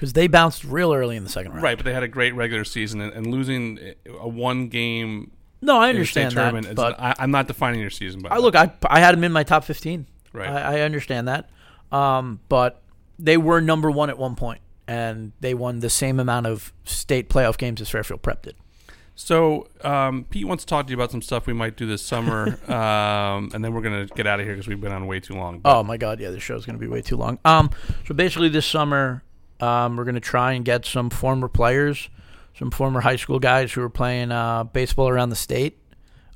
because 0.00 0.14
they 0.14 0.28
bounced 0.28 0.64
real 0.64 0.94
early 0.94 1.14
in 1.14 1.24
the 1.24 1.28
second 1.28 1.52
round. 1.52 1.62
right, 1.62 1.76
but 1.76 1.84
they 1.84 1.92
had 1.92 2.02
a 2.02 2.08
great 2.08 2.34
regular 2.34 2.64
season 2.64 3.02
and, 3.02 3.12
and 3.12 3.26
losing 3.26 3.78
a 4.18 4.26
one 4.26 4.68
game. 4.68 5.30
No, 5.60 5.76
I 5.76 5.90
state 5.90 5.96
understand 6.24 6.64
that, 6.64 6.74
but- 6.74 6.98
I, 6.98 7.14
I'm 7.18 7.30
not 7.30 7.46
defining 7.46 7.82
your 7.82 7.90
season. 7.90 8.22
By 8.22 8.30
I 8.30 8.38
look, 8.38 8.56
I 8.56 8.72
I 8.84 9.00
had 9.00 9.14
them 9.14 9.24
in 9.24 9.32
my 9.32 9.42
top 9.42 9.62
fifteen. 9.62 10.06
Right. 10.32 10.48
I, 10.48 10.78
I 10.78 10.80
understand 10.80 11.28
that, 11.28 11.50
um, 11.92 12.40
but 12.48 12.82
they 13.18 13.36
were 13.36 13.60
number 13.60 13.90
one 13.90 14.08
at 14.08 14.16
one 14.16 14.36
point, 14.36 14.62
and 14.88 15.32
they 15.40 15.52
won 15.52 15.80
the 15.80 15.90
same 15.90 16.18
amount 16.18 16.46
of 16.46 16.72
state 16.84 17.28
playoff 17.28 17.58
games 17.58 17.82
as 17.82 17.90
Fairfield 17.90 18.22
Prep 18.22 18.40
did. 18.42 18.56
So, 19.16 19.68
um, 19.82 20.24
Pete 20.30 20.46
wants 20.46 20.64
to 20.64 20.68
talk 20.68 20.86
to 20.86 20.90
you 20.92 20.96
about 20.96 21.10
some 21.10 21.20
stuff 21.20 21.46
we 21.46 21.52
might 21.52 21.76
do 21.76 21.84
this 21.84 22.00
summer, 22.00 22.58
um, 22.72 23.50
and 23.52 23.62
then 23.62 23.74
we're 23.74 23.82
gonna 23.82 24.06
get 24.06 24.26
out 24.26 24.40
of 24.40 24.46
here 24.46 24.54
because 24.54 24.66
we've 24.66 24.80
been 24.80 24.92
on 24.92 25.06
way 25.06 25.20
too 25.20 25.34
long. 25.34 25.60
Oh 25.62 25.82
my 25.82 25.98
God, 25.98 26.20
yeah, 26.20 26.30
this 26.30 26.42
show's 26.42 26.64
going 26.64 26.78
to 26.78 26.80
be 26.80 26.86
way 26.86 27.02
too 27.02 27.18
long. 27.18 27.38
Um, 27.44 27.68
so 28.06 28.14
basically, 28.14 28.48
this 28.48 28.64
summer, 28.64 29.22
um, 29.62 29.96
we're 29.96 30.04
going 30.04 30.14
to 30.14 30.20
try 30.20 30.52
and 30.52 30.64
get 30.64 30.84
some 30.84 31.10
former 31.10 31.48
players, 31.48 32.08
some 32.58 32.70
former 32.70 33.00
high 33.00 33.16
school 33.16 33.38
guys 33.38 33.72
who 33.72 33.82
are 33.82 33.90
playing 33.90 34.32
uh, 34.32 34.64
baseball 34.64 35.08
around 35.08 35.30
the 35.30 35.36
state. 35.36 35.76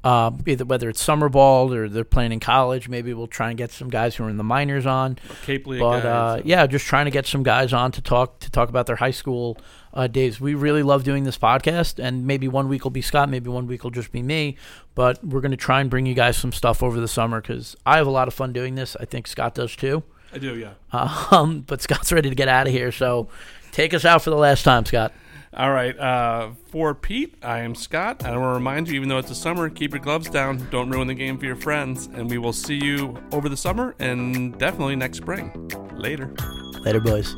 Uh, 0.02 0.30
either 0.46 0.66
whether 0.66 0.90
it's 0.90 1.02
summer 1.02 1.30
ball 1.30 1.72
or 1.72 1.88
they're 1.88 2.04
playing 2.04 2.30
in 2.30 2.38
college, 2.38 2.90
maybe 2.90 3.14
we'll 3.14 3.26
try 3.26 3.48
and 3.48 3.56
get 3.56 3.70
some 3.70 3.88
guys 3.88 4.14
who 4.14 4.24
are 4.24 4.28
in 4.28 4.36
the 4.36 4.44
minors 4.44 4.84
on. 4.84 5.16
Cape 5.44 5.66
League 5.66 5.80
but 5.80 6.02
guys. 6.02 6.04
uh, 6.04 6.42
yeah, 6.44 6.66
just 6.66 6.84
trying 6.84 7.06
to 7.06 7.10
get 7.10 7.26
some 7.26 7.42
guys 7.42 7.72
on 7.72 7.90
to 7.92 8.02
talk 8.02 8.38
to 8.40 8.50
talk 8.50 8.68
about 8.68 8.84
their 8.84 8.96
high 8.96 9.10
school 9.10 9.56
uh, 9.94 10.06
days. 10.06 10.38
We 10.38 10.54
really 10.54 10.82
love 10.82 11.04
doing 11.04 11.24
this 11.24 11.38
podcast, 11.38 11.98
and 11.98 12.26
maybe 12.26 12.48
one 12.48 12.68
week 12.68 12.84
will 12.84 12.90
be 12.90 13.00
Scott, 13.00 13.30
maybe 13.30 13.48
one 13.48 13.66
week 13.66 13.82
will 13.82 13.90
just 13.90 14.12
be 14.12 14.22
me. 14.22 14.58
But 14.94 15.24
we're 15.24 15.40
going 15.40 15.52
to 15.52 15.56
try 15.56 15.80
and 15.80 15.88
bring 15.88 16.04
you 16.04 16.14
guys 16.14 16.36
some 16.36 16.52
stuff 16.52 16.82
over 16.82 17.00
the 17.00 17.08
summer 17.08 17.40
because 17.40 17.74
I 17.86 17.96
have 17.96 18.06
a 18.06 18.10
lot 18.10 18.28
of 18.28 18.34
fun 18.34 18.52
doing 18.52 18.74
this. 18.74 18.96
I 19.00 19.06
think 19.06 19.26
Scott 19.26 19.54
does 19.54 19.74
too. 19.74 20.02
I 20.34 20.38
do, 20.38 20.56
yeah. 20.56 20.74
Um, 21.30 21.60
but 21.60 21.80
Scott's 21.80 22.12
ready 22.12 22.28
to 22.28 22.34
get 22.34 22.48
out 22.48 22.66
of 22.66 22.72
here, 22.72 22.92
so 22.92 23.28
take 23.72 23.94
us 23.94 24.04
out 24.04 24.22
for 24.22 24.30
the 24.30 24.36
last 24.36 24.62
time, 24.64 24.84
Scott. 24.84 25.12
All 25.56 25.70
right. 25.70 25.96
Uh, 25.96 26.50
for 26.66 26.94
Pete, 26.94 27.34
I 27.42 27.60
am 27.60 27.74
Scott. 27.76 28.24
I 28.24 28.30
want 28.32 28.42
to 28.42 28.48
remind 28.48 28.88
you, 28.88 28.94
even 28.94 29.08
though 29.08 29.18
it's 29.18 29.28
the 29.28 29.36
summer, 29.36 29.70
keep 29.70 29.92
your 29.92 30.00
gloves 30.00 30.28
down. 30.28 30.66
Don't 30.70 30.90
ruin 30.90 31.06
the 31.06 31.14
game 31.14 31.38
for 31.38 31.44
your 31.44 31.56
friends. 31.56 32.06
And 32.06 32.28
we 32.28 32.38
will 32.38 32.52
see 32.52 32.74
you 32.74 33.16
over 33.30 33.48
the 33.48 33.56
summer 33.56 33.94
and 34.00 34.58
definitely 34.58 34.96
next 34.96 35.18
spring. 35.18 35.70
Later. 35.94 36.34
Later, 36.80 37.00
boys. 37.00 37.36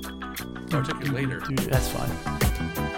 No, 0.70 0.80
I 0.80 0.82
took 0.82 1.04
you 1.04 1.12
later. 1.12 1.42
That's 1.50 1.88
fine. 1.90 2.95